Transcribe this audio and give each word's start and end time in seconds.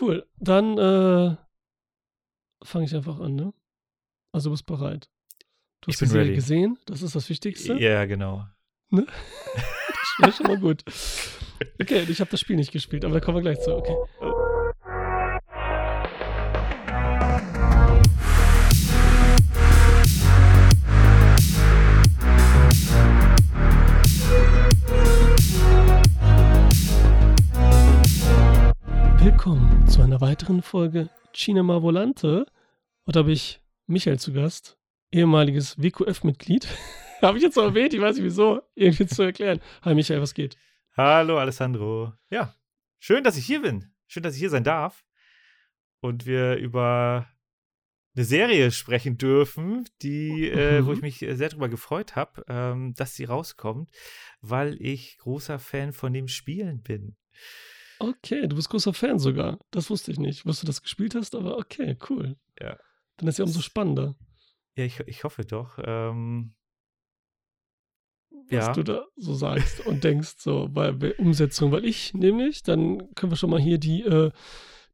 cool. 0.00 0.26
Dann 0.38 0.78
äh, 0.78 1.36
fange 2.64 2.84
ich 2.84 2.94
einfach 2.94 3.20
an, 3.20 3.34
ne? 3.34 3.52
Also 4.32 4.50
du 4.50 4.54
bist 4.54 4.66
bereit. 4.66 5.08
Du 5.80 5.90
Ich 5.90 5.94
hast 5.94 6.00
die 6.00 6.04
bin 6.04 6.10
Serie 6.10 6.24
ready. 6.26 6.34
gesehen, 6.36 6.78
das 6.86 7.02
ist 7.02 7.14
das 7.14 7.28
Wichtigste. 7.28 7.74
Ja, 7.74 8.04
genau. 8.06 8.46
Das 10.18 10.30
ist 10.30 10.36
schon 10.38 10.46
mal 10.46 10.58
gut. 10.58 10.82
Okay, 11.78 12.06
ich 12.08 12.20
habe 12.20 12.30
das 12.30 12.40
Spiel 12.40 12.56
nicht 12.56 12.72
gespielt, 12.72 13.04
aber 13.04 13.12
da 13.12 13.20
kommen 13.20 13.36
wir 13.36 13.42
gleich 13.42 13.60
zu. 13.60 13.74
Okay. 13.76 13.94
Weiteren 30.46 30.62
Folge 30.62 31.10
Cinema 31.32 31.82
Volante. 31.82 32.46
Heute 33.04 33.18
habe 33.18 33.32
ich 33.32 33.60
Michael 33.88 34.20
zu 34.20 34.32
Gast, 34.32 34.78
ehemaliges 35.10 35.76
WQF-Mitglied. 35.76 36.68
habe 37.20 37.36
ich 37.38 37.42
jetzt 37.42 37.56
noch 37.56 37.64
erwähnt, 37.64 37.94
ich 37.94 38.00
weiß 38.00 38.14
nicht 38.14 38.24
wieso, 38.26 38.62
irgendwie 38.76 39.06
zu 39.08 39.24
erklären. 39.24 39.58
Hi 39.82 39.96
Michael, 39.96 40.20
was 40.20 40.34
geht? 40.34 40.56
Hallo, 40.96 41.36
Alessandro. 41.38 42.12
Ja, 42.30 42.54
schön, 43.00 43.24
dass 43.24 43.36
ich 43.36 43.44
hier 43.44 43.60
bin. 43.60 43.90
Schön, 44.06 44.22
dass 44.22 44.34
ich 44.34 44.38
hier 44.38 44.50
sein 44.50 44.62
darf. 44.62 45.04
Und 45.98 46.26
wir 46.26 46.54
über 46.58 47.26
eine 48.14 48.24
Serie 48.24 48.70
sprechen 48.70 49.18
dürfen, 49.18 49.88
die, 50.00 50.48
äh, 50.48 50.86
wo 50.86 50.90
Mhm. 50.90 50.94
ich 50.94 51.02
mich 51.02 51.22
äh, 51.22 51.34
sehr 51.34 51.48
darüber 51.48 51.68
gefreut 51.68 52.14
habe, 52.14 52.44
ähm, 52.46 52.94
dass 52.94 53.16
sie 53.16 53.24
rauskommt, 53.24 53.90
weil 54.42 54.80
ich 54.80 55.18
großer 55.18 55.58
Fan 55.58 55.92
von 55.92 56.12
dem 56.12 56.28
Spielen 56.28 56.82
bin. 56.84 57.16
Okay, 57.98 58.46
du 58.46 58.56
bist 58.56 58.68
großer 58.68 58.92
Fan 58.92 59.18
sogar. 59.18 59.58
Das 59.70 59.88
wusste 59.90 60.12
ich 60.12 60.18
nicht, 60.18 60.44
was 60.46 60.60
du 60.60 60.66
das 60.66 60.82
gespielt 60.82 61.14
hast, 61.14 61.34
aber 61.34 61.56
okay, 61.58 61.96
cool. 62.10 62.36
Ja. 62.60 62.78
Dann 63.16 63.28
ist 63.28 63.38
ja 63.38 63.44
umso 63.44 63.60
spannender, 63.60 64.14
Ja, 64.76 64.84
ich, 64.84 65.00
ich 65.06 65.24
hoffe 65.24 65.44
doch. 65.44 65.78
Ähm, 65.82 66.54
was 68.50 68.66
Ja. 68.66 68.72
du 68.72 68.82
da 68.82 69.06
so 69.16 69.34
sagst 69.34 69.86
und 69.86 70.04
denkst, 70.04 70.34
so 70.38 70.68
bei 70.68 70.92
bei 70.92 71.14
Umsetzung, 71.16 71.72
weil 71.72 71.84
ich 71.84 72.14
nämlich, 72.14 72.62
dann 72.62 73.14
können 73.14 73.32
wir 73.32 73.36
schon 73.36 73.50
mal 73.50 73.60
hier 73.60 73.78
die, 73.78 74.02
äh, 74.02 74.30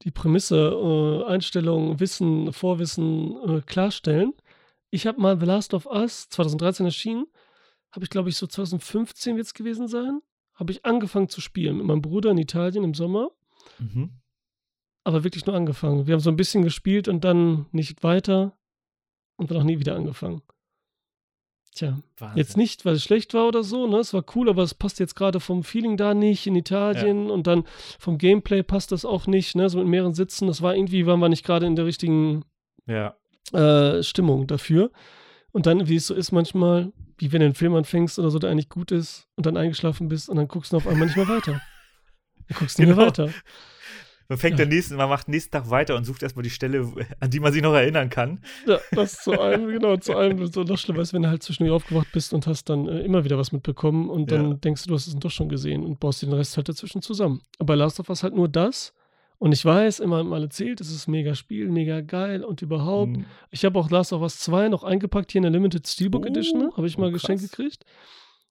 die 0.02 0.10
Prämisse, 0.10 0.56
äh, 0.70 1.24
Einstellung, 1.30 2.00
Wissen, 2.00 2.52
Vorwissen 2.52 3.36
äh, 3.48 3.60
klarstellen. 3.62 4.32
Ich 4.90 5.06
habe 5.06 5.20
mal 5.20 5.38
The 5.38 5.46
Last 5.46 5.74
of 5.74 5.86
Us 5.86 6.28
2013 6.28 6.86
erschienen, 6.86 7.26
habe 7.90 8.04
ich 8.04 8.10
glaube 8.10 8.28
ich 8.28 8.36
so 8.36 8.46
2015 8.46 9.36
wird 9.36 9.46
es 9.46 9.54
gewesen 9.54 9.88
sein, 9.88 10.20
habe 10.62 10.72
ich 10.72 10.84
angefangen 10.84 11.28
zu 11.28 11.40
spielen 11.40 11.76
mit 11.76 11.86
meinem 11.86 12.02
Bruder 12.02 12.30
in 12.30 12.38
Italien 12.38 12.84
im 12.84 12.94
Sommer. 12.94 13.30
mhm. 13.78 14.10
aber 15.04 15.24
wirklich 15.24 15.46
nur 15.46 15.56
angefangen. 15.56 16.06
Wir 16.06 16.14
haben 16.14 16.20
so 16.20 16.30
ein 16.30 16.36
bisschen 16.36 16.62
gespielt 16.62 17.08
und 17.08 17.24
dann 17.24 17.66
nicht 17.72 18.02
weiter 18.04 18.56
und 19.36 19.50
dann 19.50 19.58
auch 19.58 19.64
nie 19.64 19.80
wieder 19.80 19.96
angefangen. 19.96 20.42
Tja, 21.74 21.98
Wahnsinn. 22.18 22.38
jetzt 22.38 22.56
nicht, 22.56 22.84
weil 22.84 22.94
es 22.94 23.02
schlecht 23.02 23.32
war 23.34 23.48
oder 23.48 23.62
so, 23.64 23.86
ne? 23.86 23.96
Es 23.96 24.12
war 24.12 24.24
cool, 24.36 24.48
aber 24.50 24.62
es 24.62 24.74
passt 24.74 25.00
jetzt 25.00 25.16
gerade 25.16 25.40
vom 25.40 25.64
Feeling 25.64 25.96
da 25.96 26.12
nicht 26.14 26.46
in 26.46 26.54
Italien 26.54 27.30
und 27.30 27.46
dann 27.46 27.64
vom 27.98 28.18
Gameplay 28.18 28.62
passt 28.62 28.92
das 28.92 29.04
auch 29.06 29.26
nicht, 29.26 29.56
ne? 29.56 29.68
So 29.70 29.78
mit 29.78 29.86
mehreren 29.88 30.12
Sitzen. 30.14 30.46
Das 30.46 30.60
war 30.60 30.76
irgendwie, 30.76 31.06
waren 31.06 31.18
wir 31.20 31.30
nicht 31.30 31.44
gerade 31.44 31.66
in 31.66 31.74
der 31.74 31.86
richtigen 31.86 32.44
Ja, 32.86 33.16
äh, 33.52 34.02
Stimmung 34.02 34.46
dafür. 34.46 34.90
Und 35.52 35.66
dann, 35.66 35.86
wie 35.88 35.96
es 35.96 36.06
so 36.06 36.14
ist 36.14 36.32
manchmal, 36.32 36.92
wie 37.18 37.30
wenn 37.32 37.40
du 37.40 37.46
einen 37.46 37.54
Film 37.54 37.74
anfängst 37.74 38.18
oder 38.18 38.30
so, 38.30 38.38
der 38.38 38.50
eigentlich 38.50 38.68
gut 38.70 38.90
ist 38.90 39.28
und 39.36 39.46
dann 39.46 39.56
eingeschlafen 39.56 40.08
bist 40.08 40.28
und 40.28 40.36
dann 40.36 40.48
guckst 40.48 40.72
du 40.72 40.76
auf 40.78 40.86
einmal 40.86 41.06
nicht 41.06 41.16
mehr 41.16 41.28
weiter. 41.28 41.60
Du 42.48 42.54
guckst 42.54 42.78
nicht 42.78 42.86
mehr 42.88 42.96
Genau. 42.96 43.06
weiter. 43.08 43.30
man 44.28 44.38
fängt 44.38 44.58
Ja. 44.58 44.64
den 44.64 44.70
nächsten, 44.74 44.96
man 44.96 45.10
macht 45.10 45.28
nächsten 45.28 45.50
Tag 45.50 45.68
weiter 45.68 45.94
und 45.94 46.04
sucht 46.04 46.22
erstmal 46.22 46.42
die 46.42 46.50
Stelle, 46.50 46.90
an 47.20 47.30
die 47.30 47.38
man 47.40 47.52
sich 47.52 47.60
noch 47.62 47.74
erinnern 47.74 48.08
kann. 48.08 48.40
Ja, 48.66 48.78
das 48.92 49.22
zu 49.22 49.32
allem, 49.38 49.68
genau, 49.68 49.96
zu 49.98 50.14
allem 50.16 50.46
so 50.46 50.62
noch 50.64 50.78
schlimmer 50.78 51.00
ist, 51.00 51.12
wenn 51.12 51.22
du 51.22 51.28
halt 51.28 51.42
zwischendurch 51.42 51.76
aufgewacht 51.76 52.10
bist 52.12 52.32
und 52.32 52.46
hast 52.46 52.64
dann 52.70 52.88
äh, 52.88 53.00
immer 53.00 53.24
wieder 53.24 53.36
was 53.36 53.52
mitbekommen 53.52 54.08
und 54.08 54.30
dann 54.32 54.50
Ja. 54.52 54.54
denkst 54.54 54.84
du, 54.84 54.88
du 54.88 54.94
hast 54.94 55.06
es 55.06 55.14
doch 55.16 55.30
schon 55.30 55.50
gesehen 55.50 55.84
und 55.84 56.00
baust 56.00 56.22
den 56.22 56.32
Rest 56.32 56.56
halt 56.56 56.68
dazwischen 56.68 57.02
zusammen. 57.02 57.42
Aber 57.58 57.76
Last 57.76 58.00
of 58.00 58.08
Us 58.08 58.22
halt 58.22 58.34
nur 58.34 58.48
das. 58.48 58.94
Und 59.42 59.50
ich 59.50 59.64
weiß, 59.64 59.98
immer 59.98 60.18
haben 60.18 60.32
alle 60.32 60.44
erzählt, 60.44 60.80
es 60.80 60.92
ist 60.92 61.08
mega 61.08 61.34
Spiel, 61.34 61.68
mega 61.68 62.00
geil 62.00 62.44
und 62.44 62.62
überhaupt. 62.62 63.16
Hm. 63.16 63.24
Ich 63.50 63.64
habe 63.64 63.76
auch 63.76 63.90
Last 63.90 64.12
of 64.12 64.22
Us 64.22 64.38
2 64.38 64.68
noch 64.68 64.84
eingepackt 64.84 65.32
hier 65.32 65.40
in 65.40 65.42
der 65.42 65.50
Limited 65.50 65.84
Steelbook 65.84 66.22
Oh, 66.22 66.28
Edition, 66.28 66.60
ne? 66.60 66.70
habe 66.76 66.86
ich 66.86 66.96
mal 66.96 67.08
oh, 67.08 67.12
geschenkt 67.12 67.42
gekriegt. 67.42 67.84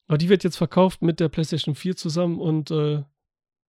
Aber 0.09 0.18
die 0.18 0.28
wird 0.28 0.44
jetzt 0.44 0.57
verkauft 0.57 1.02
mit 1.02 1.22
der 1.22 1.29
PlayStation 1.29 1.75
4 1.75 1.96
zusammen 1.96 2.41
und 2.41 2.72
äh, 2.72 3.03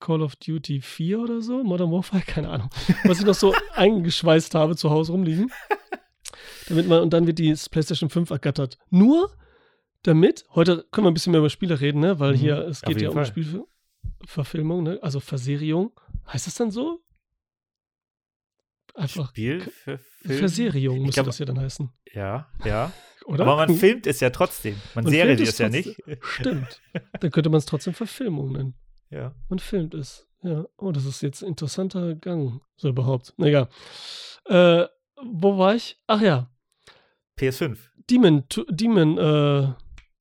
Call 0.00 0.20
of 0.20 0.34
Duty 0.34 0.80
4 0.80 1.20
oder 1.20 1.40
so, 1.42 1.62
Modern 1.62 1.92
Warfare, 1.92 2.22
keine 2.26 2.48
Ahnung. 2.48 2.70
Was 3.04 3.20
ich 3.20 3.24
noch 3.24 3.34
so 3.34 3.54
eingeschweißt 3.74 4.56
habe 4.56 4.74
zu 4.74 4.90
Hause 4.90 5.12
rumliegen. 5.12 5.52
Damit 6.68 6.88
man, 6.88 7.02
und 7.02 7.12
dann 7.12 7.28
wird 7.28 7.38
die 7.38 7.54
PlayStation 7.70 8.10
5 8.10 8.30
ergattert. 8.30 8.78
Nur 8.90 9.30
damit, 10.02 10.44
heute 10.56 10.84
können 10.90 11.04
wir 11.06 11.12
ein 11.12 11.14
bisschen 11.14 11.30
mehr 11.30 11.38
über 11.38 11.50
Spiele 11.50 11.80
reden, 11.80 12.00
ne? 12.00 12.18
Weil 12.18 12.32
Mhm, 12.32 12.38
hier, 12.38 12.58
es 12.66 12.82
geht 12.82 12.96
ja 12.96 13.02
jeden 13.02 13.16
um 13.16 13.24
Fall. 13.24 13.26
Spielverfilmung, 13.26 14.82
ne? 14.82 14.98
Also 15.02 15.20
Verseriung. 15.20 15.92
Heißt 16.26 16.48
das 16.48 16.56
dann 16.56 16.72
so? 16.72 16.98
Einfach 18.94 19.30
Spiel 19.30 19.60
für 19.60 19.98
Film. 19.98 20.38
Verseriung 20.38 20.98
müsste 21.02 21.14
glaub- 21.14 21.26
das 21.26 21.38
ja 21.38 21.46
dann 21.46 21.58
heißen. 21.60 21.90
Ja, 22.12 22.48
ja. 22.64 22.92
Oder? 23.26 23.44
Aber 23.46 23.56
man 23.56 23.74
filmt 23.76 24.06
es 24.06 24.20
ja 24.20 24.30
trotzdem. 24.30 24.74
Man, 24.94 25.04
Man 25.04 25.12
Serie 25.12 25.36
filmt 25.36 25.48
es 25.48 25.58
ja 25.58 25.68
nicht. 25.68 25.96
Stimmt. 26.22 26.80
Dann 27.20 27.30
könnte 27.30 27.50
man 27.50 27.58
es 27.58 27.66
trotzdem 27.66 27.94
Verfilmung 27.94 28.52
nennen. 28.52 28.74
Ja. 29.10 29.34
Man 29.48 29.58
filmt 29.60 29.94
es. 29.94 30.26
Ja. 30.42 30.66
Oh, 30.76 30.90
das 30.90 31.04
ist 31.04 31.22
jetzt 31.22 31.42
ein 31.42 31.48
interessanter 31.48 32.14
Gang. 32.16 32.60
So 32.76 32.88
überhaupt. 32.88 33.32
Na 33.36 33.46
egal. 33.46 33.68
Äh, 34.46 34.86
wo 35.22 35.56
war 35.56 35.74
ich? 35.76 35.98
Ach 36.08 36.20
ja. 36.20 36.50
PS5. 37.38 37.78
Demon, 38.10 38.44
Demon, 38.68 39.18
äh, 39.18 39.72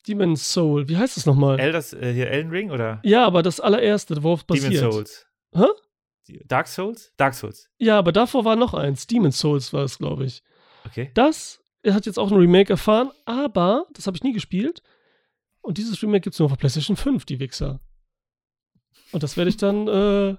Demon 0.07 0.35
Soul. 0.35 0.87
Wie 0.87 0.97
heißt 0.97 1.17
das 1.17 1.25
nochmal? 1.25 1.59
Elders, 1.59 1.93
äh, 1.93 2.13
hier 2.13 2.29
Elden 2.29 2.51
Ring 2.51 2.71
oder 2.71 2.99
ja, 3.03 3.25
aber 3.25 3.41
das 3.41 3.59
allererste, 3.59 4.21
worauf 4.23 4.41
es 4.41 4.45
Demon 4.45 4.71
basiert. 4.71 4.93
Souls? 4.93 5.27
Hä? 5.55 5.65
Die- 6.31 6.47
Dark 6.47 6.67
Souls? 6.67 7.13
Dark 7.17 7.33
Souls. 7.33 7.69
Ja, 7.77 7.97
aber 7.99 8.11
davor 8.11 8.45
war 8.45 8.55
noch 8.55 8.73
eins. 8.73 9.07
Demon 9.07 9.31
Souls 9.31 9.73
war 9.73 9.83
es, 9.83 9.97
glaube 9.97 10.25
ich. 10.25 10.43
Okay. 10.85 11.11
Das 11.13 11.61
hat 11.87 12.05
jetzt 12.05 12.17
auch 12.19 12.31
ein 12.31 12.37
Remake 12.37 12.71
erfahren, 12.71 13.11
aber 13.25 13.85
das 13.93 14.07
habe 14.07 14.15
ich 14.17 14.23
nie 14.23 14.33
gespielt. 14.33 14.81
Und 15.61 15.77
dieses 15.77 16.01
Remake 16.01 16.21
gibt 16.21 16.33
es 16.35 16.39
nur 16.39 16.51
auf 16.51 16.57
PlayStation 16.57 16.95
5, 16.97 17.25
die 17.25 17.39
Wichser. 17.39 17.81
Und 19.11 19.23
das 19.23 19.37
werde 19.37 19.49
ich 19.49 19.57
dann, 19.57 19.87
äh, 19.87 20.37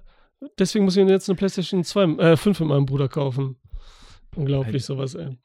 deswegen 0.59 0.85
muss 0.85 0.97
ich 0.97 1.03
mir 1.05 1.11
jetzt 1.11 1.29
eine 1.29 1.35
PlayStation 1.37 1.83
2, 1.83 2.03
äh, 2.31 2.37
5 2.37 2.59
mit 2.61 2.69
meinem 2.69 2.85
Bruder 2.85 3.07
kaufen. 3.07 3.59
Unglaublich, 4.35 4.75
Alter. 4.75 4.85
sowas, 4.85 5.15
ey. 5.15 5.37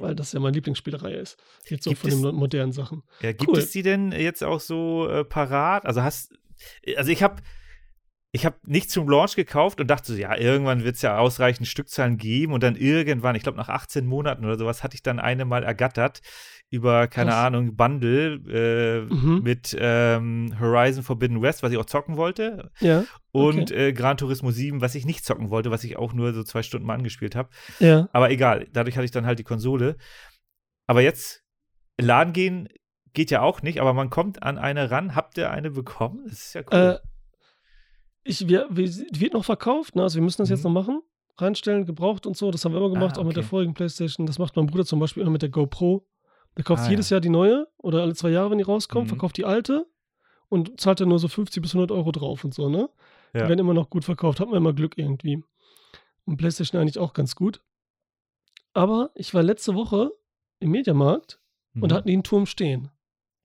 Weil 0.00 0.14
das 0.14 0.32
ja 0.32 0.40
meine 0.40 0.54
Lieblingsspielerei 0.54 1.14
ist. 1.14 1.36
Jetzt 1.66 1.84
so 1.84 1.90
Gibt 1.90 2.02
von 2.02 2.10
es- 2.10 2.20
den 2.22 2.34
modernen 2.34 2.72
Sachen. 2.72 3.02
Ja, 3.22 3.32
gibt 3.32 3.48
Cool. 3.50 3.58
es 3.58 3.70
die 3.70 3.82
denn 3.82 4.12
jetzt 4.12 4.44
auch 4.44 4.60
so 4.60 5.08
äh, 5.08 5.24
parat? 5.24 5.86
Also 5.86 6.02
hast 6.02 6.34
also 6.96 7.10
ich 7.10 7.22
habe 7.22 7.40
ich 8.32 8.44
habe 8.44 8.56
nicht 8.66 8.90
zum 8.90 9.08
Launch 9.08 9.36
gekauft 9.36 9.80
und 9.80 9.86
dachte 9.88 10.12
so, 10.12 10.18
ja, 10.18 10.36
irgendwann 10.36 10.84
wird 10.84 10.96
es 10.96 11.02
ja 11.02 11.16
ausreichend 11.18 11.66
Stückzahlen 11.66 12.18
geben 12.18 12.52
und 12.52 12.62
dann 12.62 12.76
irgendwann, 12.76 13.34
ich 13.36 13.42
glaube 13.42 13.56
nach 13.56 13.70
18 13.70 14.04
Monaten 14.06 14.44
oder 14.44 14.58
sowas, 14.58 14.82
hatte 14.84 14.94
ich 14.96 15.02
dann 15.02 15.18
eine 15.18 15.44
mal 15.46 15.64
ergattert 15.64 16.20
über, 16.70 17.08
keine 17.08 17.30
Krass. 17.30 17.46
Ahnung, 17.46 17.76
Bundle 17.76 18.34
äh, 19.08 19.14
Mhm. 19.14 19.40
mit 19.42 19.74
ähm, 19.80 20.54
Horizon 20.60 21.02
Forbidden 21.02 21.40
West, 21.40 21.62
was 21.62 21.72
ich 21.72 21.78
auch 21.78 21.86
zocken 21.86 22.18
wollte, 22.18 22.70
Ja, 22.80 23.04
und 23.32 23.70
äh, 23.70 23.94
Gran 23.94 24.18
Turismo 24.18 24.50
7, 24.50 24.82
was 24.82 24.94
ich 24.94 25.06
nicht 25.06 25.24
zocken 25.24 25.48
wollte, 25.48 25.70
was 25.70 25.82
ich 25.84 25.96
auch 25.96 26.12
nur 26.12 26.34
so 26.34 26.42
zwei 26.42 26.62
Stunden 26.62 26.86
mal 26.86 26.94
angespielt 26.94 27.34
habe. 27.34 27.48
ja. 27.78 28.10
Aber 28.12 28.30
egal, 28.30 28.66
dadurch 28.74 28.96
hatte 28.96 29.06
ich 29.06 29.10
dann 29.10 29.24
halt 29.24 29.38
die 29.38 29.44
Konsole. 29.44 29.96
Aber 30.86 31.00
jetzt, 31.00 31.42
Laden 31.98 32.34
gehen 32.34 32.68
geht 33.14 33.30
ja 33.30 33.40
auch 33.40 33.62
nicht, 33.62 33.80
aber 33.80 33.94
man 33.94 34.10
kommt 34.10 34.42
an 34.42 34.58
eine 34.58 34.90
ran. 34.90 35.14
Habt 35.16 35.38
ihr 35.38 35.50
eine 35.50 35.70
bekommen? 35.70 36.24
Das 36.28 36.34
ist 36.40 36.54
ja 36.54 36.60
cool. 36.70 37.00
Äh, 37.02 37.08
ich, 38.24 38.48
wir, 38.48 38.66
wir, 38.70 38.88
die 38.88 39.20
wird 39.20 39.32
noch 39.34 39.44
verkauft, 39.44 39.96
ne? 39.96 40.02
also 40.02 40.16
wir 40.16 40.22
müssen 40.22 40.42
das 40.42 40.48
jetzt 40.50 40.64
Mhm. 40.64 40.72
noch 40.72 40.82
machen. 40.84 41.02
Reinstellen, 41.38 41.86
gebraucht 41.86 42.26
und 42.26 42.36
so. 42.36 42.50
Das 42.50 42.64
haben 42.64 42.72
wir 42.72 42.78
immer 42.80 42.90
gemacht, 42.92 43.16
Ah, 43.16 43.20
auch 43.20 43.24
mit 43.24 43.36
der 43.36 43.42
okay. 43.44 43.50
vorigen 43.50 43.74
Playstation. 43.74 44.26
Das 44.26 44.38
macht 44.38 44.56
mein 44.56 44.66
Bruder 44.66 44.84
zum 44.84 44.98
Beispiel 44.98 45.22
immer 45.22 45.30
mit 45.32 45.42
der 45.42 45.48
GoPro. 45.50 46.04
Der 46.56 46.64
kauft 46.64 46.82
Ah, 46.86 46.90
jedes 46.90 47.10
Jahr 47.10 47.20
die 47.20 47.28
neue 47.28 47.68
oder 47.76 48.02
alle 48.02 48.14
zwei 48.14 48.30
Jahre, 48.30 48.50
wenn 48.50 48.58
die 48.58 48.64
rauskommt, 48.64 49.04
Mhm. 49.06 49.08
verkauft 49.10 49.36
die 49.36 49.44
alte 49.44 49.86
und 50.48 50.80
zahlt 50.80 50.98
dann 51.00 51.08
nur 51.08 51.20
so 51.20 51.28
50 51.28 51.62
bis 51.62 51.74
100 51.74 51.92
Euro 51.92 52.10
drauf 52.10 52.42
und 52.44 52.52
so, 52.54 52.68
ne? 52.68 52.90
Die 53.34 53.38
Ja. 53.38 53.48
werden 53.48 53.60
immer 53.60 53.74
noch 53.74 53.88
gut 53.90 54.04
verkauft. 54.04 54.40
Hat 54.40 54.48
man 54.48 54.56
immer 54.56 54.72
Glück 54.72 54.98
irgendwie. 54.98 55.44
Und 56.24 56.36
Playstation 56.38 56.80
eigentlich 56.80 56.98
auch 56.98 57.12
ganz 57.12 57.36
gut. 57.36 57.60
Aber 58.72 59.10
ich 59.14 59.32
war 59.34 59.42
letzte 59.42 59.74
Woche 59.74 60.10
im 60.60 60.70
Mediamarkt 60.70 61.38
und 61.74 61.82
Mhm. 61.82 61.88
da 61.88 61.96
hatten 61.96 62.08
die 62.08 62.14
einen 62.14 62.22
Turm 62.24 62.46
stehen. 62.46 62.90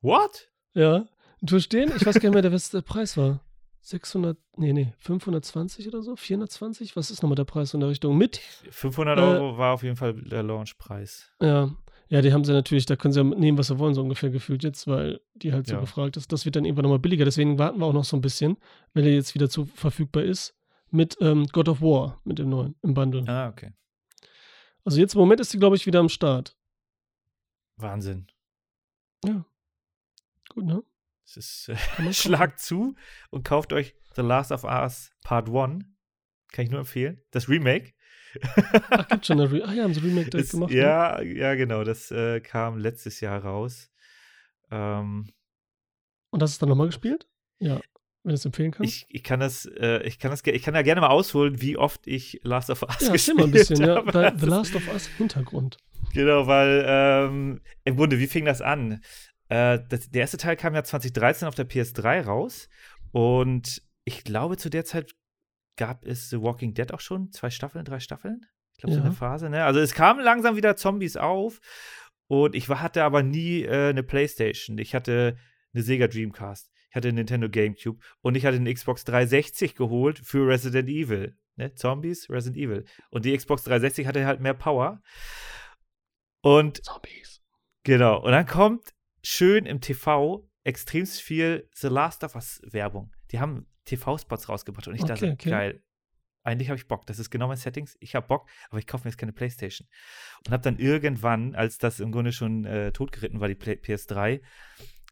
What? 0.01 0.50
Ja, 0.74 0.95
einen 0.95 1.47
Turm 1.47 1.59
stehen. 1.59 1.92
Ich 1.95 2.06
weiß 2.06 2.15
gar 2.15 2.30
nicht 2.30 2.33
mehr, 2.33 2.42
der- 2.42 2.51
was 2.53 2.71
der 2.71 2.81
Preis 2.81 3.15
war. 3.18 3.39
600, 3.85 4.38
nee, 4.56 4.71
nee, 4.71 4.94
520 5.00 5.88
oder 5.89 6.01
so? 6.01 6.15
420? 6.15 6.95
Was 6.95 7.12
ist 7.12 7.21
nochmal 7.21 7.35
der 7.35 7.44
Preis 7.44 7.74
in 7.74 7.81
der 7.81 7.89
Richtung? 7.89 8.18
Mit? 8.18 8.38
500 8.38 9.18
Äh, 9.19 9.21
Euro 9.21 9.57
war 9.57 9.74
auf 9.74 9.83
jeden 9.83 9.97
Fall 9.97 10.13
der 10.13 10.41
Launchpreis. 10.41 11.31
Ja. 11.41 11.69
Ja, 12.09 12.21
die 12.21 12.31
haben 12.31 12.44
sie 12.44 12.53
natürlich, 12.53 12.85
da 12.85 12.95
können 12.95 13.12
sie 13.13 13.19
ja 13.21 13.24
nehmen, 13.24 13.57
was 13.57 13.68
sie 13.68 13.80
wollen, 13.80 13.94
so 13.94 14.01
ungefähr 14.01 14.30
gefühlt 14.30 14.63
jetzt, 14.63 14.88
weil 14.88 15.19
die 15.33 15.51
halt 15.51 15.68
so 15.68 15.74
Ja. 15.75 15.80
gefragt 15.81 16.15
ist. 16.15 16.31
Das 16.31 16.45
wird 16.45 16.56
dann 16.56 16.63
irgendwann 16.63 16.83
nochmal 16.83 17.00
billiger. 17.00 17.25
Deswegen 17.25 17.57
warten 17.59 17.80
wir 17.80 17.85
auch 17.85 17.94
noch 17.94 18.03
so 18.06 18.15
ein 18.15 18.21
bisschen, 18.21 18.57
wenn 18.94 19.03
er 19.06 19.13
jetzt 19.13 19.33
wieder 19.35 19.50
zu 19.50 19.65
verfügbar 19.65 20.24
ist. 20.24 20.56
mit 20.91 21.18
ähm, 21.21 21.47
God 21.47 21.69
of 21.69 21.81
War, 21.81 22.21
mit 22.24 22.38
dem 22.38 22.50
neuen, 22.50 22.75
im 22.83 22.94
Bundle. 22.94 23.24
Ah, 23.27 23.50
okay. 23.50 23.74
Also 24.85 25.00
jetzt 25.00 25.15
im 25.15 25.21
Moment 25.21 25.41
ist 25.41 25.50
sie, 25.50 25.57
glaube 25.57 25.75
ich, 25.75 25.88
wieder 25.88 26.00
am 26.00 26.07
Start. 26.09 26.56
Wahnsinn. 27.77 28.27
Gut, 30.50 30.65
ne? 30.65 30.83
Es 31.38 31.68
ist, 31.68 31.69
äh, 32.00 32.13
Schlag 32.13 32.59
zu 32.59 32.95
und 33.30 33.44
kauft 33.44 33.74
euch 33.74 33.95
The 34.15 34.21
Last 34.21 34.51
of 34.51 34.63
Us 34.63 35.12
Part 35.24 35.50
1. 35.50 35.83
Kann 36.51 36.65
ich 36.65 36.69
nur 36.71 36.80
empfehlen. 36.81 37.21
Das 37.31 37.50
Remake. 37.50 37.94
Ach, 38.89 39.07
gibt 39.09 39.25
schon 39.25 39.39
eine 39.39 39.51
Re 39.51 39.63
Ah 39.65 39.74
ja, 39.74 39.83
haben 39.83 39.94
sie 39.94 40.01
Remake 40.01 40.30
direkt 40.30 40.45
Ist- 40.45 40.51
gemacht. 40.51 40.71
ne? 40.71 40.77
ja, 40.77 41.21
ja, 41.21 41.56
genau. 41.56 41.83
Das 41.83 42.12
äh, 42.12 42.39
kam 42.41 42.77
letztes 42.77 43.19
Jahr 43.21 43.44
raus. 43.44 43.91
Ähm, 44.71 45.30
Und 46.31 46.41
hast 46.41 46.51
du 46.51 46.56
es 46.56 46.59
dann 46.59 46.69
nochmal 46.69 46.88
gespielt? 46.88 47.27
Ja, 47.59 47.75
wenn 48.24 48.30
du 48.30 48.33
es 48.35 48.45
empfehlen 48.45 48.71
kannst. 48.71 48.91
ich, 48.94 49.06
ich 49.09 49.24
kann 49.24 49.39
das, 49.39 49.65
äh, 49.65 50.01
ich 50.03 50.18
kann 50.19 50.31
das, 50.31 50.41
ich 50.45 50.63
kann 50.63 50.75
ja 50.75 50.81
gerne 50.81 51.01
mal 51.01 51.09
ausholen, 51.09 51.62
wie 51.62 51.77
oft 51.77 52.07
ich 52.07 52.39
Last 52.44 52.69
of 52.69 52.83
Us 52.83 53.01
ja, 53.01 53.12
gespielt 53.12 53.38
mal 53.38 53.44
ein 53.45 53.51
bisschen, 53.51 53.81
ja. 53.81 53.95
habe. 53.97 54.12
Das 54.12 54.39
The 54.41 54.45
Last 54.47 54.75
of 54.75 54.88
Us 54.88 55.07
Hintergrund. 55.18 55.77
Genau, 56.13 56.47
weil 56.47 56.83
ähm, 56.88 57.62
im 57.85 57.95
Grunde, 57.97 58.19
wie 58.19 58.27
fing 58.27 58.45
das 58.45 58.62
an? 58.62 59.01
Äh, 59.53 59.79
das, 59.89 60.09
der 60.09 60.21
erste 60.21 60.38
Teil 60.38 60.55
kam 60.55 60.73
ja 60.73 60.83
2013 60.83 61.47
auf 61.47 61.55
der 61.55 61.69
PS3 61.69 62.21
raus 62.25 62.69
und 63.11 63.81
ich 64.05 64.23
glaube, 64.23 64.57
zu 64.57 64.69
der 64.69 64.83
Zeit 64.85 65.13
gab 65.77 66.05
es 66.05 66.29
The 66.29 66.41
Walking 66.41 66.73
Dead 66.73 66.91
auch 66.94 67.00
schon 67.00 67.31
zwei 67.31 67.50
Staffeln, 67.50 67.85
drei 67.85 68.00
Staffeln. 68.00 68.41
Ich 68.73 68.79
glaube, 68.79 68.94
so 68.94 69.00
Ja. 69.00 69.05
eine 69.05 69.13
Phase, 69.13 69.50
ne? 69.50 69.63
Also 69.65 69.79
es 69.79 69.94
kamen 69.94 70.21
langsam 70.23 70.55
wieder 70.55 70.75
Zombies 70.75 71.17
auf 71.17 71.59
und 72.27 72.55
ich 72.55 72.67
hatte 72.69 73.03
aber 73.03 73.21
nie 73.23 73.63
äh, 73.63 73.89
eine 73.89 74.03
Playstation. 74.03 74.77
Ich 74.77 74.95
hatte 74.95 75.38
eine 75.73 75.83
Sega 75.83 76.07
Dreamcast, 76.07 76.71
ich 76.89 76.95
hatte 76.95 77.09
eine 77.09 77.15
Nintendo 77.17 77.49
GameCube 77.49 77.99
und 78.21 78.35
ich 78.35 78.45
hatte 78.45 78.57
eine 78.57 78.73
Xbox 78.73 79.03
360 79.06 79.75
geholt 79.75 80.19
für 80.19 80.47
Resident 80.47 80.89
Evil. 80.89 81.38
Ne? 81.56 81.75
Zombies, 81.75 82.29
Resident 82.29 82.57
Evil. 82.57 82.85
Und 83.11 83.25
die 83.25 83.38
Xbox 83.38 83.63
360 83.63 84.07
hatte 84.07 84.25
halt 84.25 84.39
mehr 84.41 84.56
Power. 84.56 85.01
Und 86.41 86.83
Zombies. 86.83 87.41
Genau. 87.83 88.19
Und 88.23 88.31
dann 88.31 88.45
kommt 88.47 88.94
schön 89.23 89.65
im 89.65 89.81
TV 89.81 90.49
extrem 90.63 91.05
viel 91.05 91.69
The 91.75 91.87
Last 91.87 92.23
of 92.23 92.35
Us 92.35 92.61
Werbung. 92.65 93.11
Die 93.31 93.39
haben 93.39 93.67
TV-Spots 93.85 94.47
rausgebracht 94.49 94.87
und 94.87 94.95
ich 94.95 95.03
dachte, 95.03 95.25
Okay, 95.25 95.33
okay. 95.33 95.49
geil. 95.49 95.83
Eigentlich 96.45 96.69
habe 96.69 96.77
ich 96.77 96.87
Bock. 96.87 97.05
Das 97.05 97.19
ist 97.19 97.29
genau 97.29 97.47
mein 97.47 97.57
Settings. 97.57 97.95
Ich 98.01 98.15
habe 98.15 98.27
Bock, 98.27 98.49
aber 98.69 98.77
ich 98.79 98.87
kaufe 98.87 99.05
mir 99.05 99.11
jetzt 99.11 99.17
keine 99.17 99.31
Playstation. 99.33 99.87
Und 100.45 100.51
habe 100.51 100.61
dann 100.63 100.77
irgendwann, 100.77 101.55
als 101.55 101.77
das 101.77 101.99
im 102.01 102.11
Grunde 102.11 102.33
schon 102.33 102.65
äh, 102.65 102.91
totgeritten 102.91 103.39
war, 103.39 103.47
die 103.47 103.55
Play 103.55 103.73
PS3, 103.81 104.41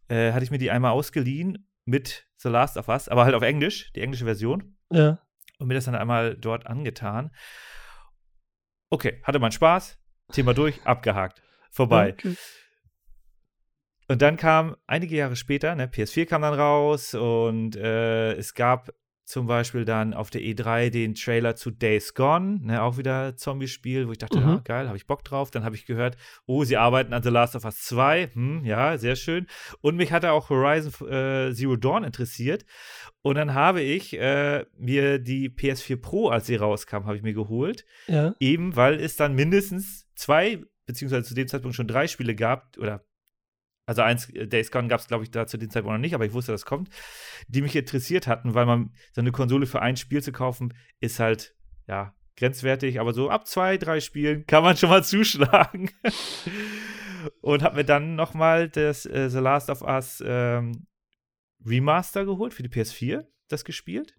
äh, 0.09 0.31
hatte 0.33 0.43
ich 0.43 0.51
mir 0.51 0.57
die 0.57 0.71
einmal 0.71 0.91
ausgeliehen 0.91 1.69
mit 1.85 2.27
The 2.37 2.49
Last 2.49 2.75
of 2.77 2.89
Us, 2.89 3.07
aber 3.07 3.23
halt 3.23 3.33
auf 3.35 3.43
Englisch, 3.43 3.91
die 3.93 4.01
englische 4.01 4.25
Version 4.25 4.77
Ja. 4.91 5.21
und 5.57 5.67
mir 5.67 5.73
das 5.73 5.85
dann 5.85 5.95
einmal 5.95 6.35
dort 6.35 6.67
angetan. 6.67 7.31
Okay, 8.89 9.21
hatte 9.23 9.39
man 9.39 9.51
Spaß, 9.53 9.97
Thema 10.33 10.53
durch, 10.53 10.85
abgehakt, 10.85 11.41
vorbei. 11.71 12.11
Okay. 12.13 12.35
Und 14.11 14.21
dann 14.21 14.35
kam 14.35 14.75
einige 14.87 15.15
Jahre 15.15 15.37
später, 15.37 15.73
ne, 15.73 15.87
PS4 15.87 16.25
kam 16.25 16.41
dann 16.41 16.53
raus 16.53 17.13
und 17.13 17.77
äh, 17.77 18.33
es 18.33 18.53
gab 18.53 18.93
zum 19.23 19.47
Beispiel 19.47 19.85
dann 19.85 20.13
auf 20.13 20.29
der 20.29 20.41
E3 20.41 20.89
den 20.89 21.15
Trailer 21.15 21.55
zu 21.55 21.71
Days 21.71 22.13
Gone, 22.13 22.59
ne, 22.61 22.81
auch 22.81 22.97
wieder 22.97 23.37
Zombie-Spiel, 23.37 24.09
wo 24.09 24.11
ich 24.11 24.17
dachte, 24.17 24.41
Mhm. 24.41 24.47
ja, 24.49 24.61
geil, 24.65 24.87
habe 24.87 24.97
ich 24.97 25.07
Bock 25.07 25.23
drauf. 25.23 25.49
Dann 25.49 25.63
habe 25.63 25.75
ich 25.77 25.85
gehört, 25.85 26.17
oh, 26.45 26.65
sie 26.65 26.75
arbeiten 26.75 27.13
an 27.13 27.23
The 27.23 27.29
Last 27.29 27.55
of 27.55 27.63
Us 27.63 27.83
2. 27.85 28.31
Hm, 28.33 28.65
ja, 28.65 28.97
sehr 28.97 29.15
schön. 29.15 29.47
Und 29.79 29.95
mich 29.95 30.11
hatte 30.11 30.33
auch 30.33 30.49
Horizon 30.49 31.07
äh, 31.09 31.53
Zero 31.53 31.77
Dawn 31.77 32.03
interessiert. 32.03 32.65
Und 33.21 33.35
dann 33.35 33.53
habe 33.53 33.81
ich 33.81 34.19
äh, 34.19 34.65
mir 34.77 35.19
die 35.19 35.49
PS4 35.49 36.01
Pro, 36.01 36.27
als 36.27 36.47
sie 36.47 36.55
rauskam, 36.57 37.05
habe 37.05 37.15
ich 37.15 37.23
mir 37.23 37.33
geholt. 37.33 37.85
Ja. 38.07 38.35
Eben 38.41 38.75
weil 38.75 38.99
es 38.99 39.15
dann 39.15 39.35
mindestens 39.35 40.05
zwei, 40.15 40.61
beziehungsweise 40.85 41.23
zu 41.23 41.33
dem 41.33 41.47
Zeitpunkt 41.47 41.77
schon 41.77 41.87
drei 41.87 42.07
Spiele 42.07 42.35
gab, 42.35 42.77
oder 42.77 43.05
also 43.91 44.03
eins, 44.03 44.29
äh, 44.29 44.47
Days 44.47 44.71
Gone 44.71 44.87
gab 44.87 45.01
es, 45.01 45.07
glaube 45.07 45.25
ich, 45.25 45.31
da 45.31 45.45
zu 45.45 45.57
dem 45.57 45.69
Zeitpunkt 45.69 45.93
noch 45.93 46.01
nicht, 46.01 46.15
aber 46.15 46.25
ich 46.25 46.31
wusste, 46.31 46.53
das 46.53 46.63
kommt, 46.63 46.89
die 47.49 47.61
mich 47.61 47.75
interessiert 47.75 48.25
hatten, 48.25 48.53
weil 48.53 48.65
man 48.65 48.93
so 49.11 49.19
eine 49.19 49.33
Konsole 49.33 49.65
für 49.65 49.81
ein 49.81 49.97
Spiel 49.97 50.23
zu 50.23 50.31
kaufen, 50.31 50.73
ist 51.01 51.19
halt, 51.19 51.53
ja, 51.87 52.15
grenzwertig, 52.37 53.01
aber 53.01 53.11
so 53.11 53.29
ab 53.29 53.47
zwei, 53.47 53.75
drei 53.75 53.99
Spielen 53.99 54.45
kann 54.47 54.63
man 54.63 54.77
schon 54.77 54.87
mal 54.87 55.03
zuschlagen. 55.03 55.91
Und 57.41 57.63
habe 57.63 57.75
mir 57.75 57.83
dann 57.83 58.15
noch 58.15 58.33
mal 58.33 58.69
das 58.69 59.05
äh, 59.05 59.29
The 59.29 59.39
Last 59.39 59.69
of 59.69 59.81
Us 59.81 60.23
ähm, 60.25 60.87
Remaster 61.65 62.23
geholt 62.23 62.53
für 62.53 62.63
die 62.63 62.69
PS4, 62.69 63.25
das 63.49 63.65
gespielt. 63.65 64.15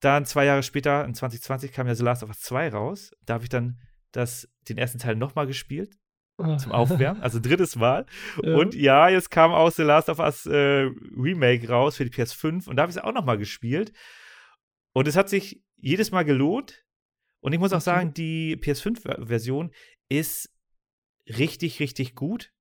Dann 0.00 0.24
zwei 0.24 0.46
Jahre 0.46 0.62
später, 0.62 1.04
in 1.04 1.14
2020, 1.14 1.70
kam 1.70 1.86
ja 1.86 1.94
The 1.94 2.02
Last 2.02 2.22
of 2.22 2.30
Us 2.30 2.40
2 2.40 2.70
raus. 2.70 3.10
Da 3.26 3.34
habe 3.34 3.44
ich 3.44 3.50
dann 3.50 3.78
das, 4.10 4.48
den 4.68 4.78
ersten 4.78 4.98
Teil 4.98 5.16
noch 5.16 5.34
mal 5.34 5.46
gespielt, 5.46 5.98
zum 6.38 6.72
Aufwärmen, 6.72 7.22
also 7.22 7.40
drittes 7.40 7.76
Mal. 7.76 8.06
Ja. 8.42 8.56
Und 8.56 8.74
ja, 8.74 9.08
jetzt 9.08 9.30
kam 9.30 9.52
auch 9.52 9.70
The 9.70 9.82
Last 9.82 10.08
of 10.08 10.20
Us 10.20 10.46
äh, 10.46 10.88
Remake 11.16 11.68
raus 11.68 11.96
für 11.96 12.04
die 12.04 12.12
PS5 12.12 12.68
und 12.68 12.76
da 12.76 12.82
habe 12.82 12.90
ich 12.90 12.96
es 12.96 13.02
auch 13.02 13.12
noch 13.12 13.24
mal 13.24 13.36
gespielt. 13.36 13.92
Und 14.92 15.08
es 15.08 15.16
hat 15.16 15.28
sich 15.28 15.62
jedes 15.76 16.10
Mal 16.10 16.24
gelohnt. 16.24 16.84
Und 17.40 17.52
ich 17.52 17.58
muss 17.58 17.72
auch 17.72 17.80
sagen, 17.80 18.14
die 18.14 18.56
PS5-Version 18.56 19.72
ist 20.08 20.50
richtig, 21.28 21.80
richtig 21.80 22.14
gut. 22.14 22.52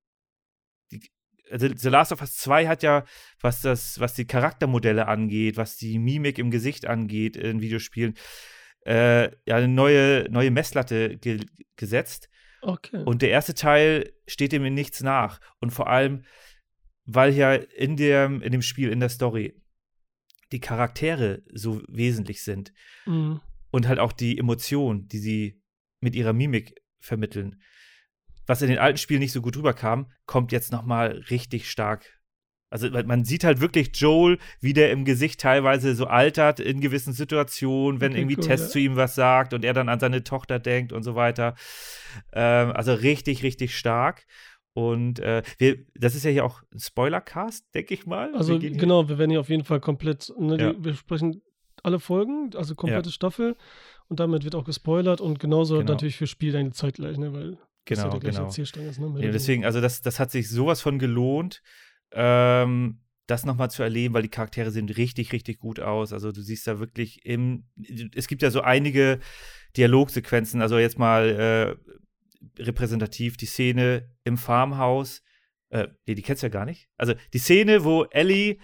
Die, 0.92 1.02
also 1.50 1.68
The 1.74 1.90
Last 1.90 2.12
of 2.12 2.22
Us 2.22 2.36
2 2.38 2.68
hat 2.68 2.84
ja, 2.84 3.06
was 3.42 3.62
das, 3.62 4.00
was 4.00 4.14
die 4.14 4.26
Charaktermodelle 4.26 5.08
angeht, 5.08 5.58
was 5.58 5.78
die 5.78 6.00
Mimik 6.00 6.38
im 6.38 6.52
Gesicht 6.52 6.86
angeht 6.86 7.36
in 7.38 7.62
Videospielen, 7.62 8.16
äh, 8.86 9.32
ja, 9.46 9.56
eine 9.56 9.68
neue, 9.68 10.28
neue 10.30 10.52
Messlatte 10.52 11.18
ge 11.18 11.40
gesetzt. 11.76 12.30
Okay. 12.68 13.02
Und 13.06 13.22
der 13.22 13.30
erste 13.30 13.54
Teil 13.54 14.12
steht 14.28 14.52
dem 14.52 14.66
in 14.66 14.74
nichts 14.74 15.02
nach. 15.02 15.40
Und 15.60 15.72
vor 15.72 15.88
allem, 15.88 16.25
weil 17.06 17.34
ja 17.34 17.54
in 17.54 17.96
dem, 17.96 18.42
in 18.42 18.52
dem 18.52 18.62
Spiel, 18.62 18.92
in 18.92 19.00
der 19.00 19.08
Story, 19.08 19.56
die 20.52 20.60
Charaktere 20.60 21.44
so 21.54 21.81
wesentlich 21.88 22.44
sind 22.44 22.74
Mhm. 23.06 23.40
und 23.72 23.88
halt 23.88 24.00
auch 24.00 24.12
die 24.12 24.38
Emotionen, 24.38 25.08
die 25.08 25.19
sie 25.19 25.62
mit 26.02 26.14
ihrer 26.14 26.34
Mimik 26.34 26.75
vermitteln. 27.00 27.62
Was 28.46 28.62
in 28.62 28.68
den 28.68 28.80
alten 28.80 28.98
Spielen 28.98 29.22
nicht 29.22 29.31
so 29.31 29.42
gut 29.42 29.56
rüberkam, 29.56 30.12
kommt 30.25 30.52
jetzt 30.52 30.74
noch 30.74 30.84
mal 30.84 31.24
richtig 31.30 31.72
stark. 31.72 32.17
Also 32.69 32.90
man- 32.90 33.24
sieht 33.24 33.44
halt 33.46 33.62
wirklich 33.62 33.92
Joel, 33.94 34.40
wie 34.60 34.74
der 34.74 34.92
im 34.92 35.06
Gesicht 35.06 35.40
teilweise 35.40 35.96
so 35.96 36.06
altert 36.08 36.60
in 36.60 36.81
gewissen 36.81 37.14
Situationen, 37.14 38.02
wenn 38.02 38.12
Okay, 38.12 38.22
irgendwie 38.22 38.38
cool, 38.38 38.44
Tess 38.44 38.62
ja. 38.62 38.68
zu 38.68 38.80
ihm 38.80 38.96
was 38.98 39.16
sagt 39.16 39.54
und 39.54 39.64
er 39.64 39.74
dann 39.74 39.88
an 39.88 40.00
seine 40.00 40.24
Tochter 40.24 40.60
denkt 40.60 40.92
und 40.92 41.04
so 41.04 41.16
weiter. 41.16 41.56
Ähm, 42.33 42.71
also 42.71 42.94
richtig, 42.94 43.44
richtig 43.44 43.78
stark. 43.78 44.26
Und 44.74 45.19
äh, 45.19 45.42
wir, 45.57 45.78
das 45.95 46.14
ist 46.14 46.24
ja 46.26 46.30
hier 46.31 46.45
auch 46.45 46.62
ein 46.74 46.80
Spoiler-Cast, 46.80 47.74
denke 47.74 47.94
ich 47.94 48.06
mal. 48.06 48.36
Also 48.36 48.62
Wir 48.62 48.71
genau, 48.71 49.09
wir 49.09 49.18
werden 49.18 49.31
hier 49.31 49.40
auf 49.40 49.50
jeden 49.50 49.64
Fall 49.64 49.80
komplett, 49.80 50.31
ne, 50.38 50.57
Ja. 50.59 50.74
die, 50.74 50.83
wir 50.83 50.94
sprechen 50.94 51.42
alle 51.83 52.00
Folgen, 52.00 52.52
also 52.56 52.76
komplette 52.76 53.12
Staffel 53.12 53.56
und 54.07 54.19
damit 54.19 54.44
wird 54.44 54.56
auch 54.56 54.66
gespoilert 54.66 55.21
und 55.21 55.40
genauso 55.40 55.78
Genau. 55.80 55.94
natürlich 55.94 56.18
für 56.18 56.28
Spiel 56.28 56.52
dann 56.52 56.74
zeitgleich, 56.74 57.18
ne, 57.18 57.33
weil 57.33 57.52
das 57.86 58.00
ja 58.00 58.04
Genau, 58.04 58.09
der 58.12 58.19
gleiche 58.19 58.38
genau. 58.40 58.50
Ist, 58.90 59.00
ne? 59.00 59.26
Ja, 59.26 59.31
deswegen, 59.31 59.64
also 59.66 59.80
das, 59.81 60.02
das 60.02 60.19
hat 60.19 60.31
sich 60.31 60.50
sowas 60.50 60.81
von 60.81 61.00
gelohnt, 61.00 61.62
ähm, 62.11 63.02
das 63.28 63.45
nochmal 63.45 63.69
zu 63.69 63.83
erleben, 63.83 64.14
weil 64.14 64.21
die 64.21 64.30
Charaktere 64.30 64.71
sehen 64.71 64.90
richtig, 64.90 65.33
richtig 65.33 65.59
gut 65.59 65.80
aus. 65.80 66.14
Also 66.14 66.31
du 66.31 66.42
siehst 66.42 66.66
da 66.66 66.80
wirklich 66.80 67.26
im, 67.26 67.66
es 68.16 68.28
gibt 68.28 68.42
ja 68.42 68.52
so 68.52 68.61
einige 68.61 69.19
Dialogsequenzen, 69.76 70.61
also 70.61 70.80
jetzt 70.80 70.97
mal 70.97 71.78
äh, 72.57 72.61
repräsentativ 72.64 73.37
die 73.37 73.45
Szene 73.45 74.09
im 74.23 74.37
Farmhaus, 74.37 75.23
äh, 75.69 75.87
nee, 76.06 76.16
die 76.16 76.21
kennst 76.21 76.44
du 76.44 76.47
ja 76.47 76.52
gar 76.52 76.66
nicht. 76.66 76.90
Also 76.97 77.14
die 77.33 77.40
Szene, 77.40 77.83
wo 77.83 78.06
Ellie 78.06 78.57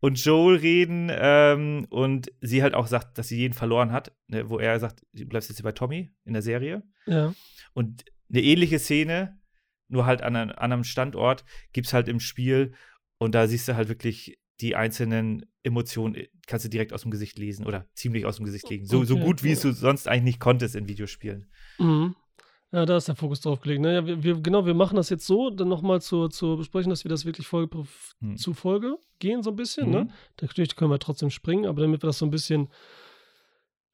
und 0.00 0.22
Joel 0.22 0.56
reden 0.56 1.10
ähm, 1.12 1.86
und 1.90 2.32
sie 2.40 2.62
halt 2.62 2.74
auch 2.74 2.86
sagt, 2.86 3.18
dass 3.18 3.28
sie 3.28 3.36
jeden 3.36 3.54
verloren 3.54 3.92
hat, 3.92 4.12
ne, 4.28 4.48
wo 4.48 4.58
er 4.58 4.78
sagt, 4.78 5.02
du 5.12 5.26
bleibst 5.26 5.48
jetzt 5.48 5.58
hier 5.58 5.64
bei 5.64 5.72
Tommy 5.72 6.12
in 6.24 6.32
der 6.32 6.42
Serie. 6.42 6.82
Ja. 7.06 7.34
Und 7.72 8.04
eine 8.30 8.42
ähnliche 8.42 8.78
Szene, 8.78 9.40
nur 9.88 10.06
halt 10.06 10.22
an 10.22 10.36
einem 10.36 10.52
anderen 10.56 10.84
Standort, 10.84 11.44
gibt 11.72 11.86
es 11.86 11.92
halt 11.92 12.08
im 12.08 12.20
Spiel. 12.20 12.74
Und 13.18 13.34
da 13.34 13.46
siehst 13.46 13.68
du 13.68 13.74
halt 13.76 13.88
wirklich 13.88 14.38
die 14.60 14.74
einzelnen 14.74 15.46
Emotionen, 15.62 16.14
äh, 16.14 16.28
kannst 16.46 16.64
du 16.64 16.68
direkt 16.68 16.92
aus 16.92 17.02
dem 17.02 17.10
Gesicht 17.10 17.38
lesen 17.38 17.66
oder 17.66 17.86
ziemlich 17.94 18.26
aus 18.26 18.36
dem 18.36 18.44
Gesicht 18.44 18.68
legen. 18.70 18.86
So, 18.86 19.04
so 19.04 19.14
Okay, 19.14 19.24
gut, 19.24 19.42
wie 19.44 19.52
es 19.52 19.60
du 19.60 19.72
sonst 19.72 20.08
eigentlich 20.08 20.24
nicht 20.24 20.40
konntest 20.40 20.74
in 20.74 20.88
Videospielen. 20.88 21.48
Mhm. 21.78 22.14
Ja, 22.70 22.84
da 22.84 22.98
ist 22.98 23.08
der 23.08 23.16
Fokus 23.16 23.40
drauf 23.40 23.60
gelegt. 23.60 23.80
Ne? 23.80 23.94
Ja, 23.94 24.06
wir, 24.06 24.22
wir, 24.22 24.40
genau, 24.40 24.66
wir 24.66 24.74
machen 24.74 24.96
das 24.96 25.08
jetzt 25.08 25.26
so, 25.26 25.48
dann 25.48 25.68
nochmal 25.68 26.02
zu, 26.02 26.28
zu 26.28 26.56
besprechen, 26.58 26.90
dass 26.90 27.02
wir 27.04 27.08
das 27.08 27.24
wirklich 27.24 27.46
Folge 27.46 27.84
Hm. 28.20 28.36
zu 28.36 28.52
Folge 28.52 28.98
gehen, 29.20 29.42
so 29.42 29.50
ein 29.50 29.56
bisschen. 29.56 29.90
Ne? 29.90 30.04
Mhm. 30.04 30.10
Natürlich 30.42 30.76
können 30.76 30.90
wir 30.90 30.98
trotzdem 30.98 31.30
springen, 31.30 31.64
aber 31.66 31.80
damit 31.80 32.02
wir 32.02 32.08
das 32.08 32.18
so 32.18 32.26
ein 32.26 32.30
bisschen 32.30 32.68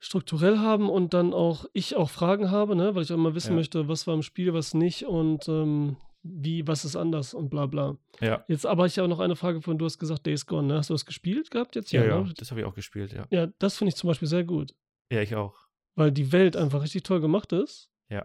strukturell 0.00 0.58
haben 0.58 0.90
und 0.90 1.14
dann 1.14 1.32
auch 1.32 1.66
ich 1.72 1.94
auch 1.96 2.10
Fragen 2.10 2.50
habe, 2.50 2.74
ne? 2.76 2.94
weil 2.94 3.02
ich 3.04 3.12
auch 3.12 3.16
mal 3.16 3.34
wissen 3.34 3.50
Ja. 3.52 3.56
möchte, 3.56 3.88
was 3.88 4.06
war 4.06 4.14
im 4.14 4.22
Spiel, 4.22 4.52
was 4.52 4.74
nicht 4.74 5.04
und 5.06 5.48
ähm, 5.48 5.96
wie, 6.26 6.66
was 6.66 6.84
ist 6.86 6.96
anders 6.96 7.34
und 7.34 7.50
bla 7.50 7.66
bla. 7.66 7.96
Ja. 8.20 8.44
Jetzt 8.48 8.64
aber 8.66 8.86
ich 8.86 8.98
habe 8.98 9.08
noch 9.08 9.20
eine 9.20 9.36
Frage 9.36 9.60
von, 9.60 9.78
du 9.78 9.84
hast 9.84 9.98
gesagt 9.98 10.24
Days 10.26 10.46
Gone, 10.46 10.66
ne? 10.68 10.74
Hast 10.78 10.88
du 10.90 10.94
das 10.94 11.04
gespielt 11.06 11.50
gehabt 11.50 11.76
jetzt? 11.76 11.92
Ja, 11.92 12.04
ja, 12.04 12.20
ne? 12.22 12.32
das 12.36 12.50
habe 12.50 12.60
ich 12.60 12.66
auch 12.66 12.74
gespielt, 12.74 13.12
ja. 13.12 13.26
Ja, 13.30 13.48
das 13.58 13.76
finde 13.76 13.90
ich 13.90 13.96
zum 13.96 14.08
Beispiel 14.08 14.26
sehr 14.28 14.42
gut, 14.44 14.74
Ja, 15.12 15.20
ich 15.20 15.34
auch. 15.36 15.54
weil 15.94 16.10
die 16.10 16.32
Welt 16.32 16.56
einfach 16.56 16.82
richtig 16.82 17.02
toll 17.02 17.20
gemacht 17.20 17.52
ist. 17.52 17.90
Ja. 18.08 18.24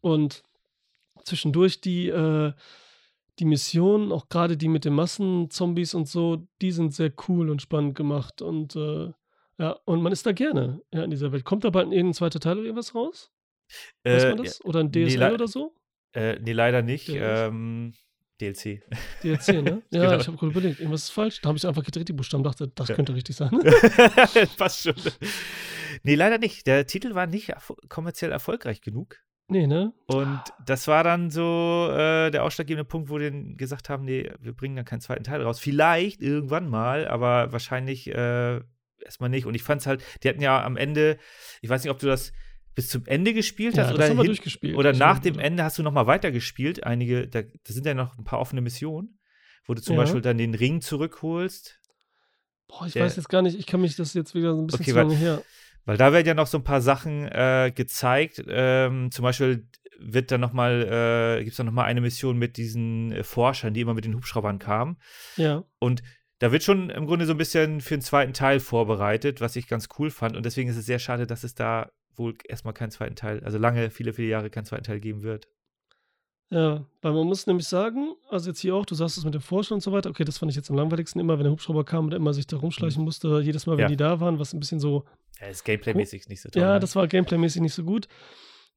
Und 0.00 0.42
zwischendurch 1.24 1.80
die, 1.80 2.08
äh, 2.08 2.52
die 3.38 3.44
Missionen, 3.44 4.12
auch 4.12 4.28
gerade 4.28 4.56
die 4.56 4.68
mit 4.68 4.84
den 4.84 4.94
Massenzombies 4.94 5.94
und 5.94 6.08
so, 6.08 6.46
die 6.60 6.70
sind 6.72 6.92
sehr 6.94 7.12
cool 7.28 7.50
und 7.50 7.62
spannend 7.62 7.94
gemacht. 7.96 8.42
Und 8.42 8.76
äh, 8.76 9.12
ja, 9.58 9.70
und 9.86 10.02
man 10.02 10.12
ist 10.12 10.26
da 10.26 10.32
gerne 10.32 10.82
ja, 10.92 11.02
in 11.02 11.10
dieser 11.10 11.32
Welt. 11.32 11.44
Kommt 11.44 11.64
da 11.64 11.70
bald 11.70 11.86
irgendein 11.92 12.14
zweiter 12.14 12.40
Teil 12.40 12.54
oder 12.58 12.64
irgendwas 12.66 12.94
raus? 12.94 13.32
Weiß 14.04 14.24
Äh, 14.24 14.28
man 14.34 14.44
das? 14.44 14.64
Oder 14.64 14.80
ein 14.80 14.90
nee, 14.94 15.06
DSL 15.06 15.18
le- 15.20 15.34
oder 15.34 15.48
so? 15.48 15.74
Äh, 16.18 16.38
nee, 16.40 16.52
leider 16.52 16.82
nicht. 16.82 17.08
Ähm, 17.10 17.92
DLC. 18.40 18.82
DLC, 19.22 19.48
ne? 19.62 19.82
Ja, 19.90 20.02
Genau. 20.10 20.16
ich 20.20 20.26
habe 20.28 20.36
gerade 20.36 20.52
überlegt, 20.52 20.78
irgendwas 20.80 21.04
ist 21.04 21.10
falsch. 21.10 21.40
Da 21.40 21.48
habe 21.48 21.58
ich 21.58 21.66
einfach 21.66 21.84
gedreht, 21.84 22.08
die 22.08 22.12
Buchstaben, 22.12 22.44
dachte, 22.44 22.68
das 22.68 22.88
Ja. 22.88 22.94
könnte 22.94 23.14
richtig 23.14 23.36
sein. 23.36 23.50
Passt 24.56 24.82
schon. 24.82 24.94
Nee, 26.02 26.14
leider 26.14 26.38
nicht. 26.38 26.66
Der 26.66 26.86
Titel 26.86 27.14
war 27.14 27.26
nicht 27.26 27.48
erfo 27.48 27.76
kommerziell 27.88 28.30
erfolgreich 28.30 28.80
genug. 28.80 29.16
nee, 29.48 29.66
ne? 29.66 29.92
Und 30.06 30.40
das 30.64 30.86
war 30.86 31.02
dann 31.02 31.30
so 31.30 31.88
äh, 31.90 32.30
der 32.30 32.44
ausschlaggebende 32.44 32.84
Punkt, 32.84 33.08
wo 33.10 33.18
die 33.18 33.56
gesagt 33.56 33.88
haben, 33.88 34.04
nee, 34.04 34.30
wir 34.40 34.52
bringen 34.52 34.76
dann 34.76 34.84
keinen 34.84 35.00
zweiten 35.00 35.24
Teil 35.24 35.42
raus. 35.42 35.58
Vielleicht 35.58 36.20
irgendwann 36.20 36.68
mal, 36.68 37.08
aber 37.08 37.50
wahrscheinlich 37.52 38.06
äh, 38.08 38.60
erstmal 39.04 39.30
nicht. 39.30 39.46
Und 39.46 39.54
ich 39.54 39.62
fand 39.62 39.80
es 39.80 39.86
halt, 39.86 40.04
die 40.22 40.28
hatten 40.28 40.42
ja 40.42 40.62
am 40.62 40.76
Ende, 40.76 41.16
ich 41.62 41.70
weiß 41.70 41.82
nicht, 41.82 41.90
ob 41.90 41.98
du 41.98 42.06
das 42.06 42.32
bis 42.78 42.88
zum 42.90 43.04
Ende 43.06 43.34
gespielt 43.34 43.74
Ja, 43.76 43.82
hast 43.82 43.88
das 43.90 43.96
oder, 43.96 44.06
hin- 44.06 44.16
durchgespielt. 44.26 44.76
oder 44.76 44.92
nach 44.92 45.18
dem 45.18 45.40
Ende 45.40 45.64
hast 45.64 45.78
du 45.78 45.82
noch 45.82 45.90
mal 45.90 46.06
weitergespielt. 46.06 46.84
Einige, 46.84 47.26
da, 47.26 47.42
da 47.42 47.50
sind 47.72 47.84
ja 47.84 47.92
noch 47.94 48.16
ein 48.16 48.22
paar 48.22 48.38
offene 48.38 48.60
Missionen, 48.60 49.18
wo 49.66 49.74
du 49.74 49.82
zum 49.82 49.96
Ja. 49.96 50.02
Beispiel 50.02 50.20
dann 50.20 50.38
den 50.38 50.54
Ring 50.54 50.80
zurückholst. 50.80 51.80
Boah, 52.68 52.86
ich 52.86 52.92
der- 52.92 53.04
weiß 53.04 53.16
jetzt 53.16 53.28
gar 53.28 53.42
nicht, 53.42 53.58
ich 53.58 53.66
kann 53.66 53.80
mich 53.80 53.96
das 53.96 54.14
jetzt 54.14 54.32
wieder 54.36 54.54
so 54.54 54.60
ein 54.62 54.66
bisschen 54.68 54.82
Okay, 54.82 54.90
zu 54.90 54.96
weil- 54.96 55.02
lange 55.06 55.16
her. 55.16 55.42
Weil 55.86 55.96
da 55.96 56.12
werden 56.12 56.26
ja 56.26 56.34
noch 56.34 56.46
so 56.46 56.58
ein 56.58 56.64
paar 56.64 56.80
Sachen 56.82 57.26
äh, 57.26 57.72
gezeigt. 57.74 58.44
Ähm, 58.46 59.10
zum 59.10 59.22
Beispiel 59.24 59.66
wird 59.98 60.30
dann 60.30 60.40
noch 60.40 60.52
mal, 60.52 61.36
äh, 61.38 61.42
gibt 61.42 61.50
es 61.52 61.56
dann 61.56 61.66
noch 61.66 61.72
mal 61.72 61.84
eine 61.84 62.00
Mission 62.00 62.38
mit 62.38 62.58
diesen 62.58 63.10
äh, 63.10 63.24
Forschern, 63.24 63.74
die 63.74 63.80
immer 63.80 63.94
mit 63.94 64.04
den 64.04 64.14
Hubschraubern 64.14 64.60
kamen. 64.60 64.98
Ja. 65.36 65.64
Und 65.80 66.02
da 66.38 66.52
wird 66.52 66.62
schon 66.62 66.90
im 66.90 67.06
Grunde 67.06 67.26
so 67.26 67.32
ein 67.32 67.38
bisschen 67.38 67.80
für 67.80 67.96
den 67.96 68.02
zweiten 68.02 68.32
Teil 68.34 68.60
vorbereitet, 68.60 69.40
was 69.40 69.56
ich 69.56 69.66
ganz 69.66 69.88
cool 69.98 70.10
fand. 70.10 70.36
Und 70.36 70.46
deswegen 70.46 70.68
ist 70.70 70.76
es 70.76 70.86
sehr 70.86 71.00
schade, 71.00 71.26
dass 71.26 71.42
es 71.42 71.54
da 71.56 71.90
wohl 72.18 72.34
erstmal 72.48 72.74
keinen 72.74 72.90
zweiten 72.90 73.16
Teil, 73.16 73.42
also 73.44 73.58
lange, 73.58 73.90
viele, 73.90 74.12
viele 74.12 74.28
Jahre 74.28 74.50
keinen 74.50 74.64
zweiten 74.64 74.84
Teil 74.84 75.00
geben 75.00 75.22
wird. 75.22 75.48
Ja, 76.50 76.86
weil 77.02 77.12
man 77.12 77.26
muss 77.26 77.46
nämlich 77.46 77.66
sagen, 77.68 78.14
also 78.30 78.48
jetzt 78.48 78.60
hier 78.60 78.74
auch, 78.74 78.86
du 78.86 78.94
sagst 78.94 79.18
es 79.18 79.24
mit 79.24 79.34
dem 79.34 79.42
Forschern 79.42 79.74
und 79.76 79.80
so 79.82 79.92
weiter, 79.92 80.08
okay, 80.08 80.24
das 80.24 80.38
fand 80.38 80.50
ich 80.50 80.56
jetzt 80.56 80.70
am 80.70 80.76
langweiligsten 80.76 81.20
immer, 81.20 81.36
wenn 81.36 81.44
der 81.44 81.52
Hubschrauber 81.52 81.84
kam 81.84 82.06
und 82.06 82.14
immer 82.14 82.32
sich 82.32 82.46
da 82.46 82.56
rumschleichen 82.56 83.04
musste, 83.04 83.40
jedes 83.42 83.66
Mal, 83.66 83.76
wenn 83.76 83.82
Ja. 83.82 83.88
die 83.88 83.98
da 83.98 84.18
waren, 84.20 84.38
was 84.38 84.54
ein 84.54 84.60
bisschen 84.60 84.80
so, 84.80 85.04
Ja, 85.40 85.48
ist 85.48 85.64
gameplaymäßig 85.64 86.26
nicht 86.28 86.40
so 86.40 86.48
toll. 86.48 86.62
ja, 86.62 86.74
ne? 86.74 86.80
das 86.80 86.96
war 86.96 87.06
gameplaymäßig 87.06 87.60
nicht 87.60 87.74
so 87.74 87.84
gut. 87.84 88.08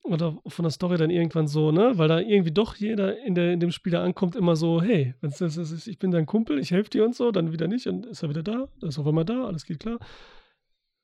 Oder 0.03 0.35
von 0.47 0.63
der 0.63 0.71
Story 0.71 0.97
dann 0.97 1.11
irgendwann 1.11 1.47
so, 1.47 1.71
ne, 1.71 1.91
weil 1.97 2.07
da 2.09 2.19
irgendwie 2.19 2.51
doch 2.51 2.75
jeder 2.75 3.19
in, 3.23 3.35
der, 3.35 3.53
in 3.53 3.59
dem 3.59 3.71
Spiel 3.71 3.91
da 3.91 4.03
ankommt, 4.03 4.35
immer 4.35 4.55
so, 4.55 4.81
hey, 4.81 5.13
wenn's 5.21 5.37
das 5.37 5.55
ist, 5.57 5.87
ich 5.87 5.99
bin 5.99 6.09
dein 6.11 6.25
Kumpel, 6.25 6.57
ich 6.59 6.71
helfe 6.71 6.89
dir 6.89 7.05
und 7.05 7.15
so, 7.15 7.31
dann 7.31 7.53
wieder 7.53 7.67
nicht 7.67 7.85
und 7.87 8.07
ist 8.07 8.23
er 8.23 8.29
wieder 8.29 8.41
da, 8.43 8.67
ist 8.81 8.97
auf 8.99 9.05
einmal 9.07 9.25
da, 9.25 9.45
alles 9.45 9.63
geht 9.63 9.79
klar. 9.79 9.99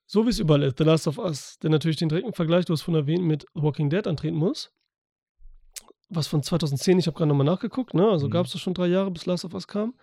So 0.10 0.26
wie 0.26 0.30
es 0.30 0.40
überall 0.40 0.64
ist, 0.64 0.78
The 0.78 0.86
Last 0.86 1.08
of 1.08 1.18
Us, 1.18 1.60
der 1.60 1.70
natürlich 1.70 1.98
den 1.98 2.08
direkten 2.08 2.34
Vergleich, 2.34 2.64
du 2.66 2.74
hast 2.74 2.82
von 2.82 2.96
erwähnt, 2.96 3.24
mit 3.24 3.46
Walking 3.54 3.90
Dead 3.90 4.08
antreten 4.08 4.38
muss. 4.38 4.72
Was 6.10 6.28
von 6.28 6.42
2010, 6.42 7.00
ich 7.00 7.08
habe 7.08 7.18
gerade 7.18 7.28
nochmal 7.28 7.46
nachgeguckt, 7.46 7.94
ne? 7.94 8.08
Also 8.10 8.28
Mhm. 8.28 8.32
gab 8.32 8.46
es 8.46 8.58
schon 8.60 8.74
drei 8.74 8.88
Jahre, 8.88 9.12
bis 9.12 9.26
Last 9.26 9.44
of 9.44 9.54
Us 9.54 9.68
kam. 9.68 9.96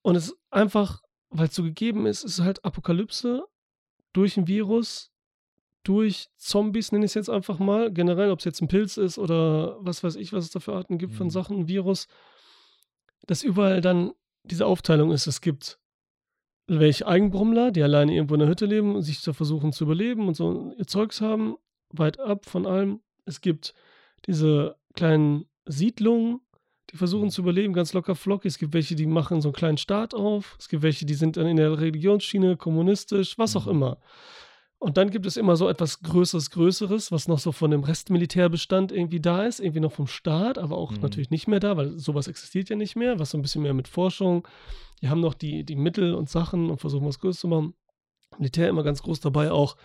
Und 0.00 0.16
es 0.16 0.28
ist 0.28 0.36
einfach, 0.50 1.02
weil 1.28 1.48
es 1.48 1.54
so 1.54 1.62
gegeben 1.62 2.06
ist, 2.06 2.24
ist 2.24 2.40
halt 2.40 2.64
Apokalypse 2.64 3.44
durch 4.14 4.38
ein 4.38 4.46
Virus, 4.46 5.10
durch 5.84 6.28
Zombies, 6.38 6.92
nenne 6.92 7.04
ich 7.04 7.10
es 7.10 7.14
jetzt 7.14 7.28
einfach 7.30 7.58
mal. 7.58 7.92
Generell, 7.92 8.30
ob 8.30 8.38
es 8.38 8.46
jetzt 8.46 8.62
ein 8.62 8.68
Pilz 8.68 8.96
ist 8.96 9.18
oder 9.18 9.76
was 9.84 10.02
weiß 10.02 10.16
ich, 10.16 10.32
was 10.32 10.44
es 10.46 10.50
da 10.50 10.60
für 10.60 10.72
Arten 10.74 10.96
gibt 10.96 11.12
von 11.14 11.26
Mhm. 11.26 11.30
Sachen, 11.30 11.58
ein 11.60 11.68
Virus. 11.68 12.08
Dass 13.26 13.42
überall 13.42 13.82
dann 13.82 14.12
diese 14.44 14.64
Aufteilung 14.66 15.12
ist. 15.12 15.26
Es 15.26 15.40
gibt 15.42 15.78
welche 16.66 17.06
Eigenbrummler, 17.06 17.70
die 17.72 17.82
alleine 17.82 18.14
irgendwo 18.14 18.34
in 18.34 18.40
der 18.40 18.48
Hütte 18.48 18.66
leben 18.66 18.94
und 18.94 19.02
sich 19.02 19.22
da 19.22 19.32
versuchen 19.32 19.72
zu 19.72 19.84
überleben 19.84 20.28
und 20.28 20.36
so 20.36 20.72
ihr 20.78 20.86
Zeugs 20.86 21.20
haben, 21.20 21.56
weit 21.90 22.20
ab 22.20 22.46
von 22.46 22.66
allem. 22.66 23.00
Es 23.24 23.40
gibt 23.40 23.74
diese 24.26 24.76
kleinen 24.94 25.46
Siedlungen, 25.66 26.40
die 26.90 26.96
versuchen 26.96 27.30
zu 27.30 27.42
überleben, 27.42 27.72
ganz 27.72 27.92
locker 27.92 28.14
flockig. 28.14 28.50
Es 28.50 28.58
gibt 28.58 28.74
welche, 28.74 28.94
die 28.94 29.06
machen 29.06 29.40
so 29.40 29.48
einen 29.48 29.54
kleinen 29.54 29.78
Staat 29.78 30.14
auf. 30.14 30.56
Es 30.58 30.68
gibt 30.68 30.82
welche, 30.82 31.06
die 31.06 31.14
sind 31.14 31.36
dann 31.36 31.46
in 31.46 31.56
der 31.56 31.78
Religionsschiene, 31.80 32.56
kommunistisch, 32.56 33.38
was 33.38 33.56
auch 33.56 33.66
Mhm. 33.66 33.72
immer. 33.72 33.98
Und 34.82 34.96
dann 34.96 35.10
gibt 35.10 35.26
es 35.26 35.36
immer 35.36 35.54
so 35.54 35.68
etwas 35.68 36.00
Größeres, 36.02 36.50
Größeres, 36.50 37.12
was 37.12 37.28
noch 37.28 37.38
so 37.38 37.52
von 37.52 37.70
dem 37.70 37.84
Restmilitärbestand 37.84 38.90
irgendwie 38.90 39.20
da 39.20 39.44
ist, 39.46 39.60
irgendwie 39.60 39.78
noch 39.78 39.92
vom 39.92 40.08
Staat, 40.08 40.58
aber 40.58 40.76
auch 40.76 40.90
Mhm. 40.90 41.02
natürlich 41.02 41.30
nicht 41.30 41.46
mehr 41.46 41.60
da, 41.60 41.76
weil 41.76 41.96
sowas 42.00 42.26
existiert 42.26 42.68
ja 42.68 42.74
nicht 42.74 42.96
mehr, 42.96 43.20
was 43.20 43.30
so 43.30 43.38
ein 43.38 43.42
bisschen 43.42 43.62
mehr 43.62 43.74
mit 43.74 43.86
Forschung. 43.86 44.46
Die 45.00 45.08
haben 45.08 45.20
noch 45.20 45.34
die, 45.34 45.62
die 45.62 45.76
Mittel 45.76 46.14
und 46.14 46.28
Sachen 46.28 46.68
und 46.68 46.80
versuchen 46.80 47.06
was 47.06 47.20
Größeres 47.20 47.38
zu 47.40 47.46
machen. 47.48 47.74
Militär 48.38 48.68
immer 48.68 48.82
ganz 48.82 49.02
groß 49.04 49.20
dabei 49.20 49.52
auch. 49.52 49.76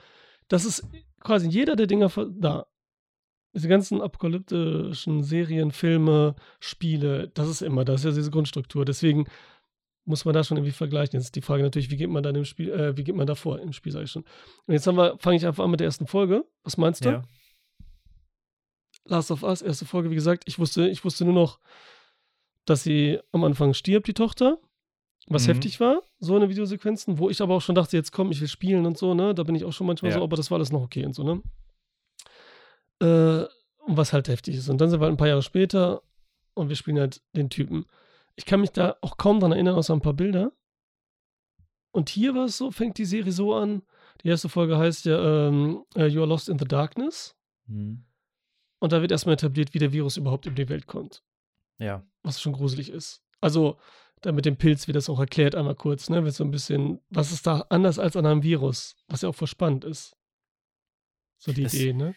Das 0.47 0.65
ist 0.65 0.83
quasi 1.21 1.47
jeder 1.47 1.75
der 1.75 1.85
Dinger 1.85 2.11
da. 2.31 2.65
Diese 3.53 3.67
ganzen 3.67 4.01
apokalyptischen 4.01 5.21
Serien, 5.23 5.71
Filme, 5.71 6.33
Spiele, 6.59 7.29
das 7.35 7.49
ist 7.49 7.61
immer, 7.61 7.85
das 7.85 8.01
ist 8.01 8.05
ja 8.05 8.11
diese 8.11 8.31
Grundstruktur. 8.31 8.83
Deswegen 8.83 9.25
muss 10.07 10.25
man 10.25 10.33
da 10.33 10.43
schon 10.43 10.57
irgendwie 10.57 10.71
vergleichen. 10.71 11.17
Jetzt 11.19 11.25
ist 11.25 11.35
die 11.35 11.41
Frage 11.41 11.63
natürlich, 11.63 11.91
wie 11.91 11.97
geht 11.97 12.09
man 12.09 12.23
dann 12.23 12.33
im 12.35 12.45
Spiel, 12.45 12.69
äh, 12.71 12.95
wie 12.97 13.03
geht 13.03 13.15
man 13.15 13.27
da 13.27 13.35
vor 13.35 13.59
im 13.59 13.73
Spiel, 13.73 13.91
sage 13.91 14.05
ich 14.05 14.11
schon. 14.11 14.23
Und 14.65 14.73
jetzt 14.73 14.85
fange 14.85 15.35
ich 15.35 15.45
einfach 15.45 15.63
an 15.63 15.69
mit 15.71 15.79
der 15.81 15.85
ersten 15.85 16.07
Folge. 16.07 16.45
Was 16.63 16.77
meinst 16.77 17.03
du? 17.05 17.09
Ja. 17.09 17.23
Last 19.05 19.31
of 19.31 19.43
Us, 19.43 19.61
erste 19.61 19.85
Folge, 19.85 20.09
wie 20.09 20.15
gesagt, 20.15 20.43
ich 20.47 20.59
wusste, 20.59 20.87
ich 20.87 21.03
wusste 21.05 21.23
nur 21.25 21.33
noch, 21.33 21.59
dass 22.65 22.83
sie 22.83 23.19
am 23.31 23.43
Anfang 23.43 23.73
stirbt, 23.73 24.07
die 24.07 24.13
Tochter. 24.13 24.57
Was 25.29 25.43
Mhm. 25.45 25.51
heftig 25.51 25.79
war, 25.81 26.01
so 26.19 26.37
eine 26.37 26.47
Videosequenzen, 26.47 27.19
wo 27.19 27.29
ich 27.29 27.41
aber 27.41 27.55
auch 27.55 27.61
schon 27.61 27.75
dachte, 27.75 27.97
jetzt 27.97 28.13
komm, 28.13 28.31
ich 28.31 28.39
will 28.39 28.47
spielen 28.47 28.85
und 28.85 28.97
so, 28.97 29.13
ne? 29.13 29.35
Da 29.35 29.43
bin 29.43 29.55
ich 29.55 29.65
auch 29.65 29.73
schon 29.73 29.85
manchmal 29.87 30.11
Ja. 30.11 30.17
so, 30.19 30.23
aber 30.23 30.37
das 30.37 30.49
war 30.51 30.57
alles 30.57 30.71
noch 30.71 30.81
okay 30.81 31.05
und 31.05 31.13
so, 31.13 31.23
ne? 31.23 31.41
Äh, 33.01 33.45
und 33.85 33.97
was 33.97 34.13
halt 34.13 34.27
heftig 34.29 34.55
ist. 34.55 34.69
Und 34.69 34.79
dann 34.79 34.89
sind 34.89 34.99
wir 35.01 35.05
halt 35.05 35.13
ein 35.13 35.17
paar 35.17 35.27
Jahre 35.27 35.41
später 35.43 36.01
und 36.53 36.69
wir 36.69 36.75
spielen 36.77 36.97
halt 36.99 37.21
den 37.35 37.49
Typen. 37.49 37.85
Ich 38.37 38.45
kann 38.45 38.61
mich 38.61 38.69
da 38.71 38.95
auch 39.01 39.17
kaum 39.17 39.39
dran 39.41 39.51
erinnern, 39.51 39.75
außer 39.75 39.93
ein 39.93 40.01
paar 40.01 40.13
Bilder. 40.13 40.53
Und 41.91 42.09
hier 42.09 42.35
war 42.35 42.45
es 42.45 42.57
so, 42.57 42.71
fängt 42.71 42.97
die 42.97 43.05
Serie 43.05 43.31
so 43.31 43.53
an. 43.53 43.81
Die 44.23 44.29
erste 44.29 44.47
Folge 44.49 44.77
heißt 44.77 45.05
ja 45.05 45.47
ähm, 45.47 45.83
äh, 45.95 46.05
You 46.05 46.21
are 46.21 46.29
lost 46.29 46.47
in 46.47 46.59
the 46.59 46.65
darkness. 46.65 47.35
Mhm. 47.65 48.05
Und 48.79 48.91
da 48.91 49.01
wird 49.01 49.11
erstmal 49.11 49.33
etabliert, 49.33 49.73
wie 49.73 49.79
der 49.79 49.91
Virus 49.91 50.17
überhaupt 50.17 50.45
in 50.45 50.55
die 50.55 50.69
Welt 50.69 50.85
kommt. 50.85 51.23
Ja. 51.79 52.05
Was 52.23 52.39
schon 52.41 52.53
gruselig 52.53 52.89
ist. 52.91 53.23
Also, 53.41 53.79
da 54.21 54.31
mit 54.31 54.45
dem 54.45 54.57
Pilz 54.57 54.87
wird 54.87 54.95
das 54.95 55.09
auch 55.09 55.19
erklärt, 55.19 55.55
einmal 55.55 55.75
kurz, 55.75 56.09
ne? 56.09 56.23
Wird 56.23 56.33
so 56.35 56.43
ein 56.43 56.51
bisschen, 56.51 56.99
was 57.09 57.31
ist 57.31 57.45
da 57.47 57.65
anders 57.69 57.97
als 57.99 58.15
an 58.15 58.25
einem 58.25 58.43
Virus? 58.43 58.95
Was 59.07 59.21
ja 59.23 59.29
auch 59.29 59.35
voll 59.35 59.47
spannend 59.47 59.83
ist. 59.83 60.15
So 61.39 61.53
die 61.53 61.63
Das- 61.63 61.73
Idee, 61.73 61.93
ne? 61.93 62.15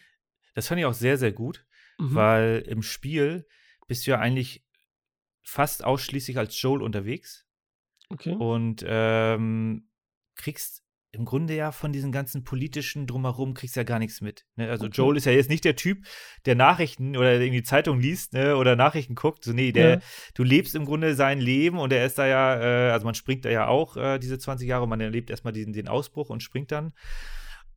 Das 0.53 0.67
fand 0.67 0.79
ich 0.79 0.85
auch 0.85 0.93
sehr, 0.93 1.17
sehr 1.17 1.31
gut, 1.31 1.65
Mhm. 1.99 2.15
weil 2.15 2.63
im 2.67 2.81
Spiel 2.83 3.47
bist 3.87 4.05
du 4.05 4.11
ja 4.11 4.19
eigentlich 4.19 4.63
fast 5.41 5.83
ausschließlich 5.83 6.37
als 6.37 6.59
Joel 6.61 6.81
unterwegs 6.81 7.45
Okay. 8.09 8.33
und 8.37 8.83
ähm, 8.87 9.87
kriegst 10.35 10.83
im 11.13 11.25
Grunde 11.25 11.55
ja 11.55 11.73
von 11.73 11.91
diesen 11.91 12.13
ganzen 12.13 12.45
politischen 12.45 13.05
drumherum 13.05 13.53
kriegst 13.53 13.75
ja 13.75 13.83
gar 13.83 13.99
nichts 13.99 14.21
mit. 14.21 14.45
Ne? 14.55 14.69
Also 14.69 14.85
Okay. 14.85 14.95
Joel 14.95 15.17
ist 15.17 15.25
ja 15.25 15.33
jetzt 15.33 15.49
nicht 15.49 15.65
der 15.65 15.75
Typ, 15.75 16.05
der 16.45 16.55
Nachrichten 16.55 17.17
oder 17.17 17.37
irgendwie 17.39 17.63
Zeitung 17.63 17.99
liest 17.99 18.31
ne? 18.33 18.55
oder 18.55 18.77
Nachrichten 18.77 19.15
guckt. 19.15 19.43
So, 19.43 19.51
nee, 19.51 19.73
der, 19.73 19.89
Ja. 19.95 19.99
du 20.35 20.43
lebst 20.43 20.73
im 20.73 20.85
Grunde 20.85 21.15
sein 21.15 21.39
Leben 21.39 21.79
und 21.79 21.91
er 21.91 22.05
ist 22.05 22.17
da 22.17 22.25
ja, 22.27 22.55
äh, 22.61 22.91
also 22.91 23.05
man 23.05 23.15
springt 23.15 23.43
da 23.43 23.49
ja 23.49 23.67
auch 23.67 23.97
äh, 23.97 24.19
diese 24.19 24.39
20 24.39 24.67
Jahre, 24.69 24.87
man 24.87 25.01
erlebt 25.01 25.29
erstmal 25.29 25.51
diesen, 25.51 25.73
den 25.73 25.89
Ausbruch 25.89 26.29
und 26.29 26.43
springt 26.43 26.71
dann. 26.71 26.93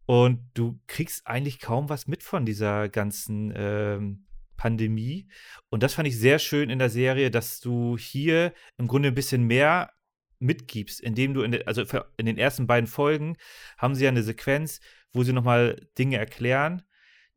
Und 0.07 0.41
du 0.55 0.79
kriegst 0.87 1.27
eigentlich 1.27 1.59
kaum 1.59 1.89
was 1.89 2.07
mit 2.07 2.23
von 2.23 2.45
dieser 2.47 2.89
ganzen 2.89 3.53
ähm, 3.57 4.27
Pandemie. 4.57 5.29
Und 5.71 5.83
das 5.83 5.95
fand 5.95 6.09
ich 6.09 6.19
sehr 6.19 6.39
schön 6.39 6.71
in 6.71 6.79
der 6.79 6.91
Serie, 6.91 7.31
dass 7.31 7.61
du 7.61 7.97
hier 7.99 8.53
im 8.77 8.87
Grunde 8.87 9.09
ein 9.09 9.15
bisschen 9.15 9.45
mehr 9.45 9.93
mitgibst, 10.39 11.01
indem 11.01 11.35
du 11.35 11.43
in 11.43 11.53
der, 11.53 11.67
also 11.69 11.85
in 12.17 12.27
den 12.27 12.39
ersten 12.39 12.67
beiden 12.67 12.87
Folgen 12.87 13.37
haben 13.79 13.95
sie 13.95 14.05
ja 14.05 14.11
eine 14.11 14.23
Sequenz, 14.23 14.81
wo 15.13 15.23
sie 15.23 15.33
nochmal 15.33 15.89
Dinge 15.97 16.19
erklären, 16.19 16.83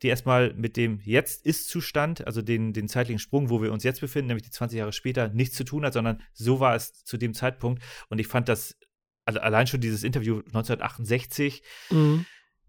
die 0.01 0.07
erstmal 0.09 0.53
mit 0.53 0.77
dem 0.77 0.99
Jetzt-Ist-Zustand, 0.99 2.25
also 2.27 2.41
den, 2.41 2.73
den 2.73 2.87
zeitlichen 2.87 3.19
Sprung, 3.19 3.49
wo 3.49 3.61
wir 3.61 3.71
uns 3.71 3.83
jetzt 3.83 4.01
befinden, 4.01 4.27
nämlich 4.27 4.43
die 4.43 4.51
20 4.51 4.77
Jahre 4.77 4.93
später, 4.93 5.29
nichts 5.29 5.55
zu 5.55 5.63
tun 5.63 5.85
hat, 5.85 5.93
sondern 5.93 6.21
so 6.33 6.59
war 6.59 6.75
es 6.75 7.03
zu 7.03 7.17
dem 7.17 7.33
Zeitpunkt. 7.33 7.81
Und 8.09 8.19
ich 8.19 8.27
fand 8.27 8.49
das, 8.49 8.77
also 9.25 9.39
allein 9.39 9.67
schon 9.67 9.81
dieses 9.81 10.03
Interview 10.03 10.37
1968, 10.47 11.63
Mhm. 11.89 12.25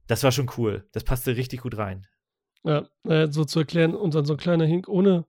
das 0.07 0.23
war 0.23 0.33
schon 0.33 0.50
cool. 0.57 0.88
Das 0.93 1.05
passte 1.05 1.37
richtig 1.37 1.61
gut 1.61 1.76
rein. 1.76 2.07
Ja, 2.65 2.87
äh, 3.05 3.29
so 3.31 3.45
zu 3.45 3.61
erklären 3.61 3.95
und 3.95 4.15
dann 4.15 4.25
so 4.25 4.35
ein 4.35 4.38
kleiner 4.38 4.65
Hink, 4.67 4.88
ohne 4.88 5.25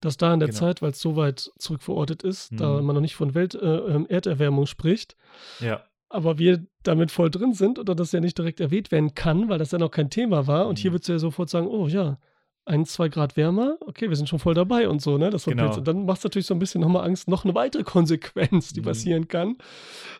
dass 0.00 0.16
da 0.18 0.34
in 0.34 0.40
der 0.40 0.48
Genau. 0.50 0.58
Zeit, 0.60 0.82
weil 0.82 0.90
es 0.90 1.00
so 1.00 1.16
weit 1.16 1.50
zurück 1.58 1.82
verortet 1.82 2.22
ist, 2.22 2.52
da 2.60 2.78
Mhm. 2.80 2.86
man 2.86 2.94
noch 2.96 3.00
nicht 3.00 3.14
von 3.16 3.34
Welt, 3.34 3.54
äh, 3.54 3.58
ähm, 3.66 4.06
Erderwärmung 4.06 4.66
spricht, 4.66 5.16
Ja. 5.60 5.82
aber 6.10 6.38
wir 6.38 6.66
damit 6.82 7.10
voll 7.10 7.30
drin 7.30 7.54
sind 7.54 7.78
oder 7.78 7.94
das 7.94 8.12
ja 8.12 8.20
nicht 8.20 8.36
direkt 8.36 8.60
erwähnt 8.60 8.92
werden 8.92 9.14
kann, 9.14 9.48
weil 9.48 9.58
das 9.58 9.70
ja 9.72 9.78
noch 9.78 9.90
kein 9.90 10.10
Thema 10.10 10.46
war. 10.46 10.66
Und 10.66 10.78
hier 10.78 10.90
Mhm. 10.90 10.96
würdest 10.96 11.08
du 11.08 11.12
ja 11.14 11.18
sofort 11.18 11.48
sagen, 11.48 11.66
oh 11.68 11.88
ja, 11.88 12.18
ein, 12.66 12.84
zwei 12.84 13.08
Grad 13.08 13.36
wärmer, 13.38 13.78
okay, 13.80 14.08
wir 14.10 14.16
sind 14.16 14.28
schon 14.28 14.38
voll 14.38 14.54
dabei 14.54 14.88
und 14.88 15.00
so, 15.00 15.16
ne? 15.18 15.30
Das 15.30 15.44
Genau. 15.46 15.74
Dann 15.80 16.04
macht 16.04 16.18
es 16.18 16.24
natürlich 16.24 16.46
so 16.46 16.54
ein 16.54 16.58
bisschen 16.58 16.80
nochmal 16.82 17.04
Angst, 17.06 17.26
noch 17.28 17.44
eine 17.44 17.54
weitere 17.54 17.82
Konsequenz, 17.84 18.74
die 18.74 18.80
Mhm. 18.80 18.84
passieren 18.84 19.28
kann. 19.28 19.56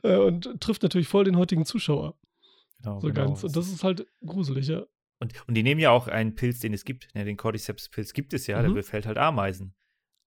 Äh, 0.02 0.16
und 0.16 0.60
trifft 0.62 0.82
natürlich 0.82 1.08
voll 1.08 1.24
den 1.24 1.36
heutigen 1.36 1.66
Zuschauer. 1.66 2.14
Genau, 2.82 3.00
So 3.00 3.08
genau. 3.08 3.26
ganz. 3.26 3.44
Und 3.44 3.54
das 3.54 3.68
ist 3.68 3.84
halt 3.84 4.06
gruselig, 4.24 4.68
ja. 4.68 4.84
Und, 5.24 5.32
und 5.48 5.54
die 5.54 5.62
nehmen 5.62 5.80
ja 5.80 5.90
auch 5.90 6.06
einen 6.06 6.34
Pilz, 6.34 6.60
den 6.60 6.74
es 6.74 6.84
gibt. 6.84 7.08
Ne, 7.14 7.24
den 7.24 7.36
Cordyceps-Pilz 7.38 8.12
gibt 8.12 8.34
es 8.34 8.46
ja, 8.46 8.60
der 8.60 8.70
Mhm. 8.70 8.74
befällt 8.74 9.06
halt 9.06 9.16
Ameisen. 9.16 9.74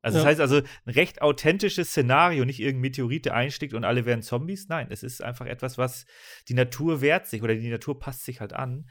Also 0.02 0.18
das 0.18 0.24
Ja. 0.24 0.30
heißt 0.30 0.42
also, 0.42 0.58
ein 0.58 0.92
recht 0.94 1.22
authentisches 1.22 1.90
Szenario, 1.90 2.46
nicht 2.46 2.60
irgendein 2.60 2.82
Meteorit, 2.82 3.26
der 3.26 3.36
einschlägt 3.36 3.74
und 3.74 3.84
alle 3.84 4.06
werden 4.06 4.22
Zombies. 4.24 4.70
Nein, 4.70 4.88
es 4.90 5.04
ist 5.04 5.22
einfach 5.24 5.46
etwas, 5.46 5.78
was 5.78 6.06
die 6.48 6.54
Natur 6.56 7.02
wehrt 7.02 7.28
sich 7.28 7.44
oder 7.44 7.54
die 7.56 7.70
Natur 7.70 8.00
passt 8.00 8.26
sich 8.26 8.40
halt 8.42 8.54
an. 8.54 8.90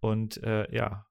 Und 0.00 0.42
äh, 0.42 0.72
ja, 0.74 1.06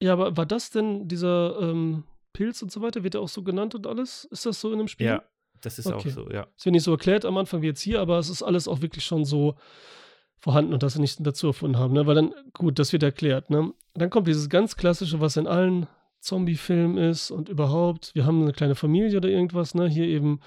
Ja, 0.00 0.12
aber 0.14 0.36
war 0.36 0.46
das 0.46 0.70
denn 0.70 1.06
dieser 1.08 1.58
ähm, 1.60 2.04
Pilz 2.32 2.62
und 2.62 2.72
so 2.72 2.80
weiter? 2.80 3.02
Wird 3.04 3.14
der 3.14 3.20
auch 3.20 3.28
so 3.28 3.42
genannt 3.42 3.74
und 3.74 3.86
alles? 3.86 4.24
Ist 4.30 4.46
das 4.46 4.60
so 4.60 4.72
in 4.72 4.78
dem 4.78 4.88
Spiel? 4.88 5.06
ja, 5.06 5.24
das 5.60 5.78
ist 5.78 5.86
Okay. 5.86 6.08
auch 6.10 6.14
so, 6.14 6.30
ja. 6.30 6.46
Es 6.56 6.64
wird 6.64 6.74
nicht 6.74 6.82
so 6.84 6.92
erklärt 6.92 7.24
am 7.24 7.36
Anfang 7.36 7.60
wie 7.62 7.66
jetzt 7.66 7.80
hier, 7.80 8.00
aber 8.00 8.18
es 8.18 8.28
ist 8.28 8.42
alles 8.42 8.68
auch 8.68 8.80
wirklich 8.82 9.04
schon 9.04 9.24
so 9.24 9.56
vorhanden 10.44 10.74
und 10.74 10.82
dass 10.82 10.92
sie 10.94 11.00
nichts 11.00 11.16
dazu 11.22 11.46
erfunden 11.48 11.78
haben. 11.78 11.94
Ne? 11.94 12.06
Weil 12.06 12.14
dann, 12.14 12.34
gut, 12.52 12.78
das 12.78 12.92
wird 12.92 13.02
erklärt. 13.02 13.48
Ne? 13.50 13.72
Dann 13.94 14.10
kommt 14.10 14.28
dieses 14.28 14.48
ganz 14.50 14.76
klassische, 14.76 15.18
was 15.20 15.36
in 15.38 15.46
allen 15.46 15.86
Zombie-Filmen 16.20 16.98
ist 16.98 17.30
und 17.30 17.48
überhaupt. 17.48 18.14
Wir 18.14 18.26
haben 18.26 18.42
eine 18.42 18.52
kleine 18.52 18.74
Familie 18.74 19.16
oder 19.16 19.28
irgendwas. 19.30 19.74
Ne? 19.74 19.88
Hier 19.88 20.04
eben 20.06 20.40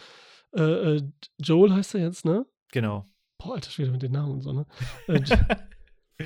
äh, 0.55 0.61
äh, 0.97 1.01
Joel 1.39 1.73
heißt 1.73 1.95
er 1.95 2.01
jetzt, 2.01 2.25
ne? 2.25 2.45
Genau. 2.71 3.05
Boah, 3.39 3.55
alter 3.55 3.71
Schwede 3.71 3.91
mit 3.91 4.01
den 4.03 4.11
Namen 4.11 4.33
und 4.33 4.41
so, 4.41 4.53
ne? 4.53 4.65
Äh, 5.07 5.19
Jo- 5.19 6.25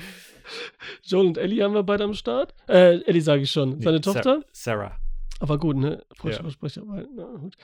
Joel 1.04 1.26
und 1.26 1.38
Ellie 1.38 1.62
haben 1.62 1.74
wir 1.74 1.82
beide 1.82 2.04
am 2.04 2.14
Start. 2.14 2.54
Äh, 2.68 3.00
Ellie 3.02 3.20
sage 3.22 3.42
ich 3.42 3.50
schon. 3.50 3.80
Seine 3.80 3.96
Nee, 3.96 4.00
Tochter. 4.02 4.42
Sarah. 4.52 4.98
Aber 5.40 5.58
gut, 5.58 5.76
ne? 5.76 6.04
Falscher 6.14 6.38
Ja. 6.38 6.42
Versprecher, 6.42 6.82
aber 6.82 7.04
na 7.14 7.24
gut. 7.24 7.56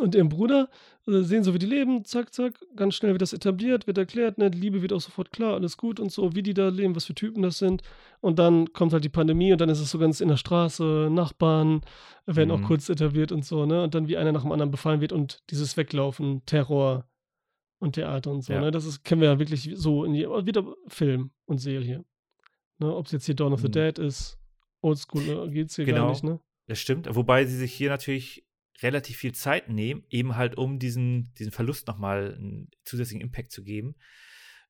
Und 0.00 0.14
ihren 0.14 0.28
Bruder 0.28 0.68
sehen 1.04 1.42
so, 1.42 1.52
wie 1.52 1.58
die 1.58 1.66
leben, 1.66 2.04
zack, 2.04 2.32
zack, 2.32 2.54
ganz 2.76 2.94
schnell 2.94 3.12
wird 3.12 3.22
das 3.22 3.32
etabliert, 3.32 3.86
wird 3.88 3.98
erklärt, 3.98 4.38
ne? 4.38 4.50
Die 4.50 4.58
Liebe 4.58 4.82
wird 4.82 4.92
auch 4.92 5.00
sofort 5.00 5.32
klar, 5.32 5.54
alles 5.54 5.76
gut 5.76 5.98
und 5.98 6.12
so, 6.12 6.34
wie 6.34 6.42
die 6.44 6.54
da 6.54 6.68
leben, 6.68 6.94
was 6.94 7.06
für 7.06 7.14
Typen 7.14 7.42
das 7.42 7.58
sind. 7.58 7.82
Und 8.20 8.38
dann 8.38 8.72
kommt 8.72 8.92
halt 8.92 9.02
die 9.04 9.08
Pandemie 9.08 9.50
und 9.52 9.60
dann 9.60 9.68
ist 9.68 9.80
es 9.80 9.90
so 9.90 9.98
ganz 9.98 10.20
in 10.20 10.28
der 10.28 10.36
Straße, 10.36 11.08
Nachbarn 11.10 11.80
werden 12.26 12.50
Mhm. 12.50 12.54
auch 12.64 12.68
kurz 12.68 12.88
etabliert 12.88 13.32
und 13.32 13.44
so, 13.44 13.66
ne? 13.66 13.82
Und 13.82 13.94
dann 13.94 14.06
wie 14.06 14.16
einer 14.16 14.30
nach 14.32 14.42
dem 14.42 14.52
anderen 14.52 14.70
befallen 14.70 15.00
wird 15.00 15.12
und 15.12 15.40
dieses 15.50 15.76
Weglaufen, 15.76 16.42
Terror 16.46 17.04
und 17.80 17.94
Theater 17.94 18.30
und 18.30 18.42
so, 18.42 18.52
Ja. 18.52 18.60
ne? 18.60 18.70
Das 18.70 18.84
ist, 18.84 19.02
kennen 19.04 19.20
wir 19.22 19.28
ja 19.28 19.38
wirklich 19.40 19.70
so 19.74 20.04
in 20.04 20.14
jedem, 20.14 20.46
wieder 20.46 20.64
Film 20.86 21.32
und 21.46 21.58
Serie. 21.58 22.04
Ne? 22.78 22.94
Ob 22.94 23.06
es 23.06 23.12
jetzt 23.12 23.26
hier 23.26 23.34
Dawn 23.34 23.52
of 23.52 23.60
the 23.60 23.66
Mhm. 23.68 23.72
Dead 23.72 23.98
ist, 23.98 24.38
Oldschool, 24.82 25.22
ne? 25.24 25.50
geht's 25.50 25.74
hier 25.74 25.84
gar 25.84 25.94
Genau. 25.96 26.10
nicht, 26.10 26.22
ne? 26.22 26.38
Das 26.68 26.78
stimmt. 26.78 27.08
Wobei 27.12 27.44
sie 27.44 27.56
sich 27.56 27.72
hier 27.72 27.90
natürlich 27.90 28.44
relativ 28.80 29.16
viel 29.16 29.32
Zeit 29.32 29.68
nehmen, 29.68 30.04
eben 30.08 30.36
halt 30.36 30.56
um 30.56 30.78
diesen, 30.78 31.32
diesen 31.34 31.52
Verlust 31.52 31.86
nochmal 31.88 32.34
einen 32.34 32.70
zusätzlichen 32.84 33.20
Impact 33.20 33.52
zu 33.52 33.62
geben 33.62 33.94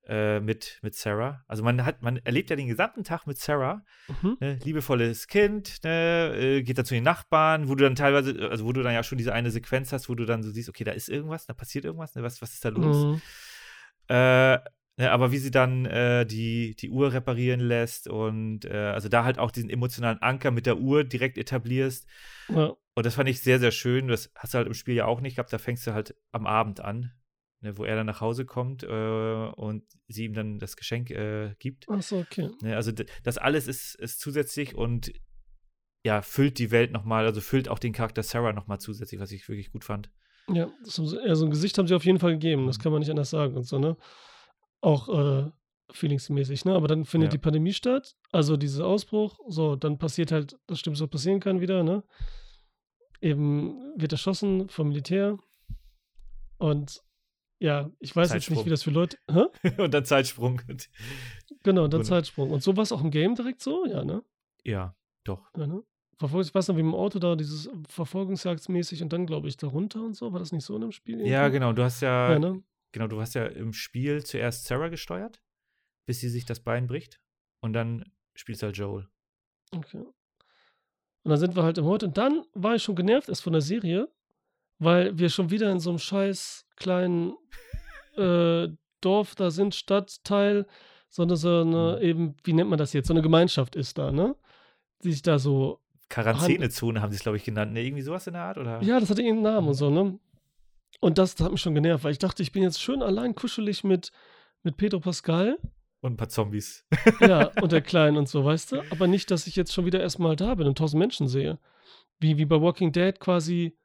äh, 0.06 0.40
mit, 0.40 0.80
mit 0.82 0.94
Sarah. 0.94 1.44
Also 1.46 1.62
man 1.62 1.84
hat, 1.84 2.02
man 2.02 2.16
erlebt 2.18 2.50
ja 2.50 2.56
den 2.56 2.66
gesamten 2.68 3.04
Tag 3.04 3.26
mit 3.26 3.38
Sarah, 3.38 3.84
Mhm. 4.08 4.36
ne, 4.40 4.58
liebevolles 4.64 5.28
Kind, 5.28 5.84
ne, 5.84 6.34
äh, 6.36 6.62
geht 6.62 6.76
dann 6.78 6.84
zu 6.84 6.94
den 6.94 7.04
Nachbarn, 7.04 7.68
wo 7.68 7.74
du 7.74 7.84
dann 7.84 7.94
teilweise, 7.94 8.50
also 8.50 8.64
wo 8.64 8.72
du 8.72 8.82
dann 8.82 8.94
ja 8.94 9.02
schon 9.02 9.18
diese 9.18 9.32
eine 9.32 9.50
Sequenz 9.50 9.92
hast, 9.92 10.08
wo 10.08 10.14
du 10.14 10.24
dann 10.24 10.42
so 10.42 10.50
siehst, 10.50 10.68
okay, 10.68 10.84
da 10.84 10.92
ist 10.92 11.08
irgendwas, 11.08 11.46
da 11.46 11.54
passiert 11.54 11.84
irgendwas, 11.84 12.14
ne, 12.14 12.22
was, 12.22 12.42
was 12.42 12.52
ist 12.52 12.64
da 12.64 12.70
los? 12.70 13.04
Mhm. 13.06 13.20
Äh, 14.08 14.58
aber 14.98 15.32
wie 15.32 15.38
sie 15.38 15.50
dann 15.50 15.86
äh, 15.86 16.26
die, 16.26 16.76
die 16.76 16.90
Uhr 16.90 17.12
reparieren 17.12 17.60
lässt 17.60 18.08
und 18.08 18.64
äh, 18.64 18.72
also 18.92 19.08
da 19.08 19.24
halt 19.24 19.38
auch 19.38 19.50
diesen 19.50 19.70
emotionalen 19.70 20.20
Anker 20.20 20.50
mit 20.50 20.66
der 20.66 20.78
Uhr 20.78 21.04
direkt 21.04 21.38
etablierst. 21.38 22.06
Ja. 22.48 22.74
Und 22.94 23.06
das 23.06 23.14
fand 23.14 23.28
ich 23.28 23.40
sehr, 23.40 23.58
sehr 23.58 23.70
schön. 23.70 24.08
Das 24.08 24.30
hast 24.36 24.52
du 24.52 24.58
halt 24.58 24.66
im 24.66 24.74
Spiel 24.74 24.94
ja 24.94 25.06
auch 25.06 25.20
nicht 25.22 25.36
gehabt. 25.36 25.52
Da 25.52 25.58
fängst 25.58 25.86
du 25.86 25.94
halt 25.94 26.14
am 26.30 26.46
Abend 26.46 26.80
an, 26.80 27.10
ne, 27.62 27.78
wo 27.78 27.84
er 27.84 27.96
dann 27.96 28.06
nach 28.06 28.20
Hause 28.20 28.44
kommt 28.44 28.82
äh, 28.82 28.86
und 29.56 29.84
sie 30.08 30.24
ihm 30.24 30.34
dann 30.34 30.58
das 30.58 30.76
Geschenk 30.76 31.10
äh, 31.10 31.54
gibt. 31.58 31.86
Ach 31.88 32.02
so, 32.02 32.18
okay. 32.18 32.50
Ne, 32.60 32.76
also 32.76 32.92
das 33.22 33.38
alles 33.38 33.66
ist, 33.66 33.94
ist 33.94 34.20
zusätzlich 34.20 34.74
und 34.74 35.10
ja, 36.04 36.20
füllt 36.20 36.58
die 36.58 36.70
Welt 36.70 36.92
nochmal, 36.92 37.24
also 37.24 37.40
füllt 37.40 37.68
auch 37.68 37.78
den 37.78 37.92
Charakter 37.92 38.22
Sarah 38.22 38.52
nochmal 38.52 38.78
zusätzlich, 38.80 39.20
was 39.20 39.32
ich 39.32 39.48
wirklich 39.48 39.72
gut 39.72 39.84
fand. 39.84 40.10
Ja, 40.52 40.68
so 40.82 41.04
ein 41.16 41.50
Gesicht 41.50 41.78
haben 41.78 41.86
sie 41.86 41.94
auf 41.94 42.04
jeden 42.04 42.18
Fall 42.18 42.32
gegeben, 42.32 42.66
das 42.66 42.76
Mhm. 42.78 42.82
kann 42.82 42.92
man 42.92 42.98
nicht 43.00 43.10
anders 43.10 43.30
sagen 43.30 43.54
und 43.56 43.62
so, 43.62 43.78
ne? 43.78 43.96
Auch 44.82 45.08
äh, 45.08 45.50
feelingsmäßig, 45.90 46.64
ne? 46.66 46.74
Aber 46.74 46.88
dann 46.88 47.04
findet 47.06 47.28
Ja. 47.28 47.30
die 47.32 47.38
Pandemie 47.42 47.72
statt, 47.72 48.14
also 48.32 48.56
dieser 48.58 48.86
Ausbruch, 48.86 49.38
so, 49.48 49.76
dann 49.76 49.96
passiert 49.98 50.30
halt 50.32 50.58
das 50.66 50.80
Schlimmste, 50.80 51.04
was 51.04 51.10
passieren 51.10 51.40
kann 51.40 51.60
wieder, 51.62 51.82
ne? 51.82 52.02
Eben 53.20 53.78
wird 53.96 54.12
erschossen 54.12 54.68
vom 54.68 54.88
Militär 54.88 55.38
und 56.58 57.02
ja, 57.60 57.90
ich 58.00 58.14
weiß 58.16 58.32
jetzt 58.34 58.50
nicht, 58.50 58.64
wie 58.66 58.70
das 58.70 58.82
für 58.82 58.90
Leute. 58.90 59.16
Hä? 59.30 59.44
und 59.82 59.94
dann 59.94 60.04
Zeitsprung. 60.04 60.60
Genau, 61.62 61.82
dann 61.86 62.00
Wunder- 62.00 62.04
Zeitsprung. 62.04 62.50
Und 62.50 62.60
so 62.64 62.76
war 62.76 62.82
es 62.82 62.90
auch 62.90 63.02
im 63.04 63.12
Game 63.12 63.36
direkt 63.36 63.62
so, 63.62 63.86
ja, 63.86 64.04
ne? 64.04 64.24
ja, 64.64 64.96
doch. 65.22 65.48
Ja, 65.56 65.66
ne? 65.68 65.84
Verfolgungs 66.18 66.48
ich 66.48 66.54
weiß 66.54 66.68
noch, 66.68 66.76
wie 66.76 66.80
im 66.80 66.94
Auto 66.94 67.18
da, 67.20 67.36
dieses 67.36 67.70
Verfolgungsjagdmäßig 67.88 69.02
und 69.02 69.12
dann, 69.12 69.26
glaube 69.26 69.46
ich, 69.48 69.56
da 69.56 69.66
runter 69.68 70.02
und 70.02 70.14
so. 70.14 70.32
War 70.32 70.38
das 70.40 70.52
nicht 70.52 70.64
so 70.64 70.74
in 70.74 70.80
dem 70.82 70.92
Spiel? 70.92 71.20
Ja, 71.26 71.42
irgendwie? 71.44 71.52
genau. 71.58 71.72
Du 71.72 71.82
hast 71.82 72.00
ja, 72.00 72.32
Ja, 72.32 72.38
ne? 72.38 72.62
Genau, 72.92 73.06
du 73.06 73.20
hast 73.20 73.34
ja 73.34 73.46
im 73.46 73.72
Spiel 73.72 74.24
zuerst 74.24 74.66
Sarah 74.66 74.88
gesteuert, 74.88 75.42
bis 76.06 76.20
sie 76.20 76.28
sich 76.28 76.44
das 76.44 76.60
Bein 76.60 76.86
bricht. 76.86 77.20
Und 77.60 77.72
dann 77.72 78.10
spielst 78.34 78.62
du 78.62 78.66
halt 78.66 78.76
Joel. 78.76 79.08
Okay. 79.74 79.98
Und 81.24 81.30
dann 81.30 81.38
sind 81.38 81.54
wir 81.56 81.62
halt 81.62 81.78
im 81.78 81.84
Heute. 81.84 82.06
Und 82.06 82.18
dann 82.18 82.44
war 82.54 82.74
ich 82.74 82.82
schon 82.82 82.96
genervt 82.96 83.28
erst 83.28 83.42
von 83.42 83.52
der 83.52 83.62
Serie, 83.62 84.08
weil 84.78 85.16
wir 85.18 85.28
schon 85.28 85.50
wieder 85.50 85.70
in 85.70 85.78
so 85.80 85.90
einem 85.90 85.98
scheiß 85.98 86.66
kleinen 86.76 87.34
äh, 88.16 88.68
Dorf 89.00 89.34
da 89.34 89.50
sind, 89.50 89.74
Stadtteil, 89.74 90.66
sondern 91.08 91.36
so 91.36 91.60
eine 91.60 91.96
Mhm. 91.98 92.02
eben, 92.02 92.36
wie 92.44 92.52
nennt 92.52 92.70
man 92.70 92.78
das 92.78 92.92
jetzt? 92.92 93.08
So 93.08 93.14
eine 93.14 93.22
Gemeinschaft 93.22 93.76
ist 93.76 93.98
da, 93.98 94.10
ne? 94.12 94.34
Die 95.04 95.12
sich 95.12 95.22
da 95.22 95.38
so 95.38 95.80
Quarantänezone 96.08 97.00
haben 97.00 97.10
sie 97.10 97.16
es, 97.16 97.22
glaube 97.22 97.38
ich, 97.38 97.44
genannt. 97.44 97.72
Ne, 97.72 97.84
irgendwie 97.84 98.02
sowas 98.02 98.26
in 98.26 98.34
der 98.34 98.42
Art, 98.42 98.58
oder? 98.58 98.82
Ja, 98.82 99.00
das 99.00 99.08
hatte 99.08 99.22
irgendeinen 99.22 99.54
Namen 99.54 99.68
und 99.68 99.74
so, 99.74 99.90
ne? 99.90 100.18
Und 101.00 101.18
das 101.18 101.38
hat 101.40 101.50
mich 101.50 101.60
schon 101.60 101.74
genervt, 101.74 102.04
weil 102.04 102.12
ich 102.12 102.18
dachte, 102.18 102.42
ich 102.42 102.52
bin 102.52 102.62
jetzt 102.62 102.80
schön 102.80 103.02
allein 103.02 103.34
kuschelig 103.34 103.82
mit, 103.84 104.12
mit 104.62 104.76
Pedro 104.76 105.00
Pascal. 105.00 105.58
Und 106.00 106.12
ein 106.12 106.16
paar 106.16 106.28
Zombies. 106.28 106.84
Ja, 107.20 107.50
und 107.60 107.72
der 107.72 107.80
Kleinen 107.82 108.16
und 108.16 108.28
so, 108.28 108.44
weißt 108.44 108.72
du? 108.72 108.82
Aber 108.90 109.06
nicht, 109.06 109.30
dass 109.30 109.46
ich 109.46 109.56
jetzt 109.56 109.72
schon 109.72 109.86
wieder 109.86 110.00
erstmal 110.00 110.36
da 110.36 110.54
bin 110.54 110.66
und 110.66 110.78
tausend 110.78 110.98
Menschen 110.98 111.28
sehe. 111.28 111.58
Wie, 112.20 112.38
wie 112.38 112.44
bei 112.44 112.60
Walking 112.60 112.92
Dead 112.92 113.18
quasi 113.18 113.76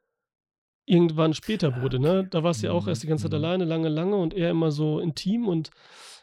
irgendwann 0.88 1.34
später 1.34 1.82
wurde, 1.82 1.98
ne? 1.98 2.26
Da 2.30 2.42
war 2.42 2.50
es 2.50 2.62
ja 2.62 2.72
auch 2.72 2.88
erst 2.88 3.02
die 3.02 3.06
ganze 3.06 3.24
Zeit 3.24 3.38
mhm. 3.38 3.44
alleine, 3.44 3.64
lange, 3.64 3.88
lange 3.88 4.16
und 4.16 4.34
er 4.34 4.50
immer 4.50 4.70
so 4.70 5.00
intim 5.00 5.46
und 5.46 5.70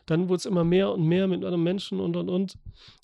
dann 0.05 0.27
wurde 0.27 0.37
es 0.37 0.45
immer 0.45 0.63
mehr 0.63 0.91
und 0.91 1.03
mehr 1.03 1.27
mit 1.27 1.43
anderen 1.43 1.63
Menschen 1.63 1.99
und 1.99 2.15
und 2.15 2.29
und. 2.29 2.55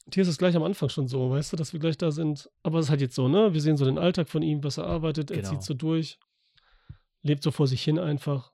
Und 0.05 0.13
hier 0.13 0.23
ist 0.23 0.29
es 0.29 0.37
gleich 0.37 0.55
am 0.55 0.63
Anfang 0.63 0.89
schon 0.89 1.07
so, 1.07 1.29
weißt 1.29 1.53
du, 1.53 1.57
dass 1.57 1.73
wir 1.73 1.79
gleich 1.79 1.97
da 1.97 2.11
sind. 2.11 2.49
Aber 2.63 2.79
es 2.79 2.85
ist 2.85 2.89
halt 2.89 3.01
jetzt 3.01 3.15
so, 3.15 3.27
ne? 3.27 3.53
Wir 3.53 3.61
sehen 3.61 3.77
so 3.77 3.85
den 3.85 3.97
Alltag 3.97 4.27
von 4.29 4.41
ihm, 4.41 4.63
was 4.63 4.77
er 4.77 4.85
arbeitet, 4.85 5.31
er 5.31 5.37
Genau. 5.37 5.49
zieht 5.49 5.63
so 5.63 5.73
durch, 5.73 6.19
lebt 7.23 7.43
so 7.43 7.51
vor 7.51 7.67
sich 7.67 7.83
hin 7.83 7.99
einfach. 7.99 8.51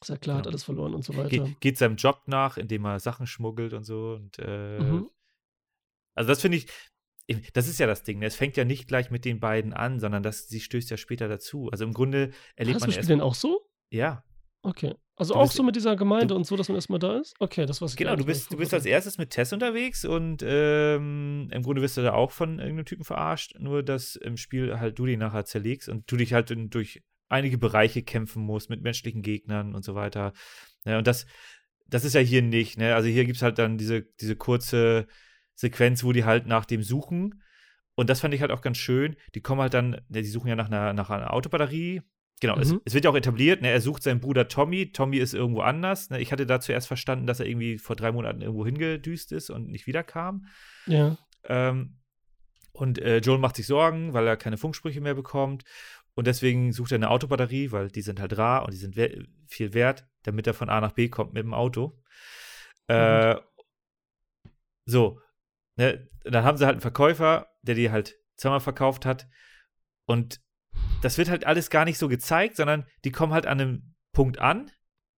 Ist 0.00 0.08
ja 0.10 0.16
klar, 0.16 0.36
hat 0.38 0.44
Genau. 0.44 0.52
alles 0.52 0.64
verloren 0.64 0.94
und 0.94 1.04
so 1.04 1.16
weiter. 1.16 1.28
Ge 1.28 1.54
geht 1.60 1.76
seinem 1.78 1.96
Job 1.96 2.22
nach, 2.26 2.56
indem 2.56 2.84
er 2.84 3.00
Sachen 3.00 3.26
schmuggelt 3.26 3.72
und 3.72 3.84
so. 3.84 4.12
Und 4.14 4.38
äh, 4.38 4.78
Mhm. 4.78 5.10
also 6.14 6.28
das 6.28 6.40
finde 6.40 6.58
ich, 6.58 6.66
das 7.52 7.68
ist 7.68 7.78
ja 7.78 7.86
das 7.86 8.04
Ding. 8.04 8.20
ne? 8.20 8.26
Es 8.26 8.36
fängt 8.36 8.56
ja 8.56 8.64
nicht 8.64 8.88
gleich 8.88 9.10
mit 9.10 9.24
den 9.24 9.40
beiden 9.40 9.72
an, 9.72 9.98
sondern 10.00 10.22
das, 10.22 10.48
sie 10.48 10.60
stößt 10.60 10.90
ja 10.90 10.96
später 10.96 11.28
dazu. 11.28 11.68
Also 11.70 11.84
im 11.84 11.92
Grunde 11.92 12.30
erlebt 12.56 12.76
Hast 12.76 12.82
man 12.82 12.90
du 12.90 12.96
erst. 12.96 13.06
Spiel 13.06 13.16
denn 13.16 13.20
auch 13.20 13.34
so? 13.34 13.68
Ja, 13.90 14.24
Okay. 14.62 14.94
Also 15.14 15.34
Du 15.34 15.40
auch 15.40 15.44
bist- 15.44 15.54
so 15.54 15.62
mit 15.62 15.76
dieser 15.76 15.94
Gemeinde 15.96 16.28
du- 16.28 16.34
und 16.36 16.44
so, 16.44 16.56
dass 16.56 16.68
man 16.68 16.74
erstmal 16.76 16.98
da 16.98 17.18
ist? 17.18 17.34
Okay, 17.38 17.64
das 17.64 17.80
war's. 17.80 17.94
genau. 17.96 18.16
Du 18.16 18.24
bist, 18.24 18.52
du 18.52 18.56
bist 18.56 18.74
als 18.74 18.86
erstes 18.86 19.16
mit 19.16 19.30
Tess 19.30 19.52
unterwegs 19.52 20.04
und 20.04 20.42
ähm, 20.44 21.48
im 21.52 21.62
Grunde 21.62 21.80
wirst 21.80 21.96
du 21.96 22.02
da 22.02 22.12
auch 22.12 22.32
von 22.32 22.58
irgendeinem 22.58 22.84
Typen 22.84 23.04
verarscht. 23.04 23.54
Nur, 23.58 23.82
dass 23.84 24.16
im 24.16 24.36
Spiel 24.36 24.78
halt 24.80 24.98
du 24.98 25.06
die 25.06 25.16
nachher 25.16 25.44
zerlegst 25.44 25.88
und 25.88 26.10
du 26.10 26.16
dich 26.16 26.32
halt 26.32 26.50
in, 26.50 26.70
durch 26.70 27.02
einige 27.28 27.58
Bereiche 27.58 28.02
kämpfen 28.02 28.42
musst 28.42 28.70
mit 28.70 28.82
menschlichen 28.82 29.22
Gegnern 29.22 29.74
und 29.74 29.84
so 29.84 29.94
weiter. 29.94 30.32
Ja, 30.84 30.98
und 30.98 31.06
das, 31.06 31.26
das 31.86 32.04
ist 32.04 32.14
ja 32.14 32.20
hier 32.20 32.42
nicht. 32.42 32.78
Ne? 32.78 32.94
Also 32.94 33.08
hier 33.08 33.24
gibt 33.24 33.36
es 33.36 33.42
halt 33.42 33.58
dann 33.58 33.78
diese, 33.78 34.02
diese 34.20 34.36
kurze 34.36 35.06
Sequenz, 35.54 36.04
wo 36.04 36.12
die 36.12 36.24
halt 36.24 36.46
nach 36.46 36.64
dem 36.64 36.82
suchen. 36.82 37.42
Und 37.94 38.08
das 38.10 38.20
fand 38.20 38.32
ich 38.32 38.40
halt 38.40 38.52
auch 38.52 38.60
ganz 38.60 38.78
schön. 38.78 39.16
Die 39.34 39.40
kommen 39.40 39.60
halt 39.60 39.74
dann, 39.74 39.90
ne, 40.08 40.22
die 40.22 40.24
suchen 40.24 40.48
ja 40.48 40.54
nach 40.56 40.68
einer, 40.68 40.92
nach 40.92 41.10
einer 41.10 41.32
Autobatterie. 41.32 42.02
Genau, 42.40 42.56
es, 42.56 42.70
Mhm. 42.72 42.80
es 42.84 42.94
wird 42.94 43.04
ja 43.04 43.10
auch 43.10 43.16
etabliert, 43.16 43.60
ne, 43.62 43.70
er 43.70 43.80
sucht 43.80 44.04
seinen 44.04 44.20
Bruder 44.20 44.46
Tommy. 44.46 44.92
Tommy 44.92 45.16
ist 45.18 45.34
irgendwo 45.34 45.62
anders. 45.62 46.08
Ne? 46.10 46.20
Ich 46.20 46.30
hatte 46.30 46.46
da 46.46 46.60
zuerst 46.60 46.86
verstanden, 46.86 47.26
dass 47.26 47.40
er 47.40 47.46
irgendwie 47.46 47.78
vor 47.78 47.96
drei 47.96 48.12
Monaten 48.12 48.40
irgendwo 48.40 48.64
hingedüst 48.64 49.32
ist 49.32 49.50
und 49.50 49.68
nicht 49.68 49.88
wiederkam. 49.88 50.46
Ja. 50.86 51.18
Ähm, 51.44 51.96
Und 52.70 53.00
äh, 53.00 53.18
Joel 53.18 53.38
macht 53.40 53.56
sich 53.56 53.66
Sorgen, 53.66 54.12
weil 54.12 54.24
er 54.28 54.36
keine 54.36 54.56
Funksprüche 54.56 55.00
mehr 55.00 55.14
bekommt. 55.14 55.64
Und 56.18 56.26
deswegen 56.26 56.72
sucht 56.72 56.90
er 56.90 56.96
eine 56.96 57.10
Autobatterie, 57.10 57.70
weil 57.70 57.92
die 57.92 58.02
sind 58.02 58.18
halt 58.18 58.36
rar 58.36 58.64
und 58.64 58.72
die 58.72 58.76
sind 58.76 58.96
we 58.96 59.24
viel 59.46 59.72
wert, 59.72 60.04
damit 60.24 60.48
er 60.48 60.52
von 60.52 60.68
A 60.68 60.80
nach 60.80 60.90
B 60.90 61.08
kommt 61.08 61.32
mit 61.32 61.44
dem 61.44 61.54
Auto. 61.54 62.02
Äh, 62.88 63.36
so, 64.84 65.20
ne, 65.76 66.08
dann 66.24 66.42
haben 66.42 66.58
sie 66.58 66.64
halt 66.64 66.74
einen 66.74 66.80
Verkäufer, 66.80 67.46
der 67.62 67.76
die 67.76 67.92
halt 67.92 68.16
zweimal 68.34 68.58
verkauft 68.58 69.06
hat. 69.06 69.28
Und 70.06 70.40
das 71.02 71.18
wird 71.18 71.28
halt 71.28 71.46
alles 71.46 71.70
gar 71.70 71.84
nicht 71.84 71.98
so 71.98 72.08
gezeigt, 72.08 72.56
sondern 72.56 72.84
die 73.04 73.12
kommen 73.12 73.32
halt 73.32 73.46
an 73.46 73.60
einem 73.60 73.94
Punkt 74.10 74.40
an 74.40 74.72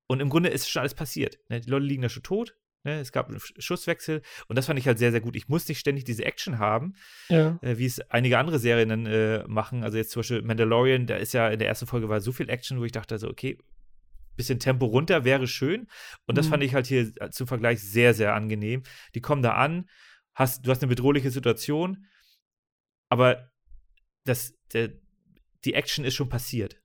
und 0.06 0.20
im 0.20 0.28
Grunde 0.28 0.50
ist 0.50 0.68
schon 0.68 0.80
alles 0.80 0.92
passiert. 0.92 1.38
Ne? 1.48 1.62
Die 1.62 1.70
Leute 1.70 1.86
liegen 1.86 2.02
da 2.02 2.10
schon 2.10 2.24
tot. 2.24 2.58
Ne? 2.84 2.98
Es 3.00 3.12
gab 3.12 3.28
einen 3.28 3.40
Schusswechsel 3.58 4.22
und 4.48 4.56
das 4.56 4.66
fand 4.66 4.78
ich 4.78 4.86
halt 4.86 4.98
sehr, 4.98 5.10
sehr 5.10 5.20
gut. 5.20 5.36
Ich 5.36 5.48
muss 5.48 5.68
nicht 5.68 5.78
ständig 5.78 6.04
diese 6.04 6.24
Action 6.24 6.58
haben, 6.58 6.94
Ja. 7.28 7.58
äh, 7.62 7.76
wie 7.78 7.84
es 7.86 8.00
einige 8.10 8.38
andere 8.38 8.58
Serien 8.58 8.88
dann 8.88 9.06
äh, 9.06 9.44
machen. 9.46 9.84
Also 9.84 9.98
jetzt 9.98 10.10
zum 10.12 10.20
Beispiel 10.20 10.42
Mandalorian, 10.42 11.06
da 11.06 11.16
ist 11.16 11.34
ja 11.34 11.48
in 11.50 11.58
der 11.58 11.68
ersten 11.68 11.86
Folge 11.86 12.08
war 12.08 12.20
so 12.20 12.32
viel 12.32 12.48
Action, 12.48 12.78
wo 12.80 12.84
ich 12.84 12.92
dachte 12.92 13.18
so, 13.18 13.28
okay, 13.28 13.58
bisschen 14.36 14.58
Tempo 14.60 14.86
runter 14.86 15.24
wäre 15.24 15.46
schön. 15.46 15.86
Und 16.26 16.38
das 16.38 16.46
Mhm. 16.46 16.50
fand 16.50 16.62
ich 16.62 16.74
halt 16.74 16.86
hier 16.86 17.12
äh, 17.20 17.28
zum 17.30 17.46
Vergleich 17.46 17.80
sehr, 17.82 18.14
sehr 18.14 18.34
angenehm. 18.34 18.82
Die 19.14 19.20
kommen 19.20 19.42
da 19.42 19.52
an, 19.54 19.88
hast, 20.34 20.64
du 20.66 20.70
hast 20.70 20.82
eine 20.82 20.88
bedrohliche 20.88 21.30
Situation, 21.30 22.06
aber 23.10 23.50
das, 24.24 24.54
der, 24.72 24.92
die 25.64 25.74
Action 25.74 26.04
ist 26.06 26.14
schon 26.14 26.28
passiert. 26.30 26.80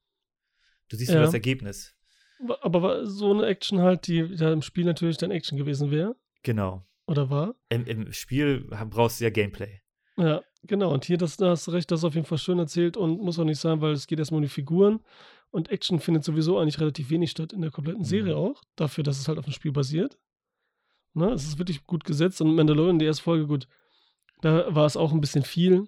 Du 0.89 0.97
siehst 0.97 1.11
nur 1.11 1.19
Ja. 1.19 1.25
das 1.25 1.33
Ergebnis. 1.33 1.94
Aber 2.61 2.81
war 2.81 3.05
so 3.05 3.31
eine 3.31 3.45
Action 3.45 3.79
halt, 3.81 4.07
die 4.07 4.17
ja 4.19 4.51
im 4.51 4.61
Spiel 4.61 4.85
natürlich 4.85 5.17
dann 5.17 5.31
Action 5.31 5.57
gewesen 5.57 5.89
wäre 5.91 6.15
Genau. 6.43 6.85
oder 7.07 7.29
war. 7.29 7.55
Im, 7.69 7.85
im 7.85 8.11
Spiel 8.13 8.67
brauchst 8.89 9.19
du 9.19 9.23
ja 9.25 9.29
Gameplay. 9.29 9.79
Ja, 10.17 10.41
genau. 10.63 10.93
Und 10.93 11.05
hier, 11.05 11.17
das, 11.17 11.37
da 11.37 11.49
hast 11.51 11.67
du 11.67 11.71
recht, 11.71 11.89
das 11.91 12.01
ist 12.01 12.03
auf 12.05 12.15
jeden 12.15 12.25
Fall 12.27 12.37
schön 12.37 12.59
erzählt 12.59 12.97
und 12.97 13.21
muss 13.21 13.39
auch 13.39 13.43
nicht 13.45 13.59
sein, 13.59 13.81
weil 13.81 13.93
es 13.93 14.07
geht 14.07 14.19
erstmal 14.19 14.37
um 14.39 14.43
die 14.43 14.49
Figuren. 14.49 14.99
Und 15.51 15.69
Action 15.71 15.99
findet 15.99 16.23
sowieso 16.25 16.57
eigentlich 16.59 16.79
relativ 16.79 17.09
wenig 17.09 17.31
statt 17.31 17.53
in 17.53 17.61
der 17.61 17.71
kompletten 17.71 18.03
Serie 18.03 18.33
Mhm. 18.35 18.39
auch, 18.39 18.61
dafür, 18.75 19.03
dass 19.03 19.19
es 19.19 19.27
halt 19.27 19.37
auf 19.39 19.45
dem 19.45 19.53
Spiel 19.53 19.71
basiert. 19.71 20.17
Ne, 21.13 21.31
es 21.31 21.45
ist 21.47 21.57
wirklich 21.57 21.85
gut 21.85 22.03
gesetzt 22.03 22.41
und 22.41 22.53
Mandalorian, 22.55 22.99
die 22.99 23.05
erste 23.05 23.23
Folge, 23.23 23.47
gut, 23.47 23.67
da 24.41 24.75
war 24.75 24.85
es 24.85 24.97
auch 24.97 25.13
ein 25.13 25.21
bisschen 25.21 25.43
viel. 25.43 25.87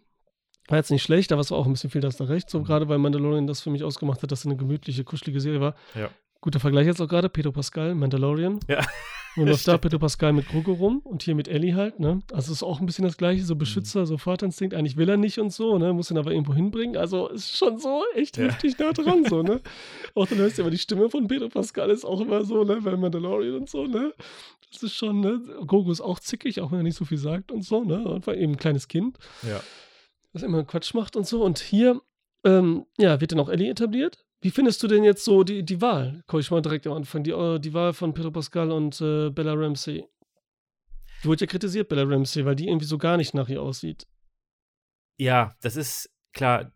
War 0.70 0.78
jetzt 0.78 0.92
nicht 0.92 1.04
schlecht, 1.04 1.32
aber 1.34 1.42
es 1.42 1.52
war 1.52 1.58
auch 1.58 1.66
ein 1.66 1.74
bisschen 1.74 1.90
viel, 1.90 2.00
da 2.02 2.08
hast 2.08 2.20
du 2.22 2.24
recht. 2.26 2.50
So 2.50 2.60
Mhm. 2.60 2.64
gerade 2.64 2.88
weil 2.88 2.98
Mandalorian 2.98 3.48
das 3.48 3.60
für 3.62 3.70
mich 3.70 3.84
ausgemacht 3.84 4.24
hat, 4.24 4.32
dass 4.32 4.40
es 4.42 4.46
eine 4.46 4.56
gemütliche, 4.56 5.04
kuschelige 5.04 5.42
Serie 5.42 5.60
war. 5.60 5.76
Ja. 5.96 6.10
Guter 6.41 6.60
Vergleich 6.60 6.86
jetzt 6.88 7.02
auch 7.02 7.08
gerade, 7.08 7.30
Pedro 7.30 7.52
Pascal, 7.52 7.95
Mandalorian. 7.95 8.60
Ja. 8.67 8.86
Und 9.36 9.47
läuft 9.47 9.67
da. 9.67 9.78
Pedro 9.78 10.00
Pascal 10.00 10.34
mit 10.34 10.47
Grogu 10.47 10.71
rum 10.73 11.00
und 11.04 11.21
hier 11.23 11.36
mit 11.36 11.47
Ellie 11.47 11.76
halt, 11.76 12.00
ne? 12.00 12.21
Also 12.32 12.52
es 12.52 12.58
ist 12.60 12.63
auch 12.63 12.80
ein 12.80 12.86
bisschen 12.86 13.06
das 13.06 13.17
gleiche, 13.17 13.43
so 13.43 13.54
Mhm. 13.56 13.60
Beschützer, 13.60 14.06
so 14.06 14.17
Vaterinstinkt, 14.17 14.73
eigentlich 14.76 14.97
will 14.97 15.10
er 15.10 15.17
nicht 15.17 15.38
und 15.39 15.52
so, 15.54 15.78
ne? 15.78 15.93
Muss 15.93 16.10
ihn 16.12 16.17
aber 16.17 16.32
irgendwo 16.32 16.54
hinbringen. 16.54 16.97
Also 16.97 17.28
ist 17.30 17.56
schon 17.58 17.78
so 17.80 18.04
echt 18.15 18.38
Ja. 18.38 18.45
heftig 18.45 18.78
nah 18.80 18.93
dran, 18.93 19.26
so, 19.26 19.41
ne? 19.43 19.62
Auch 20.15 20.26
dann 20.28 20.38
hörst 20.39 20.58
du 20.58 20.63
aber 20.63 20.71
die 20.71 20.78
Stimme 20.78 21.10
von 21.10 21.28
Pedro 21.28 21.50
Pascal 21.50 21.89
ist 21.91 22.06
auch 22.06 22.21
immer 22.21 22.43
so, 22.45 22.63
ne? 22.63 22.78
Weil 22.82 22.97
Mandalorian 22.97 23.56
und 23.56 23.69
so, 23.69 23.86
ne? 23.86 24.13
Das 24.71 24.84
ist 24.84 24.95
schon, 24.95 25.19
ne? 25.21 25.39
Grogu 25.65 25.91
ist 25.91 26.02
auch 26.02 26.19
zickig, 26.19 26.60
auch 26.62 26.71
wenn 26.71 26.80
er 26.80 26.84
nicht 26.84 26.97
so 26.97 27.06
viel 27.06 27.17
sagt 27.17 27.52
und 27.52 27.63
so, 27.63 27.84
ne? 27.84 28.04
Und 28.08 28.26
war 28.28 28.36
eben 28.36 28.54
ein 28.54 28.58
kleines 28.58 28.88
Kind, 28.88 29.17
Ja. 29.43 29.60
das 30.34 30.43
immer 30.43 30.63
Quatsch 30.63 30.93
macht 30.93 31.15
und 31.15 31.28
so. 31.28 31.43
Und 31.43 31.60
hier, 31.60 32.02
ähm, 32.43 32.86
ja, 32.97 33.21
wird 33.21 33.32
dann 33.34 33.39
auch 33.39 33.50
Ellie 33.50 33.69
etabliert. 33.69 34.26
Wie 34.41 34.52
findest 34.52 34.84
du 34.84 34.88
denn 34.88 35.04
jetzt 35.04 35.23
so 35.23 35.43
die, 35.43 35.63
die 35.63 35.82
Wahl? 35.82 36.23
Guck 36.28 36.39
ich 36.39 36.52
mal 36.52 36.62
direkt 36.62 36.86
am 36.86 36.93
Anfang. 36.93 37.23
Die, 37.23 37.32
äh, 37.32 37.60
die 37.60 37.73
Wahl 37.73 37.93
von 37.93 38.13
Pedro 38.13 38.32
Pascal 38.32 38.71
und 38.71 39.02
äh, 39.02 39.30
Bella 39.30 39.54
Ramsey. 39.54 40.06
Die 41.23 41.28
wurde 41.28 41.41
ja 41.41 41.47
kritisiert, 41.47 41.89
Bella 41.89 42.04
Ramsey, 42.04 42.45
weil 42.45 42.56
die 42.56 42.67
irgendwie 42.67 42.86
so 42.86 42.97
gar 42.97 43.17
nicht 43.17 43.34
nach 43.34 43.50
ihr 43.50 43.62
aussieht. 43.62 44.08
Ja, 45.17 45.56
das 45.62 45.76
ist 45.76 46.12
klar. 46.34 46.71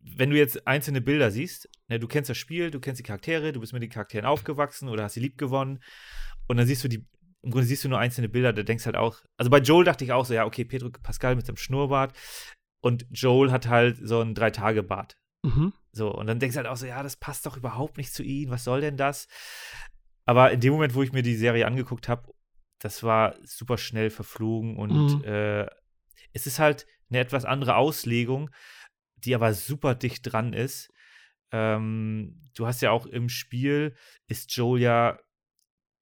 Wenn 0.00 0.30
du 0.30 0.36
jetzt 0.36 0.66
einzelne 0.66 1.00
Bilder 1.00 1.30
siehst, 1.30 1.68
ne, 1.88 1.98
du 1.98 2.08
kennst 2.08 2.28
das 2.28 2.36
Spiel, 2.36 2.70
du 2.70 2.80
kennst 2.80 2.98
die 2.98 3.04
Charaktere, 3.04 3.52
du 3.52 3.60
bist 3.60 3.72
mit 3.72 3.82
den 3.82 3.90
Charakteren 3.90 4.26
aufgewachsen 4.26 4.88
oder 4.88 5.04
hast 5.04 5.14
sie 5.14 5.20
lieb 5.20 5.38
gewonnen 5.38 5.82
und 6.46 6.56
dann 6.56 6.66
siehst 6.66 6.84
du 6.84 6.88
die, 6.88 7.06
im 7.42 7.50
Grunde 7.50 7.66
siehst 7.66 7.84
du 7.84 7.88
nur 7.88 7.98
einzelne 7.98 8.28
Bilder, 8.28 8.52
da 8.52 8.62
denkst 8.62 8.84
halt 8.84 8.96
auch, 8.96 9.20
also 9.38 9.50
bei 9.50 9.60
Joel 9.60 9.84
dachte 9.84 10.04
ich 10.04 10.12
auch 10.12 10.26
so, 10.26 10.34
ja, 10.34 10.44
okay, 10.44 10.64
Pedro 10.64 10.90
Pascal 10.90 11.36
mit 11.36 11.46
seinem 11.46 11.56
Schnurrbart 11.56 12.14
und 12.82 13.06
Joel 13.10 13.50
hat 13.50 13.68
halt 13.68 13.96
so 14.02 14.20
einen 14.20 14.34
Drei-Tage-Bart. 14.34 15.16
Mhm. 15.44 15.72
So, 15.92 16.12
und 16.12 16.26
dann 16.26 16.40
denkst 16.40 16.54
du 16.54 16.58
halt 16.58 16.66
auch 16.66 16.76
so, 16.76 16.86
ja, 16.86 17.02
das 17.02 17.16
passt 17.16 17.46
doch 17.46 17.56
überhaupt 17.56 17.98
nicht 17.98 18.12
zu 18.12 18.22
ihm, 18.22 18.50
was 18.50 18.64
soll 18.64 18.80
denn 18.80 18.96
das? 18.96 19.28
Aber 20.24 20.50
in 20.52 20.60
dem 20.60 20.72
Moment, 20.72 20.94
wo 20.94 21.02
ich 21.02 21.12
mir 21.12 21.22
die 21.22 21.36
Serie 21.36 21.66
angeguckt 21.66 22.08
habe, 22.08 22.32
das 22.80 23.02
war 23.02 23.36
super 23.44 23.78
schnell 23.78 24.10
verflogen 24.10 24.76
und 24.76 25.18
Mhm. 25.18 25.24
äh, 25.24 25.66
es 26.32 26.46
ist 26.46 26.58
halt 26.58 26.86
eine 27.10 27.20
etwas 27.20 27.44
andere 27.44 27.76
Auslegung, 27.76 28.50
die 29.16 29.34
aber 29.34 29.54
super 29.54 29.94
dicht 29.94 30.32
dran 30.32 30.52
ist. 30.52 30.90
Ähm, 31.52 32.40
du 32.56 32.66
hast 32.66 32.82
ja 32.82 32.90
auch 32.90 33.06
im 33.06 33.28
Spiel, 33.28 33.94
ist 34.26 34.54
Joel 34.56 34.82
ja, 34.82 35.18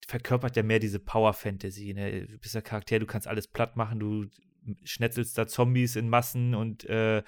verkörpert 0.07 0.57
ja 0.57 0.63
mehr 0.63 0.79
diese 0.79 0.99
Power-Fantasy. 0.99 1.93
Ne? 1.95 2.27
Du 2.27 2.39
bist 2.39 2.55
der 2.55 2.63
Charakter, 2.63 2.99
du 2.99 3.07
kannst 3.07 3.29
alles 3.29 3.49
platt 3.49 3.77
machen, 3.77 4.01
du 4.01 4.27
schnetzelst 4.85 5.37
da 5.37 5.47
Zombies 5.47 5.97
in 5.97 6.09
Massen 6.09 6.55
und 6.55 6.85
äh, 6.85 7.23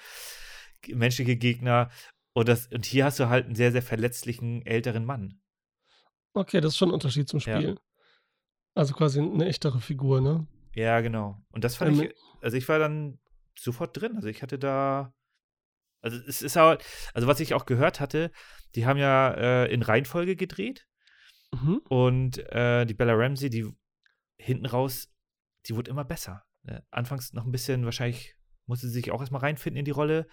menschliche 0.93 1.35
Gegner. 1.37 1.89
Und, 2.33 2.47
das, 2.49 2.67
und 2.67 2.85
hier 2.85 3.05
hast 3.05 3.19
du 3.19 3.29
halt 3.29 3.45
einen 3.45 3.55
sehr, 3.55 3.71
sehr 3.71 3.81
verletzlichen 3.81 4.65
älteren 4.65 5.05
Mann. 5.05 5.41
Okay, 6.33 6.59
das 6.59 6.73
ist 6.73 6.77
schon 6.77 6.89
ein 6.89 6.93
Unterschied 6.93 7.29
zum 7.29 7.39
Ja. 7.39 7.57
Spiel. 7.59 7.79
Also 8.73 8.93
quasi 8.93 9.21
eine 9.21 9.45
echtere 9.45 9.79
Figur, 9.79 10.19
ne? 10.19 10.47
Ja, 10.73 10.99
genau. 10.99 11.41
Und 11.51 11.63
das 11.63 11.77
fand 11.77 11.97
Ähm, 11.97 12.03
ich, 12.09 12.15
also 12.41 12.57
ich 12.57 12.67
war 12.67 12.77
dann 12.77 13.19
sofort 13.57 13.95
drin. 13.99 14.17
Also 14.17 14.27
ich 14.27 14.41
hatte 14.41 14.59
da, 14.59 15.13
also 16.01 16.17
es 16.27 16.41
ist 16.41 16.57
auch, 16.57 16.77
also 17.13 17.27
was 17.27 17.39
ich 17.39 17.53
auch 17.53 17.65
gehört 17.65 18.01
hatte, 18.01 18.31
die 18.75 18.85
haben 18.85 18.97
ja 18.97 19.31
äh, 19.33 19.73
in 19.73 19.81
Reihenfolge 19.81 20.35
gedreht 20.35 20.85
Mhm. 21.53 21.77
und 21.87 22.39
äh, 22.51 22.85
die 22.85 22.93
Bella 22.95 23.13
Ramsey, 23.13 23.49
die 23.49 23.65
hinten 24.37 24.65
raus, 24.65 25.07
die 25.67 25.75
wurde 25.77 25.89
immer 25.89 26.03
besser. 26.03 26.43
Ne? 26.63 26.85
Anfangs 26.91 27.31
noch 27.31 27.45
ein 27.45 27.51
bisschen, 27.53 27.85
wahrscheinlich 27.85 28.35
musste 28.65 28.87
sie 28.87 28.93
sich 28.95 29.11
auch 29.11 29.21
erstmal 29.21 29.39
reinfinden 29.39 29.79
in 29.79 29.85
die 29.85 29.91
Rolle. 29.91 30.27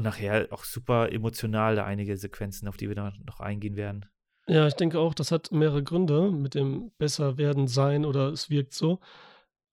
Und 0.00 0.04
nachher 0.04 0.48
auch 0.50 0.64
super 0.64 1.12
emotional, 1.12 1.76
da 1.76 1.84
einige 1.84 2.16
Sequenzen, 2.16 2.66
auf 2.68 2.78
die 2.78 2.88
wir 2.88 2.94
dann 2.94 3.22
noch 3.26 3.38
eingehen 3.38 3.76
werden. 3.76 4.06
Ja, 4.46 4.66
ich 4.66 4.72
denke 4.72 4.98
auch, 4.98 5.12
das 5.12 5.30
hat 5.30 5.52
mehrere 5.52 5.82
Gründe 5.82 6.30
mit 6.30 6.54
dem 6.54 6.90
besser 6.96 7.36
werden 7.36 7.68
sein 7.68 8.06
oder 8.06 8.28
es 8.28 8.48
wirkt 8.48 8.72
so. 8.72 9.00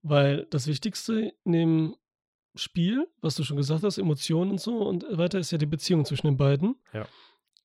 Weil 0.02 0.46
das 0.50 0.68
Wichtigste 0.68 1.32
in 1.46 1.52
dem 1.54 1.96
Spiel, 2.56 3.08
was 3.22 3.36
du 3.36 3.44
schon 3.44 3.56
gesagt 3.56 3.84
hast, 3.84 3.98
Emotionen 4.00 4.52
und 4.52 4.60
so 4.60 4.86
und 4.86 5.06
weiter, 5.12 5.40
ist 5.40 5.52
ja 5.52 5.58
die 5.58 5.66
Beziehung 5.66 6.04
zwischen 6.04 6.28
den 6.28 6.36
beiden. 6.36 6.76
Ja. 6.92 7.08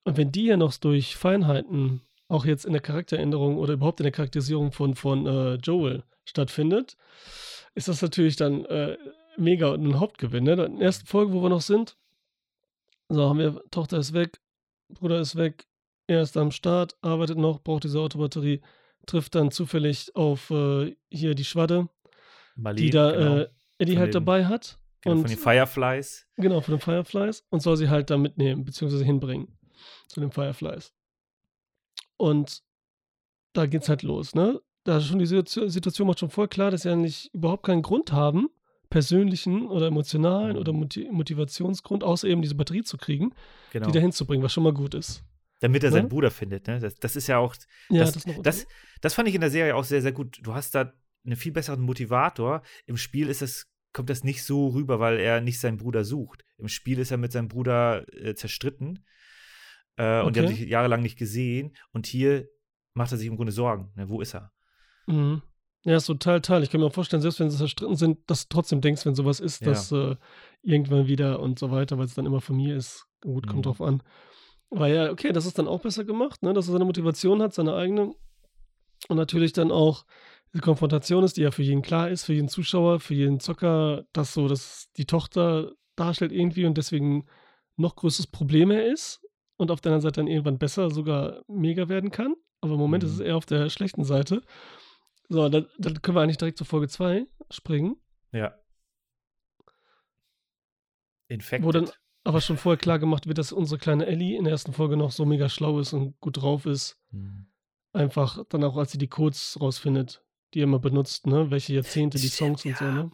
Und 0.04 0.16
wenn 0.16 0.30
die 0.30 0.44
ja 0.44 0.56
noch 0.56 0.76
durch 0.76 1.16
Feinheiten, 1.16 2.02
auch 2.28 2.44
jetzt 2.44 2.64
in 2.64 2.74
der 2.74 2.80
Charakteränderung 2.80 3.56
oder 3.58 3.72
überhaupt 3.72 3.98
in 3.98 4.04
der 4.04 4.12
Charakterisierung 4.12 4.70
von, 4.70 4.94
von 4.94 5.26
äh, 5.26 5.54
Joel 5.54 6.04
stattfindet, 6.24 6.96
ist 7.74 7.88
das 7.88 8.02
natürlich 8.02 8.36
dann 8.36 8.64
äh, 8.66 8.96
mega 9.36 9.70
und 9.70 9.84
ein 9.84 9.98
Hauptgewinn. 9.98 10.44
Ne? 10.44 10.52
In 10.52 10.76
der 10.76 10.86
ersten 10.86 11.06
Folge, 11.06 11.32
wo 11.32 11.42
wir 11.42 11.48
noch 11.48 11.60
sind, 11.60 11.96
so 13.14 13.28
haben 13.28 13.38
wir, 13.38 13.62
Tochter 13.70 13.98
ist 13.98 14.12
weg, 14.12 14.40
Bruder 14.88 15.20
ist 15.20 15.36
weg, 15.36 15.66
er 16.06 16.22
ist 16.22 16.36
am 16.36 16.50
Start, 16.50 16.96
arbeitet 17.02 17.38
noch, 17.38 17.60
braucht 17.62 17.84
diese 17.84 18.00
Autobatterie, 18.00 18.60
trifft 19.06 19.34
dann 19.34 19.50
zufällig 19.50 20.14
auf 20.14 20.50
äh, 20.50 20.96
hier 21.10 21.34
die 21.34 21.44
Schwadde, 21.44 21.88
Marlene, 22.56 22.84
die 22.86 22.90
da 22.90 23.12
genau, 23.12 23.36
äh, 23.38 23.48
Eddie 23.78 23.92
Von 23.92 24.00
halt 24.00 24.08
den- 24.14 24.24
dabei 24.24 24.46
hat. 24.46 24.78
genau, 25.00 25.16
und 25.16 25.22
von 25.22 25.30
den 25.30 25.38
Fireflies. 25.38 26.26
Genau, 26.36 26.60
von 26.60 26.74
den 26.74 26.80
Fireflies 26.80 27.44
und 27.50 27.60
soll 27.62 27.76
sie 27.76 27.88
halt 27.88 28.10
da 28.10 28.16
mitnehmen, 28.18 28.64
beziehungsweise 28.64 29.04
hinbringen 29.04 29.58
zu 30.08 30.20
den 30.20 30.30
Fireflies. 30.30 30.92
Und 32.16 32.62
da 33.52 33.66
geht's 33.66 33.88
halt 33.88 34.02
los, 34.02 34.34
ne? 34.34 34.60
Da 34.84 34.96
ist 34.98 35.06
schon 35.06 35.18
die 35.18 35.26
Situation, 35.26 35.68
Situation 35.68 36.06
macht 36.08 36.18
schon 36.20 36.30
voll 36.30 36.48
klar, 36.48 36.70
dass 36.70 36.82
sie 36.82 36.90
eigentlich 36.90 37.32
überhaupt 37.34 37.64
keinen 37.64 37.82
Grund 37.82 38.12
haben, 38.12 38.48
persönlichen 38.92 39.66
oder 39.66 39.86
emotionalen 39.88 40.52
Mhm. 40.52 40.58
oder 40.60 40.72
Moti 40.72 41.08
Motivationsgrund, 41.10 42.04
außer 42.04 42.28
eben 42.28 42.42
diese 42.42 42.54
Batterie 42.54 42.82
zu 42.82 42.96
kriegen, 42.98 43.34
Genau. 43.72 43.86
die 43.86 43.92
da 43.92 44.00
hinzubringen, 44.00 44.44
was 44.44 44.52
schon 44.52 44.62
mal 44.64 44.72
gut 44.72 44.94
ist. 44.94 45.24
Damit 45.60 45.82
er 45.84 45.90
Ne? 45.90 45.96
seinen 45.96 46.08
Bruder 46.08 46.30
findet, 46.30 46.66
ne? 46.66 46.78
Das, 46.80 46.94
das 46.96 47.16
ist 47.16 47.26
ja 47.28 47.38
auch, 47.38 47.54
Ja, 47.88 48.00
das, 48.04 48.26
noch 48.26 48.42
das, 48.42 48.66
das 49.00 49.14
fand 49.14 49.28
ich 49.28 49.34
in 49.34 49.40
der 49.40 49.50
Serie 49.50 49.74
auch 49.76 49.84
sehr, 49.84 50.02
sehr 50.02 50.12
gut. 50.12 50.38
Du 50.42 50.54
hast 50.54 50.74
da 50.74 50.92
einen 51.24 51.36
viel 51.36 51.52
besseren 51.52 51.80
Motivator. 51.80 52.62
Im 52.86 52.96
Spiel 52.96 53.28
ist 53.28 53.42
das, 53.42 53.66
kommt 53.92 54.10
das 54.10 54.24
nicht 54.24 54.42
so 54.42 54.68
rüber, 54.68 54.98
weil 55.00 55.18
er 55.20 55.40
nicht 55.40 55.60
seinen 55.60 55.76
Bruder 55.78 56.04
sucht. 56.04 56.44
Im 56.58 56.68
Spiel 56.68 56.98
ist 56.98 57.10
er 57.12 57.16
mit 57.16 57.30
seinem 57.32 57.48
Bruder 57.48 58.04
äh, 58.12 58.34
zerstritten. 58.34 59.04
Äh, 59.96 60.22
Und 60.22 60.34
die 60.36 60.40
haben 60.40 60.46
Okay. 60.48 60.56
sich 60.56 60.68
jahrelang 60.68 61.02
nicht 61.02 61.16
gesehen. 61.18 61.76
Und 61.92 62.06
hier 62.06 62.48
macht 62.94 63.12
er 63.12 63.18
sich 63.18 63.28
im 63.28 63.36
Grunde 63.36 63.52
Sorgen. 63.52 63.92
Ne? 63.94 64.08
Wo 64.08 64.20
ist 64.20 64.34
er? 64.34 64.50
Mhm. 65.06 65.42
Ja, 65.84 65.96
ist 65.96 66.06
total 66.06 66.40
Teil. 66.40 66.62
Ich 66.62 66.70
kann 66.70 66.80
mir 66.80 66.86
auch 66.86 66.92
vorstellen, 66.92 67.22
selbst 67.22 67.40
wenn 67.40 67.50
sie 67.50 67.56
zerstritten 67.58 67.96
sind, 67.96 68.18
dass 68.28 68.46
du 68.46 68.54
trotzdem 68.54 68.80
denkst, 68.80 69.04
wenn 69.04 69.14
sowas 69.16 69.40
ist, 69.40 69.62
Ja. 69.62 69.68
dass 69.70 69.90
äh, 69.92 70.14
irgendwann 70.62 71.08
wieder 71.08 71.40
und 71.40 71.58
so 71.58 71.70
weiter, 71.72 71.98
weil 71.98 72.04
es 72.04 72.14
dann 72.14 72.26
immer 72.26 72.40
Familie 72.40 72.76
ist. 72.76 73.06
Gut, 73.20 73.46
kommt 73.46 73.58
Mhm. 73.60 73.62
drauf 73.62 73.80
an. 73.80 74.02
Aber 74.70 74.86
ja, 74.86 75.10
okay, 75.10 75.32
das 75.32 75.44
ist 75.44 75.58
dann 75.58 75.68
auch 75.68 75.80
besser 75.80 76.04
gemacht, 76.04 76.42
ne? 76.42 76.52
dass 76.52 76.68
er 76.68 76.72
seine 76.72 76.84
Motivation 76.84 77.42
hat, 77.42 77.52
seine 77.52 77.74
eigene. 77.74 78.14
Und 79.08 79.16
natürlich 79.16 79.52
dann 79.52 79.70
auch 79.72 80.04
diese 80.52 80.62
Konfrontation 80.62 81.24
ist, 81.24 81.36
die 81.36 81.42
ja 81.42 81.50
für 81.50 81.62
jeden 81.62 81.82
klar 81.82 82.08
ist, 82.10 82.24
für 82.24 82.32
jeden 82.32 82.48
Zuschauer, 82.48 83.00
für 83.00 83.14
jeden 83.14 83.40
Zocker, 83.40 84.04
dass 84.12 84.34
so, 84.34 84.46
dass 84.48 84.88
die 84.96 85.06
Tochter 85.06 85.72
darstellt 85.96 86.30
irgendwie 86.32 86.64
und 86.64 86.78
deswegen 86.78 87.26
noch 87.76 87.96
größeres 87.96 88.28
Problem 88.28 88.70
er 88.70 88.86
ist 88.86 89.20
und 89.56 89.70
auf 89.70 89.80
der 89.80 89.90
anderen 89.90 90.02
Seite 90.02 90.20
dann 90.20 90.28
irgendwann 90.28 90.58
besser 90.58 90.90
sogar 90.90 91.42
mega 91.48 91.88
werden 91.88 92.10
kann. 92.10 92.34
Aber 92.60 92.74
im 92.74 92.78
Moment 92.78 93.02
Mhm. 93.02 93.08
ist 93.08 93.14
es 93.14 93.20
eher 93.20 93.36
auf 93.36 93.46
der 93.46 93.68
schlechten 93.68 94.04
Seite. 94.04 94.42
So, 95.32 95.48
dann, 95.48 95.66
dann 95.78 96.02
können 96.02 96.16
wir 96.16 96.20
eigentlich 96.22 96.36
direkt 96.36 96.58
zur 96.58 96.66
Folge 96.66 96.88
2 96.88 97.26
springen, 97.50 97.96
Ja. 98.32 98.54
Infected. 101.28 101.66
wo 101.66 101.72
dann 101.72 101.90
aber 102.24 102.40
schon 102.40 102.56
vorher 102.58 102.78
klar 102.78 102.98
gemacht 102.98 103.26
wird, 103.26 103.38
dass 103.38 103.50
unsere 103.52 103.78
kleine 103.78 104.06
Ellie 104.06 104.36
in 104.36 104.44
der 104.44 104.52
ersten 104.52 104.72
Folge 104.72 104.96
noch 104.96 105.10
so 105.10 105.24
mega 105.24 105.48
schlau 105.48 105.80
ist 105.80 105.92
und 105.92 106.20
gut 106.20 106.36
drauf 106.36 106.66
ist. 106.66 106.98
Hm. 107.10 107.46
Einfach 107.92 108.44
dann 108.48 108.62
auch, 108.64 108.76
als 108.76 108.92
sie 108.92 108.98
die 108.98 109.08
Codes 109.08 109.58
rausfindet, 109.60 110.22
die 110.54 110.60
er 110.60 110.64
immer 110.64 110.78
benutzt, 110.78 111.26
ne? 111.26 111.50
Welche 111.50 111.74
Jahrzehnte, 111.74 112.18
die 112.18 112.28
Songs 112.28 112.64
und 112.64 112.76
so, 112.76 112.84
ja. 112.84 112.92
ne? 112.92 113.10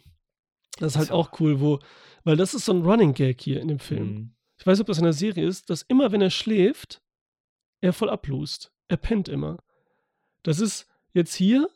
Das 0.77 0.93
ist 0.93 0.97
halt 0.97 1.07
So. 1.07 1.13
auch 1.15 1.39
cool, 1.39 1.59
wo, 1.59 1.79
weil 2.23 2.37
das 2.37 2.53
ist 2.53 2.65
so 2.65 2.73
ein 2.73 2.83
Running 2.83 3.13
Gag 3.13 3.41
hier 3.41 3.61
in 3.61 3.67
dem 3.69 3.79
Film. 3.79 4.07
Hm. 4.09 4.35
Ich 4.57 4.67
weiß 4.67 4.77
nicht, 4.77 4.81
ob 4.81 4.87
das 4.87 4.97
in 4.99 5.05
der 5.05 5.13
Serie 5.13 5.45
ist, 5.47 5.69
dass 5.69 5.81
immer, 5.83 6.11
wenn 6.11 6.21
er 6.21 6.29
schläft, 6.29 7.01
er 7.81 7.93
voll 7.93 8.09
ablust. 8.09 8.71
Er 8.89 8.97
pennt 8.97 9.27
immer. 9.29 9.57
Das 10.43 10.59
ist 10.59 10.87
jetzt 11.13 11.33
hier, 11.33 11.69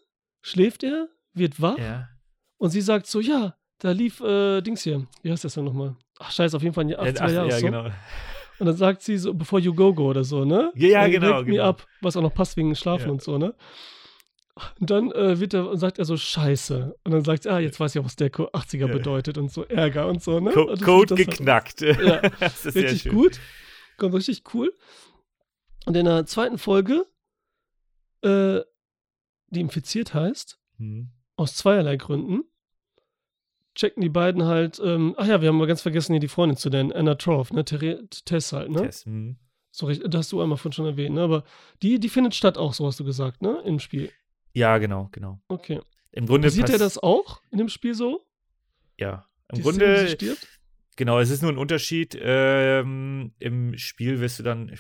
schläft 0.44 0.84
er, 0.84 1.08
wird 1.34 1.60
wach 1.60 1.80
Ja. 1.80 2.10
und 2.58 2.70
sie 2.70 2.82
sagt 2.82 3.08
so, 3.08 3.20
ja, 3.20 3.56
da 3.80 3.92
lief 3.92 4.20
äh, 4.22 4.62
Dings 4.62 4.84
hier. 4.84 5.08
Wie 5.24 5.32
heißt 5.32 5.44
das 5.44 5.56
denn 5.56 5.66
nochmal? 5.66 5.96
Ach, 6.20 6.32
scheiße, 6.32 6.56
auf 6.56 6.62
jeden 6.62 6.76
Fall 6.76 6.84
ein 6.86 6.90
Ja, 6.90 7.00
80er 7.00 7.22
ach, 7.22 7.32
Jahre 7.32 7.50
ja, 7.50 7.60
Song. 7.60 7.72
genau. 7.72 7.86
Und 8.60 8.68
dann 8.68 8.78
sagt 8.78 9.02
sie 9.02 9.18
so, 9.18 9.34
before 9.34 9.60
you 9.62 9.74
go 9.74 9.92
go 9.94 10.06
oder 10.10 10.24
so, 10.24 10.46
ne? 10.46 10.72
Ja, 10.76 10.88
ja, 10.90 11.06
Äh, 11.08 11.12
genau, 11.12 11.38
Wake 11.38 11.46
me 11.48 11.52
genau. 11.54 11.64
up, 11.70 11.88
was 12.02 12.16
auch 12.16 12.22
noch 12.22 12.34
passt 12.36 12.56
wegen 12.56 12.76
Schlafen 12.76 13.08
Ja. 13.08 13.12
und 13.12 13.22
so, 13.24 13.38
ne? 13.40 13.56
Und 14.80 14.92
dann 14.92 15.12
äh, 15.12 15.40
wird 15.40 15.56
er, 15.56 15.76
sagt 15.78 15.98
er 15.98 16.06
so, 16.06 16.16
scheiße. 16.16 16.96
Und 17.04 17.12
dann 17.12 17.24
sagt 17.24 17.48
er, 17.48 17.56
ah, 17.56 17.60
jetzt 17.60 17.80
weiß 17.80 17.96
ich 17.96 18.00
auch, 18.00 18.06
was 18.06 18.16
der 18.16 18.30
Co- 18.30 18.50
80er 18.54 18.78
Ja. 18.86 18.88
bedeutet 18.88 19.40
und 19.40 19.52
so 19.52 19.64
Ärger 19.66 20.08
und 20.08 20.22
so, 20.22 20.40
ne? 20.40 20.52
Co 20.52 20.62
Und 20.62 20.70
das- 20.80 20.82
Code 20.82 21.16
halt- 21.16 21.28
geknackt. 21.30 21.82
Ja, 21.82 22.22
das 22.40 22.66
ist 22.68 22.76
richtig 22.76 23.10
gut. 23.12 23.40
Kommt 23.98 24.14
richtig 24.14 24.44
cool. 24.54 24.72
Und 25.86 25.98
in 25.98 26.06
der 26.06 26.26
zweiten 26.28 26.60
Folge, 26.60 27.06
äh, 28.24 28.62
die 29.54 29.62
infiziert 29.62 30.14
heißt, 30.14 30.60
Hm. 30.78 31.10
aus 31.36 31.56
zweierlei 31.56 31.96
Gründen, 31.98 32.44
checken 33.76 34.02
die 34.02 34.10
beiden 34.10 34.44
halt, 34.44 34.80
ähm, 34.84 35.16
ach 35.18 35.26
ja, 35.28 35.42
wir 35.42 35.50
haben 35.50 35.58
mal 35.58 35.68
ganz 35.68 35.82
vergessen, 35.82 36.14
hier 36.14 36.20
die 36.20 36.28
Freundin 36.28 36.58
zu 36.58 36.70
nennen, 36.70 36.92
Anna 36.92 37.16
Troth, 37.16 37.54
ne, 37.54 37.64
Tess 37.66 38.54
halt, 38.54 38.70
ne? 38.70 38.82
Tess, 38.84 39.06
hm. 39.06 39.38
So 39.72 39.88
richtig, 39.88 40.10
das 40.12 40.20
hast 40.20 40.32
du 40.32 40.42
einmal 40.42 40.58
von 40.60 40.72
schon 40.72 40.86
erwähnt, 40.86 41.16
ne? 41.16 41.22
Aber 41.22 41.44
die, 41.82 42.00
die 42.00 42.10
findet 42.10 42.36
statt 42.36 42.58
auch, 42.60 42.74
so 42.76 42.86
hast 42.86 43.00
du 43.00 43.04
gesagt, 43.04 43.42
ne? 43.42 43.62
Im 43.66 43.80
Spiel. 43.80 44.12
Ja, 44.54 44.78
genau, 44.78 45.10
genau. 45.12 45.42
Okay. 45.48 45.82
Im 46.12 46.28
Grunde 46.28 46.52
Sieht 46.52 46.70
er 46.70 46.78
das 46.78 47.00
auch 47.00 47.42
in 47.50 47.58
dem 47.58 47.70
Spiel 47.70 47.96
so? 47.96 48.22
Ja. 49.00 49.26
Im 49.52 49.56
Die 49.56 49.62
Szene, 49.64 49.78
Grunde, 49.78 50.08
stirbt? 50.10 50.48
genau, 50.96 51.20
es 51.20 51.32
ist 51.32 51.42
nur 51.42 51.52
ein 51.52 51.58
Unterschied. 51.58 52.16
Ähm, 52.22 53.34
Im 53.40 53.76
Spiel 53.80 54.20
wirst 54.20 54.38
du 54.38 54.44
dann 54.44 54.72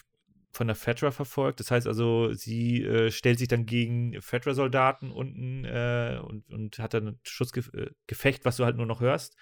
von 0.53 0.67
der 0.67 0.75
Fetra 0.75 1.11
verfolgt. 1.11 1.59
Das 1.59 1.71
heißt 1.71 1.87
also, 1.87 2.31
sie 2.33 2.83
äh, 2.83 3.11
stellt 3.11 3.39
sich 3.39 3.47
dann 3.47 3.65
gegen 3.65 4.21
Fetra-Soldaten 4.21 5.11
unten 5.11 5.65
äh, 5.65 6.19
und, 6.23 6.49
und 6.51 6.79
hat 6.79 6.93
dann 6.93 7.07
ein 7.07 7.19
Schussgefecht, 7.23 8.45
was 8.45 8.57
du 8.57 8.65
halt 8.65 8.77
nur 8.77 8.85
noch 8.85 9.01
hörst. 9.01 9.35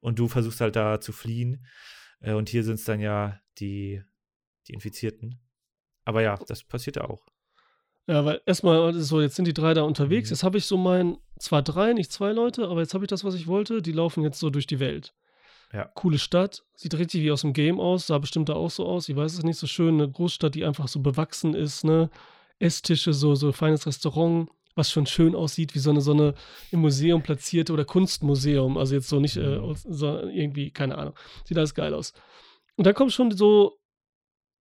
Und 0.00 0.18
du 0.18 0.28
versuchst 0.28 0.60
halt 0.60 0.76
da 0.76 1.00
zu 1.00 1.12
fliehen. 1.12 1.64
Äh, 2.20 2.32
und 2.32 2.48
hier 2.48 2.64
sind 2.64 2.74
es 2.74 2.84
dann 2.84 3.00
ja 3.00 3.40
die, 3.58 4.02
die 4.66 4.74
Infizierten. 4.74 5.40
Aber 6.04 6.22
ja, 6.22 6.36
das 6.48 6.64
passiert 6.64 6.96
ja 6.96 7.04
auch. 7.04 7.24
Ja, 8.08 8.24
weil 8.24 8.40
erstmal 8.46 8.92
so, 8.94 9.20
jetzt 9.20 9.36
sind 9.36 9.46
die 9.46 9.54
drei 9.54 9.74
da 9.74 9.82
unterwegs. 9.82 10.30
Mhm. 10.30 10.34
Jetzt 10.34 10.42
habe 10.42 10.58
ich 10.58 10.64
so 10.64 10.76
mein, 10.76 11.18
zwar 11.38 11.62
drei, 11.62 11.92
nicht 11.92 12.10
zwei 12.10 12.32
Leute, 12.32 12.66
aber 12.66 12.80
jetzt 12.80 12.94
habe 12.94 13.04
ich 13.04 13.08
das, 13.08 13.22
was 13.22 13.34
ich 13.34 13.46
wollte. 13.46 13.80
Die 13.80 13.92
laufen 13.92 14.24
jetzt 14.24 14.40
so 14.40 14.50
durch 14.50 14.66
die 14.66 14.80
Welt. 14.80 15.14
Ja. 15.72 15.84
Coole 15.94 16.18
Stadt, 16.18 16.64
sieht 16.74 16.94
richtig 16.94 17.22
wie 17.22 17.30
aus 17.30 17.42
dem 17.42 17.52
Game 17.52 17.78
aus, 17.78 18.06
sah 18.06 18.18
bestimmt 18.18 18.48
da 18.48 18.54
auch 18.54 18.70
so 18.70 18.86
aus. 18.86 19.08
Ich 19.08 19.16
weiß 19.16 19.34
es 19.34 19.42
nicht 19.42 19.58
so 19.58 19.66
schön, 19.66 19.94
eine 19.94 20.10
Großstadt, 20.10 20.54
die 20.54 20.64
einfach 20.64 20.88
so 20.88 21.00
bewachsen 21.00 21.54
ist, 21.54 21.84
ne? 21.84 22.10
Esstische, 22.58 23.12
so, 23.12 23.34
so 23.34 23.52
feines 23.52 23.86
Restaurant, 23.86 24.48
was 24.74 24.90
schon 24.90 25.06
schön 25.06 25.34
aussieht, 25.34 25.74
wie 25.74 25.78
so 25.78 25.90
eine, 25.90 26.00
so 26.00 26.12
eine 26.12 26.34
im 26.70 26.80
Museum 26.80 27.22
platzierte 27.22 27.72
oder 27.72 27.84
Kunstmuseum. 27.84 28.78
Also 28.78 28.94
jetzt 28.94 29.08
so 29.08 29.20
nicht, 29.20 29.36
äh, 29.36 29.58
Mhm. 29.58 29.74
so 29.74 30.18
irgendwie, 30.20 30.70
keine 30.70 30.96
Ahnung. 30.96 31.14
Sieht 31.44 31.58
alles 31.58 31.74
geil 31.74 31.94
aus. 31.94 32.14
Und 32.76 32.86
da 32.86 32.92
kommt 32.92 33.12
schon 33.12 33.30
so 33.30 33.78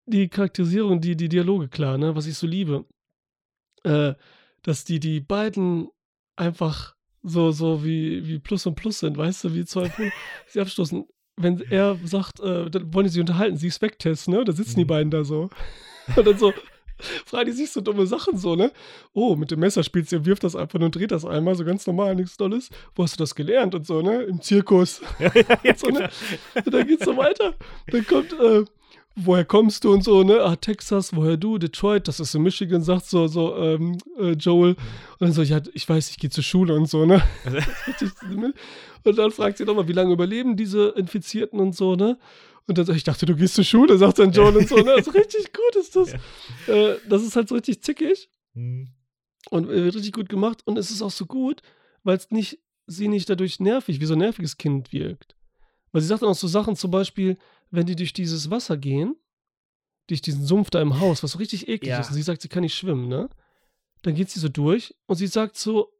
die 0.06 0.28
Charakterisierung, 0.28 1.00
die, 1.02 1.16
die 1.16 1.30
Dialoge 1.30 1.70
klar, 1.70 1.98
ne? 1.98 2.16
Was 2.16 2.28
ich 2.28 2.38
so 2.38 2.48
liebe 2.48 2.86
äh, 3.84 4.16
dass 4.64 4.84
die, 4.84 5.00
die 5.00 5.22
beiden 5.22 5.88
einfach 6.36 6.96
so, 7.28 7.52
so 7.52 7.84
wie, 7.84 8.26
wie 8.28 8.40
Plus 8.40 8.66
und 8.66 8.76
Plus 8.76 9.00
sind, 9.00 9.18
weißt 9.18 9.44
du, 9.46 9.54
wie 9.54 9.66
zwei 9.66 9.88
Pole 9.90 10.12
sie 10.48 10.60
abstoßen. 10.62 11.06
Wenn 11.40 11.62
er 11.70 12.00
sagt, 12.04 12.40
äh, 12.40 12.70
dann 12.70 12.94
wollen 12.94 13.04
die 13.06 13.12
sich 13.12 13.20
unterhalten, 13.22 13.58
sie 13.58 13.70
Specktest, 13.70 14.28
ne? 14.28 14.44
Da 14.44 14.52
sitzen 14.54 14.78
die 14.80 14.86
Mhm. 14.86 14.88
beiden 14.88 15.12
da 15.12 15.24
so. 15.24 15.50
Und 16.16 16.26
dann 16.26 16.38
so 16.38 16.54
fragen 17.28 17.46
die 17.46 17.52
sich 17.56 17.70
so 17.70 17.80
dumme 17.82 18.08
Sachen 18.08 18.38
so, 18.38 18.56
ne? 18.56 18.72
Oh, 19.14 19.36
mit 19.36 19.52
dem 19.52 19.60
Messer 19.60 19.84
spielt 19.84 20.10
sie 20.10 20.16
und 20.16 20.26
wirft 20.26 20.44
das 20.44 20.56
einfach 20.56 20.80
nur 20.80 20.88
und 20.88 20.96
dreht 20.96 21.12
das 21.12 21.26
einmal, 21.26 21.54
so 21.54 21.64
ganz 21.64 21.86
normal, 21.86 22.16
nichts 22.16 22.38
Tolles. 22.38 22.70
Wo 22.96 23.04
hast 23.04 23.14
du 23.20 23.24
das 23.24 23.36
gelernt 23.36 23.76
und 23.76 23.86
so, 23.86 24.02
ne? 24.02 24.24
Im 24.24 24.42
Zirkus. 24.42 25.02
ja, 25.20 25.32
ja, 25.36 25.60
ja, 25.64 25.76
So, 25.78 25.88
ne? 25.90 25.94
genau. 26.54 26.66
Und 26.66 26.74
dann 26.74 26.88
geht's 26.88 27.06
so 27.06 27.16
weiter. 27.16 27.54
Dann 27.92 28.08
kommt, 28.08 28.34
äh, 28.34 28.64
woher 29.18 29.44
kommst 29.44 29.84
du 29.84 29.92
und 29.92 30.04
so, 30.04 30.24
ne? 30.24 30.42
Ah, 30.42 30.56
Texas, 30.56 31.16
woher 31.16 31.38
du? 31.38 31.58
Detroit, 31.58 32.08
das 32.08 32.20
ist 32.20 32.36
in 32.36 32.44
Michigan, 32.44 32.84
sagt 32.84 33.08
so, 33.08 33.28
so, 33.28 33.58
ähm, 33.58 33.98
äh, 34.18 34.32
Joel. 34.32 34.72
Und 34.76 34.78
dann 35.20 35.32
so, 35.34 35.42
ja, 35.42 35.60
ich 35.74 35.90
weiß, 35.90 36.12
ich 36.12 36.18
gehe 36.18 36.30
zur 36.30 36.44
Schule 36.44 36.76
und 36.76 36.88
so, 36.88 37.06
ne? 37.06 37.22
Und 39.04 39.18
dann 39.18 39.32
fragt 39.32 39.58
sie 39.58 39.64
nochmal, 39.64 39.88
wie 39.88 39.94
lange 39.94 40.12
überleben 40.12 40.58
diese 40.58 40.90
Infizierten 40.90 41.60
und 41.60 41.74
so, 41.74 41.96
ne? 41.96 42.18
Und 42.68 42.78
dann 42.78 42.86
so, 42.86 42.92
ich 42.92 43.06
dachte, 43.06 43.26
du 43.26 43.36
gehst 43.36 43.56
zur 43.56 43.64
Schule, 43.64 43.98
sagt 43.98 44.20
dann 44.20 44.32
Joel 44.32 44.58
und 44.58 44.68
so, 44.68 44.76
ne? 44.76 44.94
Also 44.94 45.12
richtig 45.12 45.52
gut 45.54 45.76
ist 45.80 45.96
das. 45.96 46.14
Äh, 46.68 46.96
das 47.08 47.24
ist 47.24 47.38
halt 47.38 47.48
so 47.48 47.56
richtig 47.56 47.82
zickig 47.82 48.30
hm. 48.54 48.90
und 49.52 49.70
äh, 49.70 49.86
wird 49.86 49.96
richtig 49.96 50.12
gut 50.12 50.28
gemacht. 50.28 50.62
Und 50.66 50.78
es 50.78 50.92
ist 50.92 51.02
auch 51.02 51.12
so 51.12 51.26
gut, 51.26 51.62
weil 52.04 52.18
es 52.18 52.30
nicht, 52.30 52.60
sie 52.88 53.08
nicht 53.08 53.30
dadurch 53.30 53.62
nervig, 53.62 54.02
wie 54.02 54.06
so 54.06 54.16
ein 54.16 54.20
nerviges 54.20 54.58
Kind 54.58 54.92
wirkt. 54.92 55.38
Weil 55.94 56.02
sie 56.02 56.08
sagt 56.08 56.24
dann 56.24 56.30
auch 56.30 56.36
so 56.36 56.48
Sachen, 56.48 56.76
zum 56.76 56.92
Beispiel, 56.92 57.38
wenn 57.72 57.86
die 57.86 57.96
durch 57.96 58.14
dieses 58.14 58.50
Wasser 58.50 58.78
gehen, 58.78 59.16
durch 60.08 60.22
diesen 60.22 60.46
Sumpf 60.46 60.70
da 60.70 60.82
im 60.82 61.00
Haus, 61.00 61.22
was 61.24 61.32
so 61.32 61.38
richtig 61.38 61.68
eklig 61.68 61.90
Ja. 61.90 62.00
ist, 62.00 62.08
und 62.10 62.14
sie 62.16 62.22
sagt, 62.22 62.42
sie 62.42 62.48
kann 62.48 62.62
nicht 62.64 62.76
schwimmen, 62.76 63.08
ne? 63.08 63.30
Dann 64.04 64.16
geht 64.16 64.30
sie 64.30 64.40
so 64.40 64.48
durch 64.50 64.96
und 65.06 65.16
sie 65.18 65.28
sagt 65.28 65.58
so, 65.58 65.92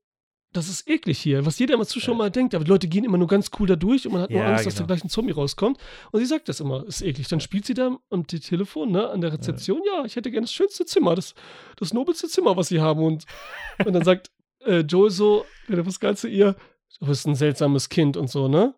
das 0.54 0.70
ist 0.70 0.88
eklig 0.88 1.20
hier, 1.20 1.46
was 1.46 1.60
jeder 1.60 1.74
immer 1.74 1.86
Zuschauer 1.86 2.14
Ja. 2.16 2.18
mal 2.20 2.32
denkt, 2.32 2.56
aber 2.56 2.64
die 2.64 2.70
Leute 2.72 2.88
gehen 2.88 3.04
immer 3.04 3.18
nur 3.18 3.28
ganz 3.28 3.52
cool 3.60 3.68
da 3.68 3.76
durch 3.76 4.06
und 4.08 4.14
man 4.14 4.22
hat 4.22 4.30
nur 4.30 4.40
Ja, 4.40 4.52
Angst, 4.52 4.66
dass 4.66 4.76
da 4.76 4.80
genau. 4.80 4.88
gleich 4.88 5.04
ein 5.04 5.10
Zombie 5.10 5.34
rauskommt. 5.34 5.78
Und 6.12 6.22
sie 6.22 6.26
sagt 6.26 6.48
das 6.48 6.62
immer, 6.62 6.86
ist 6.88 7.02
eklig. 7.02 7.28
Dann 7.28 7.42
spielt 7.42 7.66
sie 7.66 7.74
da 7.74 7.98
am 8.10 8.26
Te- 8.26 8.40
Telefon, 8.40 8.92
ne, 8.92 9.10
an 9.10 9.20
der 9.20 9.34
Rezeption, 9.34 9.82
ja, 9.86 10.06
ich 10.06 10.16
hätte 10.16 10.32
gerne 10.32 10.46
das 10.46 10.54
schönste 10.54 10.86
Zimmer, 10.86 11.16
das, 11.16 11.36
das 11.76 11.94
nobelste 11.94 12.30
Zimmer, 12.30 12.56
was 12.56 12.70
sie 12.70 12.80
haben. 12.80 13.04
Und, 13.04 13.26
und 13.86 13.92
dann 13.94 14.06
sagt 14.06 14.32
äh, 14.64 14.80
Joel 14.80 15.12
so, 15.12 15.44
was 15.68 16.00
geil 16.00 16.16
zu 16.16 16.30
ihr, 16.30 16.56
du 17.00 17.08
bist 17.08 17.28
ein 17.28 17.36
seltsames 17.36 17.90
Kind 17.90 18.16
und 18.16 18.30
so, 18.30 18.48
ne? 18.48 18.74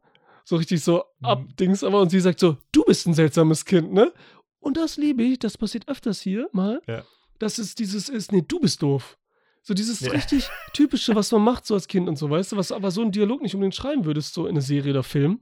So 0.50 0.56
richtig 0.56 0.84
so 0.84 1.04
Mhm. 1.20 1.26
abdings, 1.28 1.84
aber 1.84 2.02
und 2.02 2.10
sie 2.10 2.20
sagt 2.20 2.40
so, 2.40 2.58
du 2.72 2.84
bist 2.84 3.06
ein 3.06 3.14
seltsames 3.14 3.66
Kind, 3.66 3.94
ne? 3.94 4.12
Und 4.60 4.78
das 4.78 4.98
liebe 4.98 5.22
ich, 5.22 5.38
das 5.38 5.60
passiert 5.60 5.88
öfters 5.88 6.22
hier 6.22 6.50
mal. 6.54 6.82
Ja. 6.88 7.04
Dass 7.38 7.60
es 7.60 7.76
dieses 7.76 8.10
ist, 8.10 8.32
nee, 8.32 8.42
du 8.42 8.60
bist 8.60 8.82
doof. 8.82 9.20
So 9.62 9.76
dieses 9.76 10.00
Ja. 10.00 10.10
richtig 10.10 10.50
typische, 10.74 11.14
was 11.14 11.32
man 11.32 11.44
macht 11.44 11.68
so 11.68 11.76
als 11.76 11.88
Kind 11.88 12.10
und 12.10 12.16
so, 12.18 12.32
weißt 12.32 12.52
du, 12.54 12.58
was 12.58 12.72
aber 12.72 12.90
so 12.90 13.04
ein 13.04 13.12
Dialog 13.12 13.44
nicht 13.44 13.54
unbedingt 13.54 13.76
schreiben 13.76 14.06
würdest, 14.06 14.34
so 14.34 14.46
in 14.48 14.54
eine 14.54 14.64
Serie 14.64 14.90
oder 14.90 15.04
Film. 15.04 15.42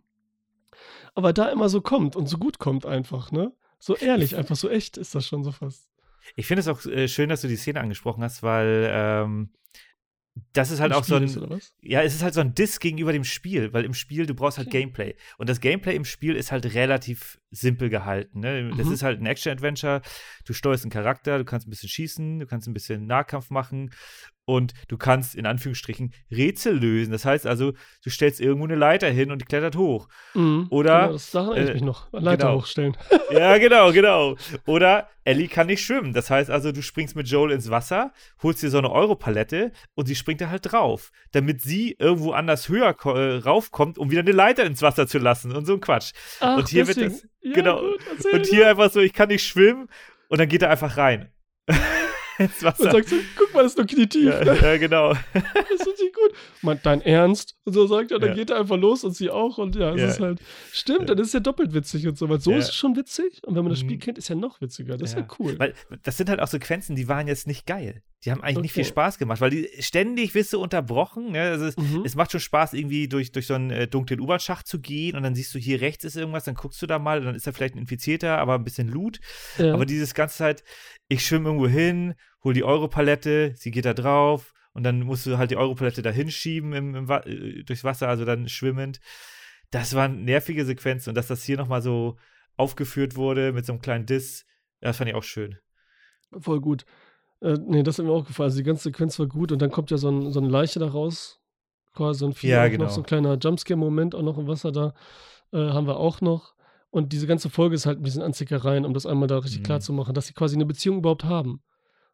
Aber 1.16 1.32
da 1.32 1.48
immer 1.48 1.70
so 1.70 1.80
kommt 1.80 2.18
und 2.18 2.28
so 2.28 2.38
gut 2.38 2.60
kommt 2.60 2.86
einfach, 2.86 3.32
ne? 3.32 3.54
So 3.80 3.96
ehrlich, 3.96 4.36
einfach 4.36 4.58
so 4.58 4.68
echt 4.70 4.98
ist 4.98 5.16
das 5.16 5.26
schon 5.26 5.42
so 5.46 5.54
fast. 5.54 5.88
Ich 6.36 6.48
finde 6.48 6.60
es 6.60 6.68
auch 6.68 6.86
äh, 6.86 7.08
schön, 7.08 7.30
dass 7.30 7.40
du 7.40 7.48
die 7.48 7.56
Szene 7.56 7.80
angesprochen 7.80 8.26
hast, 8.26 8.44
weil 8.44 8.90
ähm, 8.92 9.52
das 10.54 10.72
ist 10.72 10.80
halt 10.80 10.94
auch 10.94 11.04
so 11.04 11.16
Spiel 11.16 11.30
ein, 11.30 11.38
oder 11.44 11.50
was? 11.56 11.74
ja, 11.82 12.02
es 12.02 12.14
ist 12.16 12.24
halt 12.24 12.34
so 12.34 12.42
ein 12.42 12.54
Diss 12.54 12.80
gegenüber 12.80 13.14
dem 13.14 13.24
Spiel, 13.24 13.74
weil 13.74 13.86
im 13.86 13.94
Spiel 13.94 14.26
du 14.26 14.34
brauchst 14.34 14.58
halt 14.58 14.68
Okay. 14.68 14.82
Gameplay 14.82 15.16
und 15.38 15.50
das 15.50 15.60
Gameplay 15.60 15.96
im 15.96 16.06
Spiel 16.06 16.36
ist 16.36 16.52
halt 16.52 16.66
relativ 16.74 17.40
simpel 17.52 17.90
gehalten. 17.90 18.40
Ne? 18.42 18.74
Das 18.76 18.88
Mhm. 18.88 18.94
ist 18.94 19.04
halt 19.04 19.20
ein 19.22 19.26
Action-Adventure. 19.26 20.02
Du 20.46 20.54
steuerst 20.54 20.84
einen 20.84 20.92
Charakter, 20.92 21.38
du 21.38 21.46
kannst 21.46 21.68
ein 21.68 21.70
bisschen 21.70 21.90
schießen, 21.90 22.40
du 22.40 22.46
kannst 22.46 22.68
ein 22.68 22.74
bisschen 22.74 23.06
Nahkampf 23.06 23.50
machen 23.50 23.92
und 24.50 24.74
du 24.88 24.96
kannst 24.98 25.36
in 25.36 25.46
Anführungsstrichen 25.46 26.14
Rätsel 26.32 26.78
lösen. 26.80 27.12
Das 27.12 27.26
heißt 27.26 27.46
also, 27.46 27.74
du 28.02 28.10
stellst 28.10 28.40
irgendwo 28.40 28.64
eine 28.66 28.76
Leiter 28.76 29.10
hin 29.10 29.30
und 29.30 29.42
die 29.42 29.46
klettert 29.46 29.76
hoch. 29.76 30.08
Mhm, 30.36 30.68
Oder, 30.70 31.00
Genau, 31.02 31.12
das 31.14 31.34
erinnere 31.36 31.64
ich 31.64 31.70
äh, 31.70 31.74
mich 31.74 31.82
noch. 31.84 32.08
Leiter 32.14 32.48
genau. 32.48 32.60
hochstellen. 32.60 32.98
Ja, 33.32 33.58
genau, 33.58 33.92
genau. 33.92 34.38
Oder 34.66 35.10
Ellie 35.26 35.50
kann 35.50 35.68
nicht 35.68 35.84
schwimmen. 35.84 36.14
Das 36.14 36.30
heißt 36.30 36.50
also, 36.50 36.72
du 36.72 36.82
springst 36.82 37.18
mit 37.18 37.28
Joel 37.28 37.52
ins 37.52 37.70
Wasser, 37.70 38.14
holst 38.42 38.64
dir 38.64 38.70
so 38.70 38.78
eine 38.78 38.90
Europalette 38.90 39.74
und 39.96 40.06
sie 40.06 40.16
springt 40.16 40.40
da 40.40 40.50
halt 40.50 40.72
drauf, 40.72 41.12
damit 41.34 41.62
sie 41.62 41.98
irgendwo 42.00 42.32
anders 42.32 42.70
höher 42.70 42.96
äh, 43.04 43.38
raufkommt, 43.40 43.98
um 43.98 44.12
wieder 44.12 44.22
eine 44.22 44.32
Leiter 44.32 44.64
ins 44.64 44.82
Wasser 44.82 45.08
zu 45.08 45.18
lassen 45.18 45.54
und 45.54 45.66
so 45.66 45.74
ein 45.74 45.82
Quatsch. 45.82 46.14
Ach, 46.40 46.58
und 46.58 46.70
hier 46.70 46.88
wird 46.88 46.96
deswegen. 46.96 47.14
das- 47.16 47.28
ja, 47.42 47.54
genau. 47.54 47.82
Gut, 47.82 48.34
Und 48.34 48.46
hier 48.46 48.70
einfach 48.70 48.90
so, 48.92 49.02
ich 49.02 49.12
kann 49.12 49.28
nicht 49.28 49.46
schwimmen 49.46 49.90
und 50.30 50.40
dann 50.40 50.48
geht 50.48 50.62
er 50.62 50.70
einfach 50.70 50.96
rein. 50.96 51.32
ins 52.38 52.64
Wasser. 52.64 52.84
Und 52.86 52.92
sagt 52.92 53.10
so, 53.10 53.16
guck 53.38 53.54
mal, 53.54 53.64
das 53.64 53.74
ist 53.74 53.78
nur 53.78 53.88
knietief. 53.88 54.26
ja, 54.26 54.44
ne? 54.44 54.58
ja, 54.62 54.78
genau. 54.78 55.14
Das 55.34 55.44
ist 55.82 55.88
richtig 55.88 56.14
gut. 56.14 56.32
Man, 56.62 56.80
dein 56.84 57.02
Ernst? 57.02 57.56
Und 57.66 57.74
so 57.74 57.88
sagt 57.88 58.12
er, 58.12 58.20
dann 58.20 58.30
Ja. 58.30 58.36
geht 58.36 58.50
er 58.50 58.60
einfach 58.60 58.78
los 58.78 59.04
und 59.04 59.16
sie 59.16 59.30
auch. 59.30 59.58
Und 59.58 59.76
ja, 59.76 59.94
es 59.94 60.02
Ja. 60.02 60.08
ist 60.08 60.20
halt, 60.20 60.40
stimmt, 60.72 61.10
dann 61.10 61.18
ist 61.18 61.28
es 61.28 61.34
ja 61.34 61.40
doppelt 61.40 61.74
witzig 61.74 62.08
und 62.08 62.18
so. 62.18 62.30
Weil 62.30 62.40
so 62.40 62.54
ist 62.54 62.70
es 62.70 62.76
schon 62.76 62.96
witzig. 62.96 63.42
Und 63.46 63.56
wenn 63.56 63.64
man 63.64 63.72
das 63.72 63.80
Spiel 63.80 63.96
Mhm. 63.98 64.02
kennt, 64.02 64.18
ist 64.18 64.28
ja 64.30 64.36
noch 64.36 64.62
witziger. 64.62 64.98
Das 64.98 65.12
ist 65.12 65.18
ja, 65.18 65.28
cool. 65.40 65.58
Weil 65.60 65.74
das 66.04 66.18
sind 66.18 66.30
halt 66.30 66.40
auch 66.40 66.48
Sequenzen, 66.48 66.96
die 66.96 67.08
waren 67.08 67.28
jetzt 67.28 67.48
nicht 67.48 67.66
geil. 67.66 68.02
Die 68.26 68.32
haben 68.32 68.42
eigentlich 68.42 68.64
nicht 68.64 68.74
viel 68.74 68.82
Okay. 68.84 68.90
Spaß 68.90 69.20
gemacht, 69.20 69.42
weil 69.42 69.52
die 69.52 69.70
ständig 69.80 70.34
wirst 70.34 70.52
du 70.52 70.60
unterbrochen. 70.60 71.32
Ne? 71.34 71.42
Also 71.42 71.66
es, 71.66 71.78
Mhm. 71.78 72.02
es 72.04 72.16
macht 72.16 72.32
schon 72.32 72.40
Spaß, 72.40 72.74
irgendwie 72.74 73.08
durch, 73.08 73.32
durch 73.32 73.46
so 73.46 73.54
einen 73.54 73.70
äh, 73.70 73.88
dunklen 73.88 74.20
U-Bahn-Schacht 74.20 74.68
zu 74.68 74.80
gehen 74.80 75.16
und 75.16 75.22
dann 75.24 75.36
siehst 75.36 75.54
du, 75.54 75.60
hier 75.60 75.82
rechts 75.82 76.04
ist 76.04 76.16
irgendwas, 76.16 76.44
dann 76.46 76.56
guckst 76.56 76.82
du 76.82 76.88
da 76.88 76.98
mal, 76.98 77.22
dann 77.22 77.36
ist 77.36 77.46
da 77.46 77.52
vielleicht 77.52 77.76
ein 77.76 77.80
Infizierter, 77.80 78.40
aber 78.40 78.56
ein 78.56 78.64
bisschen 78.64 78.88
Loot. 78.88 79.20
Aber 79.60 79.86
dieses 79.86 80.14
ganze 80.16 80.38
Zeit, 80.38 80.64
ich 81.08 81.26
schwimme 81.26 81.50
irgendwo 81.50 81.68
hin, 81.68 82.16
hol 82.44 82.54
die 82.54 82.64
Europalette, 82.64 83.54
sie 83.56 83.72
geht 83.72 83.86
da 83.86 83.94
drauf 83.94 84.54
und 84.74 84.84
dann 84.84 85.02
musst 85.02 85.26
du 85.26 85.38
halt 85.38 85.52
die 85.52 85.58
Europalette 85.58 86.02
da 86.02 86.12
hinschieben 86.12 86.74
im, 86.74 86.96
im, 86.96 87.10
äh, 87.10 87.64
durchs 87.64 87.84
Wasser, 87.84 88.08
also 88.08 88.26
dann 88.26 88.50
schwimmend. 88.50 89.00
Das 89.72 89.96
waren 89.96 90.24
nervige 90.24 90.66
Sequenzen 90.66 91.10
und 91.10 91.16
dass 91.16 91.28
das 91.28 91.44
hier 91.44 91.58
nochmal 91.58 91.82
so 91.82 92.18
aufgeführt 92.56 93.16
wurde 93.16 93.54
mit 93.54 93.66
so 93.66 93.74
einem 93.74 93.82
kleinen 93.82 94.06
Diss, 94.06 94.46
das 94.82 94.98
fand 94.98 95.10
ich 95.10 95.16
auch 95.16 95.24
schön. 95.24 95.58
Voll 96.32 96.62
gut. 96.62 96.86
Äh, 97.42 97.58
nee, 97.66 97.84
das 97.84 97.98
hat 97.98 98.06
mir 98.06 98.12
auch 98.12 98.26
gefallen. 98.26 98.48
Also 98.48 98.58
die 98.58 98.64
ganze 98.64 98.84
Sequenz 98.84 99.18
war 99.20 99.28
gut 99.28 99.52
und 99.52 99.62
dann 99.62 99.72
kommt 99.72 99.92
ja 99.92 99.98
so, 99.98 100.10
ein, 100.10 100.32
so 100.32 100.40
eine 100.40 100.50
Leiche 100.50 100.80
da 100.80 100.88
raus. 100.88 101.40
Quasi 101.94 102.20
so 102.20 102.26
ein 102.28 102.34
Vieh 102.34 102.50
Ja, 102.50 102.68
genau. 102.68 102.86
noch, 102.86 102.92
so 102.92 103.02
ein 103.02 103.06
kleiner 103.06 103.38
Jumpscare-Moment 103.38 104.16
auch 104.16 104.22
noch 104.22 104.38
im 104.38 104.48
Wasser 104.48 104.72
da. 104.72 104.94
Äh, 105.52 105.58
haben 105.58 105.88
wir 105.88 105.98
auch 105.98 106.22
noch. 106.22 106.54
Und 106.98 107.14
diese 107.14 107.28
ganze 107.28 107.52
Folge 107.52 107.76
ist 107.76 107.86
halt 107.86 108.00
ein 108.00 108.02
bisschen 108.02 108.24
Anzickereien, 108.24 108.84
um 108.84 108.92
das 108.96 109.06
einmal 109.06 109.28
da 109.28 109.38
richtig 109.38 109.60
Mhm. 109.60 109.66
klar 109.66 109.80
zu 109.82 109.94
machen, 109.94 110.16
dass 110.16 110.26
sie 110.26 110.34
quasi 110.34 110.56
eine 110.56 110.66
Beziehung 110.66 110.98
überhaupt 110.98 111.26
haben. 111.26 111.62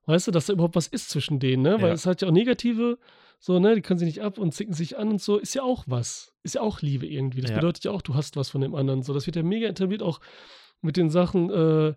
Weißt 0.07 0.27
du, 0.27 0.31
dass 0.31 0.47
da 0.47 0.51
überhaupt 0.53 0.75
was 0.75 0.87
ist 0.87 1.09
zwischen 1.09 1.39
denen, 1.39 1.63
ne? 1.63 1.77
Weil 1.79 1.87
Ja. 1.87 1.93
es 1.93 2.05
hat 2.05 2.21
ja 2.21 2.27
auch 2.27 2.33
negative, 2.33 2.97
so, 3.39 3.59
ne, 3.59 3.75
die 3.75 3.81
können 3.81 3.97
sich 3.97 4.07
nicht 4.07 4.21
ab 4.21 4.37
und 4.37 4.53
zicken 4.53 4.73
sich 4.73 4.97
an 4.97 5.07
und 5.07 5.21
so, 5.21 5.37
ist 5.37 5.53
ja 5.55 5.63
auch 5.63 5.85
was. 5.87 6.33
Ist 6.43 6.55
ja 6.55 6.61
auch 6.61 6.81
Liebe 6.81 7.07
irgendwie. 7.07 7.39
Das 7.39 7.51
Ja. 7.51 7.55
bedeutet 7.55 7.85
ja 7.85 7.91
auch, 7.91 8.01
du 8.01 8.13
hast 8.13 8.35
was 8.35 8.49
von 8.49 8.59
dem 8.59 8.75
anderen. 8.75 9.03
So, 9.03 9.13
das 9.13 9.25
wird 9.25 9.37
ja 9.37 9.43
mega 9.43 9.69
etabliert, 9.69 10.03
auch 10.03 10.19
mit 10.81 10.97
den 10.97 11.09
Sachen, 11.09 11.49
äh, 11.49 11.93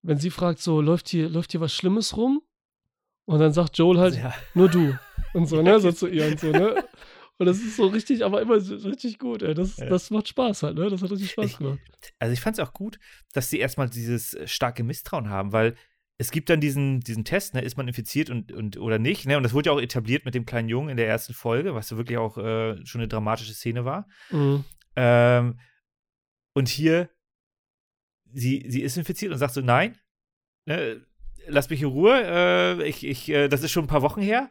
wenn 0.00 0.16
sie 0.16 0.30
fragt, 0.30 0.60
so, 0.60 0.80
läuft 0.80 1.10
hier, 1.10 1.28
läuft 1.28 1.52
hier 1.52 1.60
was 1.60 1.74
Schlimmes 1.74 2.16
rum? 2.16 2.40
Und 3.26 3.38
dann 3.38 3.52
sagt 3.52 3.76
Joel 3.76 3.98
halt, 3.98 4.16
Ja. 4.16 4.32
nur 4.54 4.70
du. 4.70 4.94
Und 5.34 5.46
so, 5.46 5.60
ne? 5.62 5.78
So 5.78 5.92
zu 5.92 6.06
ihr 6.06 6.24
und 6.26 6.40
so, 6.40 6.50
ne? 6.52 6.82
Und 7.38 7.46
das 7.46 7.58
ist 7.58 7.76
so 7.76 7.86
richtig, 7.88 8.24
aber 8.24 8.40
immer 8.40 8.60
so 8.60 8.76
richtig 8.88 9.18
gut, 9.18 9.42
ey. 9.42 9.54
Das, 9.54 9.76
Ja. 9.78 9.86
das 9.86 10.10
macht 10.10 10.28
Spaß 10.28 10.62
halt, 10.62 10.76
ne? 10.76 10.88
Das 10.88 11.02
hat 11.02 11.10
richtig 11.10 11.32
Spaß 11.32 11.46
Ich- 11.46 11.58
gemacht. 11.58 11.80
Also 12.20 12.32
ich 12.32 12.40
fand 12.40 12.58
es 12.58 12.64
auch 12.64 12.72
gut, 12.72 12.98
dass 13.32 13.50
sie 13.50 13.58
erstmal 13.58 13.88
dieses 13.90 14.34
äh, 14.34 14.46
starke 14.46 14.84
Misstrauen 14.84 15.28
haben, 15.30 15.52
weil 15.52 15.74
es 16.16 16.30
gibt 16.30 16.48
dann 16.48 16.60
diesen, 16.60 17.00
diesen 17.00 17.24
Test, 17.24 17.54
ne, 17.54 17.60
ist 17.62 17.76
man 17.76 17.88
infiziert 17.88 18.30
und, 18.30 18.52
und 18.52 18.76
oder 18.78 19.00
nicht, 19.00 19.26
ne? 19.26 19.36
Und 19.36 19.42
das 19.42 19.52
wurde 19.52 19.70
ja 19.70 19.76
auch 19.76 19.80
etabliert 19.80 20.24
mit 20.24 20.34
dem 20.36 20.46
kleinen 20.46 20.68
Jungen 20.68 20.90
in 20.90 20.96
der 20.96 21.08
ersten 21.08 21.34
Folge, 21.34 21.74
was 21.74 21.88
so 21.88 21.96
wirklich 21.96 22.18
auch 22.18 22.38
äh, 22.38 22.76
schon 22.86 23.00
eine 23.00 23.08
dramatische 23.08 23.52
Szene 23.52 23.84
war. 23.84 24.06
Mhm. 24.30 24.64
Ähm, 24.94 25.58
und 26.52 26.68
hier, 26.68 27.08
sie, 28.32 28.64
sie 28.68 28.82
ist 28.82 28.96
infiziert 28.96 29.32
und 29.32 29.38
sagt 29.38 29.54
so, 29.54 29.60
nein, 29.60 29.98
ne, 30.66 31.04
lass 31.48 31.68
mich 31.70 31.82
in 31.82 31.88
Ruhe, 31.88 32.22
äh, 32.24 32.88
ich, 32.88 33.04
ich, 33.04 33.28
äh, 33.28 33.48
das 33.48 33.64
ist 33.64 33.72
schon 33.72 33.84
ein 33.84 33.88
paar 33.88 34.02
Wochen 34.02 34.22
her. 34.22 34.50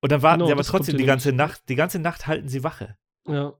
Und 0.00 0.12
dann 0.12 0.22
warten 0.22 0.38
Genau, 0.38 0.46
sie 0.46 0.52
aber 0.52 0.62
trotzdem 0.64 0.96
die 0.96 1.04
ganze 1.04 1.28
nämlich. 1.28 1.48
Nacht, 1.48 1.62
die 1.68 1.74
ganze 1.74 1.98
Nacht 1.98 2.26
halten 2.26 2.48
sie 2.48 2.62
Wache. 2.62 2.96
Ja. 3.26 3.54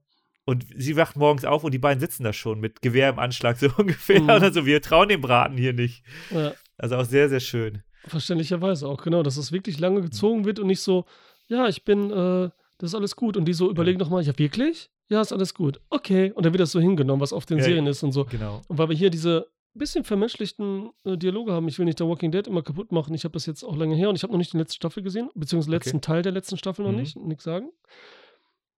Und 0.45 0.65
sie 0.75 0.95
wacht 0.95 1.15
morgens 1.15 1.45
auf 1.45 1.63
und 1.63 1.73
die 1.73 1.79
beiden 1.79 1.99
sitzen 1.99 2.23
da 2.23 2.33
schon 2.33 2.59
mit 2.59 2.81
Gewehr 2.81 3.09
im 3.09 3.19
Anschlag, 3.19 3.57
so 3.59 3.69
ungefähr. 3.77 4.21
Mhm. 4.21 4.29
Oder 4.29 4.51
so, 4.51 4.65
wir 4.65 4.81
trauen 4.81 5.09
dem 5.09 5.21
Braten 5.21 5.57
hier 5.57 5.73
nicht. 5.73 6.03
ja. 6.31 6.53
Also 6.77 6.95
auch 6.95 7.05
sehr, 7.05 7.29
sehr 7.29 7.41
schön. 7.41 7.83
Verständlicherweise 8.07 8.87
auch, 8.87 9.03
genau, 9.03 9.21
dass 9.21 9.35
es 9.35 9.51
wirklich 9.51 9.79
lange 9.79 10.01
gezogen 10.01 10.45
wird 10.45 10.59
und 10.59 10.67
nicht 10.67 10.79
so, 10.79 11.05
ja, 11.47 11.67
ich 11.67 11.83
bin, 11.83 12.09
äh, 12.09 12.49
das 12.77 12.91
ist 12.91 12.95
alles 12.95 13.15
gut. 13.17 13.35
Und 13.35 13.45
die 13.45 13.53
so 13.53 13.69
überlegen 13.69 13.99
nochmal, 13.99 14.23
ja, 14.23 14.37
wirklich? 14.39 14.89
Ja, 15.09 15.19
ist 15.19 15.33
alles 15.33 15.53
gut. 15.53 15.81
Okay. 15.89 16.31
Und 16.31 16.45
dann 16.45 16.53
wird 16.53 16.61
das 16.61 16.71
so 16.71 16.79
hingenommen, 16.79 17.21
was 17.21 17.33
auf 17.33 17.45
den 17.45 17.57
Ja, 17.57 17.65
Serien 17.65 17.87
ist 17.87 18.01
und 18.03 18.13
so. 18.13 18.23
Genau. 18.25 18.61
Und 18.67 18.77
weil 18.77 18.89
wir 18.89 18.95
hier 18.95 19.09
diese 19.09 19.47
bisschen 19.73 20.03
vermenschlichten 20.03 20.89
äh, 21.05 21.17
Dialoge 21.17 21.51
haben, 21.53 21.67
ich 21.67 21.77
will 21.79 21.85
nicht 21.85 21.99
der 21.99 22.07
Walking 22.07 22.31
Dead 22.31 22.47
immer 22.47 22.63
kaputt 22.63 22.91
machen. 22.91 23.13
Ich 23.13 23.23
habe 23.23 23.33
das 23.33 23.45
jetzt 23.45 23.63
auch 23.63 23.75
lange 23.77 23.95
her 23.95 24.09
und 24.09 24.15
ich 24.15 24.23
habe 24.23 24.33
noch 24.33 24.37
nicht 24.39 24.53
die 24.53 24.57
letzte 24.57 24.75
Staffel 24.75 25.03
gesehen, 25.03 25.29
beziehungsweise 25.35 25.69
den 25.71 25.75
Okay. 25.77 25.85
letzten 25.89 26.01
Teil 26.01 26.21
der 26.21 26.31
letzten 26.31 26.57
Staffel 26.57 26.83
noch 26.85 26.91
Mhm. 26.91 26.97
nicht, 26.97 27.15
nichts 27.17 27.43
sagen. 27.43 27.69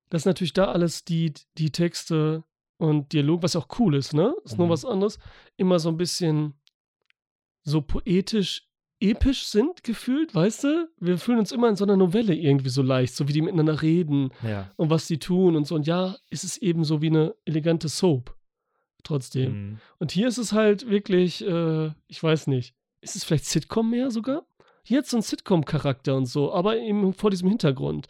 Das 0.10 0.24
ist 0.24 0.26
natürlich 0.26 0.54
da 0.54 0.66
alles 0.66 1.06
die, 1.06 1.34
die 1.58 1.72
Texte 1.72 2.44
und 2.78 3.14
Dialog, 3.14 3.44
was 3.44 3.56
auch 3.56 3.68
cool 3.80 3.96
ist, 3.96 4.14
ne? 4.14 4.34
Ist 4.44 4.58
nur 4.58 4.68
Mhm. 4.68 4.72
was 4.72 4.86
anderes. 4.86 5.20
Immer 5.58 5.80
so 5.80 5.90
ein 5.90 5.98
bisschen 5.98 6.56
so 7.64 7.82
poetisch 7.82 8.68
episch 9.00 9.46
sind 9.46 9.84
gefühlt, 9.84 10.36
weißt 10.36 10.64
du? 10.66 10.90
Wir 11.00 11.18
fühlen 11.18 11.40
uns 11.40 11.52
immer 11.52 11.70
in 11.70 11.76
so 11.76 11.86
einer 11.86 11.98
Novelle 11.98 12.36
irgendwie 12.36 12.70
so 12.70 12.84
leicht, 12.84 13.16
so 13.16 13.28
wie 13.28 13.34
die 13.34 13.42
miteinander 13.42 13.82
reden 13.82 14.30
Ja. 14.44 14.70
und 14.78 14.90
was 14.92 15.08
die 15.08 15.18
tun 15.18 15.56
und 15.56 15.66
so. 15.66 15.74
Und 15.76 15.88
ja, 15.88 16.16
ist 16.30 16.44
es 16.44 16.58
eben 16.58 16.84
so 16.84 17.02
wie 17.02 17.08
eine 17.08 17.34
elegante 17.46 17.90
Soap. 17.90 18.36
Trotzdem. 19.04 19.52
Mhm. 19.52 19.78
Und 20.00 20.12
hier 20.12 20.28
ist 20.28 20.38
es 20.38 20.54
halt 20.54 20.90
wirklich, 20.90 21.46
äh, 21.46 21.92
ich 22.08 22.22
weiß 22.22 22.48
nicht, 22.48 22.76
ist 23.02 23.16
es 23.16 23.24
vielleicht 23.24 23.46
Sitcom 23.46 23.90
mehr 23.90 24.12
sogar? 24.12 24.46
Hier 24.84 24.98
hat 24.98 25.06
es 25.06 25.12
so 25.12 25.18
einen 25.18 25.24
Sitcom-Charakter 25.24 26.16
und 26.16 26.26
so, 26.26 26.54
aber 26.54 26.78
eben 26.78 27.14
vor 27.14 27.30
diesem 27.30 27.50
Hintergrund, 27.50 28.08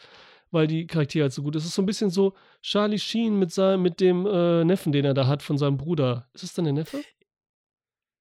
weil 0.51 0.67
die 0.67 0.87
Charaktere 0.87 1.23
halt 1.23 1.33
so 1.33 1.43
gut 1.43 1.55
ist. 1.55 1.63
Es 1.63 1.69
ist 1.69 1.75
so 1.75 1.81
ein 1.81 1.85
bisschen 1.85 2.09
so 2.09 2.33
Charlie 2.61 2.99
Sheen 2.99 3.37
mit, 3.37 3.51
seinem, 3.51 3.81
mit 3.81 3.99
dem 3.99 4.25
äh, 4.25 4.63
Neffen, 4.63 4.91
den 4.91 5.05
er 5.05 5.13
da 5.13 5.27
hat 5.27 5.41
von 5.41 5.57
seinem 5.57 5.77
Bruder. 5.77 6.27
Ist 6.33 6.43
es 6.43 6.53
dann 6.53 6.65
der 6.65 6.73
Neffe? 6.73 7.01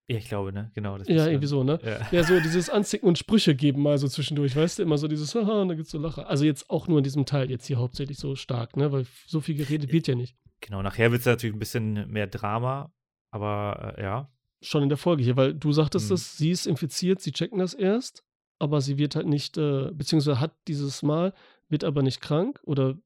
Ja, 0.09 0.17
ich 0.17 0.29
glaube, 0.29 0.53
ne? 0.53 0.73
Genau. 0.75 0.99
Das 0.99 1.07
Ja, 1.07 1.23
ist, 1.23 1.27
irgendwie 1.29 1.47
so, 1.47 1.63
ne? 1.63 1.79
Ja. 1.85 2.09
Ja, 2.11 2.25
so 2.25 2.41
dieses 2.41 2.69
Anzicken 2.69 3.07
und 3.07 3.17
Sprüche 3.17 3.55
geben 3.55 3.83
mal 3.83 3.97
so 3.97 4.09
zwischendurch, 4.09 4.57
weißt 4.57 4.81
du, 4.81 4.83
immer 4.83 4.99
so 4.99 5.07
dieses, 5.07 5.33
haha, 5.37 5.63
und 5.63 5.69
da 5.69 5.75
gibt's 5.75 5.93
so 5.93 5.99
Lacher. 5.99 6.29
Also 6.29 6.45
jetzt 6.45 6.69
auch 6.69 6.89
nur 6.89 6.99
in 6.99 7.05
diesem 7.05 7.27
Teil, 7.27 7.49
jetzt 7.49 7.67
hier 7.67 7.79
hauptsächlich 7.79 8.19
so 8.19 8.35
stark, 8.35 8.77
ne? 8.77 8.91
Weil 8.91 9.07
so 9.29 9.41
viel 9.41 9.55
geredet 9.55 9.93
wird 9.93 10.09
ja 10.09 10.17
nicht. 10.17 10.35
Genau, 10.61 10.83
nachher 10.83 11.11
wird 11.11 11.21
es 11.21 11.27
natürlich 11.27 11.55
ein 11.57 11.59
bisschen 11.59 12.11
mehr 12.11 12.27
Drama, 12.27 12.93
aber 13.31 13.95
äh, 13.97 14.03
ja. 14.03 14.31
Schon 14.63 14.83
in 14.83 14.89
der 14.91 14.99
Folge 14.99 15.23
hier, 15.23 15.37
weil 15.37 15.55
du 15.55 15.73
sagtest 15.73 16.11
Mhm. 16.11 16.15
es, 16.15 16.37
sie 16.37 16.51
ist 16.51 16.67
infiziert, 16.67 17.21
sie 17.21 17.33
checken 17.33 17.59
das 17.59 17.73
erst, 17.75 18.25
aber 18.59 18.81
sie 18.81 18.99
wird 18.99 19.17
halt 19.17 19.27
nicht, 19.27 19.57
äh, 19.57 19.91
beziehungsweise 19.93 20.39
hat 20.41 20.55
dieses 20.69 21.03
Mal, 21.03 21.33
wird 21.69 21.83
aber 21.85 22.03
nicht 22.03 22.21
krank 22.21 22.61
oder 22.65 22.99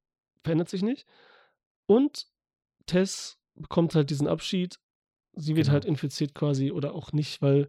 verändert 0.42 0.68
sich 0.68 0.82
nicht. 0.82 1.06
Und 1.86 2.26
Tess 2.86 3.38
bekommt 3.54 3.94
halt 3.94 4.10
diesen 4.10 4.26
Abschied. 4.26 4.78
Sie 5.34 5.54
wird 5.56 5.66
Genau. 5.66 5.74
halt 5.74 5.84
infiziert 5.84 6.34
quasi 6.34 6.70
oder 6.72 6.94
auch 6.94 7.12
nicht, 7.12 7.40
weil, 7.42 7.68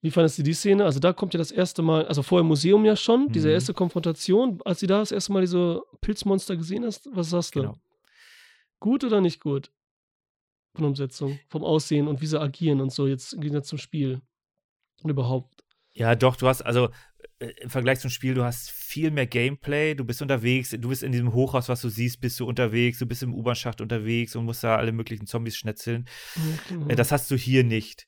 wie 0.00 0.10
fandest 0.10 0.38
du 0.38 0.42
die 0.42 0.54
Szene? 0.54 0.84
Also 0.84 1.00
da 1.00 1.12
kommt 1.12 1.34
ja 1.34 1.38
das 1.38 1.50
erste 1.50 1.82
Mal, 1.82 2.06
also 2.06 2.22
vorher 2.22 2.42
im 2.42 2.48
Museum 2.48 2.84
ja 2.84 2.96
schon, 2.96 3.30
diese 3.32 3.48
Mhm. 3.48 3.54
erste 3.54 3.74
Konfrontation, 3.74 4.60
als 4.64 4.80
sie 4.80 4.86
da 4.86 4.98
das 5.00 5.12
erste 5.12 5.32
Mal 5.32 5.40
diese 5.42 5.82
Pilzmonster 6.00 6.56
gesehen 6.56 6.84
hast, 6.84 7.08
was 7.12 7.30
sagst 7.30 7.56
du? 7.56 7.60
Genau. 7.62 7.74
Gut 8.80 9.04
oder 9.04 9.20
nicht 9.20 9.40
gut? 9.40 9.72
Von 10.74 10.84
Umsetzung, 10.84 11.38
vom 11.48 11.64
Aussehen 11.64 12.08
und 12.08 12.20
wie 12.20 12.26
sie 12.26 12.40
agieren 12.40 12.80
und 12.80 12.92
so 12.92 13.06
jetzt 13.06 13.32
im 13.32 13.40
Gegensatz 13.40 13.68
zum 13.68 13.78
Spiel. 13.78 14.20
Und 15.02 15.10
überhaupt. 15.10 15.64
Ja, 15.92 16.14
doch, 16.14 16.36
du 16.36 16.46
hast 16.46 16.62
also 16.62 16.90
äh, 17.38 17.52
im 17.60 17.70
Vergleich 17.70 18.00
zum 18.00 18.10
Spiel, 18.10 18.34
du 18.34 18.44
hast 18.44 18.70
viel 18.70 19.10
mehr 19.10 19.26
Gameplay, 19.26 19.94
du 19.94 20.04
bist 20.04 20.22
unterwegs, 20.22 20.70
du 20.70 20.88
bist 20.88 21.02
in 21.02 21.12
diesem 21.12 21.32
Hochhaus, 21.32 21.68
was 21.68 21.80
du 21.80 21.88
siehst, 21.88 22.20
bist 22.20 22.38
du 22.38 22.46
unterwegs, 22.46 22.98
du 22.98 23.06
bist 23.06 23.22
im 23.22 23.34
U-Bahn-Schacht 23.34 23.80
unterwegs 23.80 24.36
und 24.36 24.44
musst 24.44 24.62
da 24.62 24.76
alle 24.76 24.92
möglichen 24.92 25.26
Zombies 25.26 25.56
schnetzeln. 25.56 26.08
Äh, 26.88 26.94
Das 26.94 27.10
hast 27.10 27.30
du 27.30 27.36
hier 27.36 27.64
nicht. 27.64 28.06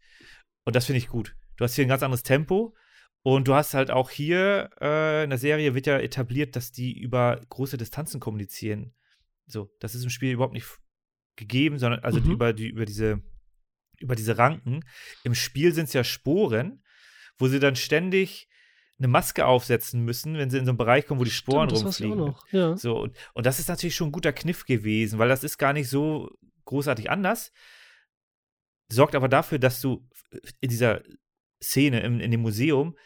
Und 0.64 0.76
das 0.76 0.86
finde 0.86 0.98
ich 0.98 1.08
gut. 1.08 1.34
Du 1.56 1.64
hast 1.64 1.74
hier 1.74 1.84
ein 1.84 1.88
ganz 1.88 2.02
anderes 2.02 2.22
Tempo. 2.22 2.76
Und 3.22 3.48
du 3.48 3.54
hast 3.54 3.74
halt 3.74 3.90
auch 3.90 4.08
hier 4.08 4.70
äh, 4.80 5.24
in 5.24 5.30
der 5.30 5.38
Serie 5.38 5.74
wird 5.74 5.86
ja 5.86 5.98
etabliert, 5.98 6.56
dass 6.56 6.72
die 6.72 6.98
über 6.98 7.40
große 7.50 7.76
Distanzen 7.76 8.18
kommunizieren. 8.18 8.94
So, 9.50 9.70
das 9.80 9.94
ist 9.94 10.04
im 10.04 10.10
Spiel 10.10 10.32
überhaupt 10.32 10.54
nicht 10.54 10.66
gegeben, 11.36 11.78
sondern 11.78 12.00
also 12.00 12.20
Mhm. 12.20 12.30
über, 12.32 12.52
die, 12.52 12.68
über, 12.68 12.84
diese, 12.84 13.22
über 13.98 14.14
diese 14.14 14.36
Ranken. 14.38 14.84
Im 15.24 15.34
Spiel 15.34 15.72
sind 15.74 15.84
es 15.84 15.92
ja 15.92 16.04
Sporen, 16.04 16.82
wo 17.38 17.48
sie 17.48 17.60
dann 17.60 17.76
ständig 17.76 18.48
eine 18.98 19.08
Maske 19.08 19.46
aufsetzen 19.46 20.04
müssen, 20.04 20.34
wenn 20.36 20.50
sie 20.50 20.58
in 20.58 20.66
so 20.66 20.72
einen 20.72 20.78
Bereich 20.78 21.06
kommen, 21.06 21.20
wo 21.20 21.24
die 21.24 21.30
Sporen 21.30 21.70
Stimmt, 21.70 21.86
das 21.86 21.96
du 21.98 22.04
auch 22.04 22.10
rumfliegen. 22.10 22.26
noch. 22.26 22.46
Ja. 22.52 22.76
So, 22.76 22.98
und, 23.00 23.16
und 23.32 23.46
das 23.46 23.58
ist 23.58 23.68
natürlich 23.68 23.94
schon 23.94 24.08
ein 24.08 24.12
guter 24.12 24.32
Kniff 24.34 24.66
gewesen, 24.66 25.18
weil 25.18 25.28
das 25.30 25.42
ist 25.42 25.56
gar 25.56 25.72
nicht 25.72 25.88
so 25.88 26.30
großartig 26.66 27.10
anders. 27.10 27.50
Sorgt 28.92 29.14
aber 29.14 29.28
dafür, 29.28 29.58
dass 29.58 29.80
du 29.80 30.06
in 30.60 30.68
dieser 30.68 31.02
Szene 31.62 32.00
im, 32.00 32.20
in 32.20 32.30
dem 32.30 32.40
Museum 32.42 32.96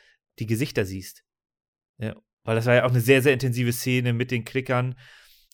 die 0.41 0.47
Gesichter 0.47 0.85
siehst. 0.85 1.25
Ja, 1.99 2.17
weil 2.43 2.57
das 2.57 2.67
war 2.67 2.75
ja 2.75 2.85
auch 2.85 2.91
eine 2.91 3.01
sehr, 3.01 3.23
sehr 3.23 3.33
intensive 3.33 3.73
Szene 3.73 4.13
mit 4.13 4.31
den 4.31 4.45
Klickern. 4.45 4.99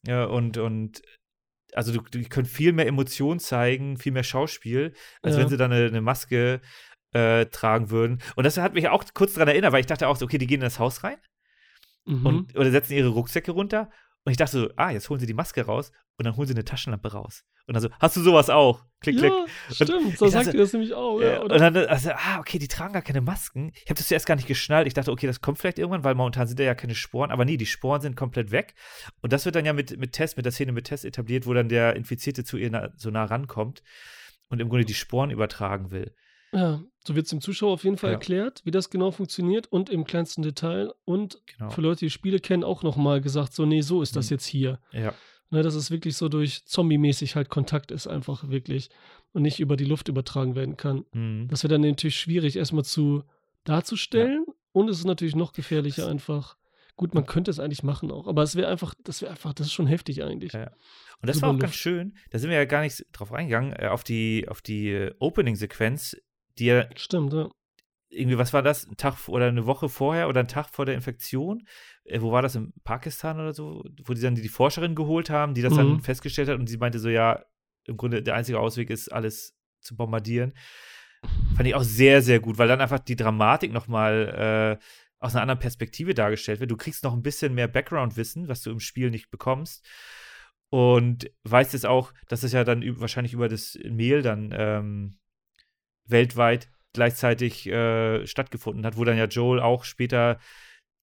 Ja, 0.06 0.24
und, 0.24 0.56
und 0.58 1.02
also 1.72 1.92
du, 1.92 2.00
die 2.02 2.24
können 2.28 2.46
viel 2.46 2.72
mehr 2.72 2.86
Emotion 2.86 3.38
zeigen, 3.38 3.96
viel 3.96 4.12
mehr 4.12 4.24
Schauspiel, 4.24 4.94
als 5.22 5.34
Ja. 5.36 5.42
wenn 5.42 5.48
sie 5.48 5.56
dann 5.56 5.72
eine, 5.72 5.86
eine 5.86 6.00
Maske 6.00 6.60
äh, 7.12 7.46
tragen 7.46 7.90
würden. 7.90 8.20
Und 8.36 8.44
das 8.44 8.56
hat 8.56 8.74
mich 8.74 8.88
auch 8.88 9.04
kurz 9.14 9.34
daran 9.34 9.48
erinnert, 9.48 9.72
weil 9.72 9.80
ich 9.80 9.86
dachte 9.86 10.08
auch 10.08 10.16
so, 10.16 10.24
okay, 10.24 10.38
die 10.38 10.46
gehen 10.46 10.60
in 10.60 10.64
das 10.66 10.78
Haus 10.78 11.04
rein 11.04 11.18
Mhm. 12.06 12.26
und, 12.26 12.56
oder 12.56 12.70
setzen 12.70 12.94
ihre 12.94 13.08
Rucksäcke 13.08 13.52
runter 13.52 13.90
Und 14.24 14.32
ich 14.32 14.36
dachte 14.36 14.60
so, 14.60 14.70
ah, 14.76 14.90
jetzt 14.90 15.08
holen 15.08 15.20
sie 15.20 15.26
die 15.26 15.34
Maske 15.34 15.64
raus 15.64 15.92
und 16.18 16.26
dann 16.26 16.36
holen 16.36 16.46
sie 16.46 16.54
eine 16.54 16.64
Taschenlampe 16.64 17.12
raus. 17.12 17.44
Und 17.66 17.74
dann 17.74 17.82
so, 17.82 17.90
hast 18.00 18.16
du 18.16 18.20
sowas 18.20 18.50
auch? 18.50 18.84
Klick, 19.00 19.18
klick. 19.18 19.32
Ja, 19.32 19.86
stimmt, 19.86 20.18
so 20.18 20.26
sagt 20.26 20.48
ihr 20.48 20.60
das 20.60 20.72
nämlich 20.72 20.92
auch. 20.92 21.20
Ja, 21.20 21.40
und 21.40 21.50
dann, 21.50 21.76
also, 21.76 22.10
ah, 22.10 22.38
okay, 22.38 22.58
die 22.58 22.68
tragen 22.68 22.92
gar 22.92 23.02
keine 23.02 23.20
Masken. 23.20 23.70
Ich 23.74 23.90
habe 23.90 23.94
das 23.94 24.08
zuerst 24.08 24.26
gar 24.26 24.34
nicht 24.34 24.48
geschnallt. 24.48 24.86
Ich 24.86 24.94
dachte, 24.94 25.10
okay, 25.10 25.26
das 25.26 25.40
kommt 25.40 25.58
vielleicht 25.58 25.78
irgendwann, 25.78 26.04
weil 26.04 26.14
momentan 26.14 26.46
sind 26.46 26.58
da 26.58 26.64
ja 26.64 26.74
keine 26.74 26.94
Sporen. 26.94 27.30
Aber 27.30 27.44
nee, 27.44 27.56
die 27.56 27.66
Sporen 27.66 28.00
sind 28.00 28.16
komplett 28.16 28.50
weg. 28.50 28.74
Und 29.22 29.32
das 29.32 29.44
wird 29.44 29.54
dann 29.54 29.64
ja 29.64 29.72
mit, 29.72 29.96
mit 29.98 30.12
Test, 30.12 30.36
mit 30.36 30.44
der 30.44 30.52
Szene 30.52 30.72
mit 30.72 30.86
Test 30.86 31.04
etabliert, 31.04 31.46
wo 31.46 31.54
dann 31.54 31.68
der 31.68 31.96
Infizierte 31.96 32.44
zu 32.44 32.58
ihr 32.58 32.70
na, 32.70 32.90
so 32.96 33.10
nah 33.10 33.24
rankommt 33.24 33.82
und 34.48 34.60
im 34.60 34.68
Grunde 34.68 34.84
die 34.84 34.94
Sporen 34.94 35.30
übertragen 35.30 35.90
will. 35.92 36.14
Ja, 36.52 36.82
so 37.06 37.14
wird 37.14 37.26
es 37.26 37.30
dem 37.30 37.40
Zuschauer 37.40 37.72
auf 37.72 37.84
jeden 37.84 37.96
Fall 37.96 38.10
ja. 38.10 38.14
erklärt, 38.14 38.60
wie 38.64 38.70
das 38.70 38.90
genau 38.90 39.10
funktioniert 39.10 39.66
und 39.68 39.88
im 39.88 40.04
kleinsten 40.04 40.42
Detail. 40.42 40.92
Und 41.04 41.40
genau. 41.46 41.70
für 41.70 41.80
Leute, 41.80 42.00
die 42.00 42.10
Spiele 42.10 42.40
kennen, 42.40 42.64
auch 42.64 42.82
nochmal 42.82 43.20
gesagt, 43.20 43.54
so, 43.54 43.64
nee, 43.64 43.80
so 43.80 44.02
ist 44.02 44.16
das 44.16 44.30
mhm. 44.30 44.34
jetzt 44.34 44.46
hier. 44.46 44.80
Ja. 44.92 45.14
Ne, 45.52 45.62
dass 45.62 45.74
es 45.74 45.90
wirklich 45.90 46.16
so 46.16 46.28
durch 46.28 46.64
Zombie-mäßig 46.64 47.34
halt 47.34 47.48
Kontakt 47.48 47.90
ist, 47.90 48.06
einfach 48.06 48.48
wirklich. 48.48 48.88
Und 49.32 49.42
nicht 49.42 49.58
über 49.60 49.76
die 49.76 49.84
Luft 49.84 50.08
übertragen 50.08 50.54
werden 50.54 50.76
kann. 50.76 51.04
Mhm. 51.12 51.48
Das 51.48 51.62
wäre 51.62 51.72
dann 51.72 51.80
natürlich 51.82 52.18
schwierig, 52.18 52.56
erstmal 52.56 52.84
zu 52.84 53.24
darzustellen. 53.64 54.44
Ja. 54.46 54.54
Und 54.72 54.88
es 54.88 54.98
ist 54.98 55.06
natürlich 55.06 55.36
noch 55.36 55.52
gefährlicher, 55.52 56.02
das 56.02 56.10
einfach. 56.10 56.56
Gut, 56.96 57.14
man 57.14 57.24
könnte 57.24 57.50
es 57.50 57.58
eigentlich 57.58 57.82
machen 57.82 58.10
auch, 58.10 58.26
aber 58.26 58.42
es 58.42 58.56
wäre 58.56 58.68
einfach, 58.68 58.94
das 59.04 59.22
wäre 59.22 59.30
einfach, 59.30 59.54
das 59.54 59.68
ist 59.68 59.72
schon 59.72 59.86
heftig 59.86 60.22
eigentlich. 60.22 60.52
Ja. 60.52 60.66
Und 61.22 61.28
das 61.28 61.38
Über 61.38 61.46
war 61.46 61.48
auch 61.48 61.54
Luft. 61.54 61.62
ganz 61.62 61.74
schön, 61.74 62.14
da 62.28 62.38
sind 62.38 62.50
wir 62.50 62.58
ja 62.58 62.66
gar 62.66 62.82
nicht 62.82 63.06
drauf 63.12 63.32
eingegangen, 63.32 63.72
äh, 63.72 63.86
auf 63.86 64.04
die, 64.04 64.46
auf 64.48 64.60
die 64.60 64.90
äh, 64.90 65.14
Opening-Sequenz, 65.18 66.20
die 66.58 66.66
ja. 66.66 66.86
Stimmt, 66.96 67.32
ja. 67.32 67.48
Irgendwie, 68.12 68.38
was 68.38 68.52
war 68.52 68.62
das? 68.62 68.88
Ein 68.88 68.96
Tag 68.96 69.28
oder 69.28 69.46
eine 69.46 69.66
Woche 69.66 69.88
vorher 69.88 70.28
oder 70.28 70.40
ein 70.40 70.48
Tag 70.48 70.68
vor 70.70 70.84
der 70.84 70.96
Infektion? 70.96 71.66
Äh, 72.04 72.20
wo 72.20 72.32
war 72.32 72.42
das? 72.42 72.56
In 72.56 72.72
Pakistan 72.82 73.38
oder 73.38 73.52
so? 73.52 73.84
Wo 74.04 74.14
die 74.14 74.20
dann 74.20 74.34
die 74.34 74.48
Forscherin 74.48 74.96
geholt 74.96 75.30
haben, 75.30 75.54
die 75.54 75.62
das 75.62 75.74
mhm. 75.74 75.76
dann 75.76 76.00
festgestellt 76.00 76.48
hat 76.48 76.58
und 76.58 76.68
sie 76.68 76.78
meinte 76.78 76.98
so, 76.98 77.08
ja, 77.08 77.44
im 77.84 77.96
Grunde 77.96 78.22
der 78.22 78.34
einzige 78.34 78.58
Ausweg 78.58 78.90
ist, 78.90 79.08
alles 79.08 79.56
zu 79.80 79.96
bombardieren. 79.96 80.52
Fand 81.54 81.68
ich 81.68 81.74
auch 81.74 81.82
sehr, 81.82 82.22
sehr 82.22 82.40
gut, 82.40 82.58
weil 82.58 82.68
dann 82.68 82.80
einfach 82.80 82.98
die 82.98 83.16
Dramatik 83.16 83.72
nochmal 83.72 84.78
äh, 84.80 84.84
aus 85.18 85.34
einer 85.34 85.42
anderen 85.42 85.58
Perspektive 85.60 86.14
dargestellt 86.14 86.60
wird. 86.60 86.70
Du 86.70 86.76
kriegst 86.76 87.04
noch 87.04 87.12
ein 87.12 87.22
bisschen 87.22 87.54
mehr 87.54 87.68
Background-Wissen, 87.68 88.48
was 88.48 88.62
du 88.62 88.70
im 88.70 88.80
Spiel 88.80 89.10
nicht 89.10 89.30
bekommst. 89.30 89.86
Und 90.70 91.30
weißt 91.44 91.74
jetzt 91.74 91.86
auch, 91.86 92.12
dass 92.28 92.42
es 92.42 92.52
ja 92.52 92.64
dann 92.64 92.82
wahrscheinlich 93.00 93.34
über 93.34 93.48
das 93.48 93.78
Mail 93.84 94.22
dann 94.22 94.54
ähm, 94.56 95.18
weltweit 96.10 96.68
gleichzeitig 96.92 97.66
äh, 97.66 98.26
stattgefunden 98.26 98.84
hat, 98.84 98.96
wo 98.96 99.04
dann 99.04 99.18
ja 99.18 99.26
Joel 99.26 99.60
auch 99.60 99.84
später 99.84 100.38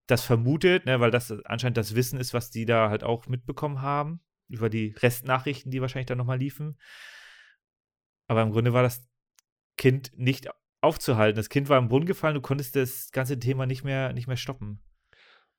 das 0.08 0.24
vermutet, 0.24 0.86
ne, 0.86 1.00
weil 1.00 1.12
das 1.12 1.32
anscheinend 1.46 1.78
das 1.78 1.96
Wissen 1.96 2.20
ist, 2.20 2.34
was 2.34 2.50
die 2.50 2.66
da 2.66 2.90
halt 2.90 3.04
auch 3.04 3.28
mitbekommen 3.28 3.82
haben, 3.82 4.22
über 4.48 4.70
die 4.70 4.96
Restnachrichten, 4.98 5.72
die 5.72 5.82
wahrscheinlich 5.82 6.08
dann 6.08 6.18
nochmal 6.18 6.40
liefen. 6.40 6.78
Aber 8.28 8.42
im 8.42 8.52
Grunde 8.52 8.74
war 8.74 8.84
das 8.84 9.08
Kind 9.78 10.12
nicht 10.16 10.50
aufzuhalten. 10.82 11.38
Das 11.38 11.50
Kind 11.50 11.70
war 11.70 11.78
im 11.78 11.90
Brunnen 11.90 12.06
gefallen, 12.06 12.36
du 12.36 12.42
konntest 12.42 12.76
das 12.76 13.12
ganze 13.12 13.40
Thema 13.40 13.66
nicht 13.66 13.84
mehr, 13.84 14.14
nicht 14.14 14.28
mehr 14.28 14.38
stoppen. 14.38 14.82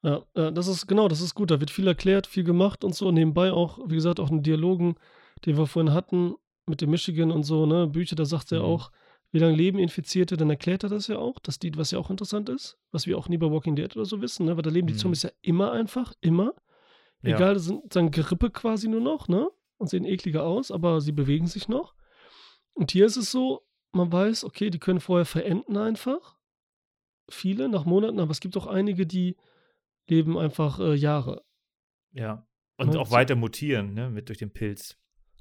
Ja, 0.03 0.25
das 0.35 0.69
ist 0.69 0.87
genau, 0.87 1.09
das 1.09 1.21
ist 1.21 1.35
gut. 1.35 1.51
Da 1.51 1.61
wird 1.61 1.71
viel 1.71 1.87
erklärt, 1.87 2.27
viel 2.27 2.45
gemacht 2.45 2.85
und 2.85 2.95
so. 2.95 3.11
Nebenbei 3.11 3.53
auch, 3.53 3.79
wie 3.89 3.97
gesagt, 3.97 4.21
auch 4.21 4.31
in 4.31 4.43
Dialogen, 4.43 4.97
den 5.45 5.57
wir 5.57 5.67
vorhin 5.67 5.93
hatten 5.93 6.35
mit 6.67 6.81
dem 6.81 6.91
Michigan 6.91 7.33
und 7.33 7.43
so, 7.43 7.67
ne, 7.67 7.87
Bücher, 7.87 8.15
da 8.15 8.25
sagt 8.25 8.53
er 8.53 8.61
mhm. 8.61 8.67
auch, 8.67 8.93
wie 9.31 9.39
lange 9.39 9.57
leben 9.57 9.79
Infizierte, 9.79 10.37
dann 10.37 10.51
erklärt 10.51 10.85
er 10.85 10.89
das 10.89 11.07
ja 11.07 11.19
auch, 11.19 11.39
dass 11.39 11.59
die, 11.59 11.77
was 11.77 11.91
ja 11.91 11.99
auch 11.99 12.11
interessant 12.11 12.49
ist, 12.49 12.79
was 12.93 13.07
wir 13.07 13.19
auch 13.19 13.29
nie 13.29 13.39
bei 13.39 13.51
Walking 13.51 13.77
Dead 13.77 13.95
oder 13.95 14.07
so 14.07 14.23
wissen, 14.23 14.47
ne? 14.47 14.57
weil 14.57 14.63
da 14.63 14.71
leben 14.71 14.87
die 14.87 14.95
mhm. 14.95 14.99
Zombies 14.99 15.23
ja 15.23 15.31
immer 15.43 15.73
einfach, 15.73 16.15
immer. 16.21 16.55
Egal, 17.23 17.55
ja. 17.55 17.59
sind 17.59 17.97
dann 17.97 18.11
Gerippe 18.11 18.51
quasi 18.51 18.89
nur 18.89 19.01
noch, 19.01 19.27
ne? 19.27 19.51
Und 19.77 19.89
sehen 19.91 20.05
ekliger 20.05 20.45
aus, 20.45 20.71
aber 20.71 21.01
sie 21.01 21.13
bewegen 21.13 21.47
sich 21.47 21.69
noch. 21.69 21.95
Und 22.75 22.93
hier 22.93 23.07
ist 23.07 23.17
es 23.17 23.31
so, 23.33 23.67
man 23.93 24.13
weiß, 24.13 24.45
okay, 24.45 24.71
die 24.71 24.79
können 24.79 25.01
vorher 25.01 25.25
verenden 25.25 25.77
einfach. 25.77 26.37
Viele 27.29 27.69
nach 27.69 27.85
Monaten, 27.85 28.21
aber 28.21 28.31
es 28.31 28.41
gibt 28.41 28.57
auch 28.57 28.67
einige, 28.67 29.07
die 29.07 29.37
leben 30.09 30.39
einfach 30.39 30.79
äh, 30.79 30.95
Jahre. 30.95 31.45
Ja. 32.13 32.47
Und 32.77 32.93
ne? 32.93 33.01
auch 33.01 33.11
weiter 33.11 33.35
mutieren, 33.35 33.95
ne, 33.95 34.11
mit 34.11 34.29
durch 34.29 34.39
den 34.39 34.53
Pilz. 34.53 34.97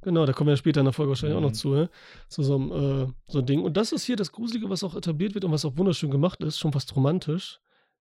Genau, 0.07 0.25
da 0.25 0.31
kommen 0.31 0.47
wir 0.47 0.55
später 0.55 0.79
in 0.79 0.85
der 0.85 0.93
Folge 0.93 1.09
wahrscheinlich 1.09 1.37
mhm. 1.37 1.43
auch 1.43 1.49
noch 1.49 1.53
mhm. 1.53 1.59
zu, 1.59 1.69
ne? 1.71 1.89
Zu 2.29 2.41
so 2.41 2.55
einem 2.55 2.71
äh, 2.71 3.13
so 3.25 3.39
ein 3.39 3.45
Ding. 3.45 3.61
Und 3.61 3.75
das 3.75 3.91
ist 3.91 4.05
hier 4.05 4.15
das 4.15 4.31
Gruselige, 4.31 4.69
was 4.69 4.81
auch 4.85 4.95
etabliert 4.95 5.33
wird 5.33 5.43
und 5.43 5.51
was 5.51 5.65
auch 5.65 5.75
wunderschön 5.75 6.09
gemacht 6.09 6.41
ist, 6.41 6.59
schon 6.59 6.71
fast 6.71 6.95
romantisch. 6.95 7.59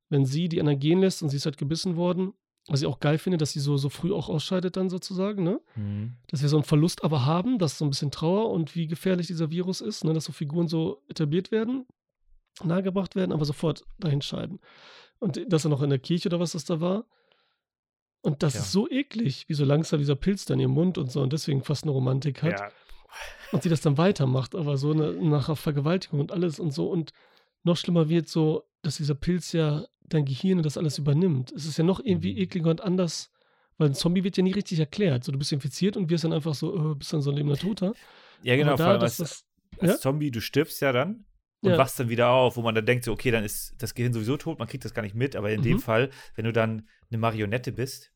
Wenn 0.09 0.25
sie 0.25 0.49
die 0.49 0.61
anderen 0.61 0.79
gehen 0.79 1.01
lässt 1.01 1.25
und 1.25 1.31
sie 1.31 1.37
ist 1.37 1.47
halt 1.47 1.59
gebissen 1.59 1.97
worden, 1.97 2.33
was 2.69 2.81
ich 2.81 2.87
auch 2.87 3.01
geil 3.01 3.19
finde, 3.19 3.39
dass 3.39 3.51
sie 3.51 3.59
so, 3.59 3.77
so 3.77 3.89
früh 3.89 4.13
auch 4.13 4.29
ausscheidet 4.29 4.77
dann 4.77 4.89
sozusagen, 4.89 5.43
ne? 5.43 5.61
Mhm. 5.75 6.13
Dass 6.29 6.43
wir 6.43 6.49
so 6.49 6.59
einen 6.59 6.63
Verlust 6.63 7.03
aber 7.03 7.27
haben, 7.27 7.59
dass 7.59 7.77
so 7.77 7.85
ein 7.85 7.91
bisschen 7.91 8.13
Trauer 8.13 8.53
und 8.53 8.77
wie 8.77 8.87
gefährlich 8.87 9.27
dieser 9.27 9.51
Virus 9.51 9.81
ist, 9.81 10.05
ne? 10.05 10.13
Dass 10.13 10.27
so 10.27 10.33
Figuren 10.33 10.69
so 10.69 11.03
etabliert 11.09 11.51
werden, 11.51 11.87
nahegebracht 12.63 13.17
werden, 13.17 13.33
aber 13.33 13.45
sofort 13.45 13.85
dahin 13.99 14.23
scheiden. 14.23 14.61
Und 15.19 15.41
dass 15.53 15.67
er 15.67 15.71
noch 15.71 15.83
in 15.83 15.91
der 15.91 15.99
Kirche 15.99 16.29
oder 16.29 16.39
was 16.39 16.53
das 16.53 16.65
da 16.65 16.81
war. 16.81 17.07
Und 18.27 18.43
das 18.43 18.55
ja. 18.55 18.61
ist 18.61 18.73
so 18.73 18.91
eklig, 18.91 19.45
wie 19.47 19.55
so 19.55 19.65
langsam 19.65 20.01
dieser 20.01 20.17
Pilz 20.17 20.47
dann 20.47 20.59
im 20.59 20.73
Mund 20.73 20.99
und 20.99 21.13
so 21.13 21.23
und 21.23 21.33
deswegen 21.33 21.63
fast 21.63 21.85
eine 21.85 21.93
Romantik 21.93 22.43
hat. 22.43 22.59
Ja. 22.59 22.71
Und 23.53 23.63
sie 23.63 23.69
das 23.69 23.83
dann 23.83 23.99
weitermacht, 23.99 24.57
aber 24.57 24.77
so 24.79 24.91
eine, 24.91 25.13
nach 25.13 25.57
Vergewaltigung 25.57 26.19
und 26.19 26.33
alles 26.33 26.59
und 26.59 26.73
so. 26.73 26.91
Und 26.91 27.13
noch 27.63 27.77
schlimmer 27.77 28.09
wird 28.09 28.29
so, 28.29 28.65
dass 28.83 28.97
dieser 28.97 29.15
Pilz 29.15 29.53
ja 29.53 29.87
dein 30.09 30.25
Gehirn 30.25 30.59
und 30.59 30.67
das 30.67 30.77
alles 30.77 30.99
übernimmt. 30.99 31.53
Es 31.53 31.67
ist 31.67 31.77
ja 31.77 31.85
noch 31.85 32.01
irgendwie 32.01 32.33
mhm. 32.33 32.41
ekliger 32.41 32.71
und 32.71 32.81
anders, 32.81 33.31
weil 33.79 33.91
ein 33.91 33.95
Zombie 33.95 34.25
wird 34.25 34.37
ja 34.37 34.43
nie 34.43 34.53
richtig 34.53 34.81
erklärt. 34.81 35.23
So, 35.23 35.31
du 35.31 35.39
bist 35.39 35.53
infiziert 35.53 35.97
und 35.97 36.11
wirst 36.11 36.25
dann 36.25 36.33
einfach 36.33 36.55
so, 36.55 36.75
äh, 36.75 36.95
bist 36.97 37.13
dann 37.13 37.23
so 37.23 37.31
ein 37.31 37.37
lebender 37.37 37.59
Toter. 37.59 37.95
Ja, 38.43 38.57
genau, 38.57 38.75
da, 38.75 38.99
als, 38.99 39.19
das, 39.19 39.45
als 39.79 39.93
ja? 39.93 39.99
Zombie, 40.01 40.33
du 40.33 40.41
stirbst 40.41 40.83
ja 40.83 40.91
dann 40.91 41.27
und 41.61 41.71
ja. 41.71 41.79
wachst 41.79 42.01
dann 42.01 42.09
wieder 42.09 42.31
auf, 42.31 42.57
wo 42.57 42.63
man 42.63 42.75
dann 42.75 42.87
denkt, 42.87 43.05
so, 43.05 43.13
okay, 43.13 43.31
dann 43.31 43.45
ist 43.45 43.77
das 43.79 43.95
Gehirn 43.95 44.13
sowieso 44.13 44.37
tot, 44.37 44.59
man 44.59 44.67
kriegt 44.67 44.85
das 44.85 44.95
gar 44.95 45.03
nicht 45.03 45.15
mit, 45.15 45.37
aber 45.37 45.53
in 45.53 45.61
mhm. 45.61 45.65
dem 45.65 45.79
Fall, 45.79 46.11
wenn 46.35 46.45
du 46.45 46.53
dann 46.53 46.89
eine 47.11 47.19
Marionette 47.19 47.73
bist. 47.73 48.13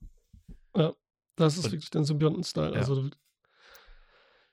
Ja, 0.75 0.95
das 1.37 1.57
ist 1.57 1.67
und, 1.67 1.73
wirklich 1.73 1.91
der 1.91 2.05
Symbionten-Style. 2.05 2.73
Ja. 2.73 2.79
Also, 2.79 3.09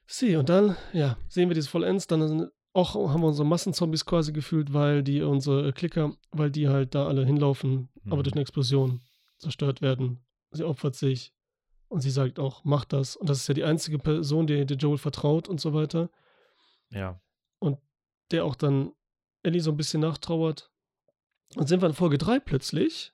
sie, 0.05 0.35
und 0.35 0.49
dann, 0.49 0.77
ja, 0.93 1.17
sehen 1.27 1.49
wir 1.49 1.55
dieses 1.55 1.69
Vollends, 1.69 2.07
dann 2.07 2.49
auch 2.73 2.93
haben 2.93 3.21
wir 3.21 3.27
unsere 3.27 3.47
Massenzombies 3.47 4.05
quasi 4.05 4.31
gefühlt, 4.31 4.71
weil 4.71 5.03
die, 5.03 5.21
unsere 5.21 5.73
Klicker, 5.73 6.15
weil 6.31 6.51
die 6.51 6.69
halt 6.69 6.93
da 6.93 7.07
alle 7.07 7.25
hinlaufen, 7.25 7.89
mhm. 8.03 8.13
aber 8.13 8.23
durch 8.23 8.33
eine 8.33 8.41
Explosion 8.41 9.01
zerstört 9.37 9.81
werden. 9.81 10.23
Sie 10.51 10.63
opfert 10.63 10.95
sich 10.95 11.33
und 11.87 12.01
sie 12.01 12.11
sagt 12.11 12.39
auch, 12.39 12.63
mach 12.63 12.85
das. 12.85 13.15
Und 13.15 13.29
das 13.29 13.39
ist 13.39 13.47
ja 13.47 13.53
die 13.53 13.63
einzige 13.63 13.97
Person, 13.97 14.47
der, 14.47 14.65
der 14.65 14.77
Joel 14.77 14.97
vertraut 14.97 15.47
und 15.47 15.59
so 15.59 15.73
weiter. 15.73 16.09
Ja. 16.89 17.19
Und 17.59 17.79
der 18.31 18.45
auch 18.45 18.55
dann 18.55 18.93
Ellie 19.43 19.61
so 19.61 19.71
ein 19.71 19.77
bisschen 19.77 20.01
nachtrauert. 20.01 20.71
Und 21.55 21.67
sind 21.67 21.81
wir 21.81 21.87
in 21.87 21.95
Folge 21.95 22.17
3 22.17 22.39
plötzlich. 22.39 23.13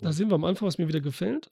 Da 0.00 0.12
sehen 0.12 0.30
wir 0.30 0.34
am 0.34 0.44
Anfang, 0.44 0.66
was 0.66 0.78
mir 0.78 0.88
wieder 0.88 1.00
gefällt 1.00 1.50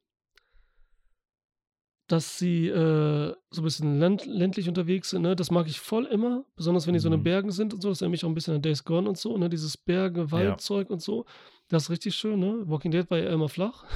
dass 2.09 2.39
sie 2.39 2.69
äh, 2.69 3.35
so 3.51 3.61
ein 3.61 3.65
bisschen 3.65 3.99
länd 3.99 4.27
ländlich 4.27 4.69
unterwegs 4.69 5.11
sind. 5.11 5.23
Ne? 5.23 5.35
Das 5.35 5.51
mag 5.51 5.67
ich 5.67 5.81
voll 5.81 6.05
immer, 6.07 6.45
besonders 6.55 6.87
wenn 6.87 6.95
die 6.95 7.01
so 7.01 7.09
in 7.09 7.13
den 7.13 7.21
mhm. 7.21 7.25
Bergen 7.25 7.51
sind 7.51 7.75
und 7.75 7.81
so. 7.83 7.89
Das 7.89 8.01
erinnert 8.01 8.13
mich 8.13 8.25
auch 8.25 8.29
ein 8.29 8.35
bisschen 8.35 8.55
an 8.55 8.63
Days 8.63 8.85
Gone 8.85 9.09
und 9.09 9.19
so. 9.19 9.37
Ne? 9.37 9.49
Dieses 9.49 9.77
Berge, 9.77 10.31
Waldzeug 10.31 10.89
ja. 10.89 10.95
und 10.95 11.03
so. 11.03 11.27
Das 11.69 11.85
ist 11.85 11.91
richtig 11.91 12.15
schön. 12.15 12.39
Ne? 12.39 12.63
Walking 12.67 12.93
Dead 12.93 13.11
war 13.11 13.19
ja 13.19 13.31
immer 13.31 13.49
flach. 13.49 13.85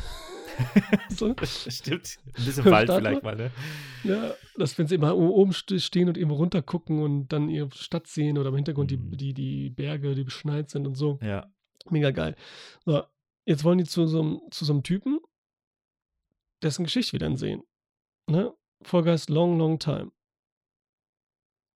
so. 1.08 1.34
Stimmt. 1.44 2.18
Ein 2.36 2.44
bisschen 2.44 2.64
Wald 2.66 2.90
vielleicht 2.90 3.22
mal. 3.22 3.36
Ne? 3.36 3.50
Ja, 4.04 4.34
dass 4.56 4.76
wenn 4.76 4.88
sie 4.88 4.96
immer 4.96 5.16
oben 5.16 5.52
stehen 5.52 6.08
und 6.08 6.18
eben 6.18 6.30
runter 6.32 6.60
gucken 6.62 7.02
und 7.02 7.28
dann 7.28 7.48
ihre 7.48 7.70
Stadt 7.74 8.08
sehen 8.08 8.36
oder 8.36 8.48
im 8.50 8.56
Hintergrund 8.56 8.90
mhm. 8.90 9.10
die, 9.12 9.16
die, 9.16 9.34
die 9.34 9.70
Berge, 9.70 10.14
die 10.14 10.24
beschneit 10.24 10.68
sind 10.68 10.86
und 10.86 10.96
so. 10.96 11.18
Ja. 11.22 11.46
Mega 11.88 12.10
geil. 12.10 12.34
So, 12.84 13.04
jetzt 13.44 13.64
wollen 13.64 13.78
die 13.78 13.84
zu 13.84 14.06
so, 14.06 14.20
einem, 14.20 14.40
zu 14.50 14.64
so 14.64 14.72
einem 14.72 14.82
Typen, 14.82 15.18
dessen 16.62 16.84
Geschichte 16.84 17.12
wir 17.12 17.20
dann 17.20 17.36
sehen. 17.36 17.62
Ne? 18.26 18.52
Vollgeist 18.82 19.30
Long, 19.30 19.58
Long 19.58 19.78
Time. 19.78 20.12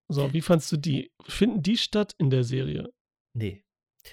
So, 0.07 0.33
wie 0.33 0.41
fandst 0.41 0.71
du 0.71 0.77
die? 0.77 1.11
Finden 1.23 1.63
die 1.63 1.77
statt 1.77 2.13
in 2.17 2.29
der 2.29 2.43
Serie? 2.43 2.91
Nee. 3.33 3.63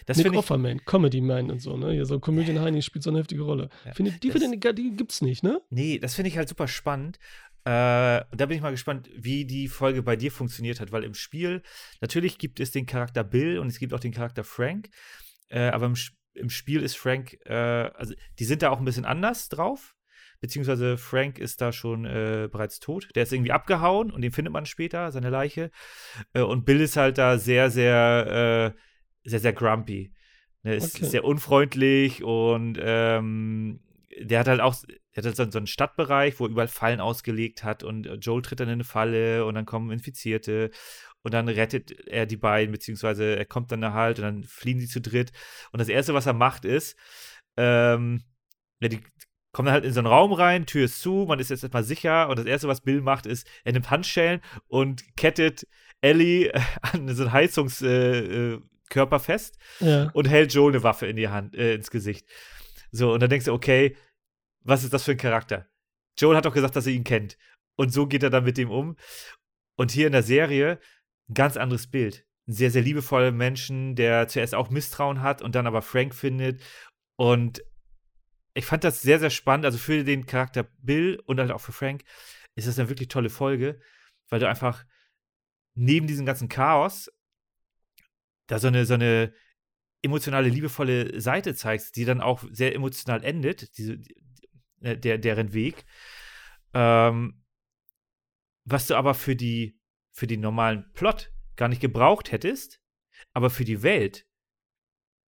Das 0.06 0.18
Nick 0.18 0.34
Offerman, 0.34 0.84
Comedy 0.84 1.20
Man 1.20 1.50
und 1.50 1.60
so, 1.60 1.76
ne? 1.76 1.92
Hier 1.92 2.04
so 2.04 2.20
Comedian 2.20 2.60
Heini 2.60 2.82
spielt 2.82 3.02
so 3.02 3.10
eine 3.10 3.20
heftige 3.20 3.42
Rolle. 3.42 3.70
Ja, 3.86 3.94
Findet, 3.94 4.22
die, 4.22 4.28
das, 4.28 4.42
die, 4.42 4.74
die 4.74 4.96
gibt's 4.96 5.22
nicht, 5.22 5.42
ne? 5.42 5.62
Nee, 5.70 5.98
das 5.98 6.14
finde 6.14 6.28
ich 6.28 6.36
halt 6.36 6.48
super 6.48 6.68
spannend. 6.68 7.18
Äh, 7.64 8.24
da 8.30 8.46
bin 8.46 8.52
ich 8.52 8.60
mal 8.60 8.70
gespannt, 8.70 9.10
wie 9.14 9.44
die 9.44 9.68
Folge 9.68 10.02
bei 10.02 10.16
dir 10.16 10.30
funktioniert 10.30 10.80
hat, 10.80 10.92
weil 10.92 11.04
im 11.04 11.14
Spiel, 11.14 11.62
natürlich 12.00 12.38
gibt 12.38 12.60
es 12.60 12.70
den 12.70 12.86
Charakter 12.86 13.24
Bill 13.24 13.58
und 13.58 13.68
es 13.68 13.78
gibt 13.78 13.92
auch 13.94 14.00
den 14.00 14.12
Charakter 14.12 14.44
Frank, 14.44 14.90
äh, 15.48 15.68
aber 15.68 15.86
im, 15.86 15.96
im, 16.38 16.50
Spiel 16.50 16.82
ist 16.82 16.96
Frank, 16.96 17.38
äh, 17.44 17.52
also 17.52 18.14
die 18.38 18.44
sind 18.44 18.62
da 18.62 18.70
auch 18.70 18.78
ein 18.78 18.84
bisschen 18.84 19.04
anders 19.04 19.48
drauf 19.48 19.94
beziehungsweise 20.40 20.96
Frank 20.98 21.38
ist 21.38 21.60
da 21.60 21.72
schon 21.72 22.04
äh, 22.04 22.48
bereits 22.50 22.80
tot. 22.80 23.08
Der 23.14 23.24
ist 23.24 23.32
irgendwie 23.32 23.52
abgehauen 23.52 24.10
und 24.10 24.22
den 24.22 24.32
findet 24.32 24.52
man 24.52 24.66
später, 24.66 25.10
seine 25.10 25.30
Leiche. 25.30 25.70
Äh, 26.32 26.42
und 26.42 26.64
Bill 26.64 26.80
ist 26.80 26.96
halt 26.96 27.18
da 27.18 27.38
sehr, 27.38 27.70
sehr, 27.70 28.74
äh, 29.24 29.28
sehr, 29.28 29.40
sehr 29.40 29.52
grumpy. 29.52 30.12
Ne, 30.62 30.74
ist 30.74 30.96
okay. 30.96 31.06
sehr 31.06 31.24
unfreundlich 31.24 32.24
und 32.24 32.78
ähm, 32.80 33.80
der 34.20 34.40
hat 34.40 34.48
halt 34.48 34.60
auch, 34.60 34.74
er 35.12 35.22
hat 35.22 35.36
so, 35.36 35.48
so 35.48 35.58
einen 35.58 35.68
Stadtbereich, 35.68 36.40
wo 36.40 36.46
er 36.46 36.50
überall 36.50 36.68
Fallen 36.68 37.00
ausgelegt 37.00 37.62
hat 37.62 37.84
und 37.84 38.08
Joel 38.20 38.42
tritt 38.42 38.58
dann 38.58 38.68
in 38.68 38.74
eine 38.74 38.84
Falle 38.84 39.44
und 39.44 39.54
dann 39.54 39.66
kommen 39.66 39.92
Infizierte 39.92 40.70
und 41.22 41.34
dann 41.34 41.48
rettet 41.48 42.06
er 42.06 42.26
die 42.26 42.36
beiden, 42.36 42.72
beziehungsweise 42.72 43.36
er 43.36 43.44
kommt 43.44 43.72
dann 43.72 43.80
da 43.80 43.92
halt 43.92 44.18
und 44.18 44.24
dann 44.24 44.44
fliehen 44.44 44.78
die 44.78 44.86
zu 44.86 45.00
dritt. 45.00 45.32
Und 45.72 45.78
das 45.78 45.88
Erste, 45.88 46.14
was 46.14 46.26
er 46.26 46.32
macht, 46.32 46.64
ist, 46.64 46.96
ähm, 47.56 48.22
ja, 48.80 48.88
die 48.88 49.00
kommen 49.52 49.70
halt 49.70 49.84
in 49.84 49.92
so 49.92 50.00
einen 50.00 50.06
Raum 50.06 50.32
rein, 50.32 50.66
Tür 50.66 50.84
ist 50.84 51.00
zu, 51.00 51.24
man 51.26 51.40
ist 51.40 51.50
jetzt 51.50 51.62
erstmal 51.62 51.84
sicher 51.84 52.28
und 52.28 52.38
das 52.38 52.46
Erste, 52.46 52.68
was 52.68 52.82
Bill 52.82 53.00
macht, 53.00 53.26
ist, 53.26 53.46
er 53.64 53.72
nimmt 53.72 53.90
Handschellen 53.90 54.40
und 54.68 55.02
kettet 55.16 55.66
Ellie 56.00 56.52
an 56.82 57.12
so 57.14 57.24
einen 57.24 57.32
Heizungskörper 57.32 59.16
äh, 59.16 59.20
fest 59.20 59.58
ja. 59.80 60.10
und 60.12 60.28
hält 60.28 60.54
Joel 60.54 60.74
eine 60.74 60.82
Waffe 60.82 61.06
in 61.06 61.16
die 61.16 61.28
Hand, 61.28 61.54
äh, 61.54 61.74
ins 61.74 61.90
Gesicht. 61.90 62.28
So, 62.90 63.12
und 63.12 63.20
dann 63.20 63.30
denkst 63.30 63.46
du, 63.46 63.52
okay, 63.52 63.96
was 64.62 64.84
ist 64.84 64.92
das 64.92 65.04
für 65.04 65.12
ein 65.12 65.18
Charakter? 65.18 65.66
Joel 66.18 66.36
hat 66.36 66.44
doch 66.44 66.54
gesagt, 66.54 66.76
dass 66.76 66.86
er 66.86 66.92
ihn 66.92 67.04
kennt. 67.04 67.36
Und 67.76 67.92
so 67.92 68.06
geht 68.06 68.22
er 68.22 68.30
dann 68.30 68.44
mit 68.44 68.58
ihm 68.58 68.70
um. 68.70 68.96
Und 69.76 69.92
hier 69.92 70.06
in 70.06 70.12
der 70.12 70.22
Serie 70.22 70.80
ganz 71.32 71.56
anderes 71.56 71.86
Bild. 71.86 72.26
Ein 72.46 72.52
sehr, 72.52 72.70
sehr 72.70 72.82
liebevoller 72.82 73.32
Menschen, 73.32 73.94
der 73.94 74.28
zuerst 74.28 74.54
auch 74.54 74.70
Misstrauen 74.70 75.22
hat 75.22 75.42
und 75.42 75.54
dann 75.54 75.66
aber 75.66 75.82
Frank 75.82 76.14
findet. 76.14 76.62
Und 77.16 77.62
ich 78.54 78.64
fand 78.64 78.84
das 78.84 79.02
sehr, 79.02 79.18
sehr 79.18 79.30
spannend. 79.30 79.66
Also 79.66 79.78
für 79.78 80.04
den 80.04 80.26
Charakter 80.26 80.64
Bill 80.78 81.20
und 81.26 81.38
halt 81.38 81.50
auch 81.50 81.60
für 81.60 81.72
Frank 81.72 82.04
ist 82.54 82.66
das 82.66 82.78
eine 82.78 82.88
wirklich 82.88 83.08
tolle 83.08 83.30
Folge, 83.30 83.80
weil 84.28 84.40
du 84.40 84.48
einfach 84.48 84.84
neben 85.74 86.06
diesem 86.06 86.26
ganzen 86.26 86.48
Chaos 86.48 87.10
da 88.48 88.58
so 88.58 88.66
eine, 88.68 88.84
so 88.84 88.94
eine 88.94 89.32
emotionale, 90.02 90.48
liebevolle 90.48 91.20
Seite 91.20 91.54
zeigst, 91.54 91.96
die 91.96 92.04
dann 92.04 92.20
auch 92.20 92.44
sehr 92.50 92.74
emotional 92.74 93.22
endet, 93.22 93.76
diese, 93.78 93.98
äh, 94.80 94.96
der, 94.96 95.18
deren 95.18 95.52
Weg. 95.52 95.84
Ähm, 96.74 97.44
was 98.64 98.86
du 98.86 98.96
aber 98.96 99.14
für 99.14 99.36
die, 99.36 99.77
für 100.18 100.26
den 100.26 100.40
normalen 100.40 100.84
Plot 100.94 101.30
gar 101.54 101.68
nicht 101.68 101.80
gebraucht 101.80 102.32
hättest, 102.32 102.80
aber 103.32 103.50
für 103.50 103.64
die 103.64 103.82
Welt, 103.84 104.26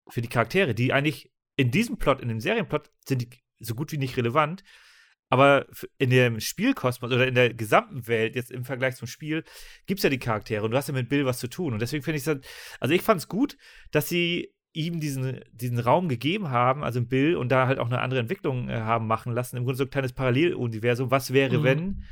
für 0.08 0.20
die 0.20 0.28
Charaktere, 0.28 0.74
die 0.74 0.92
eigentlich 0.92 1.32
in 1.56 1.70
diesem 1.70 1.96
Plot, 1.96 2.20
in 2.20 2.28
dem 2.28 2.40
Serienplot, 2.40 2.90
sind 3.06 3.22
die 3.22 3.30
so 3.60 3.76
gut 3.76 3.92
wie 3.92 3.98
nicht 3.98 4.16
relevant, 4.16 4.64
aber 5.28 5.68
in 5.98 6.10
dem 6.10 6.40
Spielkosmos 6.40 7.12
oder 7.12 7.28
in 7.28 7.36
der 7.36 7.54
gesamten 7.54 8.08
Welt, 8.08 8.34
jetzt 8.34 8.50
im 8.50 8.64
Vergleich 8.64 8.96
zum 8.96 9.06
Spiel, 9.06 9.44
gibt 9.86 10.00
es 10.00 10.04
ja 10.04 10.10
die 10.10 10.18
Charaktere 10.18 10.64
und 10.64 10.72
du 10.72 10.76
hast 10.76 10.88
ja 10.88 10.94
mit 10.94 11.08
Bill 11.08 11.24
was 11.24 11.38
zu 11.38 11.48
tun. 11.48 11.72
Und 11.72 11.80
deswegen 11.80 12.02
finde 12.02 12.18
ich 12.18 12.26
es, 12.26 12.40
also 12.80 12.92
ich 12.92 13.02
fand 13.02 13.20
es 13.20 13.28
gut, 13.28 13.56
dass 13.92 14.08
sie 14.08 14.52
ihm 14.72 14.98
diesen, 14.98 15.40
diesen 15.52 15.78
Raum 15.78 16.08
gegeben 16.08 16.50
haben, 16.50 16.82
also 16.82 17.00
Bill, 17.00 17.36
und 17.36 17.50
da 17.50 17.68
halt 17.68 17.78
auch 17.78 17.86
eine 17.86 18.00
andere 18.00 18.18
Entwicklung 18.18 18.68
äh, 18.68 18.80
haben 18.80 19.06
machen 19.06 19.32
lassen. 19.32 19.56
Im 19.56 19.64
Grunde 19.64 19.78
so 19.78 19.84
ein 19.84 19.90
kleines 19.90 20.12
Paralleluniversum. 20.12 21.12
Was 21.12 21.32
wäre, 21.32 21.58
mhm. 21.58 21.62
wenn? 21.62 22.04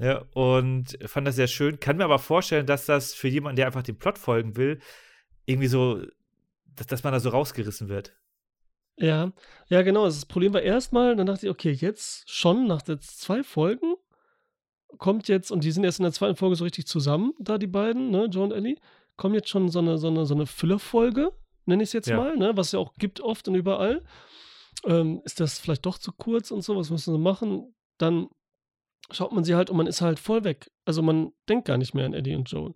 Ja, 0.00 0.24
und 0.32 0.98
fand 1.04 1.26
das 1.26 1.36
sehr 1.36 1.46
schön. 1.46 1.78
Kann 1.78 1.98
mir 1.98 2.04
aber 2.04 2.18
vorstellen, 2.18 2.64
dass 2.64 2.86
das 2.86 3.12
für 3.12 3.28
jemanden, 3.28 3.56
der 3.56 3.66
einfach 3.66 3.82
dem 3.82 3.98
Plot 3.98 4.16
folgen 4.16 4.56
will, 4.56 4.80
irgendwie 5.44 5.68
so, 5.68 6.02
dass, 6.74 6.86
dass 6.86 7.04
man 7.04 7.12
da 7.12 7.20
so 7.20 7.28
rausgerissen 7.28 7.88
wird. 7.88 8.16
Ja, 8.96 9.32
ja, 9.68 9.82
genau. 9.82 10.06
Das 10.06 10.24
Problem 10.24 10.54
war 10.54 10.62
erstmal, 10.62 11.16
dann 11.16 11.26
dachte 11.26 11.46
ich, 11.46 11.50
okay, 11.50 11.72
jetzt 11.72 12.30
schon 12.30 12.66
nach 12.66 12.86
jetzt 12.88 13.20
zwei 13.20 13.42
Folgen 13.42 13.94
kommt 14.98 15.28
jetzt, 15.28 15.52
und 15.52 15.64
die 15.64 15.70
sind 15.70 15.84
erst 15.84 15.98
in 15.98 16.04
der 16.04 16.12
zweiten 16.12 16.36
Folge 16.36 16.56
so 16.56 16.64
richtig 16.64 16.86
zusammen, 16.86 17.32
da 17.38 17.58
die 17.58 17.66
beiden, 17.66 18.10
ne, 18.10 18.24
Joe 18.24 18.44
und 18.44 18.52
Ellie, 18.52 18.76
kommt 19.16 19.34
jetzt 19.34 19.48
schon 19.48 19.68
so 19.68 19.78
eine, 19.78 19.98
so 19.98 20.08
eine, 20.08 20.26
so 20.26 20.34
eine 20.34 20.46
Füllerfolge, 20.46 21.32
nenne 21.66 21.82
ich 21.82 21.90
es 21.90 21.92
jetzt 21.92 22.08
ja. 22.08 22.16
mal, 22.16 22.36
ne, 22.36 22.56
was 22.56 22.68
es 22.68 22.72
ja 22.72 22.78
auch 22.78 22.94
gibt 22.94 23.20
oft 23.20 23.46
und 23.48 23.54
überall. 23.54 24.02
Ähm, 24.84 25.20
ist 25.24 25.40
das 25.40 25.58
vielleicht 25.58 25.84
doch 25.84 25.98
zu 25.98 26.12
kurz 26.12 26.50
und 26.50 26.62
so, 26.62 26.76
was 26.76 26.90
müssen 26.90 27.12
sie 27.12 27.20
machen? 27.20 27.74
Dann 27.98 28.28
schaut 29.10 29.32
man 29.32 29.44
sie 29.44 29.54
halt 29.54 29.70
und 29.70 29.76
man 29.76 29.86
ist 29.86 30.00
halt 30.00 30.18
voll 30.18 30.44
weg. 30.44 30.70
Also 30.84 31.02
man 31.02 31.32
denkt 31.48 31.66
gar 31.66 31.78
nicht 31.78 31.94
mehr 31.94 32.06
an 32.06 32.14
Eddie 32.14 32.34
und 32.34 32.50
Joel. 32.50 32.74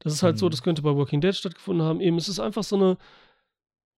Das 0.00 0.12
ist 0.12 0.22
halt 0.22 0.36
mhm. 0.36 0.40
so, 0.40 0.48
das 0.48 0.62
könnte 0.62 0.82
bei 0.82 0.94
Walking 0.94 1.20
Dead 1.20 1.34
stattgefunden 1.34 1.86
haben. 1.86 2.00
Eben, 2.00 2.18
es 2.18 2.28
ist 2.28 2.40
einfach 2.40 2.64
so 2.64 2.76
eine 2.76 2.98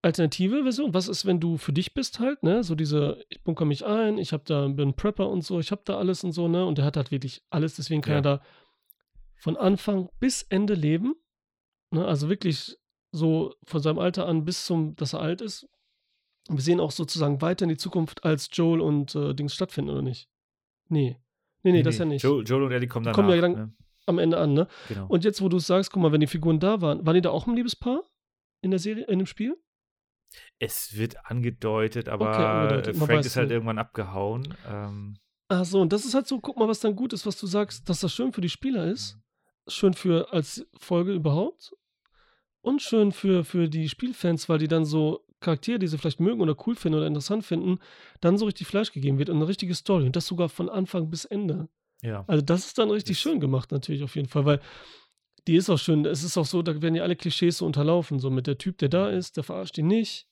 alternative 0.01 0.63
Version. 0.63 0.93
Was 0.93 1.07
ist, 1.07 1.25
wenn 1.25 1.39
du 1.39 1.57
für 1.57 1.73
dich 1.73 1.93
bist 1.93 2.19
halt, 2.19 2.41
ne? 2.43 2.63
So 2.63 2.75
diese, 2.75 3.23
ich 3.29 3.43
bunker 3.43 3.65
mich 3.65 3.85
ein, 3.85 4.17
ich 4.17 4.31
hab 4.31 4.45
da, 4.45 4.67
bin 4.67 4.93
Prepper 4.93 5.29
und 5.29 5.43
so, 5.43 5.59
ich 5.59 5.71
hab 5.71 5.85
da 5.85 5.97
alles 5.97 6.23
und 6.23 6.31
so, 6.31 6.47
ne? 6.47 6.65
Und 6.65 6.77
der 6.77 6.85
hat 6.85 6.97
halt 6.97 7.11
wirklich 7.11 7.43
alles, 7.49 7.75
deswegen 7.75 8.01
kann 8.01 8.13
ja. 8.13 8.19
er 8.19 8.21
da 8.21 8.41
von 9.35 9.57
Anfang 9.57 10.09
bis 10.19 10.43
Ende 10.43 10.73
leben. 10.73 11.15
Ne? 11.91 12.05
Also 12.05 12.29
wirklich 12.29 12.77
so 13.11 13.55
von 13.63 13.81
seinem 13.81 13.99
Alter 13.99 14.27
an 14.27 14.45
bis 14.45 14.65
zum, 14.65 14.95
dass 14.95 15.13
er 15.13 15.21
alt 15.21 15.41
ist. 15.41 15.67
Und 16.47 16.57
wir 16.57 16.63
sehen 16.63 16.79
auch 16.79 16.91
sozusagen 16.91 17.41
weiter 17.41 17.63
in 17.63 17.69
die 17.69 17.77
Zukunft, 17.77 18.23
als 18.23 18.49
Joel 18.51 18.81
und 18.81 19.15
äh, 19.15 19.33
Dings 19.33 19.53
stattfinden, 19.53 19.91
oder 19.91 20.01
nicht? 20.01 20.29
Nee. 20.87 21.17
Nee, 21.63 21.71
nee, 21.71 21.77
nee 21.77 21.83
das 21.83 21.95
nee. 21.95 21.99
ja 21.99 22.05
nicht. 22.05 22.23
Joel, 22.23 22.45
Joel 22.45 22.63
und 22.63 22.71
Ellie 22.71 22.87
kommen 22.87 23.05
danach. 23.05 23.15
Kommen 23.15 23.29
ja 23.29 23.41
dann 23.41 23.51
ne? 23.53 23.73
am 24.05 24.19
Ende 24.19 24.37
an, 24.37 24.53
ne? 24.53 24.67
Genau. 24.87 25.07
Und 25.07 25.23
jetzt, 25.23 25.41
wo 25.41 25.49
du 25.49 25.59
sagst, 25.59 25.91
guck 25.91 26.01
mal, 26.01 26.11
wenn 26.11 26.21
die 26.21 26.27
Figuren 26.27 26.59
da 26.59 26.81
waren, 26.81 27.05
waren 27.05 27.15
die 27.15 27.21
da 27.21 27.29
auch 27.29 27.47
ein 27.47 27.55
Liebespaar? 27.55 28.01
In 28.61 28.71
der 28.71 28.79
Serie, 28.79 29.05
in 29.05 29.19
dem 29.19 29.25
Spiel? 29.25 29.57
Es 30.59 30.97
wird 30.97 31.25
angedeutet, 31.25 32.09
aber 32.09 32.29
okay, 32.29 32.43
angedeutet. 32.43 32.97
Frank 32.97 33.25
ist 33.25 33.35
halt 33.35 33.47
nicht. 33.47 33.55
irgendwann 33.55 33.77
abgehauen. 33.77 34.53
Ähm. 34.67 35.17
Ach 35.47 35.65
so, 35.65 35.81
und 35.81 35.91
das 35.93 36.05
ist 36.05 36.13
halt 36.13 36.27
so, 36.27 36.39
guck 36.39 36.57
mal, 36.57 36.67
was 36.67 36.79
dann 36.79 36.95
gut 36.95 37.13
ist, 37.13 37.25
was 37.25 37.39
du 37.39 37.47
sagst, 37.47 37.89
dass 37.89 38.01
das 38.01 38.13
schön 38.13 38.33
für 38.33 38.41
die 38.41 38.49
Spieler 38.49 38.85
ist. 38.85 39.15
Mhm. 39.15 39.21
Schön 39.71 39.93
für 39.93 40.31
als 40.33 40.67
Folge 40.77 41.13
überhaupt. 41.13 41.73
Und 42.61 42.81
schön 42.81 43.11
für, 43.11 43.43
für 43.43 43.69
die 43.69 43.87
Spielfans, 43.87 44.49
weil 44.49 44.59
die 44.59 44.67
dann 44.67 44.85
so 44.85 45.25
Charaktere, 45.39 45.79
die 45.79 45.87
sie 45.87 45.97
vielleicht 45.97 46.19
mögen 46.19 46.41
oder 46.41 46.55
cool 46.65 46.75
finden 46.75 46.97
oder 46.97 47.07
interessant 47.07 47.45
finden, 47.45 47.79
dann 48.21 48.37
so 48.37 48.45
richtig 48.45 48.67
Fleisch 48.67 48.91
gegeben 48.91 49.19
wird 49.19 49.29
und 49.29 49.37
eine 49.37 49.47
richtige 49.47 49.73
Story. 49.73 50.05
Und 50.05 50.15
das 50.15 50.27
sogar 50.27 50.49
von 50.49 50.69
Anfang 50.69 51.09
bis 51.09 51.25
Ende. 51.25 51.69
Ja. 52.01 52.23
Also 52.27 52.43
das 52.43 52.65
ist 52.65 52.77
dann 52.77 52.89
richtig 52.89 53.17
das 53.17 53.21
schön 53.21 53.39
gemacht, 53.39 53.71
natürlich 53.71 54.03
auf 54.03 54.15
jeden 54.15 54.27
Fall, 54.27 54.45
weil 54.45 54.61
die 55.47 55.55
ist 55.55 55.69
auch 55.69 55.77
schön. 55.77 56.05
Es 56.05 56.23
ist 56.23 56.37
auch 56.37 56.45
so, 56.45 56.61
da 56.61 56.81
werden 56.81 56.95
ja 56.95 57.03
alle 57.03 57.15
Klischees 57.15 57.57
so 57.57 57.65
unterlaufen. 57.65 58.19
So 58.19 58.29
mit 58.29 58.47
der 58.47 58.57
Typ, 58.57 58.77
der 58.77 58.89
da 58.89 59.09
ist, 59.09 59.37
der 59.37 59.43
verarscht 59.43 59.77
ihn 59.77 59.87
nicht. 59.87 60.27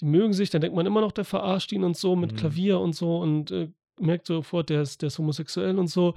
Die 0.00 0.06
mögen 0.06 0.32
sich, 0.32 0.50
dann 0.50 0.60
denkt 0.60 0.76
man 0.76 0.86
immer 0.86 1.00
noch, 1.00 1.12
der 1.12 1.24
verarscht 1.24 1.72
ihn 1.72 1.84
und 1.84 1.96
so 1.96 2.16
mit 2.16 2.32
mhm. 2.32 2.36
Klavier 2.36 2.80
und 2.80 2.94
so 2.94 3.18
und 3.18 3.50
äh, 3.50 3.70
merkt 4.00 4.26
sofort, 4.26 4.70
der 4.70 4.82
ist, 4.82 5.02
der 5.02 5.08
ist 5.08 5.18
homosexuell 5.18 5.78
und 5.78 5.88
so. 5.88 6.14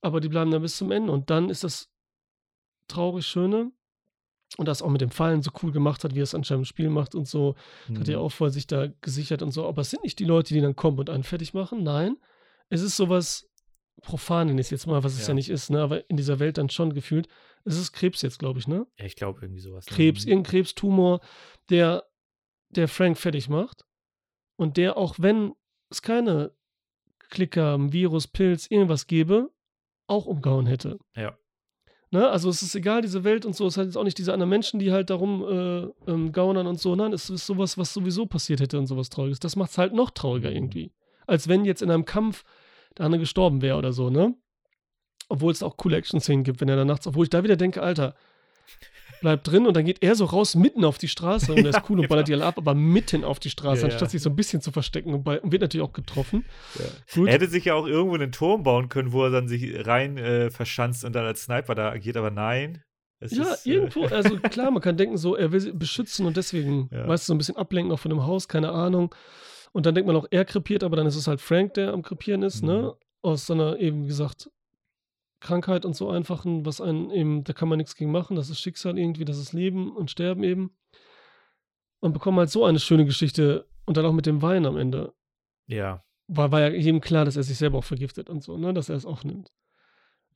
Aber 0.00 0.20
die 0.20 0.28
bleiben 0.28 0.50
dann 0.50 0.62
bis 0.62 0.76
zum 0.76 0.90
Ende. 0.90 1.12
Und 1.12 1.30
dann 1.30 1.50
ist 1.50 1.64
das 1.64 1.90
traurig 2.88 3.26
Schöne. 3.26 3.72
Und 4.58 4.66
das 4.66 4.80
auch 4.80 4.88
mit 4.88 5.02
dem 5.02 5.10
Fallen 5.10 5.42
so 5.42 5.50
cool 5.62 5.70
gemacht 5.70 6.02
hat, 6.02 6.14
wie 6.14 6.20
er 6.20 6.24
es 6.24 6.34
anscheinend 6.34 6.62
im 6.62 6.64
Spiel 6.66 6.88
macht 6.88 7.14
und 7.14 7.28
so. 7.28 7.56
Mhm. 7.88 8.00
Hat 8.00 8.08
er 8.08 8.20
auch 8.20 8.30
vorher 8.30 8.52
sich 8.52 8.66
da 8.66 8.88
gesichert 9.02 9.42
und 9.42 9.50
so. 9.50 9.66
Aber 9.66 9.82
es 9.82 9.90
sind 9.90 10.02
nicht 10.02 10.18
die 10.18 10.24
Leute, 10.24 10.54
die 10.54 10.60
dann 10.60 10.76
kommen 10.76 10.98
und 10.98 11.10
einen 11.10 11.24
fertig 11.24 11.52
machen. 11.52 11.82
Nein, 11.82 12.16
es 12.70 12.80
ist 12.80 12.96
sowas 12.96 13.48
profan, 14.02 14.48
nenne 14.48 14.60
ich 14.60 14.66
es 14.66 14.70
jetzt 14.70 14.86
mal, 14.86 15.02
was 15.04 15.14
es 15.14 15.22
ja. 15.22 15.28
ja 15.28 15.34
nicht 15.34 15.48
ist, 15.48 15.70
ne? 15.70 15.80
aber 15.80 16.08
in 16.10 16.16
dieser 16.16 16.38
Welt 16.38 16.58
dann 16.58 16.70
schon 16.70 16.94
gefühlt. 16.94 17.28
Es 17.64 17.76
ist 17.76 17.92
Krebs 17.92 18.22
jetzt, 18.22 18.38
glaube 18.38 18.58
ich, 18.58 18.68
ne? 18.68 18.86
Ja, 18.98 19.04
ich 19.04 19.16
glaube 19.16 19.40
irgendwie 19.42 19.60
sowas. 19.60 19.86
Ne? 19.86 19.92
Krebs, 19.96 20.24
ne? 20.24 20.32
irgendein 20.32 20.50
Krebstumor, 20.50 21.20
der, 21.70 22.04
der 22.70 22.88
Frank 22.88 23.18
fertig 23.18 23.48
macht. 23.48 23.84
Und 24.56 24.76
der, 24.76 24.96
auch 24.96 25.16
wenn 25.18 25.54
es 25.90 26.02
keine 26.02 26.52
Klicker, 27.30 27.76
Virus, 27.92 28.28
Pilz, 28.28 28.66
irgendwas 28.70 29.06
gäbe, 29.06 29.50
auch 30.06 30.26
umgehauen 30.26 30.66
hätte. 30.66 30.98
Ja. 31.16 31.36
Ne? 32.10 32.28
Also 32.28 32.48
es 32.48 32.62
ist 32.62 32.74
egal, 32.74 33.02
diese 33.02 33.24
Welt 33.24 33.44
und 33.44 33.56
so, 33.56 33.66
es 33.66 33.76
hat 33.76 33.86
jetzt 33.86 33.96
auch 33.96 34.04
nicht 34.04 34.18
diese 34.18 34.32
anderen 34.32 34.50
Menschen, 34.50 34.78
die 34.78 34.92
halt 34.92 35.10
darum 35.10 35.42
äh, 35.42 36.10
ähm, 36.10 36.32
gaunern 36.32 36.66
und 36.66 36.80
so. 36.80 36.94
Nein, 36.94 37.12
es 37.12 37.30
ist 37.30 37.46
sowas, 37.46 37.76
was 37.78 37.92
sowieso 37.92 38.26
passiert 38.26 38.60
hätte 38.60 38.78
und 38.78 38.86
sowas 38.86 39.08
Trauriges. 39.08 39.40
Das 39.40 39.56
macht 39.56 39.70
es 39.70 39.78
halt 39.78 39.92
noch 39.92 40.10
trauriger 40.10 40.50
mhm. 40.50 40.56
irgendwie. 40.56 40.92
Als 41.26 41.48
wenn 41.48 41.64
jetzt 41.64 41.82
in 41.82 41.90
einem 41.90 42.04
Kampf 42.04 42.44
der 42.96 43.06
andere 43.06 43.20
gestorben 43.20 43.62
wäre 43.62 43.76
oder 43.76 43.92
so, 43.92 44.10
ne? 44.10 44.34
Obwohl 45.28 45.50
es 45.50 45.62
auch 45.62 45.76
coole 45.76 45.96
Action-Szenen 45.96 46.44
gibt, 46.44 46.60
wenn 46.60 46.68
er 46.68 46.76
dann 46.76 46.86
nachts, 46.86 47.06
obwohl 47.06 47.24
ich 47.24 47.30
da 47.30 47.42
wieder 47.42 47.56
denke, 47.56 47.82
Alter, 47.82 48.14
bleib 49.20 49.44
drin 49.44 49.66
und 49.66 49.76
dann 49.76 49.84
geht 49.84 50.02
er 50.02 50.14
so 50.14 50.24
raus 50.24 50.54
mitten 50.54 50.84
auf 50.84 50.98
die 50.98 51.08
Straße 51.08 51.52
und 51.52 51.58
er 51.58 51.70
ist 51.70 51.82
cool 51.90 51.98
ja. 51.98 52.02
und 52.02 52.08
ballert 52.08 52.28
die 52.28 52.34
alle 52.34 52.44
ab, 52.44 52.58
aber 52.58 52.74
mitten 52.74 53.24
auf 53.24 53.38
die 53.38 53.50
Straße, 53.50 53.82
ja, 53.82 53.88
anstatt 53.88 54.10
sich 54.10 54.22
so 54.22 54.30
ein 54.30 54.36
bisschen 54.36 54.60
zu 54.60 54.72
verstecken 54.72 55.14
und, 55.14 55.26
und 55.26 55.52
wird 55.52 55.62
natürlich 55.62 55.86
auch 55.86 55.92
getroffen. 55.92 56.44
Ja. 56.78 57.24
Er 57.24 57.32
hätte 57.32 57.48
sich 57.48 57.66
ja 57.66 57.74
auch 57.74 57.86
irgendwo 57.86 58.14
einen 58.14 58.32
Turm 58.32 58.62
bauen 58.62 58.88
können, 58.88 59.12
wo 59.12 59.24
er 59.24 59.30
dann 59.30 59.48
sich 59.48 59.86
rein 59.86 60.16
äh, 60.18 60.50
verschanzt 60.50 61.04
und 61.04 61.14
dann 61.14 61.24
als 61.24 61.42
Sniper 61.42 61.74
da 61.74 61.90
agiert, 61.90 62.16
aber 62.16 62.30
nein. 62.30 62.82
ja, 63.20 63.52
ist, 63.52 63.66
äh, 63.66 63.70
irgendwo, 63.70 64.04
also 64.06 64.36
klar, 64.38 64.70
man 64.70 64.82
kann 64.82 64.96
denken 64.96 65.16
so, 65.16 65.36
er 65.36 65.52
will 65.52 65.60
sie 65.60 65.72
beschützen 65.72 66.26
und 66.26 66.36
deswegen, 66.36 66.90
weißt 66.90 67.24
du, 67.24 67.26
so 67.28 67.34
ein 67.34 67.38
bisschen 67.38 67.56
ablenken 67.56 67.92
auch 67.92 68.00
von 68.00 68.10
dem 68.10 68.24
Haus, 68.24 68.48
keine 68.48 68.70
Ahnung. 68.70 69.14
Und 69.72 69.84
dann 69.84 69.94
denkt 69.94 70.06
man 70.06 70.16
auch, 70.16 70.26
er 70.30 70.46
krepiert, 70.46 70.82
aber 70.82 70.96
dann 70.96 71.06
ist 71.06 71.16
es 71.16 71.26
halt 71.26 71.40
Frank, 71.40 71.74
der 71.74 71.92
am 71.92 72.02
Krepieren 72.02 72.42
ist, 72.42 72.62
ne? 72.62 72.76
mhm. 72.76 72.82
ne? 72.82 72.94
Aus 73.22 73.46
seiner 73.46 73.78
eben, 73.78 74.04
wie 74.04 74.08
gesagt, 74.08 74.48
Krankheit 75.40 75.84
und 75.84 75.94
so 75.94 76.10
einfachen, 76.10 76.64
was 76.64 76.80
einen 76.80 77.10
eben, 77.10 77.44
da 77.44 77.52
kann 77.52 77.68
man 77.68 77.78
nichts 77.78 77.96
gegen 77.96 78.10
machen, 78.10 78.36
das 78.36 78.50
ist 78.50 78.60
Schicksal 78.60 78.98
irgendwie, 78.98 79.24
das 79.24 79.38
ist 79.38 79.52
Leben 79.52 79.94
und 79.94 80.10
Sterben 80.10 80.42
eben. 80.42 80.76
Und 82.00 82.12
bekommen 82.12 82.38
halt 82.38 82.50
so 82.50 82.64
eine 82.64 82.78
schöne 82.78 83.04
Geschichte 83.04 83.66
und 83.84 83.96
dann 83.96 84.06
auch 84.06 84.12
mit 84.12 84.26
dem 84.26 84.42
Wein 84.42 84.66
am 84.66 84.76
Ende. 84.76 85.14
Ja. 85.66 86.04
War, 86.28 86.52
war 86.52 86.60
ja 86.60 86.68
jedem 86.68 87.00
klar, 87.00 87.24
dass 87.24 87.36
er 87.36 87.42
sich 87.42 87.56
selber 87.56 87.78
auch 87.78 87.84
vergiftet 87.84 88.28
und 88.28 88.42
so, 88.42 88.56
ne? 88.58 88.74
Dass 88.74 88.88
er 88.88 88.96
es 88.96 89.06
auch 89.06 89.24
nimmt. 89.24 89.52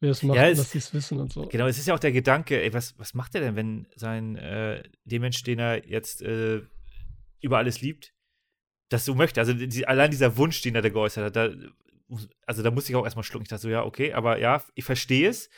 Wer 0.00 0.12
es 0.12 0.22
macht 0.22 0.36
ja, 0.36 0.48
es, 0.48 0.58
dass 0.58 0.70
sie 0.70 0.78
es 0.78 0.94
wissen 0.94 1.20
und 1.20 1.32
so. 1.32 1.46
Genau, 1.46 1.66
es 1.66 1.78
ist 1.78 1.86
ja 1.86 1.94
auch 1.94 1.98
der 1.98 2.12
Gedanke, 2.12 2.62
ey, 2.62 2.72
was, 2.72 2.98
was 2.98 3.12
macht 3.12 3.34
er 3.34 3.42
denn, 3.42 3.56
wenn 3.56 3.86
sein, 3.96 4.36
äh, 4.36 4.82
der 5.04 5.20
Mensch, 5.20 5.42
den 5.42 5.58
er 5.58 5.86
jetzt 5.86 6.22
äh, 6.22 6.62
über 7.40 7.58
alles 7.58 7.82
liebt, 7.82 8.14
das 8.88 9.04
so 9.04 9.14
möchte. 9.14 9.40
Also 9.40 9.52
die, 9.52 9.86
allein 9.86 10.10
dieser 10.10 10.38
Wunsch, 10.38 10.62
den 10.62 10.74
er 10.74 10.82
da 10.82 10.88
geäußert 10.88 11.24
hat, 11.24 11.36
da, 11.36 11.54
also 12.46 12.62
da 12.62 12.70
musste 12.70 12.92
ich 12.92 12.96
auch 12.96 13.04
erstmal 13.04 13.24
schlucken. 13.24 13.44
Ich 13.44 13.48
dachte 13.48 13.62
so, 13.62 13.68
ja, 13.68 13.84
okay, 13.84 14.12
aber 14.12 14.38
ja, 14.38 14.62
ich 14.74 14.84
verstehe 14.84 15.28
es. 15.28 15.50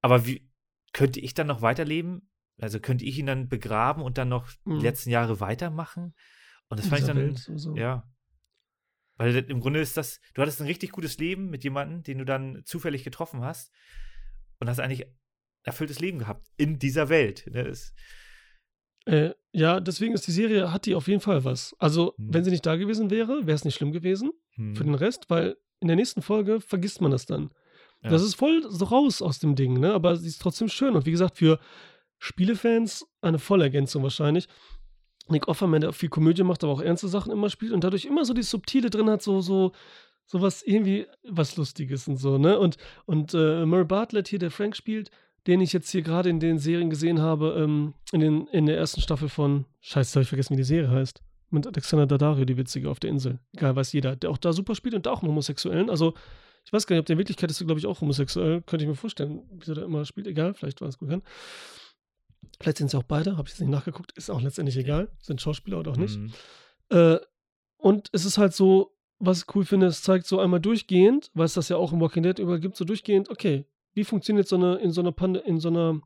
Aber 0.00 0.26
wie 0.26 0.50
könnte 0.92 1.20
ich 1.20 1.34
dann 1.34 1.46
noch 1.46 1.62
weiterleben? 1.62 2.30
Also 2.58 2.80
könnte 2.80 3.04
ich 3.04 3.18
ihn 3.18 3.26
dann 3.26 3.48
begraben 3.48 4.02
und 4.02 4.18
dann 4.18 4.28
noch 4.28 4.48
mhm. 4.64 4.78
die 4.78 4.84
letzten 4.84 5.10
Jahre 5.10 5.40
weitermachen? 5.40 6.14
Und 6.68 6.80
das 6.80 6.88
fand 6.88 7.00
ich 7.00 7.06
dann, 7.06 7.16
Welt, 7.16 7.38
so. 7.38 7.76
ja. 7.76 8.08
Weil 9.16 9.34
im 9.36 9.60
Grunde 9.60 9.80
ist 9.80 9.96
das, 9.96 10.20
du 10.34 10.42
hattest 10.42 10.60
ein 10.60 10.66
richtig 10.66 10.92
gutes 10.92 11.18
Leben 11.18 11.48
mit 11.48 11.64
jemandem, 11.64 12.02
den 12.02 12.18
du 12.18 12.24
dann 12.24 12.62
zufällig 12.64 13.04
getroffen 13.04 13.42
hast 13.42 13.72
und 14.58 14.68
hast 14.68 14.80
eigentlich 14.80 15.06
erfülltes 15.62 16.00
Leben 16.00 16.18
gehabt 16.18 16.46
in 16.56 16.78
dieser 16.78 17.08
Welt. 17.08 17.46
Ne? 17.50 17.64
Das, 17.64 17.94
äh, 19.06 19.30
ja, 19.52 19.80
deswegen 19.80 20.14
ist 20.14 20.26
die 20.26 20.32
Serie, 20.32 20.72
hat 20.72 20.86
die 20.86 20.94
auf 20.94 21.08
jeden 21.08 21.20
Fall 21.20 21.44
was. 21.44 21.74
Also, 21.78 22.14
hm. 22.16 22.34
wenn 22.34 22.44
sie 22.44 22.50
nicht 22.50 22.66
da 22.66 22.76
gewesen 22.76 23.10
wäre, 23.10 23.46
wäre 23.46 23.54
es 23.54 23.64
nicht 23.64 23.76
schlimm 23.76 23.92
gewesen 23.92 24.32
hm. 24.56 24.76
für 24.76 24.84
den 24.84 24.94
Rest, 24.94 25.28
weil 25.28 25.56
in 25.80 25.88
der 25.88 25.96
nächsten 25.96 26.22
Folge 26.22 26.60
vergisst 26.60 27.00
man 27.00 27.10
das 27.10 27.26
dann. 27.26 27.50
Ja. 28.02 28.10
Das 28.10 28.22
ist 28.22 28.34
voll 28.34 28.64
so 28.68 28.84
raus 28.86 29.22
aus 29.22 29.38
dem 29.38 29.54
Ding, 29.54 29.80
ne? 29.80 29.92
Aber 29.92 30.16
sie 30.16 30.28
ist 30.28 30.40
trotzdem 30.40 30.68
schön. 30.68 30.94
Und 30.94 31.06
wie 31.06 31.10
gesagt, 31.10 31.36
für 31.36 31.58
Spielefans 32.18 33.06
eine 33.20 33.38
Vollergänzung 33.38 34.02
wahrscheinlich. 34.02 34.48
Nick 35.28 35.48
Offerman, 35.48 35.80
der 35.80 35.90
auch 35.90 35.94
viel 35.94 36.08
Komödie 36.08 36.44
macht, 36.44 36.62
aber 36.62 36.72
auch 36.72 36.80
ernste 36.80 37.08
Sachen 37.08 37.32
immer 37.32 37.50
spielt 37.50 37.72
und 37.72 37.82
dadurch 37.82 38.04
immer 38.04 38.24
so 38.24 38.32
die 38.32 38.42
Subtile 38.42 38.90
drin 38.90 39.10
hat, 39.10 39.22
so, 39.22 39.40
so, 39.40 39.72
so 40.24 40.40
was 40.40 40.62
irgendwie 40.62 41.06
was 41.28 41.56
Lustiges 41.56 42.06
und 42.06 42.16
so, 42.16 42.38
ne? 42.38 42.58
Und, 42.58 42.76
und 43.06 43.34
äh, 43.34 43.66
Murray 43.66 43.84
Bartlett 43.84 44.28
hier, 44.28 44.38
der 44.38 44.52
Frank 44.52 44.76
spielt, 44.76 45.10
den 45.46 45.60
ich 45.60 45.72
jetzt 45.72 45.90
hier 45.90 46.02
gerade 46.02 46.28
in 46.28 46.40
den 46.40 46.58
Serien 46.58 46.90
gesehen 46.90 47.20
habe, 47.20 47.56
ähm, 47.58 47.94
in, 48.12 48.20
den, 48.20 48.46
in 48.48 48.66
der 48.66 48.76
ersten 48.76 49.00
Staffel 49.00 49.28
von, 49.28 49.64
scheiße, 49.80 50.14
habe 50.14 50.22
ich 50.22 50.28
vergessen, 50.28 50.54
wie 50.54 50.58
die 50.58 50.64
Serie 50.64 50.90
heißt. 50.90 51.22
Mit 51.50 51.66
Alexander 51.66 52.06
Daddario, 52.06 52.44
die 52.44 52.56
Witzige 52.56 52.90
auf 52.90 52.98
der 52.98 53.10
Insel. 53.10 53.38
Egal, 53.52 53.76
weiß 53.76 53.92
jeder. 53.92 54.16
Der 54.16 54.30
auch 54.30 54.38
da 54.38 54.52
super 54.52 54.74
spielt 54.74 54.94
und 54.94 55.06
da 55.06 55.12
auch 55.12 55.22
einen 55.22 55.30
Homosexuellen. 55.30 55.90
Also, 55.90 56.14
ich 56.64 56.72
weiß 56.72 56.86
gar 56.86 56.94
nicht, 56.96 57.00
ob 57.00 57.06
der 57.06 57.14
in 57.14 57.18
Wirklichkeit 57.18 57.50
ist, 57.50 57.64
glaube 57.64 57.78
ich, 57.78 57.86
auch 57.86 58.00
homosexuell. 58.00 58.62
Könnte 58.62 58.84
ich 58.84 58.88
mir 58.88 58.96
vorstellen, 58.96 59.42
wieso 59.52 59.74
der 59.74 59.84
immer 59.84 60.04
spielt. 60.04 60.26
Egal, 60.26 60.54
vielleicht 60.54 60.80
war 60.80 60.88
es 60.88 60.98
gut 60.98 61.10
kann. 61.10 61.22
Vielleicht 62.60 62.78
sind 62.78 62.90
sie 62.90 62.98
auch 62.98 63.04
beide, 63.04 63.36
habe 63.36 63.46
ich 63.46 63.54
jetzt 63.54 63.60
nicht 63.60 63.70
nachgeguckt. 63.70 64.12
Ist 64.12 64.30
auch 64.30 64.40
letztendlich 64.40 64.76
egal. 64.76 65.08
Sind 65.20 65.40
Schauspieler 65.40 65.78
oder 65.78 65.92
auch 65.92 65.96
nicht. 65.96 66.18
Mhm. 66.18 66.32
Äh, 66.88 67.18
und 67.76 68.08
es 68.12 68.24
ist 68.24 68.38
halt 68.38 68.54
so, 68.54 68.96
was 69.18 69.38
ich 69.42 69.54
cool 69.54 69.64
finde, 69.64 69.86
es 69.86 70.02
zeigt 70.02 70.26
so 70.26 70.40
einmal 70.40 70.60
durchgehend, 70.60 71.30
weil 71.34 71.46
es 71.46 71.54
das 71.54 71.68
ja 71.68 71.76
auch 71.76 71.92
im 71.92 72.00
Walking 72.00 72.22
Dead 72.22 72.38
über 72.38 72.58
gibt, 72.58 72.76
so 72.76 72.84
durchgehend, 72.84 73.30
okay, 73.30 73.66
wie 73.94 74.04
funktioniert 74.04 74.48
so 74.48 74.56
eine, 74.56 74.76
in 74.76 74.90
so 74.90 75.00
einer 75.00 75.12
Pande, 75.12 75.40
in 75.40 75.58
so 75.58 75.68
einer 75.68 76.00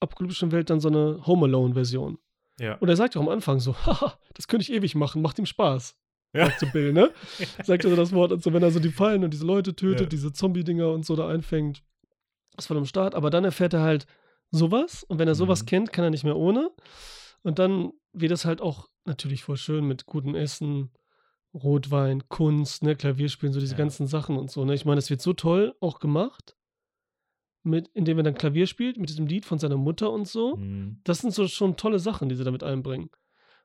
apokalyptischen 0.00 0.50
Welt 0.50 0.70
dann 0.70 0.80
so 0.80 0.88
eine 0.88 1.26
Home 1.26 1.46
Alone-Version? 1.46 2.18
Ja. 2.60 2.74
Und 2.74 2.90
er 2.90 2.96
sagt 2.96 3.16
auch 3.16 3.22
am 3.22 3.28
Anfang 3.28 3.58
so, 3.58 3.74
haha, 3.86 4.18
das 4.34 4.46
könnte 4.46 4.62
ich 4.62 4.72
ewig 4.72 4.94
machen, 4.94 5.22
macht 5.22 5.38
ihm 5.38 5.46
Spaß. 5.46 5.96
Ja. 6.32 6.46
Sagt 6.46 6.60
so 6.60 6.66
Bill, 6.66 6.92
ne? 6.92 7.10
sagt 7.64 7.84
er 7.84 7.90
so 7.90 7.96
das 7.96 8.12
Wort 8.12 8.32
und 8.32 8.42
so, 8.42 8.52
wenn 8.52 8.62
er 8.62 8.70
so 8.70 8.78
die 8.78 8.92
Fallen 8.92 9.24
und 9.24 9.32
diese 9.32 9.46
Leute 9.46 9.74
tötet, 9.74 10.02
ja. 10.02 10.06
diese 10.06 10.32
Zombie-Dinger 10.32 10.90
und 10.90 11.04
so 11.04 11.16
da 11.16 11.28
einfängt. 11.28 11.82
Das 12.54 12.68
war 12.68 12.76
am 12.76 12.84
Start, 12.84 13.14
aber 13.14 13.30
dann 13.30 13.44
erfährt 13.44 13.72
er 13.72 13.80
halt 13.80 14.06
sowas 14.50 15.02
und 15.04 15.18
wenn 15.18 15.26
er 15.26 15.34
sowas 15.34 15.62
mhm. 15.62 15.66
kennt, 15.66 15.92
kann 15.92 16.04
er 16.04 16.10
nicht 16.10 16.24
mehr 16.24 16.36
ohne. 16.36 16.70
Und 17.42 17.58
dann 17.58 17.92
wird 18.12 18.32
das 18.32 18.44
halt 18.44 18.60
auch 18.60 18.88
natürlich 19.06 19.42
voll 19.42 19.56
schön 19.56 19.86
mit 19.86 20.04
gutem 20.04 20.34
Essen, 20.34 20.90
Rotwein, 21.54 22.28
Kunst, 22.28 22.82
ne, 22.82 22.94
Klavierspielen, 22.94 23.52
so 23.52 23.58
diese 23.58 23.72
ja. 23.72 23.78
ganzen 23.78 24.06
Sachen 24.06 24.36
und 24.36 24.50
so. 24.50 24.64
Ne? 24.64 24.74
Ich 24.74 24.84
meine, 24.84 24.96
das 24.96 25.10
wird 25.10 25.22
so 25.22 25.32
toll 25.32 25.74
auch 25.80 25.98
gemacht 25.98 26.54
mit, 27.62 27.88
indem 27.94 28.18
er 28.18 28.24
dann 28.24 28.34
Klavier 28.34 28.66
spielt, 28.66 28.96
mit 28.96 29.10
diesem 29.10 29.26
Lied 29.26 29.44
von 29.44 29.58
seiner 29.58 29.76
Mutter 29.76 30.10
und 30.10 30.26
so. 30.26 30.56
Mhm. 30.56 31.00
Das 31.04 31.18
sind 31.18 31.32
so 31.32 31.46
schon 31.48 31.76
tolle 31.76 31.98
Sachen, 31.98 32.28
die 32.28 32.34
sie 32.34 32.44
damit 32.44 32.62
einbringen. 32.62 33.10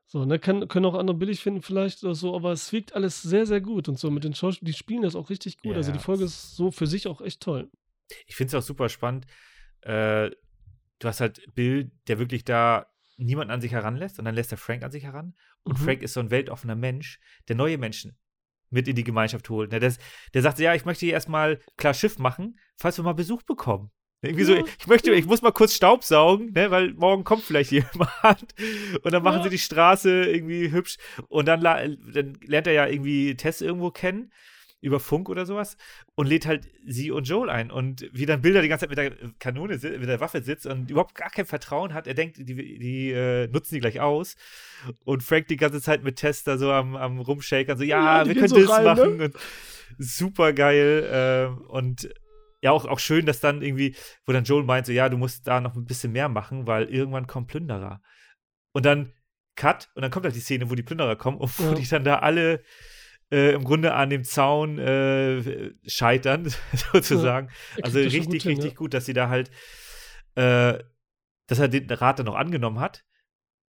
So, 0.08 0.24
ne, 0.24 0.38
kann, 0.38 0.68
können 0.68 0.86
auch 0.86 0.94
andere 0.94 1.16
billig 1.16 1.40
finden, 1.40 1.62
vielleicht 1.62 2.04
oder 2.04 2.14
so, 2.14 2.36
aber 2.36 2.52
es 2.52 2.72
wirkt 2.72 2.94
alles 2.94 3.22
sehr, 3.22 3.44
sehr 3.44 3.60
gut 3.60 3.88
und 3.88 3.98
so 3.98 4.10
mit 4.10 4.22
den 4.22 4.34
Schauspielern, 4.34 4.72
die 4.72 4.78
spielen 4.78 5.02
das 5.02 5.16
auch 5.16 5.30
richtig 5.30 5.58
gut. 5.58 5.72
Ja, 5.72 5.78
also 5.78 5.90
die 5.90 5.98
Folge 5.98 6.24
ist 6.24 6.54
so 6.54 6.70
für 6.70 6.86
sich 6.86 7.08
auch 7.08 7.20
echt 7.20 7.40
toll. 7.40 7.70
Ich 8.26 8.36
finde 8.36 8.48
es 8.48 8.54
auch 8.54 8.66
super 8.66 8.88
spannend. 8.88 9.26
Äh, 9.80 10.30
du 11.00 11.08
hast 11.08 11.20
halt 11.20 11.42
Bill, 11.54 11.90
der 12.06 12.20
wirklich 12.20 12.44
da 12.44 12.86
niemanden 13.16 13.50
an 13.50 13.60
sich 13.60 13.72
heranlässt 13.72 14.20
und 14.20 14.26
dann 14.26 14.34
lässt 14.36 14.52
er 14.52 14.58
Frank 14.58 14.84
an 14.84 14.92
sich 14.92 15.02
heran. 15.02 15.34
Und 15.64 15.80
mhm. 15.80 15.84
Frank 15.84 16.02
ist 16.02 16.12
so 16.12 16.20
ein 16.20 16.30
weltoffener 16.30 16.76
Mensch, 16.76 17.18
der 17.48 17.56
neue 17.56 17.78
Menschen 17.78 18.16
mit 18.70 18.88
in 18.88 18.96
die 18.96 19.04
Gemeinschaft 19.04 19.48
holt. 19.50 19.72
Der, 19.72 19.80
der 19.80 20.42
sagt, 20.42 20.58
ja, 20.58 20.74
ich 20.74 20.84
möchte 20.84 21.06
hier 21.06 21.14
erstmal 21.14 21.60
klar 21.76 21.94
Schiff 21.94 22.18
machen, 22.18 22.58
falls 22.76 22.98
wir 22.98 23.04
mal 23.04 23.14
Besuch 23.14 23.42
bekommen. 23.42 23.90
Irgendwie 24.22 24.44
ja, 24.44 24.60
so, 24.60 24.66
ich 24.78 24.86
möchte, 24.86 25.12
ich 25.12 25.26
muss 25.26 25.42
mal 25.42 25.52
kurz 25.52 25.74
Staub 25.74 26.02
saugen, 26.02 26.52
ne, 26.52 26.70
weil 26.70 26.94
morgen 26.94 27.24
kommt 27.24 27.42
vielleicht 27.42 27.70
jemand 27.72 28.54
und 29.02 29.12
dann 29.12 29.22
machen 29.22 29.38
ja. 29.38 29.44
sie 29.44 29.50
die 29.50 29.58
Straße 29.58 30.24
irgendwie 30.24 30.72
hübsch 30.72 30.96
und 31.28 31.46
dann, 31.46 31.60
dann 31.60 32.38
lernt 32.42 32.66
er 32.66 32.72
ja 32.72 32.86
irgendwie 32.86 33.36
Tess 33.36 33.60
irgendwo 33.60 33.90
kennen 33.90 34.32
über 34.80 35.00
Funk 35.00 35.28
oder 35.28 35.46
sowas 35.46 35.76
und 36.14 36.26
lädt 36.26 36.46
halt 36.46 36.68
sie 36.86 37.10
und 37.10 37.28
Joel 37.28 37.50
ein. 37.50 37.70
Und 37.70 38.08
wie 38.12 38.26
dann 38.26 38.42
Bilder 38.42 38.62
die 38.62 38.68
ganze 38.68 38.88
Zeit 38.88 38.90
mit 38.90 38.98
der 38.98 39.32
Kanone, 39.38 39.74
mit 39.74 40.08
der 40.08 40.20
Waffe 40.20 40.42
sitzt 40.42 40.66
und 40.66 40.90
überhaupt 40.90 41.14
gar 41.14 41.30
kein 41.30 41.46
Vertrauen 41.46 41.94
hat. 41.94 42.06
Er 42.06 42.14
denkt, 42.14 42.36
die, 42.38 42.78
die 42.78 43.10
äh, 43.10 43.48
nutzen 43.48 43.74
die 43.74 43.80
gleich 43.80 44.00
aus. 44.00 44.36
Und 45.04 45.22
Frank 45.22 45.48
die 45.48 45.56
ganze 45.56 45.80
Zeit 45.80 46.04
mit 46.04 46.16
Tester 46.16 46.58
so 46.58 46.70
am, 46.70 46.94
am 46.94 47.18
Rumshakern, 47.18 47.78
so, 47.78 47.84
ja, 47.84 48.22
ja 48.22 48.26
wir 48.28 48.34
können 48.34 48.48
so 48.48 48.60
das 48.60 48.70
rein, 48.70 48.84
ne? 48.84 48.94
machen. 48.94 49.16
Ne? 49.16 49.30
super 49.98 50.52
geil. 50.52 51.56
Äh, 51.58 51.70
und 51.70 52.08
ja, 52.62 52.70
auch, 52.70 52.84
auch 52.86 52.98
schön, 52.98 53.26
dass 53.26 53.40
dann 53.40 53.62
irgendwie, 53.62 53.94
wo 54.24 54.32
dann 54.32 54.44
Joel 54.44 54.64
meint, 54.64 54.86
so, 54.86 54.92
ja, 54.92 55.08
du 55.08 55.16
musst 55.16 55.46
da 55.46 55.60
noch 55.60 55.74
ein 55.74 55.84
bisschen 55.84 56.12
mehr 56.12 56.28
machen, 56.28 56.66
weil 56.66 56.84
irgendwann 56.84 57.26
kommen 57.26 57.46
Plünderer. 57.46 58.00
Und 58.72 58.84
dann 58.84 59.12
Cut 59.56 59.88
und 59.94 60.02
dann 60.02 60.10
kommt 60.10 60.24
halt 60.26 60.34
die 60.34 60.40
Szene, 60.40 60.70
wo 60.70 60.74
die 60.74 60.82
Plünderer 60.82 61.16
kommen 61.16 61.38
und 61.38 61.58
wo 61.58 61.64
ja. 61.70 61.74
die 61.74 61.88
dann 61.88 62.04
da 62.04 62.18
alle 62.18 62.62
äh, 63.30 63.52
im 63.52 63.64
Grunde 63.64 63.94
an 63.94 64.10
dem 64.10 64.24
Zaun 64.24 64.78
äh, 64.78 65.72
scheitern, 65.86 66.52
sozusagen. 66.92 67.48
Ja, 67.76 67.84
also 67.84 67.98
richtig, 67.98 68.24
gut 68.26 68.42
hin, 68.42 68.50
richtig 68.52 68.72
ja. 68.72 68.76
gut, 68.76 68.94
dass 68.94 69.06
sie 69.06 69.14
da 69.14 69.28
halt, 69.28 69.50
äh, 70.34 70.78
dass 71.46 71.58
er 71.58 71.68
den 71.68 71.90
Rat 71.90 72.18
dann 72.18 72.26
noch 72.26 72.34
angenommen 72.34 72.80
hat 72.80 73.04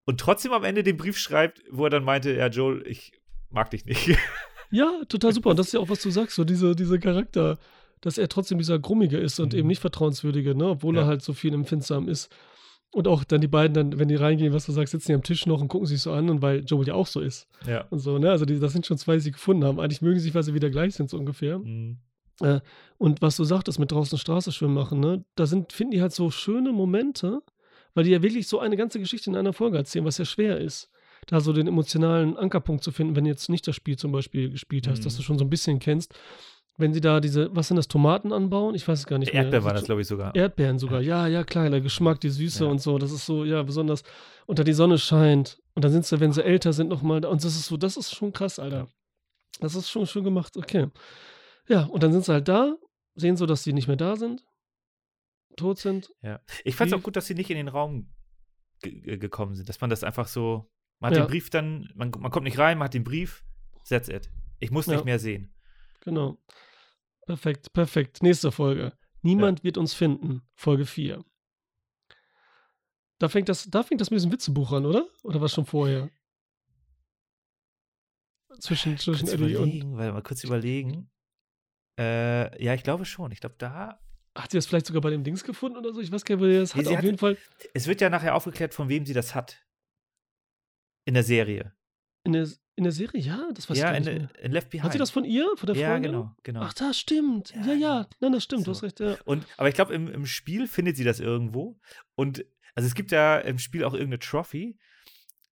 und 0.04 0.20
trotzdem 0.20 0.52
am 0.52 0.64
Ende 0.64 0.82
den 0.82 0.96
Brief 0.96 1.18
schreibt, 1.18 1.62
wo 1.70 1.84
er 1.84 1.90
dann 1.90 2.04
meinte, 2.04 2.32
ja, 2.32 2.46
Joel, 2.48 2.86
ich 2.86 3.12
mag 3.50 3.70
dich 3.70 3.84
nicht. 3.84 4.16
Ja, 4.70 5.00
total 5.09 5.32
super. 5.32 5.50
Und 5.50 5.59
das 5.59 5.68
ist 5.68 5.72
ja 5.74 5.80
auch, 5.80 5.88
was 5.88 6.02
du 6.02 6.11
sagst, 6.11 6.34
so 6.34 6.44
diese, 6.44 6.74
diese 6.74 6.98
Charakter, 6.98 7.57
dass 8.00 8.18
er 8.18 8.28
trotzdem 8.28 8.59
dieser 8.59 8.78
Grummige 8.78 9.16
ist 9.16 9.38
und 9.38 9.52
mhm. 9.52 9.61
eben 9.61 9.68
nicht 9.68 9.80
vertrauenswürdige, 9.80 10.54
ne, 10.57 10.66
obwohl 10.66 10.96
ja. 10.96 11.02
er 11.02 11.07
halt 11.07 11.22
so 11.22 11.32
viel 11.32 11.54
empfindsam 11.54 12.09
ist. 12.09 12.34
Und 12.93 13.09
auch 13.09 13.24
dann 13.24 13.41
die 13.41 13.49
beiden 13.49 13.74
dann, 13.74 13.99
wenn 13.99 14.09
die 14.09 14.14
reingehen, 14.14 14.55
was 14.55 14.66
du 14.66 14.72
sagst, 14.72 14.93
sitzen 14.93 15.09
die 15.09 15.14
am 15.14 15.22
Tisch 15.22 15.47
noch 15.47 15.61
und 15.61 15.68
gucken 15.68 15.87
sich 15.87 16.01
so 16.01 16.12
an 16.12 16.30
und 16.30 16.41
weil 16.41 16.64
Joel 16.64 16.87
ja 16.87 16.95
auch 16.95 17.07
so 17.07 17.20
ist. 17.20 17.47
Ja. 17.66 17.84
Und 17.91 17.99
so, 17.99 18.18
ne? 18.18 18.30
Also 18.30 18.47
die, 18.47 18.59
das 18.59 18.72
sind 18.72 18.87
schon 18.87 18.97
zwei, 18.97 19.14
die 19.14 19.20
sie 19.20 19.32
gefunden 19.32 19.64
haben. 19.64 19.78
Eigentlich 19.80 20.01
mögen 20.01 20.18
sie 20.18 20.24
sich, 20.24 20.34
weil 20.34 20.43
sie 20.43 20.55
wieder 20.55 20.70
gleich 20.70 20.95
sind, 20.95 21.11
so 21.11 21.18
ungefähr. 21.18 21.59
Mhm. 21.59 21.99
Äh, 22.41 22.61
und 22.97 23.20
was 23.22 23.37
du 23.37 23.45
sagtest, 23.45 23.78
mit 23.78 23.93
draußen 23.93 24.18
Straße 24.18 24.53
schwimmen 24.53 24.74
machen, 24.74 25.01
ne? 25.01 25.24
Da 25.34 25.47
sind, 25.47 25.72
finden 25.72 25.93
die 25.93 26.01
halt 26.01 26.12
so 26.12 26.30
schöne 26.30 26.72
Momente, 26.72 27.43
weil 27.95 28.05
die 28.05 28.11
ja 28.11 28.22
wirklich 28.22 28.49
so 28.49 28.61
eine 28.61 28.76
ganze 28.76 28.99
Geschichte 28.99 29.28
in 29.30 29.37
einer 29.37 29.53
Folge 29.53 29.76
erzählen, 29.76 30.05
was 30.05 30.18
ja 30.18 30.24
schwer 30.24 30.59
ist. 30.59 30.91
Da 31.26 31.41
so 31.41 31.53
den 31.53 31.66
emotionalen 31.66 32.37
Ankerpunkt 32.37 32.84
zu 32.84 32.93
finden, 32.93 33.16
wenn 33.16 33.24
du 33.24 33.30
jetzt 33.30 33.49
nicht 33.49 33.66
das 33.66 33.74
Spiel 33.74 33.97
zum 33.97 34.12
Beispiel 34.12 34.51
gespielt 34.51 34.87
hast, 34.87 35.01
mhm. 35.01 35.05
dass 35.05 35.16
du 35.16 35.22
schon 35.22 35.39
so 35.39 35.45
ein 35.45 35.51
bisschen 35.51 35.78
kennst 35.80 36.14
wenn 36.77 36.93
sie 36.93 37.01
da 37.01 37.20
diese, 37.20 37.55
was 37.55 37.68
sind 37.68 37.77
das, 37.77 37.89
Tomaten 37.89 38.33
anbauen? 38.33 38.74
Ich 38.74 38.87
weiß 38.87 39.01
es 39.01 39.07
gar 39.07 39.18
nicht 39.18 39.33
mehr. 39.33 39.43
Erdbeeren 39.43 39.64
waren 39.64 39.74
das, 39.74 39.85
glaube 39.85 40.03
ich, 40.03 40.07
sogar. 40.07 40.35
Erdbeeren 40.35 40.79
sogar, 40.79 41.01
ja, 41.01 41.27
ja, 41.27 41.45
klar, 41.45 41.70
der 41.70 41.81
Geschmack, 41.81 42.20
die 42.20 42.29
Süße 42.29 42.64
ja. 42.64 42.70
und 42.70 42.81
so, 42.81 42.99
das 42.99 43.12
ist 43.12 43.24
so, 43.24 43.45
ja, 43.45 43.62
besonders 43.62 44.03
unter 44.47 44.64
die 44.64 44.74
Sonne 44.74 44.99
scheint. 44.99 45.59
Und 45.74 45.85
dann 45.85 45.93
sind 45.93 46.05
sie, 46.05 46.20
wenn 46.20 46.33
sie 46.33 46.45
älter 46.45 46.72
sind, 46.72 46.89
nochmal 46.89 47.20
da. 47.20 47.29
Und 47.29 47.43
das 47.43 47.57
ist 47.57 47.66
so, 47.66 47.77
das 47.77 47.97
ist 47.97 48.14
schon 48.14 48.33
krass, 48.33 48.59
Alter. 48.59 48.89
Das 49.61 49.74
ist 49.74 49.89
schon 49.89 50.07
schön 50.07 50.24
gemacht, 50.24 50.57
okay. 50.57 50.89
Ja, 51.68 51.85
und 51.85 52.03
dann 52.03 52.12
sind 52.12 52.24
sie 52.24 52.33
halt 52.33 52.49
da, 52.49 52.77
sehen 53.14 53.37
so, 53.37 53.47
dass 53.47 53.62
sie 53.62 53.72
nicht 53.72 53.89
mehr 53.89 53.97
da 53.97 54.16
sind, 54.16 54.45
tot 55.57 55.79
sind. 55.79 56.12
Ja. 56.22 56.41
Ich 56.64 56.77
fand 56.77 56.93
es 56.93 56.99
auch 56.99 57.03
gut, 57.03 57.16
dass 57.16 57.27
sie 57.27 57.35
nicht 57.35 57.51
in 57.51 57.57
den 57.57 57.68
Raum 57.68 58.11
gekommen 58.81 59.55
sind, 59.55 59.68
dass 59.68 59.81
man 59.81 59.89
das 59.89 60.05
einfach 60.05 60.29
so, 60.29 60.70
man 61.01 61.11
hat 61.11 61.16
ja. 61.16 61.24
den 61.24 61.31
Brief 61.31 61.49
dann, 61.49 61.91
man, 61.95 62.11
man 62.18 62.31
kommt 62.31 62.45
nicht 62.45 62.59
rein, 62.59 62.77
man 62.77 62.87
hat 62.87 62.95
den 62.95 63.05
Brief, 63.05 63.45
that's 63.89 64.09
it. 64.09 64.31
Ich 64.59 64.70
muss 64.70 64.87
nicht 64.87 64.99
ja. 64.99 65.05
mehr 65.05 65.18
sehen. 65.18 65.55
Genau. 66.03 66.39
Perfekt, 67.27 67.72
perfekt. 67.72 68.22
Nächste 68.22 68.53
Folge. 68.53 68.97
Niemand 69.22 69.61
ja. 69.61 69.64
wird 69.64 69.79
uns 69.79 69.95
finden. 69.95 70.43
Folge 70.55 70.87
4. 70.87 71.24
Da 73.18 73.29
fängt 73.29 73.49
das, 73.49 73.68
da 73.68 73.83
fängt 73.83 74.01
das 74.01 74.11
mit 74.11 74.18
diesem 74.18 74.33
Witzebuch 74.33 74.72
an, 74.72 74.87
oder? 74.87 75.09
Oder 75.22 75.41
was 75.41 75.53
schon 75.53 75.66
vorher? 75.66 76.11
Zwischen, 78.61 78.97
zwischen 78.99 79.29
Eddie 79.29 79.57
und. 79.57 79.97
Weil 79.97 80.12
mal 80.12 80.22
kurz 80.22 80.45
überlegen. 80.45 81.11
Äh, 81.99 82.62
ja, 82.62 82.74
ich 82.74 82.83
glaube 82.83 83.05
schon. 83.05 83.33
Ich 83.33 83.41
glaube, 83.41 83.57
da. 83.59 84.01
Hat 84.35 84.51
sie 84.51 84.59
das 84.59 84.66
vielleicht 84.66 84.87
sogar 84.87 85.01
bei 85.01 85.11
dem 85.11 85.24
Dings 85.24 85.45
gefunden 85.45 85.79
oder 85.79 85.93
so? 85.95 86.01
Ich 86.01 86.12
weiß 86.12 86.24
gar 86.24 86.37
nicht, 86.37 86.45
wo 86.45 86.47
sie 86.47 86.59
das 86.59 86.74
hat. 86.74 86.87
Auf 86.87 86.97
hat, 86.97 87.05
jeden 87.05 87.18
Fall. 87.18 87.39
Es 87.74 87.87
wird 87.87 88.01
ja 88.01 88.11
nachher 88.11 88.35
aufgeklärt, 88.35 88.74
von 88.74 88.89
wem 88.89 89.07
sie 89.07 89.14
das 89.14 89.35
hat. 89.35 89.66
In 91.07 91.14
der 91.14 91.22
Serie. 91.22 91.74
In 92.27 92.33
der, 92.33 92.49
in 92.74 92.85
der 92.85 92.93
Serie, 92.93 93.20
ja, 93.20 93.49
das 93.55 93.68
war 93.68 93.77
Ja, 93.77 93.93
in, 93.93 94.29
in, 94.43 94.53
Left 94.53 94.70
Behind. 94.70 94.85
Hat 94.85 94.93
sie 94.93 94.99
das 94.99 95.11
von 95.11 95.24
ihr, 95.24 95.49
von 95.57 95.66
der 95.68 95.77
ja, 95.77 95.91
Folge? 95.91 96.07
Ja, 96.07 96.12
genau, 96.12 96.35
genau. 96.43 96.61
Ach, 96.62 96.74
das 96.74 96.99
stimmt. 96.99 97.55
Ja, 97.55 97.66
ja, 97.66 97.74
ja. 97.74 98.09
Nein, 98.20 98.33
das 98.33 98.45
stimmt, 98.45 98.62
so. 98.62 98.66
du 98.66 98.70
hast 98.72 98.83
recht, 98.83 99.01
ja. 99.01 99.16
Und, 99.24 99.47
aber 99.57 99.68
ich 99.68 99.74
glaube, 99.74 99.95
im, 99.95 100.09
im 100.09 100.27
Spiel 100.27 100.66
findet 100.66 100.97
sie 100.97 101.05
das 101.05 101.20
irgendwo. 101.20 101.79
Und 102.16 102.45
also 102.74 102.87
es 102.87 102.95
gibt 102.95 103.12
ja 103.12 103.39
im 103.39 103.59
Spiel 103.59 103.85
auch 103.85 103.95
irgendeine 103.95 104.18
Trophy, 104.18 104.77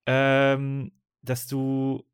ähm, 0.07 0.93
dass 1.20 1.47
du 1.47 2.05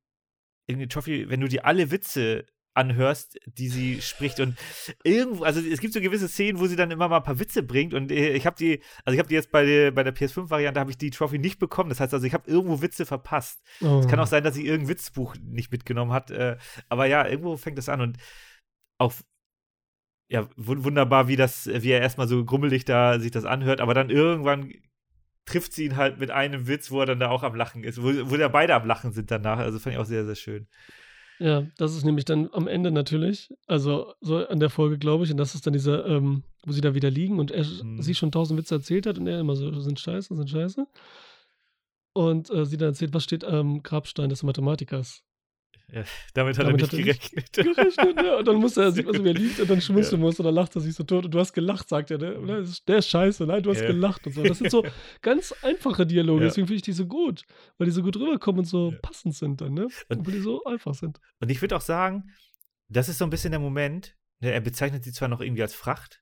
irgendwie 0.66 0.88
Trophy, 0.88 1.30
wenn 1.30 1.40
du 1.40 1.48
dir 1.48 1.64
alle 1.64 1.90
Witze 1.90 2.44
anhörst, 2.78 3.38
die 3.46 3.68
sie 3.68 4.00
spricht 4.00 4.40
und 4.40 4.56
irgendwo, 5.04 5.44
also 5.44 5.60
es 5.60 5.80
gibt 5.80 5.92
so 5.92 6.00
gewisse 6.00 6.28
Szenen, 6.28 6.58
wo 6.60 6.66
sie 6.66 6.76
dann 6.76 6.90
immer 6.90 7.08
mal 7.08 7.18
ein 7.18 7.22
paar 7.22 7.38
Witze 7.38 7.62
bringt 7.62 7.92
und 7.92 8.10
äh, 8.10 8.30
ich 8.32 8.46
habe 8.46 8.56
die, 8.56 8.80
also 9.04 9.12
ich 9.14 9.18
habe 9.18 9.28
die 9.28 9.34
jetzt 9.34 9.50
bei 9.50 9.64
der, 9.66 9.90
bei 9.90 10.02
der 10.02 10.14
PS5-Variante 10.14 10.80
habe 10.80 10.90
ich 10.90 10.96
die 10.98 11.10
Trophy 11.10 11.38
nicht 11.38 11.58
bekommen, 11.58 11.90
das 11.90 12.00
heißt 12.00 12.14
also, 12.14 12.26
ich 12.26 12.32
habe 12.34 12.50
irgendwo 12.50 12.80
Witze 12.80 13.04
verpasst. 13.04 13.60
Es 13.80 14.06
kann 14.08 14.18
Oh. 14.18 14.22
auch 14.22 14.26
sein, 14.26 14.42
dass 14.44 14.54
sie 14.54 14.66
irgendein 14.66 14.88
Witzbuch 14.90 15.36
nicht 15.42 15.70
mitgenommen 15.72 16.12
hat, 16.12 16.30
äh, 16.30 16.56
aber 16.88 17.06
ja, 17.06 17.26
irgendwo 17.26 17.56
fängt 17.56 17.76
das 17.78 17.88
an 17.88 18.00
und 18.00 18.16
auch 18.98 19.12
ja, 20.30 20.42
wun- 20.56 20.84
wunderbar, 20.84 21.28
wie 21.28 21.36
das, 21.36 21.66
wie 21.66 21.90
er 21.90 22.00
erstmal 22.00 22.28
so 22.28 22.44
grummelig 22.44 22.84
da 22.84 23.18
sich 23.18 23.30
das 23.30 23.44
anhört, 23.44 23.80
aber 23.80 23.94
dann 23.94 24.10
irgendwann 24.10 24.72
trifft 25.46 25.72
sie 25.72 25.86
ihn 25.86 25.96
halt 25.96 26.18
mit 26.20 26.30
einem 26.30 26.66
Witz, 26.68 26.90
wo 26.90 27.00
er 27.00 27.06
dann 27.06 27.20
da 27.20 27.30
auch 27.30 27.42
am 27.42 27.54
Lachen 27.54 27.82
ist, 27.82 28.02
wo, 28.02 28.08
wo 28.30 28.36
da 28.36 28.48
beide 28.48 28.74
am 28.74 28.86
Lachen 28.86 29.12
sind 29.12 29.30
danach. 29.30 29.56
Also 29.58 29.78
fand 29.78 29.94
ich 29.94 29.98
auch 30.00 30.04
sehr, 30.04 30.26
sehr 30.26 30.34
schön. 30.34 30.68
Ja, 31.40 31.66
das 31.76 31.94
ist 31.94 32.04
nämlich 32.04 32.24
dann 32.24 32.48
am 32.52 32.66
Ende 32.66 32.90
natürlich, 32.90 33.54
also 33.66 34.12
so 34.20 34.38
an 34.46 34.58
der 34.58 34.70
Folge, 34.70 34.98
glaube 34.98 35.24
ich, 35.24 35.30
und 35.30 35.36
das 35.36 35.54
ist 35.54 35.66
dann 35.66 35.72
dieser, 35.72 36.04
ähm, 36.06 36.42
wo 36.66 36.72
sie 36.72 36.80
da 36.80 36.94
wieder 36.94 37.10
liegen 37.10 37.38
und 37.38 37.50
er 37.52 37.64
Mhm. 37.64 38.02
sie 38.02 38.14
schon 38.14 38.32
tausend 38.32 38.58
Witze 38.58 38.74
erzählt 38.74 39.06
hat 39.06 39.18
und 39.18 39.26
er 39.28 39.38
immer 39.40 39.54
so, 39.54 39.72
sind 39.80 40.00
scheiße, 40.00 40.34
sind 40.34 40.50
scheiße. 40.50 40.86
Und 42.12 42.50
äh, 42.50 42.66
sie 42.66 42.76
dann 42.76 42.88
erzählt, 42.88 43.14
was 43.14 43.22
steht 43.24 43.44
am 43.44 43.82
Grabstein 43.82 44.28
des 44.28 44.42
Mathematikers? 44.42 45.22
Damit 45.90 46.06
hat 46.06 46.34
Damit 46.34 46.58
er 46.58 46.64
hat 46.64 46.66
er 46.66 46.72
nicht 46.72 46.92
nicht 46.92 47.04
gerechnet. 47.32 47.52
Gerechnet, 47.76 48.16
ne? 48.16 48.36
Und 48.36 48.46
dann 48.46 48.56
muss 48.56 48.76
er, 48.76 48.92
sieht 48.92 49.06
man 49.06 49.14
so, 49.14 49.24
wie 49.24 49.28
er 49.28 49.34
liegt 49.34 49.58
und 49.58 49.70
dann 49.70 49.80
schmunzeln 49.80 50.20
Ja. 50.20 50.26
muss 50.26 50.38
und 50.38 50.44
dann 50.44 50.54
lacht 50.54 50.74
er 50.76 50.80
sich 50.82 50.94
so 50.94 51.02
tot 51.02 51.24
und 51.24 51.30
du 51.32 51.38
hast 51.38 51.52
gelacht, 51.54 51.88
sagt 51.88 52.10
er, 52.10 52.18
ne? 52.18 52.64
Der 52.86 52.98
ist 52.98 53.08
scheiße, 53.08 53.46
nein, 53.46 53.62
du 53.62 53.70
hast 53.70 53.80
Ja. 53.80 53.86
gelacht 53.86 54.26
und 54.26 54.34
so. 54.34 54.42
Das 54.42 54.58
sind 54.58 54.70
so 54.70 54.84
ganz 55.22 55.52
einfache 55.62 56.06
Dialoge, 56.06 56.42
Ja. 56.42 56.48
deswegen 56.48 56.66
finde 56.66 56.76
ich 56.76 56.82
die 56.82 56.92
so 56.92 57.06
gut, 57.06 57.44
weil 57.78 57.86
die 57.86 57.90
so 57.90 58.02
gut 58.02 58.16
rüberkommen 58.16 58.60
und 58.60 58.64
so 58.66 58.90
Ja. 58.92 58.98
passend 59.00 59.34
sind 59.34 59.60
dann, 59.62 59.72
ne? 59.74 59.84
Und- 59.84 60.18
Und 60.18 60.26
weil 60.26 60.34
die 60.34 60.40
so 60.40 60.62
einfach 60.64 60.94
sind. 60.94 61.20
Und 61.40 61.50
ich 61.50 61.60
würde 61.62 61.74
auch 61.76 61.80
sagen, 61.80 62.30
das 62.88 63.08
ist 63.08 63.18
so 63.18 63.24
ein 63.24 63.30
bisschen 63.30 63.50
der 63.52 63.60
Moment, 63.60 64.14
ne, 64.40 64.52
er 64.52 64.60
bezeichnet 64.60 65.04
sie 65.04 65.12
zwar 65.12 65.28
noch 65.28 65.40
irgendwie 65.40 65.62
als 65.62 65.74
Fracht, 65.74 66.20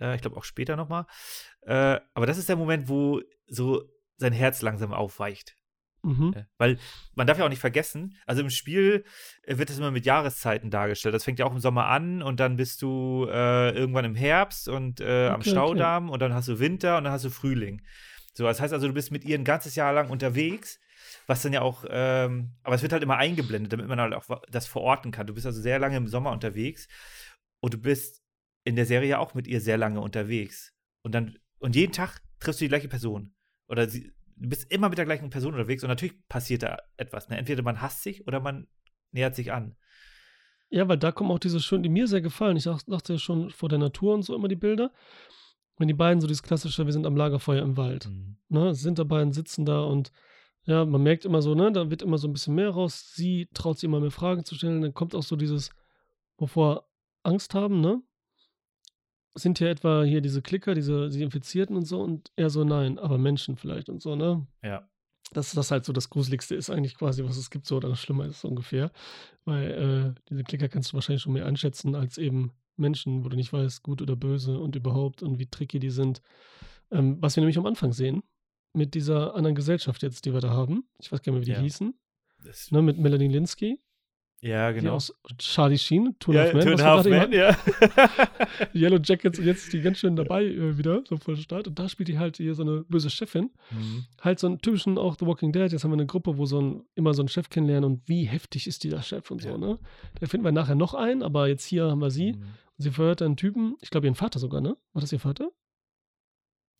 äh, 0.00 0.16
ich 0.16 0.22
glaube 0.22 0.36
auch 0.36 0.44
später 0.44 0.74
nochmal, 0.76 1.06
äh, 1.62 2.00
aber 2.14 2.26
das 2.26 2.38
ist 2.38 2.48
der 2.48 2.56
Moment, 2.56 2.88
wo 2.88 3.20
so 3.46 3.84
sein 4.16 4.32
Herz 4.32 4.60
langsam 4.62 4.92
aufweicht. 4.92 5.54
Mhm. 6.04 6.32
Ja, 6.34 6.46
Weil 6.58 6.78
man 7.14 7.26
darf 7.26 7.38
ja 7.38 7.44
auch 7.44 7.48
nicht 7.48 7.60
vergessen, 7.60 8.16
also 8.26 8.42
im 8.42 8.50
Spiel 8.50 9.04
äh, 9.42 9.56
wird 9.58 9.70
das 9.70 9.78
immer 9.78 9.90
mit 9.90 10.04
Jahreszeiten 10.04 10.70
dargestellt. 10.70 11.14
Das 11.14 11.24
fängt 11.24 11.38
ja 11.38 11.46
auch 11.46 11.52
im 11.52 11.60
Sommer 11.60 11.86
an 11.86 12.22
und 12.22 12.40
dann 12.40 12.56
bist 12.56 12.82
du 12.82 13.26
äh, 13.30 13.70
irgendwann 13.70 14.04
im 14.04 14.14
Herbst 14.14 14.68
und 14.68 15.00
äh, 15.00 15.28
am 15.28 15.40
Okay, 15.40 15.40
okay. 15.40 15.50
Staudamm 15.50 16.10
und 16.10 16.20
dann 16.20 16.34
hast 16.34 16.48
du 16.48 16.58
Winter 16.58 16.98
und 16.98 17.04
dann 17.04 17.12
hast 17.12 17.24
du 17.24 17.30
Frühling. 17.30 17.82
So, 18.34 18.44
das 18.44 18.60
heißt 18.60 18.72
also, 18.72 18.88
du 18.88 18.94
bist 18.94 19.12
mit 19.12 19.24
ihr 19.24 19.38
ein 19.38 19.44
ganzes 19.44 19.76
Jahr 19.76 19.92
lang 19.92 20.10
unterwegs, 20.10 20.80
was 21.26 21.42
dann 21.42 21.52
ja 21.52 21.62
auch, 21.62 21.84
ähm, 21.88 22.52
aber 22.62 22.74
es 22.74 22.82
wird 22.82 22.92
halt 22.92 23.02
immer 23.02 23.16
eingeblendet, 23.16 23.72
damit 23.72 23.86
man 23.88 24.00
halt 24.00 24.12
auch 24.12 24.42
das 24.50 24.66
verorten 24.66 25.10
kann. 25.10 25.26
Du 25.26 25.34
bist 25.34 25.46
also 25.46 25.60
sehr 25.60 25.78
lange 25.78 25.96
im 25.96 26.08
Sommer 26.08 26.32
unterwegs 26.32 26.88
und 27.60 27.74
du 27.74 27.78
bist 27.78 28.22
in 28.64 28.76
der 28.76 28.86
Serie 28.86 29.10
ja 29.10 29.18
auch 29.18 29.34
mit 29.34 29.46
ihr 29.46 29.60
sehr 29.60 29.78
lange 29.78 30.00
unterwegs. 30.00 30.74
Und 31.02 31.14
dann, 31.14 31.38
und 31.58 31.76
jeden 31.76 31.92
Tag 31.92 32.20
triffst 32.40 32.60
du 32.60 32.64
die 32.64 32.70
gleiche 32.70 32.88
Person. 32.88 33.34
Oder 33.68 33.88
sie, 33.88 34.12
du 34.36 34.48
bist 34.48 34.70
immer 34.70 34.88
mit 34.88 34.98
der 34.98 35.04
gleichen 35.04 35.30
Person 35.30 35.54
unterwegs 35.54 35.82
und 35.82 35.88
natürlich 35.88 36.14
passiert 36.28 36.62
da 36.62 36.78
etwas. 36.96 37.28
Ne? 37.28 37.38
Entweder 37.38 37.62
man 37.62 37.80
hasst 37.80 38.02
sich 38.02 38.26
oder 38.26 38.40
man 38.40 38.66
nähert 39.12 39.34
sich 39.34 39.52
an. 39.52 39.76
Ja, 40.70 40.88
weil 40.88 40.98
da 40.98 41.12
kommen 41.12 41.30
auch 41.30 41.38
diese 41.38 41.60
schönen, 41.60 41.82
die 41.82 41.88
mir 41.88 42.08
sehr 42.08 42.20
gefallen. 42.20 42.56
Ich 42.56 42.64
dachte 42.64 43.12
ja 43.12 43.18
schon 43.18 43.50
vor 43.50 43.68
der 43.68 43.78
Natur 43.78 44.14
und 44.14 44.22
so 44.22 44.34
immer 44.34 44.48
die 44.48 44.56
Bilder. 44.56 44.92
Wenn 45.76 45.88
die 45.88 45.94
beiden 45.94 46.20
so 46.20 46.26
dieses 46.26 46.42
klassische, 46.42 46.86
wir 46.86 46.92
sind 46.92 47.06
am 47.06 47.16
Lagerfeuer 47.16 47.62
im 47.62 47.76
Wald. 47.76 48.08
Ne, 48.48 48.74
sind 48.74 48.98
dabei 48.98 49.22
und 49.22 49.32
sitzen 49.32 49.64
da 49.64 49.82
und 49.82 50.12
ja, 50.66 50.84
man 50.84 51.02
merkt 51.02 51.24
immer 51.24 51.42
so, 51.42 51.54
ne, 51.54 51.70
da 51.72 51.90
wird 51.90 52.02
immer 52.02 52.16
so 52.16 52.26
ein 52.26 52.32
bisschen 52.32 52.54
mehr 52.54 52.70
raus. 52.70 53.12
Sie 53.14 53.48
traut 53.52 53.78
sich 53.78 53.84
immer 53.84 54.00
mehr 54.00 54.10
Fragen 54.10 54.44
zu 54.44 54.54
stellen. 54.54 54.80
Dann 54.80 54.94
kommt 54.94 55.14
auch 55.14 55.22
so 55.22 55.36
dieses, 55.36 55.70
wovor 56.38 56.88
Angst 57.22 57.54
haben, 57.54 57.80
ne? 57.80 58.02
Sind 59.36 59.58
ja 59.60 59.68
etwa 59.68 60.04
hier 60.04 60.20
diese 60.20 60.42
Klicker, 60.42 60.74
diese, 60.74 61.08
die 61.10 61.22
Infizierten 61.22 61.76
und 61.76 61.86
so 61.86 62.00
und 62.00 62.30
er 62.36 62.50
so, 62.50 62.62
nein, 62.64 62.98
aber 62.98 63.18
Menschen 63.18 63.56
vielleicht 63.56 63.88
und 63.88 64.00
so, 64.00 64.14
ne? 64.14 64.46
Ja. 64.62 64.88
dass 65.32 65.50
das 65.52 65.70
halt 65.72 65.84
so 65.84 65.92
das 65.92 66.10
Gruseligste 66.10 66.54
ist 66.54 66.70
eigentlich 66.70 66.96
quasi, 66.96 67.24
was 67.24 67.36
es 67.36 67.50
gibt, 67.50 67.66
so 67.66 67.76
oder 67.78 67.88
das 67.88 67.98
Schlimme 67.98 68.26
ist 68.26 68.40
so 68.40 68.48
ungefähr. 68.48 68.92
Weil 69.44 70.14
äh, 70.16 70.20
diese 70.28 70.44
Klicker 70.44 70.68
kannst 70.68 70.92
du 70.92 70.94
wahrscheinlich 70.94 71.22
schon 71.22 71.32
mehr 71.32 71.46
einschätzen 71.46 71.94
als 71.96 72.18
eben 72.18 72.52
Menschen, 72.76 73.24
wo 73.24 73.28
du 73.28 73.36
nicht 73.36 73.52
weißt, 73.52 73.82
gut 73.82 74.00
oder 74.02 74.14
böse 74.16 74.58
und 74.58 74.76
überhaupt 74.76 75.22
und 75.22 75.38
wie 75.40 75.46
tricky 75.46 75.78
die 75.80 75.90
sind. 75.90 76.20
Ähm, 76.92 77.16
was 77.20 77.34
wir 77.34 77.40
nämlich 77.40 77.58
am 77.58 77.66
Anfang 77.66 77.92
sehen, 77.92 78.22
mit 78.72 78.94
dieser 78.94 79.34
anderen 79.34 79.54
Gesellschaft 79.56 80.02
jetzt, 80.02 80.24
die 80.24 80.32
wir 80.32 80.40
da 80.40 80.50
haben. 80.50 80.84
Ich 80.98 81.10
weiß 81.10 81.22
gar 81.22 81.32
nicht 81.32 81.40
mehr, 81.40 81.42
wie 81.42 81.50
die 81.50 81.56
Ja. 81.56 81.60
hießen. 81.62 81.94
Ne, 82.70 82.82
mit 82.82 82.98
Melanie 82.98 83.28
Linsky, 83.28 83.80
ja, 84.44 84.70
genau. 84.72 84.94
aus 84.94 85.12
Charlie 85.38 85.78
Sheen, 85.78 86.14
Two 86.18 86.32
ja, 86.32 86.44
a 86.52 86.82
Half 86.82 87.06
Men, 87.06 87.32
ja. 87.32 87.56
Yellow 88.74 88.98
Jackets 89.02 89.38
und 89.38 89.44
jetzt 89.46 89.64
ist 89.64 89.72
die 89.72 89.80
ganz 89.80 89.98
schön 89.98 90.16
dabei 90.16 90.44
äh, 90.44 90.76
wieder, 90.78 91.02
so 91.08 91.16
voll 91.16 91.36
Start. 91.36 91.66
Und 91.68 91.78
da 91.78 91.88
spielt 91.88 92.08
die 92.08 92.18
halt 92.18 92.36
hier 92.36 92.54
so 92.54 92.62
eine 92.62 92.82
böse 92.84 93.10
Chefin. 93.10 93.50
Mhm. 93.70 94.04
halt 94.20 94.38
so 94.38 94.46
einen 94.46 94.58
typischen 94.58 94.98
auch 94.98 95.16
The 95.18 95.26
Walking 95.26 95.52
Dead. 95.52 95.72
Jetzt 95.72 95.84
haben 95.84 95.90
wir 95.90 95.94
eine 95.96 96.06
Gruppe, 96.06 96.36
wo 96.36 96.46
so 96.46 96.60
ein, 96.60 96.84
immer 96.94 97.14
so 97.14 97.22
einen 97.22 97.28
Chef 97.28 97.48
kennenlernen 97.48 97.90
und 97.90 98.08
wie 98.08 98.24
heftig 98.24 98.66
ist 98.66 98.84
dieser 98.84 99.02
Chef 99.02 99.30
und 99.30 99.42
Ja. 99.44 99.52
so, 99.52 99.58
ne? 99.58 99.78
Da 100.20 100.26
finden 100.26 100.44
wir 100.44 100.52
nachher 100.52 100.74
noch 100.74 100.94
einen, 100.94 101.22
aber 101.22 101.48
jetzt 101.48 101.64
hier 101.64 101.84
haben 101.90 102.00
wir 102.00 102.10
sie. 102.10 102.32
Mhm. 102.34 102.42
Und 102.76 102.82
sie 102.82 102.90
verhört 102.90 103.22
einen 103.22 103.36
Typen, 103.36 103.76
ich 103.80 103.90
glaube 103.90 104.06
ihren 104.06 104.14
Vater 104.16 104.38
sogar, 104.38 104.60
ne? 104.60 104.76
War 104.92 105.00
das 105.00 105.12
ihr 105.12 105.20
Vater? 105.20 105.44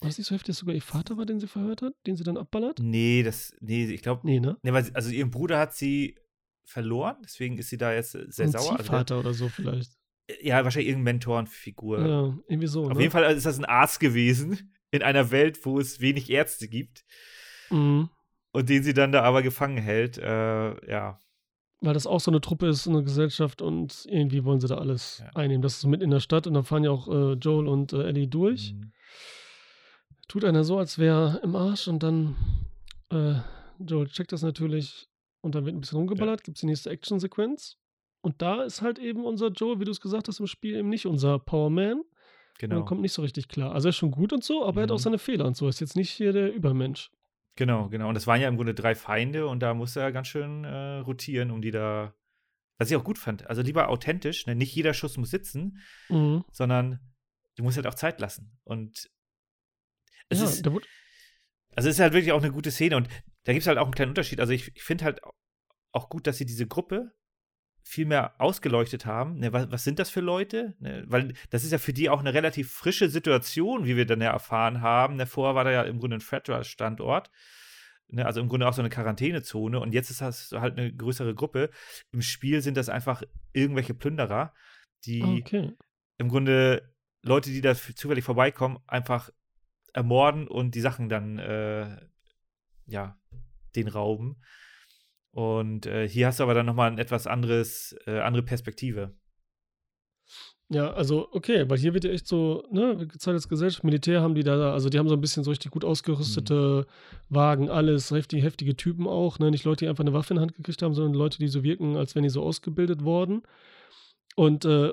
War 0.01 0.09
das 0.09 0.19
nicht 0.19 0.27
so 0.27 0.35
heftig, 0.35 0.49
dass 0.49 0.59
sogar 0.59 0.75
ihr 0.75 0.83
Vater 0.83 1.17
war, 1.17 1.25
den 1.25 1.41
sie 1.41 1.47
verhört 1.47 1.81
hat, 1.81 1.95
den 2.07 2.17
sie 2.17 2.25
dann 2.25 2.37
abballert? 2.37 2.79
Nee, 2.83 3.23
das, 3.23 3.55
nee, 3.61 3.85
ich 3.87 4.03
glaube, 4.03 4.23
Nee, 4.27 4.41
ne? 4.41 4.59
nee, 4.62 4.73
weil, 4.73 4.85
sie- 4.85 4.95
also 4.95 5.09
ihren 5.11 5.31
Bruder 5.31 5.59
hat 5.59 5.73
sie 5.75 6.17
verloren, 6.65 7.17
deswegen 7.25 7.59
ist 7.59 7.69
sie 7.69 7.79
da 7.79 7.93
jetzt 7.93 8.15
äh, 8.15 8.25
sehr 8.29 8.47
Ein 8.47 8.53
sauer. 8.53 8.62
Also 8.62 8.77
der, 8.77 8.85
Ziehvater 8.85 9.19
oder 9.21 9.35
so 9.35 9.49
vielleicht. 9.49 9.93
ja, 10.41 10.65
wahrscheinlich 10.65 10.89
irgendeine 10.89 11.15
Mentorenfigur. 11.15 12.07
Ja, 12.07 12.39
irgendwie 12.49 12.67
so, 12.67 12.85
Auf 12.85 12.95
ne? 12.95 13.01
jeden 13.01 13.12
Fall 13.12 13.25
ist 13.37 13.47
das 13.47 13.59
ein 13.59 13.65
Arzt 13.65 14.01
gewesen 14.01 14.75
in 14.91 15.03
einer 15.03 15.31
Welt, 15.31 15.65
wo 15.65 15.79
es 15.79 16.01
wenig 16.01 16.31
Ärzte 16.31 16.69
gibt 16.69 17.05
Mhm. 17.71 18.09
und 18.53 18.69
den 18.69 18.83
sie 18.83 18.95
dann 18.95 19.12
da 19.12 19.23
aber 19.23 19.43
gefangen 19.43 19.79
hält. 19.79 20.19
Äh, 20.19 20.91
ja, 20.91 21.19
Weil 21.81 21.95
das 21.95 22.07
auch 22.07 22.21
so 22.21 22.31
eine 22.31 22.41
Truppe 22.41 22.67
ist, 22.69 22.87
eine 22.87 23.03
Gesellschaft 23.03 23.61
und 23.62 24.07
irgendwie 24.09 24.45
wollen 24.45 24.61
sie 24.61 24.69
da 24.69 24.77
alles 24.79 25.19
Ja. 25.25 25.31
einnehmen. 25.35 25.62
Das 25.62 25.75
ist 25.75 25.81
so 25.81 25.89
mitten 25.89 26.05
in 26.05 26.11
der 26.11 26.21
Stadt 26.21 26.47
und 26.47 26.55
dann 26.55 26.65
fahren 26.65 26.85
ja 26.85 26.91
auch 26.91 27.09
äh, 27.09 27.33
Joel 27.35 27.67
und 27.69 27.93
äh, 27.93 28.05
Ellie 28.05 28.29
durch. 28.29 28.73
Mhm. 28.75 28.93
tut 30.29 30.45
einer 30.45 30.65
so, 30.65 30.79
als 30.79 30.99
wäre 30.99 31.41
im 31.43 31.55
Arsch 31.57 31.89
und 31.89 32.03
dann 32.03 32.37
äh, 33.11 33.35
Joel 33.79 34.09
checkt 34.09 34.33
das 34.33 34.43
natürlich 34.43 35.09
und 35.45 35.55
dann 35.55 35.65
wird 35.65 35.77
ein 35.77 35.81
bisschen 35.81 35.99
rumgeballert, 35.99 36.43
gibt 36.45 36.57
es 36.57 36.61
die 36.61 36.67
nächste 36.67 36.91
Action-Sequenz. 36.91 37.77
Und 38.23 38.41
da 38.43 38.63
ist 38.63 38.81
halt 38.83 38.99
eben 38.99 39.25
unser 39.25 39.49
Joel, 39.49 39.79
wie 39.81 39.85
du 39.85 39.91
es 39.91 40.01
gesagt 40.01 40.29
hast, 40.29 40.41
im 40.41 40.47
Spiel 40.47 40.75
eben 40.77 40.89
nicht 40.89 41.07
unser 41.07 41.39
Powerman. 41.39 42.03
Genau. 42.59 42.79
Und 42.79 42.85
kommt 42.87 43.01
nicht 43.03 43.13
so 43.13 43.23
richtig 43.23 43.49
klar. 43.49 43.73
Also 43.75 43.89
er 43.89 43.91
ist 43.91 43.97
schon 43.97 44.11
gut 44.13 44.33
und 44.33 44.43
so, 44.43 44.65
aber 44.65 44.81
er 44.81 44.83
hat 44.85 44.91
auch 44.93 44.97
Mhm. 44.99 45.03
seine 45.03 45.19
Fehler 45.19 45.45
und 45.45 45.57
so. 45.57 45.69
Ist 45.69 45.81
jetzt 45.81 45.97
nicht 45.97 46.11
hier 46.11 46.33
der 46.33 46.53
Übermensch. 46.55 47.11
Genau, 47.57 47.89
genau. 47.89 48.09
Und 48.09 48.15
das 48.15 48.27
waren 48.27 48.41
ja 48.41 48.49
im 48.49 48.57
Grunde 48.57 48.75
drei 48.75 48.95
Feinde 48.95 49.47
und 49.47 49.61
da 49.61 49.75
musste 49.75 50.01
er 50.01 50.11
ganz 50.13 50.29
schön 50.29 50.65
äh, 50.65 50.99
rotieren, 50.99 51.51
um 51.51 51.61
die 51.63 51.71
da. 51.71 52.15
Was 52.79 52.91
ich 52.91 52.97
auch 52.97 53.05
gut 53.05 53.19
fand. 53.19 53.47
Also 53.49 53.63
lieber 53.63 53.89
authentisch, 53.89 54.47
ne? 54.47 54.55
nicht 54.57 54.75
jeder 54.75 54.95
Schuss 54.95 55.17
muss 55.17 55.31
sitzen, 55.31 55.79
Mhm. 56.09 56.45
sondern 56.51 56.99
du 57.57 57.63
musst 57.63 57.77
halt 57.77 57.87
auch 57.87 57.95
Zeit 57.95 58.21
lassen. 58.21 58.59
Und 58.65 59.09
es 60.29 60.41
ja, 60.41 60.45
ist, 60.47 60.65
der 60.65 60.73
wurde, 60.73 60.87
also 61.77 61.89
es 61.89 61.97
ist 61.97 62.01
halt 62.01 62.12
wirklich 62.12 62.33
auch 62.33 62.43
eine 62.43 62.53
gute 62.53 62.70
Szene 62.70 62.97
und 62.97 63.09
da 63.45 63.53
gibt 63.53 63.62
es 63.62 63.66
halt 63.66 63.79
auch 63.79 63.85
einen 63.85 63.95
kleinen 63.95 64.11
Unterschied. 64.11 64.41
Also 64.41 64.53
ich, 64.53 64.75
ich 64.75 64.83
finde 64.83 65.05
halt 65.05 65.20
auch 65.93 66.09
gut, 66.09 66.27
dass 66.27 66.39
sie 66.39 66.47
diese 66.47 66.66
Gruppe 66.66 67.12
viel 67.83 68.07
mehr 68.07 68.41
ausgeleuchtet 68.41 69.05
haben. 69.05 69.39
Ne, 69.39 69.53
was, 69.53 69.70
was 69.70 69.85
sind 69.85 69.99
das 69.99 70.11
für 70.11 70.20
Leute? 70.20 70.75
Ne, 70.81 71.05
weil 71.07 71.35
das 71.51 71.64
ist 71.64 71.72
ja 71.72 71.79
für 71.79 71.93
die 71.93 72.09
auch 72.09 72.20
eine 72.20 72.35
relativ 72.35 72.72
frische 72.72 73.09
Situation, 73.09 73.85
wie 73.85 73.97
wir 73.97 74.07
dann 74.07 74.22
ja 74.22 74.31
erfahren 74.31 74.81
haben. 74.81 75.16
Ne, 75.16 75.27
vorher 75.27 75.55
war 75.55 75.64
da 75.64 75.70
ja 75.70 75.83
im 75.83 76.01
Grunde 76.01 76.16
ein 76.16 76.22
Fredra-Standort. 76.22 77.31
Ne, 78.09 78.25
also 78.25 78.41
im 78.41 78.49
Grunde 78.49 78.66
auch 78.66 78.72
so 78.72 78.81
eine 78.83 78.89
Quarantänezone. 78.89 79.79
Und 79.79 79.93
jetzt 79.93 80.11
ist 80.11 80.22
das 80.22 80.53
halt 80.53 80.79
eine 80.79 80.93
größere 80.93 81.35
Gruppe. 81.35 81.70
Im 82.12 82.22
Spiel 82.22 82.62
sind 82.62 82.77
das 82.77 82.89
einfach 82.89 83.22
irgendwelche 83.53 83.95
Plünderer, 83.95 84.55
die 85.05 85.22
okay. 85.22 85.72
im 86.18 86.29
Grunde 86.29 86.95
Leute, 87.22 87.51
die 87.51 87.61
da 87.61 87.75
zufällig 87.75 88.25
vorbeikommen, 88.25 88.79
einfach 88.87 89.31
ermorden 89.95 90.47
und 90.47 90.75
die 90.75 90.81
Sachen 90.81 91.09
dann, 91.09 91.39
äh, 91.39 91.97
ja, 92.87 93.17
den 93.75 93.89
rauben. 93.89 94.37
Und 95.31 95.87
äh, 95.87 96.09
hier 96.09 96.27
hast 96.27 96.39
du 96.39 96.45
aber 96.45 96.55
dann 96.55 96.67
nochmal 96.67 96.91
ein 96.91 96.99
etwas 96.99 97.27
anderes, 97.27 97.97
äh, 98.07 98.21
andere 98.21 98.45
Perspektive. 98.45 99.15
Ja, 100.71 100.93
also 100.93 101.29
okay, 101.33 101.69
weil 101.69 101.79
hier 101.79 101.93
wird 101.93 102.05
ja 102.05 102.11
echt 102.11 102.27
so, 102.27 102.65
ne, 102.71 102.97
gezeigt 102.97 103.35
als 103.35 103.49
Gesellschaft, 103.49 103.85
Militär 103.85 104.23
haben 104.23 104.35
die 104.35 104.43
da, 104.43 104.73
also 104.73 104.89
die 104.89 104.99
haben 104.99 105.09
so 105.09 105.15
ein 105.15 105.21
bisschen 105.21 105.45
so 105.45 105.51
richtig 105.51 105.71
gut 105.71 105.85
ausgerüstete 105.85 106.87
Wagen, 107.29 107.69
alles, 107.69 108.11
heftige, 108.11 108.43
heftige 108.43 108.75
Typen 108.75 109.07
auch, 109.07 109.39
ne, 109.39 109.51
nicht 109.51 109.65
Leute, 109.65 109.85
die 109.85 109.89
einfach 109.89 110.05
eine 110.05 110.15
Waffe 110.15 110.33
in 110.33 110.39
die 110.39 110.43
Hand 110.43 110.55
gekriegt 110.55 110.83
haben, 110.83 110.95
sondern 110.95 111.15
Leute, 111.15 111.39
die 111.39 111.49
so 111.49 111.63
wirken, 111.63 111.97
als 111.97 112.15
wären 112.15 112.23
die 112.23 112.31
so 112.31 112.43
ausgebildet 112.43 113.05
worden. 113.05 113.43
Und 114.37 114.65
äh, 114.65 114.93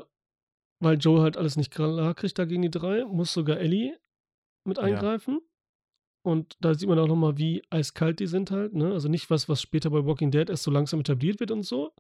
weil 0.80 0.98
Joe 0.98 1.22
halt 1.22 1.38
alles 1.38 1.56
nicht 1.56 1.72
klar 1.72 2.14
kriegt 2.16 2.38
da 2.38 2.46
gegen 2.46 2.64
die 2.64 2.72
drei, 2.72 3.06
muss 3.06 3.32
sogar 3.32 3.58
Ellie 3.58 3.98
mit 4.64 4.78
Ja. 4.78 4.84
eingreifen. 4.84 5.40
Und 6.24 6.56
da 6.60 6.74
sieht 6.76 6.88
man 6.88 7.00
auch 7.00 7.08
nochmal, 7.08 7.38
wie 7.38 7.64
eiskalt 7.72 8.20
die 8.20 8.28
sind 8.28 8.52
halt. 8.52 8.74
Ne? 8.76 8.92
Also 8.94 9.10
nicht 9.10 9.30
was, 9.32 9.50
was 9.50 9.60
später 9.62 9.90
bei 9.90 10.06
Walking 10.06 10.30
Dead 10.30 10.50
erst 10.50 10.64
so 10.64 10.70
langsam 10.72 11.00
etabliert 11.00 11.40
wird 11.40 11.50
und 11.52 11.64
so. 11.64 11.94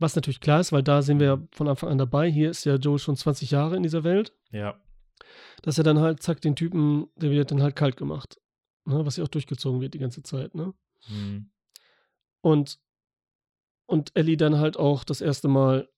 Was 0.00 0.16
natürlich 0.16 0.40
klar 0.40 0.58
ist, 0.58 0.72
weil 0.72 0.82
da 0.82 1.02
sind 1.02 1.20
wir 1.20 1.26
ja 1.26 1.42
von 1.52 1.68
Anfang 1.68 1.90
an 1.90 1.98
dabei. 1.98 2.28
Hier 2.28 2.50
ist 2.50 2.64
ja 2.64 2.74
Joel 2.74 2.98
schon 2.98 3.16
20 3.16 3.52
Jahre 3.52 3.76
in 3.76 3.84
dieser 3.84 4.02
Welt. 4.02 4.32
Ja. 4.50 4.80
Dass 5.62 5.78
er 5.78 5.84
dann 5.84 6.00
halt, 6.00 6.20
zack, 6.20 6.40
den 6.40 6.56
Typen, 6.56 7.06
der 7.14 7.30
wird 7.30 7.52
dann 7.52 7.62
halt 7.62 7.76
kalt 7.76 7.96
gemacht. 7.96 8.40
Ne? 8.86 9.06
Was 9.06 9.16
ja 9.16 9.24
auch 9.24 9.28
durchgezogen 9.28 9.80
wird 9.80 9.94
die 9.94 9.98
ganze 10.00 10.24
Zeit. 10.24 10.56
Ne? 10.56 10.74
Mhm. 11.08 11.50
Und, 12.40 12.80
und 13.86 14.10
Ellie 14.16 14.36
dann 14.36 14.58
halt 14.58 14.76
auch 14.76 15.04
das 15.04 15.20
erste 15.20 15.46
Mal, 15.46 15.88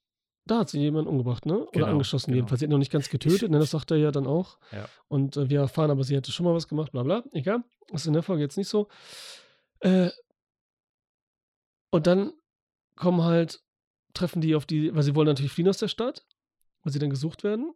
da 0.46 0.60
hat 0.60 0.70
sie 0.70 0.80
jemanden 0.80 1.08
umgebracht, 1.10 1.44
ne? 1.44 1.58
Oder 1.58 1.70
Genau, 1.72 1.86
angeschossen 1.88 2.26
genau. 2.30 2.36
jedenfalls. 2.36 2.60
Sie 2.60 2.66
hat 2.66 2.70
noch 2.70 2.78
nicht 2.78 2.92
ganz 2.92 3.08
getötet, 3.10 3.50
ne? 3.50 3.58
Das 3.58 3.70
sagt 3.72 3.90
er 3.90 3.96
ja 3.96 4.10
dann 4.12 4.26
auch. 4.26 4.58
Ja. 4.72 4.88
Und 5.08 5.36
äh, 5.36 5.50
wir 5.50 5.60
erfahren 5.60 5.90
aber, 5.90 6.04
sie 6.04 6.14
hätte 6.16 6.30
schon 6.32 6.44
mal 6.46 6.54
was 6.54 6.68
gemacht, 6.68 6.92
bla 6.92 7.02
bla. 7.02 7.24
Egal. 7.32 7.64
Das 7.88 8.02
ist 8.02 8.06
in 8.06 8.12
der 8.14 8.22
Folge 8.22 8.42
jetzt 8.42 8.56
nicht 8.56 8.68
so. 8.68 8.88
Äh, 9.80 10.10
und 11.90 12.06
dann 12.06 12.32
kommen 12.96 13.22
halt, 13.22 13.62
treffen 14.14 14.40
die 14.40 14.54
auf 14.54 14.66
die, 14.66 14.94
weil 14.94 15.02
sie 15.02 15.14
wollen 15.14 15.26
natürlich 15.28 15.52
fliehen 15.52 15.68
aus 15.68 15.78
der 15.78 15.88
Stadt, 15.88 16.26
weil 16.82 16.92
sie 16.92 16.98
dann 16.98 17.10
gesucht 17.10 17.44
werden. 17.44 17.72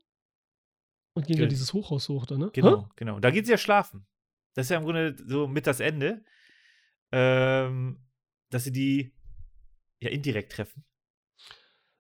Und 1.15 1.27
gehen 1.27 1.37
ja 1.37 1.43
Ge- 1.43 1.49
dieses 1.49 1.73
Hochhaus 1.73 2.09
hoch 2.09 2.25
da, 2.27 2.37
ne? 2.39 2.51
Genau, 2.53 2.89
genau. 2.97 3.19
Da 3.19 3.31
geht 3.31 3.47
sie 3.47 3.53
ja 3.53 3.59
schlafen. 3.59 4.07
Das 4.55 4.67
ist 4.67 4.71
ja 4.71 4.79
im 4.79 4.85
Grunde 4.85 5.17
so 5.27 5.47
mit 5.49 5.67
das 5.67 5.81
Ende, 5.81 6.25
ähm, 7.13 8.05
dass 8.51 8.65
sie 8.65 8.73
die 8.73 9.13
ja 10.01 10.11
indirekt 10.11 10.53
treffen. 10.53 10.85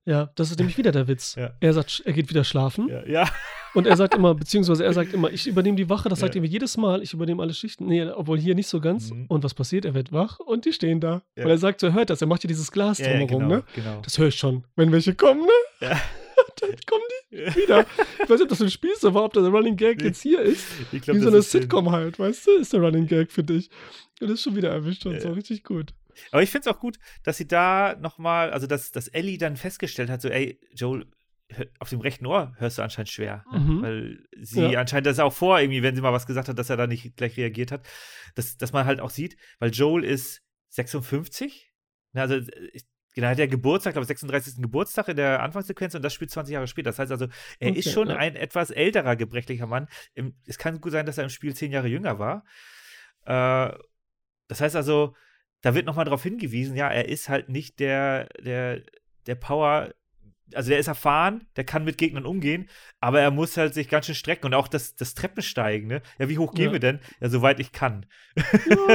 Ja, 0.07 0.31
das 0.35 0.51
ist 0.51 0.59
nämlich 0.59 0.79
wieder 0.79 0.93
der 0.93 1.09
Witz. 1.09 1.35
Ja. 1.37 1.51
Er 1.61 1.73
sagt, 1.75 2.03
er 2.05 2.13
geht 2.13 2.31
wieder 2.31 2.43
schlafen. 2.43 2.89
Ja, 2.89 3.07
ja. 3.07 3.29
Und 3.75 3.87
er 3.87 3.97
sagt 3.97 4.15
immer, 4.15 4.35
beziehungsweise 4.35 4.85
er 4.85 4.93
sagt 4.93 5.13
immer, 5.13 5.31
ich 5.31 5.47
übernehme 5.47 5.77
die 5.77 5.89
Wache, 5.89 6.09
das 6.09 6.21
sagt 6.21 6.35
Ja. 6.35 6.41
er 6.41 6.43
mir 6.43 6.49
jedes 6.49 6.77
Mal, 6.77 7.03
ich 7.03 7.13
übernehme 7.13 7.43
alle 7.43 7.55
Schichten. 7.55 7.87
Nee, 7.87 8.05
obwohl 8.05 8.39
hier 8.39 8.55
nicht 8.55 8.67
so 8.67 8.81
ganz. 8.81 9.11
Mhm. 9.13 9.27
Und 9.29 9.45
was 9.45 9.55
passiert? 9.55 9.85
Er 9.85 9.95
wird 9.95 10.11
wach 10.11 10.41
und 10.41 10.65
die 10.65 10.73
stehen 10.73 11.01
da. 11.01 11.23
Ja. 11.37 11.45
Und 11.45 11.51
er 11.51 11.59
sagt 11.59 11.81
so, 11.81 11.89
er 11.89 11.93
hört 11.93 12.11
das, 12.11 12.21
er 12.21 12.27
macht 12.27 12.41
hier 12.43 12.49
dieses 12.49 12.73
Glas 12.73 12.99
drumherum, 12.99 13.29
genau, 13.29 13.49
ne? 13.57 13.65
genau. 13.75 14.01
Das 14.03 14.19
höre 14.19 14.29
ich 14.29 14.37
schon. 14.37 14.65
Wenn 14.75 14.91
welche 14.91 15.15
kommen, 15.15 15.43
ne? 15.43 15.49
Ja. 15.87 15.91
Dann 16.61 16.71
kommen 16.87 17.03
die 17.31 17.61
wieder. 17.63 17.87
Ich 18.23 18.29
weiß 18.29 18.31
nicht, 18.31 18.43
ob 18.43 18.49
das 18.49 18.63
ein 18.63 18.71
Spiel 18.71 18.91
ist, 18.91 19.05
aber 19.05 19.25
ob 19.25 19.33
der 19.35 19.43
Running 19.45 19.77
Gag 19.77 20.03
jetzt 20.03 20.23
hier 20.23 20.41
ist. 20.41 20.65
Ich 20.91 21.03
glaub, 21.03 21.17
Wie 21.17 21.21
so 21.21 21.27
das 21.27 21.35
eine 21.35 21.43
Sitcom 21.43 21.91
halt, 21.93 22.19
weißt 22.19 22.47
du? 22.47 22.51
Ist 22.57 22.73
der 22.73 22.81
Running 22.81 23.07
Gag 23.07 23.31
für 23.31 23.45
dich. 23.45 23.71
Und 24.21 24.29
das 24.29 24.39
ist 24.39 24.43
schon 24.43 24.57
wieder 24.57 24.71
erwischt 24.71 25.07
und 25.07 25.21
so, 25.21 25.31
richtig 25.31 25.63
gut. 25.63 25.93
Aber 26.31 26.43
ich 26.43 26.51
finde 26.51 26.69
es 26.69 26.75
auch 26.75 26.81
gut, 26.81 26.99
dass 27.23 27.37
sie 27.37 27.47
da 27.49 27.97
nochmal, 28.01 28.51
also 28.53 28.67
dass, 28.67 28.93
dass 28.93 29.09
Ellie 29.09 29.39
dann 29.39 29.57
festgestellt 29.57 30.11
hat, 30.11 30.21
so, 30.23 30.29
ey, 30.29 30.61
Joel, 30.75 31.07
auf 31.81 31.89
dem 31.89 32.01
rechten 32.01 32.27
Ohr 32.27 32.55
hörst 32.59 32.79
du 32.79 32.83
anscheinend 32.83 33.09
schwer. 33.09 33.45
Ne? 33.53 33.59
Mhm. 33.59 33.83
Weil 33.83 34.25
sie 34.41 34.61
Ja. 34.63 34.81
anscheinend 34.81 35.07
das 35.07 35.19
auch 35.19 35.33
vor, 35.33 35.59
irgendwie, 35.61 35.83
wenn 35.83 35.97
sie 35.97 36.01
mal 36.01 36.13
was 36.13 36.27
gesagt 36.27 36.49
hat, 36.49 36.57
dass 36.59 36.71
er 36.71 36.77
da 36.77 36.87
nicht 36.87 37.17
gleich 37.17 37.37
reagiert 37.37 37.73
hat. 37.73 37.89
Dass, 38.37 38.57
dass 38.57 38.73
man 38.73 38.87
halt 38.87 39.01
auch 39.01 39.11
sieht, 39.11 39.37
weil 39.59 39.71
Joel 39.71 40.05
ist 40.05 40.43
56. 40.69 41.73
Ne, 42.13 42.21
Also, 42.23 42.37
ich, 42.73 42.85
genau, 43.15 43.27
hat 43.29 43.39
ja 43.39 43.47
Geburtstag, 43.47 43.95
glaube 43.95 44.05
ich, 44.05 44.09
36. 44.09 44.63
Geburtstag 44.63 45.09
in 45.09 45.17
der 45.17 45.43
Anfangssequenz 45.43 45.95
und 45.97 46.03
das 46.03 46.15
spielt 46.15 46.31
20 46.31 46.53
Jahre 46.53 46.69
später. 46.69 46.91
Das 46.91 47.01
heißt 47.01 47.11
also, 47.11 47.27
er 47.59 47.71
ist 47.77 47.87
Okay, 47.87 47.95
schon 47.95 48.09
ja. 48.11 48.17
ein 48.17 48.37
etwas 48.37 48.71
älterer, 48.71 49.17
gebrechlicher 49.17 49.67
Mann. 49.67 49.89
Im, 50.15 50.37
es 50.47 50.57
kann 50.59 50.81
gut 50.81 50.93
sein, 50.93 51.07
dass 51.07 51.19
er 51.19 51.25
im 51.25 51.31
Spiel 51.31 51.55
10 51.55 51.73
Jahre 51.73 51.89
jünger 51.89 52.19
war. 52.21 52.45
Äh, 53.25 53.77
das 54.47 54.61
heißt 54.61 54.77
also, 54.77 55.15
da 55.63 55.75
wird 55.75 55.87
nochmal 55.87 56.05
darauf 56.05 56.23
hingewiesen, 56.23 56.77
ja, 56.77 56.89
er 56.89 57.09
ist 57.09 57.29
halt 57.29 57.49
nicht 57.49 57.79
der, 57.81 58.27
der, 58.43 58.83
der 59.27 59.35
Power, 59.35 59.93
also 60.55 60.71
der 60.71 60.79
ist 60.81 60.89
erfahren, 60.89 61.47
der 61.57 61.65
kann 61.65 61.85
mit 61.85 61.97
Gegnern 61.99 62.27
umgehen, 62.27 62.69
aber 63.01 63.21
er 63.21 63.31
muss 63.31 63.57
halt 63.57 63.73
sich 63.75 63.89
ganz 63.89 64.07
schön 64.07 64.15
strecken 64.15 64.47
und 64.47 64.55
auch 64.55 64.67
das, 64.69 64.97
das 64.97 65.15
Treppensteigen, 65.15 65.87
ne? 65.87 66.03
Ja, 66.19 66.29
wie 66.29 66.39
hoch 66.39 66.53
gehen 66.55 66.67
Ja. 66.67 66.73
wir 66.73 66.81
denn? 66.81 66.99
Ja, 67.21 67.29
soweit 67.29 67.61
ich 67.61 67.71
kann. 67.73 68.07
Ja, 68.37 68.45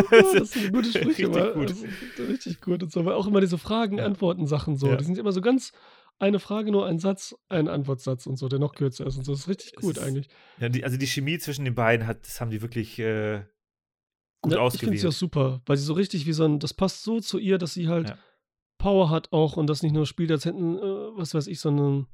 das 0.34 0.52
sind 0.52 0.74
gute 0.74 0.90
Sprüche, 0.98 1.28
Richtig 1.30 1.54
gut. 1.54 1.70
das 1.70 1.78
ist 1.82 2.20
richtig 2.30 2.62
gut 2.62 2.84
und 2.84 2.92
so. 2.92 3.00
Aber 3.00 3.16
auch 3.16 3.28
immer 3.28 3.40
diese 3.42 3.58
Fragen, 3.58 4.00
Ja. 4.00 4.06
Antworten, 4.06 4.48
Sachen 4.48 4.76
so. 4.76 4.96
Die 4.96 5.04
sind 5.06 5.18
immer 5.18 5.32
so 5.32 5.40
ganz 5.42 5.72
eine 6.20 6.40
Frage, 6.40 6.72
nur 6.72 6.86
ein 6.88 7.00
Satz, 7.00 7.36
ein 7.50 7.68
Antwortsatz 7.68 8.26
und 8.26 8.38
so, 8.38 8.48
der 8.50 8.60
noch 8.60 8.74
kürzer 8.76 9.06
ist 9.06 9.18
und 9.18 9.24
so. 9.26 9.32
Das 9.34 9.42
ist 9.42 9.48
richtig 9.50 9.76
gut 9.76 9.98
ist 9.98 10.04
eigentlich. 10.04 10.28
Ja, 10.60 10.68
die, 10.70 10.84
also 10.84 10.98
die 10.98 11.08
Chemie 11.08 11.38
zwischen 11.40 11.64
den 11.66 11.76
beiden 11.76 12.06
hat, 12.08 12.26
das 12.26 12.42
haben 12.42 12.52
die 12.52 12.62
wirklich 12.62 13.00
äh, 13.00 13.44
gut 14.46 14.54
Ja, 14.54 14.66
ich 14.68 14.74
finde 14.80 14.94
ausgewählt. 14.94 15.00
sie 15.02 15.08
auch 15.08 15.12
super, 15.12 15.62
weil 15.66 15.78
sie 15.78 15.84
so 15.86 15.94
richtig 15.94 16.26
wie 16.26 16.34
so 16.34 16.46
ein, 16.46 16.60
das 16.60 16.74
passt 16.74 17.04
so 17.04 17.20
zu 17.20 17.38
ihr, 17.38 17.58
dass 17.58 17.74
sie 17.74 17.88
halt 17.88 18.10
Ja. 18.10 18.18
Power 18.78 19.10
hat 19.10 19.32
auch 19.34 19.58
und 19.58 19.68
das 19.68 19.84
nicht 19.84 19.94
nur 19.94 20.06
spielt, 20.06 20.32
als 20.32 20.46
hätten, 20.46 20.78
äh, 20.78 20.82
was 21.18 21.34
weiß 21.34 21.48
ich, 21.48 21.60
so 21.60 21.70
ein 21.70 22.08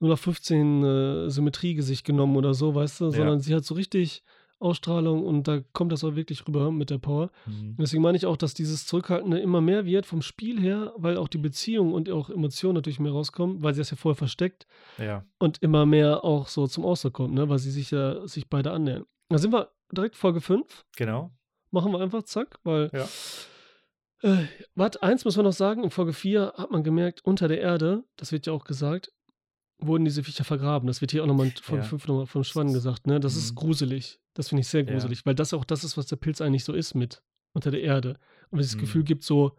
0 0.00 0.12
auf 0.12 0.20
15 0.20 0.84
äh, 0.84 1.30
Symmetriegesicht 1.30 2.04
genommen 2.04 2.36
oder 2.36 2.54
so, 2.54 2.74
weißt 2.74 3.00
du, 3.00 3.04
Ja. 3.06 3.10
sondern 3.12 3.40
sie 3.40 3.54
hat 3.54 3.64
so 3.64 3.74
richtig 3.74 4.22
Ausstrahlung 4.60 5.22
und 5.24 5.46
da 5.46 5.60
kommt 5.72 5.92
das 5.92 6.02
auch 6.02 6.16
wirklich 6.16 6.46
rüber 6.48 6.72
mit 6.72 6.90
der 6.90 6.98
Power. 6.98 7.30
Mhm. 7.46 7.76
Deswegen 7.78 8.02
meine 8.02 8.16
ich 8.16 8.26
auch, 8.26 8.36
dass 8.36 8.54
dieses 8.54 8.86
Zurückhaltende 8.86 9.38
immer 9.38 9.60
mehr 9.60 9.84
wird 9.86 10.04
vom 10.04 10.20
Spiel 10.20 10.60
her, 10.60 10.92
weil 10.96 11.16
auch 11.16 11.28
die 11.28 11.38
Beziehung 11.38 11.92
und 11.92 12.10
auch 12.10 12.28
Emotionen 12.28 12.74
natürlich 12.74 12.98
mehr 12.98 13.12
rauskommen, 13.12 13.62
weil 13.62 13.74
sie 13.74 13.80
das 13.80 13.90
ja 13.90 13.96
vorher 13.96 14.16
versteckt 14.16 14.66
Ja. 14.98 15.24
und 15.38 15.62
immer 15.62 15.86
mehr 15.86 16.24
auch 16.24 16.48
so 16.48 16.66
zum 16.66 16.84
Ausdruck 16.84 17.12
kommt, 17.14 17.34
ne? 17.34 17.48
weil 17.48 17.58
sie 17.60 17.70
sich 17.70 17.92
ja 17.92 18.26
sich 18.26 18.48
beide 18.48 18.72
annähern. 18.72 19.04
Da 19.28 19.38
sind 19.38 19.52
wir 19.52 19.70
direkt 19.92 20.16
Folge 20.16 20.40
5. 20.40 20.84
Genau. 20.96 21.30
Machen 21.70 21.92
wir 21.92 22.00
einfach 22.00 22.22
zack, 22.22 22.58
weil. 22.64 22.90
Ja. 22.92 23.08
Äh, 24.22 24.46
warte, 24.74 25.02
eins 25.02 25.24
muss 25.24 25.36
man 25.36 25.44
noch 25.44 25.52
sagen: 25.52 25.84
In 25.84 25.90
Folge 25.90 26.12
4 26.12 26.54
hat 26.56 26.70
man 26.70 26.82
gemerkt, 26.82 27.24
unter 27.24 27.46
der 27.48 27.60
Erde, 27.60 28.04
das 28.16 28.32
wird 28.32 28.46
ja 28.46 28.52
auch 28.52 28.64
gesagt, 28.64 29.12
wurden 29.78 30.04
diese 30.04 30.24
Viecher 30.24 30.44
vergraben. 30.44 30.86
Das 30.88 31.00
wird 31.00 31.12
hier 31.12 31.22
auch 31.22 31.26
nochmal 31.26 31.46
in 31.46 31.52
Folge 31.52 31.82
Ja. 31.84 31.88
5 31.88 32.08
nochmal 32.08 32.26
vom 32.26 32.42
Schwann 32.44 32.72
gesagt, 32.72 33.06
ne? 33.06 33.20
Das 33.20 33.34
Mhm. 33.34 33.38
ist 33.40 33.54
gruselig. 33.54 34.18
Das 34.34 34.48
finde 34.48 34.62
ich 34.62 34.68
sehr 34.68 34.82
Ja. 34.84 34.92
gruselig, 34.92 35.24
weil 35.24 35.34
das 35.36 35.52
auch 35.54 35.64
das 35.64 35.84
ist, 35.84 35.96
was 35.96 36.06
der 36.06 36.16
Pilz 36.16 36.40
eigentlich 36.40 36.64
so 36.64 36.72
ist 36.72 36.94
mit 36.94 37.22
unter 37.52 37.70
der 37.70 37.82
Erde. 37.82 38.18
Und 38.50 38.58
es 38.58 38.68
das 38.68 38.76
Mhm. 38.76 38.80
Gefühl 38.80 39.04
gibt, 39.04 39.22
so, 39.24 39.56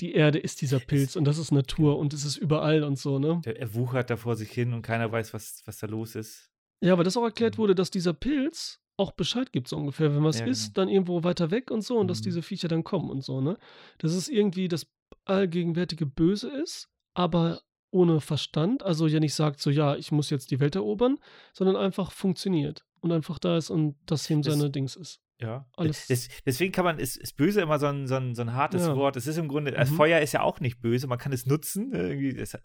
die 0.00 0.12
Erde 0.14 0.38
ist 0.38 0.60
dieser 0.60 0.78
Pilz 0.78 1.16
und 1.16 1.24
das 1.24 1.38
ist 1.38 1.50
Natur 1.52 1.98
und 1.98 2.12
es 2.12 2.24
ist 2.24 2.36
überall 2.36 2.84
und 2.84 2.98
so, 2.98 3.18
ne? 3.18 3.40
Der, 3.44 3.58
er 3.58 3.74
wuchert 3.74 4.10
da 4.10 4.16
vor 4.16 4.36
sich 4.36 4.50
hin 4.52 4.72
und 4.72 4.82
keiner 4.82 5.10
weiß, 5.10 5.32
was, 5.34 5.62
was 5.64 5.78
da 5.78 5.86
los 5.86 6.14
ist. 6.14 6.50
Ja, 6.80 6.92
aber 6.92 7.02
das 7.02 7.16
auch 7.16 7.24
erklärt 7.24 7.54
Mhm. 7.54 7.58
wurde, 7.62 7.74
dass 7.74 7.90
dieser 7.90 8.12
Pilz 8.12 8.78
auch 8.98 9.12
Bescheid 9.12 9.52
gibt, 9.52 9.68
so 9.68 9.76
ungefähr, 9.76 10.14
wenn 10.14 10.24
was 10.24 10.38
Ja, 10.40 10.46
ist, 10.46 10.74
genau. 10.74 10.74
dann 10.74 10.88
irgendwo 10.88 11.22
weiter 11.22 11.50
weg 11.50 11.70
und 11.70 11.82
so 11.82 11.98
und 11.98 12.08
dass 12.08 12.20
Mhm. 12.20 12.24
diese 12.24 12.42
Viecher 12.42 12.68
dann 12.68 12.82
kommen 12.84 13.10
und 13.10 13.22
so, 13.22 13.40
ne? 13.40 13.58
Dass 13.98 14.12
es 14.12 14.28
irgendwie 14.28 14.68
das 14.68 14.86
allgegenwärtige 15.24 16.06
Böse 16.06 16.48
ist, 16.48 16.88
aber 17.14 17.60
ohne 17.90 18.20
Verstand, 18.20 18.82
also 18.82 19.06
ja 19.06 19.20
nicht 19.20 19.34
sagt 19.34 19.60
so, 19.60 19.70
ja, 19.70 19.96
ich 19.96 20.12
muss 20.12 20.30
jetzt 20.30 20.50
die 20.50 20.60
Welt 20.60 20.74
erobern, 20.76 21.18
sondern 21.52 21.76
einfach 21.76 22.10
funktioniert 22.12 22.84
und 23.00 23.12
einfach 23.12 23.38
da 23.38 23.56
ist 23.56 23.70
und 23.70 23.96
das 24.06 24.26
Das- 24.28 24.44
seine 24.58 24.70
Dings 24.70 24.96
ist. 24.96 25.20
Ja. 25.38 25.66
Des, 25.78 26.28
deswegen 26.46 26.72
kann 26.72 26.86
man, 26.86 26.98
ist, 26.98 27.18
ist 27.18 27.36
böse 27.36 27.60
immer 27.60 27.78
so 27.78 27.84
ein, 27.88 28.06
so 28.06 28.14
ein, 28.14 28.34
so 28.34 28.40
ein 28.40 28.54
hartes 28.54 28.86
Ja. 28.86 28.96
Wort. 28.96 29.16
Es 29.16 29.26
ist 29.26 29.36
im 29.36 29.48
Grunde, 29.48 29.70
das 29.70 29.90
Mhm. 29.90 29.96
Feuer 29.96 30.20
ist 30.20 30.32
ja 30.32 30.40
auch 30.40 30.60
nicht 30.60 30.80
böse, 30.80 31.06
man 31.08 31.18
kann 31.18 31.30
es 31.32 31.44
nutzen. 31.44 31.90
ne, 31.90 32.08
Irgendwie, 32.08 32.38
es, 32.38 32.56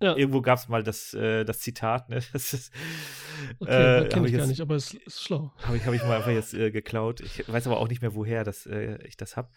Ja. 0.00 0.14
Irgendwo 0.16 0.40
gab 0.40 0.58
es 0.58 0.68
mal 0.68 0.84
das, 0.84 1.12
äh, 1.12 1.44
das 1.44 1.58
Zitat, 1.58 2.08
ne? 2.08 2.20
Das 2.32 2.54
ist, 2.54 2.72
Okay, 3.58 4.04
äh, 4.04 4.08
kenne 4.08 4.26
ich 4.28 4.32
gar 4.32 4.40
jetzt- 4.42 4.48
nicht, 4.48 4.60
aber 4.60 4.76
es 4.76 4.94
ist 4.94 5.22
schlau. 5.22 5.52
Habe 5.62 5.76
ich, 5.76 5.84
hab 5.86 5.92
ich 5.92 6.02
mal 6.02 6.18
einfach 6.18 6.30
jetzt 6.30 6.54
äh, 6.54 6.70
geklaut. 6.70 7.20
Ich 7.20 7.48
weiß 7.48 7.66
aber 7.66 7.78
auch 7.80 7.88
nicht 7.88 8.00
mehr, 8.00 8.14
woher 8.14 8.44
das, 8.44 8.64
äh, 8.66 9.02
ich 9.08 9.16
das 9.16 9.36
habe. 9.36 9.50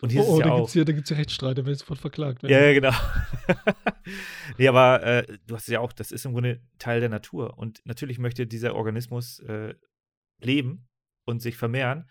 Und 0.00 0.10
hier 0.10 0.22
Oh, 0.22 0.24
ist 0.24 0.28
oh 0.30 0.32
es 0.34 0.38
ja 0.40 0.44
da 0.46 0.52
auch. 0.52 0.56
gibt 0.58 0.68
es 0.68 0.72
hier, 0.72 0.84
da 0.86 0.92
gibt's 0.92 1.08
hier 1.10 1.18
Rechtsstreit, 1.18 1.58
da 1.58 1.62
werde 1.62 1.72
ich 1.72 1.78
sofort 1.80 1.98
verklagt. 2.00 2.42
Ja, 2.44 2.58
ja, 2.60 2.72
genau. 2.72 2.92
nee, 4.58 4.68
aber 4.68 5.02
äh, 5.02 5.26
du 5.46 5.54
hast 5.54 5.62
es 5.68 5.72
ja 5.72 5.80
auch, 5.80 5.92
das 5.92 6.10
ist 6.10 6.24
im 6.24 6.32
Grunde 6.32 6.60
Teil 6.78 7.00
der 7.00 7.08
Natur. 7.10 7.58
Und 7.58 7.82
natürlich 7.84 8.18
möchte 8.18 8.46
dieser 8.46 8.74
Organismus 8.74 9.40
äh, 9.40 9.74
leben 10.40 10.86
und 11.24 11.40
sich 11.40 11.56
vermehren. 11.56 12.08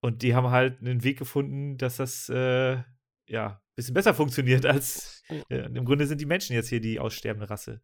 Und 0.00 0.22
die 0.22 0.34
haben 0.34 0.50
halt 0.50 0.80
einen 0.80 1.02
Weg 1.02 1.18
gefunden, 1.18 1.78
dass 1.78 1.96
das 1.96 2.28
äh, 2.28 2.82
ja 3.26 3.46
ein 3.48 3.74
bisschen 3.74 3.94
besser 3.94 4.14
funktioniert 4.14 4.66
als 4.66 5.22
äh, 5.48 5.64
im 5.66 5.84
Grunde 5.84 6.06
sind 6.06 6.20
die 6.20 6.26
Menschen 6.26 6.54
jetzt 6.54 6.68
hier 6.68 6.80
die 6.80 7.00
aussterbende 7.00 7.48
Rasse. 7.48 7.80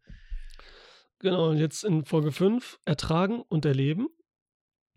Genau, 1.19 1.49
und 1.49 1.57
jetzt 1.57 1.83
in 1.83 2.05
Folge 2.05 2.31
5 2.31 2.79
ertragen 2.85 3.41
und 3.41 3.65
erleben. 3.65 4.07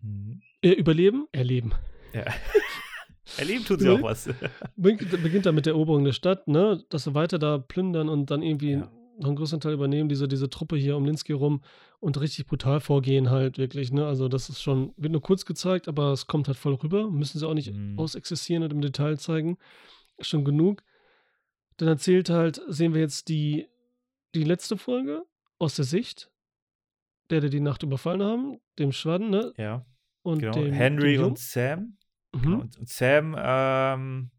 Mhm. 0.01 0.41
Äh, 0.61 0.71
überleben, 0.71 1.27
erleben. 1.31 1.73
Ja. 2.13 2.25
Erleben 3.37 3.65
tun 3.65 3.79
sie 3.79 3.89
auch 3.89 4.03
was. 4.03 4.29
Beginnt, 4.75 5.23
beginnt 5.23 5.45
dann 5.47 5.55
mit 5.55 5.65
der 5.65 5.73
Eroberung 5.73 6.03
der 6.03 6.11
Stadt, 6.11 6.47
ne? 6.47 6.83
Dass 6.89 7.05
sie 7.05 7.15
weiter 7.15 7.39
da 7.39 7.57
plündern 7.57 8.07
und 8.07 8.29
dann 8.29 8.43
irgendwie 8.43 8.73
Ja. 8.73 8.91
Noch 9.17 9.27
einen 9.27 9.35
größeren 9.35 9.61
Teil 9.61 9.73
übernehmen, 9.73 10.09
diese, 10.09 10.27
diese 10.27 10.49
Truppe 10.49 10.75
hier 10.77 10.97
um 10.97 11.05
Linsky 11.05 11.33
rum 11.33 11.61
und 11.99 12.19
richtig 12.19 12.45
brutal 12.47 12.79
vorgehen 12.81 13.29
halt 13.29 13.57
wirklich, 13.57 13.91
ne? 13.91 14.05
Also 14.05 14.27
das 14.27 14.49
ist 14.49 14.61
schon, 14.61 14.93
wird 14.97 15.11
nur 15.11 15.21
kurz 15.21 15.45
gezeigt, 15.45 15.87
aber 15.87 16.11
es 16.11 16.27
kommt 16.27 16.47
halt 16.47 16.57
voll 16.57 16.73
rüber. 16.75 17.09
Müssen 17.09 17.39
sie 17.39 17.47
auch 17.47 17.53
nicht 17.53 17.73
Mhm. 17.73 17.97
ausexistieren 17.97 18.63
und 18.63 18.71
im 18.73 18.81
Detail 18.81 19.17
zeigen. 19.17 19.57
Schon 20.19 20.43
genug. 20.45 20.83
Dann 21.77 21.87
erzählt 21.87 22.29
halt, 22.29 22.61
sehen 22.67 22.93
wir 22.93 23.01
jetzt 23.01 23.27
die, 23.29 23.67
die 24.33 24.43
letzte 24.43 24.77
Folge 24.77 25.23
aus 25.59 25.75
der 25.75 25.85
Sicht 25.85 26.29
der, 27.29 27.41
der 27.41 27.49
die 27.49 27.59
Nacht 27.59 27.83
überfallen 27.83 28.21
haben, 28.21 28.59
dem 28.77 28.91
Schwadden, 28.91 29.29
ne? 29.29 29.53
Ja, 29.57 29.85
Und 30.21 30.39
genau. 30.39 30.53
dem, 30.53 30.73
Henry 30.73 31.15
dem 31.17 31.25
und 31.25 31.39
Sam. 31.39 31.97
Mhm. 32.33 32.41
Genau. 32.41 32.59
Und, 32.61 32.77
und 32.77 32.89
Sam, 32.89 33.35
ähm, 33.37 34.31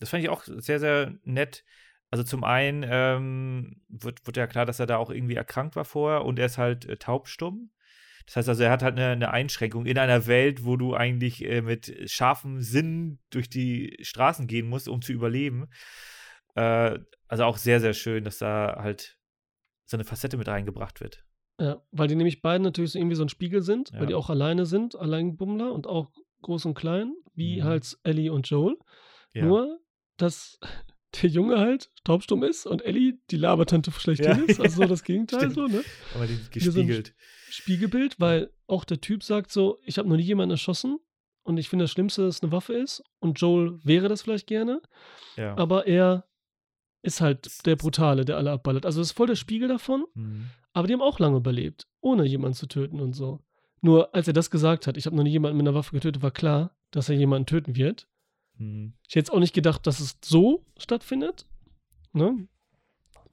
das 0.00 0.08
fand 0.10 0.22
ich 0.24 0.28
auch 0.28 0.42
sehr, 0.44 0.80
sehr 0.80 1.14
nett. 1.24 1.64
Also 2.10 2.24
zum 2.24 2.42
einen 2.44 2.84
ähm, 2.88 3.82
wird, 3.88 4.26
wird 4.26 4.36
ja 4.36 4.46
klar, 4.46 4.66
dass 4.66 4.80
er 4.80 4.86
da 4.86 4.96
auch 4.96 5.10
irgendwie 5.10 5.36
erkrankt 5.36 5.76
war 5.76 5.84
vorher 5.84 6.24
und 6.24 6.38
er 6.38 6.46
ist 6.46 6.58
halt 6.58 6.84
äh, 6.86 6.96
taubstumm. 6.96 7.70
Das 8.26 8.36
heißt 8.36 8.48
also, 8.48 8.62
er 8.62 8.70
hat 8.70 8.82
halt 8.82 8.96
eine, 8.96 9.08
eine 9.08 9.30
Einschränkung 9.30 9.86
in 9.86 9.98
einer 9.98 10.26
Welt, 10.26 10.64
wo 10.64 10.76
du 10.76 10.94
eigentlich 10.94 11.44
äh, 11.44 11.62
mit 11.62 11.92
scharfem 12.10 12.60
Sinn 12.60 13.18
durch 13.30 13.48
die 13.48 13.96
Straßen 14.02 14.46
gehen 14.46 14.68
musst, 14.68 14.88
um 14.88 15.02
zu 15.02 15.12
überleben. 15.12 15.68
Äh, 16.54 16.98
also 17.28 17.44
auch 17.44 17.56
sehr, 17.56 17.80
sehr 17.80 17.94
schön, 17.94 18.24
dass 18.24 18.38
da 18.38 18.76
halt 18.80 19.16
so 19.86 19.96
eine 19.96 20.04
Facette 20.04 20.36
mit 20.36 20.48
reingebracht 20.48 21.00
wird. 21.00 21.24
Ja, 21.60 21.82
weil 21.90 22.08
die 22.08 22.14
nämlich 22.16 22.42
beiden 22.42 22.62
natürlich 22.64 22.92
so 22.92 22.98
irgendwie 22.98 23.16
so 23.16 23.24
ein 23.24 23.28
Spiegel 23.28 23.62
sind, 23.62 23.90
Ja. 23.92 24.00
weil 24.00 24.06
die 24.06 24.14
auch 24.14 24.30
alleine 24.30 24.66
sind, 24.66 24.96
Alleinbummler 24.96 25.72
und 25.72 25.86
auch 25.86 26.10
groß 26.42 26.64
und 26.66 26.74
klein, 26.74 27.12
wie 27.34 27.60
Mhm. 27.60 27.64
halt 27.64 27.98
Ellie 28.02 28.32
und 28.32 28.48
Joel. 28.48 28.76
Ja. 29.32 29.44
Nur, 29.44 29.78
dass 30.16 30.58
der 31.22 31.28
Junge 31.30 31.58
halt 31.58 31.90
taubstumm 32.04 32.42
ist 32.44 32.66
und 32.66 32.82
Ellie 32.84 33.18
die 33.30 33.36
Labertante 33.36 33.90
schlechthin 33.92 34.38
Ja, 34.38 34.44
ist. 34.44 34.60
Also 34.60 34.82
so 34.82 34.88
das 34.88 35.02
Gegenteil, 35.04 35.50
so, 35.50 35.66
ne? 35.66 35.82
Aber 36.14 36.26
die 36.26 36.38
gespiegelt. 36.50 37.14
Spiegelbild, 37.50 38.20
weil 38.20 38.50
auch 38.66 38.84
der 38.84 39.00
Typ 39.00 39.22
sagt 39.24 39.50
so, 39.50 39.78
ich 39.84 39.98
habe 39.98 40.08
noch 40.08 40.16
nie 40.16 40.22
jemanden 40.22 40.52
erschossen 40.52 40.98
und 41.42 41.56
ich 41.58 41.68
finde 41.68 41.84
das 41.84 41.90
Schlimmste, 41.92 42.22
dass 42.26 42.36
es 42.36 42.42
eine 42.42 42.52
Waffe 42.52 42.74
ist 42.74 43.02
und 43.18 43.40
Joel 43.40 43.80
wäre 43.82 44.08
das 44.08 44.22
vielleicht 44.22 44.46
gerne, 44.46 44.80
Ja. 45.36 45.56
aber 45.56 45.86
er 45.86 46.26
ist 47.02 47.20
halt 47.20 47.66
der 47.66 47.76
Brutale, 47.76 48.24
der 48.24 48.36
alle 48.36 48.52
abballert. 48.52 48.84
Also 48.86 49.00
das 49.00 49.08
ist 49.08 49.16
voll 49.16 49.26
der 49.26 49.34
Spiegel 49.36 49.68
davon, 49.68 50.04
Mhm. 50.14 50.46
aber 50.72 50.86
die 50.86 50.92
haben 50.94 51.02
auch 51.02 51.18
lange 51.18 51.38
überlebt, 51.38 51.88
ohne 52.00 52.24
jemanden 52.26 52.54
zu 52.56 52.66
töten 52.66 53.00
und 53.00 53.14
so. 53.14 53.40
Nur 53.80 54.14
als 54.14 54.26
er 54.28 54.34
das 54.34 54.50
gesagt 54.50 54.86
hat, 54.86 54.96
ich 54.98 55.06
habe 55.06 55.16
noch 55.16 55.22
nie 55.24 55.30
jemanden 55.30 55.56
mit 55.56 55.66
einer 55.66 55.74
Waffe 55.74 55.92
getötet, 55.92 56.22
war 56.22 56.30
klar, 56.30 56.76
dass 56.90 57.08
er 57.08 57.16
jemanden 57.16 57.46
töten 57.46 57.74
wird. 57.76 58.06
Mhm. 58.60 58.92
Ich 59.08 59.14
hätte 59.14 59.18
jetzt 59.20 59.32
auch 59.32 59.38
nicht 59.40 59.54
gedacht, 59.54 59.86
dass 59.86 60.00
es 60.00 60.16
so 60.24 60.64
stattfindet. 60.78 61.46
Ne? 62.12 62.46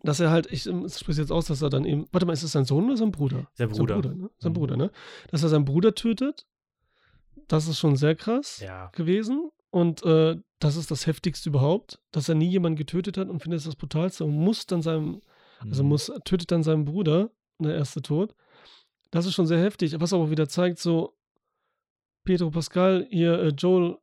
Dass 0.03 0.19
er 0.19 0.29
halt, 0.31 0.51
ich 0.51 0.65
ähm, 0.67 0.87
spreche 0.89 1.21
jetzt 1.21 1.31
aus, 1.31 1.45
dass 1.47 1.61
er 1.61 1.69
dann 1.69 1.83
eben, 1.85 2.05
warte 2.11 2.25
mal, 2.25 2.33
ist 2.33 2.43
es 2.43 2.51
sein 2.51 2.65
Sohn 2.65 2.85
oder 2.85 2.97
sein 2.97 3.11
Bruder? 3.11 3.47
Sein 3.53 3.69
Bruder. 3.69 3.95
Sein 3.95 4.01
Bruder, 4.01 4.15
ne? 4.15 4.29
Sein 4.39 4.51
Mhm. 4.51 4.55
Bruder, 4.55 4.77
ne? 4.77 4.91
Dass 5.31 5.43
er 5.43 5.49
seinen 5.49 5.65
Bruder 5.65 5.93
tötet, 5.95 6.45
das 7.47 7.67
ist 7.67 7.79
schon 7.79 7.95
sehr 7.95 8.15
krass 8.15 8.59
Ja. 8.59 8.87
gewesen. 8.93 9.49
Und 9.69 10.03
äh, 10.03 10.37
das 10.59 10.75
ist 10.75 10.91
das 10.91 11.07
Heftigste 11.07 11.49
überhaupt, 11.49 11.99
dass 12.11 12.29
er 12.29 12.35
nie 12.35 12.49
jemanden 12.49 12.77
getötet 12.77 13.17
hat 13.17 13.27
und 13.27 13.41
findet 13.41 13.59
es 13.59 13.65
das 13.65 13.75
Brutalste 13.75 14.23
und 14.23 14.35
muss 14.35 14.65
dann 14.65 14.81
seinem, 14.81 15.21
also 15.59 15.83
Mhm. 15.83 15.89
muss, 15.89 16.11
tötet 16.25 16.51
dann 16.51 16.63
seinen 16.63 16.85
Bruder, 16.85 17.31
der 17.59 17.75
erste 17.75 18.01
Tod. 18.01 18.33
Das 19.11 19.25
ist 19.25 19.33
schon 19.33 19.47
sehr 19.47 19.59
heftig, 19.59 19.99
was 19.99 20.13
aber 20.13 20.29
wieder 20.29 20.47
zeigt, 20.47 20.79
so, 20.79 21.15
Pedro 22.23 22.49
Pascal, 22.51 23.07
ihr 23.09 23.39
äh, 23.39 23.47
Joel 23.49 23.97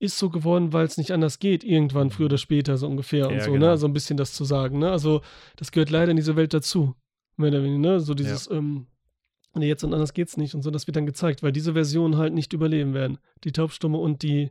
ist 0.00 0.18
so 0.18 0.30
geworden, 0.30 0.72
weil 0.72 0.86
es 0.86 0.96
nicht 0.96 1.12
anders 1.12 1.38
geht, 1.38 1.62
irgendwann, 1.62 2.10
früher 2.10 2.26
oder 2.26 2.38
später, 2.38 2.78
so 2.78 2.88
ungefähr 2.88 3.28
und 3.28 3.34
Ja, 3.34 3.44
so, 3.44 3.52
genau. 3.52 3.66
ne? 3.66 3.76
So 3.76 3.86
ein 3.86 3.92
bisschen 3.92 4.16
das 4.16 4.32
zu 4.32 4.44
sagen, 4.44 4.78
ne? 4.78 4.90
Also, 4.90 5.20
das 5.56 5.70
gehört 5.70 5.90
leider 5.90 6.10
in 6.10 6.16
diese 6.16 6.36
Welt 6.36 6.54
dazu. 6.54 6.94
Mehr 7.36 7.50
oder 7.50 7.62
weniger, 7.62 7.78
ne? 7.78 8.00
So 8.00 8.14
dieses, 8.14 8.50
ähm, 8.50 8.86
nee, 9.54 9.68
jetzt 9.68 9.84
und 9.84 9.92
anders 9.92 10.14
geht's 10.14 10.38
nicht 10.38 10.54
und 10.54 10.62
so, 10.62 10.70
das 10.70 10.86
wird 10.86 10.96
dann 10.96 11.04
gezeigt, 11.04 11.42
weil 11.42 11.52
diese 11.52 11.74
Versionen 11.74 12.16
halt 12.16 12.32
nicht 12.32 12.54
überleben 12.54 12.94
werden. 12.94 13.18
Die 13.44 13.52
Taubstumme 13.52 13.98
und 13.98 14.22
die, 14.22 14.50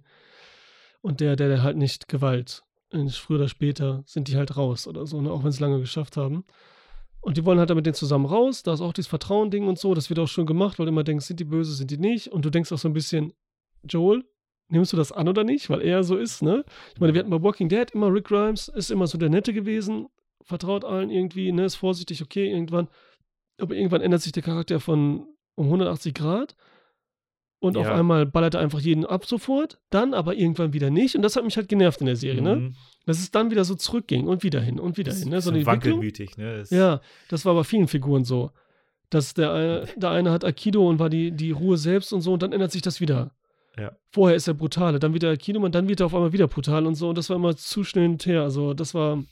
und 1.01 1.19
der, 1.19 1.35
der, 1.35 1.49
der 1.49 1.63
halt 1.63 1.77
nicht 1.77 2.07
Gewalt. 2.07 2.63
Und 2.91 3.11
früher 3.11 3.39
oder 3.39 3.47
später 3.47 4.03
sind 4.05 4.27
die 4.27 4.37
halt 4.37 4.55
raus 4.55 4.87
oder 4.87 5.07
so, 5.07 5.19
ne? 5.19 5.31
Auch 5.31 5.43
wenn 5.43 5.51
sie 5.51 5.61
lange 5.61 5.79
geschafft 5.79 6.15
haben. 6.15 6.45
Und 7.21 7.37
die 7.37 7.43
wollen 7.43 7.57
halt 7.57 7.71
dann 7.71 7.75
mit 7.75 7.87
denen 7.87 7.95
zusammen 7.95 8.25
raus. 8.25 8.61
Da 8.61 8.73
ist 8.73 8.81
auch 8.81 8.93
dieses 8.93 9.09
Vertrauen-Ding 9.09 9.67
und 9.67 9.79
so. 9.79 9.95
Das 9.95 10.09
wird 10.09 10.19
auch 10.19 10.27
schon 10.27 10.45
gemacht, 10.45 10.77
weil 10.77 10.85
du 10.85 10.91
immer 10.91 11.03
denkst, 11.03 11.25
sind 11.25 11.39
die 11.39 11.45
böse, 11.45 11.73
sind 11.73 11.89
die 11.91 11.97
nicht. 11.97 12.27
Und 12.29 12.45
du 12.45 12.49
denkst 12.49 12.71
auch 12.71 12.77
so 12.77 12.87
ein 12.87 12.93
bisschen, 12.93 13.33
Joel, 13.83 14.23
nimmst 14.69 14.93
du 14.93 14.97
das 14.97 15.11
an 15.11 15.27
oder 15.27 15.43
nicht? 15.43 15.69
Weil 15.69 15.81
er 15.81 16.03
so 16.03 16.15
ist, 16.17 16.41
ne? 16.41 16.63
Ich 16.93 16.99
meine, 16.99 17.13
wir 17.13 17.19
hatten 17.19 17.29
bei 17.29 17.41
Walking 17.41 17.69
Dead 17.69 17.89
immer 17.91 18.13
Rick 18.13 18.25
Grimes, 18.25 18.67
ist 18.69 18.91
immer 18.91 19.07
so 19.07 19.17
der 19.17 19.29
Nette 19.29 19.53
gewesen, 19.53 20.07
vertraut 20.43 20.85
allen 20.85 21.09
irgendwie, 21.09 21.51
ne? 21.51 21.65
Ist 21.65 21.75
vorsichtig, 21.75 22.21
okay, 22.21 22.49
irgendwann. 22.51 22.87
Aber 23.59 23.75
irgendwann 23.75 24.01
ändert 24.01 24.21
sich 24.21 24.31
der 24.31 24.43
Charakter 24.43 24.79
von 24.79 25.27
um 25.55 25.65
180 25.67 26.13
Grad. 26.13 26.55
Und 27.61 27.75
auf 27.75 27.87
Ja. 27.87 27.95
einmal 27.95 28.25
ballert 28.25 28.53
er 28.53 28.61
einfach 28.61 28.79
jeden 28.79 29.05
ab 29.05 29.25
sofort, 29.25 29.79
dann 29.89 30.13
aber 30.13 30.33
irgendwann 30.35 30.71
wieder 30.71 30.89
nicht. 30.89 31.15
Und 31.17 31.23
das 31.23 31.35
hat 31.35 31.43
mich 31.43 31.57
halt 31.57 31.67
genervt 31.67 31.99
in 31.99 32.05
der 32.05 32.15
Serie, 32.15 32.41
ne? 32.41 32.55
Mhm. 32.55 32.75
Dass 33.05 33.19
es 33.19 33.31
dann 33.31 33.51
wieder 33.51 33.65
so 33.65 33.75
zurückging 33.75 34.27
und 34.27 34.43
wieder 34.43 34.61
hin 34.61 34.79
und 34.79 34.97
wieder 34.97 35.11
Das 35.11 35.19
hin. 35.21 35.29
Ne? 35.29 35.41
So 35.41 35.49
eine 35.51 35.65
wankelmütig, 35.65 36.37
ne? 36.37 36.59
Das- 36.59 36.69
Ja, 36.69 37.01
das 37.27 37.43
war 37.43 37.53
bei 37.55 37.65
vielen 37.65 37.89
Figuren 37.89 38.23
so. 38.23 38.51
Dass 39.09 39.33
der 39.33 39.51
eine, 39.51 39.85
der 39.97 40.11
eine 40.11 40.31
hat 40.31 40.45
Aikido 40.45 40.87
und 40.87 40.99
war 40.99 41.09
die, 41.09 41.31
die 41.31 41.51
Ruhe 41.51 41.77
selbst 41.77 42.13
und 42.13 42.21
so 42.21 42.31
und 42.31 42.43
dann 42.43 42.53
ändert 42.53 42.71
sich 42.71 42.81
das 42.81 43.01
wieder. 43.01 43.31
Ja. 43.77 43.95
Vorher 44.11 44.35
ist 44.35 44.47
er 44.47 44.53
brutale, 44.53 44.99
dann 44.99 45.13
wieder 45.13 45.35
und 45.55 45.75
dann 45.75 45.87
wird 45.87 45.99
er 46.01 46.07
auf 46.07 46.15
einmal 46.15 46.33
wieder 46.33 46.47
brutal 46.47 46.85
und 46.85 46.95
so 46.95 47.09
und 47.09 47.17
das 47.17 47.29
war 47.29 47.37
immer 47.37 47.55
zu 47.55 47.83
schnell 47.83 48.03
hin 48.03 48.13
und 48.13 48.25
her. 48.25 48.41
Also 48.43 48.73
das 48.73 48.93
war 48.93 49.23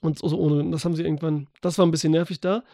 und 0.00 0.18
so 0.18 0.36
ohne, 0.38 0.70
das 0.70 0.84
haben 0.84 0.94
sie 0.96 1.02
irgendwann, 1.04 1.48
das 1.60 1.78
war 1.78 1.86
ein 1.86 1.90
bisschen 1.90 2.12
nervig 2.12 2.40
da. 2.40 2.64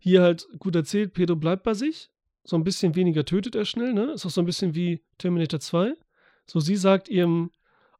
Hier 0.00 0.22
halt 0.22 0.46
gut 0.58 0.74
erzählt, 0.76 1.14
Pedro 1.14 1.36
bleibt 1.36 1.62
bei 1.62 1.74
sich. 1.74 2.10
So 2.46 2.56
ein 2.56 2.64
bisschen 2.64 2.94
weniger 2.94 3.24
tötet 3.24 3.54
er 3.54 3.64
schnell, 3.64 3.94
ne? 3.94 4.12
Ist 4.12 4.26
auch 4.26 4.30
so 4.30 4.42
ein 4.42 4.46
bisschen 4.46 4.74
wie 4.74 5.02
Terminator 5.16 5.60
2. 5.60 5.94
So 6.46 6.60
sie 6.60 6.76
sagt 6.76 7.08
ihrem 7.08 7.50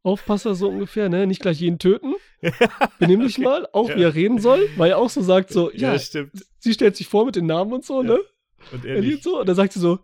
Aufpasser 0.03 0.55
so 0.55 0.69
ungefähr, 0.69 1.09
ne? 1.09 1.27
Nicht 1.27 1.41
gleich 1.41 1.61
jeden 1.61 1.79
töten. 1.79 2.15
Benimm 2.99 3.21
dich 3.21 3.39
mal, 3.39 3.67
auch 3.73 3.89
Ja. 3.89 3.97
wie 3.97 4.03
er 4.03 4.15
reden 4.15 4.39
soll, 4.39 4.69
weil 4.77 4.91
er 4.91 4.99
auch 4.99 5.09
so 5.09 5.23
sagt, 5.23 5.51
so, 5.51 5.71
ja, 5.73 5.93
ja, 5.95 5.99
stimmt. 5.99 6.33
sie 6.59 6.75
stellt 6.75 6.95
sich 6.97 7.09
vor 7.09 7.25
mit 7.25 7.37
den 7.37 7.47
Namen 7.47 7.73
und 7.73 7.85
so, 7.87 8.03
Ja. 8.03 8.09
ne? 8.09 8.19
Und 8.73 8.85
Er 8.85 8.97
er 9.03 9.19
so, 9.19 9.41
und 9.41 9.49
dann 9.49 9.57
sagt 9.57 9.73
sie 9.73 9.81
so, 9.81 10.01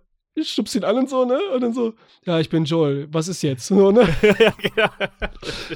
schubst 0.48 0.74
ihn 0.74 0.84
an 0.84 0.96
und 0.96 1.10
so, 1.10 1.24
ne? 1.24 1.38
Und 1.54 1.60
dann 1.60 1.72
so, 1.72 1.94
ja, 2.24 2.38
ich 2.40 2.48
bin 2.48 2.64
Joel, 2.64 3.08
was 3.12 3.28
ist 3.28 3.42
jetzt? 3.42 3.66
So, 3.66 3.90
ne? 3.90 4.00
ja, 4.38 4.54
genau. 4.60 4.88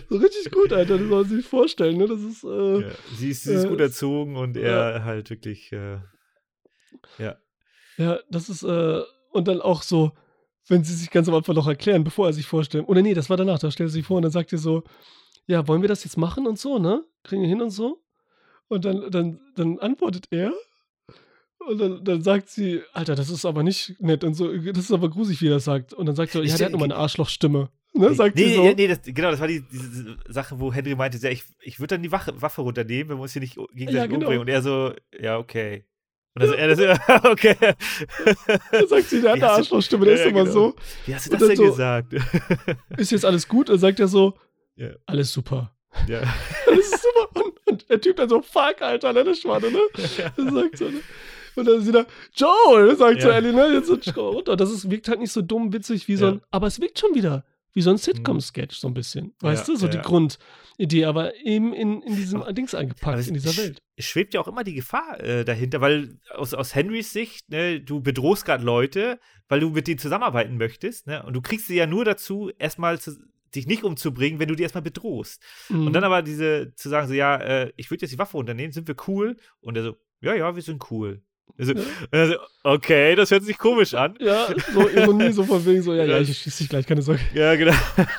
So 0.09 0.17
richtig 0.17 0.51
gut, 0.53 0.73
Alter, 0.73 0.99
das 0.99 1.09
soll 1.09 1.23
man 1.23 1.29
sich 1.29 1.47
vorstellen, 1.47 1.97
ne? 1.99 2.07
Das 2.07 2.21
ist, 2.21 2.45
äh, 2.45 2.81
Ja, 2.81 2.91
sie 3.17 3.31
ist, 3.31 3.43
sie 3.45 3.55
ist 3.55 3.65
Äh, 3.65 3.69
gut 3.69 3.81
erzogen 3.81 4.37
und 4.37 4.57
er 4.57 5.05
halt 5.05 5.31
wirklich, 5.31 5.73
äh, 5.73 5.99
ja. 7.19 7.37
ja, 7.97 8.19
das 8.31 8.49
ist, 8.49 8.63
äh, 8.63 9.03
und 9.33 9.49
dann 9.49 9.61
auch 9.61 9.83
so, 9.83 10.13
wenn 10.69 10.85
sie 10.85 10.95
sich 10.95 11.11
ganz 11.11 11.29
am 11.29 11.35
Anfang 11.35 11.55
noch 11.55 11.67
erklären, 11.69 12.05
bevor 12.05 12.27
er 12.27 12.33
sich 12.33 12.47
vorstellt. 12.47 12.89
Oder 12.89 13.03
nee, 13.03 13.15
das 13.15 13.29
war 13.31 13.37
danach, 13.37 13.59
da 13.59 13.71
stellt 13.71 13.91
sie 13.91 13.99
sich 13.99 14.07
vor 14.07 14.17
und 14.17 14.23
dann 14.23 14.33
sagt 14.33 14.51
sie 14.51 14.59
so, 14.59 14.83
ja, 15.47 15.67
wollen 15.69 15.83
wir 15.83 15.89
das 15.89 16.05
jetzt 16.05 16.17
machen 16.17 16.47
und 16.47 16.59
so, 16.59 16.79
ne? 16.79 17.05
Kriegen 17.23 17.43
wir 17.43 17.49
hin 17.49 17.61
und 17.61 17.71
so? 17.71 18.01
Und 18.69 18.85
dann, 18.87 19.11
dann, 19.11 19.41
dann 19.57 19.79
antwortet 19.79 20.27
er. 20.31 20.53
Und 21.69 21.79
dann, 21.79 22.05
dann 22.05 22.23
sagt 22.23 22.49
sie, 22.51 22.83
Alter, 22.93 23.15
das 23.15 23.31
ist 23.31 23.45
aber 23.45 23.63
nicht 23.63 24.01
nett 24.01 24.23
und 24.25 24.35
so, 24.35 24.53
das 24.55 24.79
ist 24.85 24.93
aber 24.93 25.09
gruselig, 25.09 25.41
wie 25.41 25.49
er 25.49 25.55
das 25.55 25.65
sagt. 25.65 25.93
Und 25.95 26.07
dann 26.07 26.15
sagt 26.17 26.33
sie, 26.33 26.41
ja, 26.43 26.57
der 26.57 26.67
hat 26.67 26.73
nur 26.73 26.81
mal 26.81 26.85
eine 26.87 26.97
Arschlochstimme. 26.97 27.71
Ne, 27.97 28.13
sagt 28.15 28.35
nee, 28.37 28.49
sie 28.49 28.55
so. 28.55 28.65
ja, 28.65 28.75
nee, 28.75 28.89
das, 28.89 29.01
genau, 29.05 29.31
das 29.31 29.39
war 29.39 29.47
die, 29.47 29.63
diese 29.71 30.17
Sache, 30.29 30.59
wo 30.59 30.73
Henry 30.73 30.97
meinte, 30.97 31.17
ja, 31.19 31.31
ich, 31.31 31.45
ich 31.63 31.79
würde 31.79 31.95
dann 31.95 32.03
die 32.03 32.11
Wache, 32.11 32.33
Waffe 32.43 32.61
runternehmen, 32.63 33.09
wenn 33.11 33.19
wir 33.19 33.23
uns 33.23 33.33
hier 33.35 33.41
nicht 33.41 33.55
gegenseitig 33.55 33.95
Ja, 33.95 34.07
genau. 34.07 34.17
umbringen. 34.27 34.41
Und 34.41 34.49
er 34.49 34.63
so, 34.63 34.93
ja, 35.19 35.39
okay. 35.39 35.85
Und 36.35 36.43
dann 36.43 36.49
so, 36.49 36.55
er 36.57 36.77
so, 36.99 37.29
okay. 37.31 37.57
Dann 38.73 38.89
sagt 38.89 39.09
sie, 39.11 39.21
der 39.21 39.31
hat 39.33 39.37
eine 39.37 39.51
Arschlochstimme, 39.51 40.05
der 40.07 40.17
Ja, 40.17 40.21
ist 40.25 40.29
immer 40.29 40.41
genau. 40.43 40.53
so. 40.53 40.75
Wie 41.07 41.15
hast 41.15 41.27
du 41.33 41.37
das 41.37 41.47
denn 41.49 41.57
so- 41.57 41.63
gesagt? 41.71 42.15
Ist 42.99 43.13
jetzt 43.13 43.25
alles 43.25 43.47
gut? 43.47 43.71
Und 43.71 43.75
dann 43.77 43.81
sagt 43.81 44.01
er 44.01 44.09
so, 44.09 44.35
Ja. 44.77 44.89
alles 45.07 45.33
super. 45.33 45.75
ja. 46.09 46.23
Alles 46.67 46.93
ist 46.93 47.03
super. 47.03 47.41
Und, 47.45 47.55
und 47.67 47.89
der 47.89 48.01
Typ 48.01 48.17
dann 48.17 48.29
so, 48.29 48.43
fuck, 48.43 48.81
Alter, 48.83 49.13
ne, 49.13 49.23
das 49.23 49.39
Schwane, 49.39 49.71
ne? 49.71 49.79
Das 49.95 50.17
sagt 50.17 50.79
so, 50.79 50.89
ne? 50.89 51.01
Und 51.57 51.67
dann 51.67 51.79
ist 51.79 51.85
sie 51.87 51.93
da, 51.93 52.07
Joel, 52.35 52.97
sagt 52.97 53.21
so 53.23 53.29
Ja. 53.29 53.37
Ellie, 53.37 53.53
ne? 53.53 53.75
Jetzt 53.75 53.87
so 53.87 54.31
runter. 54.31 54.57
Das 54.57 54.71
ist, 54.71 54.91
wirkt 54.91 55.09
halt 55.09 55.21
nicht 55.21 55.33
so 55.33 55.43
dumm, 55.43 55.73
witzig 55.73 56.09
wie 56.09 56.17
so 56.17 56.27
Ja. 56.27 56.33
ein, 56.33 56.41
aber 56.51 56.67
es 56.67 56.81
wirkt 56.81 56.99
schon 56.99 57.15
wieder 57.15 57.45
wie 57.77 57.83
so 57.83 57.91
ein 57.91 57.97
Sitcom-Sketch, 57.97 58.77
so 58.77 58.87
ein 58.87 58.95
bisschen. 58.95 59.35
Weißt 59.41 59.67
Ja, 59.67 59.75
du, 59.75 59.81
so 59.81 59.89
die. 59.89 59.99
Grundidee, 59.99 61.07
aber 61.07 61.35
eben 61.45 61.73
in, 61.73 62.03
in 62.03 62.15
diesem 62.15 62.43
Dings 62.55 62.73
Aber 62.73 62.83
eingepackt, 62.83 63.19
es 63.19 63.27
in 63.29 63.35
dieser 63.35 63.57
Welt. 63.57 63.83
Es 63.97 64.05
schwebt 64.05 64.33
ja 64.33 64.41
auch 64.41 64.47
immer 64.49 64.63
die 64.63 64.75
Gefahr 64.75 65.21
äh, 65.21 65.45
dahinter, 65.45 65.81
weil 65.81 66.19
aus, 66.31 66.55
aus 66.55 66.75
Henrys 66.75 67.13
Sicht, 67.13 67.49
ne, 67.51 67.81
du 67.81 68.01
bedrohst 68.01 68.45
gerade 68.45 68.65
Leute, 68.65 69.19
weil 69.49 69.59
du 69.61 69.71
mit 69.71 69.89
denen 69.89 69.99
zusammenarbeiten 69.99 70.57
möchtest, 70.57 71.09
ne? 71.09 71.25
Und 71.25 71.35
du 71.35 71.43
kriegst 71.43 71.67
sie 71.67 71.75
ja 71.77 71.87
nur 71.87 72.05
dazu, 72.05 72.51
erstmal 72.59 73.01
zu, 73.01 73.13
dich 73.55 73.67
nicht 73.67 73.83
umzubringen, 73.83 74.39
wenn 74.39 74.49
du 74.49 74.55
die 74.55 74.63
erstmal 74.63 74.83
bedrohst. 74.83 75.43
Mhm. 75.69 75.89
Und 75.89 75.93
dann 75.95 76.05
aber 76.05 76.23
diese, 76.23 76.73
zu 76.77 76.89
sagen, 76.89 77.09
so, 77.09 77.15
ja, 77.15 77.37
äh, 77.37 77.73
ich 77.77 77.91
würde 77.91 78.03
jetzt 78.03 78.13
die 78.13 78.19
Waffe 78.19 78.37
unternehmen, 78.37 78.73
sind 78.73 78.87
wir 78.87 78.97
cool? 79.09 79.37
Und 79.61 79.77
er 79.77 79.83
so, 79.83 79.97
ja, 80.21 80.35
ja, 80.35 80.55
wir 80.55 80.63
sind 80.63 80.91
cool. 80.93 81.23
Also, 81.57 81.73
Ja. 81.75 81.81
und 81.81 82.09
er 82.11 82.27
so, 82.29 82.35
okay, 82.65 83.15
das 83.15 83.31
hört 83.31 83.45
sich 83.45 83.57
komisch 83.59 83.95
an. 83.95 84.17
ja, 84.21 84.49
so 84.73 84.89
Ironie, 84.89 85.31
so 85.33 85.45
von 85.45 85.65
wegen 85.65 85.83
so, 85.83 85.95
ja, 85.95 86.05
ja, 86.05 86.19
ich 86.19 86.37
schieße 86.39 86.59
dich 86.65 86.69
gleich, 86.69 86.87
keine 86.87 87.03
Sorge. 87.03 87.21
Ja, 87.33 87.55
genau. 87.55 87.75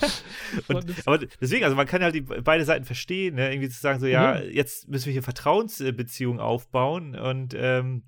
Und, 0.70 0.86
aber 1.06 1.18
deswegen, 1.42 1.66
also 1.66 1.76
man 1.76 1.86
kann 1.86 2.02
halt 2.02 2.16
die, 2.16 2.22
beide 2.22 2.64
Seiten 2.64 2.86
verstehen, 2.86 3.36
ne? 3.36 3.52
irgendwie 3.52 3.68
zu 3.70 3.80
sagen, 3.80 4.00
so, 4.00 4.06
ja, 4.06 4.36
Mhm. 4.36 4.52
jetzt 4.52 4.88
müssen 4.88 5.08
wir 5.08 5.14
hier 5.14 5.24
Vertrauensbeziehungen 5.24 6.40
aufbauen 6.40 7.16
und 7.16 7.54
ähm, 7.58 8.04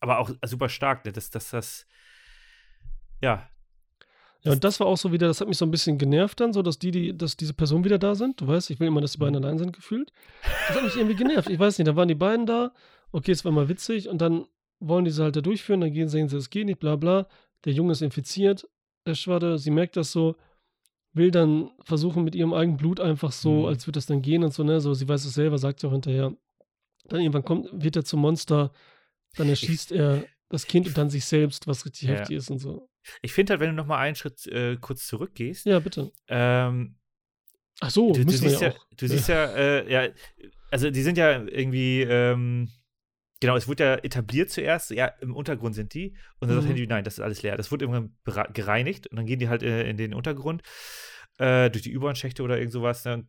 aber 0.00 0.18
auch 0.20 0.30
super 0.44 0.68
stark, 0.68 1.04
ne? 1.06 1.12
dass, 1.12 1.30
dass 1.30 1.50
das, 1.50 1.86
ja, 3.20 3.48
Ja, 4.42 4.52
und 4.52 4.62
das 4.62 4.78
war 4.78 4.86
auch 4.86 4.98
so 4.98 5.10
wieder, 5.10 5.26
das 5.26 5.40
hat 5.40 5.48
mich 5.48 5.56
so 5.58 5.64
ein 5.64 5.72
bisschen 5.72 5.98
genervt 5.98 6.38
dann, 6.38 6.52
so 6.52 6.62
dass 6.62 6.78
die, 6.78 6.92
die, 6.92 7.16
dass 7.16 7.36
diese 7.36 7.54
Personen 7.54 7.82
wieder 7.84 7.98
da 7.98 8.14
sind. 8.14 8.40
Du 8.40 8.46
weißt, 8.46 8.70
ich 8.70 8.78
will 8.78 8.86
immer, 8.86 9.00
dass 9.00 9.12
die 9.12 9.18
beiden 9.18 9.34
allein 9.42 9.58
sind, 9.58 9.72
gefühlt. 9.72 10.12
Das 10.68 10.76
hat 10.76 10.84
mich 10.84 10.94
irgendwie 10.96 11.16
genervt. 11.16 11.48
Ich 11.50 11.58
weiß 11.58 11.78
nicht, 11.78 11.88
da 11.88 11.96
waren 11.96 12.06
die 12.06 12.14
beiden 12.14 12.46
da, 12.46 12.70
okay, 13.12 13.32
es 13.32 13.44
war 13.44 13.52
mal 13.52 13.68
witzig 13.68 14.08
und 14.08 14.18
dann 14.20 14.46
wollen 14.80 15.04
die 15.04 15.10
sie 15.10 15.22
halt 15.22 15.36
da 15.36 15.40
durchführen, 15.40 15.80
dann 15.80 15.92
gehen, 15.92 16.08
sehen 16.08 16.28
sie, 16.28 16.36
es 16.36 16.50
geht 16.50 16.66
nicht, 16.66 16.78
bla 16.80 16.96
bla. 16.96 17.26
Der 17.64 17.72
Junge 17.72 17.92
ist 17.92 18.02
infiziert, 18.02 18.68
der 19.06 19.14
Schwadde, 19.14 19.58
sie 19.58 19.70
merkt 19.70 19.96
das 19.96 20.12
so, 20.12 20.36
will 21.12 21.30
dann 21.30 21.70
versuchen 21.82 22.24
mit 22.24 22.34
ihrem 22.34 22.52
eigenen 22.52 22.76
Blut 22.76 23.00
einfach 23.00 23.32
so, 23.32 23.60
Mhm. 23.60 23.66
als 23.66 23.86
würde 23.86 23.96
das 23.96 24.06
dann 24.06 24.20
gehen 24.22 24.44
und 24.44 24.52
so, 24.52 24.62
ne, 24.64 24.80
so, 24.80 24.92
sie 24.94 25.08
weiß 25.08 25.24
es 25.24 25.34
selber, 25.34 25.56
sagt 25.58 25.80
sie 25.80 25.86
auch 25.86 25.92
hinterher. 25.92 26.34
Dann 27.08 27.20
irgendwann 27.20 27.44
kommt, 27.44 27.68
wird 27.72 27.96
er 27.96 28.04
zum 28.04 28.20
Monster, 28.20 28.72
dann 29.36 29.48
erschießt 29.48 29.92
er 29.92 30.28
das 30.48 30.66
Kind 30.66 30.86
und 30.88 30.98
dann 30.98 31.08
sich 31.10 31.24
selbst, 31.24 31.66
was 31.66 31.86
richtig 31.86 32.08
Ja. 32.08 32.14
heftig 32.16 32.36
ist 32.36 32.50
und 32.50 32.58
so. 32.58 32.88
Ich 33.22 33.32
finde 33.32 33.52
halt, 33.52 33.60
wenn 33.60 33.70
du 33.70 33.74
noch 33.76 33.86
mal 33.86 33.98
einen 33.98 34.16
Schritt 34.16 34.46
äh, 34.48 34.76
kurz 34.76 35.06
zurückgehst, 35.06 35.64
Ja, 35.66 35.78
bitte. 35.78 36.10
ähm, 36.28 36.96
Ach 37.80 37.90
so, 37.90 38.12
du, 38.12 38.24
du 38.24 38.30
siehst 38.32 38.60
ja 38.60 38.68
ja, 38.68 38.74
du 38.96 39.06
siehst 39.08 39.28
ja, 39.28 39.44
äh, 39.54 39.92
ja, 39.92 40.12
also 40.70 40.90
die 40.90 41.02
sind 41.02 41.16
ja 41.18 41.42
irgendwie, 41.44 42.02
ähm, 42.02 42.68
genau, 43.40 43.56
es 43.56 43.68
wurde 43.68 43.84
ja 43.84 43.94
etabliert 43.96 44.50
zuerst, 44.50 44.90
ja, 44.90 45.06
im 45.20 45.34
Untergrund 45.34 45.74
sind 45.74 45.94
die, 45.94 46.16
und 46.38 46.48
dann 46.48 46.56
sagt 46.56 46.64
Mhm. 46.64 46.70
Henry, 46.70 46.86
nein, 46.86 47.04
das 47.04 47.14
ist 47.14 47.20
alles 47.20 47.42
leer. 47.42 47.56
Das 47.56 47.70
wurde 47.70 47.84
irgendwann 47.84 48.16
gereinigt 48.52 49.06
und 49.06 49.16
dann 49.16 49.26
gehen 49.26 49.38
die 49.38 49.48
halt 49.48 49.62
äh, 49.62 49.88
in 49.88 49.96
den 49.96 50.14
Untergrund, 50.14 50.62
äh, 51.38 51.70
durch 51.70 51.82
die 51.82 51.96
U-Bahn-Schächte 51.96 52.42
oder 52.42 52.58
irgend 52.58 52.72
sowas. 52.72 53.04
Ne? 53.04 53.26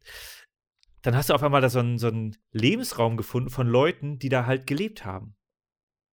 Dann 1.01 1.15
hast 1.15 1.29
du 1.29 1.33
auf 1.33 1.43
einmal 1.43 1.61
da 1.61 1.69
so 1.69 1.79
einen, 1.79 1.97
so 1.97 2.07
einen 2.07 2.35
Lebensraum 2.51 3.17
gefunden 3.17 3.49
von 3.49 3.67
Leuten, 3.67 4.19
die 4.19 4.29
da 4.29 4.45
halt 4.45 4.67
gelebt 4.67 5.05
haben. 5.05 5.35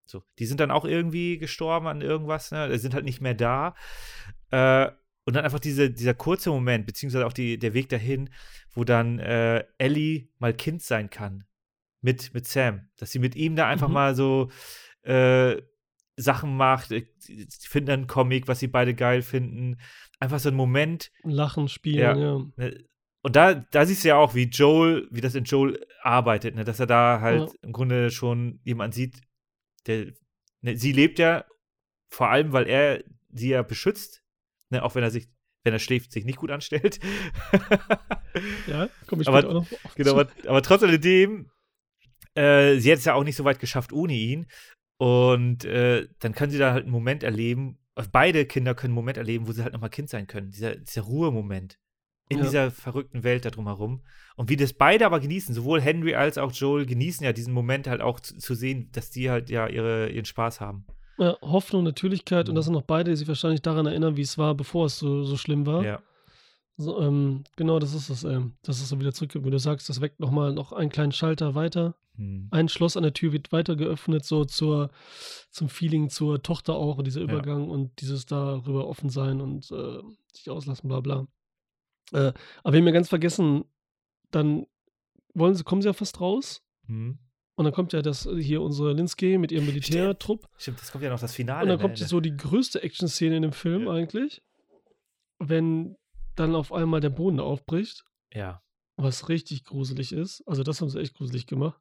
So, 0.06 0.22
die 0.38 0.46
sind 0.46 0.60
dann 0.60 0.70
auch 0.70 0.84
irgendwie 0.84 1.38
gestorben 1.38 1.86
an 1.86 2.02
irgendwas, 2.02 2.50
ne? 2.50 2.68
Die 2.68 2.78
sind 2.78 2.92
halt 2.92 3.06
nicht 3.06 3.22
mehr 3.22 3.34
da. 3.34 3.74
Äh, 4.50 4.90
und 5.24 5.34
dann 5.34 5.44
einfach 5.44 5.60
diese, 5.60 5.90
dieser 5.90 6.12
kurze 6.12 6.50
Moment, 6.50 6.84
beziehungsweise 6.84 7.26
auch 7.26 7.32
die, 7.32 7.58
der 7.58 7.72
Weg 7.72 7.88
dahin, 7.88 8.28
wo 8.74 8.84
dann 8.84 9.18
äh, 9.18 9.64
Ellie 9.78 10.28
mal 10.38 10.52
Kind 10.52 10.82
sein 10.82 11.08
kann. 11.08 11.44
Mit, 12.04 12.34
mit 12.34 12.46
Sam. 12.46 12.88
Dass 12.98 13.12
sie 13.12 13.18
mit 13.18 13.34
ihm 13.34 13.56
da 13.56 13.66
einfach 13.66 13.88
Mhm. 13.88 13.94
mal 13.94 14.14
so 14.14 14.50
äh, 15.02 15.56
Sachen 16.16 16.54
macht. 16.56 16.92
äh, 16.92 17.06
Sie 17.18 17.46
finden 17.66 17.90
einen 17.90 18.06
Comic, 18.06 18.46
was 18.46 18.58
sie 18.60 18.68
beide 18.68 18.94
geil 18.94 19.22
finden. 19.22 19.80
Einfach 20.20 20.38
so 20.38 20.50
ein 20.50 20.54
Moment, 20.54 21.10
Lachen, 21.22 21.66
spielen, 21.68 21.98
Ja. 21.98 22.14
ja. 22.16 22.38
Ne, 22.56 22.84
Und 23.22 23.36
da, 23.36 23.54
da 23.54 23.86
siehst 23.86 24.04
du 24.04 24.08
ja 24.08 24.16
auch, 24.16 24.34
wie 24.34 24.44
Joel, 24.44 25.08
wie 25.10 25.22
das 25.22 25.34
in 25.34 25.44
Joel 25.44 25.84
arbeitet, 26.02 26.54
ne? 26.54 26.64
dass 26.64 26.78
er 26.78 26.86
da 26.86 27.20
halt 27.22 27.48
Ja. 27.48 27.54
im 27.62 27.72
Grunde 27.72 28.10
schon 28.10 28.60
jemand 28.64 28.92
sieht, 28.92 29.22
der, 29.86 30.12
ne, 30.60 30.76
sie 30.76 30.92
lebt 30.92 31.18
ja 31.18 31.44
vor 32.10 32.28
allem, 32.28 32.52
weil 32.52 32.66
er 32.68 33.02
sie 33.32 33.48
ja 33.48 33.62
beschützt, 33.62 34.22
ne? 34.70 34.82
auch 34.82 34.94
wenn 34.94 35.02
er 35.02 35.10
sich, 35.10 35.26
wenn 35.64 35.72
er 35.72 35.78
schläft, 35.78 36.12
sich 36.12 36.26
nicht 36.26 36.36
gut 36.38 36.50
anstellt. 36.50 37.00
Ja, 38.66 38.88
komme 39.06 39.22
ich 39.22 39.28
Aber- 39.28 39.46
auch 39.48 39.52
noch 39.54 39.66
genau, 39.94 40.12
aber, 40.12 40.28
aber 40.46 40.62
trotz 40.62 40.82
alledem, 40.82 41.50
äh, 42.34 42.76
sie 42.78 42.90
hat 42.92 42.98
es 42.98 43.04
ja 43.04 43.14
auch 43.14 43.24
nicht 43.24 43.36
so 43.36 43.44
weit 43.44 43.60
geschafft 43.60 43.92
ohne 43.92 44.14
ihn. 44.14 44.46
Und 44.96 45.64
äh, 45.64 46.06
dann 46.20 46.34
können 46.34 46.52
sie 46.52 46.58
da 46.58 46.72
halt 46.72 46.84
einen 46.84 46.92
Moment 46.92 47.22
erleben, 47.22 47.78
also 47.96 48.10
beide 48.12 48.44
Kinder 48.46 48.74
können 48.74 48.90
einen 48.92 48.96
Moment 48.96 49.18
erleben, 49.18 49.46
wo 49.46 49.52
sie 49.52 49.62
halt 49.62 49.72
nochmal 49.72 49.90
Kind 49.90 50.08
sein 50.08 50.26
können. 50.26 50.50
Dieser, 50.50 50.76
dieser 50.76 51.02
Ruhemoment 51.02 51.78
in 52.28 52.38
Ja. 52.38 52.44
dieser 52.44 52.70
verrückten 52.70 53.22
Welt 53.22 53.44
da 53.44 53.50
drumherum. 53.50 54.02
Und 54.36 54.48
wie 54.48 54.56
das 54.56 54.72
beide 54.72 55.04
aber 55.06 55.20
genießen, 55.20 55.54
sowohl 55.54 55.80
Henry 55.80 56.14
als 56.14 56.38
auch 56.38 56.52
Joel 56.52 56.86
genießen 56.86 57.24
ja 57.24 57.32
diesen 57.32 57.52
Moment 57.52 57.86
halt 57.86 58.00
auch 58.00 58.18
zu, 58.20 58.38
zu 58.38 58.54
sehen, 58.54 58.88
dass 58.92 59.10
die 59.10 59.30
halt 59.30 59.50
ja 59.50 59.66
ihre, 59.68 60.08
ihren 60.08 60.24
Spaß 60.24 60.60
haben. 60.60 60.86
Ja, 61.18 61.36
Hoffnung, 61.42 61.84
Natürlichkeit 61.84 62.48
und 62.48 62.54
Mhm. 62.54 62.56
das 62.56 62.64
sind 62.64 62.74
noch 62.74 62.82
beide, 62.82 63.10
die 63.10 63.16
sich 63.16 63.28
wahrscheinlich 63.28 63.62
daran 63.62 63.86
erinnern, 63.86 64.16
wie 64.16 64.22
es 64.22 64.38
war, 64.38 64.54
bevor 64.54 64.86
es 64.86 64.98
so, 64.98 65.22
so 65.24 65.36
schlimm 65.36 65.66
war. 65.66 65.84
Ja. 65.84 66.02
So, 66.76 67.00
ähm, 67.00 67.44
genau, 67.56 67.78
das 67.78 67.94
ist 67.94 68.10
es, 68.10 68.24
ähm, 68.24 68.54
dass 68.62 68.80
es 68.80 68.88
so 68.88 68.98
wieder 68.98 69.12
zurückgeht. 69.12 69.44
Wie 69.44 69.50
du 69.50 69.58
sagst, 69.58 69.88
das 69.88 70.00
weckt 70.00 70.18
nochmal 70.18 70.52
noch 70.52 70.72
einen 70.72 70.90
kleinen 70.90 71.12
Schalter 71.12 71.54
weiter. 71.54 71.94
Hm. 72.16 72.48
Ein 72.50 72.68
Schloss 72.68 72.96
an 72.96 73.04
der 73.04 73.12
Tür 73.12 73.32
wird 73.32 73.52
weiter 73.52 73.76
geöffnet, 73.76 74.24
so 74.24 74.44
zur, 74.44 74.90
zum 75.50 75.68
Feeling 75.68 76.10
zur 76.10 76.42
Tochter 76.42 76.74
auch, 76.74 77.00
dieser 77.02 77.20
Ja. 77.20 77.26
Übergang 77.26 77.68
und 77.68 78.00
dieses 78.00 78.26
darüber 78.26 78.88
offen 78.88 79.08
sein 79.08 79.40
und 79.40 79.70
äh, 79.70 80.00
sich 80.32 80.50
auslassen, 80.50 80.88
bla 80.88 81.00
bla. 81.00 81.26
Äh, 82.12 82.32
aber 82.62 82.72
wir 82.72 82.80
haben 82.80 82.86
ja 82.86 82.92
ganz 82.92 83.08
vergessen, 83.08 83.64
dann 84.30 84.66
wollen 85.32 85.54
sie, 85.54 85.64
kommen 85.64 85.82
sie 85.82 85.88
ja 85.88 85.92
fast 85.92 86.20
raus. 86.20 86.62
Hm. 86.86 87.18
Und 87.56 87.64
dann 87.64 87.72
kommt 87.72 87.92
ja 87.92 88.02
das 88.02 88.28
hier 88.36 88.62
unsere 88.62 88.92
Linsky 88.94 89.38
mit 89.38 89.52
ihrem 89.52 89.66
Militärtrupp. 89.66 90.48
Stimmt, 90.56 90.80
das 90.80 90.90
kommt 90.90 91.04
ja 91.04 91.10
noch 91.10 91.20
das 91.20 91.34
Finale. 91.34 91.62
Und 91.62 91.68
dann 91.68 91.76
ne? 91.76 91.82
kommt 91.82 92.00
jetzt 92.00 92.08
so 92.08 92.18
die 92.18 92.36
größte 92.36 92.82
Action-Szene 92.82 93.36
in 93.36 93.42
dem 93.42 93.52
Film 93.52 93.84
Ja. 93.86 93.92
eigentlich. 93.92 94.42
Wenn 95.38 95.96
dann 96.36 96.54
auf 96.54 96.72
einmal 96.72 97.00
der 97.00 97.10
Boden 97.10 97.40
aufbricht, 97.40 98.04
Ja. 98.32 98.62
was 98.96 99.28
richtig 99.28 99.64
gruselig 99.64 100.12
ist. 100.12 100.42
Also 100.46 100.62
das 100.62 100.80
haben 100.80 100.88
sie 100.88 101.00
echt 101.00 101.14
gruselig 101.14 101.46
gemacht. 101.46 101.80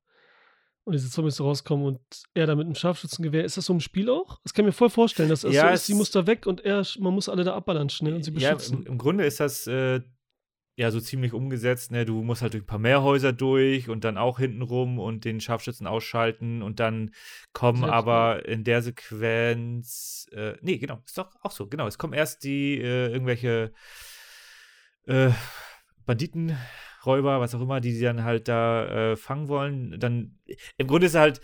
Und 0.86 0.93
diese 0.93 1.10
Zombies 1.10 1.39
rauskommen 1.39 1.86
und 1.86 2.01
er 2.34 2.45
da 2.45 2.56
mit 2.56 2.66
einem 2.66 2.76
Scharfschützengewehr. 2.76 3.45
Ist 3.45 3.56
das 3.56 3.66
so 3.68 3.74
im 3.74 3.80
Spiel 3.80 4.10
auch? 4.10 4.41
Das 4.43 4.54
kann 4.54 4.66
ich 4.66 4.68
mir 4.68 4.74
voll 4.74 4.89
vorstellen, 4.89 5.30
dass 5.30 5.45
es 5.45 5.54
Ja, 5.54 5.70
so 5.70 5.74
ist, 5.76 5.86
sie 5.86 5.93
muss 5.93 6.12
da 6.12 6.28
weg 6.28 6.45
und 6.45 6.60
er, 6.66 6.86
man 6.99 7.14
muss 7.14 7.30
alle 7.30 7.45
da 7.45 7.56
abballern 7.56 7.89
schnell 7.89 8.14
und 8.16 8.24
sie 8.24 8.32
Ja, 8.32 8.54
beschützen. 8.56 8.80
im, 8.82 8.88
im 8.88 8.97
Grunde 8.97 9.26
ist 9.26 9.39
das 9.39 9.66
äh, 9.68 10.01
ja 10.76 10.91
so 10.91 10.99
ziemlich 10.99 11.32
umgesetzt. 11.32 11.91
Ne? 11.91 12.04
Du 12.04 12.22
musst 12.22 12.41
halt 12.41 12.54
durch 12.54 12.64
ein 12.64 12.68
paar 12.68 12.80
mehr 12.80 13.01
Häuser 13.01 13.32
durch 13.32 13.88
und 13.88 14.04
dann 14.04 14.18
auch 14.18 14.39
hinten 14.39 14.62
rum 14.62 14.99
und 14.99 15.24
den 15.24 15.39
Scharfschützen 15.39 15.88
ausschalten 15.88 16.62
und 16.62 16.82
dann 16.82 17.12
kommen 17.54 17.80
Selbst, 17.80 17.93
aber 17.93 18.45
in 18.45 18.66
der 18.66 18.82
Sequenz, 18.82 20.28
äh, 20.34 20.56
nee, 20.62 20.78
genau, 20.80 21.01
ist 21.06 21.18
doch 21.18 21.30
auch 21.43 21.51
so, 21.51 21.68
genau. 21.68 21.88
Es 21.88 21.97
kommen 21.97 22.14
erst 22.14 22.43
die 22.43 22.78
äh, 22.80 23.10
irgendwelche 23.12 23.72
äh, 25.08 25.32
Banditenräuber, 26.06 27.39
was 27.39 27.56
auch 27.56 27.62
immer, 27.62 27.82
die 27.82 27.93
sie 27.93 28.04
dann 28.04 28.24
halt 28.24 28.47
da 28.47 29.12
äh, 29.12 29.16
fangen 29.16 29.47
wollen. 29.47 29.99
Dann 29.99 30.39
im 30.78 30.88
Grunde 30.88 31.08
ist 31.08 31.16
halt, 31.16 31.41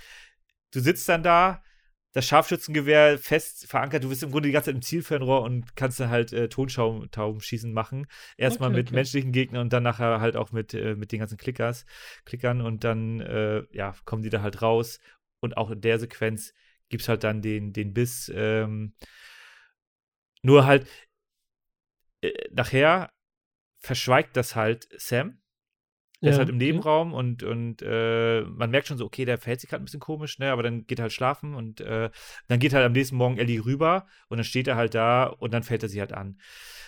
du 0.71 0.79
sitzt 0.79 1.07
dann 1.09 1.23
da, 1.23 1.63
das 2.11 2.25
Scharfschützengewehr 2.27 3.19
fest 3.19 3.67
verankert. 3.67 4.03
Du 4.03 4.09
bist 4.09 4.23
im 4.23 4.31
Grunde 4.31 4.49
die 4.49 4.53
ganze 4.53 4.67
Zeit 4.71 4.75
im 4.75 4.81
Zielfernrohr 4.81 5.43
und 5.43 5.75
kannst 5.75 5.99
dann 5.99 6.09
halt 6.09 6.33
äh, 6.33 6.49
Tonschaumtaubenschießen 6.49 7.71
machen. 7.71 8.07
Erstmal 8.35 8.69
Okay, 8.69 8.77
mit 8.77 8.87
okay. 8.87 8.95
menschlichen 8.95 9.31
Gegnern 9.31 9.61
und 9.61 9.73
dann 9.73 9.83
nachher 9.83 10.19
halt 10.19 10.35
auch 10.35 10.51
mit, 10.51 10.73
äh, 10.73 10.95
mit 10.95 11.11
den 11.11 11.19
ganzen 11.19 11.37
Klickers, 11.37 11.85
Klickern 12.25 12.61
und 12.61 12.83
dann, 12.83 13.19
äh, 13.19 13.63
ja, 13.71 13.93
kommen 14.05 14.23
die 14.23 14.29
da 14.29 14.41
halt 14.41 14.61
raus. 14.61 14.99
Und 15.39 15.55
auch 15.57 15.69
in 15.69 15.81
der 15.81 15.99
Sequenz 15.99 16.53
gibt 16.89 17.03
es 17.03 17.09
halt 17.09 17.23
dann 17.23 17.41
den, 17.41 17.73
den 17.73 17.93
Biss. 17.93 18.31
Ähm, 18.33 18.93
nur 20.41 20.65
halt, 20.65 20.87
äh, 22.21 22.31
nachher 22.51 23.11
verschweigt 23.79 24.37
das 24.37 24.55
halt 24.55 24.87
Sam. 24.97 25.41
Der 26.21 26.31
ist 26.31 26.37
halt 26.37 26.49
im 26.49 26.55
okay. 26.55 26.65
Nebenraum 26.65 27.13
und, 27.13 27.43
und 27.43 27.81
äh, 27.81 28.41
man 28.41 28.71
merkt 28.71 28.87
schon 28.87 28.97
so, 28.97 29.05
okay, 29.05 29.23
der 29.23 29.37
verhält 29.37 29.61
sich 29.61 29.69
gerade 29.69 29.81
ein 29.81 29.85
bisschen 29.85 30.01
komisch, 30.01 30.37
ne? 30.37 30.51
Aber 30.51 30.63
dann 30.63 30.85
geht 30.85 30.99
er 30.99 31.03
halt 31.03 31.13
schlafen 31.13 31.55
und 31.55 31.79
äh, 31.79 32.09
dann 32.49 32.59
geht 32.59 32.73
halt 32.73 32.85
am 32.85 32.91
nächsten 32.91 33.15
Morgen 33.15 33.37
Ellie 33.37 33.63
rüber 33.63 34.05
und 34.27 34.37
dann 34.37 34.43
steht 34.43 34.67
er 34.67 34.75
halt 34.75 34.95
da 34.95 35.27
und 35.27 35.53
dann 35.53 35.63
fällt 35.63 35.81
er 35.81 35.87
sie 35.87 36.01
halt 36.01 36.11
an. 36.11 36.37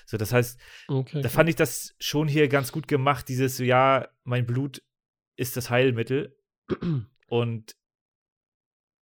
So, 0.05 0.17
das 0.17 0.33
heißt, 0.33 0.59
Okay, 0.89 1.21
da 1.21 1.29
fand 1.29 1.47
ich 1.47 1.55
das 1.55 1.95
schon 1.99 2.27
hier 2.27 2.49
ganz 2.49 2.73
gut 2.73 2.89
gemacht, 2.89 3.29
dieses 3.29 3.55
so, 3.55 3.63
ja, 3.63 4.09
mein 4.25 4.45
Blut 4.45 4.83
ist 5.37 5.55
das 5.55 5.69
Heilmittel 5.69 6.35
und 7.27 7.75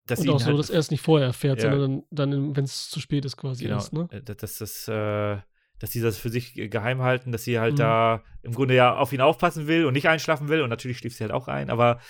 dass 0.06 0.20
Und 0.20 0.28
auch 0.30 0.40
so, 0.40 0.46
halt 0.46 0.58
dass 0.58 0.70
er 0.70 0.80
es 0.80 0.90
nicht 0.90 1.02
vorher 1.02 1.28
erfährt, 1.28 1.62
Ja. 1.62 1.70
sondern 1.70 2.02
dann, 2.10 2.56
wenn 2.56 2.64
es 2.64 2.90
zu 2.90 3.00
spät 3.00 3.24
ist, 3.24 3.36
quasi 3.38 3.64
Genau, 3.64 3.76
erst, 3.76 3.92
ne? 3.94 4.08
äh, 4.10 4.22
dass, 4.22 4.36
dass 4.36 4.58
das, 4.58 4.88
äh, 4.88 5.40
dass 5.80 5.90
die 5.90 6.00
das 6.00 6.18
für 6.18 6.28
sich 6.30 6.56
äh, 6.58 6.68
geheim 6.68 7.02
halten, 7.02 7.30
dass 7.32 7.44
sie 7.44 7.58
halt 7.58 7.74
Mhm. 7.74 7.78
da 7.78 8.22
im 8.42 8.52
Grunde 8.52 8.74
ja 8.74 8.96
auf 8.96 9.12
ihn 9.12 9.20
aufpassen 9.20 9.66
will 9.66 9.84
und 9.84 9.92
nicht 9.94 10.08
einschlafen 10.08 10.48
will 10.48 10.62
und 10.62 10.70
natürlich 10.70 10.98
schläft 10.98 11.16
sie 11.16 11.24
halt 11.24 11.32
auch 11.32 11.48
ein, 11.48 11.70
aber 11.70 12.00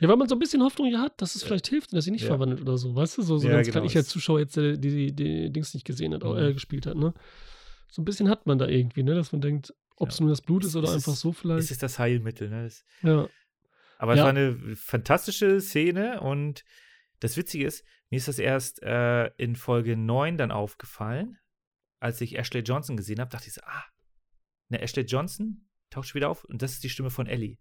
Ja, 0.00 0.08
weil 0.08 0.16
man 0.16 0.28
so 0.28 0.34
ein 0.34 0.38
bisschen 0.38 0.62
Hoffnung 0.62 0.90
ja 0.90 1.00
hat, 1.00 1.20
dass 1.20 1.34
es 1.34 1.42
vielleicht 1.42 1.66
hilft 1.68 1.92
und 1.92 1.96
dass 1.96 2.04
sie 2.06 2.10
nicht 2.10 2.22
Ja. 2.22 2.28
verwandelt 2.28 2.60
oder 2.62 2.78
so, 2.78 2.94
weißt 2.94 3.18
du? 3.18 3.22
So, 3.22 3.36
so 3.38 3.46
Ja, 3.46 3.54
ganz 3.54 3.66
genau, 3.66 3.80
klein. 3.80 3.84
Ich 3.90 3.96
als 3.96 4.06
es- 4.06 4.12
Zuschauer 4.12 4.40
jetzt, 4.40 4.56
der 4.56 4.76
die, 4.78 5.12
die 5.14 5.52
Dings 5.52 5.74
nicht 5.74 5.84
gesehen 5.86 6.14
hat, 6.14 6.24
Mhm. 6.24 6.36
äh, 6.38 6.52
gespielt 6.54 6.86
hat, 6.86 6.96
ne? 6.96 7.12
So 7.88 8.00
ein 8.00 8.04
bisschen 8.06 8.30
hat 8.30 8.46
man 8.46 8.58
da 8.58 8.66
irgendwie, 8.66 9.02
ne? 9.02 9.14
Dass 9.14 9.32
man 9.32 9.42
denkt, 9.42 9.74
ob 9.96 10.08
es 10.08 10.18
Ja. 10.18 10.22
nur 10.24 10.30
das 10.30 10.40
Blut 10.40 10.62
Es- 10.64 10.70
ist 10.70 10.76
oder 10.76 10.88
es 10.88 10.94
einfach 10.94 11.12
ist- 11.12 11.20
so 11.20 11.30
es 11.30 11.38
vielleicht. 11.38 11.70
ist 11.70 11.82
das 11.82 11.98
Heilmittel, 11.98 12.48
ne? 12.48 12.64
Es, 12.64 12.86
Ja. 13.02 13.28
aber 13.98 14.14
es 14.14 14.20
war 14.20 14.30
eine 14.30 14.56
fantastische 14.76 15.60
Szene 15.60 16.20
und 16.22 16.64
das 17.20 17.36
Witzige 17.36 17.66
ist, 17.66 17.84
mir 18.08 18.16
ist 18.16 18.28
das 18.28 18.38
erst 18.38 18.82
äh, 18.82 19.26
in 19.36 19.54
Folge 19.56 19.96
9 19.96 20.38
dann 20.38 20.50
aufgefallen, 20.50 21.36
als 22.02 22.20
ich 22.20 22.36
Ashley 22.36 22.60
Johnson 22.62 22.96
gesehen 22.96 23.20
habe, 23.20 23.30
dachte 23.30 23.46
ich 23.46 23.54
so, 23.54 23.60
ah, 23.64 23.84
ne, 24.68 24.80
Ashley 24.80 25.04
Johnson 25.04 25.68
taucht 25.90 26.08
schon 26.08 26.16
wieder 26.16 26.30
auf 26.30 26.44
und 26.44 26.60
das 26.62 26.72
ist 26.72 26.84
die 26.84 26.90
Stimme 26.90 27.10
von 27.10 27.26
Ellie. 27.26 27.58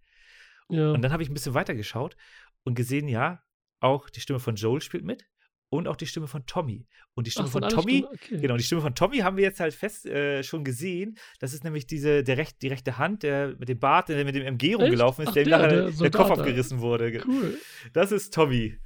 Ja. 0.70 0.92
Und 0.92 1.02
dann 1.02 1.12
habe 1.12 1.22
ich 1.22 1.30
ein 1.30 1.34
bisschen 1.34 1.54
weiter 1.54 1.76
geschaut 1.76 2.16
und 2.64 2.76
gesehen, 2.76 3.08
ja, 3.08 3.44
auch 3.80 4.10
die 4.10 4.22
Stimme 4.22 4.40
von 4.40 4.56
Joel 4.56 4.82
spielt 4.82 5.04
mit 5.04 5.28
und 5.70 5.88
auch 5.88 5.96
die 5.96 6.06
Stimme 6.08 6.28
von 6.28 6.46
Tommy. 6.46 6.88
Und 7.14 7.28
die 7.28 7.32
Stimme 7.32 7.48
Ach, 7.50 7.54
von 7.54 7.64
alle 7.64 7.74
Tommy, 7.74 8.06
okay. 8.06 8.38
genau, 8.38 8.58
die 8.58 8.64
Stimme 8.64 8.82
von 8.82 8.96
Tommy 8.96 9.20
haben 9.20 9.38
wir 9.38 9.44
jetzt 9.44 9.60
halt 9.60 9.74
fest 9.74 10.06
äh, 10.06 10.44
schon 10.44 10.64
gesehen. 10.64 11.18
Das 11.40 11.54
ist 11.54 11.64
nämlich 11.64 11.86
diese, 11.88 12.24
der 12.24 12.38
recht, 12.38 12.62
die 12.62 12.68
rechte 12.68 12.98
Hand, 12.98 13.24
der 13.24 13.56
mit 13.58 13.70
dem 13.70 13.80
Bart, 13.80 14.10
der 14.10 14.24
mit 14.26 14.36
dem 14.36 14.44
MG 14.44 14.76
rumgelaufen 14.76 15.24
ist, 15.24 15.30
Ach, 15.30 15.34
der 15.34 15.44
der, 15.44 15.58
nachher 15.58 15.70
der 15.70 15.92
der, 15.92 16.12
Kopf 16.12 16.32
abgerissen 16.32 16.80
wurde. 16.80 17.22
Cool. 17.26 17.58
Das 17.94 18.12
ist 18.12 18.34
Tommy. 18.34 18.80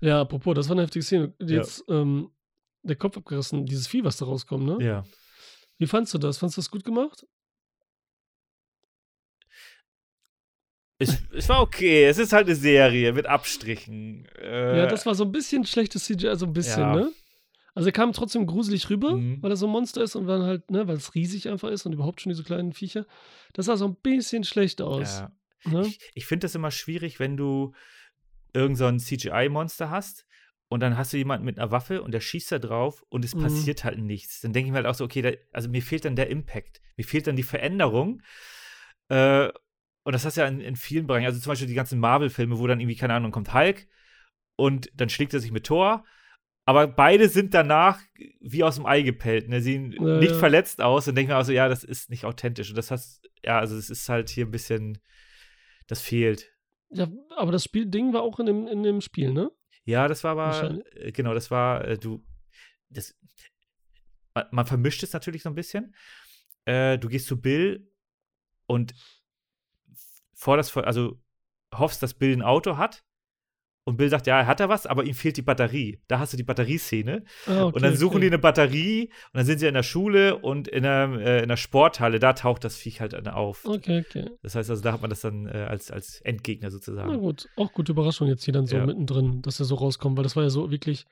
Ja, 0.00 0.20
apropos, 0.20 0.54
das 0.54 0.68
war 0.68 0.76
eine 0.76 0.82
heftige 0.82 1.04
Szene. 1.04 1.34
Jetzt, 1.40 1.84
ähm, 1.88 2.30
der 2.82 2.96
Kopf 2.96 3.16
abgerissen, 3.16 3.66
dieses 3.66 3.86
Vieh, 3.86 4.04
was 4.04 4.16
da 4.16 4.24
rauskommt, 4.26 4.64
ne? 4.64 4.78
Ja. 4.84 5.04
Wie 5.78 5.86
fandst 5.86 6.12
du 6.14 6.18
das? 6.18 6.38
Fandst 6.38 6.56
du 6.56 6.60
das 6.60 6.70
gut 6.70 6.84
gemacht? 6.84 7.26
Es, 11.00 11.16
es 11.32 11.48
war 11.48 11.60
okay. 11.60 12.04
Es 12.06 12.18
ist 12.18 12.32
halt 12.32 12.46
eine 12.46 12.56
Serie 12.56 13.12
mit 13.12 13.26
Abstrichen. 13.26 14.26
Äh, 14.40 14.78
Ja, 14.78 14.86
das 14.86 15.06
war 15.06 15.14
so 15.14 15.24
ein 15.24 15.30
bisschen 15.32 15.64
schlechtes 15.64 16.04
CGI, 16.06 16.34
so 16.36 16.46
ein 16.46 16.52
bisschen, 16.52 16.80
Ja. 16.82 16.96
ne? 16.96 17.12
Also 17.74 17.90
er 17.90 17.92
kam 17.92 18.12
trotzdem 18.12 18.46
gruselig 18.46 18.90
rüber, 18.90 19.14
Mhm. 19.14 19.40
weil 19.40 19.52
er 19.52 19.56
so 19.56 19.66
ein 19.66 19.70
Monster 19.72 20.02
ist 20.02 20.16
und 20.16 20.26
dann 20.26 20.42
halt, 20.42 20.68
ne, 20.70 20.88
weil 20.88 20.96
es 20.96 21.14
riesig 21.14 21.48
einfach 21.48 21.68
ist 21.70 21.86
und 21.86 21.92
überhaupt 21.92 22.20
schon 22.20 22.30
diese 22.30 22.42
kleinen 22.42 22.72
Viecher. 22.72 23.06
Das 23.52 23.66
sah 23.66 23.76
so 23.76 23.86
ein 23.86 23.94
bisschen 24.02 24.42
schlecht 24.42 24.82
aus. 24.82 25.20
ja. 25.20 25.32
Ne? 25.70 25.86
Ich, 25.86 26.00
ich 26.14 26.26
finde 26.26 26.44
das 26.46 26.54
immer 26.56 26.72
schwierig, 26.72 27.20
wenn 27.20 27.36
du 27.36 27.72
irgend 28.52 28.78
so 28.78 28.86
ein 28.86 28.98
CGI-Monster 28.98 29.90
hast 29.90 30.24
und 30.68 30.80
dann 30.80 30.96
hast 30.98 31.12
du 31.12 31.16
jemanden 31.16 31.44
mit 31.46 31.58
einer 31.58 31.70
Waffe 31.70 32.02
und 32.02 32.12
der 32.12 32.20
schießt 32.20 32.52
da 32.52 32.58
drauf 32.58 33.04
und 33.08 33.24
es 33.24 33.34
Mhm. 33.34 33.40
passiert 33.40 33.84
halt 33.84 33.98
nichts. 33.98 34.40
Dann 34.40 34.52
denke 34.52 34.66
ich 34.66 34.70
mir 34.72 34.76
halt 34.78 34.86
auch 34.86 34.94
so, 34.94 35.04
okay, 35.04 35.22
da, 35.22 35.30
also 35.52 35.68
mir 35.68 35.82
fehlt 35.82 36.04
dann 36.04 36.16
der 36.16 36.28
Impact. 36.30 36.80
Mir 36.96 37.04
fehlt 37.04 37.26
dann 37.26 37.36
die 37.36 37.42
Veränderung. 37.42 38.22
Äh, 39.08 39.48
und 40.04 40.12
das 40.12 40.24
hast 40.24 40.36
du 40.36 40.42
ja 40.42 40.46
in, 40.48 40.60
in 40.60 40.76
vielen 40.76 41.06
Bereichen. 41.06 41.26
Also 41.26 41.40
zum 41.40 41.50
Beispiel 41.50 41.68
die 41.68 41.74
ganzen 41.74 41.98
Marvel-Filme, 42.00 42.58
wo 42.58 42.66
dann 42.66 42.80
irgendwie, 42.80 42.96
keine 42.96 43.14
Ahnung, 43.14 43.30
kommt 43.32 43.52
Hulk 43.54 43.86
und 44.56 44.90
dann 44.94 45.08
schlägt 45.08 45.34
er 45.34 45.40
sich 45.40 45.52
mit 45.52 45.64
Thor. 45.66 46.04
Aber 46.66 46.86
beide 46.86 47.30
sind 47.30 47.54
danach 47.54 47.98
wie 48.40 48.62
aus 48.62 48.74
dem 48.76 48.84
Ei 48.84 49.00
gepellt. 49.00 49.48
Ne? 49.48 49.62
Sehen 49.62 49.92
Ja, 49.92 50.18
nicht 50.18 50.32
ja. 50.32 50.38
verletzt 50.38 50.82
aus 50.82 51.08
und 51.08 51.14
denke 51.14 51.32
mir 51.32 51.38
auch 51.38 51.44
so, 51.44 51.52
ja, 51.52 51.66
das 51.68 51.82
ist 51.82 52.10
nicht 52.10 52.26
authentisch. 52.26 52.68
Und 52.68 52.76
das 52.76 52.90
hast, 52.90 53.26
ja, 53.42 53.58
also 53.58 53.74
es 53.76 53.88
ist 53.88 54.08
halt 54.10 54.28
hier 54.28 54.44
ein 54.44 54.50
bisschen, 54.50 54.98
das 55.86 56.02
fehlt. 56.02 56.52
Ja, 56.90 57.08
aber 57.36 57.52
das 57.52 57.64
Spiel-Ding 57.64 58.12
war 58.12 58.22
auch 58.22 58.38
in 58.38 58.46
dem, 58.46 58.66
in 58.66 58.82
dem 58.82 59.00
Spiel, 59.00 59.32
ne? 59.32 59.50
Ja, 59.88 60.06
das 60.06 60.22
war 60.22 60.32
aber, 60.32 60.84
äh, 60.96 61.12
genau, 61.12 61.32
das 61.32 61.50
war, 61.50 61.82
äh, 61.82 61.96
du, 61.96 62.22
das, 62.90 63.16
man, 64.34 64.44
man 64.50 64.66
vermischt 64.66 65.02
es 65.02 65.14
natürlich 65.14 65.42
so 65.42 65.48
ein 65.48 65.54
bisschen. 65.54 65.94
Äh, 66.66 66.98
du 66.98 67.08
gehst 67.08 67.26
zu 67.26 67.40
Bill 67.40 67.90
und 68.66 68.92
forderst, 70.34 70.76
also 70.76 71.18
hoffst, 71.74 72.02
dass 72.02 72.12
Bill 72.12 72.36
ein 72.36 72.42
Auto 72.42 72.76
hat. 72.76 73.02
Und 73.88 73.96
Bill 73.96 74.10
sagt, 74.10 74.26
ja, 74.26 74.40
er 74.40 74.46
hat 74.46 74.60
da 74.60 74.68
was, 74.68 74.84
aber 74.84 75.04
ihm 75.04 75.14
fehlt 75.14 75.38
die 75.38 75.42
Batterie. 75.42 75.98
Da 76.08 76.18
hast 76.18 76.34
du 76.34 76.36
die 76.36 76.42
Batterieszene. 76.42 77.24
Ah, 77.46 77.64
okay, 77.64 77.74
und 77.76 77.82
dann 77.82 77.96
suchen 77.96 78.16
okay. 78.16 78.20
die 78.20 78.26
eine 78.26 78.38
Batterie 78.38 79.04
und 79.32 79.38
dann 79.38 79.46
sind 79.46 79.60
sie 79.60 79.66
in 79.66 79.72
der 79.72 79.82
Schule 79.82 80.36
und 80.36 80.68
in 80.68 80.82
der, 80.82 81.08
äh, 81.18 81.42
in 81.42 81.48
der 81.48 81.56
Sporthalle, 81.56 82.18
da 82.18 82.34
taucht 82.34 82.64
das 82.64 82.76
Viech 82.76 83.00
halt 83.00 83.14
auf. 83.28 83.64
Okay, 83.64 84.04
okay. 84.06 84.28
Das 84.42 84.54
heißt 84.54 84.68
also, 84.68 84.82
da 84.82 84.92
hat 84.92 85.00
man 85.00 85.08
das 85.08 85.22
dann 85.22 85.46
äh, 85.46 85.66
als, 85.68 85.90
als 85.90 86.20
Endgegner 86.20 86.66
Na 86.68 86.70
sozusagen. 86.70 87.18
gut, 87.18 87.48
auch 87.56 87.72
gute 87.72 87.92
Überraschung 87.92 88.28
jetzt 88.28 88.44
hier 88.44 88.52
dann 88.52 88.66
so 88.66 88.76
Ja. 88.76 88.84
mittendrin, 88.84 89.40
dass 89.40 89.58
er 89.58 89.64
so 89.64 89.76
rauskommt, 89.76 90.18
weil 90.18 90.22
das 90.24 90.36
war 90.36 90.42
ja 90.42 90.50
so 90.50 90.70
wirklich, 90.70 91.06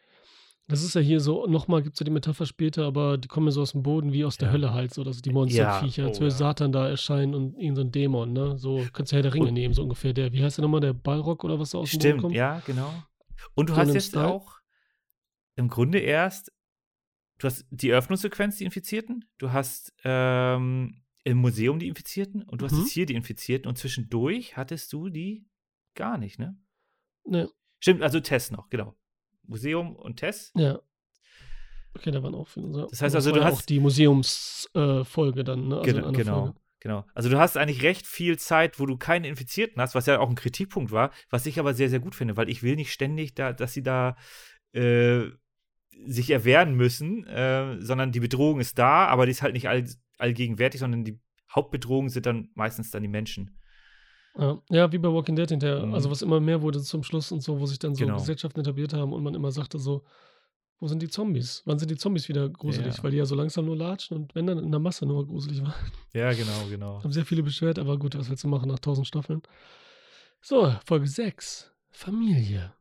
das 0.69 0.83
ist 0.83 0.95
ja 0.95 1.01
hier 1.01 1.21
so, 1.21 1.47
nochmal 1.47 1.83
gibt 1.83 1.95
es 1.95 2.01
ja 2.01 2.05
die 2.05 2.11
Metapher 2.11 2.45
später, 2.47 2.85
aber 2.85 3.19
die 3.19 3.29
kommen 3.29 3.47
ja 3.47 3.53
so 3.53 3.63
aus 3.63 3.73
dem 3.73 3.83
Boden 3.83 4.13
wie 4.13 4.25
aus 4.25 4.37
der 4.37 4.49
Ja. 4.49 4.53
Hölle 4.53 4.73
halt, 4.73 4.93
so 4.93 5.05
dass 5.05 5.23
die 5.23 5.31
Monsterviecher, 5.31 6.03
Ja, 6.03 6.09
als 6.09 6.19
oh 6.19 6.23
würde 6.23 6.33
ja. 6.33 6.39
Satan 6.39 6.73
da 6.73 6.89
erscheinen 6.89 7.35
und 7.35 7.57
irgend 7.57 7.77
so 7.77 7.83
ein 7.83 7.93
Dämon, 7.93 8.33
ne? 8.33 8.59
So 8.59 8.85
kannst 8.93 9.13
du 9.13 9.17
ja 9.17 9.23
der 9.23 9.33
Ringe 9.35 9.49
Und- 9.49 9.55
nehmen, 9.55 9.75
so 9.75 9.83
ungefähr 9.83 10.13
der, 10.13 10.33
wie 10.33 10.43
heißt 10.43 10.59
der 10.59 10.63
nochmal, 10.63 10.81
der 10.81 10.93
Ballrock 10.93 11.45
oder 11.45 11.59
was 11.61 11.71
da 11.71 11.79
aus 11.79 11.91
dem 11.91 11.99
Boden 11.99 12.09
Stimmt, 12.09 12.23
kommt? 12.23 12.35
ja, 12.35 12.61
genau. 12.67 12.93
Und 13.55 13.69
du 13.69 13.75
So 13.75 13.81
hast 13.81 13.95
jetzt 13.95 14.09
Style? 14.09 14.27
auch 14.27 14.57
im 15.57 15.69
Grunde 15.69 15.99
erst, 15.99 16.53
du 17.39 17.47
hast 17.47 17.65
die 17.71 17.91
Eröffnungssequenz, 17.91 18.57
die 18.57 18.65
Infizierten, 18.65 19.25
du 19.39 19.53
hast 19.53 19.95
ähm, 20.05 21.03
im 21.25 21.39
Museum 21.39 21.79
die 21.79 21.89
Infizierten 21.89 22.43
und 22.43 22.61
du 22.61 22.65
hast 22.67 22.73
Mhm. 22.73 22.81
jetzt 22.81 22.93
hier 22.93 23.07
die 23.07 23.15
Infizierten 23.15 23.69
und 23.69 23.77
zwischendurch 23.79 24.57
hattest 24.57 24.93
du 24.93 25.09
die 25.11 25.47
gar 25.95 26.19
nicht, 26.19 26.39
ne? 26.39 26.59
Ne, 27.25 27.49
Stimmt, 27.81 28.03
also 28.03 28.21
Tess 28.21 28.51
noch, 28.51 28.69
genau. 28.69 28.97
Museum 29.49 29.97
und 29.97 30.17
Tess. 30.17 30.53
ja. 30.55 30.81
Okay, 31.95 32.11
da 32.11 32.23
waren 32.23 32.35
auch 32.35 32.47
viele. 32.47 32.71
So. 32.75 32.87
Das 32.89 33.01
heißt 33.01 33.15
also, 33.15 33.33
du 33.33 33.43
hast- 33.43 33.55
auch 33.55 33.63
die 33.63 33.81
Museumsfolge 33.81 35.41
äh, 35.41 35.45
dann, 35.45 35.69
ne? 35.69 35.79
Also 35.79 35.93
genau, 35.95 36.13
genau, 36.13 36.41
Folge. 36.43 36.59
genau. 36.81 37.07
Also 37.15 37.31
du 37.31 37.39
hast 37.39 37.57
eigentlich 37.57 37.83
recht 37.83 38.07
viel 38.07 38.39
Zeit, 38.39 38.79
wo 38.79 38.85
du 38.85 38.99
keine 38.99 39.29
Infizierten 39.29 39.81
hast, 39.81 39.95
was 39.95 40.05
ja 40.05 40.19
auch 40.19 40.29
ein 40.29 40.35
Kritikpunkt 40.35 40.93
war, 40.93 41.11
was 41.31 41.47
ich 41.47 41.59
aber 41.59 41.73
sehr, 41.73 41.89
sehr 41.89 42.01
gut 42.01 42.15
finde, 42.15 42.37
weil 42.37 42.51
ich 42.51 42.63
will 42.63 42.77
nicht 42.77 42.93
ständig, 42.93 43.35
da, 43.35 43.55
dass 43.55 43.73
sie 43.73 43.83
da 43.83 44.17
äh, 44.73 45.23
sich 46.07 46.29
erwehren 46.31 46.75
müssen, 46.75 47.27
äh, 47.27 47.81
sondern 47.81 48.13
die 48.13 48.21
Bedrohung 48.21 48.61
ist 48.61 48.79
da, 48.79 49.07
aber 49.07 49.25
die 49.25 49.33
ist 49.33 49.41
halt 49.41 49.55
nicht 49.55 49.71
all, 49.71 49.87
allgegenwärtig, 50.19 50.81
sondern 50.81 51.03
die 51.05 51.19
Hauptbedrohung 51.55 52.11
sind 52.11 52.27
dann 52.27 52.51
meistens 52.55 52.91
dann 52.91 53.01
die 53.03 53.09
Menschen. 53.09 53.59
Ja, 54.39 54.59
ja, 54.69 54.93
wie 54.93 54.99
bei 54.99 55.09
Walking 55.13 55.37
Dead 55.37 55.49
hinterher. 55.49 55.87
Mhm. 55.87 55.95
Also 55.95 56.11
was 56.11 56.23
immer 56.23 56.41
mehr 56.41 56.61
wurde 56.63 56.81
zum 56.83 57.03
Schluss 57.03 57.33
und 57.33 57.43
so, 57.43 57.59
wo 57.61 57.67
sich 57.67 57.79
dann 57.79 57.95
so 57.95 58.05
Genau. 58.05 58.19
Gesellschaften 58.19 58.61
etabliert 58.61 58.93
haben 58.93 59.13
und 59.13 59.23
man 59.23 59.35
immer 59.35 59.51
sagte 59.51 59.79
so, 59.79 60.05
wo 60.79 60.89
sind 60.89 61.01
die 61.01 61.09
Zombies? 61.09 61.63
Wann 61.65 61.79
sind 61.79 61.91
die 61.91 61.97
Zombies 61.97 62.29
wieder 62.29 62.49
gruselig? 62.51 62.99
Ja. 62.99 63.03
Weil 63.03 63.13
die 63.13 63.17
ja 63.17 63.25
so 63.25 63.35
langsam 63.35 63.65
nur 63.65 63.77
latschen 63.77 64.17
und 64.17 64.35
wenn 64.35 64.47
dann 64.47 64.59
in 64.59 64.71
der 64.71 64.81
Masse 64.81 65.07
nur 65.07 65.27
gruselig 65.27 65.63
war. 65.63 65.75
Ja, 66.13 66.33
genau, 66.33 66.67
genau. 66.69 67.03
Haben 67.03 67.13
sehr 67.13 67.25
viele 67.25 67.43
beschwert, 67.43 67.79
aber 67.79 67.99
gut, 67.99 68.17
was 68.19 68.29
willst 68.29 68.45
du 68.45 68.49
machen 68.49 68.69
nach 68.69 68.79
tausend 68.79 69.07
Staffeln? 69.07 69.41
So, 70.43 70.75
Folge 70.85 71.07
6. 71.07 71.73
Familie. 71.91 72.75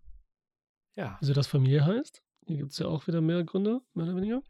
Ja. 0.95 1.17
Wieso 1.21 1.33
das 1.33 1.47
Familie 1.47 1.85
heißt? 1.85 2.21
Hier 2.47 2.57
gibt 2.57 2.73
es 2.73 2.79
ja 2.79 2.87
auch 2.87 3.07
wieder 3.07 3.21
mehr 3.21 3.43
Gründe, 3.43 3.81
mehr 3.93 4.05
oder 4.05 4.15
weniger. 4.17 4.41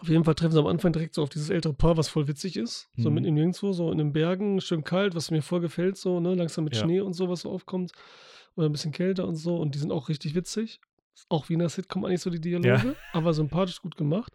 Auf 0.00 0.08
jeden 0.08 0.24
Fall 0.24 0.34
treffen 0.34 0.52
sie 0.52 0.58
am 0.58 0.66
Anfang 0.66 0.92
direkt 0.92 1.14
so 1.14 1.22
auf 1.22 1.28
dieses 1.28 1.50
ältere 1.50 1.74
Paar, 1.74 1.96
was 1.96 2.08
voll 2.08 2.26
witzig 2.26 2.56
ist. 2.56 2.88
So 2.96 3.08
Mhm. 3.10 3.14
mitten 3.16 3.28
im 3.28 3.34
Nirgendwo, 3.34 3.72
so 3.72 3.92
in 3.92 3.98
den 3.98 4.12
Bergen, 4.12 4.60
schön 4.60 4.82
kalt, 4.82 5.14
was 5.14 5.30
mir 5.30 5.42
voll 5.42 5.60
gefällt, 5.60 5.96
so, 5.98 6.20
ne? 6.20 6.34
Langsam 6.34 6.64
mit 6.64 6.74
Ja. 6.74 6.82
Schnee 6.82 7.00
und 7.00 7.12
so, 7.12 7.28
was 7.28 7.42
so 7.42 7.50
aufkommt. 7.50 7.92
Oder 8.56 8.68
ein 8.68 8.72
bisschen 8.72 8.92
kälter 8.92 9.26
und 9.28 9.36
so. 9.36 9.56
Und 9.56 9.74
die 9.74 9.78
sind 9.78 9.92
auch 9.92 10.08
richtig 10.08 10.34
witzig. 10.34 10.80
Auch 11.28 11.48
wie 11.48 11.52
in 11.52 11.58
der 11.58 11.68
Sitcom 11.68 12.04
eigentlich 12.04 12.22
so 12.22 12.30
die 12.30 12.40
Dialoge, 12.40 12.96
aber 13.12 13.34
sympathisch 13.34 13.80
gut 13.82 13.96
gemacht. 13.96 14.32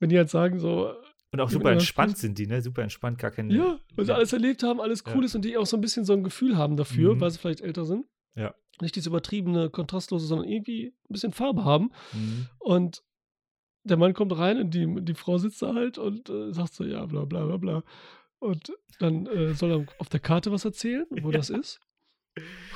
Wenn 0.00 0.08
die 0.08 0.16
halt 0.16 0.30
sagen, 0.30 0.58
so, 0.58 0.94
Und 1.34 1.40
auch 1.40 1.48
Die 1.48 1.54
super 1.54 1.72
entspannt 1.72 2.18
sind 2.18 2.38
die, 2.38 2.46
ne? 2.46 2.60
Super 2.60 2.82
entspannt, 2.82 3.18
gar 3.18 3.30
keine. 3.30 3.54
ja, 3.54 3.78
weil 3.96 4.04
sie 4.04 4.14
alles 4.14 4.32
erlebt 4.34 4.62
haben, 4.62 4.80
alles 4.82 5.04
cool 5.06 5.20
Ja. 5.20 5.24
ist 5.24 5.34
und 5.34 5.44
die 5.46 5.56
auch 5.56 5.64
so 5.64 5.78
ein 5.78 5.80
bisschen 5.80 6.04
so 6.04 6.12
ein 6.12 6.24
Gefühl 6.24 6.56
haben 6.58 6.76
dafür, 6.76 7.14
Mhm. 7.14 7.20
weil 7.22 7.30
sie 7.30 7.38
vielleicht 7.38 7.62
älter 7.62 7.84
sind. 7.86 8.04
Ja. 8.34 8.54
Nicht 8.82 8.96
dieses 8.96 9.06
übertriebene, 9.06 9.70
kontrastlose, 9.70 10.26
sondern 10.26 10.46
irgendwie 10.48 10.88
ein 10.88 10.92
bisschen 11.12 11.32
Farbe 11.32 11.64
haben. 11.64 11.90
Mhm. 12.12 12.48
Und 12.58 13.02
der 13.84 13.96
Mann 13.96 14.14
kommt 14.14 14.36
rein 14.36 14.58
und 14.60 14.70
die, 14.74 14.86
die 15.00 15.14
Frau 15.14 15.38
sitzt 15.38 15.62
da 15.62 15.74
halt 15.74 15.98
und 15.98 16.28
äh, 16.28 16.52
sagt 16.52 16.74
so, 16.74 16.84
ja, 16.84 17.04
bla 17.06 17.24
bla 17.24 17.44
bla 17.46 17.56
bla. 17.56 17.82
Und 18.38 18.72
dann 18.98 19.26
äh, 19.26 19.54
soll 19.54 19.70
er 19.72 19.86
auf 19.98 20.08
der 20.08 20.20
Karte 20.20 20.50
was 20.52 20.64
erzählen, 20.64 21.06
wo 21.10 21.30
Ja. 21.30 21.38
das 21.38 21.50
ist. 21.50 21.80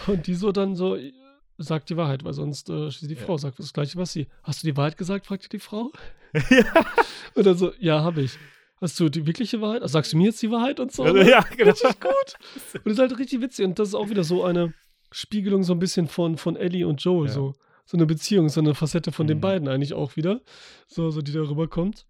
Und 0.07 0.27
die 0.27 0.35
so 0.35 0.53
dann 0.53 0.77
so, 0.77 0.97
äh, 0.97 1.13
sagt 1.59 1.91
die 1.91 1.97
Wahrheit, 1.97 2.25
weil 2.25 2.33
sonst 2.35 2.69
äh, 2.71 2.89
die 3.03 3.15
Ja. 3.15 3.21
Frau 3.21 3.39
sagt 3.39 3.59
das 3.59 3.73
Gleiche, 3.73 3.97
was 3.99 4.13
sie. 4.13 4.27
Hast 4.43 4.63
du 4.63 4.67
die 4.67 4.77
Wahrheit 4.77 4.97
gesagt, 4.97 5.27
fragte 5.27 5.49
die 5.49 5.59
Frau. 5.59 5.91
ja, 6.51 6.65
Und 7.35 7.47
dann 7.47 7.57
so, 7.57 7.73
ja, 7.79 8.03
habe 8.03 8.23
ich. 8.23 8.39
Hast 8.81 9.01
du 9.01 9.09
die 9.09 9.27
wirkliche 9.27 9.61
Wahrheit? 9.63 9.81
Also 9.83 9.93
sagst 9.95 10.13
du 10.13 10.19
mir 10.19 10.25
jetzt 10.27 10.43
die 10.43 10.51
Wahrheit 10.51 10.81
und 10.81 10.93
so? 10.93 11.05
also, 11.05 11.17
ja, 11.19 11.41
genau. 11.57 11.71
Richtig 11.71 11.99
gut. 12.01 12.75
Und 12.75 12.85
das 12.85 12.93
ist 12.93 12.99
halt 12.99 13.19
richtig 13.19 13.41
witzig. 13.41 13.65
Und 13.65 13.79
das 13.79 13.89
ist 13.89 13.95
auch 13.95 14.11
wieder 14.11 14.23
so 14.23 14.45
eine 14.45 14.75
Spiegelung 15.11 15.63
so 15.63 15.73
ein 15.73 15.79
bisschen 15.79 16.09
von, 16.09 16.37
von 16.37 16.57
Ellie 16.57 16.87
und 16.87 17.03
Joel. 17.03 17.29
Ja. 17.29 17.33
So. 17.33 17.55
So 17.87 17.97
eine 17.97 18.05
Beziehung, 18.07 18.49
so 18.51 18.61
eine 18.61 18.75
Facette 18.75 19.13
von 19.13 19.27
den 19.27 19.39
Mhm. 19.39 19.43
beiden 19.43 19.69
eigentlich 19.69 19.95
auch 19.95 20.17
wieder. 20.17 20.43
So, 20.87 21.11
so 21.11 21.23
die 21.23 21.33
da 21.33 21.41
rüberkommt. 21.41 22.07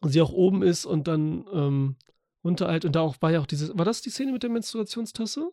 Und 0.00 0.10
sie 0.10 0.20
auch 0.20 0.32
oben 0.32 0.62
ist 0.62 0.84
und 0.86 1.06
dann 1.06 1.46
ähm, 1.52 1.96
unteralt. 2.42 2.84
Und 2.84 2.96
da 2.96 3.00
auch 3.02 3.16
war 3.20 3.30
ja 3.30 3.40
auch 3.40 3.46
diese. 3.46 3.76
War 3.78 3.84
das 3.84 4.02
die 4.02 4.10
Szene 4.10 4.32
mit 4.32 4.42
der 4.42 4.50
Menstruationstasse? 4.50 5.50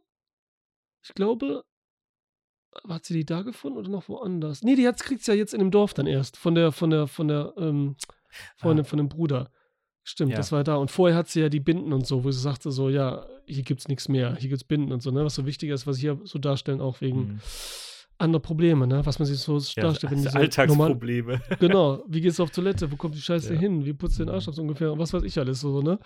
Ich 1.03 1.13
glaube. 1.13 1.63
Hat 2.87 3.03
sie 3.03 3.13
die 3.13 3.25
da 3.25 3.41
gefunden 3.41 3.77
oder 3.77 3.89
noch 3.89 4.07
woanders? 4.07 4.63
Nee, 4.63 4.77
die 4.77 4.87
hat, 4.87 4.97
kriegt 5.01 5.23
sie 5.25 5.31
ja 5.31 5.37
jetzt 5.37 5.53
in 5.53 5.59
dem 5.59 5.71
Dorf 5.71 5.93
dann 5.93 6.07
erst. 6.07 6.37
Von 6.37 6.55
der, 6.55 6.71
von 6.71 6.89
der, 6.89 7.07
von 7.07 7.27
der, 7.27 7.53
ähm, 7.57 7.97
von, 8.55 8.71
Ah. 8.71 8.75
dem, 8.75 8.85
von 8.85 8.97
dem 8.97 9.09
Bruder. 9.09 9.51
Stimmt, 10.03 10.31
Ja. 10.31 10.37
das 10.37 10.53
war 10.53 10.63
da. 10.63 10.75
Und 10.77 10.89
vorher 10.89 11.17
hat 11.17 11.27
sie 11.27 11.41
ja 11.41 11.49
die 11.49 11.59
Binden 11.59 11.91
und 11.91 12.07
so, 12.07 12.23
wo 12.23 12.31
sie 12.31 12.39
sagte 12.39 12.71
so, 12.71 12.87
ja, 12.89 13.27
hier 13.45 13.63
gibt's 13.63 13.89
nichts 13.89 14.07
mehr, 14.07 14.37
hier 14.37 14.47
gibt's 14.49 14.63
Binden 14.63 14.93
und 14.93 15.03
so, 15.03 15.11
ne? 15.11 15.25
Was 15.25 15.35
so 15.35 15.45
wichtig 15.45 15.69
ist, 15.69 15.85
was 15.85 15.97
sie 15.97 16.03
hier 16.03 16.19
so 16.23 16.39
darstellen, 16.39 16.79
auch 16.79 17.01
wegen 17.01 17.19
Mhm. 17.33 17.39
Anderer 18.21 18.41
Probleme, 18.41 18.87
ne? 18.87 19.05
Was 19.05 19.19
man 19.19 19.25
sich 19.25 19.39
so 19.39 19.57
Ja, 19.57 19.83
darstellt, 19.83 20.11
wenn 20.11 20.23
das 20.23 20.31
diese 20.33 20.37
normal, 20.37 20.41
Alltagsprobleme. 20.41 21.41
Genau, 21.59 22.03
wie 22.07 22.21
geht's 22.21 22.39
auf 22.39 22.51
Toilette, 22.51 22.91
wo 22.91 22.95
kommt 22.95 23.15
die 23.15 23.21
Scheiße 23.21 23.53
Ja. 23.53 23.59
hin, 23.59 23.85
wie 23.85 23.93
putzt 23.93 24.19
du 24.19 24.23
den 24.25 24.33
Arsch 24.33 24.47
ab 24.47 24.53
so 24.55 24.61
ungefähr, 24.61 24.91
und 24.93 24.99
was 24.99 25.11
weiß 25.13 25.23
ich 25.23 25.37
alles 25.37 25.59
so, 25.61 25.81
ne? 25.81 25.99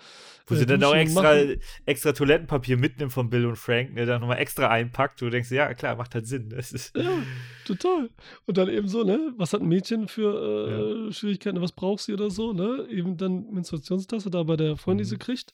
Wo 0.46 0.54
Äh, 0.54 0.58
sie 0.58 0.66
dann 0.66 0.82
auch 0.84 0.94
extra, 0.94 1.22
machen. 1.34 1.60
extra 1.84 2.12
Toilettenpapier 2.12 2.76
mitnimmt 2.76 3.12
von 3.12 3.30
Bill 3.30 3.46
und 3.46 3.56
Frank, 3.56 3.94
ne, 3.94 4.06
dann 4.06 4.20
nochmal 4.20 4.38
extra 4.38 4.68
einpackt. 4.68 5.20
Du 5.20 5.30
denkst, 5.30 5.50
ja, 5.50 5.72
klar, 5.74 5.96
macht 5.96 6.14
halt 6.14 6.26
Sinn. 6.26 6.50
Das 6.50 6.72
ist, 6.72 6.96
Ja, 6.96 7.24
total. 7.64 8.10
Und 8.46 8.56
dann 8.58 8.68
eben 8.68 8.88
so, 8.88 9.04
ne? 9.04 9.32
Was 9.36 9.52
hat 9.52 9.60
ein 9.60 9.68
Mädchen 9.68 10.08
für 10.08 11.08
äh, 11.08 11.12
Schwierigkeiten, 11.12 11.60
was 11.60 11.72
braucht 11.72 12.00
sie 12.02 12.12
oder 12.12 12.30
so, 12.30 12.52
ne? 12.52 12.86
Eben 12.90 13.16
dann 13.16 13.50
Menstruationstasse 13.50 14.30
da 14.30 14.42
bei 14.42 14.56
der 14.56 14.76
Freundin, 14.76 15.04
die 15.04 15.08
sie 15.10 15.16
Mhm. 15.16 15.20
kriegt. 15.20 15.52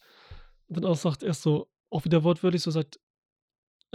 Und 0.68 0.76
dann 0.76 0.84
auch 0.84 0.96
sagt 0.96 1.22
erst 1.22 1.42
so, 1.42 1.68
auch 1.90 2.04
wieder 2.04 2.24
wortwörtlich 2.24 2.62
so 2.62 2.70
sagt, 2.70 2.98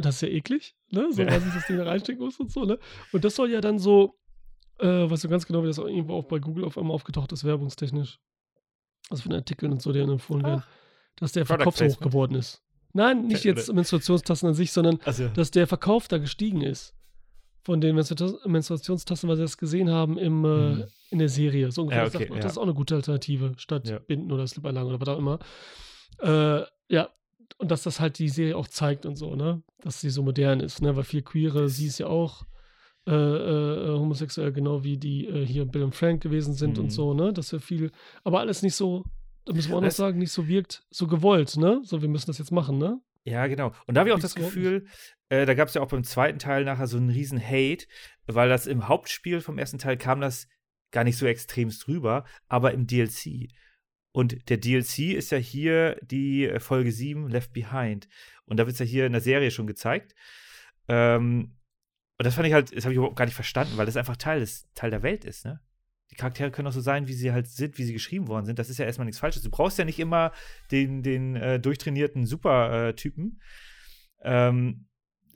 das 0.05 0.15
ist 0.15 0.21
ja 0.21 0.27
eklig, 0.29 0.75
ne? 0.91 1.07
So, 1.11 1.21
Ja. 1.21 1.31
weil 1.31 1.41
sie 1.41 1.49
das 1.53 1.65
Ding 1.67 1.77
da 1.77 1.83
reinstecken 1.85 2.23
muss 2.23 2.39
und 2.39 2.51
so, 2.51 2.65
ne? 2.65 2.77
Und 3.11 3.23
das 3.25 3.35
soll 3.35 3.49
ja 3.51 3.61
dann 3.61 3.79
so, 3.79 4.15
äh, 4.79 4.85
weißt 5.09 5.23
du 5.23 5.29
ganz 5.29 5.45
genau, 5.45 5.63
wie 5.63 5.67
das 5.67 5.79
auch 5.79 5.87
irgendwo 5.87 6.13
auch 6.15 6.25
bei 6.25 6.39
Google 6.39 6.65
auf 6.65 6.77
einmal 6.77 6.93
aufgetaucht 6.93 7.31
ist, 7.31 7.43
werbungstechnisch. 7.43 8.19
Also 9.09 9.23
von 9.23 9.33
Artikeln 9.33 9.71
und 9.71 9.81
so, 9.81 9.91
die 9.91 9.99
dann 9.99 10.09
empfohlen 10.09 10.43
werden, 10.43 10.63
dass 11.15 11.31
der 11.31 11.45
Verkauf 11.45 11.77
so 11.77 11.85
hoch 11.85 11.99
geworden 11.99 12.35
ist. 12.35 12.61
Nein, 12.93 13.27
nicht 13.27 13.43
jetzt 13.43 13.71
Menstruationstassen 13.71 14.49
an 14.49 14.53
sich, 14.55 14.71
sondern 14.71 14.99
also, 15.05 15.27
dass 15.29 15.51
der 15.51 15.67
Verkauf 15.67 16.07
da 16.07 16.17
gestiegen 16.17 16.61
ist. 16.61 16.93
Von 17.63 17.81
den 17.81 17.97
Menstrua- 17.97 18.47
Menstruationstassen, 18.47 19.27
weil 19.29 19.35
sie 19.35 19.41
das 19.41 19.57
gesehen 19.57 19.89
haben 19.89 20.17
im, 20.17 20.45
äh, 20.45 20.47
Mhm. 20.47 20.83
in 21.11 21.19
der 21.19 21.29
Serie. 21.29 21.71
So 21.71 21.81
ungefähr. 21.83 21.99
Ja, 21.99 22.03
Das 22.05 22.13
sagt 22.13 22.23
okay, 22.23 22.29
man, 22.31 22.37
ja. 22.39 22.43
Das 22.43 22.53
ist 22.53 22.57
auch 22.57 22.63
eine 22.63 22.73
gute 22.73 22.95
Alternative, 22.95 23.53
statt 23.57 23.87
Ja. 23.89 23.99
Binden 23.99 24.31
oder 24.31 24.47
Slip-Einlagen 24.47 24.87
oder 24.89 25.01
was 25.01 25.07
auch 25.09 25.17
immer. 25.17 25.39
Äh, 26.19 26.63
ja, 26.89 27.09
und 27.57 27.71
dass 27.71 27.83
das 27.83 27.99
halt 27.99 28.19
die 28.19 28.29
Serie 28.29 28.55
auch 28.57 28.67
zeigt 28.67 29.05
und 29.05 29.15
so, 29.15 29.35
ne? 29.35 29.61
Dass 29.81 30.01
sie 30.01 30.09
so 30.09 30.23
modern 30.23 30.59
ist, 30.59 30.81
ne? 30.81 30.95
Weil 30.95 31.03
viel 31.03 31.21
Queere, 31.21 31.69
sie 31.69 31.87
ist 31.87 31.99
ja 31.99 32.07
auch 32.07 32.43
äh, 33.07 33.11
äh, 33.11 33.97
homosexuell, 33.97 34.51
genau 34.51 34.83
wie 34.83 34.97
die 34.97 35.27
äh, 35.27 35.45
hier 35.45 35.65
Bill 35.65 35.83
und 35.83 35.95
Frank 35.95 36.21
gewesen 36.21 36.53
sind 36.53 36.77
Mhm. 36.77 36.83
und 36.85 36.89
so, 36.91 37.13
ne? 37.13 37.31
Dass 37.31 37.51
wir 37.53 37.59
viel, 37.61 37.91
aber 38.23 38.41
alles 38.41 38.61
nicht 38.63 38.75
so, 38.75 39.05
da 39.45 39.53
müssen 39.53 39.69
wir 39.69 39.77
auch 39.77 39.81
noch 39.81 39.87
Das- 39.87 39.95
sagen, 39.97 40.19
nicht 40.19 40.31
so 40.33 40.47
wirkt, 40.47 40.83
so 40.91 41.07
gewollt, 41.07 41.55
ne? 41.57 41.79
So, 41.83 42.01
wir 42.01 42.09
müssen 42.09 42.27
das 42.27 42.37
jetzt 42.37 42.51
machen, 42.51 42.77
ne? 42.77 42.99
Ja, 43.23 43.47
genau. 43.47 43.71
Und 43.87 43.95
da 43.95 43.99
habe 44.01 44.09
ich 44.09 44.15
auch 44.15 44.19
das 44.19 44.35
Gefühl, 44.35 44.85
äh, 45.29 45.45
da 45.45 45.53
gab 45.53 45.67
es 45.69 45.73
ja 45.73 45.81
auch 45.81 45.87
beim 45.89 46.03
zweiten 46.03 46.39
Teil 46.39 46.63
nachher 46.65 46.87
so 46.87 46.97
einen 46.97 47.09
riesen 47.09 47.41
Hate, 47.41 47.85
weil 48.25 48.49
das 48.49 48.67
im 48.67 48.87
Hauptspiel 48.89 49.39
vom 49.41 49.57
ersten 49.57 49.77
Teil 49.79 49.97
kam 49.97 50.19
das 50.21 50.47
gar 50.91 51.03
nicht 51.03 51.17
so 51.17 51.25
extremst 51.25 51.87
rüber, 51.89 52.23
aber 52.47 52.73
im 52.73 52.87
DLC. 52.87 53.49
Und 54.11 54.49
der 54.49 54.57
DLC 54.57 55.13
ist 55.13 55.31
ja 55.31 55.37
hier 55.37 55.97
die 56.01 56.45
äh, 56.45 56.59
Folge 56.59 56.91
7, 56.91 57.29
Left 57.29 57.53
Behind. 57.53 58.07
Und 58.45 58.57
da 58.57 58.65
wird 58.65 58.73
es 58.73 58.79
ja 58.79 58.85
hier 58.85 59.05
in 59.05 59.11
der 59.11 59.21
Serie 59.21 59.51
schon 59.51 59.67
gezeigt. 59.67 60.15
Ähm, 60.87 61.57
und 62.17 62.25
das 62.25 62.35
fand 62.35 62.47
ich 62.47 62.53
halt, 62.53 62.75
das 62.75 62.85
habe 62.85 62.93
ich 62.93 62.97
überhaupt 62.97 63.15
gar 63.15 63.25
nicht 63.25 63.35
verstanden, 63.35 63.77
weil 63.77 63.85
das 63.85 63.97
einfach 63.97 64.17
Teil, 64.17 64.39
des, 64.39 64.67
Teil 64.73 64.89
der 64.89 65.03
Welt 65.03 65.23
ist, 65.25 65.45
ne? 65.45 65.61
Die 66.09 66.15
Charaktere 66.15 66.51
können 66.51 66.69
auch 66.69 66.73
so 66.73 66.81
sein, 66.81 67.07
wie 67.07 67.13
sie 67.13 67.33
halt 67.33 67.47
sind, 67.47 67.77
wie 67.77 67.83
sie 67.83 67.91
geschrieben 67.91 68.29
worden 68.29 68.45
sind. 68.45 68.59
Das 68.59 68.69
ist 68.69 68.77
ja 68.77 68.85
erstmal 68.85 69.05
nichts 69.05 69.19
Falsches. 69.19 69.43
Du 69.43 69.49
brauchst 69.49 69.77
ja 69.77 69.83
nicht 69.83 69.99
immer 69.99 70.31
den, 70.71 71.03
den 71.03 71.35
äh, 71.35 71.59
durchtrainierten 71.59 72.25
Super-Typen. 72.25 73.41
Ähm, 74.21 74.87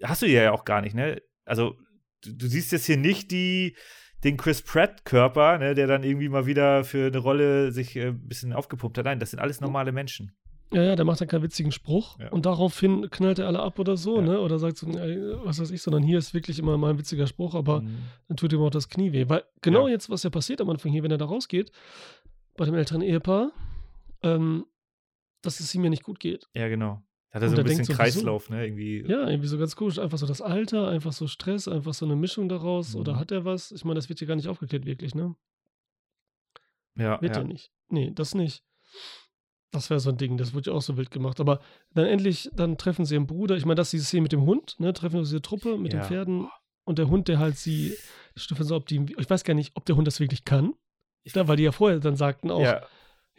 hast 0.02 0.22
du 0.22 0.27
ja 0.27 0.52
auch 0.53 0.64
gar 0.64 0.81
nicht, 0.81 0.95
ne? 0.95 1.22
Also, 1.43 1.77
du, 2.22 2.34
du 2.34 2.48
siehst 2.48 2.72
jetzt 2.72 2.85
hier 2.85 2.98
nicht 2.98 3.31
die, 3.31 3.76
den 4.23 4.38
Chris 4.38 4.61
Pratt-Körper, 4.61 5.57
ne, 5.57 5.73
der 5.73 5.88
dann 5.88 6.03
irgendwie 6.03 6.30
mal 6.30 6.45
wieder 6.45 6.84
für 6.84 7.07
eine 7.07 7.18
Rolle 7.18 7.72
sich 7.72 7.95
äh, 7.95 8.10
ein 8.10 8.27
bisschen 8.27 8.53
aufgepumpt 8.53 8.98
hat. 8.98 9.06
Nein, 9.06 9.19
das 9.19 9.31
sind 9.31 9.39
alles 9.39 9.61
normale 9.61 9.91
Menschen. 9.91 10.31
Ja, 10.73 10.84
ja, 10.84 10.95
der 10.95 11.03
macht 11.03 11.19
dann 11.19 11.27
keinen 11.27 11.43
witzigen 11.43 11.72
Spruch 11.73 12.18
Ja. 12.19 12.30
und 12.30 12.45
daraufhin 12.45 13.10
knallt 13.10 13.39
er 13.39 13.48
alle 13.48 13.60
ab 13.60 13.77
oder 13.77 13.98
so, 13.98 14.18
Ja. 14.18 14.22
ne? 14.22 14.39
Oder 14.39 14.57
sagt 14.57 14.77
so, 14.77 14.88
was 14.88 15.60
weiß 15.60 15.69
ich, 15.72 15.81
sondern 15.81 16.02
hier 16.02 16.18
ist 16.18 16.34
wirklich 16.34 16.60
immer 16.60 16.77
mal 16.77 16.91
ein 16.91 16.98
witziger 16.98 17.27
Spruch, 17.27 17.56
aber 17.56 17.81
Mhm. 17.81 17.98
dann 18.30 18.38
tut 18.38 18.53
ihm 18.53 18.61
auch 18.61 18.69
das 18.69 18.88
Knie 18.88 19.11
weh. 19.11 19.27
Weil 19.27 19.43
genau 19.61 19.88
Ja. 19.88 19.93
jetzt, 19.93 20.10
was 20.10 20.23
ja 20.23 20.30
passiert 20.30 20.61
am 20.61 20.69
Anfang 20.69 20.91
hier, 20.93 21.03
wenn 21.03 21.11
er 21.11 21.18
da 21.18 21.26
rausgeht, 21.26 21.72
bei 22.56 22.64
dem 22.65 22.76
älteren 22.76 23.02
Ehepaar, 23.02 23.52
ähm, 24.23 24.65
dass 25.41 25.60
es 25.60 25.73
ihm 25.76 25.84
ja 25.84 25.89
nicht 25.89 26.03
gut 26.03 26.19
geht. 26.22 26.48
Ja, 26.53 26.69
genau. 26.69 27.02
Da 27.32 27.38
hat 27.38 27.44
er 27.44 27.49
so 27.49 27.58
ein 27.58 27.64
bisschen 27.64 27.86
so? 27.86 27.94
Kreislauf, 27.94 28.49
ne? 28.49 28.66
Irgendwie. 28.66 29.06
Ja, 29.08 29.28
irgendwie 29.28 29.48
so 29.48 29.58
ganz 29.58 29.76
komisch. 29.76 29.98
Einfach 29.99 30.18
so 30.18 30.26
das 30.28 30.41
Alter, 30.41 30.90
einfach 30.90 31.14
so 31.14 31.28
Stress, 31.28 31.68
einfach 31.68 31.94
so 31.94 32.06
eine 32.06 32.16
Mischung 32.18 32.49
daraus. 32.49 32.94
Oder 32.95 33.14
Mhm. 33.14 33.20
hat 33.20 33.32
er 33.32 33.45
was? 33.45 33.72
Ich 33.72 33.86
meine, 33.86 33.95
das 33.95 34.10
wird 34.10 34.20
hier 34.20 34.28
gar 34.28 34.36
nicht 34.36 34.48
aufgeklärt, 34.49 34.86
wirklich, 34.86 35.16
ne? 35.16 35.36
Ja, 36.95 37.22
Wird 37.22 37.36
ja, 37.36 37.41
ja. 37.41 37.48
nicht. 37.48 37.72
Nee, 37.90 38.12
das 38.14 38.36
nicht. 38.36 38.64
Das 39.72 39.90
wäre 39.90 40.02
so 40.02 40.10
ein 40.10 40.18
Ding, 40.18 40.36
das 40.36 40.53
wurde 40.53 40.72
ja 40.72 40.76
auch 40.76 40.82
so 40.82 40.98
wild 40.98 41.12
gemacht. 41.12 41.40
Aber 41.40 41.62
dann 41.94 42.06
endlich, 42.06 42.49
dann 42.53 42.78
treffen 42.78 43.06
sie 43.06 43.14
ihren 43.16 43.28
Bruder. 43.28 43.56
Ich 43.56 43.64
meine, 43.66 43.76
das 43.76 43.88
ist 43.88 43.91
diese 43.94 44.06
Szene 44.06 44.24
mit 44.24 44.34
dem 44.34 44.41
Hund, 44.45 44.76
ne? 44.80 44.91
Treffen 44.91 45.14
wir 45.16 45.22
diese 45.22 45.41
Truppe 45.41 45.78
mit 45.78 45.94
den 45.94 46.02
Ja. 46.02 46.06
Pferden 46.06 46.49
und 46.84 46.98
der 46.99 47.10
Hund, 47.10 47.30
der 47.30 47.40
halt 47.40 47.58
sie, 47.58 47.95
Stefan 48.36 48.66
so, 48.66 48.76
ob 48.76 48.88
die, 48.88 49.06
ich 49.18 49.30
weiß 49.30 49.45
gar 49.45 49.53
nicht, 49.53 49.72
ob 49.76 49.86
der 49.86 49.95
Hund 49.95 50.06
das 50.08 50.20
wirklich 50.20 50.44
kann. 50.44 50.74
Ich- 51.24 51.32
Da, 51.34 51.48
weil 51.48 51.56
die 51.56 51.64
ja 51.64 51.72
vorher 51.72 51.99
dann 51.99 52.18
sagten 52.18 52.52
auch, 52.52 52.62
Ja, 52.62 52.86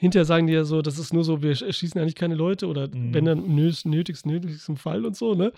hinterher 0.02 0.24
sagen 0.24 0.46
die 0.46 0.52
ja 0.52 0.64
so, 0.64 0.82
das 0.82 0.98
ist 0.98 1.12
nur 1.14 1.24
so, 1.24 1.42
wir 1.42 1.54
sch- 1.54 1.72
schießen 1.72 2.00
eigentlich 2.00 2.14
keine 2.16 2.34
Leute 2.34 2.66
oder 2.66 2.88
Mhm. 2.88 3.14
wenn 3.14 3.24
dann 3.24 3.38
im 3.44 3.54
nös- 3.56 3.86
nötigsten, 3.88 4.30
Fall 4.76 5.06
und 5.06 5.16
so, 5.16 5.34
ne? 5.34 5.52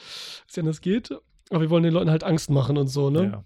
Dass 0.47 0.57
ja 0.57 0.63
anders 0.63 0.81
geht. 0.81 1.11
Aber 1.51 1.61
wir 1.61 1.71
wollen 1.71 1.83
den 1.83 1.93
Leuten 1.93 2.11
halt 2.11 2.25
Angst 2.25 2.51
machen 2.51 2.77
und 2.77 2.89
so, 2.89 3.11
ne? 3.11 3.23
ja. 3.25 3.45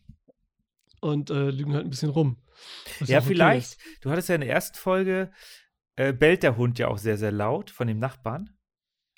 Und 1.01 1.31
äh, 1.31 1.51
lügen 1.51 1.75
halt 1.75 1.85
ein 1.87 1.91
bisschen 1.91 2.11
rum. 2.11 2.37
Ja 3.07 3.19
okay 3.19 3.29
vielleicht. 3.29 3.73
ist. 3.73 3.81
Du 4.03 4.11
hattest 4.11 4.29
ja 4.29 4.35
in 4.35 4.41
der 4.41 4.51
ersten 4.51 4.77
Folge, 4.77 5.31
äh, 5.97 6.13
bellt 6.13 6.43
der 6.43 6.57
Hund 6.57 6.79
ja 6.79 6.89
auch 6.89 6.99
sehr, 6.99 7.17
sehr 7.17 7.31
laut 7.33 7.71
von 7.71 7.87
dem 7.87 7.99
Nachbarn. 8.01 8.51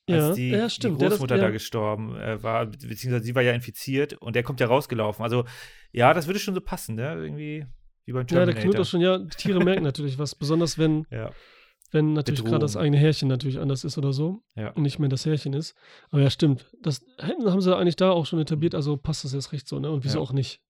Als 0.09 0.28
Ja, 0.28 0.32
die, 0.35 0.51
ja, 0.51 0.69
stimmt. 0.69 1.01
die 1.01 1.05
das- 1.05 1.12
Großmutter 1.15 1.36
ja. 1.36 1.43
da 1.44 1.51
gestorben 1.51 2.16
äh, 2.16 2.43
war, 2.43 2.66
be- 2.66 2.77
beziehungsweise 2.86 3.24
sie 3.24 3.35
war 3.35 3.43
ja 3.43 3.52
infiziert 3.52 4.15
und 4.15 4.35
der 4.36 4.43
kommt 4.43 4.61
ja 4.61 4.66
rausgelaufen. 4.66 5.23
Also, 5.23 5.44
ja, 5.93 6.12
das 6.12 6.27
würde 6.27 6.39
schon 6.40 6.55
so 6.55 6.61
passen, 6.61 6.97
ne? 6.97 7.15
Irgendwie 7.15 7.65
wie 8.05 8.12
beim 8.12 8.20
Ja, 8.23 8.24
der 8.24 8.47
Terminator. 8.47 8.62
knurrt 8.62 8.81
auch 8.81 8.90
schon, 8.90 9.01
ja, 9.01 9.19
Tiere 9.36 9.62
merken 9.65 9.82
natürlich 9.85 10.19
was, 10.19 10.35
besonders 10.35 10.78
wenn, 10.78 11.07
Ja, 11.11 11.31
wenn 11.91 12.12
natürlich 12.12 12.45
gerade 12.45 12.61
das 12.61 12.77
eigene 12.77 12.97
Härchen 12.97 13.29
natürlich 13.29 13.59
anders 13.59 13.85
ist 13.85 13.99
oder 13.99 14.12
so 14.12 14.43
ja. 14.55 14.71
und 14.71 14.83
nicht 14.83 14.99
mehr 14.99 15.09
das 15.09 15.27
Härchen 15.27 15.53
ist. 15.55 15.75
Aber 16.11 16.23
ja, 16.23 16.31
stimmt. 16.31 16.67
Das 16.83 17.05
haben 17.21 17.61
sie 17.61 17.77
eigentlich 17.77 17.97
da 17.97 18.11
auch 18.11 18.27
schon 18.27 18.39
etabliert, 18.41 18.75
also 18.75 18.97
passt 18.97 19.25
das 19.25 19.33
jetzt 19.33 19.53
recht 19.53 19.67
so, 19.69 19.79
ne? 19.79 19.91
Und 19.91 20.05
wieso 20.05 20.19
Ja. 20.19 20.23
auch 20.25 20.33
nicht? 20.33 20.61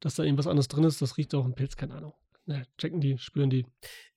Dass 0.00 0.14
da 0.16 0.22
irgendwas 0.24 0.46
anderes 0.46 0.68
drin 0.68 0.84
ist, 0.84 1.00
das 1.00 1.16
riecht 1.16 1.34
auch 1.34 1.44
ein 1.44 1.54
Pilz, 1.54 1.76
keine 1.76 1.94
Ahnung. 1.94 2.12
Ne, 2.44 2.64
checken 2.78 3.00
die, 3.00 3.18
spüren 3.18 3.50
die. 3.50 3.66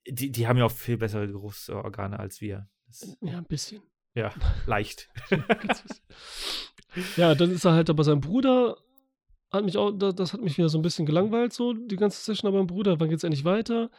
Die, 0.07 0.31
die 0.31 0.47
haben 0.47 0.57
ja 0.57 0.65
auch 0.65 0.71
viel 0.71 0.97
bessere 0.97 1.27
Geruchsorgane 1.27 2.19
als 2.19 2.41
wir. 2.41 2.67
Das, 2.87 3.17
Ja, 3.21 3.37
ein 3.37 3.45
bisschen. 3.45 3.81
ja, 4.13 4.31
leicht. 4.65 5.09
Ja, 7.17 7.35
dann 7.35 7.51
ist 7.51 7.65
er 7.65 7.73
halt 7.73 7.89
da 7.89 7.93
bei 7.93 8.03
seinem 8.03 8.21
Bruder. 8.21 8.77
Hat 9.51 9.63
mich 9.65 9.77
auch, 9.77 9.91
das, 9.91 10.33
hat 10.33 10.41
mich 10.41 10.57
wieder 10.57 10.69
so 10.69 10.77
ein 10.77 10.81
bisschen 10.81 11.05
gelangweilt, 11.05 11.53
so 11.53 11.73
die 11.73 11.95
ganze 11.95 12.21
Session 12.21 12.47
aber 12.47 12.57
beim 12.59 12.67
Bruder. 12.67 12.99
Wann 12.99 13.09
geht's 13.09 13.23
endlich 13.23 13.45
weiter? 13.45 13.89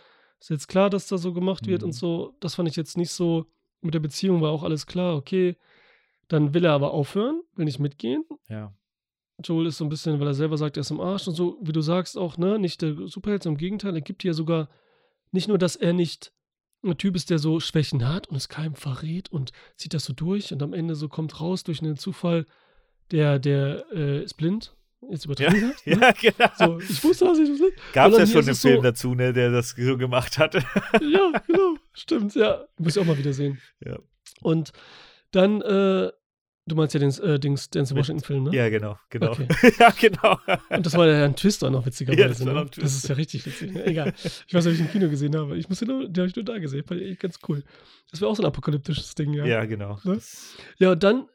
Ist 0.41 0.51
jetzt 0.51 0.69
klar, 0.69 0.91
dass 0.91 1.07
da 1.09 1.19
so 1.19 1.33
gemacht 1.33 1.67
wird 1.67 1.83
Mhm. 1.83 1.87
und 1.89 1.93
so. 1.93 2.35
Das 2.41 2.55
fand 2.55 2.69
ich 2.69 2.77
jetzt 2.77 2.97
nicht 2.97 3.11
so. 3.11 3.47
Mit 3.83 3.95
der 3.95 4.01
Beziehung 4.01 4.41
war 4.43 4.51
auch 4.51 4.63
alles 4.63 4.87
klar, 4.87 5.17
okay. 5.17 5.57
Dann 6.29 6.55
will 6.55 6.65
er 6.65 6.73
aber 6.73 6.93
aufhören, 6.93 7.41
will 7.55 7.65
nicht 7.65 7.79
mitgehen. 7.79 8.25
Ja. 8.49 8.73
Joel 9.43 9.67
ist 9.67 9.79
so 9.79 9.85
ein 9.85 9.89
bisschen, 9.89 10.21
weil 10.21 10.27
er 10.27 10.35
selber 10.35 10.59
sagt, 10.59 10.77
er 10.77 10.83
ist 10.83 10.91
im 10.91 11.01
Arsch 11.01 11.27
und 11.27 11.35
so, 11.35 11.59
wie 11.63 11.73
du 11.73 11.81
sagst, 11.81 12.19
auch, 12.19 12.37
ne, 12.37 12.59
nicht 12.59 12.83
der 12.83 12.95
Superheld, 13.09 13.43
sondern 13.43 13.57
im 13.57 13.61
Gegenteil, 13.61 13.95
er 13.95 14.03
gibt 14.03 14.23
dir 14.23 14.35
sogar 14.35 14.69
nicht 15.33 15.49
nur, 15.49 15.57
dass 15.57 15.77
er 15.77 15.93
nicht 15.95 16.33
ein 16.83 16.97
Typ 16.99 17.17
ist, 17.17 17.31
der 17.31 17.39
so 17.39 17.59
Schwächen 17.61 18.07
hat 18.07 18.27
und 18.29 18.37
es 18.37 18.49
keinem 18.51 18.75
verrät 18.75 19.31
und 19.33 19.53
zieht 19.77 19.95
das 19.95 20.05
so 20.05 20.13
durch 20.13 20.53
und 20.53 20.63
am 20.63 20.73
Ende 20.75 20.95
so 20.95 21.09
kommt 21.09 21.41
raus 21.41 21.65
durch 21.65 21.83
einen 21.83 21.97
Zufall, 21.97 22.47
der, 23.11 23.39
der 23.39 23.87
äh, 23.93 24.23
ist 24.23 24.35
blind, 24.35 24.77
jetzt 25.11 25.25
Ja, 25.27 25.33
übertrieben 25.33 25.69
hat. 25.69 25.77
Ne? 25.87 25.99
ja, 26.01 26.13
genau. 26.13 26.79
So, 26.79 26.81
ich 26.81 27.05
wusste, 27.05 27.25
dass 27.27 27.39
ich 27.39 27.49
das 27.49 27.59
blind. 27.59 27.73
Gab 27.93 28.13
es 28.13 28.19
ja 28.19 28.27
schon 28.27 28.41
einen 28.43 28.49
es 28.51 28.61
so- 28.63 28.69
Film 28.69 28.83
dazu, 28.83 29.15
ne, 29.15 29.33
der 29.33 29.51
das 29.51 29.71
so 29.71 29.97
gemacht 29.97 30.39
hat. 30.39 30.55
Ja, 31.01 31.33
genau, 31.47 31.77
stimmt, 31.93 32.35
ja. 32.35 32.65
Muss 32.79 32.97
ich 32.97 33.03
auch 33.03 33.07
mal 33.07 33.17
wieder 33.19 33.33
sehen. 33.33 33.59
Ja. 33.85 33.99
Und 34.43 34.73
dann, 35.33 35.61
äh, 35.63 36.11
du 36.67 36.75
meinst 36.77 36.95
ja 36.95 37.01
den 37.01 37.11
äh, 37.21 37.39
Dings, 37.41 37.71
Dance 37.71 37.95
Washington-Film, 37.97 38.45
ne? 38.45 38.57
ja, 38.57 38.69
genau, 38.69 38.97
genau. 39.09 39.33
Okay. 39.33 39.49
ja, 39.79 39.91
genau. 39.99 40.39
Und 40.69 40.87
das 40.87 40.97
war 40.97 41.07
ja 41.09 41.25
ein 41.25 41.35
Twist 41.37 41.65
auch 41.65 41.71
noch 41.71 41.85
witzigerweise. 41.87 42.21
Ja, 42.21 42.29
das 42.29 42.41
war 42.41 42.47
ne? 42.47 42.53
noch 42.55 42.63
ein 42.63 42.71
das 42.81 42.95
ist 42.95 43.09
ja 43.09 43.15
richtig 43.17 43.47
witzig. 43.47 43.73
Ne? 43.73 43.85
Egal. 43.87 44.13
Ich 44.47 44.55
weiß 44.55 44.65
nicht, 44.67 44.75
ob 44.75 44.81
ich 44.81 44.81
im 44.81 44.91
Kino 44.91 45.09
gesehen 45.09 45.37
habe. 45.37 45.57
Ich 45.57 45.69
muss 45.69 45.79
den, 45.81 45.89
nur- 45.89 46.09
den 46.09 46.17
habe 46.23 46.29
ich 46.29 46.37
nur 46.37 46.45
da 46.45 46.59
gesehen. 46.59 46.85
Fand 46.87 47.01
ich 47.01 47.11
echt 47.13 47.21
ganz 47.21 47.39
cool. 47.49 47.65
Das 48.11 48.21
wäre 48.21 48.31
auch 48.31 48.37
so 48.37 48.43
ein 48.43 48.47
apokalyptisches 48.47 49.15
Ding, 49.15 49.33
ja. 49.35 49.45
Ja, 49.47 49.65
genau. 49.65 49.99
Ne? 50.05 50.15
Das- 50.17 50.55
Ja, 50.79 50.93
und 50.93 51.03
dann 51.03 51.27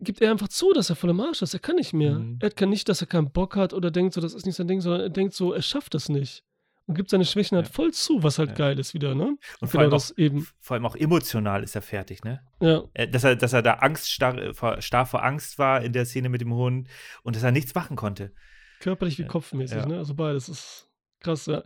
gibt 0.00 0.20
er 0.20 0.30
einfach 0.30 0.48
zu, 0.48 0.72
dass 0.72 0.90
er 0.90 0.96
voll 0.96 1.10
im 1.10 1.20
Arsch 1.20 1.42
ist. 1.42 1.54
Er 1.54 1.60
kann 1.60 1.76
nicht 1.76 1.92
mehr. 1.92 2.18
Mhm. 2.18 2.38
Er 2.40 2.50
kann 2.50 2.68
nicht, 2.70 2.88
dass 2.88 3.00
er 3.00 3.06
keinen 3.06 3.30
Bock 3.30 3.56
hat 3.56 3.72
oder 3.74 3.90
denkt 3.90 4.14
so, 4.14 4.20
das 4.20 4.34
ist 4.34 4.46
nicht 4.46 4.56
sein 4.56 4.68
Ding, 4.68 4.80
sondern 4.80 5.00
er 5.02 5.08
denkt 5.10 5.34
so, 5.34 5.52
er 5.52 5.62
schafft 5.62 5.94
es 5.94 6.08
nicht. 6.08 6.42
Und 6.86 6.94
gibt 6.96 7.10
seine 7.10 7.24
Schwächen 7.24 7.56
halt 7.56 7.68
Ja. 7.68 7.72
voll 7.72 7.92
zu, 7.92 8.22
was 8.22 8.38
halt 8.38 8.50
Ja. 8.50 8.54
geil 8.56 8.78
ist 8.78 8.94
wieder, 8.94 9.14
ne? 9.14 9.36
Und 9.60 9.68
vor 9.68 9.80
allem, 9.80 9.90
das 9.90 10.12
auch, 10.12 10.18
eben. 10.18 10.48
vor 10.58 10.74
allem 10.74 10.86
auch 10.86 10.96
emotional 10.96 11.62
ist 11.62 11.76
er 11.76 11.82
fertig, 11.82 12.24
ne? 12.24 12.40
Ja, 12.60 12.82
Äh, 12.94 13.06
Dass 13.08 13.22
er, 13.22 13.36
dass 13.36 13.52
er 13.52 13.62
da 13.62 13.74
Angst, 13.74 14.10
starr, 14.10 14.54
vor, 14.54 14.80
starr 14.82 15.06
vor 15.06 15.22
Angst 15.22 15.58
war 15.58 15.82
in 15.82 15.92
der 15.92 16.04
Szene 16.04 16.28
mit 16.28 16.40
dem 16.40 16.52
Hund 16.52 16.88
und 17.22 17.36
dass 17.36 17.42
er 17.44 17.52
nichts 17.52 17.74
machen 17.74 17.96
konnte. 17.96 18.32
körperlich 18.80 19.18
wie 19.18 19.22
Ja. 19.22 19.28
kopfmäßig, 19.28 19.76
Ja. 19.76 19.86
ne? 19.86 19.98
Also 19.98 20.14
beides 20.14 20.48
ist 20.48 20.88
krass, 21.20 21.44
ja. 21.46 21.62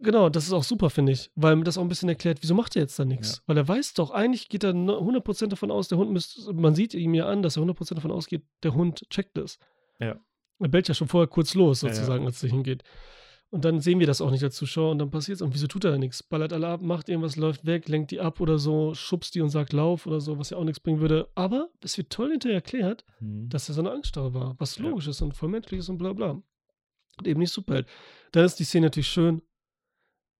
Genau, 0.00 0.28
das 0.28 0.44
ist 0.46 0.52
auch 0.52 0.62
super, 0.62 0.90
finde 0.90 1.10
ich, 1.12 1.30
weil 1.34 1.60
das 1.64 1.76
auch 1.76 1.82
ein 1.82 1.88
bisschen 1.88 2.08
erklärt, 2.08 2.38
wieso 2.40 2.54
macht 2.54 2.76
er 2.76 2.82
jetzt 2.82 2.96
da 2.98 3.04
nichts? 3.04 3.36
Ja. 3.38 3.42
Weil 3.46 3.56
er 3.56 3.66
weiß 3.66 3.94
doch, 3.94 4.12
eigentlich 4.12 4.48
geht 4.48 4.62
er 4.62 4.72
no- 4.72 5.00
100% 5.00 5.48
davon 5.48 5.72
aus, 5.72 5.88
der 5.88 5.98
Hund 5.98 6.12
müsste, 6.12 6.52
man 6.52 6.74
sieht 6.76 6.94
ihm 6.94 7.14
ja 7.14 7.26
an, 7.26 7.42
dass 7.42 7.56
er 7.56 7.62
100% 7.64 7.94
davon 7.96 8.12
ausgeht, 8.12 8.44
der 8.62 8.74
Hund 8.74 9.04
checkt 9.10 9.36
es. 9.38 9.58
Ja. 9.98 10.20
Er 10.60 10.68
bellt 10.68 10.86
ja 10.86 10.94
schon 10.94 11.08
vorher 11.08 11.26
kurz 11.26 11.54
los, 11.54 11.82
Ja, 11.82 11.88
ja. 11.88 11.94
sozusagen, 11.94 12.26
als 12.26 12.42
er 12.44 12.50
hingeht. 12.50 12.84
Und 13.50 13.64
dann 13.64 13.80
sehen 13.80 13.98
wir 13.98 14.06
das 14.06 14.20
auch 14.20 14.30
nicht 14.30 14.44
als 14.44 14.56
Zuschauer 14.56 14.90
und 14.92 14.98
dann 14.98 15.10
passiert 15.10 15.36
es. 15.36 15.42
Und 15.42 15.54
wieso 15.54 15.66
tut 15.66 15.82
er 15.84 15.92
da 15.92 15.98
nichts? 15.98 16.22
Ballert 16.22 16.52
alle 16.52 16.68
ab, 16.68 16.82
macht 16.82 17.08
irgendwas, 17.08 17.36
läuft 17.36 17.64
weg, 17.64 17.88
lenkt 17.88 18.10
die 18.10 18.20
ab 18.20 18.40
oder 18.40 18.58
so, 18.58 18.92
schubst 18.94 19.34
die 19.34 19.40
und 19.40 19.48
sagt 19.48 19.72
Lauf 19.72 20.06
oder 20.06 20.20
so, 20.20 20.38
was 20.38 20.50
ja 20.50 20.58
auch 20.58 20.64
nichts 20.64 20.80
bringen 20.80 21.00
würde. 21.00 21.28
Aber 21.34 21.70
es 21.82 21.96
wird 21.96 22.10
toll 22.10 22.30
hinterher 22.30 22.56
erklärt, 22.56 23.04
Mhm. 23.20 23.48
dass 23.48 23.68
er 23.70 23.74
so 23.74 23.80
eine 23.80 23.90
Angststarre 23.90 24.34
war, 24.34 24.54
was 24.58 24.76
Ja. 24.76 24.84
logisch 24.84 25.08
ist 25.08 25.22
und 25.22 25.32
voll 25.34 25.48
menschlich 25.48 25.80
ist 25.80 25.88
und 25.88 25.96
bla 25.98 26.12
bla. 26.12 26.30
Und 27.18 27.26
eben 27.26 27.40
nicht 27.40 27.52
Superheld. 27.52 27.88
Dann 28.32 28.44
ist 28.44 28.56
die 28.60 28.64
Szene 28.64 28.86
natürlich 28.88 29.08
schön, 29.08 29.40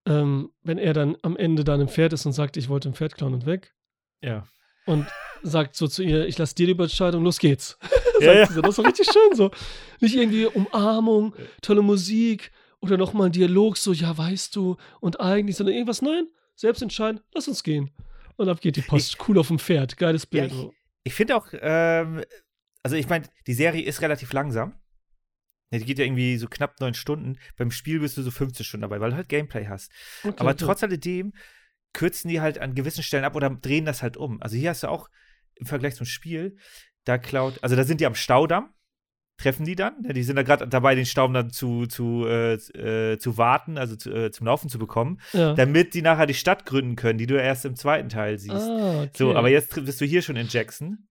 ähm, 0.08 0.50
wenn 0.62 0.78
er 0.78 0.94
dann 0.94 1.16
am 1.22 1.36
Ende 1.36 1.62
dann 1.64 1.80
im 1.80 1.88
Pferd 1.88 2.12
ist 2.12 2.26
und 2.26 2.32
sagt, 2.32 2.56
ich 2.56 2.68
wollte 2.68 2.88
ein 2.88 2.94
Pferd 2.94 3.14
klauen 3.14 3.34
und 3.34 3.46
weg. 3.46 3.74
ja. 4.22 4.46
Und 4.86 5.06
sagt 5.42 5.76
so 5.76 5.86
zu 5.86 6.02
ihr, 6.02 6.26
ich 6.26 6.38
lasse 6.38 6.54
dir 6.54 6.66
die 6.74 6.82
Entscheidung, 6.82 7.22
los 7.22 7.38
geht's. 7.38 7.76
sagt 7.82 8.22
Ja, 8.22 8.32
ja. 8.32 8.46
sie 8.46 8.54
so. 8.54 8.62
Das 8.62 8.78
ist 8.78 8.84
richtig 8.84 9.06
schön 9.12 9.34
so. 9.36 9.50
Nicht 10.00 10.16
irgendwie 10.16 10.46
Umarmung, 10.46 11.34
tolle 11.60 11.82
Musik 11.82 12.50
oder 12.80 12.96
nochmal 12.96 13.26
ein 13.26 13.32
Dialog, 13.32 13.76
so, 13.76 13.92
ja, 13.92 14.16
weißt 14.16 14.56
du, 14.56 14.76
und 15.00 15.20
eigentlich, 15.20 15.56
sondern 15.56 15.74
irgendwas, 15.74 16.00
nein, 16.00 16.26
selbst 16.56 16.80
entscheiden, 16.82 17.20
lass 17.34 17.46
uns 17.48 17.62
gehen. 17.62 17.90
Und 18.36 18.48
ab 18.48 18.60
geht 18.62 18.76
die 18.76 18.80
Post. 18.80 19.18
cool 19.28 19.38
auf 19.38 19.48
dem 19.48 19.58
Pferd, 19.58 19.96
geiles 19.98 20.22
Ja, 20.32 20.40
Bild. 20.40 20.52
ich- 20.52 20.56
so. 20.58 20.72
Ich 21.04 21.14
finde 21.14 21.36
auch, 21.36 21.46
ähm, 21.52 22.22
also 22.82 22.96
ich 22.96 23.08
meine, 23.10 23.26
die 23.46 23.54
Serie 23.54 23.82
ist 23.84 24.00
relativ 24.00 24.32
langsam. 24.32 24.74
Ja, 25.70 25.78
Die 25.78 25.84
geht 25.84 25.98
ja 25.98 26.04
irgendwie 26.04 26.36
so 26.38 26.48
knapp 26.48 26.80
neun 26.80 26.94
Stunden. 26.94 27.38
Beim 27.56 27.70
Spiel 27.70 28.00
bist 28.00 28.16
du 28.16 28.22
so 28.22 28.30
15 28.30 28.64
Stunden 28.64 28.82
dabei, 28.82 29.00
weil 29.00 29.10
du 29.10 29.16
halt 29.16 29.28
Gameplay 29.28 29.66
hast. 29.66 29.92
Okay, 30.24 30.34
Aber 30.38 30.50
ja. 30.50 30.54
trotz 30.54 30.82
alledem 30.82 31.32
kürzen 31.92 32.28
die 32.28 32.40
halt 32.40 32.58
an 32.58 32.74
gewissen 32.74 33.02
Stellen 33.02 33.24
ab 33.24 33.34
oder 33.34 33.50
drehen 33.50 33.84
das 33.84 34.02
halt 34.02 34.16
um. 34.16 34.40
Also 34.42 34.56
hier 34.56 34.70
hast 34.70 34.82
du 34.82 34.88
auch 34.88 35.08
im 35.56 35.66
Vergleich 35.66 35.96
zum 35.96 36.06
Spiel, 36.06 36.56
da 37.04 37.18
klaut, 37.18 37.58
also 37.62 37.74
da 37.74 37.84
sind 37.84 38.00
die 38.00 38.06
am 38.06 38.14
Staudamm, 38.14 38.72
treffen 39.38 39.64
die 39.64 39.74
dann. 39.74 40.02
ne, 40.02 40.12
Die 40.12 40.22
sind 40.22 40.36
da 40.36 40.42
gerade 40.42 40.68
dabei, 40.68 40.94
den 40.94 41.06
Staudamm 41.06 41.34
dann 41.34 41.50
zu, 41.50 41.86
zu, 41.86 42.26
äh, 42.26 42.54
äh, 42.54 43.18
zu 43.18 43.38
warten, 43.38 43.78
also 43.78 43.96
zu, 43.96 44.12
äh, 44.12 44.30
zum 44.30 44.46
Laufen 44.46 44.68
zu 44.68 44.78
bekommen, 44.78 45.20
ja. 45.32 45.54
damit 45.54 45.94
die 45.94 46.02
nachher 46.02 46.26
die 46.26 46.34
Stadt 46.34 46.66
gründen 46.66 46.96
können, 46.96 47.18
die 47.18 47.26
du 47.26 47.40
erst 47.40 47.64
im 47.64 47.76
zweiten 47.76 48.08
Teil 48.08 48.38
siehst. 48.38 48.54
Ah, 48.54 49.02
okay. 49.02 49.10
So, 49.16 49.34
aber 49.34 49.48
jetzt 49.48 49.74
bist 49.84 50.00
du 50.00 50.04
hier 50.04 50.22
schon 50.22 50.36
in 50.36 50.48
Jackson. 50.48 51.08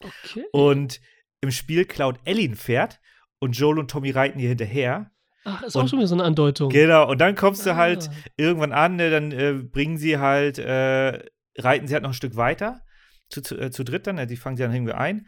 Okay. 0.00 0.44
Und 0.52 1.00
im 1.40 1.50
Spiel 1.50 1.84
klaut 1.84 2.18
Ellie 2.24 2.48
ein 2.48 2.56
Pferd 2.56 3.00
und 3.42 3.52
Joel 3.58 3.78
und 3.80 3.90
Tommy 3.90 4.10
reiten 4.10 4.38
ihr 4.38 4.48
hinterher. 4.48 5.10
Ach, 5.44 5.62
ist 5.62 5.74
und- 5.74 5.82
auch 5.84 5.88
schon 5.88 5.98
wieder 5.98 6.06
so 6.08 6.14
eine 6.14 6.24
Andeutung. 6.24 6.70
Genau, 6.70 7.10
und 7.10 7.18
dann 7.20 7.34
kommst 7.34 7.66
du 7.66 7.74
halt 7.76 8.08
Ah. 8.08 8.14
irgendwann 8.36 8.72
an, 8.72 8.96
ne, 8.96 9.10
dann 9.10 9.32
äh, 9.32 9.54
bringen 9.54 9.96
sie 9.98 10.18
halt, 10.18 10.58
äh, 10.58 11.24
reiten 11.58 11.86
sie 11.88 11.94
halt 11.94 12.02
noch 12.04 12.10
ein 12.10 12.14
Stück 12.14 12.36
weiter, 12.36 12.80
zu, 13.28 13.42
zu, 13.42 13.58
äh, 13.58 13.70
zu 13.70 13.82
dritt 13.84 14.06
dann, 14.06 14.18
äh, 14.18 14.26
die 14.26 14.36
fangen 14.36 14.56
sie 14.56 14.62
dann 14.62 14.72
irgendwie 14.72 14.92
ein. 14.92 15.26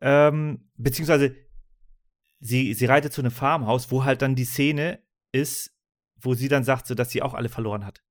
Ähm, 0.00 0.70
beziehungsweise 0.76 1.34
sie, 2.40 2.74
sie 2.74 2.86
reitet 2.86 3.12
zu 3.12 3.20
einem 3.22 3.30
Farmhaus, 3.30 3.90
wo 3.90 4.04
halt 4.04 4.22
dann 4.22 4.34
die 4.34 4.44
Szene 4.44 5.00
ist, 5.32 5.70
wo 6.20 6.34
sie 6.34 6.48
dann 6.48 6.64
sagt, 6.64 6.86
so, 6.86 6.94
dass 6.94 7.10
sie 7.10 7.22
auch 7.22 7.34
alle 7.34 7.48
verloren 7.48 7.84
hat. 7.84 8.02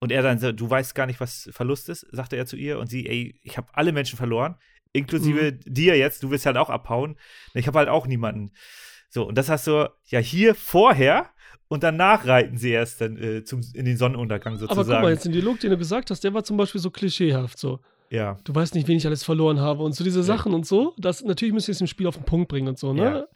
Und 0.00 0.12
er 0.12 0.22
dann 0.22 0.38
so, 0.38 0.52
du 0.52 0.68
weißt 0.70 0.94
gar 0.94 1.06
nicht, 1.06 1.20
was 1.20 1.50
Verlust 1.52 1.88
ist, 1.90 2.06
sagte 2.12 2.36
er 2.36 2.46
zu 2.46 2.56
ihr. 2.56 2.78
Und 2.78 2.86
sie, 2.86 3.06
ey, 3.06 3.38
ich 3.42 3.58
habe 3.58 3.68
alle 3.74 3.92
Menschen 3.92 4.16
verloren, 4.16 4.56
inklusive 4.92 5.52
dir 5.52 5.96
jetzt, 5.96 6.22
du 6.22 6.30
willst 6.30 6.46
halt 6.46 6.56
auch 6.56 6.70
abhauen. 6.70 7.16
Ich 7.54 7.66
habe 7.66 7.78
halt 7.78 7.88
auch 7.88 8.06
niemanden. 8.06 8.52
So, 9.08 9.26
und 9.26 9.36
das 9.36 9.48
hast 9.48 9.66
du 9.66 9.90
ja 10.06 10.18
hier 10.20 10.54
vorher 10.54 11.30
und 11.68 11.82
danach 11.82 12.26
reiten 12.26 12.56
sie 12.58 12.70
erst 12.70 13.00
dann 13.00 13.16
äh, 13.16 13.44
zum, 13.44 13.60
in 13.74 13.84
den 13.84 13.96
Sonnenuntergang 13.96 14.54
Aber 14.54 14.60
sozusagen. 14.60 14.90
guck 14.90 15.02
mal, 15.02 15.12
jetzt 15.12 15.24
den 15.24 15.32
Dialog, 15.32 15.60
den 15.60 15.70
du 15.70 15.78
gesagt 15.78 16.10
hast, 16.10 16.22
der 16.24 16.34
war 16.34 16.44
zum 16.44 16.56
Beispiel 16.56 16.80
so 16.80 16.90
klischeehaft 16.90 17.58
so. 17.58 17.80
ja. 18.10 18.36
Du 18.44 18.54
weißt 18.54 18.74
nicht, 18.74 18.88
wen 18.88 18.96
ich 18.96 19.06
alles 19.06 19.22
verloren 19.24 19.60
habe 19.60 19.82
und 19.82 19.92
so 19.94 20.02
diese 20.04 20.22
Sachen 20.22 20.52
und 20.54 20.66
so. 20.66 20.94
Das 20.98 21.22
natürlich 21.24 21.54
müsst 21.54 21.68
ihr 21.68 21.72
es 21.72 21.80
im 21.80 21.86
Spiel 21.86 22.06
auf 22.06 22.16
den 22.16 22.24
Punkt 22.24 22.48
bringen 22.48 22.68
und 22.68 22.78
so, 22.78 22.92
ne? 22.92 23.02
Ja. 23.02 23.26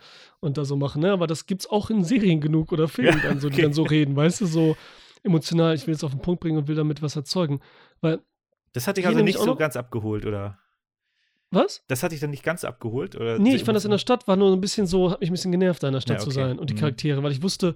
Und 0.41 0.59
da 0.59 0.65
so 0.65 0.77
machen, 0.77 1.03
ne? 1.03 1.13
Aber 1.13 1.27
das 1.27 1.47
gibt's 1.47 1.67
auch 1.69 1.91
in 1.91 2.03
Serien 2.05 2.41
genug 2.41 2.73
oder 2.73 2.87
Filmen 2.89 3.19
Ja, 3.23 3.29
dann 3.29 3.41
so, 3.41 3.49
die 3.49 3.55
okay. 3.55 3.63
dann 3.63 3.73
so 3.73 3.83
reden, 3.85 4.15
weißt 4.17 4.41
du, 4.43 4.47
so 4.47 4.77
emotional, 5.23 5.75
ich 5.75 5.87
will 5.87 5.95
es 5.95 6.05
auf 6.05 6.11
den 6.11 6.21
Punkt 6.21 6.41
bringen 6.41 6.59
und 6.59 6.69
will 6.69 6.75
damit 6.77 7.03
was 7.03 7.17
erzeugen. 7.17 7.61
Weil, 8.01 8.21
Das 8.75 8.87
hat 8.87 8.97
dich 8.97 9.07
also 9.07 9.21
nicht 9.23 9.39
so 9.39 9.47
noch- 9.47 9.59
ganz 9.59 9.77
abgeholt, 9.77 10.27
oder? 10.27 10.59
Was? 11.55 11.83
Das 11.89 12.03
hat 12.03 12.13
dich 12.13 12.21
dann 12.21 12.31
nicht 12.31 12.43
ganz 12.43 12.65
abgeholt? 12.65 13.15
Oder 13.17 13.39
Nee, 13.39 13.55
ich 13.55 13.65
fand 13.65 13.77
das 13.77 13.85
in 13.85 13.91
der 13.91 13.99
Stadt 13.99 14.27
war 14.29 14.37
nur 14.37 14.53
ein 14.53 14.61
bisschen 14.61 14.87
so, 14.87 15.11
hat 15.11 15.21
mich 15.21 15.31
ein 15.31 15.33
bisschen 15.33 15.53
genervt, 15.53 15.83
da 15.83 15.89
in 15.89 15.95
der 15.95 16.01
Stadt 16.01 16.19
Ja, 16.19 16.23
zu 16.25 16.31
okay. 16.31 16.35
sein 16.41 16.59
und 16.59 16.71
die 16.71 16.75
Mhm. 16.75 16.79
Charaktere, 16.79 17.23
weil 17.23 17.33
ich 17.33 17.43
wusste, 17.43 17.75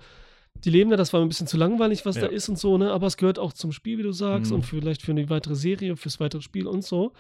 die 0.65 0.71
leben 0.71 0.91
da, 0.91 0.97
das 0.97 1.13
war 1.13 1.21
ein 1.21 1.29
bisschen 1.29 1.47
zu 1.47 1.57
langweilig, 1.57 2.05
was 2.07 2.17
Ja. 2.17 2.23
da 2.23 2.29
ist 2.29 2.49
und 2.49 2.59
so, 2.59 2.79
ne? 2.79 2.91
Aber 2.91 3.07
es 3.07 3.17
gehört 3.17 3.39
auch 3.39 3.53
zum 3.53 3.71
Spiel, 3.71 3.99
wie 3.99 4.03
du 4.03 4.13
sagst, 4.13 4.51
Mhm. 4.51 4.57
und 4.57 4.63
vielleicht 4.67 5.03
für 5.03 5.13
eine 5.13 5.29
weitere 5.31 5.55
Serie, 5.55 5.97
fürs 5.97 6.19
weitere 6.21 6.41
Spiel 6.43 6.67
und 6.67 6.83
so. 6.85 7.13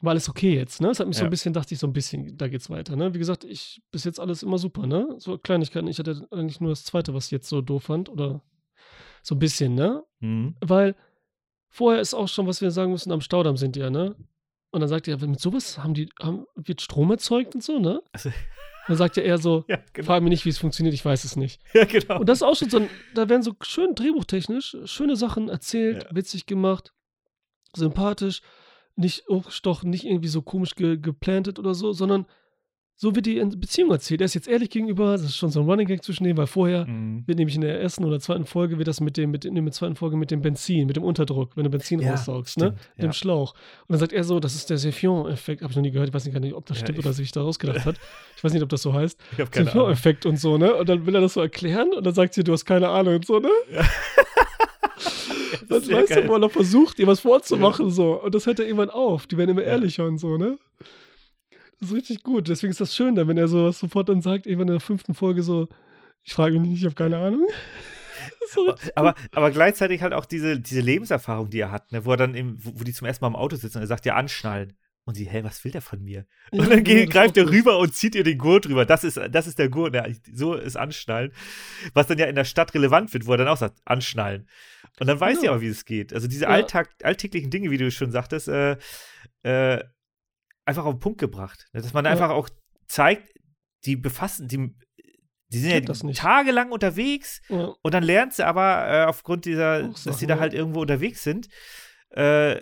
War 0.00 0.10
alles 0.12 0.28
okay 0.30 0.54
jetzt, 0.54 0.80
ne? 0.80 0.88
Es 0.88 0.98
hat 0.98 1.06
mich 1.06 1.16
so 1.18 1.22
Ja. 1.22 1.26
ein 1.28 1.30
bisschen, 1.30 1.52
dachte 1.52 1.74
ich 1.74 1.78
so 1.80 1.86
ein 1.86 1.92
bisschen, 1.92 2.36
da 2.38 2.48
geht's 2.48 2.70
weiter, 2.70 2.96
ne? 2.96 3.12
Wie 3.14 3.18
gesagt, 3.18 3.44
ich, 3.44 3.82
bis 3.92 4.04
jetzt 4.04 4.18
alles 4.18 4.42
immer 4.42 4.56
super, 4.58 4.86
ne? 4.86 5.14
So 5.18 5.36
Kleinigkeiten. 5.38 5.88
Ich 5.88 5.98
hatte 5.98 6.26
eigentlich 6.30 6.60
nur 6.60 6.70
das 6.70 6.84
zweite, 6.84 7.12
was 7.14 7.26
ich 7.26 7.30
jetzt 7.32 7.48
so 7.48 7.60
doof 7.60 7.84
fand, 7.84 8.08
oder 8.08 8.42
so 9.22 9.34
ein 9.34 9.38
bisschen, 9.38 9.74
ne? 9.74 10.02
Mhm. 10.20 10.54
Weil 10.60 10.96
vorher 11.68 12.00
ist 12.00 12.14
auch 12.14 12.28
schon, 12.28 12.46
was 12.46 12.60
wir 12.62 12.70
sagen 12.70 12.92
müssen, 12.92 13.12
am 13.12 13.20
Staudamm 13.20 13.56
sind 13.58 13.76
die 13.76 13.80
ja, 13.80 13.90
ne? 13.90 14.16
Und 14.70 14.80
dann 14.80 14.88
sagt 14.88 15.08
er, 15.08 15.18
mit 15.26 15.40
sowas 15.40 15.78
haben 15.78 15.94
die, 15.94 16.08
haben, 16.22 16.46
wird 16.54 16.80
Strom 16.80 17.10
erzeugt 17.10 17.54
und 17.54 17.62
so, 17.62 17.78
ne? 17.78 18.02
Also, 18.12 18.30
Dann 18.86 18.96
sagt 18.96 19.18
er 19.18 19.38
so, 19.38 19.64
ja, 19.68 19.78
genau. 19.92 20.06
frag 20.06 20.22
mich 20.22 20.30
nicht, 20.30 20.44
wie 20.44 20.48
es 20.48 20.58
funktioniert, 20.58 20.94
ich 20.94 21.04
weiß 21.04 21.22
es 21.24 21.36
nicht. 21.36 21.60
Ja, 21.74 21.84
genau. 21.84 22.18
Und 22.20 22.28
das 22.28 22.38
ist 22.38 22.42
auch 22.42 22.56
schon 22.56 22.70
so, 22.70 22.78
ein, 22.78 22.88
da 23.14 23.28
werden 23.28 23.42
so 23.42 23.54
schön 23.60 23.94
drehbuchtechnisch 23.94 24.76
schöne 24.86 25.16
Sachen 25.16 25.48
erzählt, 25.48 26.04
Ja. 26.04 26.08
witzig 26.16 26.46
gemacht, 26.46 26.92
sympathisch, 27.74 28.42
nicht 28.96 29.28
hochgestochen, 29.28 29.90
nicht 29.90 30.04
irgendwie 30.04 30.28
so 30.28 30.42
komisch 30.42 30.74
ge 30.74 30.96
geplantet 30.96 31.58
oder 31.58 31.74
so, 31.74 31.92
sondern 31.92 32.26
so 33.02 33.14
wird 33.16 33.24
die 33.24 33.38
in- 33.38 33.58
Beziehung 33.58 33.90
erzählt. 33.92 34.20
Er 34.20 34.26
ist 34.26 34.34
jetzt 34.34 34.46
ehrlich 34.46 34.68
gegenüber, 34.68 35.12
das 35.12 35.22
ist 35.22 35.36
schon 35.36 35.48
so 35.48 35.60
ein 35.60 35.66
Running 35.66 35.86
Gag 35.86 36.04
zwischen 36.04 36.24
denen, 36.24 36.36
weil 36.36 36.46
vorher 36.46 36.84
Mhm. 36.86 37.22
wird 37.26 37.38
nämlich 37.38 37.54
in 37.54 37.62
der 37.62 37.80
ersten 37.80 38.04
oder 38.04 38.20
zweiten 38.20 38.44
Folge 38.44 38.76
wird 38.76 38.88
das 38.88 39.00
mit 39.00 39.16
dem, 39.16 39.30
mit, 39.30 39.46
in 39.46 39.54
der 39.54 39.72
zweiten 39.72 39.96
Folge 39.96 40.18
mit 40.18 40.30
dem 40.30 40.42
Benzin, 40.42 40.86
mit 40.86 40.96
dem 40.96 41.02
Unterdruck, 41.04 41.56
wenn 41.56 41.64
du 41.64 41.70
Benzin 41.70 42.00
Ja, 42.00 42.10
raussaugst, 42.10 42.58
ne? 42.58 42.66
stimmt, 42.66 42.78
Mit 42.96 43.04
ja. 43.04 43.08
dem 43.08 43.12
Schlauch. 43.14 43.54
Und 43.86 43.92
dann 43.94 44.00
sagt 44.00 44.12
er 44.12 44.22
so, 44.22 44.38
das 44.38 44.54
ist 44.54 44.68
der 44.68 44.76
Sefion-Effekt, 44.76 45.62
habe 45.62 45.70
ich 45.70 45.76
noch 45.76 45.82
nie 45.82 45.92
gehört, 45.92 46.08
ich 46.10 46.14
weiß 46.14 46.26
nicht, 46.26 46.34
gar 46.34 46.40
nicht, 46.40 46.52
ob 46.52 46.66
das 46.66 46.76
Ja, 46.76 46.84
stimmt 46.84 46.98
ich- 46.98 47.04
oder 47.06 47.14
sich 47.14 47.32
da 47.32 47.40
ausgedacht 47.40 47.86
hat. 47.86 47.96
Ich 48.36 48.44
weiß 48.44 48.52
nicht, 48.52 48.62
ob 48.62 48.68
das 48.68 48.82
so 48.82 48.92
heißt. 48.92 49.18
Sefion-Effekt 49.50 50.26
und 50.26 50.36
so, 50.38 50.58
ne? 50.58 50.74
Und 50.74 50.86
dann 50.90 51.06
will 51.06 51.14
er 51.14 51.22
das 51.22 51.32
so 51.32 51.40
erklären 51.40 51.94
und 51.96 52.04
dann 52.06 52.12
sagt 52.12 52.34
sie, 52.34 52.44
du 52.44 52.52
hast 52.52 52.66
keine 52.66 52.90
Ahnung 52.90 53.14
und 53.14 53.24
so, 53.26 53.38
ne? 53.38 53.48
Das 55.68 55.86
Das 55.86 55.90
weißt 55.90 56.16
du, 56.16 56.28
wo 56.28 56.34
er 56.34 56.38
noch 56.38 56.50
versucht, 56.50 56.98
ihr 56.98 57.06
was 57.06 57.20
vorzumachen, 57.20 57.90
so. 57.90 58.20
Und 58.22 58.34
das 58.34 58.46
hört 58.46 58.58
er 58.58 58.66
irgendwann 58.66 58.90
auf. 58.90 59.26
Die 59.26 59.36
werden 59.38 59.50
immer 59.50 59.62
Ja. 59.62 59.68
ehrlicher 59.68 60.04
und 60.06 60.18
so, 60.18 60.36
ne? 60.36 60.58
Das 61.80 61.88
ist 61.90 61.96
richtig 61.96 62.22
gut. 62.22 62.48
Deswegen 62.48 62.70
ist 62.70 62.80
das 62.80 62.94
schön, 62.94 63.16
wenn 63.16 63.38
er 63.38 63.48
sowas 63.48 63.78
sofort 63.78 64.08
dann 64.08 64.20
sagt, 64.22 64.46
irgendwann 64.46 64.68
in 64.68 64.74
der 64.74 64.80
fünften 64.80 65.14
Folge 65.14 65.42
so, 65.42 65.68
ich 66.22 66.32
frage 66.34 66.58
mich 66.60 66.70
nicht, 66.70 66.78
ich 66.80 66.84
habe 66.84 66.94
keine 66.94 67.18
Ahnung. 67.18 67.46
So 68.52 68.74
aber, 68.96 69.14
aber 69.32 69.50
gleichzeitig 69.50 70.02
halt 70.02 70.12
auch 70.12 70.26
diese, 70.26 70.58
diese 70.60 70.80
Lebenserfahrung, 70.80 71.50
die 71.50 71.60
er 71.60 71.70
hat, 71.70 71.92
ne, 71.92 72.04
wo 72.04 72.10
er 72.10 72.16
dann 72.16 72.34
im, 72.34 72.56
wo, 72.62 72.80
wo 72.80 72.84
die 72.84 72.92
zum 72.92 73.06
ersten 73.06 73.24
Mal 73.24 73.28
im 73.28 73.36
Auto 73.36 73.54
sitzen 73.56 73.78
und 73.78 73.84
er 73.84 73.86
sagt, 73.86 74.04
ja, 74.06 74.14
anschnallen. 74.16 74.76
Und 75.04 75.14
sie, 75.14 75.24
hä, 75.24 75.42
was 75.44 75.64
will 75.64 75.72
der 75.72 75.80
von 75.82 76.02
mir? 76.02 76.26
Ja, 76.52 76.62
und 76.62 76.70
dann 76.70 76.84
genau, 76.84 76.98
geht, 76.98 77.08
das 77.08 77.14
greift 77.14 77.36
er 77.36 77.48
rüber 77.48 77.78
und 77.78 77.94
zieht 77.94 78.14
ihr 78.14 78.24
den 78.24 78.38
Gurt 78.38 78.68
rüber. 78.68 78.84
Das 78.84 79.04
ist, 79.04 79.18
das 79.30 79.46
ist 79.46 79.58
der 79.58 79.68
Gurt, 79.68 79.92
ne? 79.92 80.16
so 80.32 80.54
ist 80.54 80.76
Anschnallen. 80.76 81.32
Was 81.94 82.08
dann 82.08 82.18
ja 82.18 82.26
in 82.26 82.34
der 82.34 82.44
Stadt 82.44 82.74
relevant 82.74 83.12
wird, 83.14 83.26
wo 83.26 83.32
er 83.32 83.38
dann 83.38 83.48
auch 83.48 83.56
sagt, 83.56 83.78
Anschnallen. 83.84 84.48
Und 84.98 85.06
dann 85.06 85.18
weiß 85.20 85.34
Genau. 85.38 85.40
sie 85.40 85.48
aber, 85.48 85.60
wie 85.60 85.68
es 85.68 85.84
geht. 85.84 86.12
Also 86.12 86.26
diese 86.28 86.44
Ja. 86.44 86.50
Alltag, 86.50 86.90
alltäglichen 87.02 87.50
Dinge, 87.50 87.70
wie 87.70 87.78
du 87.78 87.90
schon 87.90 88.10
sagtest, 88.10 88.48
äh, 88.48 88.76
äh, 89.42 89.82
einfach 90.64 90.84
auf 90.84 90.94
den 90.94 91.00
Punkt 91.00 91.18
gebracht. 91.18 91.66
Ne? 91.72 91.80
Dass 91.82 91.92
man 91.92 92.04
Ja. 92.04 92.10
einfach 92.12 92.30
auch 92.30 92.48
zeigt, 92.88 93.32
die 93.84 93.96
befassen, 93.96 94.46
die, 94.48 94.74
die 95.48 95.58
sind 95.58 95.88
das 95.88 96.02
ja 96.02 96.10
tagelang 96.12 96.70
unterwegs 96.72 97.40
Ja. 97.48 97.74
und 97.82 97.94
dann 97.94 98.02
lernt 98.02 98.34
sie 98.34 98.46
aber 98.46 98.88
äh, 98.88 99.04
aufgrund 99.04 99.44
dieser, 99.46 99.88
Auch 99.90 100.04
dass 100.04 100.18
sie 100.18 100.26
da 100.26 100.38
halt 100.38 100.54
irgendwo 100.54 100.80
unterwegs 100.80 101.22
sind, 101.24 101.48
äh, 102.10 102.60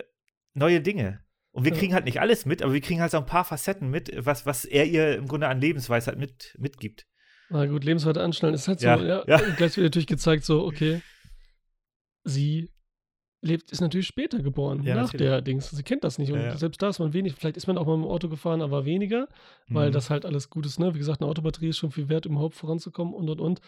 neue 0.55 0.81
Dinge. 0.81 1.25
Und 1.51 1.65
wir 1.65 1.73
Ja. 1.73 1.79
kriegen 1.79 1.95
halt 1.95 2.05
nicht 2.05 2.21
alles 2.21 2.47
mit, 2.47 2.63
aber 2.63 2.73
wir 2.73 2.81
kriegen 2.81 3.01
halt 3.01 3.11
so 3.11 3.17
ein 3.19 3.27
paar 3.27 3.45
Facetten 3.45 3.91
mit, 3.91 4.11
was, 4.25 4.47
was 4.47 4.65
er 4.65 4.85
ihr 4.87 5.17
im 5.17 5.27
Grunde 5.27 5.49
an 5.49 5.61
Lebensweisheit 5.61 6.19
mit, 6.19 6.55
mitgibt. 6.59 7.07
Na 7.51 7.67
gut, 7.67 7.83
Lebensweite 7.85 8.23
anschnallen 8.23 8.55
ist 8.55 8.69
halt 8.69 8.81
so, 8.81 8.87
Ja, 8.87 9.25
ja. 9.27 9.37
Gleich 9.57 9.77
wird 9.77 9.85
natürlich 9.85 10.07
gezeigt, 10.07 10.45
so, 10.45 10.65
okay, 10.65 11.01
sie 12.25 12.71
lebt, 13.41 13.71
ist 13.71 13.81
natürlich 13.81 14.07
später 14.07 14.41
geboren, 14.43 14.83
Ja, 14.83 14.95
nach 14.97 15.13
natürlich. 15.13 15.27
der 15.27 15.41
Dings. 15.43 15.71
Sie 15.71 15.83
kennt 15.83 16.03
das 16.05 16.19
nicht. 16.19 16.33
Und 16.33 16.41
Ja, 16.41 16.47
ja. 16.49 16.57
selbst 16.57 16.83
da 16.83 16.89
ist 16.89 16.99
man 16.99 17.13
wenig, 17.13 17.35
vielleicht 17.35 17.57
ist 17.57 17.67
man 17.67 17.79
auch 17.79 17.87
mal 17.87 17.95
im 17.95 18.05
Auto 18.05 18.29
gefahren, 18.29 18.63
aber 18.63 18.85
weniger, 18.85 19.29
weil 19.69 19.89
Mhm. 19.91 19.93
das 19.93 20.11
halt 20.11 20.25
alles 20.25 20.51
gut 20.51 20.67
ist, 20.67 20.79
ne? 20.81 20.95
Wie 20.95 20.99
gesagt, 20.99 21.21
eine 21.21 21.31
Autobatterie 21.31 21.69
ist 21.69 21.79
schon 21.79 21.91
viel 21.93 22.09
wert, 22.09 22.27
um 22.27 22.33
überhaupt 22.33 22.57
voranzukommen 22.57 23.15
und 23.15 23.29
und 23.31 23.41
und. 23.41 23.61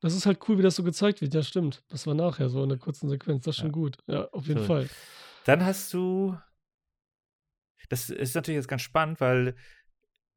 Das 0.00 0.14
ist 0.14 0.26
halt 0.26 0.40
cool, 0.48 0.58
wie 0.58 0.62
das 0.62 0.74
so 0.76 0.82
gezeigt 0.82 1.20
wird. 1.20 1.32
Ja, 1.32 1.42
stimmt. 1.42 1.82
Das 1.88 2.06
war 2.08 2.14
nachher 2.14 2.48
so 2.48 2.62
in 2.62 2.68
der 2.68 2.78
kurzen 2.78 3.08
Sequenz. 3.08 3.44
Das 3.44 3.54
ist 3.56 3.60
schon 3.60 3.70
gut. 3.72 3.98
Ja, 4.08 4.28
auf 4.32 4.46
jeden 4.48 4.60
So. 4.60 4.66
Fall. 4.66 4.88
Dann 5.44 5.64
hast 5.64 5.92
du, 5.94 6.36
das 7.88 8.10
ist 8.10 8.34
natürlich 8.34 8.56
jetzt 8.56 8.68
ganz 8.68 8.82
spannend, 8.82 9.20
weil 9.20 9.54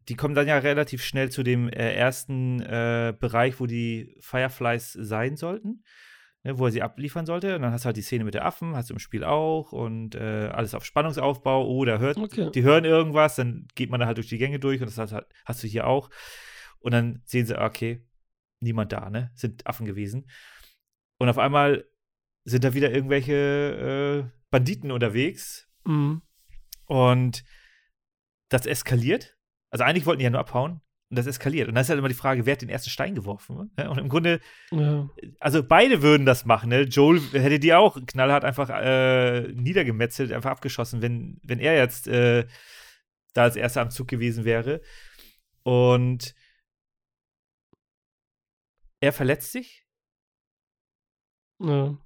die 0.08 0.16
kommen 0.16 0.36
dann 0.36 0.48
ja 0.48 0.58
relativ 0.60 1.04
schnell 1.04 1.32
zu 1.32 1.42
dem 1.42 1.68
äh, 1.70 1.94
ersten 1.96 2.60
äh, 2.62 3.14
Bereich, 3.20 3.60
wo 3.60 3.66
die 3.66 4.16
Fireflies 4.20 4.94
sein 4.94 5.36
sollten, 5.36 5.84
ne, 6.46 6.58
wo 6.58 6.66
er 6.68 6.72
sie 6.72 6.82
abliefern 6.82 7.26
sollte. 7.26 7.56
Und 7.58 7.64
dann 7.64 7.74
hast 7.74 7.84
du 7.84 7.88
halt 7.88 7.98
die 7.98 8.02
Szene 8.02 8.24
mit 8.24 8.34
der 8.36 8.46
Affen, 8.46 8.76
hast 8.76 8.90
du 8.90 8.94
im 8.94 9.00
Spiel 9.00 9.26
auch 9.26 9.74
und 9.74 10.16
äh, 10.16 10.48
alles 10.54 10.74
auf 10.74 10.86
Spannungsaufbau. 10.86 11.68
Oh, 11.68 11.84
da 11.84 11.98
hört, 11.98 12.16
Okay. 12.18 12.50
die 12.54 12.64
hören 12.64 12.86
irgendwas, 12.86 13.36
dann 13.36 13.68
geht 13.76 13.90
man 13.90 14.00
da 14.00 14.06
halt 14.06 14.18
durch 14.18 14.30
die 14.30 14.38
Gänge 14.38 14.60
durch 14.60 14.80
und 14.82 14.88
das 14.88 14.98
hast, 14.98 15.26
hast 15.44 15.64
du 15.64 15.68
hier 15.68 15.88
auch. 15.88 16.10
Und 16.80 16.94
dann 16.94 17.22
sehen 17.26 17.46
sie, 17.46 17.60
okay, 17.60 18.08
niemand 18.62 18.94
da, 18.94 19.10
ne? 19.10 19.32
Sind 19.36 19.68
Affen 19.68 19.86
gewesen. 19.86 20.30
Und 21.18 21.28
auf 21.30 21.38
einmal 21.38 21.86
sind 22.46 22.64
da 22.64 22.74
wieder 22.74 22.92
irgendwelche 22.92 24.30
äh, 24.30 24.40
Banditen 24.52 24.92
unterwegs 24.92 25.68
Mhm. 25.86 26.22
und 26.86 27.44
das 28.50 28.66
eskaliert. 28.66 29.36
Also 29.72 29.84
eigentlich 29.84 30.06
wollten 30.06 30.20
die 30.20 30.24
ja 30.26 30.30
nur 30.30 30.40
abhauen 30.40 30.82
und 31.10 31.18
das 31.18 31.28
eskaliert. 31.28 31.68
Und 31.68 31.76
dann 31.76 31.82
ist 31.84 31.90
halt 31.90 32.00
immer 32.00 32.08
die 32.08 32.14
Frage, 32.16 32.46
wer 32.46 32.54
hat 32.54 32.62
den 32.62 32.70
ersten 32.70 32.90
Stein 32.90 33.16
geworfen? 33.16 33.72
Ne? 33.78 33.90
Und 33.90 33.98
im 33.98 34.10
Grunde, 34.10 34.40
Ja. 34.72 35.10
also 35.40 35.64
beide 35.64 36.02
würden 36.02 36.26
das 36.26 36.46
machen. 36.46 36.70
Ne? 36.70 36.82
Joel 36.82 37.20
hätte 37.32 37.60
die 37.60 37.74
auch 37.74 37.98
knallhart 38.06 38.44
einfach 38.44 38.70
äh, 38.70 39.42
niedergemetzelt, 39.54 40.32
einfach 40.32 40.52
abgeschossen, 40.52 41.02
wenn, 41.02 41.40
wenn 41.44 41.60
er 41.60 41.76
jetzt 41.76 42.08
äh, 42.08 42.46
da 43.34 43.44
als 43.44 43.56
erster 43.56 43.82
am 43.82 43.92
Zug 43.92 44.08
gewesen 44.08 44.46
wäre. 44.46 44.82
Und 45.64 46.34
er 49.00 49.14
verletzt 49.14 49.52
sich 49.52 49.86
ja. 51.60 51.98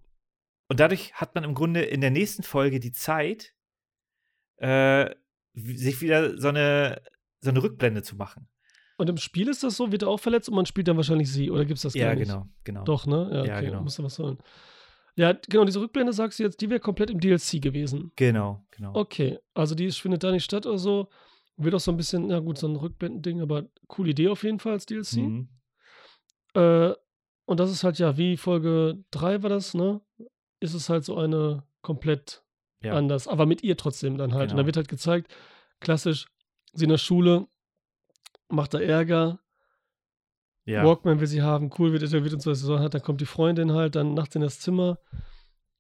Und 0.72 0.80
dadurch 0.80 1.14
hat 1.16 1.34
man 1.34 1.44
im 1.44 1.56
Grunde 1.56 1.82
in 1.82 2.02
der 2.02 2.12
nächsten 2.12 2.44
Folge 2.44 2.80
die 2.80 2.92
Zeit, 2.92 3.56
äh, 4.58 5.10
sich 5.56 6.02
wieder 6.02 6.38
so 6.38 6.50
eine, 6.50 7.02
so 7.42 7.50
eine 7.50 7.64
Rückblende 7.64 8.04
zu 8.04 8.16
machen. 8.16 8.48
Und 9.00 9.10
im 9.10 9.18
Spiel 9.18 9.48
ist 9.48 9.64
das 9.64 9.78
so, 9.78 9.92
wird 9.92 10.02
er 10.04 10.10
auch 10.10 10.20
verletzt 10.20 10.50
und 10.50 10.56
man 10.56 10.66
spielt 10.66 10.88
dann 10.90 10.98
wahrscheinlich 10.98 11.32
sie. 11.32 11.50
Oder 11.50 11.64
gibt 11.66 11.78
es 11.78 11.84
das 11.84 11.94
gar 11.94 12.10
ja, 12.10 12.16
nicht? 12.16 12.28
genau, 12.28 12.48
genau. 12.66 12.84
Doch, 12.84 13.06
ne? 13.08 13.30
Ja, 13.32 13.46
Ja, 13.46 13.56
okay, 13.58 13.66
genau. 13.68 13.82
muss 13.82 13.96
da 13.96 14.04
was 14.04 14.16
sollen. 14.16 14.38
Ja, 15.16 15.34
genau, 15.48 15.64
diese 15.66 15.80
Rückblende 15.82 16.12
sagst 16.14 16.38
du 16.40 16.44
jetzt, 16.44 16.60
die 16.62 16.70
wäre 16.70 16.80
komplett 16.80 17.10
im 17.10 17.20
DLC 17.20 17.62
gewesen. 17.62 18.12
Genau, 18.18 18.66
genau. 18.72 18.92
Okay, 18.94 19.40
also 19.54 19.74
die 19.74 19.90
findet 19.92 20.24
da 20.24 20.32
nicht 20.32 20.44
statt 20.44 20.66
oder 20.66 20.78
so. 20.78 21.08
Wird 21.58 21.76
auch 21.76 21.80
so 21.80 21.92
ein 21.92 21.98
bisschen, 21.98 22.28
na 22.28 22.40
gut, 22.40 22.58
so 22.58 22.68
ein 22.68 22.76
Rückblendending, 22.76 23.42
aber 23.42 23.66
coole 23.88 24.12
Idee 24.12 24.28
auf 24.30 24.44
jeden 24.44 24.60
Fall 24.60 24.74
als 24.74 24.86
DLC. 24.86 25.18
Mhm. 25.18 25.50
Äh, 26.54 26.94
und 27.46 27.60
das 27.60 27.72
ist 27.72 27.84
halt 27.84 28.00
ja, 28.00 28.18
wie 28.18 28.38
Folge 28.38 29.04
3 29.12 29.44
war 29.44 29.50
das, 29.50 29.74
ne? 29.74 30.02
Ist 30.60 30.74
es 30.74 30.90
halt 30.90 31.04
so 31.06 31.18
eine 31.18 31.64
komplett 31.82 32.44
Ja. 32.82 32.94
anders, 32.94 33.28
aber 33.28 33.46
mit 33.46 33.64
ihr 33.64 33.76
trotzdem 33.78 34.18
dann 34.18 34.34
halt. 34.34 34.44
Und 34.44 34.50
Genau. 34.50 34.62
da 34.64 34.66
wird 34.68 34.78
halt 34.78 34.88
gezeigt, 34.88 35.34
klassisch, 35.80 36.28
sie 36.74 36.84
in 36.86 36.90
der 36.92 36.98
Schule, 36.98 37.48
macht 38.50 38.74
da 38.74 38.80
Ärger, 38.80 39.40
Ja. 40.66 40.84
Walkman 40.86 41.20
will 41.20 41.28
sie 41.28 41.42
haben, 41.42 41.72
cool 41.80 41.94
wird 41.94 42.12
wird 42.12 42.34
und 42.34 42.42
so, 42.42 42.52
was 42.52 42.60
sie 42.62 42.80
hat, 42.80 42.94
dann 42.94 43.02
kommt 43.02 43.22
die 43.22 43.26
Freundin 43.26 43.72
halt 43.74 43.96
dann 43.96 44.14
nachts 44.14 44.36
in 44.36 44.42
das 44.42 44.60
Zimmer 44.60 45.00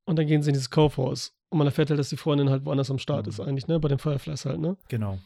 und 0.05 0.17
dann 0.17 0.25
gehen 0.27 0.41
sie 0.41 0.49
in 0.49 0.53
dieses 0.53 0.69
Kaufhaus. 0.69 1.35
Und 1.49 1.57
man 1.57 1.67
erfährt 1.67 1.89
halt, 1.89 1.99
dass 1.99 2.09
die 2.09 2.17
Freundin 2.17 2.49
halt 2.49 2.65
woanders 2.65 2.89
am 2.91 2.99
Start 2.99 3.25
Mhm. 3.25 3.29
ist 3.29 3.39
eigentlich, 3.39 3.67
ne? 3.67 3.79
Bei 3.79 3.87
den 3.87 3.97
Fireflies 3.99 4.45
halt, 4.45 4.59
ne? 4.59 4.77
Genau. 4.87 5.17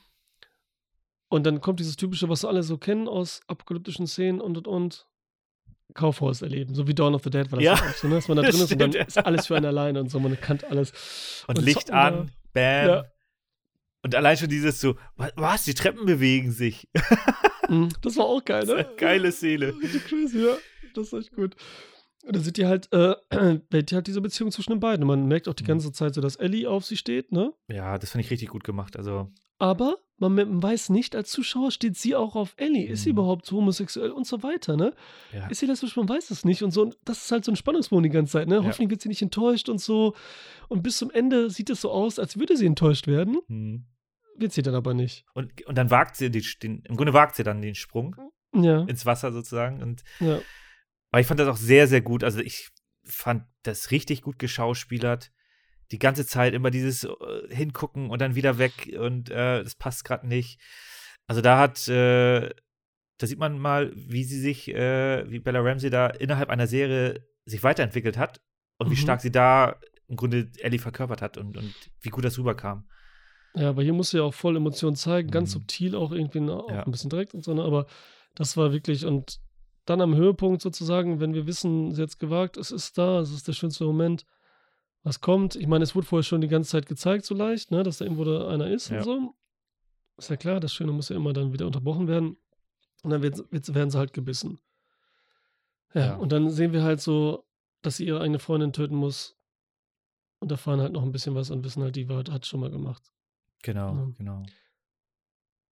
Und 1.29 1.45
dann 1.45 1.61
kommt 1.61 1.79
dieses 1.79 1.95
typische, 1.95 2.29
was 2.29 2.45
alle 2.45 2.63
so 2.63 2.77
kennen 2.77 3.07
aus 3.07 3.41
apokalyptischen 3.47 4.07
Szenen 4.07 4.39
und 4.41 4.57
und 4.57 4.67
und. 4.67 5.07
Kaufhaus 5.95 6.41
erleben, 6.41 6.73
so 6.73 6.87
wie 6.87 6.95
Dawn 6.95 7.13
of 7.13 7.23
the 7.23 7.29
Dead 7.29 7.51
war 7.51 7.59
das 7.59 7.65
Ja. 7.65 7.73
auch 7.73 7.93
so, 7.93 8.07
ne? 8.07 8.15
dass 8.15 8.27
man 8.27 8.37
da 8.37 8.43
drin 8.43 8.55
ist 8.61 8.71
und 8.71 8.79
dann 8.79 8.93
ist 8.93 9.17
alles 9.17 9.45
für 9.47 9.55
einen 9.55 9.65
alleine 9.67 9.99
und 9.99 10.09
so, 10.09 10.19
man 10.19 10.39
kennt 10.39 10.63
alles. 10.63 11.43
Und, 11.47 11.59
Und 11.59 11.65
Licht 11.65 11.81
zocken 11.87 11.93
an, 11.93 12.31
bam. 12.53 12.87
Ja. 12.87 13.05
Und 14.03 14.13
allein 14.15 14.37
schon 14.37 14.49
dieses 14.49 14.79
so, 14.81 14.95
wa- 15.15 15.31
was, 15.35 15.63
die 15.65 15.73
Treppen 15.73 16.05
bewegen 16.05 16.51
sich. 16.51 16.87
Mhm, 17.69 17.89
Das 18.01 18.17
war 18.17 18.25
auch 18.25 18.43
geil, 18.43 18.65
ne? 18.65 18.85
geile 18.97 19.31
Szene. 19.31 19.73
Crazy, 20.09 20.43
ja. 20.45 20.57
Das 20.95 21.07
ist 21.07 21.13
echt 21.13 21.31
gut. 21.33 21.55
Und 22.25 22.35
dann 22.35 22.43
sind 22.43 22.57
die 22.57 22.65
halt, 22.65 22.91
äh, 22.91 23.15
wird 23.69 23.91
halt 23.93 24.05
diese 24.07 24.19
Beziehung 24.19 24.51
zwischen 24.51 24.71
den 24.73 24.79
beiden. 24.81 25.03
Und 25.03 25.07
man 25.07 25.27
merkt 25.29 25.47
auch 25.47 25.53
die 25.53 25.63
Mhm. 25.63 25.67
ganze 25.67 25.93
Zeit 25.93 26.13
so, 26.13 26.19
dass 26.19 26.35
Ellie 26.35 26.69
auf 26.69 26.83
sie 26.85 26.97
steht, 26.97 27.31
ne? 27.31 27.53
Ja, 27.69 27.97
das 27.97 28.11
fand 28.11 28.23
ich 28.25 28.29
richtig 28.31 28.49
gut 28.49 28.65
gemacht. 28.65 28.97
Also, 28.97 29.31
Aber 29.59 29.97
man, 30.17 30.61
weiß 30.61 30.89
nicht, 30.89 31.15
als 31.15 31.31
Zuschauer 31.31 31.71
steht 31.71 31.95
sie 31.97 32.15
auch 32.15 32.35
auf 32.35 32.53
Ellie. 32.57 32.85
Ist 32.89 33.03
sie 33.03 33.09
Mhm. 33.13 33.17
überhaupt 33.19 33.49
homosexuell 33.49 34.11
und 34.11 34.27
so 34.27 34.43
weiter, 34.43 34.75
ne? 34.75 34.93
ja. 35.33 35.47
Ist 35.47 35.59
sie 35.59 35.65
lesbisch? 35.65 35.95
Man 35.95 36.09
weiß 36.09 36.31
es 36.31 36.43
nicht. 36.43 36.63
Und 36.63 36.71
so, 36.71 36.81
und 36.81 36.97
das 37.05 37.23
ist 37.23 37.31
halt 37.31 37.45
so 37.45 37.51
ein 37.51 37.55
Spannungsbogen 37.55 38.03
die 38.03 38.09
ganze 38.09 38.33
Zeit, 38.33 38.49
ne? 38.49 38.55
Ja. 38.55 38.63
Hoffentlich 38.65 38.89
wird 38.89 39.01
sie 39.01 39.09
nicht 39.09 39.21
enttäuscht 39.21 39.69
und 39.69 39.79
so. 39.79 40.15
Und 40.67 40.83
bis 40.83 40.97
zum 40.97 41.11
Ende 41.11 41.49
sieht 41.49 41.69
es 41.69 41.79
so 41.79 41.91
aus, 41.91 42.19
als 42.19 42.37
würde 42.37 42.57
sie 42.57 42.65
enttäuscht 42.65 43.07
werden. 43.07 43.37
Hm. 43.47 43.85
Wird 44.35 44.51
sie 44.53 44.61
dann 44.61 44.75
aber 44.75 44.93
nicht. 44.93 45.25
Und, 45.33 45.65
und 45.65 45.77
dann 45.77 45.89
wagt 45.91 46.15
sie 46.15 46.29
die, 46.31 46.41
den, 46.61 46.81
im 46.85 46.95
Grunde 46.95 47.13
wagt 47.13 47.35
sie 47.35 47.43
dann 47.43 47.61
den 47.61 47.75
Sprung 47.75 48.15
Ja, 48.53 48.83
ins 48.85 49.05
Wasser 49.05 49.31
sozusagen. 49.31 49.81
Und 49.81 50.03
ja. 50.19 50.39
aber 51.11 51.21
ich 51.21 51.27
fand 51.27 51.39
das 51.39 51.47
auch 51.47 51.57
sehr, 51.57 51.87
sehr 51.87 52.01
gut. 52.01 52.23
Also 52.23 52.39
ich 52.39 52.69
fand 53.03 53.45
das 53.63 53.91
richtig 53.91 54.21
gut 54.21 54.39
geschauspielert. 54.39 55.31
Die 55.91 55.99
ganze 55.99 56.25
Zeit 56.25 56.53
immer 56.53 56.71
dieses 56.71 57.03
äh, 57.03 57.09
Hingucken 57.55 58.09
und 58.09 58.19
dann 58.21 58.35
wieder 58.35 58.57
weg 58.57 58.95
und 58.99 59.29
äh, 59.29 59.63
das 59.63 59.75
passt 59.75 60.03
gerade 60.05 60.27
nicht. 60.27 60.59
Also 61.27 61.41
da 61.41 61.59
hat, 61.59 61.87
äh, 61.87 62.49
da 63.17 63.27
sieht 63.27 63.37
man 63.39 63.59
mal, 63.59 63.91
wie 63.95 64.23
sie 64.23 64.39
sich, 64.39 64.69
äh, 64.73 65.29
wie 65.29 65.39
Bella 65.39 65.59
Ramsey 65.61 65.89
da 65.89 66.07
innerhalb 66.07 66.49
einer 66.49 66.67
Serie 66.67 67.27
sich 67.45 67.61
weiterentwickelt 67.63 68.17
hat 68.17 68.41
und 68.77 68.87
wie 68.89 68.95
Mhm. 68.95 68.99
stark 68.99 69.21
sie 69.21 69.31
da 69.31 69.79
im 70.07 70.15
Grunde 70.15 70.49
Ellie 70.59 70.79
verkörpert 70.79 71.21
hat 71.21 71.37
und, 71.37 71.55
und 71.57 71.73
wie 72.01 72.09
gut 72.09 72.25
das 72.25 72.37
rüberkam. 72.39 72.89
Ja, 73.55 73.69
aber 73.69 73.83
hier 73.83 73.93
muss 73.93 74.09
sie 74.09 74.17
ja 74.17 74.23
auch 74.23 74.33
voll 74.33 74.55
Emotionen 74.57 74.95
zeigen, 74.95 75.29
ganz 75.29 75.49
Mhm. 75.49 75.59
subtil 75.59 75.95
auch 75.95 76.11
irgendwie, 76.11 76.39
ne, 76.39 76.55
auch 76.55 76.69
Ja. 76.71 76.83
ein 76.83 76.91
bisschen 76.91 77.09
direkt 77.09 77.33
und 77.35 77.43
so, 77.43 77.53
ne? 77.53 77.63
aber 77.63 77.85
das 78.35 78.57
war 78.57 78.71
wirklich 78.73 79.05
und 79.05 79.39
dann 79.85 80.01
am 80.01 80.15
Höhepunkt 80.15 80.61
sozusagen, 80.61 81.19
wenn 81.19 81.33
wir 81.33 81.45
wissen, 81.45 81.93
sie 81.93 82.01
hat 82.01 82.09
es 82.09 82.17
gewagt, 82.17 82.57
es 82.57 82.71
ist 82.71 82.97
da, 82.97 83.19
es 83.19 83.31
ist 83.31 83.47
der 83.47 83.53
schönste 83.53 83.83
Moment, 83.83 84.25
was 85.03 85.19
kommt. 85.19 85.55
Ich 85.57 85.67
meine, 85.67 85.83
es 85.83 85.93
wurde 85.93 86.07
vorher 86.07 86.23
schon 86.23 86.39
die 86.41 86.47
ganze 86.47 86.71
Zeit 86.71 86.85
gezeigt, 86.87 87.25
so 87.25 87.35
leicht, 87.35 87.69
ne, 87.69 87.83
dass 87.83 87.97
da 87.97 88.05
irgendwo 88.05 88.23
da 88.23 88.47
einer 88.47 88.69
ist 88.69 88.89
Ja. 88.89 88.97
und 88.99 89.03
so. 89.03 89.35
Ist 90.17 90.29
ja 90.29 90.37
klar, 90.37 90.59
das 90.59 90.73
Schöne 90.73 90.91
muss 90.93 91.09
ja 91.09 91.15
immer 91.17 91.33
dann 91.33 91.51
wieder 91.53 91.65
unterbrochen 91.67 92.07
werden. 92.07 92.37
Und 93.03 93.09
dann 93.11 93.21
wird, 93.21 93.51
wird, 93.51 93.73
werden 93.75 93.89
sie 93.91 93.97
halt 93.97 94.13
gebissen. 94.13 94.59
Ja, 95.93 96.01
Ja. 96.05 96.15
und 96.15 96.31
dann 96.31 96.49
sehen 96.49 96.71
wir 96.71 96.83
halt 96.83 97.01
so, 97.01 97.45
dass 97.81 97.97
sie 97.97 98.05
ihre 98.07 98.21
eigene 98.21 98.39
Freundin 98.39 98.71
töten 98.73 98.95
muss. 98.95 99.37
Und 100.39 100.51
erfahren 100.51 100.79
halt 100.81 100.93
noch 100.93 101.03
ein 101.03 101.11
bisschen 101.11 101.35
was 101.35 101.51
und 101.51 101.63
wissen 101.63 101.83
halt, 101.83 101.95
die 101.95 102.07
war, 102.09 102.23
hat 102.29 102.45
schon 102.45 102.59
mal 102.61 102.69
gemacht. 102.71 103.12
Genau, 103.63 103.95
Ja. 103.95 104.11
genau. 104.17 104.43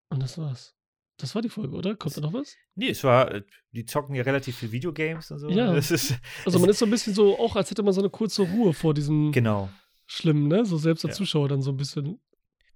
Und 0.08 0.22
das 0.22 0.38
war's. 0.38 0.74
Das 1.18 1.34
war 1.34 1.42
die 1.42 1.50
Folge, 1.50 1.76
oder? 1.76 1.94
Kommt 1.96 2.16
da 2.16 2.22
noch 2.22 2.32
was? 2.32 2.56
Nee, 2.74 2.88
es 2.90 3.04
war, 3.04 3.30
äh, 3.30 3.42
die 3.72 3.84
zocken 3.84 4.14
ja 4.14 4.22
relativ 4.22 4.56
viel 4.56 4.72
Videogames 4.72 5.30
und 5.30 5.38
so. 5.38 5.50
Ja. 5.50 5.74
Ist, 5.76 6.14
Also 6.46 6.58
man 6.58 6.70
ist 6.70 6.78
so 6.78 6.86
ein 6.86 6.90
bisschen 6.90 7.12
so, 7.12 7.38
auch 7.38 7.56
als 7.56 7.70
hätte 7.70 7.82
man 7.82 7.92
so 7.92 8.00
eine 8.00 8.08
kurze 8.08 8.42
Ruhe 8.42 8.72
vor 8.72 8.94
diesem 8.94 9.30
genau. 9.32 9.68
Schlimmen, 10.06 10.48
ne? 10.48 10.64
So 10.64 10.78
selbst 10.78 11.04
als 11.04 11.14
Ja. 11.14 11.18
Zuschauer 11.18 11.48
dann 11.48 11.60
so 11.60 11.70
ein 11.70 11.76
bisschen. 11.76 12.18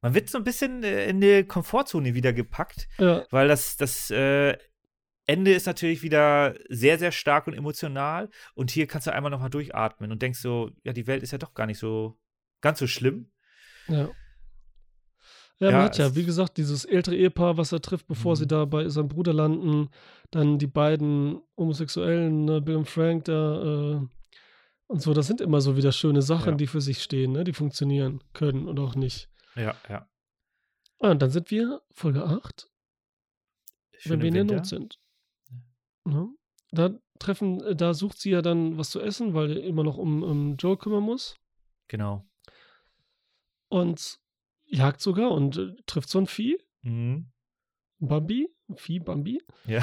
Man 0.02 0.12
wird 0.14 0.28
so 0.28 0.36
ein 0.36 0.44
bisschen 0.44 0.82
äh, 0.84 1.06
in 1.08 1.22
die 1.22 1.44
Komfortzone 1.44 2.12
wieder 2.14 2.34
gepackt, 2.34 2.86
Ja, 2.98 3.24
weil 3.30 3.48
das, 3.48 3.78
das 3.78 4.10
äh, 4.10 4.58
Ende 5.26 5.54
ist 5.54 5.64
natürlich 5.64 6.02
wieder 6.02 6.54
sehr, 6.68 6.98
sehr 6.98 7.12
stark 7.12 7.46
und 7.46 7.54
emotional. 7.54 8.28
Und 8.54 8.70
hier 8.70 8.86
kannst 8.86 9.06
du 9.06 9.12
einmal 9.14 9.30
nochmal 9.30 9.48
durchatmen 9.48 10.12
und 10.12 10.20
denkst 10.20 10.40
so, 10.40 10.70
ja, 10.82 10.92
die 10.92 11.06
Welt 11.06 11.22
ist 11.22 11.30
ja 11.30 11.38
doch 11.38 11.54
gar 11.54 11.64
nicht 11.66 11.78
so 11.78 12.18
ganz 12.60 12.78
so 12.78 12.86
schlimm. 12.86 13.30
ja. 13.88 14.10
Ja, 15.60 15.70
Ja, 15.70 15.76
man 15.76 15.84
hat 15.86 15.98
ja, 15.98 16.14
wie 16.16 16.24
gesagt, 16.24 16.56
dieses 16.56 16.84
ältere 16.84 17.16
Ehepaar, 17.16 17.56
was 17.56 17.72
er 17.72 17.80
trifft, 17.80 18.06
bevor 18.06 18.36
sie 18.36 18.44
Mhm. 18.44 18.48
da 18.48 18.64
bei 18.64 18.88
seinem 18.88 19.08
Bruder 19.08 19.32
landen. 19.32 19.88
Dann 20.30 20.58
die 20.58 20.66
beiden 20.66 21.40
Homosexuellen, 21.56 22.44
ne, 22.44 22.60
Bill 22.60 22.76
und 22.76 22.88
Frank 22.88 23.24
da 23.26 23.62
äh, 23.94 24.00
und 24.88 25.00
so. 25.02 25.14
Das 25.14 25.26
sind 25.28 25.40
immer 25.40 25.60
so 25.60 25.76
wieder 25.76 25.92
schöne 25.92 26.22
Sachen, 26.22 26.50
Ja. 26.52 26.56
die 26.56 26.66
für 26.66 26.80
sich 26.80 27.02
stehen, 27.02 27.32
ne? 27.32 27.44
Die 27.44 27.52
funktionieren 27.52 28.22
können 28.32 28.66
und 28.68 28.78
auch 28.80 28.94
nicht. 28.96 29.28
Ja, 29.54 29.74
ja. 29.88 30.08
Ah, 31.00 31.10
und 31.12 31.22
dann 31.22 31.30
sind 31.30 31.50
wir 31.50 31.82
Folge 31.92 32.24
8, 32.24 32.68
Schön 33.98 34.12
wenn 34.12 34.20
wir 34.22 34.28
in 34.28 34.34
der 34.34 34.42
Winter. 34.42 34.54
Not 34.56 34.66
sind. 34.66 35.00
Ne? 36.04 36.28
Da 36.72 36.90
treffen, 37.20 37.60
äh, 37.62 37.76
da 37.76 37.94
sucht 37.94 38.18
sie 38.18 38.30
ja 38.30 38.42
dann 38.42 38.76
was 38.76 38.90
zu 38.90 39.00
essen, 39.00 39.34
weil 39.34 39.56
er 39.58 39.62
immer 39.64 39.84
noch 39.84 39.96
um, 39.98 40.22
um 40.24 40.56
Joe 40.56 40.76
kümmern 40.76 41.02
muss. 41.04 41.36
Genau. 41.88 42.26
Und 43.68 44.18
jagt 44.76 45.00
sogar 45.00 45.30
und 45.30 45.56
äh, 45.56 45.74
trifft 45.86 46.08
so 46.08 46.18
ein 46.18 46.26
Vieh, 46.26 46.58
Mhm. 46.82 47.30
Bambi, 47.98 48.48
Vieh 48.76 49.00
Bambi. 49.00 49.40
Ja. 49.66 49.82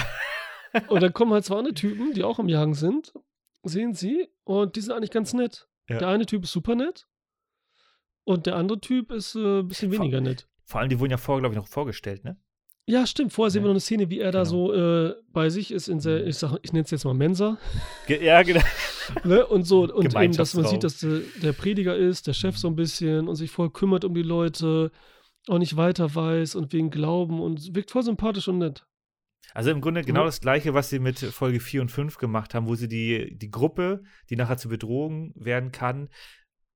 Und 0.88 1.02
dann 1.02 1.14
kommen 1.14 1.34
halt 1.34 1.44
zwei 1.46 1.58
andere 1.58 1.74
Typen, 1.74 2.14
die 2.14 2.24
auch 2.24 2.40
am 2.40 2.48
Jagen 2.48 2.74
sind, 2.76 3.14
sehen 3.64 3.94
sie 3.94 4.30
und 4.44 4.76
die 4.76 4.82
sind 4.82 4.94
eigentlich 4.94 5.12
ganz 5.12 5.34
nett. 5.34 5.68
Ja. 5.90 5.98
Der 5.98 6.08
eine 6.10 6.26
Typ 6.26 6.44
ist 6.44 6.52
super 6.52 6.76
nett 6.76 7.08
und 8.24 8.46
der 8.46 8.56
andere 8.56 8.80
Typ 8.80 9.12
ist 9.12 9.36
äh, 9.36 9.60
ein 9.60 9.68
bisschen 9.68 9.92
Vor- 9.92 10.00
weniger 10.02 10.22
nett. 10.22 10.48
Vor 10.64 10.80
allem, 10.80 10.90
die 10.90 11.00
wurden 11.00 11.12
ja 11.12 11.18
vorher, 11.18 11.42
glaube 11.42 11.54
ich, 11.56 11.58
noch 11.58 11.68
vorgestellt, 11.68 12.24
ne? 12.24 12.40
Ja, 12.88 13.06
stimmt. 13.06 13.32
Vorher 13.32 13.52
sehen 13.52 13.62
Ja. 13.62 13.66
wir 13.66 13.70
noch 13.70 13.74
eine 13.76 13.80
Szene, 13.80 14.10
wie 14.10 14.20
er 14.20 14.32
da 14.32 14.40
Genau. 14.44 14.50
so 14.50 14.74
äh, 14.74 15.16
bei 15.32 15.50
sich 15.50 15.72
ist 15.72 15.88
in 15.88 16.00
der, 16.00 16.26
ich 16.26 16.38
sag, 16.38 16.58
ich 16.64 16.74
nenne 16.74 16.84
es 16.84 16.92
jetzt 16.92 17.06
mal 17.06 17.14
Mensa. 17.14 17.58
Ge 18.08 18.24
ja, 18.24 18.42
genau. 18.44 18.62
Ne? 19.26 19.46
Und 19.46 19.64
so, 19.64 19.84
und 19.94 20.16
eben, 20.16 20.34
dass 20.34 20.54
man 20.54 20.66
sieht, 20.66 20.84
dass 20.86 21.00
der, 21.00 21.20
der 21.42 21.52
Prediger 21.54 21.96
ist, 21.98 22.28
der 22.28 22.34
Chef 22.34 22.58
so 22.58 22.68
ein 22.70 22.76
bisschen 22.78 23.28
und 23.28 23.36
sich 23.36 23.52
voll 23.52 23.70
kümmert 23.70 24.06
um 24.06 24.14
die 24.14 24.22
Leute, 24.22 24.92
auch 25.48 25.58
nicht 25.58 25.76
weiter 25.76 26.14
weiß 26.16 26.56
und 26.56 26.72
wegen 26.72 26.92
Glauben 26.92 27.42
und 27.42 27.76
wirkt 27.76 27.92
voll 27.92 28.04
sympathisch 28.04 28.48
und 28.48 28.60
nett. 28.60 28.86
Also 29.54 29.70
im 29.72 29.82
Grunde 29.82 30.04
genau 30.04 30.24
das 30.24 30.40
gleiche, 30.40 30.74
was 30.74 30.90
sie 30.90 31.00
mit 31.00 31.20
Folge 31.20 31.60
4 31.60 31.82
und 31.82 31.90
5 31.92 32.18
gemacht 32.20 32.54
haben, 32.54 32.68
wo 32.68 32.76
sie 32.76 32.88
die, 32.88 33.38
die 33.38 33.52
Gruppe, 33.52 34.04
die 34.30 34.38
nachher 34.38 34.58
zur 34.58 34.72
Bedrohung 34.72 35.34
werden 35.36 35.72
kann, 35.74 36.08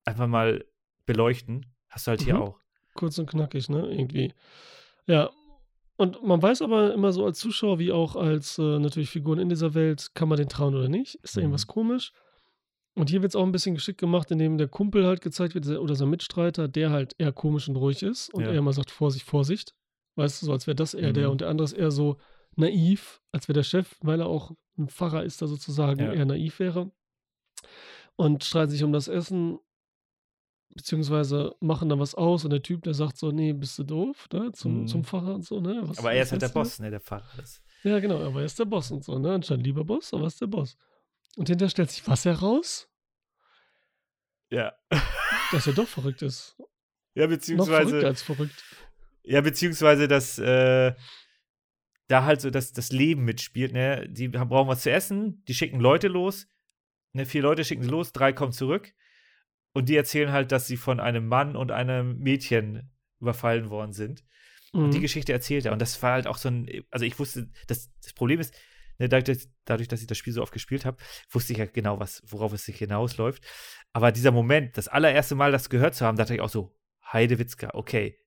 einfach 0.03 0.27
mal 0.27 0.65
beleuchten. 1.06 1.68
Hast 1.90 2.07
du 2.07 2.10
halt 2.11 2.22
hier 2.22 2.36
Mhm. 2.36 2.41
auch. 2.41 2.60
Kurz 2.95 3.18
und 3.18 3.30
knackig, 3.30 3.69
ne? 3.69 3.88
Irgendwie. 3.90 4.34
Ja. 5.07 5.30
Und 5.98 6.24
man 6.24 6.42
weiß 6.42 6.62
aber 6.62 6.94
immer 6.94 7.12
so 7.14 7.26
als 7.26 7.40
Zuschauer, 7.40 7.80
wie 7.80 7.92
auch 7.92 8.16
als 8.16 8.58
äh, 8.58 8.80
natürlich 8.80 9.10
Figuren 9.10 9.40
in 9.40 9.50
dieser 9.50 9.74
Welt, 9.74 10.12
kann 10.14 10.28
man 10.28 10.38
den 10.38 10.50
trauen 10.50 10.76
oder 10.76 10.90
nicht? 10.90 11.16
Ist 11.24 11.36
da 11.36 11.40
Mhm. 11.40 11.46
irgendwas 11.46 11.68
komisch? 11.68 12.12
Und 12.96 13.10
hier 13.10 13.22
wird 13.22 13.32
es 13.32 13.36
auch 13.36 13.44
ein 13.46 13.52
bisschen 13.52 13.76
geschickt 13.76 14.00
gemacht, 14.00 14.30
indem 14.32 14.58
der 14.58 14.68
Kumpel 14.68 15.06
halt 15.06 15.22
gezeigt 15.22 15.54
wird, 15.56 15.68
der- 15.68 15.82
oder 15.82 15.96
sein 15.96 16.10
Mitstreiter, 16.10 16.68
der 16.68 16.92
halt 16.92 17.14
eher 17.18 17.32
komisch 17.34 17.68
und 17.70 17.76
ruhig 17.78 18.04
ist 18.04 18.34
und 18.34 18.44
Ja. 18.44 18.52
er 18.52 18.58
immer 18.58 18.74
sagt, 18.74 18.92
Vorsicht, 18.92 19.26
Vorsicht. 19.26 19.74
Weißt 20.16 20.42
du, 20.42 20.46
so 20.46 20.52
als 20.54 20.66
wäre 20.68 20.76
das 20.76 20.94
eher 20.94 21.12
der 21.14 21.26
Mhm. 21.28 21.32
und 21.32 21.42
der 21.42 21.50
andere 21.50 21.66
ist 21.66 21.74
eher 21.74 21.92
so 21.92 22.18
naiv, 22.56 23.22
als 23.34 23.48
wäre 23.50 23.56
der 23.56 23.64
Chef, 23.64 23.96
weil 24.02 24.22
er 24.22 24.28
auch 24.28 24.52
ein 24.78 24.88
Pfarrer 24.88 25.24
ist, 25.24 25.42
da 25.42 25.48
sozusagen 25.48 26.00
Ja. 26.00 26.14
eher 26.14 26.26
naiv 26.26 26.60
wäre. 26.60 26.92
Und 28.16 28.44
streiten 28.46 28.72
sich 28.72 28.84
um 28.84 28.94
das 28.94 29.08
Essen, 29.10 29.60
beziehungsweise 30.76 31.56
machen 31.61 31.89
da 31.89 31.97
was 31.97 32.14
aus 32.15 32.43
und 32.43 32.52
der 32.52 32.61
Typ, 32.61 32.84
der 32.84 32.93
sagt 32.93 33.18
so, 33.18 33.31
nee, 33.31 33.53
bist 33.53 33.80
du 33.80 33.84
doof, 33.84 34.27
ne, 34.31 34.52
zum, 34.52 34.81
Mhm. 34.81 34.88
zum 34.88 35.03
Pfarrer 35.03 35.35
und 35.35 35.43
so, 35.45 35.60
ne. 35.60 35.81
Was, 35.85 35.97
Aber 35.99 36.14
er 36.14 36.22
ist 36.23 36.31
halt 36.31 36.41
der? 36.41 36.49
Boss, 36.49 36.80
ne, 36.80 36.89
der 36.91 36.99
Pfarrer. 36.99 37.27
Das, 37.38 37.61
Ja, 37.84 37.99
genau, 37.99 38.22
aber 38.23 38.39
er 38.41 38.45
ist 38.45 38.60
der 38.60 38.65
Boss 38.65 38.91
und 38.91 39.03
so, 39.03 39.18
ne? 39.18 39.34
Anscheinend 39.34 39.65
lieber 39.65 39.84
Boss, 39.85 40.14
aber 40.14 40.23
er 40.23 40.27
ist 40.27 40.41
der 40.41 40.47
Boss. 40.47 40.77
Und 41.38 41.47
hinterher 41.49 41.69
stellt 41.69 41.91
sich 41.91 42.07
was 42.07 42.26
heraus? 42.26 42.89
ja. 44.49 44.73
Dass 45.52 45.68
er 45.68 45.73
doch 45.73 45.88
verrückt 45.88 46.22
ist. 46.23 46.56
Ja, 47.14 47.23
Noch 47.26 47.30
beziehungsweise. 47.35 47.88
verrückter 47.89 48.07
als 48.07 48.22
verrückt. 48.23 48.64
Ja, 49.23 49.41
beziehungsweise, 49.41 50.07
dass 50.07 50.38
äh, 50.39 50.93
da 52.07 52.23
halt 52.26 52.41
so 52.41 52.49
das, 52.49 52.73
das 52.73 52.91
Leben 52.91 53.23
mitspielt, 53.26 53.72
ne? 53.73 54.07
Die 54.10 54.31
haben, 54.38 54.49
brauchen 54.49 54.68
was 54.68 54.81
zu 54.84 54.91
essen, 54.91 55.43
die 55.47 55.53
schicken 55.53 55.80
Leute 55.80 56.07
los, 56.07 56.47
ne? 57.14 57.26
Vier 57.26 57.41
Leute 57.43 57.64
schicken 57.64 57.84
sie 57.84 57.89
los, 57.89 58.11
drei 58.11 58.34
kommen 58.34 58.52
zurück. 58.53 58.93
Und 59.76 59.89
die 59.89 59.97
erzählen 59.97 60.31
halt, 60.31 60.53
dass 60.53 60.68
sie 60.68 60.77
von 60.77 61.02
einem 61.02 61.27
Mann 61.27 61.57
und 61.57 61.69
einem 61.72 62.18
Mädchen 62.19 62.89
überfallen 63.19 63.69
worden 63.69 63.91
sind. 63.91 64.23
Und 64.72 64.93
die 64.93 64.99
Mhm. 64.99 65.02
Geschichte 65.02 65.34
erzählt 65.34 65.65
er. 65.65 65.73
Und 65.73 65.80
das 65.81 66.02
war 66.02 66.14
halt 66.14 66.27
auch 66.27 66.38
so 66.38 66.47
ein, 66.47 66.69
also 66.91 67.06
ich 67.06 67.19
wusste, 67.19 67.52
das, 67.68 67.91
das 68.02 68.14
Problem 68.14 68.39
ist, 68.39 68.53
ne, 68.99 69.10
dadurch, 69.10 69.49
dadurch, 69.65 69.89
dass 69.89 69.99
ich 69.99 70.07
das 70.07 70.18
Spiel 70.18 70.31
so 70.31 70.41
oft 70.41 70.53
gespielt 70.53 70.85
habe, 70.85 70.95
wusste 71.30 71.52
ich 71.52 71.60
ja 71.60 71.65
genau, 71.65 71.99
was, 71.99 72.23
worauf 72.26 72.53
es 72.53 72.64
sich 72.64 72.77
hinausläuft. 72.77 73.43
Aber 73.91 74.14
dieser 74.14 74.31
Moment, 74.31 74.77
das 74.77 74.88
allererste 74.88 75.35
Mal 75.35 75.52
das 75.52 75.69
gehört 75.69 75.93
zu 75.93 76.06
haben, 76.06 76.18
dachte 76.18 76.34
ich 76.34 76.39
auch 76.41 76.49
so, 76.49 76.73
Heidewitzka, 77.11 77.72
okay, 77.73 78.18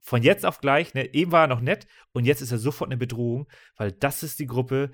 von 0.00 0.22
jetzt 0.22 0.44
auf 0.44 0.60
gleich, 0.60 0.92
ne, 0.92 1.14
eben 1.14 1.32
war 1.32 1.44
er 1.44 1.48
noch 1.48 1.60
nett 1.62 1.86
und 2.12 2.26
jetzt 2.26 2.42
ist 2.42 2.52
er 2.52 2.58
sofort 2.58 2.88
eine 2.88 2.98
Bedrohung, 2.98 3.48
weil 3.76 3.92
das 3.92 4.22
ist 4.22 4.40
die 4.40 4.46
Gruppe, 4.46 4.92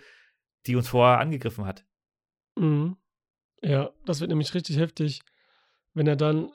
die 0.66 0.76
uns 0.76 0.88
vorher 0.88 1.18
angegriffen 1.18 1.64
hat. 1.64 1.84
Mhm. 2.56 2.96
Ja, 3.62 3.90
das 4.04 4.20
wird 4.20 4.30
nämlich 4.30 4.54
richtig 4.54 4.76
heftig, 4.78 5.22
wenn 5.98 6.06
er 6.06 6.16
dann, 6.16 6.50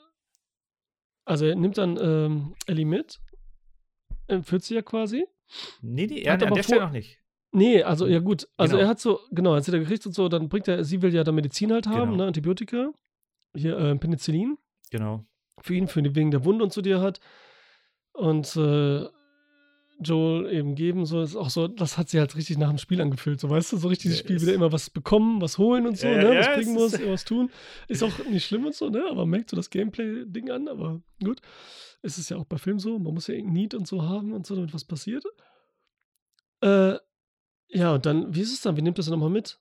also 1.24 1.44
er 1.46 1.54
nimmt 1.54 1.78
dann 1.78 1.96
ähm, 2.00 2.54
Ellie 2.66 2.84
mit, 2.84 3.20
entführt 4.26 4.62
sie 4.64 4.74
ja 4.74 4.82
quasi. 4.82 5.26
Nee, 5.82 6.06
nee, 6.06 6.22
er 6.22 6.32
Hat 6.34 6.42
an 6.42 6.48
aber 6.48 6.56
der 6.56 6.62
Stelle 6.62 6.80
noch 6.82 6.90
nicht. 6.92 7.20
Nee, 7.52 7.82
also 7.84 8.06
ja 8.06 8.18
gut, 8.18 8.48
also 8.56 8.72
Genau. 8.76 8.82
er 8.84 8.88
hat 8.88 8.98
so, 8.98 9.20
genau, 9.30 9.52
als 9.52 9.68
er 9.68 9.72
da 9.72 9.78
gekriegt 9.78 10.04
und 10.06 10.12
so, 10.14 10.28
dann 10.28 10.48
bringt 10.48 10.66
er, 10.66 10.82
sie 10.82 11.02
will 11.02 11.14
ja 11.14 11.22
dann 11.22 11.36
Medizin 11.36 11.72
halt 11.72 11.86
haben, 11.86 12.10
Genau. 12.12 12.16
ne, 12.24 12.26
Antibiotika, 12.26 12.92
hier 13.54 13.78
äh, 13.78 13.94
Penicillin, 13.96 14.58
Genau. 14.90 15.24
für 15.60 15.74
ihn, 15.74 15.86
für 15.86 16.02
die, 16.02 16.14
wegen 16.16 16.30
der 16.32 16.44
Wunde 16.44 16.64
und 16.64 16.72
so, 16.72 16.80
die 16.82 16.90
er 16.90 17.00
hat. 17.00 17.20
Und 18.12 18.56
äh, 18.56 19.06
Joel 20.00 20.52
eben 20.52 20.74
geben, 20.74 21.06
so 21.06 21.22
ist 21.22 21.36
auch 21.36 21.50
so, 21.50 21.68
das 21.68 21.96
hat 21.96 22.08
sie 22.08 22.18
halt 22.18 22.34
richtig 22.36 22.58
nach 22.58 22.68
dem 22.68 22.78
Spiel 22.78 23.00
angefühlt, 23.00 23.38
so 23.40 23.48
weißt 23.48 23.72
du, 23.72 23.76
so 23.76 23.88
richtig 23.88 24.10
das 24.10 24.18
Ja, 24.20 24.24
Spiel 24.24 24.36
ist- 24.36 24.42
wieder 24.42 24.52
immer 24.54 24.72
was 24.72 24.90
bekommen, 24.90 25.40
was 25.40 25.56
holen 25.58 25.86
und 25.86 25.96
so, 25.96 26.08
Ja, 26.08 26.16
ne, 26.16 26.34
ja, 26.34 26.38
was 26.40 26.54
bringen 26.56 26.74
muss, 26.74 26.92
irgendwas 26.94 27.24
tun. 27.24 27.50
Ist 27.88 28.02
auch 28.02 28.12
nicht 28.28 28.44
schlimm 28.46 28.66
und 28.66 28.74
so, 28.74 28.88
ne, 28.90 29.04
aber 29.08 29.24
merkt 29.24 29.50
so 29.50 29.56
das 29.56 29.70
Gameplay-Ding 29.70 30.50
an, 30.50 30.68
aber 30.68 31.00
gut. 31.22 31.40
Es 32.02 32.18
ist 32.18 32.28
ja 32.28 32.36
auch 32.36 32.44
bei 32.44 32.58
Filmen 32.58 32.78
so, 32.80 32.98
man 32.98 33.14
muss 33.14 33.28
ja 33.28 33.34
irgendein 33.34 33.54
Need 33.54 33.74
und 33.74 33.86
so 33.86 34.02
haben 34.02 34.32
und 34.32 34.46
so, 34.46 34.54
damit 34.56 34.74
was 34.74 34.84
passiert. 34.84 35.24
Äh, 36.60 36.94
ja, 37.68 37.94
und 37.94 38.06
dann, 38.06 38.34
wie 38.34 38.40
ist 38.40 38.52
es 38.52 38.60
dann? 38.62 38.76
Wie 38.76 38.82
nimmt 38.82 38.98
das 38.98 39.08
nochmal 39.08 39.30
mit? 39.30 39.58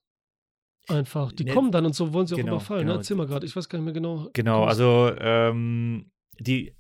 Einfach. 0.88 1.32
Die 1.32 1.46
Ne, 1.46 1.54
kommen 1.54 1.72
dann 1.72 1.86
und 1.86 1.94
so 1.96 2.12
wollen 2.14 2.28
sie 2.28 2.36
auch 2.36 2.38
genau, 2.40 2.54
überfallen. 2.56 2.82
genau. 2.82 2.94
Ne? 2.94 3.00
Erzähl 3.00 3.16
mal 3.16 3.28
gerade, 3.28 3.46
ich 3.46 3.56
weiß 3.56 3.70
gar 3.70 3.80
nicht 3.80 3.86
mehr 3.86 3.94
genau. 3.94 4.30
Genau, 4.34 4.64
also 4.66 5.12
ähm, 5.20 6.12
die 6.40 6.76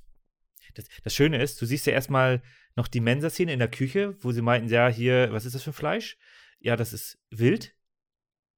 das, 0.75 0.85
das 1.03 1.13
Schöne 1.13 1.41
ist, 1.41 1.61
du 1.61 1.65
siehst 1.65 1.85
ja 1.85 1.93
erstmal 1.93 2.41
noch 2.75 2.87
die 2.87 3.01
Mensa-Szene 3.01 3.53
in 3.53 3.59
der 3.59 3.69
Küche, 3.69 4.15
wo 4.21 4.31
sie 4.31 4.41
meinten, 4.41 4.69
ja, 4.69 4.87
hier, 4.87 5.29
was 5.31 5.45
ist 5.45 5.53
das 5.55 5.63
für 5.63 5.73
Fleisch? 5.73 6.17
Ja, 6.59 6.75
das 6.75 6.93
ist 6.93 7.19
wild. 7.29 7.75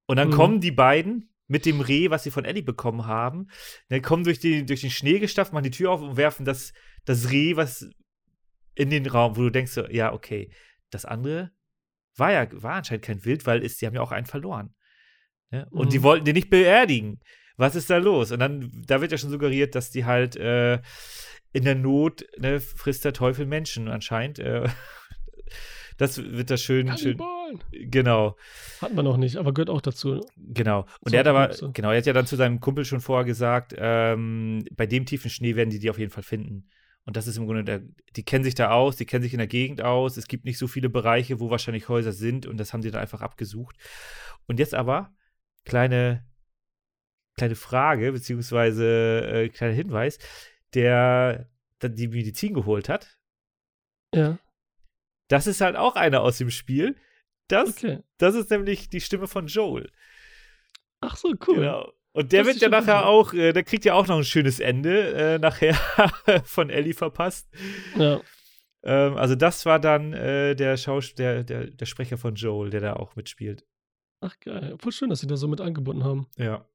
Und 0.06 0.16
dann 0.16 0.28
Mhm. 0.28 0.32
kommen 0.32 0.60
die 0.60 0.70
beiden 0.70 1.32
mit 1.48 1.64
dem 1.66 1.80
Reh, 1.80 2.10
was 2.10 2.24
sie 2.24 2.30
von 2.30 2.44
Ellie 2.44 2.62
bekommen 2.62 3.06
haben, 3.06 3.48
dann 3.88 4.02
kommen 4.02 4.24
durch, 4.24 4.38
die, 4.40 4.64
durch 4.66 4.80
den 4.80 4.90
Schnee 4.90 5.18
gestafft, 5.18 5.52
machen 5.52 5.64
die 5.64 5.70
Tür 5.70 5.92
auf 5.92 6.00
und 6.00 6.16
werfen 6.16 6.44
das, 6.44 6.72
das 7.04 7.30
Reh, 7.30 7.56
was 7.56 7.88
in 8.74 8.90
den 8.90 9.06
Raum, 9.06 9.36
wo 9.36 9.42
du 9.42 9.50
denkst, 9.50 9.72
so, 9.72 9.86
ja, 9.88 10.12
okay, 10.12 10.50
das 10.90 11.04
andere 11.04 11.52
war 12.16 12.32
ja 12.32 12.48
war 12.62 12.74
anscheinend 12.74 13.04
kein 13.04 13.24
Wild, 13.24 13.46
weil 13.46 13.64
es, 13.64 13.76
die 13.76 13.86
haben 13.86 13.94
ja 13.94 14.00
auch 14.00 14.12
einen 14.12 14.26
verloren. 14.26 14.74
Ne? 15.50 15.68
Und 15.70 15.92
die 15.92 15.98
Mhm. 15.98 16.02
wollten 16.02 16.24
den 16.24 16.34
nicht 16.34 16.50
beerdigen. 16.50 17.20
Was 17.56 17.74
ist 17.74 17.88
da 17.90 17.96
los? 17.98 18.32
Und 18.32 18.40
dann, 18.40 18.70
da 18.86 19.00
wird 19.00 19.12
ja 19.12 19.18
schon 19.18 19.30
suggeriert, 19.30 19.74
dass 19.74 19.90
die 19.90 20.04
halt 20.04 20.36
äh, 20.36 20.80
in 21.52 21.64
der 21.64 21.74
Not 21.74 22.24
ne, 22.38 22.60
frisst 22.60 23.04
der 23.04 23.12
Teufel 23.12 23.46
Menschen 23.46 23.88
anscheinend. 23.88 24.38
Äh, 24.38 24.68
das 25.96 26.18
wird 26.18 26.50
da 26.50 26.56
schön, 26.56 26.86
schön. 26.98 27.16
Kannibalen. 27.16 27.60
Genau, 27.90 28.36
Hatten 28.82 28.96
wir 28.96 29.02
noch 29.02 29.16
nicht, 29.16 29.36
aber 29.36 29.54
gehört 29.54 29.70
auch 29.70 29.80
dazu. 29.80 30.20
genau. 30.36 30.80
Und 31.00 31.10
So, 31.10 31.14
er 31.16 31.20
hat 31.20 31.26
aber, 31.28 31.52
so. 31.52 31.72
genau, 31.72 31.90
er 31.92 31.98
hat 31.98 32.06
ja 32.06 32.12
dann 32.12 32.26
zu 32.26 32.36
seinem 32.36 32.60
Kumpel 32.60 32.84
schon 32.84 33.00
vorher 33.00 33.24
gesagt, 33.24 33.74
ähm, 33.78 34.64
bei 34.74 34.86
dem 34.86 35.06
tiefen 35.06 35.30
Schnee 35.30 35.56
werden 35.56 35.70
die 35.70 35.78
die 35.78 35.88
auf 35.90 35.98
jeden 35.98 36.10
Fall 36.10 36.24
finden. 36.24 36.68
Und 37.04 37.16
das 37.16 37.28
ist 37.28 37.36
im 37.38 37.46
Grunde, 37.46 37.62
der, 37.62 37.82
die 38.16 38.24
kennen 38.24 38.42
sich 38.42 38.56
da 38.56 38.70
aus, 38.72 38.96
die 38.96 39.06
kennen 39.06 39.22
sich 39.22 39.32
in 39.32 39.38
der 39.38 39.46
Gegend 39.46 39.80
aus. 39.80 40.16
Es 40.16 40.26
gibt 40.26 40.44
nicht 40.44 40.58
so 40.58 40.66
viele 40.66 40.88
Bereiche, 40.88 41.38
wo 41.38 41.50
wahrscheinlich 41.50 41.88
Häuser 41.88 42.12
sind 42.12 42.46
und 42.46 42.58
das 42.58 42.72
haben 42.72 42.82
sie 42.82 42.90
dann 42.90 43.00
einfach 43.00 43.22
abgesucht. 43.22 43.76
Und 44.48 44.58
jetzt 44.58 44.74
aber, 44.74 45.14
kleine, 45.64 46.24
kleine 47.36 47.54
Frage, 47.54 48.12
beziehungsweise 48.12 49.20
äh, 49.26 49.48
kleiner 49.48 49.74
Hinweis, 49.74 50.18
der 50.74 51.48
dann 51.78 51.94
die 51.94 52.08
Medizin 52.08 52.54
geholt 52.54 52.88
hat, 52.88 53.18
Ja, 54.14 54.38
das 55.28 55.46
ist 55.46 55.60
halt 55.60 55.76
auch 55.76 55.96
einer 55.96 56.22
aus 56.22 56.38
dem 56.38 56.50
Spiel. 56.50 56.96
Das, 57.48 57.70
okay. 57.70 58.00
das 58.18 58.34
ist 58.34 58.50
nämlich 58.50 58.88
die 58.88 59.00
Stimme 59.00 59.26
von 59.28 59.46
Joel. 59.46 59.90
Ach 61.00 61.16
so, 61.16 61.34
cool. 61.46 61.56
Genau. 61.56 61.92
Und 62.12 62.32
der 62.32 62.44
Das 62.44 62.54
wird 62.54 62.62
ja 62.62 62.68
nachher 62.70 63.00
gut. 63.02 63.04
auch, 63.06 63.32
äh, 63.34 63.52
der 63.52 63.62
kriegt 63.62 63.84
ja 63.84 63.92
auch 63.94 64.06
noch 64.06 64.16
ein 64.16 64.24
schönes 64.24 64.58
Ende, 64.58 65.12
äh, 65.14 65.38
nachher 65.38 65.74
von 66.44 66.70
Ellie 66.70 66.94
verpasst. 66.94 67.48
Ja, 67.96 68.20
Ähm, 68.82 69.16
also 69.16 69.34
das 69.34 69.66
war 69.66 69.78
dann 69.80 70.12
äh, 70.14 70.54
der, 70.54 70.76
Schaus 70.78 71.14
der, 71.14 71.44
der, 71.44 71.66
der 71.70 71.86
Sprecher 71.86 72.16
von 72.18 72.34
Joel, 72.36 72.70
der 72.70 72.80
da 72.80 72.92
auch 72.94 73.16
mitspielt. 73.16 73.66
ach 74.20 74.38
geil. 74.40 74.76
Voll 74.78 74.92
schön, 74.92 75.10
dass 75.10 75.20
sie 75.20 75.26
da 75.26 75.36
so 75.36 75.46
mit 75.48 75.60
angebunden 75.60 76.04
haben. 76.04 76.26
Ja. 76.36 76.66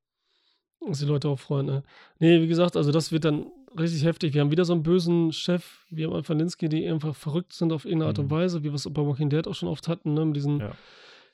Dass 0.87 0.99
die 0.99 1.05
Leute 1.05 1.29
auch 1.29 1.39
freuen. 1.39 1.65
Ne? 1.67 1.83
Nee, 2.19 2.41
wie 2.41 2.47
gesagt, 2.47 2.75
also 2.75 2.91
das 2.91 3.11
wird 3.11 3.25
dann 3.25 3.51
richtig 3.77 4.03
heftig. 4.03 4.33
Wir 4.33 4.41
haben 4.41 4.51
wieder 4.51 4.65
so 4.65 4.73
einen 4.73 4.83
bösen 4.83 5.31
Chef, 5.31 5.85
wie 5.89 6.05
am 6.05 6.13
Anfang 6.13 6.39
Linsky, 6.39 6.69
die 6.69 6.87
einfach 6.87 7.15
verrückt 7.15 7.53
sind 7.53 7.71
auf 7.71 7.85
irgendeine 7.85 8.09
Art 8.09 8.19
und 8.19 8.25
Mhm. 8.25 8.31
Weise, 8.31 8.59
wie 8.63 8.69
wir 8.69 8.73
es 8.73 8.87
bei 8.91 9.01
Walking 9.05 9.29
Dead 9.29 9.47
auch 9.47 9.53
schon 9.55 9.69
oft 9.69 9.87
hatten, 9.87 10.13
ne? 10.15 10.25
mit 10.25 10.35
diesen 10.35 10.59
Ja. 10.59 10.71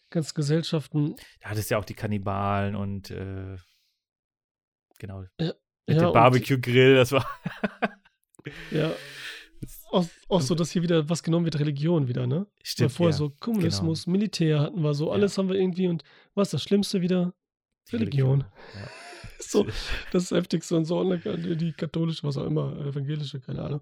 ganzen 0.10 0.34
Gesellschaften. 0.36 1.16
Da 1.42 1.50
hat 1.52 1.58
es 1.58 1.70
ja 1.70 1.78
auch 1.78 1.86
die 1.86 1.94
Kannibalen 1.94 2.76
und 2.76 3.10
äh, 3.10 3.56
genau. 5.00 5.22
Mit 5.22 5.32
Ja, 5.40 5.54
dem 5.88 6.06
und- 6.08 6.14
Barbecue-Grill, 6.14 6.96
das 6.96 7.12
war. 7.14 7.26
Ja. 8.72 8.92
Auch, 9.92 10.06
auch 10.30 10.40
so, 10.42 10.56
dass 10.56 10.72
hier 10.72 10.82
wieder 10.84 11.10
was 11.10 11.22
genommen 11.24 11.44
wird, 11.46 11.60
Religion 11.60 12.08
wieder, 12.08 12.28
ne? 12.28 12.36
Weil 12.46 12.48
Stimmt. 12.64 12.92
vorher 12.94 13.12
ja. 13.12 13.18
so 13.18 13.30
Kommunismus, 13.42 14.08
Militär 14.08 14.60
hatten 14.62 14.82
wir 14.84 14.94
so, 14.94 15.08
Ja. 15.08 15.14
alles 15.14 15.38
haben 15.38 15.50
wir 15.50 15.56
irgendwie 15.58 15.88
und 15.88 16.04
was 16.36 16.50
ist 16.50 16.54
das 16.54 16.64
Schlimmste 16.64 17.02
wieder? 17.02 17.34
Die 17.92 17.96
Religion. 17.98 18.46
Ja. 18.76 18.90
So, 19.50 19.66
das 20.12 20.24
ist 20.24 20.32
Heftigste 20.32 20.76
und 20.76 20.86
so, 20.86 21.04
die 21.16 21.72
katholische, 21.74 22.24
was 22.24 22.38
auch 22.38 22.46
immer, 22.46 22.76
evangelische, 22.86 23.40
keine 23.40 23.62
Ahnung. 23.62 23.82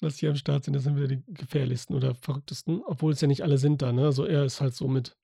Dass 0.00 0.16
die 0.16 0.26
am 0.26 0.34
Start 0.34 0.64
sind, 0.64 0.74
das 0.74 0.82
sind 0.82 0.96
wieder 0.96 1.06
die 1.06 1.22
gefährlichsten 1.28 1.94
oder 1.94 2.14
verrücktesten, 2.16 2.82
obwohl 2.84 3.12
es 3.12 3.20
ja 3.20 3.28
nicht 3.28 3.42
alle 3.42 3.58
sind 3.58 3.80
da, 3.82 3.92
ne? 3.92 4.04
Also 4.04 4.24
er 4.24 4.44
ist 4.44 4.60
halt 4.60 4.74
so 4.74 4.88
mit. 4.88 5.16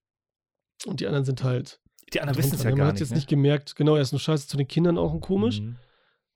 Und 0.85 1.01
die 1.01 1.07
anderen 1.07 1.25
sind 1.25 1.43
halt. 1.43 1.79
Die 2.13 2.21
anderen 2.21 2.37
wissen 2.39 2.55
es 2.55 2.63
ja 2.63 2.69
ne? 2.69 2.75
Man 2.75 2.77
gar 2.79 2.87
hat 2.87 2.93
nicht. 2.95 3.01
jetzt 3.01 3.09
ne? 3.11 3.17
nicht 3.17 3.27
gemerkt, 3.29 3.75
genau, 3.75 3.95
er 3.95 4.01
ist 4.01 4.13
nur 4.13 4.19
scheiße 4.19 4.47
zu 4.47 4.57
den 4.57 4.67
Kindern 4.67 4.97
auch 4.97 5.13
ein 5.13 5.19
komisch. 5.21 5.59
Mhm. 5.59 5.75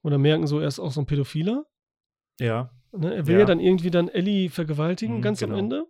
Oder 0.04 0.18
merken 0.18 0.46
so, 0.46 0.60
er 0.60 0.68
ist 0.68 0.80
auch 0.80 0.92
so 0.92 1.02
ein 1.02 1.06
Pädophiler. 1.08 1.66
Ja. 2.40 2.70
Ne? 2.92 3.16
Er 3.16 3.28
will 3.28 3.36
ja. 3.36 3.40
Ja. 3.42 3.46
dann 3.46 3.60
irgendwie 3.60 3.90
dann 3.92 4.08
Ellie 4.10 4.50
vergewaltigen, 4.50 5.18
Mhm, 5.18 5.22
ganz 5.22 5.40
genau. 5.40 5.54
am 5.54 5.60
Ende. 5.60 5.86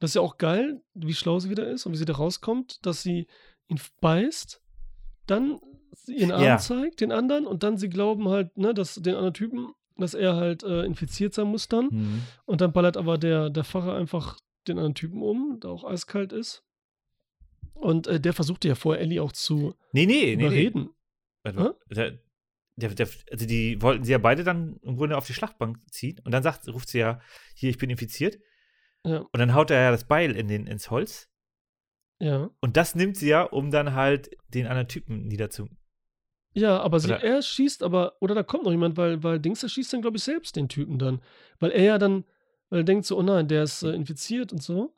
Das 0.00 0.10
ist 0.10 0.14
ja 0.14 0.22
auch 0.22 0.38
geil, 0.38 0.80
wie 0.94 1.12
schlau 1.12 1.38
sie 1.40 1.50
wieder 1.50 1.68
ist 1.68 1.84
und 1.84 1.92
wie 1.92 1.96
sie 1.98 2.06
da 2.06 2.14
rauskommt, 2.14 2.84
dass 2.86 3.02
sie 3.02 3.26
ihn 3.68 3.78
beißt, 4.00 4.62
dann 5.26 5.60
ihren 6.06 6.30
Arm 6.32 6.42
Ja. 6.42 6.58
zeigt, 6.58 7.00
den 7.00 7.12
anderen, 7.12 7.46
und 7.46 7.62
dann 7.62 7.76
sie 7.78 7.88
glauben 7.88 8.28
halt, 8.28 8.56
ne, 8.56 8.74
dass 8.74 8.94
den 8.96 9.14
anderen 9.14 9.34
Typen, 9.34 9.72
dass 9.96 10.14
er 10.14 10.36
halt 10.36 10.62
äh, 10.62 10.84
infiziert 10.84 11.34
sein 11.34 11.46
muss 11.48 11.68
dann. 11.68 11.88
Mhm. 11.90 12.22
Und 12.46 12.60
dann 12.60 12.72
ballert 12.72 12.96
aber 12.96 13.18
der, 13.18 13.50
der 13.50 13.64
Pfarrer 13.64 13.94
einfach 13.96 14.38
den 14.68 14.78
anderen 14.78 14.94
Typen 14.94 15.22
um, 15.22 15.58
der 15.62 15.70
auch 15.70 15.84
eiskalt 15.84 16.32
ist. 16.32 16.62
Und 17.74 18.06
äh, 18.06 18.20
der 18.20 18.32
versuchte 18.34 18.68
ja 18.68 18.74
vorher 18.74 19.02
Ellie 19.02 19.22
auch 19.22 19.32
zu 19.32 19.74
Nee, 19.92 20.06
nee, 20.06 20.20
nee. 20.22 20.36
nee. 20.36 20.44
überreden. 20.46 20.90
Warte 21.42 21.58
mal. 21.58 21.74
Der, 22.76 22.90
der, 22.94 23.08
also 23.30 23.46
die 23.46 23.80
wollten 23.82 24.04
sie 24.04 24.12
ja 24.12 24.18
beide 24.18 24.42
dann 24.44 24.76
im 24.82 24.96
Grunde 24.96 25.16
auf 25.16 25.26
die 25.26 25.34
Schlachtbank 25.34 25.78
ziehen 25.90 26.18
und 26.24 26.32
dann 26.32 26.42
sagt, 26.42 26.66
ruft 26.68 26.88
sie 26.88 26.98
ja, 26.98 27.20
hier, 27.54 27.68
ich 27.70 27.78
bin 27.78 27.90
infiziert. 27.90 28.38
Ja, 29.04 29.18
Und 29.20 29.38
dann 29.38 29.54
haut 29.54 29.70
er 29.70 29.80
ja 29.80 29.90
das 29.90 30.04
Beil 30.06 30.36
in 30.36 30.48
den, 30.48 30.66
ins 30.66 30.90
Holz. 30.90 31.28
ja. 32.20 32.50
Und 32.60 32.76
das 32.76 32.94
nimmt 32.94 33.16
sie 33.16 33.28
ja, 33.28 33.42
um 33.42 33.70
dann 33.70 33.94
halt 33.94 34.30
den 34.48 34.66
anderen 34.66 34.88
Typen 34.88 35.26
niederzu. 35.26 35.68
Ja, 36.52 36.80
aber 36.80 36.98
sie, 36.98 37.12
er 37.12 37.42
schießt 37.42 37.82
aber, 37.82 38.16
oder 38.20 38.34
da 38.34 38.42
kommt 38.42 38.64
noch 38.64 38.70
jemand, 38.72 38.96
weil, 38.96 39.22
weil 39.22 39.38
Dings, 39.38 39.60
der 39.60 39.68
schießt 39.68 39.92
dann, 39.92 40.02
glaube 40.02 40.16
ich, 40.16 40.24
selbst 40.24 40.56
den 40.56 40.68
Typen 40.68 40.98
dann. 40.98 41.20
Weil 41.60 41.70
er 41.70 41.84
ja 41.84 41.98
dann, 41.98 42.24
weil 42.70 42.80
er 42.80 42.84
denkt 42.84 43.06
so, 43.06 43.16
oh 43.18 43.22
nein, 43.22 43.46
der 43.48 43.62
ist 43.64 43.82
äh, 43.82 43.92
infiziert 43.92 44.52
und 44.52 44.62
so, 44.62 44.92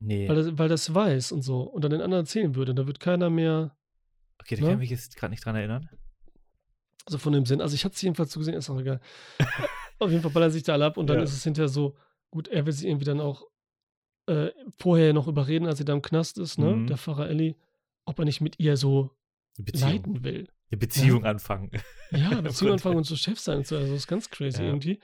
Nee. 0.00 0.28
weil, 0.28 0.36
das, 0.36 0.58
weil 0.58 0.68
das 0.68 0.92
weiß 0.94 1.32
und 1.32 1.42
so 1.42 1.60
und 1.62 1.82
dann 1.82 1.90
den 1.92 2.00
anderen 2.00 2.24
erzählen 2.24 2.54
würde. 2.54 2.74
Da 2.74 2.86
wird 2.86 2.98
keiner 3.00 3.30
mehr, 3.30 3.76
okay, 4.40 4.56
da 4.56 4.62
ne? 4.62 4.66
kann 4.68 4.74
ich 4.74 4.80
mich 4.80 4.90
jetzt 4.90 5.16
gerade 5.16 5.30
nicht 5.32 5.44
dran 5.44 5.54
erinnern. 5.56 5.88
also 7.06 7.18
von 7.18 7.32
dem 7.32 7.46
Sinn. 7.46 7.60
Also 7.60 7.74
ich 7.74 7.84
hatte 7.84 7.94
es 7.94 8.02
jedenfalls 8.02 8.32
so 8.32 8.40
gesehen, 8.40 8.54
ist 8.54 8.68
auch 8.70 8.78
egal. 8.80 9.00
Auf 10.00 10.10
jeden 10.10 10.22
Fall 10.22 10.30
ballern 10.32 10.50
sich 10.50 10.62
da 10.62 10.72
alle 10.74 10.84
ab 10.86 10.96
und 10.96 11.06
dann 11.08 11.18
Ja. 11.18 11.24
ist 11.24 11.32
es 11.32 11.42
hinterher 11.44 11.68
so, 11.68 11.96
gut, 12.30 12.48
er 12.48 12.66
will 12.66 12.72
sie 12.72 12.88
irgendwie 12.88 13.04
dann 13.06 13.20
auch 13.20 13.44
äh, 14.26 14.50
vorher 14.78 15.12
noch 15.12 15.26
überreden, 15.28 15.66
als 15.66 15.78
sie 15.78 15.84
da 15.84 15.92
im 15.94 16.02
Knast 16.02 16.38
ist, 16.38 16.58
ne, 16.58 16.74
Mhm. 16.76 16.86
der 16.86 16.98
Pfarrer 16.98 17.28
Ellie, 17.30 17.54
ob 18.04 18.18
er 18.18 18.24
nicht 18.26 18.40
mit 18.40 18.58
ihr 18.60 18.76
so 18.76 19.10
Beziehung, 19.56 19.90
leiten 19.90 20.24
will. 20.24 20.48
Eine 20.70 20.78
Beziehung 20.78 21.24
anfangen. 21.24 21.70
Ja, 22.10 22.30
Im 22.32 22.42
Beziehung 22.44 22.72
anfangen 22.72 22.96
und 22.98 23.04
so 23.04 23.16
Chef 23.16 23.38
sein. 23.38 23.58
Also 23.58 23.78
das 23.78 23.90
ist 23.90 24.06
ganz 24.06 24.30
crazy 24.30 24.60
Ja. 24.62 24.68
irgendwie. 24.68 25.00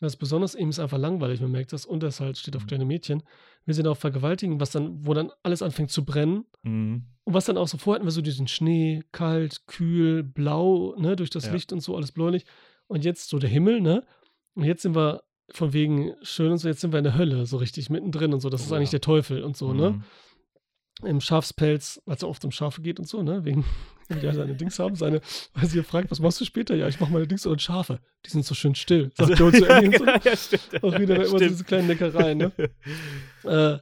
Das 0.00 0.14
ist 0.14 0.18
besonders 0.18 0.54
ihm 0.56 0.68
ist 0.70 0.80
einfach 0.80 0.98
langweilig, 0.98 1.40
man 1.40 1.52
merkt 1.52 1.72
das. 1.72 1.86
Und 1.86 2.02
das 2.02 2.20
halt 2.20 2.36
steht 2.36 2.56
auf 2.56 2.62
Mhm. 2.64 2.66
kleine 2.66 2.84
Mädchen. 2.84 3.22
Wir 3.64 3.74
sind 3.74 3.86
auch 3.86 3.96
vergewaltigen, 3.96 4.60
was 4.60 4.70
dann, 4.72 5.06
wo 5.06 5.14
dann 5.14 5.30
alles 5.42 5.62
anfängt 5.62 5.90
zu 5.90 6.04
brennen. 6.04 6.44
Mhm. 6.62 7.04
Und 7.24 7.32
was 7.34 7.44
dann 7.46 7.56
auch 7.56 7.68
so 7.68 7.78
vorher 7.78 7.98
hatten 8.00 8.06
wir 8.06 8.10
so 8.12 8.20
diesen 8.20 8.48
Schnee, 8.48 9.02
kalt, 9.12 9.66
kühl, 9.66 10.22
blau, 10.22 10.94
ne, 10.98 11.16
durch 11.16 11.30
das 11.30 11.46
Ja. 11.46 11.52
Licht 11.52 11.72
und 11.72 11.80
so, 11.80 11.96
alles 11.96 12.12
bläulich. 12.12 12.44
Und 12.88 13.04
jetzt 13.04 13.28
so 13.30 13.38
der 13.38 13.48
Himmel, 13.48 13.80
ne? 13.80 14.04
Und 14.54 14.64
jetzt 14.64 14.82
sind 14.82 14.94
wir 14.94 15.22
von 15.50 15.72
wegen 15.72 16.12
schön 16.22 16.50
und 16.52 16.58
so, 16.58 16.68
jetzt 16.68 16.80
sind 16.80 16.92
wir 16.92 16.98
in 16.98 17.04
der 17.04 17.16
Hölle, 17.16 17.46
so 17.46 17.56
richtig 17.56 17.88
mittendrin 17.88 18.32
und 18.34 18.40
so. 18.40 18.50
Das 18.50 18.62
ist 18.62 18.72
Oh 18.72 18.74
eigentlich 18.74 18.88
ja. 18.88 18.98
der 18.98 19.02
Teufel 19.02 19.42
und 19.44 19.56
so, 19.56 19.72
ne? 19.72 20.02
Im 21.02 21.20
Schafspelz, 21.20 22.00
weil 22.06 22.14
es 22.16 22.22
ja 22.22 22.28
oft 22.28 22.44
um 22.44 22.52
Schafe 22.52 22.80
geht 22.80 23.00
und 23.00 23.08
so, 23.08 23.22
ne? 23.22 23.44
Wegen, 23.44 23.64
die 24.10 24.24
ja 24.24 24.32
seine 24.32 24.54
Dings 24.54 24.78
haben, 24.78 24.94
seine, 24.94 25.20
weil 25.54 25.66
sie 25.66 25.78
ihr 25.78 25.84
fragt, 25.84 26.10
was 26.10 26.20
machst 26.20 26.40
du 26.40 26.44
später? 26.44 26.74
Ja, 26.76 26.86
ich 26.86 27.00
mach 27.00 27.08
meine 27.08 27.26
Dings 27.26 27.44
und 27.46 27.60
Schafe. 27.60 27.98
Die 28.24 28.30
sind 28.30 28.44
so 28.44 28.54
schön 28.54 28.74
still. 28.76 29.10
Sagt 29.16 29.30
Also, 29.32 29.34
Joe 29.44 29.52
zu 29.52 29.64
ja, 29.68 29.78
und 29.78 29.84
so. 29.92 29.98
genau, 30.04 30.12
ja, 30.24 30.36
stimmt. 30.36 30.84
Auch 30.84 30.98
wieder 30.98 31.16
immer 31.16 31.26
Stimmt. 31.26 31.50
diese 31.50 31.64
kleinen 31.64 31.88
Neckereien, 31.88 32.38
ne? 32.38 32.52
äh, 33.44 33.78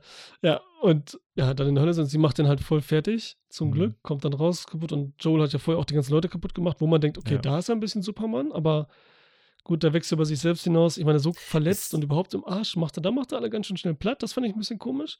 ja, 0.46 0.60
und 0.80 1.18
ja, 1.36 1.52
dann 1.54 1.68
in 1.68 1.74
der 1.74 1.82
Hölle 1.82 1.94
sind 1.94 2.06
sie 2.06 2.18
macht 2.18 2.38
den 2.38 2.48
halt 2.48 2.60
voll 2.60 2.80
fertig, 2.80 3.36
zum 3.48 3.68
Mhm. 3.68 3.72
Glück, 3.72 4.02
kommt 4.02 4.24
dann 4.24 4.32
raus 4.32 4.66
kaputt 4.66 4.92
und 4.92 5.14
Joel 5.22 5.42
hat 5.42 5.52
ja 5.52 5.58
vorher 5.58 5.78
auch 5.80 5.84
die 5.84 5.94
ganzen 5.94 6.12
Leute 6.12 6.28
kaputt 6.28 6.54
gemacht, 6.54 6.78
wo 6.80 6.86
man 6.86 7.00
denkt, 7.00 7.18
okay, 7.18 7.34
Ja. 7.34 7.40
da 7.40 7.58
ist 7.58 7.68
er 7.68 7.74
ein 7.76 7.80
bisschen 7.80 8.02
Superman, 8.02 8.52
aber 8.52 8.88
gut, 9.64 9.82
der 9.82 9.92
wächst 9.92 10.10
über 10.12 10.24
sich 10.24 10.38
selbst 10.40 10.64
hinaus. 10.64 10.96
Ich 10.98 11.04
meine, 11.04 11.18
so 11.20 11.32
verletzt 11.32 11.88
Es- 11.88 11.94
und 11.94 12.02
überhaupt 12.04 12.34
im 12.34 12.44
Arsch 12.44 12.76
macht 12.76 12.96
er, 12.98 13.02
da 13.02 13.10
macht 13.10 13.32
er 13.32 13.38
alle 13.38 13.50
ganz 13.50 13.66
schön 13.66 13.76
schnell 13.76 13.94
platt. 13.94 14.22
Das 14.22 14.32
fand 14.32 14.46
ich 14.46 14.52
ein 14.54 14.58
bisschen 14.58 14.78
komisch. 14.78 15.18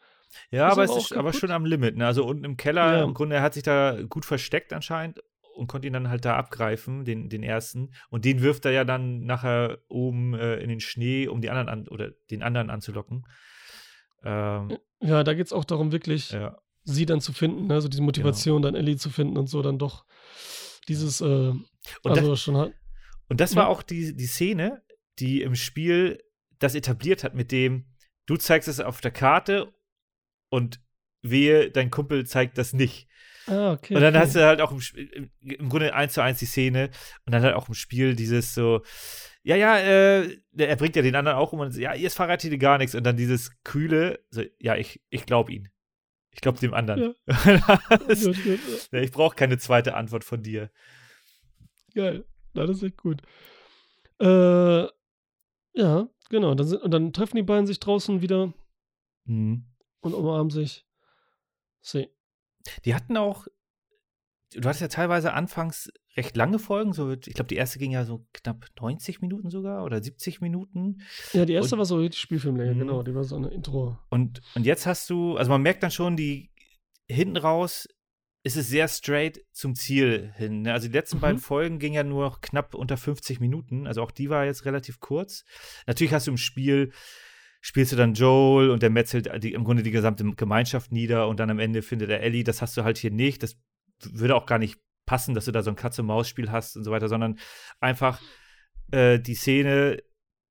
Ja, 0.51 0.69
Ist 0.69 0.73
aber 0.73 0.83
aber 0.83 0.97
es 0.97 1.05
ist 1.05 1.13
aber 1.13 1.33
schon 1.33 1.51
am 1.51 1.65
Limit. 1.65 1.97
Ne? 1.97 2.07
Also 2.07 2.25
unten 2.25 2.45
im 2.45 2.57
Keller, 2.57 2.99
Ja. 2.99 3.05
im 3.05 3.15
Grunde, 3.15 3.37
er 3.37 3.43
hat 3.43 3.55
sich 3.55 3.63
da 3.63 4.03
gut 4.09 4.25
versteckt 4.25 4.73
anscheinend 4.73 5.21
und 5.55 5.67
konnte 5.67 5.87
ihn 5.87 5.93
dann 5.93 6.09
halt 6.09 6.25
da 6.25 6.37
abgreifen, 6.37 7.05
den, 7.05 7.29
den 7.29 7.43
ersten. 7.43 7.93
Und 8.11 8.25
den 8.25 8.41
wirft 8.43 8.65
er 8.65 8.73
ja 8.73 8.85
dann 8.85 9.25
nachher 9.25 9.79
oben 9.89 10.35
äh, 10.35 10.57
in 10.57 10.69
den 10.71 10.81
Schnee, 10.81 11.29
um 11.29 11.41
die 11.41 11.51
anderen 11.51 11.69
an, 11.69 11.89
oder 11.89 12.11
den 12.31 12.43
anderen 12.43 12.71
anzulocken. 12.71 13.27
Ähm, 14.25 14.77
Ja, 15.01 15.25
da 15.25 15.35
geht 15.35 15.47
es 15.47 15.53
auch 15.53 15.65
darum, 15.65 15.93
wirklich 15.93 16.31
ja. 16.31 16.59
sie 16.85 17.07
dann 17.07 17.21
zu 17.21 17.33
finden, 17.33 17.71
also 17.71 17.89
diese 17.89 18.03
Motivation, 18.03 18.63
dann 18.63 18.75
Ellie 18.75 18.97
zu 18.97 19.11
finden 19.11 19.37
und 19.37 19.49
so, 19.49 19.63
dann 19.63 19.79
doch 19.79 20.05
dieses, 20.89 21.21
äh, 21.21 21.25
Und 21.25 21.63
also 22.05 22.31
das, 22.31 22.41
schon 22.41 22.57
halt, 22.57 22.75
und 23.29 23.41
das 23.41 23.57
war 23.57 23.65
Ja. 23.65 23.69
auch 23.69 23.83
die, 23.83 24.15
die 24.17 24.27
Szene, 24.27 24.83
die 25.19 25.43
im 25.43 25.55
Spiel 25.55 26.23
das 26.59 26.75
etabliert 26.75 27.25
hat, 27.25 27.35
mit 27.35 27.51
dem 27.53 27.87
du 28.27 28.37
zeigst 28.37 28.69
es 28.69 28.81
auf 28.81 29.01
der 29.01 29.11
Karte 29.11 29.73
und 30.49 30.81
wehe, 31.23 31.71
dein 31.71 31.91
Kumpel 31.91 32.27
zeigt 32.27 32.59
das 32.59 32.73
nicht. 32.73 33.09
ah, 33.47 33.73
okay. 33.73 33.95
Und 33.95 34.01
dann 34.01 34.15
okay. 34.15 34.25
hast 34.25 34.35
du 34.37 34.45
halt 34.45 34.61
auch 34.61 34.71
im, 34.73 34.79
Sp- 34.83 35.31
im, 35.41 35.69
Grunde 35.69 35.95
eins 35.95 36.13
zu 36.15 36.21
eins 36.23 36.39
die 36.39 36.47
Szene 36.47 36.91
und 37.27 37.33
dann 37.33 37.43
halt 37.43 37.55
auch 37.55 37.69
im 37.69 37.75
Spiel 37.75 38.15
dieses 38.17 38.55
so, 38.55 38.83
ja, 39.43 39.57
ja, 39.57 39.77
äh, 39.79 40.39
er 40.57 40.77
bringt 40.77 40.95
ja 40.97 41.03
den 41.03 41.17
anderen 41.17 41.37
auch 41.39 41.53
um 41.53 41.61
und 41.61 41.73
so, 41.73 41.81
ja, 41.81 41.95
jetzt 41.95 42.15
verratet 42.15 42.53
ihr 42.53 42.59
gar 42.59 42.79
nichts 42.79 42.95
und 42.95 43.03
dann 43.05 43.17
dieses 43.17 43.51
kühle, 43.65 44.21
so, 44.31 44.43
ja, 44.59 44.77
ich, 44.77 45.03
ich 45.11 45.27
glaube 45.27 45.53
ihn. 45.53 45.69
Ich 46.31 46.41
glaube 46.41 46.59
dem 46.61 46.75
anderen. 46.75 47.15
Das- 47.27 48.25
ja. 48.25 48.33
ja, 48.93 49.01
ich 49.01 49.11
brauche 49.11 49.35
keine 49.37 49.59
zweite 49.59 49.95
Antwort 49.95 50.25
von 50.25 50.43
dir. 50.43 50.71
Geil. 51.95 52.25
Na, 52.55 52.67
das 52.67 52.79
ist 52.79 52.83
echt 52.83 52.97
gut. 52.99 53.23
Äh, 54.21 54.87
ja, 55.75 56.09
genau. 56.29 56.55
Dann 56.55 56.67
sind, 56.67 56.83
und 56.83 56.91
dann 56.91 57.13
treffen 57.13 57.37
die 57.37 57.43
beiden 57.43 57.67
sich 57.67 57.81
draußen 57.81 58.21
wieder 58.23 58.53
Mhm. 59.25 59.65
und 60.01 60.15
umarmen 60.15 60.51
sich. 60.51 60.87
See. 61.81 62.09
Die 62.85 62.95
hatten 62.95 63.17
auch, 63.17 63.47
du 64.53 64.61
hattest 64.69 64.81
ja 64.83 64.89
teilweise 64.89 65.33
anfangs 65.33 65.91
recht 66.17 66.37
lange 66.37 66.59
Folgen, 66.59 66.93
so, 66.93 67.11
ich 67.13 67.21
glaube, 67.21 67.49
die 67.49 67.57
erste 67.57 67.79
ging 67.79 67.91
ja 67.91 68.05
so 68.05 68.27
knapp 68.35 68.67
90 68.81 69.21
Minuten 69.23 69.49
sogar 69.51 69.83
oder 69.85 70.03
70 70.03 70.41
Minuten. 70.41 71.01
Ja, 71.33 71.45
die 71.47 71.55
erste 71.55 71.75
Und- 71.75 71.79
war 71.79 71.87
so 71.87 71.97
richtig 71.97 72.21
Spielfilmlänge, 72.21 72.75
Mhm. 72.75 72.79
genau. 72.81 73.03
Die 73.03 73.15
war 73.15 73.25
so 73.25 73.37
eine 73.37 73.49
Intro. 73.49 73.99
Und, 74.11 74.41
und 74.55 74.67
jetzt 74.67 74.87
hast 74.87 75.09
du, 75.11 75.37
also 75.37 75.51
man 75.51 75.63
merkt 75.63 75.83
dann 75.83 75.91
schon, 75.91 76.17
die 76.17 76.51
hinten 77.09 77.37
raus 77.39 77.89
ist 78.45 78.57
es 78.57 78.69
sehr 78.69 78.89
straight 78.89 79.41
zum 79.53 79.75
Ziel 79.75 80.33
hin. 80.37 80.63
ne? 80.63 80.73
Also 80.73 80.89
die 80.89 80.93
letzten 80.95 81.19
Mhm. 81.19 81.21
beiden 81.21 81.39
Folgen 81.39 81.79
gingen 81.79 81.95
ja 81.95 82.03
nur 82.03 82.25
noch 82.25 82.41
knapp 82.41 82.75
unter 82.75 82.97
50 82.97 83.39
Minuten. 83.41 83.87
Also 83.87 84.03
auch 84.03 84.11
die 84.11 84.31
war 84.31 84.45
jetzt 84.45 84.65
relativ 84.65 84.99
kurz. 85.01 85.45
Natürlich 85.87 86.13
hast 86.13 86.27
du 86.27 86.33
im 86.33 86.37
Spiel, 86.37 86.93
spielst 87.61 87.93
du 87.93 87.97
dann 87.97 88.15
Joel 88.15 88.71
und 88.71 88.83
der 88.83 88.91
metzelt 88.91 89.31
die, 89.45 89.53
im 89.53 89.63
Grunde 89.63 89.85
die 89.85 89.93
gesamte 89.93 90.25
Gemeinschaft 90.33 90.91
nieder 90.91 91.29
und 91.29 91.39
dann 91.39 91.51
am 91.51 91.61
Ende 91.61 91.83
findet 91.83 92.11
er 92.11 92.21
Ellie. 92.21 92.43
Das 92.43 92.61
hast 92.63 92.77
du 92.77 92.83
halt 92.83 92.99
hier 92.99 93.13
nicht. 93.13 93.43
Das 93.45 93.57
würde 94.05 94.35
auch 94.35 94.47
gar 94.47 94.59
nicht 94.59 94.81
passen, 95.07 95.35
dass 95.35 95.45
du 95.45 95.53
da 95.53 95.63
so 95.63 95.71
ein 95.71 95.77
Katze-Maus-Spiel 95.77 96.51
hast 96.51 96.77
und 96.77 96.83
so 96.85 96.91
weiter, 96.91 97.09
sondern 97.09 97.39
einfach 97.81 98.21
äh, 98.91 99.21
die 99.21 99.35
Szene, 99.37 100.03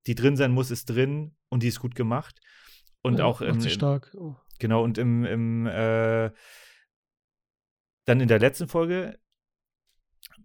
die 0.08 0.16
drin 0.16 0.38
sein 0.38 0.52
muss, 0.52 0.72
ist 0.72 0.86
drin 0.86 1.36
und 1.50 1.64
die 1.64 1.68
ist 1.68 1.80
gut 1.82 1.96
gemacht. 1.96 2.40
Und 3.02 3.20
ja, 3.20 3.26
auch 3.26 3.42
im, 3.42 3.60
stark. 3.62 4.16
Oh. 4.18 4.36
Genau, 4.60 4.84
und 4.84 4.98
im, 4.98 5.26
im 5.26 5.68
äh, 5.68 6.32
dann 8.12 8.20
in 8.20 8.28
der 8.28 8.40
letzten 8.40 8.68
Folge, 8.68 9.18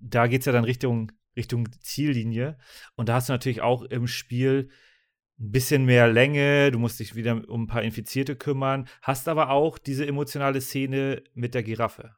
da 0.01 0.26
geht 0.28 0.40
es 0.40 0.47
ja 0.47 0.52
dann 0.52 0.64
Richtung, 0.64 1.12
Richtung 1.36 1.68
Ziellinie. 1.80 2.56
Und 2.94 3.09
da 3.09 3.14
hast 3.14 3.28
du 3.28 3.32
natürlich 3.32 3.60
auch 3.60 3.82
im 3.82 4.06
Spiel 4.06 4.70
ein 5.38 5.51
bisschen 5.51 5.84
mehr 5.84 6.09
Länge, 6.09 6.70
du 6.70 6.78
musst 6.78 7.01
dich 7.01 7.14
wieder 7.14 7.47
um 7.48 7.64
ein 7.64 7.66
paar 7.66 7.82
Infizierte 7.82 8.36
kümmern, 8.36 8.88
hast 9.02 9.28
aber 9.28 9.51
auch 9.51 9.78
diese 9.78 10.06
emotionale 10.06 10.60
Szene 10.60 11.22
mit 11.34 11.55
der 11.55 11.62
Giraffe. 11.62 12.16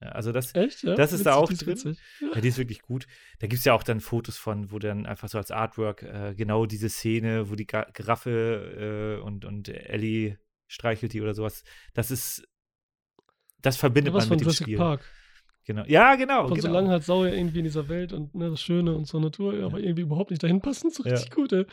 Also 0.00 0.32
das, 0.32 0.54
Echt? 0.54 0.82
Ja? 0.82 0.96
Das 0.96 1.14
ist 1.14 1.24
da 1.24 1.34
auch 1.34 1.50
drin? 1.50 1.66
witzig. 1.66 1.98
ja, 2.20 2.40
die 2.40 2.48
ist 2.48 2.58
wirklich 2.58 2.82
gut. 2.82 3.06
Da 3.38 3.46
gibt 3.46 3.60
es 3.60 3.64
ja 3.64 3.72
auch 3.72 3.82
dann 3.82 4.00
Fotos 4.00 4.36
von, 4.36 4.70
wo 4.70 4.78
dann 4.78 5.06
einfach 5.06 5.28
so 5.28 5.38
als 5.38 5.50
Artwork 5.50 6.02
äh, 6.02 6.34
genau 6.34 6.66
diese 6.66 6.90
Szene, 6.90 7.48
wo 7.48 7.54
die 7.54 7.66
Giraffe 7.66 9.18
äh, 9.20 9.22
und, 9.22 9.46
und 9.46 9.68
Ellie 9.68 10.36
streichelt 10.66 11.14
die 11.14 11.22
oder 11.22 11.32
sowas. 11.32 11.64
Das 11.94 12.10
ist, 12.10 12.46
das 13.64 13.76
Ja, 13.76 13.80
verbindet 13.80 14.14
was 14.14 14.24
man 14.24 14.28
von 14.28 14.34
mit 14.36 14.40
dem 14.40 14.44
Jurassic 14.44 14.64
Spiel. 14.66 14.76
Park. 14.78 15.04
Genau. 15.66 15.84
Ja, 15.86 16.14
genau. 16.16 16.46
Von 16.48 16.56
genau. 16.56 16.68
so 16.68 16.72
lange 16.74 16.88
halt 16.90 17.04
sauer 17.04 17.28
irgendwie 17.28 17.58
in 17.60 17.64
dieser 17.64 17.88
Welt 17.88 18.12
und 18.12 18.34
ne, 18.34 18.50
das 18.50 18.60
Schöne 18.60 18.94
und 18.94 19.06
so 19.06 19.18
Natur, 19.18 19.54
aber 19.64 19.80
irgendwie 19.80 20.02
überhaupt 20.02 20.30
nicht 20.30 20.42
dahin 20.42 20.60
passen. 20.60 20.90
So 20.90 21.02
Ja. 21.04 21.12
richtig 21.12 21.30
gut, 21.32 21.52
ey. 21.52 21.64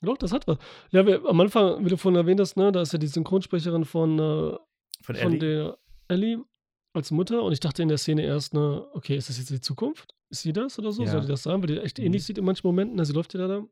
Doch, 0.00 0.16
das 0.18 0.32
hat 0.32 0.46
was. 0.46 0.58
Ja, 0.90 1.04
wir, 1.06 1.24
am 1.26 1.40
Anfang, 1.40 1.84
wie 1.84 1.88
du 1.88 1.96
vorhin 1.96 2.16
erwähnt 2.18 2.38
hast, 2.40 2.56
ne, 2.56 2.70
da 2.70 2.82
ist 2.82 2.92
ja 2.92 2.98
die 2.98 3.06
Synchronsprecherin 3.08 3.84
von, 3.84 4.18
äh, 4.18 4.20
von 4.20 4.60
von 5.02 5.16
Ellie. 5.16 5.38
der 5.38 5.78
Ellie 6.08 6.44
als 6.92 7.10
Mutter 7.10 7.42
und 7.42 7.52
ich 7.52 7.60
dachte 7.60 7.82
in 7.82 7.88
der 7.88 7.98
Szene 7.98 8.22
erst, 8.22 8.54
ne, 8.54 8.86
okay, 8.92 9.16
ist 9.16 9.28
das 9.28 9.38
jetzt 9.38 9.50
die 9.50 9.60
Zukunft? 9.60 10.14
Ist 10.30 10.42
sie 10.42 10.52
das 10.52 10.78
oder 10.78 10.92
so? 10.92 11.02
Ja. 11.02 11.10
Soll 11.10 11.22
die 11.22 11.26
das 11.28 11.42
sein? 11.42 11.60
Weil 11.60 11.66
die 11.68 11.78
echt 11.80 11.98
Mhm. 11.98 12.04
ähnlich 12.04 12.24
sieht 12.24 12.38
in 12.38 12.44
manchen 12.44 12.66
Momenten. 12.66 12.96
Ne, 12.96 13.04
sie 13.04 13.12
läuft 13.14 13.34
ja 13.34 13.40
da. 13.40 13.48
da. 13.48 13.64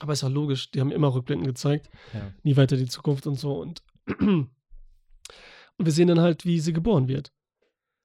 Aber 0.00 0.12
ist 0.12 0.22
ja 0.22 0.28
logisch, 0.28 0.70
die 0.72 0.80
haben 0.80 0.90
immer 0.90 1.14
Rückblenden 1.14 1.46
gezeigt, 1.46 1.88
Ja. 2.14 2.32
nie 2.42 2.56
weiter 2.56 2.76
die 2.76 2.86
Zukunft 2.86 3.26
und 3.28 3.38
so. 3.38 3.60
Und, 3.60 3.82
und 5.78 5.84
wir 5.86 5.92
sehen 5.92 6.08
dann 6.08 6.20
halt, 6.20 6.44
wie 6.44 6.60
sie 6.60 6.72
geboren 6.72 7.08
wird. 7.08 7.32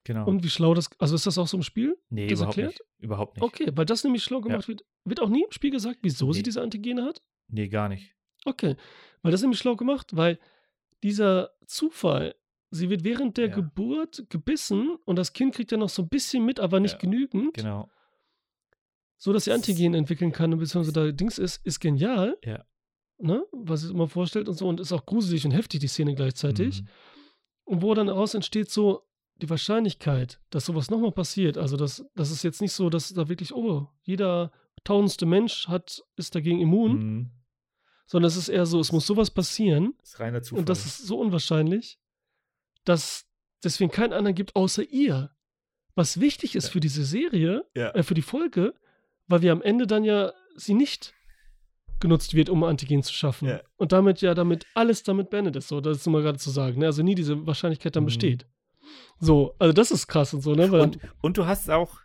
Genau. 0.06 0.26
Und 0.28 0.44
wie 0.44 0.50
schlau 0.50 0.74
das, 0.74 0.90
also 1.00 1.16
ist 1.16 1.26
das 1.26 1.38
auch 1.38 1.48
so 1.48 1.58
im 1.58 1.64
Spiel? 1.64 1.98
nee, 2.10 2.28
das 2.28 2.40
überhaupt 2.40 2.58
erklärt? 2.58 2.80
nicht. 2.80 3.04
Überhaupt 3.04 3.36
nicht. 3.38 3.44
Okay, 3.44 3.72
weil 3.76 3.86
das 3.86 4.04
nämlich 4.04 4.24
schlau 4.24 4.42
gemacht 4.42 4.68
wird. 4.68 4.84
Wird 5.06 5.22
auch 5.22 5.30
nie 5.30 5.44
im 5.44 5.52
Spiel 5.52 5.72
gesagt, 5.72 6.00
wieso 6.02 6.32
sie 6.34 6.40
Nee. 6.40 6.44
diese 6.44 6.62
Antigene 6.62 7.04
hat? 7.04 7.22
Nee, 7.48 7.68
gar 7.70 7.90
nicht. 7.90 8.14
Okay, 8.46 8.76
weil 9.22 9.32
das 9.32 9.40
ist 9.40 9.44
nämlich 9.44 9.60
schlau 9.60 9.76
gemacht, 9.76 10.16
weil 10.16 10.40
dieser 11.04 11.52
Zufall, 11.66 12.36
sie 12.72 12.90
wird 12.90 13.04
während 13.06 13.38
der 13.38 13.48
Ja. 13.50 13.56
Geburt 13.56 14.26
gebissen 14.30 14.98
und 15.06 15.16
das 15.18 15.32
Kind 15.34 15.56
kriegt 15.56 15.72
ja 15.72 15.78
noch 15.78 15.90
so 15.90 16.02
ein 16.04 16.10
bisschen 16.10 16.46
mit, 16.46 16.60
aber 16.60 16.80
nicht 16.82 16.94
Ja, 16.96 17.00
genügend, 17.00 17.54
Genau. 17.56 17.90
so 19.18 19.32
dass 19.32 19.46
sie 19.46 19.52
Antigen 19.54 19.94
entwickeln 19.94 20.32
kann 20.34 20.52
und 20.54 20.60
beziehungsweise 20.60 20.92
da 20.94 21.12
Dings 21.12 21.38
ist, 21.38 21.66
ist 21.66 21.80
genial, 21.80 22.38
Ja. 22.44 22.66
ne, 23.20 23.46
was 23.54 23.82
sie 23.82 23.88
sich 23.88 23.96
immer 23.96 24.08
vorstellt 24.10 24.50
und 24.50 24.56
so 24.56 24.68
und 24.68 24.82
ist 24.82 24.92
auch 24.92 25.06
gruselig 25.06 25.46
und 25.46 25.52
heftig, 25.52 25.80
die 25.80 25.88
Szene 25.88 26.14
gleichzeitig. 26.16 26.82
Mhm. 26.82 26.88
Und 27.66 27.82
wo 27.82 27.94
dann 27.94 28.08
daraus 28.08 28.34
entsteht 28.34 28.70
so 28.70 29.04
die 29.38 29.50
Wahrscheinlichkeit, 29.50 30.40
dass 30.50 30.66
sowas 30.66 30.90
nochmal 30.92 31.12
passiert. 31.12 31.58
Also, 31.58 31.78
das, 31.78 32.06
das 32.16 32.30
ist 32.32 32.44
jetzt 32.44 32.62
nicht 32.62 32.74
so, 32.74 32.90
dass 32.90 33.14
da 33.14 33.30
wirklich, 33.30 33.54
oh, 33.54 33.88
jeder 34.04 34.52
tausendste 34.84 35.26
Mensch 35.26 35.68
hat, 35.68 36.04
ist 36.18 36.36
dagegen 36.36 36.60
immun, 36.60 36.92
Mhm. 36.94 37.32
sondern 38.06 38.28
es 38.28 38.36
ist 38.36 38.50
eher 38.50 38.66
so, 38.66 38.80
es 38.80 38.92
muss 38.92 39.08
sowas 39.08 39.32
passieren 39.32 39.94
Das 40.02 40.10
ist 40.10 40.20
reiner 40.20 40.42
Zufall. 40.44 40.60
und 40.60 40.70
das 40.70 40.86
ist 40.86 40.98
so 41.08 41.20
unwahrscheinlich, 41.20 42.00
dass 42.86 43.26
deswegen 43.64 43.92
keinen 43.92 44.14
anderen 44.14 44.36
gibt 44.36 44.56
außer 44.56 44.84
ihr. 44.84 45.32
Was 45.96 46.20
wichtig 46.20 46.56
ist 46.56 46.66
Ja. 46.66 46.72
für 46.72 46.80
diese 46.82 47.06
Serie, 47.06 47.66
ja. 47.76 47.92
äh, 47.92 48.04
für 48.04 48.14
die 48.14 48.22
Folge, 48.24 48.74
weil 49.28 49.42
wir 49.42 49.52
am 49.54 49.62
Ende 49.62 49.88
dann 49.88 50.04
ja 50.04 50.34
sie 50.56 50.74
nicht 50.74 51.14
genutzt 52.04 52.36
wird, 52.36 52.50
um 52.50 52.64
Antigen 52.64 53.02
zu 53.02 53.12
schaffen. 53.14 53.48
Ja. 53.48 53.62
Und 53.78 53.92
damit 53.92 54.22
ja, 54.22 54.36
damit 54.36 54.68
alles 54.76 55.02
damit 55.02 55.32
beendet 55.32 55.56
ist. 55.56 55.68
So, 55.70 55.82
das 55.82 55.98
ist 55.98 56.06
immer 56.08 56.22
gerade 56.22 56.38
zu 56.38 56.52
sagen. 56.52 56.78
Ne? 56.80 56.86
Also 56.86 57.02
nie 57.02 57.16
diese 57.16 57.48
Wahrscheinlichkeit 57.48 57.96
dann 57.96 58.04
Mhm. 58.04 58.08
besteht. 58.08 58.46
So, 59.20 59.56
also 59.58 59.74
das 59.74 59.90
ist 59.90 60.06
krass 60.08 60.34
und 60.36 60.42
so, 60.42 60.54
ne? 60.54 60.72
Weil, 60.72 60.82
Und, 60.82 61.00
und 61.22 61.38
du 61.38 61.46
hast 61.48 61.70
auch 61.72 62.00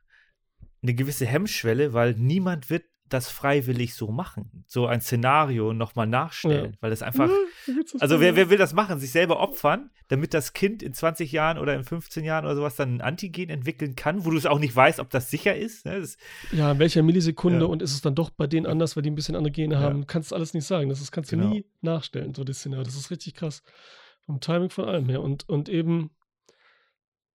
eine 0.83 0.95
gewisse 0.95 1.27
Hemmschwelle, 1.27 1.93
weil 1.93 2.15
niemand 2.15 2.71
wird 2.71 2.85
das 3.09 3.31
freiwillig 3.31 3.95
so 3.95 4.11
machen. 4.11 4.65
So 4.67 4.87
ein 4.87 5.01
Szenario 5.01 5.73
nochmal 5.73 6.07
nachstellen, 6.07 6.77
weil 6.81 6.91
das 6.91 7.03
einfach. 7.03 7.31
das 7.67 8.01
Also 8.01 8.21
wer, 8.21 8.37
wer 8.37 8.51
will 8.51 8.59
das 8.59 8.73
machen? 8.75 8.99
Sich 8.99 9.11
selber 9.11 9.41
opfern, 9.41 9.91
damit 10.09 10.35
das 10.35 10.53
Kind 10.53 10.83
in 10.83 10.95
20 10.95 11.33
Jahren 11.33 11.59
oder 11.59 11.75
in 11.75 11.85
15 11.85 12.25
Jahren 12.25 12.45
oder 12.45 12.57
sowas 12.57 12.77
dann 12.77 12.97
ein 12.97 13.01
Antigen 13.01 13.51
entwickeln 13.51 13.95
kann, 13.97 14.25
wo 14.25 14.31
du 14.31 14.37
es 14.37 14.47
auch 14.47 14.59
nicht 14.59 14.75
weißt, 14.75 15.01
ob 15.01 15.11
das 15.11 15.31
sicher 15.31 15.57
ist. 15.57 15.85
Ne? 15.87 16.01
Das, 16.01 16.17
Ja, 16.53 16.73
in 16.73 16.79
welcher 16.79 17.03
Millisekunde 17.03 17.61
Ja. 17.61 17.67
und 17.67 17.83
ist 17.83 17.93
es 17.93 18.01
dann 18.01 18.15
doch 18.15 18.31
bei 18.31 18.47
denen 18.47 18.67
anders, 18.67 18.97
weil 18.97 19.03
die 19.03 19.11
ein 19.11 19.15
bisschen 19.15 19.37
andere 19.37 19.53
Gene 19.53 19.75
Ja. 19.75 19.81
haben? 19.81 20.07
Kannst 20.07 20.31
du 20.31 20.35
alles 20.37 20.55
nicht 20.55 20.67
sagen. 20.67 20.89
Das 20.89 21.01
ist, 21.01 21.13
kannst 21.13 21.33
du 21.33 21.37
Genau. 21.37 21.51
nie 21.51 21.65
nachstellen, 21.81 22.35
so 22.35 22.45
das 22.45 22.59
Szenario. 22.59 22.85
Das 22.85 22.95
ist 22.95 23.11
richtig 23.11 23.35
krass. 23.35 23.63
Vom 24.27 24.41
Timing 24.41 24.71
von 24.71 24.85
allem 24.87 25.09
her. 25.09 25.23
Und, 25.23 25.49
und 25.49 25.69
eben 25.69 26.11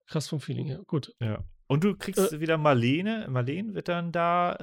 krass 0.07 0.27
vom 0.27 0.39
Feeling 0.39 0.67
her. 0.67 0.81
Gut. 0.87 1.13
ja. 1.19 1.43
Und 1.67 1.83
du 1.85 1.95
kriegst 1.95 2.39
wieder 2.39 2.57
Marlene. 2.57 3.25
Marlene 3.29 3.73
wird 3.73 3.87
dann 3.87 4.11
da 4.11 4.53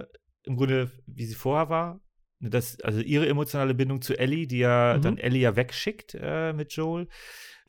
äh, 0.00 0.06
im 0.44 0.56
Grunde, 0.56 0.90
wie 1.06 1.26
sie 1.26 1.34
vorher 1.34 1.68
war, 1.68 2.00
das, 2.40 2.80
also 2.80 3.00
ihre 3.00 3.26
emotionale 3.28 3.74
Bindung 3.74 4.02
zu 4.02 4.18
Ellie, 4.18 4.46
die 4.46 4.58
ja 4.58 4.94
Mhm. 4.98 5.02
dann 5.02 5.18
Ellie 5.18 5.40
ja 5.40 5.56
wegschickt 5.56 6.16
äh, 6.20 6.52
mit 6.52 6.72
Joel, 6.72 7.08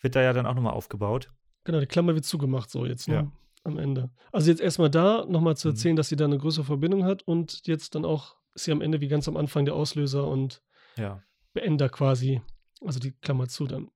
wird 0.02 0.16
da 0.16 0.22
ja 0.22 0.34
dann 0.34 0.46
auch 0.46 0.54
nochmal 0.56 0.74
aufgebaut. 0.74 1.32
Genau, 1.64 1.80
die 1.80 1.86
Klammer 1.88 2.14
wird 2.14 2.26
zugemacht, 2.26 2.70
so 2.70 2.86
jetzt, 2.86 3.08
ne? 3.08 3.16
Ja. 3.16 3.32
Am 3.64 3.80
Ende. 3.80 4.12
Also 4.32 4.52
jetzt 4.52 4.62
erstmal 4.62 4.92
da 4.92 5.26
nochmal 5.28 5.58
zu 5.58 5.68
Mhm. 5.70 5.74
erzählen, 5.74 5.96
dass 5.96 6.10
sie 6.10 6.16
da 6.16 6.26
eine 6.26 6.38
größere 6.38 6.66
Verbindung 6.66 7.04
hat 7.06 7.24
und 7.24 7.66
jetzt 7.66 7.96
dann 7.96 8.06
auch 8.06 8.36
ist 8.54 8.66
sie 8.66 8.72
am 8.72 8.82
Ende 8.82 9.02
wie 9.02 9.08
ganz 9.08 9.28
am 9.28 9.36
Anfang 9.38 9.66
der 9.66 9.74
Auslöser 9.76 10.28
und 10.28 10.62
Ja. 10.98 11.24
Beender 11.54 11.90
quasi. 11.90 12.42
Also 12.82 13.00
die 13.00 13.12
Klammer 13.12 13.48
zu 13.48 13.66
dann. 13.68 13.90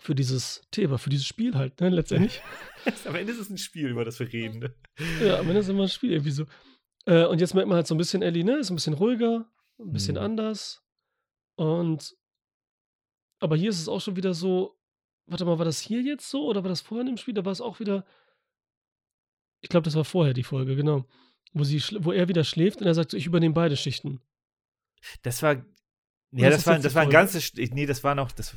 Für 0.00 0.14
dieses 0.14 0.62
Thema, 0.70 0.98
für 0.98 1.08
dieses 1.10 1.26
Spiel 1.26 1.54
halt, 1.54 1.80
ne? 1.80 1.88
Letztendlich. 1.88 2.40
Am 3.06 3.14
Ende 3.14 3.32
ist 3.32 3.38
es 3.40 3.50
ein 3.50 3.58
Spiel, 3.58 3.88
über 3.88 4.04
das 4.04 4.18
wir 4.20 4.32
reden. 4.32 4.58
Ne? 4.60 4.74
ja, 5.24 5.38
am 5.38 5.46
Ende 5.48 5.60
ist 5.60 5.68
immer 5.68 5.82
ein 5.84 5.88
Spiel 5.88 6.12
irgendwie 6.12 6.30
so. 6.32 6.44
Äh, 7.06 7.26
und 7.26 7.40
jetzt 7.40 7.54
merkt 7.54 7.68
man 7.68 7.76
halt 7.76 7.86
so 7.86 7.94
ein 7.94 7.98
bisschen 7.98 8.22
Ellie, 8.22 8.44
ne? 8.44 8.58
Ist 8.58 8.70
ein 8.70 8.76
bisschen 8.76 8.94
ruhiger, 8.94 9.46
ein 9.78 9.92
bisschen 9.92 10.16
Mhm. 10.16 10.22
anders. 10.22 10.82
Und 11.56 12.16
aber 13.40 13.56
hier 13.56 13.70
ist 13.70 13.80
es 13.80 13.88
auch 13.88 14.00
schon 14.00 14.16
wieder 14.16 14.32
so, 14.32 14.78
warte 15.26 15.44
mal, 15.44 15.58
war 15.58 15.64
das 15.66 15.80
hier 15.80 16.00
jetzt 16.00 16.30
so 16.30 16.46
oder 16.46 16.62
war 16.64 16.68
das 16.70 16.80
vorher 16.80 17.06
im 17.06 17.16
Spiel? 17.16 17.34
Da 17.34 17.44
war 17.44 17.52
es 17.52 17.60
auch 17.60 17.78
wieder, 17.78 18.06
ich 19.60 19.68
glaube, 19.68 19.84
das 19.84 19.96
war 19.96 20.04
vorher 20.04 20.32
die 20.34 20.42
Folge, 20.44 20.76
genau. 20.76 21.04
Wo, 21.52 21.62
sie, 21.62 21.80
wo 22.00 22.12
er 22.12 22.28
wieder 22.28 22.42
schläft 22.44 22.80
und 22.80 22.86
er 22.86 22.94
sagt 22.94 23.10
so, 23.10 23.16
ich 23.16 23.26
übernehme 23.26 23.54
beide 23.54 23.76
Schichten. 23.76 24.20
Das 25.22 25.42
war. 25.42 25.64
Ja, 26.32 26.50
das 26.50 26.64
das 26.64 26.66
war, 26.66 26.78
das 26.78 26.94
war 26.94 27.02
ein 27.02 27.10
ganzes. 27.10 27.52
Nee, 27.54 27.86
das 27.86 28.02
war 28.02 28.14
noch. 28.14 28.32
Das, 28.32 28.56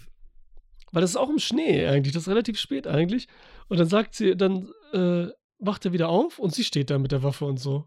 Weil 0.91 1.02
das 1.02 1.11
ist 1.11 1.15
auch 1.18 1.30
im 1.30 1.38
Schnee 1.38 1.86
eigentlich, 1.86 2.14
das 2.14 2.24
ist 2.24 2.30
relativ 2.30 2.57
spät 2.60 2.88
eigentlich. 2.88 3.28
Und 3.68 3.80
dann 3.80 3.88
sagt 3.88 4.15
sie, 4.15 4.36
dann 4.36 4.72
äh, 4.94 5.28
wacht 5.59 5.85
er 5.85 5.93
wieder 5.93 6.09
auf 6.09 6.39
und 6.39 6.53
sie 6.53 6.63
steht 6.63 6.89
da 6.89 6.97
mit 6.99 7.11
der 7.11 7.23
Waffe 7.23 7.45
und 7.45 7.57
so. 7.59 7.85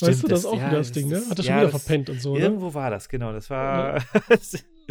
weißt 0.00 0.22
du, 0.22 0.28
das 0.28 0.40
ist 0.40 0.46
auch 0.46 0.56
ja, 0.56 0.68
wieder 0.68 0.78
das 0.78 0.92
Ding, 0.92 1.08
ne? 1.08 1.16
Hat 1.28 1.38
er 1.38 1.44
schon 1.44 1.54
ja, 1.54 1.60
wieder 1.62 1.70
das- 1.72 1.82
verpennt 1.82 2.10
und 2.10 2.20
so, 2.20 2.34
ne? 2.34 2.40
Irgendwo 2.40 2.72
war 2.74 2.90
das, 2.90 3.08
genau. 3.08 3.32
Das 3.32 3.50
war. 3.50 4.02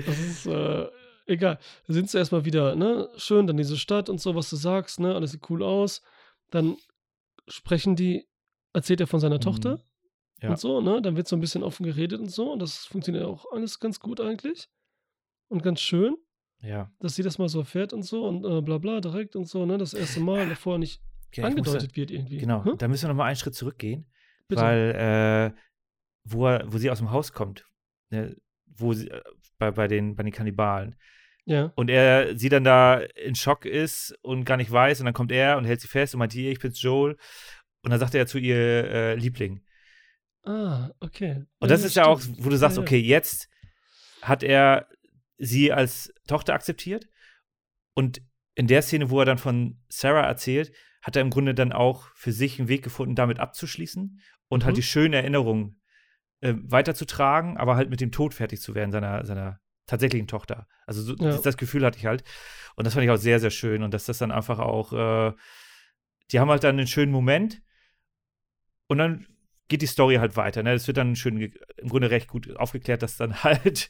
Das 0.05 0.19
ist 0.19 0.45
äh, 0.45 0.87
egal. 1.25 1.57
Da 1.87 1.93
sind 1.93 2.07
sie 2.09 2.19
erstmal 2.19 2.45
wieder, 2.45 2.75
ne? 2.75 3.09
Schön, 3.17 3.47
dann 3.47 3.57
diese 3.57 3.77
Stadt 3.77 4.09
und 4.09 4.21
so, 4.21 4.35
was 4.35 4.47
du 4.51 4.55
sagst, 4.55 4.99
ne? 4.99 5.15
Alles 5.15 5.31
sieht 5.31 5.49
cool 5.49 5.63
aus. 5.63 6.03
Dann 6.51 6.77
sprechen 7.47 7.95
die, 7.95 8.27
erzählt 8.73 8.99
er 9.01 9.07
von 9.07 9.19
seiner 9.19 9.37
Mhm. 9.37 9.41
Tochter 9.41 9.79
Ja. 10.41 10.49
und 10.51 10.59
so, 10.59 10.81
ne? 10.81 11.01
Dann 11.01 11.15
wird 11.15 11.27
so 11.27 11.35
ein 11.35 11.39
bisschen 11.39 11.63
offen 11.63 11.83
geredet 11.83 12.19
und 12.19 12.29
so. 12.29 12.51
Und 12.51 12.59
das 12.61 12.85
funktioniert 12.85 13.25
auch 13.25 13.45
alles 13.51 13.79
ganz 13.79 13.99
gut 13.99 14.21
eigentlich. 14.21 14.69
Und 15.47 15.63
ganz 15.63 15.79
schön, 15.81 16.15
ja. 16.61 16.91
dass 16.99 17.15
sie 17.15 17.23
das 17.23 17.39
mal 17.39 17.49
so 17.49 17.59
erfährt 17.59 17.91
und 17.93 18.03
so 18.03 18.25
und 18.27 18.45
äh, 18.45 18.61
bla 18.61 18.77
bla 18.77 19.01
direkt 19.01 19.35
und 19.35 19.45
so, 19.47 19.65
ne? 19.65 19.79
Das 19.79 19.93
erste 19.95 20.19
Mal, 20.19 20.47
davor 20.47 20.77
nicht 20.77 21.01
Ich 21.31 21.37
muss 21.39 21.43
da- 21.43 21.47
angedeutet 21.47 21.95
wird 21.95 22.11
irgendwie. 22.11 22.37
Genau, 22.37 22.63
Hm? 22.65 22.77
da 22.77 22.87
müssen 22.87 23.03
wir 23.03 23.09
nochmal 23.09 23.27
einen 23.27 23.35
Schritt 23.35 23.55
zurückgehen, 23.55 24.05
Bitte. 24.47 24.61
weil 24.61 25.53
äh, 25.55 25.61
wo, 26.23 26.47
er, 26.47 26.71
wo 26.71 26.77
sie 26.77 26.89
aus 26.89 26.97
dem 26.99 27.11
Haus 27.11 27.33
kommt, 27.33 27.65
ne, 28.09 28.35
wo 28.65 28.93
sie, 28.93 29.09
äh, 29.09 29.21
bei, 29.57 29.71
bei, 29.71 29.87
den, 29.87 30.15
bei 30.15 30.23
den 30.23 30.31
Kannibalen, 30.33 30.95
ja. 31.45 31.71
und 31.75 31.89
er 31.89 32.37
sie 32.37 32.49
dann 32.49 32.63
da 32.63 32.99
in 32.99 33.35
Schock 33.35 33.65
ist 33.65 34.17
und 34.21 34.45
gar 34.45 34.57
nicht 34.57 34.71
weiß, 34.71 34.99
und 34.99 35.05
dann 35.05 35.13
kommt 35.13 35.31
er 35.31 35.57
und 35.57 35.65
hält 35.65 35.81
sie 35.81 35.87
fest 35.87 36.13
und 36.13 36.19
meint, 36.19 36.33
hier, 36.33 36.51
ich 36.51 36.59
bin's 36.59 36.81
Joel, 36.81 37.17
und 37.83 37.91
dann 37.91 37.99
sagt 37.99 38.15
er 38.15 38.27
zu 38.27 38.37
ihr 38.39 38.55
äh, 38.57 39.15
Liebling. 39.15 39.61
Ah, 40.43 40.91
okay. 40.99 41.45
Und 41.59 41.69
das 41.71 41.83
ist 41.83 41.95
ja 41.95 42.05
auch, 42.05 42.21
wo 42.39 42.49
du 42.49 42.57
sagst, 42.57 42.77
Ja, 42.77 42.81
ja. 42.83 42.87
okay, 42.87 42.99
jetzt 42.99 43.49
hat 44.21 44.43
er 44.43 44.87
sie 45.37 45.71
als 45.71 46.13
Tochter 46.27 46.53
akzeptiert 46.53 47.07
und 47.93 48.21
in 48.55 48.67
der 48.67 48.81
Szene, 48.81 49.09
wo 49.09 49.19
er 49.19 49.25
dann 49.25 49.37
von 49.37 49.79
Sarah 49.89 50.25
erzählt, 50.25 50.71
hat 51.01 51.15
er 51.15 51.21
im 51.21 51.29
Grunde 51.29 51.53
dann 51.53 51.71
auch 51.71 52.07
für 52.15 52.31
sich 52.31 52.59
einen 52.59 52.67
Weg 52.67 52.83
gefunden, 52.83 53.15
damit 53.15 53.39
abzuschließen 53.39 54.19
und 54.49 54.61
Mhm. 54.61 54.65
halt 54.65 54.77
die 54.77 54.83
schönen 54.83 55.13
Erinnerungen 55.13 55.81
äh, 56.41 56.53
weiterzutragen, 56.57 57.57
aber 57.57 57.75
halt 57.75 57.89
mit 57.89 57.99
dem 58.01 58.11
Tod 58.11 58.33
fertig 58.33 58.61
zu 58.61 58.75
werden 58.75 58.91
seiner, 58.91 59.25
seiner 59.25 59.59
tatsächlichen 59.87 60.27
Tochter. 60.27 60.67
Also 60.85 61.01
so, 61.01 61.15
Ja. 61.15 61.31
das, 61.31 61.41
das 61.41 61.57
Gefühl 61.57 61.83
hatte 61.85 61.97
ich 61.97 62.05
halt. 62.05 62.23
Und 62.75 62.85
das 62.85 62.93
fand 62.93 63.03
ich 63.05 63.09
auch 63.09 63.17
sehr, 63.17 63.39
sehr 63.39 63.49
schön. 63.49 63.81
Und 63.83 63.93
dass 63.93 64.05
das 64.05 64.17
dann 64.19 64.31
einfach 64.31 64.59
auch, 64.59 64.93
äh, 64.93 65.33
die 66.31 66.39
haben 66.39 66.49
halt 66.51 66.63
dann 66.63 66.77
einen 66.77 66.87
schönen 66.87 67.11
Moment 67.11 67.61
und 68.87 68.97
dann 68.99 69.25
geht 69.67 69.81
die 69.81 69.87
Story 69.87 70.15
halt 70.15 70.35
weiter. 70.37 70.63
Ne? 70.63 70.73
Das 70.73 70.87
wird 70.87 70.97
dann 70.97 71.15
schön, 71.15 71.41
im 71.41 71.89
Grunde 71.89 72.09
recht 72.11 72.27
gut 72.27 72.55
aufgeklärt, 72.57 73.01
dass 73.01 73.17
dann 73.17 73.33
halt 73.43 73.89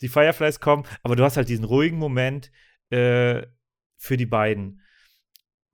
die 0.00 0.08
Fireflies 0.08 0.60
kommen. 0.60 0.84
Aber 1.02 1.16
du 1.16 1.24
hast 1.24 1.36
halt 1.36 1.48
diesen 1.48 1.64
ruhigen 1.64 1.98
Moment 1.98 2.50
äh, 2.90 3.46
für 3.96 4.16
die 4.16 4.26
beiden. 4.26 4.82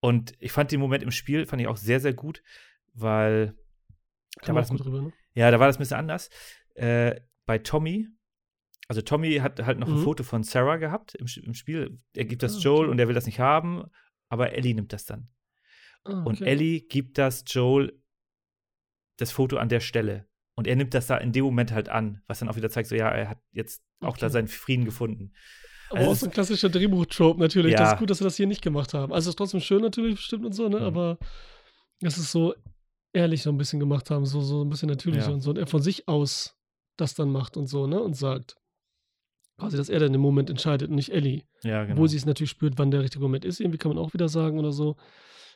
Und 0.06 0.34
ich 0.38 0.52
fand 0.52 0.70
den 0.70 0.80
Moment 0.80 1.02
im 1.02 1.10
Spiel, 1.10 1.46
fand 1.46 1.60
ich 1.60 1.68
auch 1.68 1.76
sehr, 1.76 1.98
sehr 2.00 2.14
gut, 2.14 2.42
weil 2.94 3.56
Kann 4.40 4.54
war 4.54 4.62
das- 4.62 4.70
drüber, 4.70 5.02
ne? 5.02 5.12
ja, 5.34 5.50
da 5.50 5.58
war 5.58 5.66
das 5.66 5.76
ein 5.76 5.80
bisschen 5.80 5.96
anders. 5.98 6.30
Äh, 6.74 7.20
bei 7.46 7.58
Tommy, 7.58 8.06
also 8.88 9.02
Tommy 9.02 9.36
hat 9.38 9.60
halt 9.64 9.78
noch 9.78 9.88
ein 9.88 9.94
Mhm. 9.98 10.04
Foto 10.04 10.22
von 10.22 10.42
Sarah 10.44 10.76
gehabt 10.76 11.14
im, 11.16 11.26
im 11.42 11.54
Spiel. 11.54 11.98
Er 12.14 12.24
gibt 12.24 12.42
das 12.42 12.56
Ah, 12.56 12.60
Joel 12.60 12.82
okay. 12.84 12.90
und 12.90 12.98
er 13.00 13.08
will 13.08 13.14
das 13.14 13.26
nicht 13.26 13.40
haben, 13.40 13.84
aber 14.28 14.52
Ellie 14.52 14.74
nimmt 14.74 14.92
das 14.92 15.06
dann. 15.06 15.28
Ah, 16.04 16.22
Und 16.22 16.40
okay. 16.40 16.50
Ellie 16.50 16.80
gibt 16.82 17.18
das 17.18 17.42
Joel 17.48 18.00
das 19.16 19.32
Foto 19.32 19.56
an 19.56 19.68
der 19.68 19.80
Stelle. 19.80 20.28
Und 20.54 20.66
er 20.68 20.76
nimmt 20.76 20.94
das 20.94 21.06
da 21.08 21.16
in 21.18 21.32
dem 21.32 21.44
Moment 21.44 21.72
halt 21.72 21.88
an, 21.88 22.22
was 22.28 22.38
dann 22.38 22.48
auch 22.48 22.56
wieder 22.56 22.70
zeigt, 22.70 22.88
so 22.88 22.94
ja, 22.94 23.08
er 23.10 23.28
hat 23.30 23.40
jetzt 23.50 23.82
auch 24.00 24.16
da 24.16 24.26
Okay. 24.26 24.32
seinen 24.34 24.48
Frieden 24.48 24.84
gefunden. 24.84 25.32
Aber 25.90 25.98
Also 26.00 26.10
auch 26.10 26.14
so 26.16 26.26
ein 26.26 26.32
klassischer 26.32 26.68
Drehbuch-Trope 26.68 27.38
natürlich. 27.40 27.72
Das 27.72 27.80
Ja. 27.80 27.92
ist 27.92 27.98
gut, 27.98 28.10
dass 28.10 28.18
sie 28.18 28.24
das 28.24 28.36
hier 28.36 28.46
nicht 28.46 28.62
gemacht 28.62 28.92
haben. 28.94 29.12
Also 29.12 29.28
es 29.28 29.32
ist 29.32 29.36
trotzdem 29.36 29.60
schön 29.60 29.82
natürlich 29.82 30.16
bestimmt 30.16 30.44
und 30.44 30.52
so, 30.52 30.68
ne? 30.68 30.78
Mhm. 30.80 30.84
Aber 30.84 31.18
es 32.00 32.18
ist 32.18 32.32
so 32.32 32.54
ehrlich 33.12 33.42
so 33.42 33.50
ein 33.50 33.56
bisschen 33.58 33.80
gemacht 33.80 34.10
haben, 34.10 34.26
so, 34.26 34.40
so 34.40 34.62
ein 34.64 34.68
bisschen 34.68 34.88
natürlicher 34.88 35.28
Ja. 35.28 35.32
und 35.34 35.40
so. 35.40 35.50
Und 35.50 35.58
er 35.58 35.66
von 35.66 35.80
sich 35.82 36.06
aus 36.08 36.56
das 36.96 37.14
dann 37.14 37.30
macht 37.30 37.56
und 37.56 37.66
so, 37.66 37.86
ne? 37.86 38.00
Und 38.00 38.14
sagt. 38.16 38.56
Quasi, 39.58 39.78
dass 39.78 39.88
er 39.88 40.00
dann 40.00 40.12
im 40.12 40.20
Moment 40.20 40.50
entscheidet 40.50 40.90
und 40.90 40.96
nicht 40.96 41.10
Ellie. 41.12 41.42
Ja, 41.62 41.82
genau. 41.84 41.94
Obwohl 41.94 42.08
sie 42.10 42.18
es 42.18 42.26
natürlich 42.26 42.50
spürt, 42.50 42.74
wann 42.76 42.90
der 42.90 43.00
richtige 43.00 43.22
Moment 43.22 43.42
ist. 43.46 43.58
Irgendwie 43.58 43.78
kann 43.78 43.88
man 43.88 43.96
auch 43.96 44.12
wieder 44.12 44.28
sagen 44.28 44.58
oder 44.58 44.70
so. 44.70 44.96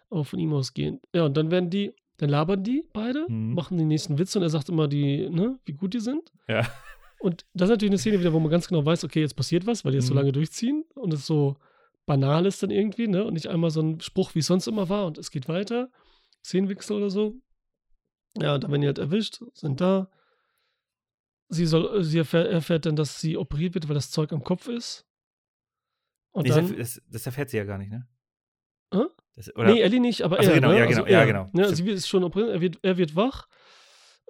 Aber 0.09 0.25
von 0.25 0.39
ihm 0.39 0.55
ausgehend. 0.55 1.03
Ja, 1.15 1.27
und 1.27 1.37
dann 1.37 1.51
werden 1.51 1.69
die, 1.69 1.93
dann 2.17 2.31
labern 2.31 2.65
die 2.65 2.83
beide, 2.95 3.27
Mhm. 3.29 3.53
machen 3.53 3.77
die 3.77 3.85
nächsten 3.85 4.19
Witze 4.19 4.39
und 4.39 4.43
er 4.43 4.49
sagt 4.49 4.71
immer, 4.71 4.89
die, 4.89 5.29
ne, 5.29 5.59
wie 5.67 5.73
gut 5.75 5.93
die 5.93 6.01
sind. 6.01 6.33
Ja. 6.49 6.67
Und 7.21 7.45
das 7.53 7.67
ist 7.69 7.71
natürlich 7.75 7.91
eine 7.91 7.99
Szene 7.99 8.19
wieder, 8.21 8.33
wo 8.33 8.41
man 8.41 8.51
ganz 8.51 8.67
genau 8.67 8.85
weiß, 8.85 9.05
okay, 9.05 9.21
jetzt 9.21 9.37
passiert 9.37 9.67
was, 9.67 9.85
weil 9.85 9.93
die 9.93 9.99
es 9.99 10.07
so 10.07 10.15
Mhm. 10.15 10.19
lange 10.21 10.33
durchziehen 10.33 10.85
und 10.95 11.13
es 11.13 11.27
so 11.27 11.57
banal 12.07 12.47
ist 12.47 12.63
dann 12.63 12.71
irgendwie, 12.71 13.07
ne? 13.09 13.25
Und 13.25 13.35
nicht 13.35 13.47
einmal 13.47 13.71
so 13.71 13.81
ein 13.83 14.01
Spruch, 14.01 14.35
wie 14.35 14.39
es 14.41 14.47
sonst 14.47 14.67
immer 14.67 14.89
war 14.89 15.07
und 15.07 15.19
es 15.19 15.31
geht 15.31 15.47
weiter. 15.49 15.91
Szenenwechsel 16.45 16.97
oder 16.97 17.11
so. 17.11 17.35
Ja, 18.41 18.55
und 18.55 18.65
dann 18.65 18.71
werden 18.71 18.81
die 18.81 18.87
halt 18.87 18.99
erwischt, 18.99 19.41
sind 19.55 19.81
da. 19.81 20.11
Sie, 21.49 21.67
soll, 21.67 22.03
sie 22.05 22.19
erfährt, 22.19 22.49
erfährt 22.51 22.87
dann, 22.87 22.97
dass 22.97 23.21
sie 23.21 23.37
operiert 23.37 23.75
wird, 23.75 23.89
weil 23.89 23.95
das 23.95 24.11
Zeug 24.11 24.33
am 24.33 24.43
Kopf 24.45 24.69
ist. 24.69 25.05
Und 26.31 26.45
Nee, 26.45 26.49
das, 26.51 26.57
dann, 26.69 26.77
das, 26.79 27.03
das 27.11 27.27
erfährt 27.27 27.51
sie 27.51 27.57
ja 27.59 27.65
gar 27.65 27.77
nicht, 27.77 27.91
ne? 27.91 28.09
Hä? 28.95 29.03
Das, 29.35 29.51
nee, 29.57 29.81
Ellie 29.81 30.01
nicht, 30.01 30.23
aber 30.23 30.39
Ach 30.39 30.45
so, 30.45 30.51
er. 30.51 30.55
genau, 30.55 30.69
ne? 30.71 30.79
ja, 30.79 30.85
Also 30.87 31.03
genau, 31.03 31.13
ja, 31.13 31.21
er, 31.21 31.27
genau. 31.27 31.51
Ne? 31.53 31.75
Sie 31.75 31.89
ist 31.91 32.09
schon 32.09 32.25
operiert, 32.25 32.51
er 32.51 32.61
wird, 32.61 32.79
er 32.83 32.97
wird 32.99 33.17
wach, 33.17 33.47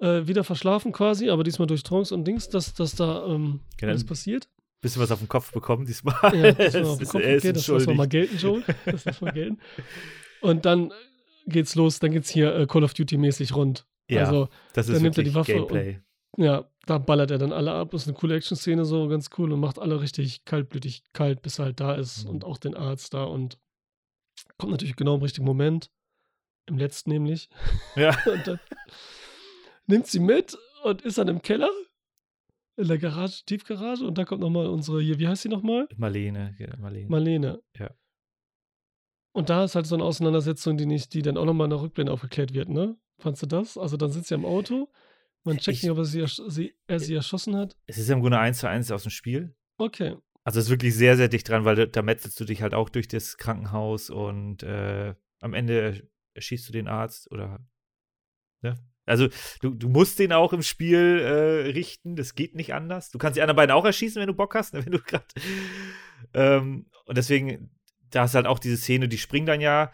äh, 0.01 0.27
wieder 0.27 0.43
verschlafen 0.43 0.91
quasi, 0.91 1.29
aber 1.29 1.43
diesmal 1.43 1.67
durch 1.67 1.83
Trance 1.83 2.13
und 2.13 2.25
Dings, 2.25 2.49
dass, 2.49 2.73
dass 2.73 2.95
da 2.95 3.25
ähm, 3.27 3.61
Genau. 3.77 3.91
alles 3.91 4.05
passiert. 4.05 4.49
Bisschen 4.81 5.01
was 5.01 5.11
auf 5.11 5.19
den 5.19 5.27
Kopf 5.29 5.51
bekommen 5.51 5.85
diesmal. 5.85 6.15
Ja, 6.35 6.51
das 6.51 6.73
Es 6.75 6.85
auf 6.87 6.97
den 6.97 7.03
ist- 7.03 7.11
Kopf, 7.11 7.21
ist 7.21 7.37
okay, 7.43 7.53
das 7.53 7.67
lassen 7.67 7.87
wir 7.87 7.95
mal 7.95 8.07
gelten, 8.07 8.37
Joel. 8.37 8.63
Das 8.85 9.05
lassen 9.05 9.25
wir 9.25 9.31
gelten. 9.31 9.59
Und 10.41 10.65
dann 10.65 10.91
geht's 11.45 11.75
los, 11.75 11.99
dann 11.99 12.11
geht's 12.11 12.29
hier 12.29 12.55
äh, 12.55 12.65
Call 12.67 12.83
of 12.83 12.93
Duty-mäßig 12.95 13.55
rund. 13.55 13.85
Ja, 14.09 14.21
Also, 14.25 14.49
das 14.73 14.87
ist 14.89 14.95
dann 14.95 15.03
nimmt 15.03 15.17
er 15.17 15.23
die 15.23 15.33
Waffe 15.35 15.61
und- 15.61 15.67
Gameplay. 15.69 15.99
ja, 16.37 16.65
da 16.87 16.97
ballert 16.97 17.29
er 17.29 17.37
dann 17.37 17.53
alle 17.53 17.71
ab. 17.73 17.93
Ist 17.93 18.07
eine 18.07 18.17
coole 18.17 18.35
Action-Szene, 18.35 18.83
so 18.85 19.07
ganz 19.07 19.29
cool 19.37 19.53
und 19.53 19.59
macht 19.59 19.77
alle 19.77 20.01
richtig 20.01 20.45
kaltblütig 20.45 21.03
kalt, 21.13 21.43
bis 21.43 21.59
er 21.59 21.65
halt 21.65 21.79
da 21.79 21.93
ist 21.93 22.23
Mhm. 22.25 22.29
und 22.31 22.43
auch 22.43 22.57
den 22.57 22.73
Arzt 22.75 23.13
da 23.13 23.23
und 23.25 23.59
kommt 24.57 24.71
natürlich 24.71 24.95
genau 24.95 25.15
im 25.15 25.21
richtigen 25.21 25.45
Moment. 25.45 25.91
Im 26.67 26.77
letzten 26.77 27.09
nämlich. 27.11 27.49
Ja. 27.95 28.09
Und 28.25 28.47
dann 28.47 28.59
nimmt 29.91 30.07
sie 30.07 30.19
mit 30.19 30.57
und 30.83 31.01
ist 31.03 31.17
dann 31.19 31.27
im 31.27 31.41
Keller. 31.41 31.69
In 32.77 32.87
der 32.87 32.97
Garage, 32.97 33.43
Tiefgarage. 33.45 34.03
Und 34.05 34.17
da 34.17 34.25
kommt 34.25 34.41
nochmal 34.41 34.67
unsere, 34.67 35.01
hier, 35.01 35.19
wie 35.19 35.27
heißt 35.27 35.43
sie 35.43 35.49
nochmal? 35.49 35.87
Marlene, 35.97 36.55
ja, 36.57 36.75
Marlene. 36.77 37.09
Marlene. 37.09 37.61
Ja. 37.77 37.91
Und 39.33 39.49
da 39.49 39.63
ist 39.63 39.75
halt 39.75 39.85
so 39.85 39.95
eine 39.95 40.03
Auseinandersetzung, 40.03 40.77
die 40.77 40.85
nicht, 40.85 41.13
die 41.13 41.21
dann 41.21 41.37
auch 41.37 41.45
nochmal 41.45 41.65
in 41.65 41.69
der 41.71 41.81
Rückblende 41.81 42.11
aufgeklärt 42.11 42.53
wird, 42.53 42.69
ne? 42.69 42.97
Fandst 43.19 43.41
du 43.43 43.45
das? 43.45 43.77
Also 43.77 43.97
dann 43.97 44.11
sind 44.11 44.25
sie 44.25 44.33
am 44.33 44.45
Auto. 44.45 44.89
Man 45.43 45.57
checkt 45.57 45.77
Ich- 45.77 45.83
nicht, 45.83 45.91
ob 45.91 45.97
er 45.99 46.05
sie, 46.05 46.25
sie, 46.47 46.75
er 46.87 46.99
sie 46.99 47.13
erschossen 47.15 47.55
hat. 47.55 47.77
es 47.85 47.97
ist 47.97 48.09
ja 48.09 48.15
im 48.15 48.21
Grunde 48.21 48.39
eins 48.39 48.59
zu 48.59 48.67
eins 48.67 48.91
aus 48.91 49.03
dem 49.03 49.11
Spiel. 49.11 49.55
Okay. 49.77 50.17
Also 50.43 50.59
es 50.59 50.65
ist 50.65 50.71
wirklich 50.71 50.95
sehr, 50.95 51.17
sehr 51.17 51.27
dicht 51.29 51.47
dran, 51.47 51.65
weil 51.65 51.75
da, 51.75 51.85
da 51.85 52.01
metzelst 52.01 52.39
du 52.39 52.45
dich 52.45 52.61
halt 52.61 52.73
auch 52.73 52.89
durch 52.89 53.07
das 53.07 53.37
Krankenhaus 53.37 54.09
und 54.09 54.63
äh, 54.63 55.13
am 55.39 55.53
Ende 55.53 56.09
erschießt 56.35 56.67
du 56.67 56.73
den 56.73 56.87
Arzt 56.87 57.29
oder 57.31 57.59
ne? 58.63 58.75
Also 59.05 59.27
du, 59.61 59.71
du 59.71 59.89
musst 59.89 60.19
den 60.19 60.31
auch 60.31 60.53
im 60.53 60.61
Spiel 60.61 61.19
äh, 61.19 61.71
richten, 61.71 62.15
das 62.15 62.35
geht 62.35 62.55
nicht 62.55 62.73
anders. 62.73 63.09
Du 63.09 63.17
kannst 63.17 63.37
die 63.37 63.41
anderen 63.41 63.55
beiden 63.55 63.73
auch 63.73 63.85
erschießen, 63.85 64.19
wenn 64.19 64.27
du 64.27 64.33
Bock 64.33 64.55
hast, 64.55 64.73
ne? 64.73 64.85
wenn 64.85 64.91
du 64.91 64.99
gerade 64.99 65.25
ähm, 66.33 66.85
und 67.05 67.17
deswegen, 67.17 67.71
da 68.09 68.25
ist 68.25 68.35
halt 68.35 68.45
auch 68.45 68.59
diese 68.59 68.77
Szene, 68.77 69.07
die 69.07 69.17
springen 69.17 69.45
dann 69.47 69.61
ja, 69.61 69.91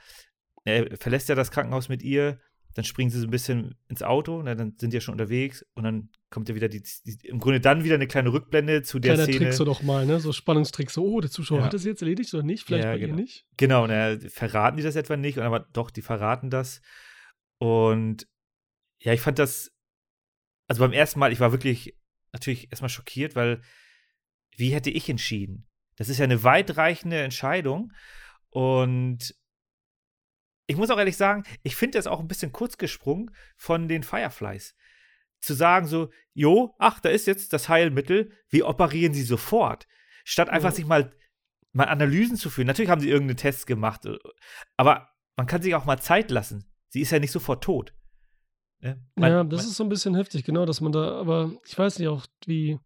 er 0.66 0.98
verlässt 0.98 1.30
ja 1.30 1.36
das 1.36 1.52
Krankenhaus 1.52 1.88
mit 1.90 2.04
ihr, 2.04 2.40
dann 2.74 2.86
springen 2.86 3.10
sie 3.10 3.20
so 3.20 3.26
ein 3.26 3.32
bisschen 3.32 3.76
ins 3.88 4.04
Auto, 4.04 4.44
na, 4.44 4.54
dann 4.54 4.76
sind 4.78 4.92
die 4.92 4.98
ja 4.98 5.02
schon 5.02 5.14
unterwegs 5.14 5.66
und 5.74 5.84
dann 5.84 6.10
kommt 6.30 6.48
ja 6.48 6.54
wieder 6.54 6.68
die, 6.68 6.84
die 7.06 7.28
im 7.28 7.40
Grunde 7.40 7.60
dann 7.60 7.84
wieder 7.84 7.96
eine 7.96 8.06
kleine 8.06 8.32
Rückblende 8.32 8.84
zu 8.84 9.00
der 9.00 9.16
Kleiner 9.16 9.32
Szene. 9.32 9.46
Trick 9.46 9.54
so 9.54 9.66
doch 9.66 9.82
mal, 9.82 10.06
ne? 10.06 10.20
So 10.20 10.32
Spannungstrick, 10.32 10.92
so, 10.92 11.04
oh, 11.04 11.20
der 11.20 11.32
Zuschauer 11.32 11.60
Ja. 11.60 11.66
hat 11.66 11.74
das 11.74 11.86
jetzt 11.86 12.02
erledigt 12.04 12.32
oder 12.36 12.44
nicht? 12.44 12.66
Vielleicht 12.66 12.84
Ja, 12.84 12.92
bei 12.92 13.00
genau. 13.00 13.16
ihr 13.16 13.22
nicht. 13.22 13.48
Genau, 13.58 13.88
na, 13.88 14.18
verraten 14.30 14.78
die 14.78 14.84
das 14.84 14.96
etwa 14.96 15.18
nicht, 15.18 15.40
aber 15.40 15.62
doch, 15.62 15.90
die 15.90 16.04
verraten 16.04 16.52
das. 16.52 16.82
Und 17.58 18.28
ja, 19.00 19.14
ich 19.14 19.22
fand 19.22 19.40
das, 19.40 19.72
also 20.68 20.82
beim 20.82 20.94
ersten 20.94 21.20
Mal, 21.20 21.32
ich 21.32 21.40
war 21.40 21.52
wirklich 21.52 21.98
natürlich 22.34 22.72
erstmal 22.72 22.90
schockiert, 22.90 23.36
weil 23.36 23.62
wie 24.56 24.74
hätte 24.74 24.90
ich 24.90 25.10
entschieden? 25.10 25.68
Das 25.96 26.10
ist 26.10 26.18
ja 26.18 26.26
eine 26.26 26.44
weitreichende 26.44 27.22
Entscheidung 27.22 27.94
und 28.50 29.36
ich 30.68 30.76
muss 30.76 30.90
auch 30.90 30.98
ehrlich 30.98 31.18
sagen, 31.18 31.44
ich 31.64 31.76
finde 31.76 31.98
das 31.98 32.08
auch 32.08 32.20
ein 32.20 32.28
bisschen 32.28 32.52
kurz 32.52 32.78
gesprungen 32.78 33.32
von 33.56 33.88
den 33.88 34.04
Fireflies. 34.04 34.76
Zu 35.40 35.54
sagen 35.54 35.88
so, 35.88 36.12
jo, 36.34 36.76
ach, 36.80 37.00
da 37.00 37.10
ist 37.10 37.26
jetzt 37.28 37.54
das 37.54 37.70
Heilmittel, 37.70 38.32
wir 38.50 38.68
operieren 38.68 39.14
sie 39.14 39.24
sofort. 39.24 39.88
Statt 40.26 40.50
einfach 40.50 40.72
Ja. 40.72 40.76
sich 40.76 40.86
mal, 40.86 41.16
mal 41.72 41.86
Analysen 41.86 42.36
zu 42.36 42.50
führen. 42.50 42.68
Natürlich 42.68 42.90
haben 42.90 43.00
sie 43.00 43.10
irgendeine 43.10 43.38
Tests 43.38 43.66
gemacht, 43.66 44.06
äh, 44.06 44.18
aber 44.76 45.10
man 45.38 45.48
kann 45.48 45.62
sich 45.62 45.74
auch 45.76 45.86
mal 45.86 46.02
Zeit 46.02 46.32
lassen. 46.32 46.70
Sie 46.90 47.02
ist 47.02 47.12
ja 47.12 47.20
nicht 47.20 47.32
sofort 47.32 47.64
tot. 47.64 47.94
Ne? 48.82 49.00
Man- 49.16 49.32
ja, 49.32 49.44
das 49.44 49.62
man- 49.62 49.70
ist 49.72 49.76
so 49.78 49.84
ein 49.84 49.90
bisschen 49.90 50.16
heftig, 50.16 50.44
genau, 50.44 50.66
dass 50.66 50.82
man 50.82 50.92
da, 50.92 51.20
aber 51.20 51.52
ich 51.66 51.78
weiß 51.78 52.00
nicht 52.00 52.08
auch, 52.08 52.26
wie 52.46 52.78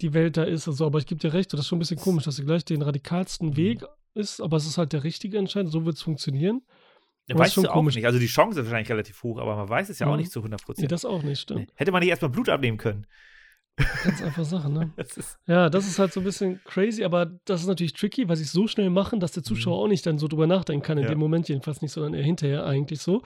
die 0.00 0.12
Welt 0.14 0.36
da 0.36 0.42
ist 0.44 0.66
und 0.68 0.74
so, 0.74 0.84
aber 0.86 0.98
ich 0.98 1.06
gebe 1.06 1.20
dir 1.20 1.32
recht, 1.32 1.52
das 1.52 1.60
ist 1.60 1.66
schon 1.68 1.76
ein 1.76 1.80
bisschen 1.80 1.98
komisch, 1.98 2.24
dass 2.24 2.36
sie 2.36 2.44
gleich 2.44 2.64
den 2.64 2.78
Mhm. 2.78 2.82
radikalsten 2.86 3.56
Weg 3.56 3.84
ist, 4.14 4.40
aber 4.40 4.56
es 4.56 4.66
ist 4.66 4.76
halt 4.78 4.92
der 4.92 5.04
richtige 5.04 5.38
Entscheidung, 5.38 5.70
so 5.70 5.84
wird 5.86 5.96
es 5.96 6.02
funktionieren. 6.02 6.62
Ja, 7.28 7.38
weißt 7.38 7.54
schon 7.54 7.64
du 7.64 7.70
auch 7.70 7.74
komisch. 7.74 7.94
nicht. 7.94 8.04
Also 8.06 8.18
die 8.18 8.26
Chance 8.26 8.60
ist 8.60 8.66
wahrscheinlich 8.66 8.90
relativ 8.90 9.22
hoch, 9.22 9.38
aber 9.38 9.54
man 9.56 9.68
weiß 9.68 9.88
es 9.88 9.98
ja 10.00 10.08
auch 10.08 10.12
Mhm. 10.12 10.18
nicht 10.18 10.32
zu 10.32 10.40
100 10.42 10.60
Nee, 10.60 10.64
Prozent. 10.66 10.92
das 10.92 11.04
auch 11.04 11.22
nicht, 11.22 11.40
stimmt. 11.40 11.70
Hätte 11.76 11.92
man 11.92 12.00
nicht 12.00 12.10
erstmal 12.10 12.30
Blut 12.30 12.48
abnehmen 12.48 12.78
können. 12.78 13.06
Ganz 14.04 14.22
einfach 14.22 14.44
Sachen, 14.44 14.74
ne? 14.74 14.92
Das 14.96 15.38
Ja, 15.46 15.70
das 15.70 15.86
ist 15.86 15.98
halt 15.98 16.12
so 16.12 16.20
ein 16.20 16.24
bisschen 16.24 16.60
crazy, 16.64 17.04
aber 17.04 17.26
das 17.46 17.62
ist 17.62 17.66
natürlich 17.66 17.94
tricky, 17.94 18.28
weil 18.28 18.36
sie 18.36 18.44
es 18.44 18.52
so 18.52 18.66
schnell 18.66 18.90
machen, 18.90 19.18
dass 19.18 19.32
der 19.32 19.42
Zuschauer 19.42 19.78
auch 19.78 19.88
nicht 19.88 20.04
dann 20.06 20.18
so 20.18 20.28
drüber 20.28 20.46
nachdenken 20.46 20.84
kann. 20.84 20.98
In 20.98 21.04
Mhm. 21.04 21.08
Ja. 21.08 21.14
dem 21.14 21.18
Moment 21.20 21.48
jedenfalls 21.48 21.80
nicht, 21.82 21.92
sondern 21.92 22.14
eher 22.14 22.22
hinterher 22.24 22.66
eigentlich 22.66 23.00
so. 23.00 23.22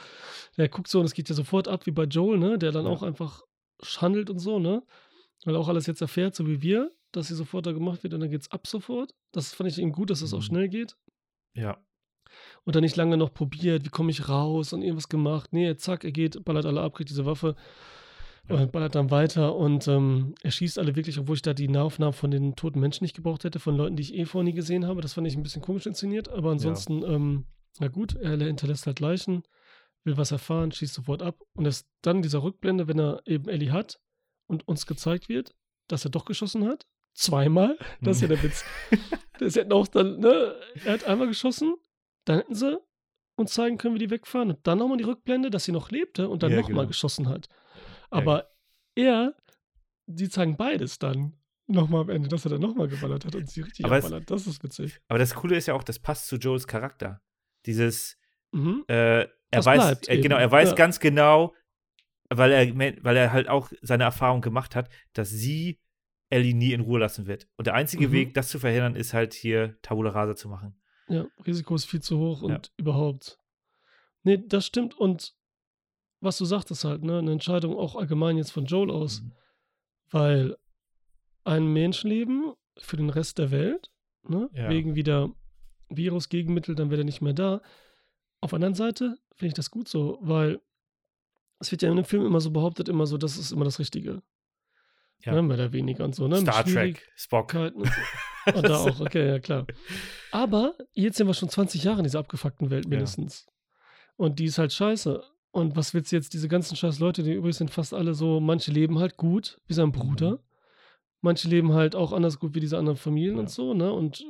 Der 0.57 0.69
guckt 0.69 0.89
so 0.89 1.01
und 1.01 1.07
es 1.07 1.15
geht 1.15 1.29
ja 1.29 1.35
sofort 1.35 1.67
ab, 1.69 1.87
wie 1.87 1.91
bei 1.91 2.05
Joel, 2.05 2.39
ne? 2.39 2.59
Der 2.59 2.71
dann 2.73 2.85
Ja. 2.87 2.91
auch 2.93 3.03
einfach 3.03 3.43
handelt 3.99 4.31
und 4.31 4.39
so, 4.39 4.59
ne? 4.59 4.83
Weil 5.45 5.55
er 5.57 5.61
auch 5.61 5.69
alles 5.69 5.87
jetzt 5.87 6.01
erfährt, 6.01 6.35
so 6.35 6.47
wie 6.47 6.63
wir, 6.63 6.91
dass 7.13 7.29
sie 7.29 7.35
sofort 7.35 7.67
da 7.67 7.73
gemacht 7.73 8.03
wird 8.03 8.15
und 8.15 8.21
dann 8.21 8.31
geht's 8.31 8.51
ab 8.51 8.67
sofort. 8.67 9.15
Das 9.33 9.53
fand 9.53 9.71
ich 9.71 9.79
eben 9.79 9.93
gut, 9.93 10.11
dass 10.11 10.23
es 10.23 10.33
auch 10.33 10.39
Mhm. 10.39 10.43
schnell 10.43 10.69
geht. 10.69 10.97
ja. 11.55 11.79
Und 12.65 12.75
dann 12.75 12.83
nicht 12.83 12.97
lange 12.97 13.17
noch 13.17 13.33
probiert, 13.33 13.85
wie 13.85 13.89
komme 13.89 14.11
ich 14.11 14.29
raus 14.29 14.73
und 14.73 14.83
irgendwas 14.83 15.09
gemacht. 15.09 15.53
Nee, 15.53 15.77
zack, 15.77 16.03
er 16.05 16.11
geht, 16.11 16.45
ballert 16.45 16.67
alle 16.67 16.81
ab, 16.83 16.95
kriegt 16.95 17.09
diese 17.09 17.25
Waffe. 17.25 17.55
Und 18.49 18.73
ballert 18.73 18.95
dann 18.95 19.11
weiter 19.11 19.55
und 19.57 19.89
ähm, 19.89 20.35
er 20.43 20.51
schießt 20.51 20.79
alle 20.79 20.95
wirklich, 20.97 21.19
obwohl 21.19 21.37
ich 21.37 21.43
da 21.43 21.53
die 21.55 21.69
Nahaufnahmen 21.69 22.13
von 22.13 22.31
den 22.31 22.55
toten 22.57 22.81
Menschen 22.81 23.05
nicht 23.05 23.17
gebraucht 23.17 23.45
hätte, 23.45 23.59
von 23.59 23.77
Leuten, 23.77 23.97
die 23.97 24.03
ich 24.03 24.15
eh 24.15 24.25
vorher 24.25 24.45
nie 24.45 24.53
gesehen 24.55 24.87
habe. 24.87 25.01
Das 25.01 25.15
fand 25.15 25.27
ich 25.27 25.37
ein 25.37 25.43
bisschen 25.43 25.63
komisch 25.63 25.87
inszeniert, 25.87 26.29
aber 26.29 26.51
ansonsten, 26.53 27.03
ähm, 27.05 27.47
na 27.81 27.89
gut, 27.89 28.15
er 28.15 28.37
hinterlässt 28.39 28.87
halt 28.87 29.01
Leichen, 29.01 29.43
will 30.05 30.17
was 30.17 30.31
erfahren, 30.31 30.71
schießt 30.73 30.95
sofort 30.95 31.23
ab 31.23 31.41
und 31.55 31.65
erst 31.65 31.89
dann 32.03 32.23
dieser 32.23 32.43
Rückblende, 32.43 32.87
wenn 32.89 32.99
er 33.01 33.23
eben 33.27 33.49
Ellie 33.49 33.73
hat 33.73 33.99
und 34.47 34.67
uns 34.69 34.87
gezeigt 34.87 35.29
wird, 35.29 35.55
dass 35.89 36.05
er 36.05 36.11
doch 36.11 36.25
geschossen 36.25 36.65
hat. 36.67 36.87
Zweimal. 37.15 37.77
Das 38.03 38.17
ist 38.17 38.23
ja 38.23 38.29
der 38.29 38.43
Witz. 38.43 38.65
Das 39.39 39.57
hätten 39.57 39.73
auch 39.73 39.89
dann, 39.89 40.21
ne, 40.21 40.55
er 40.85 40.93
hat 40.93 41.05
einmal 41.05 41.27
geschossen, 41.27 41.75
dann 42.25 42.39
hätten 42.39 42.55
sie 42.55 42.79
uns 43.37 43.53
zeigen 43.53 43.77
können, 43.79 43.95
wie 43.95 43.99
die 43.99 44.11
wegfahren. 44.11 44.51
Und 44.51 44.67
dann 44.67 44.79
nochmal 44.79 44.97
die 44.97 45.05
Rückblende, 45.05 45.51
dass 45.51 45.65
sie 45.65 45.73
noch 45.73 45.91
lebte 45.91 46.29
und 46.29 46.43
dann 46.43 46.53
Ja, 46.53 46.59
nochmal 46.59 46.77
genau. 46.77 46.87
geschossen 46.89 47.29
hat. 47.29 47.49
Aber 48.11 48.51
er, 48.95 49.35
die 50.07 50.29
zeigen 50.29 50.57
beides 50.57 50.99
dann 50.99 51.35
nochmal 51.67 52.03
am 52.03 52.11
Ende, 52.11 52.29
dass 52.29 52.45
er 52.47 52.51
dann 52.53 52.61
nochmal 52.61 52.89
geballert 52.89 53.25
hat 53.25 53.35
und 53.35 53.51
sie 53.51 53.63
richtig 53.63 53.85
Aber 53.85 53.99
es- 53.99 54.05
abballert. 54.05 54.31
Das 54.31 54.47
ist 54.47 54.63
witzig. 54.63 55.01
Aber 55.09 55.19
das 55.19 55.35
Coole 55.35 55.57
ist 55.57 55.67
ja 55.67 55.75
auch, 55.75 55.83
das 55.85 55.99
passt 55.99 56.29
zu 56.29 56.37
Joels 56.37 56.67
Charakter. 56.67 57.21
Dieses, 57.67 58.19
Mhm. 58.53 58.85
äh, 58.89 59.23
er 59.23 59.31
Das 59.51 59.67
weiß, 59.67 59.79
bleibt 59.81 60.09
äh, 60.09 60.21
genau, 60.21 60.37
er 60.37 60.51
weiß 60.51 60.71
ja. 60.71 60.75
ganz 60.77 61.01
genau, 61.01 61.55
weil 62.31 62.53
er, 62.53 62.77
weil 63.05 63.17
er 63.17 63.33
halt 63.33 63.49
auch 63.49 63.71
seine 63.83 64.05
Erfahrung 64.05 64.41
gemacht 64.41 64.75
hat, 64.77 64.89
dass 65.13 65.31
sie 65.31 65.81
Ellie 66.31 66.55
nie 66.55 66.73
in 66.73 66.81
Ruhe 66.81 66.99
lassen 67.01 67.27
wird. 67.27 67.49
Und 67.57 67.67
der 67.67 67.75
einzige 67.75 68.09
Mhm. 68.09 68.13
Weg, 68.13 68.35
das 68.35 68.49
zu 68.49 68.59
verhindern, 68.59 68.97
ist 68.97 69.15
halt 69.15 69.33
hier 69.35 69.79
Tabula 69.83 70.11
Rasa 70.11 70.35
zu 70.35 70.49
machen. 70.49 70.81
Ja, 71.09 71.25
Risiko 71.47 71.75
ist 71.77 71.85
viel 71.85 72.01
zu 72.01 72.19
hoch 72.19 72.43
und 72.43 72.51
Ja. 72.53 72.61
überhaupt. 72.77 73.39
Nee, 74.25 74.43
das 74.45 74.67
stimmt. 74.67 74.95
Und 74.99 75.37
was 76.21 76.39
du 76.39 76.45
sagtest 76.45 76.85
halt, 76.85 77.03
ne, 77.03 77.19
eine 77.19 77.33
Entscheidung 77.33 77.77
auch 77.77 77.97
allgemein 77.97 78.37
jetzt 78.37 78.53
von 78.53 78.65
Joel 78.67 78.91
aus, 78.91 79.23
Mhm. 79.23 79.33
weil 80.11 80.57
ein 81.45 81.73
Menschenleben 81.73 82.53
für 82.79 82.97
den 82.97 83.11
Rest 83.11 83.39
der 83.39 83.51
Welt, 83.51 83.91
ne, 84.23 84.49
Ja. 84.53 84.69
wegen 84.69 84.95
wieder 84.95 85.31
Virus, 85.89 86.29
Gegenmittel, 86.29 86.75
dann 86.75 86.91
wäre 86.91 87.03
er 87.03 87.05
nicht 87.05 87.21
mehr 87.23 87.33
da. 87.35 87.61
Auf 88.41 88.51
der 88.51 88.57
anderen 88.57 88.75
Seite 88.75 89.19
finde 89.35 89.49
ich 89.49 89.55
das 89.55 89.71
gut 89.71 89.89
so, 89.89 90.19
weil 90.21 90.61
es 91.61 91.71
wird 91.71 91.83
ja 91.83 91.91
in 91.91 91.97
dem 91.97 92.05
Film 92.05 92.27
immer 92.27 92.41
so 92.41 92.51
behauptet, 92.51 92.89
immer 92.89 93.07
so, 93.07 93.17
das 93.19 93.37
ist 93.39 93.53
immer 93.53 93.65
das 93.65 93.79
Richtige. 93.79 94.23
Ja. 95.25 95.33
Ne, 95.33 95.43
mehr 95.43 95.57
oder 95.57 95.73
weniger 95.73 96.05
und 96.05 96.15
so, 96.15 96.29
ne? 96.29 96.39
Star 96.39 96.65
Trek, 96.65 97.09
Spock. 97.17 97.55
Und, 97.55 97.87
so. 97.87 98.53
und 98.55 98.69
da 98.69 98.77
auch, 98.77 99.01
okay, 99.01 99.27
ja 99.29 99.39
klar. 99.39 99.67
Aber 100.31 100.75
jetzt 100.93 101.17
sind 101.17 101.27
wir 101.27 101.35
schon 101.35 101.49
20 101.49 101.83
Jahre 101.85 101.99
in 101.99 102.05
dieser 102.05 102.19
abgefuckten 102.19 102.71
Welt 102.71 102.85
Ja. 102.85 102.91
mindestens. 102.91 103.47
Und 104.17 104.39
die 104.39 104.45
ist 104.47 104.59
halt 104.59 104.73
scheiße. 104.73 105.23
Und 105.57 105.75
was 105.75 105.95
willst 105.95 106.13
du 106.13 106.17
jetzt, 106.17 106.35
diese 106.35 106.49
ganzen 106.49 106.77
scheiß 106.77 106.99
Leute, 106.99 107.23
die 107.23 107.33
übrigens 107.33 107.57
sind 107.59 107.71
fast 107.71 107.95
alle 107.95 108.13
so, 108.15 108.41
manche 108.41 108.71
leben 108.71 108.99
halt 108.99 109.17
gut, 109.17 109.59
wie 109.67 109.73
sein 109.75 109.91
Bruder. 109.91 110.33
Mhm. 110.33 110.39
Manche 111.23 111.49
leben 111.49 111.73
halt 111.73 111.97
auch 111.97 112.13
anders 112.13 112.39
gut 112.39 112.55
wie 112.55 112.61
diese 112.61 112.77
anderen 112.77 112.99
Familien 112.99 113.37
Ja. 113.37 113.41
und 113.41 113.51
so, 113.51 113.73
ne? 113.73 113.91
Und 113.93 114.23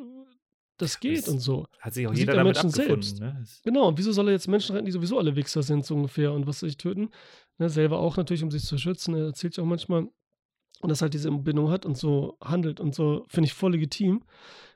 das 0.78 1.00
geht 1.00 1.18
Das- 1.18 1.28
und 1.28 1.40
so. 1.40 1.66
Hat 1.80 1.94
sich 1.94 2.06
auch 2.06 2.10
Sieht 2.12 2.20
jeder 2.20 2.34
der 2.34 2.44
damit 2.44 2.54
Menschen 2.56 2.70
selbst. 2.70 3.18
Ne? 3.20 3.36
Das- 3.40 3.60
Genau, 3.64 3.88
und 3.88 3.98
wieso 3.98 4.12
soll 4.12 4.28
er 4.28 4.32
jetzt 4.34 4.46
Menschen 4.46 4.74
retten, 4.74 4.86
die 4.86 4.92
sowieso 4.92 5.18
alle 5.18 5.34
Wichser 5.34 5.62
sind, 5.64 5.84
so 5.84 5.94
ungefähr, 5.96 6.32
und 6.32 6.46
was 6.46 6.60
sich 6.60 6.76
töten? 6.76 7.10
Ne, 7.58 7.68
selber 7.70 7.98
auch 7.98 8.16
natürlich, 8.16 8.42
um 8.44 8.50
sich 8.52 8.62
zu 8.64 8.78
schützen, 8.78 9.14
er 9.16 9.24
erzählt 9.26 9.56
ja 9.56 9.62
auch 9.64 9.66
manchmal. 9.66 10.06
Und 10.80 10.90
dass 10.90 11.02
halt 11.02 11.14
diese 11.14 11.30
Bindung 11.32 11.70
hat 11.70 11.86
und 11.86 11.96
so 11.96 12.36
handelt 12.40 12.78
und 12.78 12.94
so, 12.94 13.24
finde 13.28 13.46
ich 13.48 13.54
voll 13.54 13.72
legitim. 13.72 14.22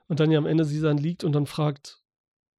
Und 0.07 0.19
dann 0.19 0.31
ja 0.31 0.37
am 0.39 0.47
Ende 0.47 0.65
sie 0.65 0.81
dann 0.81 0.97
liegt 0.97 1.23
und 1.23 1.31
dann 1.31 1.45
fragt, 1.45 2.00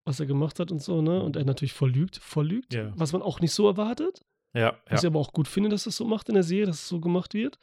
was 0.04 0.18
er 0.20 0.26
gemacht 0.26 0.58
hat 0.60 0.70
und 0.72 0.82
so, 0.82 1.00
ne? 1.02 1.22
Und 1.22 1.36
er 1.36 1.44
natürlich 1.44 1.72
voll 1.72 1.90
lügt, 1.92 2.16
voll 2.16 2.46
lügt, 2.48 2.74
Ja. 2.74 2.92
was 2.96 3.12
man 3.12 3.22
auch 3.22 3.40
nicht 3.40 3.52
so 3.52 3.66
erwartet. 3.66 4.22
Ja, 4.54 4.76
Was 4.90 5.00
ich 5.00 5.04
ja. 5.04 5.08
aber 5.10 5.18
auch 5.20 5.32
gut 5.32 5.48
finde, 5.48 5.70
dass 5.70 5.84
das 5.84 5.96
so 5.96 6.04
macht 6.04 6.28
in 6.28 6.34
der 6.34 6.42
Serie, 6.42 6.66
dass 6.66 6.80
es 6.82 6.88
so 6.88 7.00
gemacht 7.00 7.32
wird. 7.34 7.58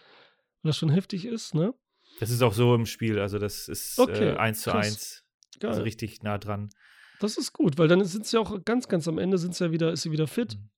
Weil 0.63 0.69
das 0.69 0.77
schon 0.77 0.89
heftig 0.89 1.25
ist, 1.25 1.53
ne? 1.53 1.73
Das 2.19 2.31
ist 2.31 2.41
auch 2.41 2.53
so 2.53 2.73
im 2.75 2.85
Spiel. 2.85 3.19
Also, 3.19 3.37
das 3.39 3.67
ist 3.67 3.99
Okay, 3.99 4.29
äh, 4.29 4.37
eins 4.37 4.61
zu 4.61 4.71
krass. 4.71 4.85
eins. 4.87 5.25
Geil. 5.59 5.69
Also 5.71 5.83
richtig 5.83 6.23
nah 6.23 6.37
dran. 6.37 6.69
Das 7.19 7.37
ist 7.37 7.53
gut, 7.53 7.77
weil 7.77 7.87
dann 7.87 8.03
sind 8.05 8.25
sie 8.25 8.37
auch 8.39 8.63
ganz, 8.65 8.87
ganz 8.87 9.07
am 9.07 9.17
Ende 9.19 9.37
sind 9.37 9.53
sie 9.53 9.65
ja 9.65 9.71
wieder, 9.71 9.91
ist 9.91 10.01
sie 10.03 10.11
wieder 10.11 10.27
fit. 10.27 10.55
Mhm. 10.55 10.69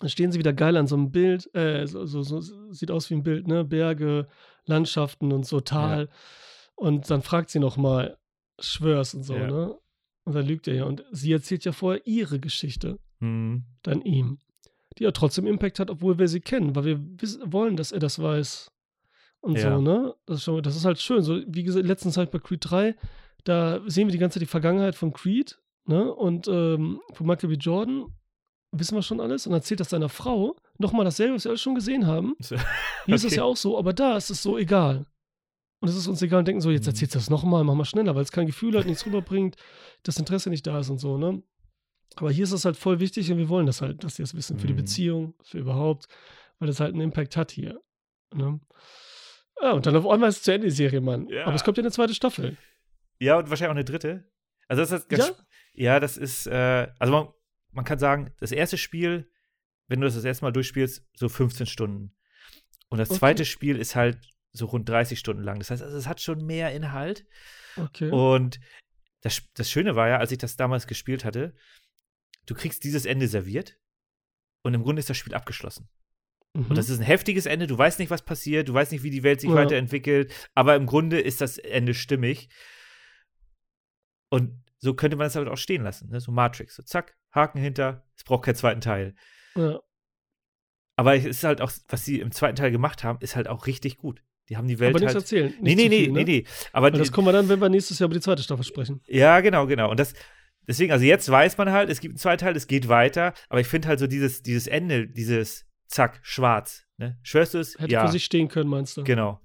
Dann 0.00 0.08
stehen 0.10 0.32
sie 0.32 0.38
wieder 0.38 0.52
geil 0.52 0.76
an 0.76 0.86
so 0.86 0.96
einem 0.96 1.10
Bild, 1.12 1.54
äh, 1.54 1.86
so, 1.86 2.04
so, 2.06 2.22
so 2.22 2.40
sieht 2.72 2.90
aus 2.90 3.08
wie 3.10 3.14
ein 3.14 3.22
Bild, 3.22 3.46
ne? 3.46 3.64
Berge, 3.64 4.26
Landschaften 4.64 5.32
und 5.32 5.46
so 5.46 5.60
Tal. 5.60 6.08
Und 6.74 7.08
dann 7.10 7.22
fragt 7.22 7.50
sie 7.50 7.58
nochmal, 7.60 8.18
schwör's 8.58 9.14
und 9.14 9.22
so, 9.22 9.34
Ja. 9.36 9.46
ne? 9.46 9.78
Und 10.26 10.34
dann 10.34 10.44
lügt 10.46 10.68
er 10.68 10.74
ja. 10.74 10.84
Und 10.84 11.02
sie 11.12 11.32
erzählt 11.32 11.64
ja 11.64 11.72
vorher 11.72 12.06
ihre 12.06 12.38
Geschichte, 12.38 12.98
Mhm. 13.20 13.64
dann 13.82 14.02
ihm. 14.02 14.38
Die 14.98 15.04
ja 15.04 15.10
trotzdem 15.12 15.46
Impact 15.46 15.78
hat, 15.78 15.88
obwohl 15.90 16.18
wir 16.18 16.28
sie 16.28 16.40
kennen, 16.40 16.76
weil 16.76 16.84
wir 16.84 17.00
wollen, 17.50 17.76
dass 17.76 17.92
er 17.92 17.98
das 18.00 18.18
weiß. 18.20 18.70
Und 19.40 19.56
Ja. 19.58 19.74
so, 19.76 19.80
ne? 19.80 20.14
Das 20.26 20.38
ist, 20.38 20.44
schon, 20.44 20.62
das 20.62 20.76
ist 20.76 20.84
halt 20.84 20.98
schön. 20.98 21.22
So, 21.22 21.40
wie 21.46 21.62
gesagt, 21.62 21.86
letztens 21.86 22.16
halt 22.18 22.30
bei 22.30 22.38
Creed 22.38 22.60
3, 22.62 22.94
da 23.44 23.80
sehen 23.86 24.08
wir 24.08 24.12
die 24.12 24.18
ganze 24.18 24.34
Zeit 24.38 24.42
die 24.42 24.50
Vergangenheit 24.50 24.94
von 24.96 25.12
Creed, 25.12 25.58
ne? 25.86 26.12
Und 26.12 26.48
ähm, 26.48 27.00
von 27.12 27.26
Michael 27.26 27.50
B. 27.50 27.54
Jordan 27.56 28.06
wissen 28.72 28.96
wir 28.96 29.02
schon 29.02 29.20
alles 29.20 29.46
und 29.46 29.52
erzählt 29.54 29.80
das 29.80 29.90
seiner 29.90 30.08
Frau 30.08 30.56
nochmal 30.78 31.04
dasselbe, 31.04 31.34
was 31.36 31.44
wir 31.44 31.50
alles 31.50 31.60
schon 31.62 31.74
gesehen 31.76 32.06
haben. 32.06 32.34
Hier 33.06 33.14
ist 33.14 33.24
es 33.24 33.36
ja 33.36 33.44
auch 33.44 33.56
so, 33.56 33.78
aber 33.78 33.92
da 33.92 34.16
ist 34.16 34.30
es 34.30 34.42
so 34.42 34.58
egal. 34.58 35.06
Und 35.80 35.88
es 35.88 35.96
ist 35.96 36.06
uns 36.06 36.22
egal 36.22 36.38
und 36.40 36.48
denken 36.48 36.60
so, 36.60 36.70
jetzt 36.70 36.84
Mhm. 36.86 36.90
erzählst 36.90 37.14
du 37.14 37.18
das 37.18 37.30
nochmal, 37.30 37.62
mach 37.64 37.74
mal 37.74 37.84
schneller, 37.84 38.14
weil 38.14 38.22
es 38.22 38.32
kein 38.32 38.46
Gefühl 38.46 38.76
hat, 38.78 38.86
nichts 38.86 39.04
rüberbringt, 39.06 39.56
das 40.02 40.18
Interesse 40.18 40.48
nicht 40.50 40.66
da 40.66 40.78
ist 40.80 40.88
und 40.90 40.98
so, 40.98 41.18
ne? 41.18 41.42
Aber 42.16 42.30
hier 42.30 42.44
ist 42.44 42.52
es 42.52 42.64
halt 42.64 42.76
voll 42.76 42.98
wichtig 43.00 43.30
und 43.30 43.36
wir 43.38 43.48
wollen 43.48 43.66
das 43.66 43.82
halt, 43.82 44.02
dass 44.02 44.16
sie 44.16 44.22
das 44.22 44.34
wissen, 44.34 44.58
für 44.58 44.66
die 44.66 44.72
Mhm. 44.72 44.78
Beziehung, 44.78 45.34
für 45.42 45.58
überhaupt, 45.58 46.06
weil 46.58 46.68
das 46.68 46.80
halt 46.80 46.92
einen 46.94 47.02
Impact 47.02 47.36
hat 47.36 47.50
hier. 47.50 47.80
Ne? 48.34 48.58
Ja, 49.60 49.72
und 49.72 49.84
dann 49.86 49.96
auf 49.96 50.06
einmal 50.08 50.28
ist 50.30 50.38
es 50.38 50.42
zu 50.44 50.52
Ende 50.52 50.66
die 50.68 50.72
Serie, 50.74 51.00
Mann. 51.00 51.28
Ja. 51.28 51.44
Aber 51.46 51.54
es 51.54 51.64
kommt 51.64 51.76
ja 51.76 51.82
eine 51.82 51.90
zweite 51.90 52.14
Staffel. 52.14 52.56
Ja, 53.18 53.38
und 53.38 53.50
wahrscheinlich 53.50 53.68
auch 53.70 53.76
eine 53.76 53.84
dritte. 53.84 54.24
Also 54.68 54.82
das 54.82 54.92
ist 54.92 55.08
ganz, 55.08 55.34
ja? 55.74 56.00
das 56.00 56.16
ist, 56.16 56.46
äh, 56.46 56.88
also 56.98 57.12
man, 57.12 57.28
man 57.72 57.84
kann 57.84 57.98
sagen, 57.98 58.32
das 58.40 58.52
erste 58.52 58.78
Spiel, 58.78 59.30
wenn 59.88 60.00
du 60.00 60.06
das 60.06 60.14
das 60.14 60.24
erste 60.24 60.44
Mal 60.44 60.52
durchspielst, 60.52 61.06
so 61.14 61.28
15 61.28 61.66
Stunden. 61.66 62.14
Und 62.88 62.98
das 62.98 63.10
Okay. 63.10 63.18
zweite 63.18 63.44
Spiel 63.44 63.76
ist 63.78 63.94
halt 63.96 64.18
so 64.56 64.66
rund 64.66 64.88
30 64.88 65.18
Stunden 65.18 65.42
lang. 65.42 65.58
Das 65.58 65.70
heißt, 65.70 65.82
also 65.82 65.96
es 65.96 66.06
hat 66.06 66.20
schon 66.20 66.44
mehr 66.44 66.72
Inhalt. 66.72 67.26
Okay. 67.76 68.10
Und 68.10 68.58
das, 69.22 69.42
das 69.54 69.70
Schöne 69.70 69.96
war 69.96 70.08
ja, 70.08 70.18
als 70.18 70.32
ich 70.32 70.38
das 70.38 70.56
damals 70.56 70.86
gespielt 70.86 71.24
hatte, 71.24 71.54
du 72.46 72.54
kriegst 72.54 72.84
dieses 72.84 73.06
Ende 73.06 73.28
serviert 73.28 73.76
und 74.62 74.74
im 74.74 74.82
Grunde 74.82 75.00
ist 75.00 75.10
das 75.10 75.16
Spiel 75.16 75.34
abgeschlossen. 75.34 75.88
Mhm. 76.54 76.66
Und 76.66 76.78
das 76.78 76.88
ist 76.88 76.98
ein 76.98 77.04
heftiges 77.04 77.46
Ende. 77.46 77.66
Du 77.66 77.76
weißt 77.76 77.98
nicht, 77.98 78.10
was 78.10 78.22
passiert. 78.22 78.68
Du 78.68 78.74
weißt 78.74 78.92
nicht, 78.92 79.02
wie 79.02 79.10
die 79.10 79.22
Welt 79.22 79.40
sich 79.40 79.50
Ja. 79.50 79.56
weiterentwickelt. 79.56 80.32
Aber 80.54 80.74
im 80.76 80.86
Grunde 80.86 81.20
ist 81.20 81.40
das 81.40 81.58
Ende 81.58 81.92
stimmig. 81.94 82.48
Und 84.30 84.62
so 84.78 84.94
könnte 84.94 85.16
man 85.16 85.26
es 85.26 85.36
halt 85.36 85.48
auch 85.48 85.56
stehen 85.58 85.82
lassen. 85.82 86.10
Ne? 86.10 86.20
So 86.20 86.32
Matrix. 86.32 86.76
So 86.76 86.82
zack, 86.82 87.16
Haken 87.32 87.58
hinter. 87.60 88.06
Es 88.16 88.24
braucht 88.24 88.44
keinen 88.44 88.54
zweiten 88.56 88.80
Teil. 88.80 89.14
ja. 89.56 89.80
Aber 90.98 91.14
es 91.14 91.26
ist 91.26 91.44
halt 91.44 91.60
auch, 91.60 91.70
was 91.88 92.06
sie 92.06 92.20
im 92.20 92.30
zweiten 92.32 92.56
Teil 92.56 92.70
gemacht 92.70 93.04
haben, 93.04 93.18
ist 93.20 93.36
halt 93.36 93.48
auch 93.48 93.66
richtig 93.66 93.98
gut. 93.98 94.22
Die 94.48 94.56
haben 94.56 94.68
die 94.68 94.78
Welt 94.78 94.94
Aber 94.94 95.00
nichts 95.00 95.14
halt. 95.14 95.24
erzählen. 95.24 95.54
Nee, 95.60 95.74
nicht 95.74 95.76
nee, 95.76 95.88
nee, 95.88 96.04
viel, 96.04 96.12
ne? 96.12 96.18
nee, 96.18 96.24
nee. 96.24 96.44
Aber 96.72 96.92
Weil 96.92 96.98
das 96.98 97.10
kommen 97.10 97.26
wir 97.26 97.32
dann, 97.32 97.48
wenn 97.48 97.60
wir 97.60 97.68
nächstes 97.68 97.98
Jahr 97.98 98.06
über 98.06 98.14
die 98.14 98.20
zweite 98.20 98.42
Staffel 98.42 98.64
sprechen. 98.64 99.00
Ja, 99.06 99.40
genau, 99.40 99.66
genau. 99.66 99.90
Und 99.90 99.98
das, 99.98 100.14
deswegen, 100.66 100.92
also 100.92 101.04
jetzt 101.04 101.28
weiß 101.28 101.58
man 101.58 101.72
halt, 101.72 101.90
es 101.90 102.00
gibt 102.00 102.12
einen 102.12 102.18
zweiten 102.18 102.40
Teil, 102.44 102.56
es 102.56 102.66
geht 102.66 102.88
weiter, 102.88 103.34
aber 103.48 103.60
ich 103.60 103.66
finde 103.66 103.88
halt 103.88 103.98
so 103.98 104.06
dieses, 104.06 104.42
dieses 104.42 104.66
Ende, 104.66 105.08
dieses 105.08 105.66
Zack, 105.88 106.20
schwarz, 106.22 106.84
ne? 106.96 107.18
Schwörst 107.22 107.54
du 107.54 107.58
es? 107.58 107.78
Hätte 107.78 107.92
ja, 107.92 108.06
für 108.06 108.12
sich 108.12 108.24
stehen 108.24 108.48
können, 108.48 108.68
meinst 108.68 108.96
du? 108.96 109.04
genau. 109.04 109.40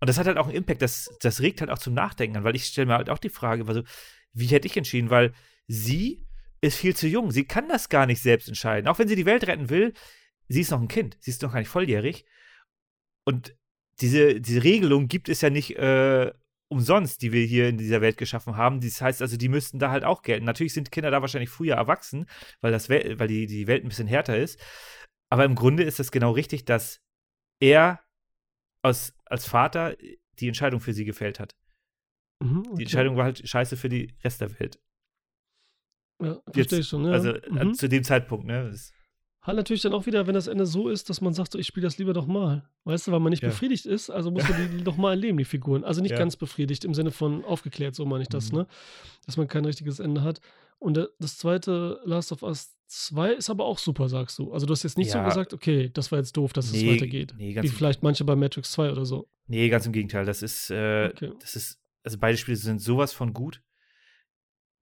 Und 0.00 0.08
das 0.08 0.18
hat 0.18 0.26
halt 0.26 0.38
auch 0.38 0.46
einen 0.46 0.56
Impact, 0.56 0.80
das, 0.80 1.10
das 1.20 1.40
regt 1.40 1.60
halt 1.60 1.70
auch 1.70 1.78
zum 1.78 1.92
Nachdenken 1.94 2.38
an, 2.38 2.44
weil 2.44 2.56
ich 2.56 2.64
stelle 2.64 2.86
mir 2.86 2.94
halt 2.94 3.10
auch 3.10 3.18
die 3.18 3.28
Frage, 3.28 3.66
also, 3.66 3.82
wie 4.32 4.46
hätte 4.46 4.66
ich 4.66 4.76
entschieden? 4.76 5.10
Weil 5.10 5.32
sie 5.66 6.26
ist 6.60 6.76
viel 6.78 6.96
zu 6.96 7.06
jung, 7.06 7.30
sie 7.30 7.44
kann 7.44 7.68
das 7.68 7.88
gar 7.88 8.06
nicht 8.06 8.22
selbst 8.22 8.48
entscheiden. 8.48 8.88
Auch 8.88 8.98
wenn 8.98 9.08
sie 9.08 9.16
die 9.16 9.26
Welt 9.26 9.46
retten 9.46 9.70
will, 9.70 9.92
sie 10.48 10.62
ist 10.62 10.70
noch 10.70 10.80
ein 10.80 10.88
Kind, 10.88 11.16
sie 11.20 11.30
ist 11.30 11.42
noch 11.42 11.52
gar 11.52 11.58
nicht 11.58 11.68
volljährig. 11.68 12.24
Und 13.24 13.54
diese, 14.00 14.40
diese 14.40 14.64
Regelung 14.64 15.08
gibt 15.08 15.28
es 15.28 15.40
ja 15.40 15.50
nicht 15.50 15.76
äh, 15.76 16.32
umsonst, 16.68 17.22
die 17.22 17.32
wir 17.32 17.44
hier 17.44 17.68
in 17.68 17.78
dieser 17.78 18.00
Welt 18.00 18.16
geschaffen 18.16 18.56
haben. 18.56 18.80
Das 18.80 19.02
heißt 19.02 19.22
also, 19.22 19.36
die 19.36 19.48
müssten 19.48 19.78
da 19.78 19.90
halt 19.90 20.04
auch 20.04 20.22
gelten. 20.22 20.46
Natürlich 20.46 20.72
sind 20.72 20.92
Kinder 20.92 21.10
da 21.10 21.20
wahrscheinlich 21.20 21.50
früher 21.50 21.74
erwachsen, 21.74 22.26
weil, 22.60 22.72
das 22.72 22.88
Wel 22.88 23.18
weil 23.18 23.28
die, 23.28 23.46
die 23.46 23.66
Welt 23.66 23.84
ein 23.84 23.88
bisschen 23.88 24.06
härter 24.06 24.38
ist. 24.38 24.60
Aber 25.30 25.44
im 25.44 25.54
Grunde 25.54 25.82
ist 25.82 26.00
es 26.00 26.10
genau 26.10 26.32
richtig, 26.32 26.64
dass 26.64 27.00
er 27.60 28.00
aus, 28.82 29.12
als 29.26 29.46
Vater 29.46 29.96
die 30.38 30.48
Entscheidung 30.48 30.80
für 30.80 30.92
sie 30.92 31.04
gefällt 31.04 31.40
hat. 31.40 31.54
Mhm, 32.42 32.62
Die 32.62 32.70
okay. 32.70 32.82
Entscheidung 32.82 33.16
war 33.16 33.24
halt 33.24 33.46
scheiße 33.46 33.76
für 33.76 33.88
die 33.88 34.14
Rest 34.24 34.40
der 34.40 34.58
Welt. 34.58 34.80
Ja, 36.22 36.40
verstehe 36.52 36.80
ich 36.80 36.88
schon. 36.88 37.04
Ja. 37.04 37.12
Also 37.12 37.34
äh, 37.34 37.64
mhm. 37.64 37.74
zu 37.74 37.88
dem 37.88 38.04
Zeitpunkt, 38.04 38.46
ne? 38.46 38.70
Das, 38.70 38.92
Hat 39.42 39.56
natürlich 39.56 39.80
dann 39.80 39.94
auch 39.94 40.04
wieder, 40.04 40.26
wenn 40.26 40.34
das 40.34 40.48
Ende 40.48 40.66
so 40.66 40.88
ist, 40.90 41.08
dass 41.08 41.22
man 41.22 41.32
sagt, 41.32 41.52
so, 41.52 41.58
ich 41.58 41.66
spiele 41.66 41.84
das 41.86 41.96
lieber 41.96 42.12
doch 42.12 42.26
mal. 42.26 42.68
Weißt 42.84 43.06
du, 43.06 43.12
weil 43.12 43.20
man 43.20 43.30
nicht 43.30 43.42
Ja. 43.42 43.48
befriedigt 43.48 43.86
ist, 43.86 44.10
also 44.10 44.30
muss 44.30 44.46
man 44.46 44.56
die 44.58 44.84
doch 44.84 44.98
mal 44.98 45.10
erleben, 45.12 45.38
die 45.38 45.44
Figuren. 45.46 45.82
Also 45.82 46.02
nicht 46.02 46.10
Ja. 46.12 46.18
ganz 46.18 46.36
befriedigt 46.36 46.84
im 46.84 46.92
Sinne 46.92 47.10
von 47.10 47.42
aufgeklärt, 47.44 47.94
so 47.94 48.04
meine 48.04 48.22
ich 48.22 48.28
das, 48.28 48.52
Mhm. 48.52 48.58
ne? 48.58 48.66
Dass 49.24 49.38
man 49.38 49.48
kein 49.48 49.64
richtiges 49.64 49.98
Ende 49.98 50.22
hat. 50.22 50.40
Und 50.78 50.96
der, 50.98 51.08
das 51.18 51.38
zweite, 51.38 52.00
Last 52.04 52.32
of 52.32 52.42
Us 52.42 52.74
2, 52.86 53.32
ist 53.32 53.48
aber 53.48 53.64
auch 53.64 53.78
super, 53.78 54.08
sagst 54.10 54.38
du. 54.38 54.52
Also 54.52 54.66
du 54.66 54.72
hast 54.72 54.82
jetzt 54.82 54.98
nicht 54.98 55.10
so 55.10 55.18
Ja. 55.18 55.24
gesagt, 55.24 55.54
okay, 55.54 55.90
das 55.92 56.12
war 56.12 56.18
jetzt 56.18 56.36
doof, 56.36 56.52
dass 56.52 56.70
Nee, 56.72 56.78
es 56.78 56.86
weitergeht. 56.94 57.34
nee, 57.38 57.54
ganz 57.54 57.64
Wie 57.64 57.72
vielleicht 57.74 58.02
manche 58.02 58.24
bei 58.24 58.36
Matrix 58.36 58.72
2 58.72 58.90
oder 58.90 59.06
so. 59.06 59.28
nee, 59.46 59.68
ganz 59.70 59.86
im 59.86 59.92
Gegenteil. 59.92 60.26
Das 60.26 60.42
ist, 60.42 60.70
äh, 60.70 61.08
Okay. 61.14 61.32
das 61.40 61.56
ist, 61.56 61.78
also 62.04 62.18
beide 62.18 62.36
Spiele 62.36 62.56
sind 62.58 62.80
sowas 62.80 63.12
von 63.14 63.32
gut. 63.32 63.62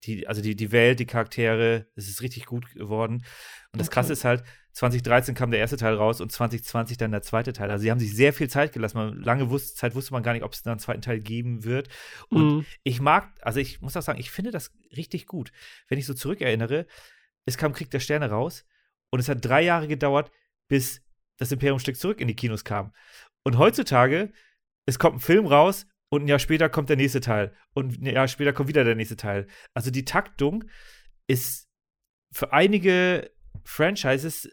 Die, 0.05 0.27
also 0.27 0.41
die, 0.41 0.55
die 0.55 0.71
Welt, 0.71 0.99
die 0.99 1.05
Charaktere, 1.05 1.87
es 1.95 2.07
ist 2.07 2.21
richtig 2.21 2.45
gut 2.45 2.73
geworden. 2.73 3.23
Und 3.71 3.79
das 3.79 3.87
Okay. 3.87 3.95
Krasse 3.95 4.13
ist 4.13 4.23
halt, 4.25 4.43
2013 4.73 5.35
kam 5.35 5.51
der 5.51 5.59
erste 5.59 5.75
Teil 5.77 5.95
raus 5.95 6.21
und 6.21 6.31
2020 6.31 6.97
dann 6.97 7.11
der 7.11 7.21
zweite 7.21 7.51
Teil. 7.51 7.69
Also 7.69 7.81
sie 7.83 7.91
haben 7.91 7.99
sich 7.99 8.15
sehr 8.15 8.31
viel 8.31 8.49
Zeit 8.49 8.71
gelassen. 8.71 8.97
Man, 8.97 9.21
lange 9.21 9.49
wusste, 9.49 9.75
Zeit 9.75 9.95
wusste 9.95 10.13
man 10.13 10.23
gar 10.23 10.33
nicht, 10.33 10.43
ob 10.43 10.53
es 10.53 10.65
einen 10.65 10.79
zweiten 10.79 11.01
Teil 11.01 11.19
geben 11.19 11.65
wird. 11.65 11.89
Und 12.29 12.45
Mhm. 12.45 12.65
ich 12.83 13.01
mag, 13.01 13.29
also 13.41 13.59
ich 13.59 13.81
muss 13.81 13.97
auch 13.97 14.01
sagen, 14.01 14.19
ich 14.19 14.31
finde 14.31 14.51
das 14.51 14.71
richtig 14.95 15.25
gut. 15.27 15.51
Wenn 15.89 15.97
ich 15.99 16.05
so 16.05 16.13
zurückerinnere, 16.13 16.85
es 17.45 17.57
kam 17.57 17.73
Krieg 17.73 17.89
der 17.91 17.99
Sterne 17.99 18.29
raus 18.29 18.65
und 19.09 19.19
es 19.19 19.27
hat 19.27 19.43
drei 19.43 19.61
Jahre 19.63 19.87
gedauert, 19.87 20.31
bis 20.69 21.01
das 21.37 21.51
Imperium 21.51 21.79
Stück 21.79 21.97
zurück 21.97 22.21
in 22.21 22.27
die 22.27 22.35
Kinos 22.35 22.63
kam. 22.63 22.93
Und 23.43 23.57
heutzutage, 23.57 24.31
es 24.85 24.97
kommt 24.99 25.17
ein 25.17 25.21
Film 25.21 25.45
raus 25.45 25.87
und 26.09 26.23
ein 26.23 26.27
Jahr 26.27 26.39
später 26.39 26.69
kommt 26.69 26.89
der 26.89 26.97
nächste 26.97 27.21
Teil. 27.21 27.53
Und 27.73 28.01
ein 28.01 28.05
Jahr 28.05 28.27
später 28.27 28.53
kommt 28.53 28.69
wieder 28.69 28.83
der 28.83 28.95
nächste 28.95 29.15
Teil. 29.17 29.47
Also 29.73 29.91
die 29.91 30.05
Taktung 30.05 30.63
ist 31.27 31.69
für 32.31 32.51
einige 32.53 33.29
Franchises 33.63 34.49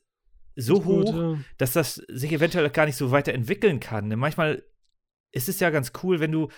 so 0.54 0.80
Gut, 0.80 1.06
hoch, 1.08 1.14
ja. 1.16 1.38
dass 1.58 1.72
das 1.72 1.94
sich 2.08 2.32
eventuell 2.32 2.68
gar 2.70 2.86
nicht 2.86 2.96
so 2.96 3.10
weiterentwickeln 3.10 3.80
kann. 3.80 4.08
Ne? 4.08 4.16
Manchmal 4.16 4.62
ist 5.32 5.48
es 5.48 5.60
ja 5.60 5.70
ganz 5.70 5.92
cool, 6.02 6.20
wenn 6.20 6.32
du 6.32 6.48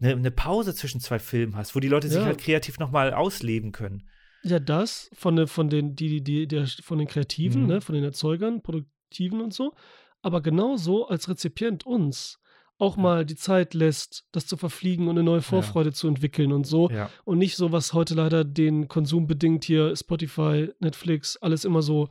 eine, 0.00 0.12
eine 0.12 0.30
Pause 0.30 0.74
zwischen 0.74 1.00
zwei 1.00 1.18
Filmen 1.18 1.56
hast, 1.56 1.74
wo 1.74 1.80
die 1.80 1.88
Leute 1.88 2.08
sich 2.08 2.18
Ja. 2.18 2.24
halt 2.26 2.38
kreativ 2.40 2.78
nochmal 2.78 3.14
ausleben 3.14 3.72
können. 3.72 4.08
Ja, 4.42 4.58
das 4.58 5.08
von, 5.14 5.36
den- 5.36 5.46
von 5.46 5.70
den, 5.70 5.94
die, 5.94 6.22
die, 6.22 6.46
der, 6.46 6.66
von 6.66 6.98
den 6.98 7.06
Kreativen, 7.06 7.62
Mhm. 7.62 7.68
ne, 7.68 7.80
von 7.80 7.94
den 7.94 8.04
Erzeugern, 8.04 8.62
Produktiven 8.62 9.40
und 9.40 9.54
so. 9.54 9.74
Aber 10.20 10.42
genauso 10.42 11.06
als 11.08 11.28
Rezipient 11.28 11.86
uns 11.86 12.38
auch 12.82 12.96
Ja. 12.96 13.02
mal 13.02 13.24
die 13.24 13.36
Zeit 13.36 13.74
lässt, 13.74 14.24
das 14.32 14.46
zu 14.46 14.56
verfliegen 14.56 15.04
und 15.08 15.16
eine 15.16 15.22
neue 15.22 15.40
Vorfreude 15.42 15.92
zu 15.92 16.08
entwickeln 16.08 16.52
und 16.52 16.66
so. 16.66 16.90
Ja. 16.90 17.08
Und 17.24 17.38
nicht 17.38 17.56
so, 17.56 17.72
was 17.72 17.92
heute 17.92 18.14
leider 18.14 18.44
den 18.44 18.88
Konsum 18.88 19.26
bedingt 19.26 19.64
hier, 19.64 19.94
Spotify, 19.96 20.68
Netflix, 20.80 21.36
alles 21.38 21.64
immer 21.64 21.82
so 21.82 22.08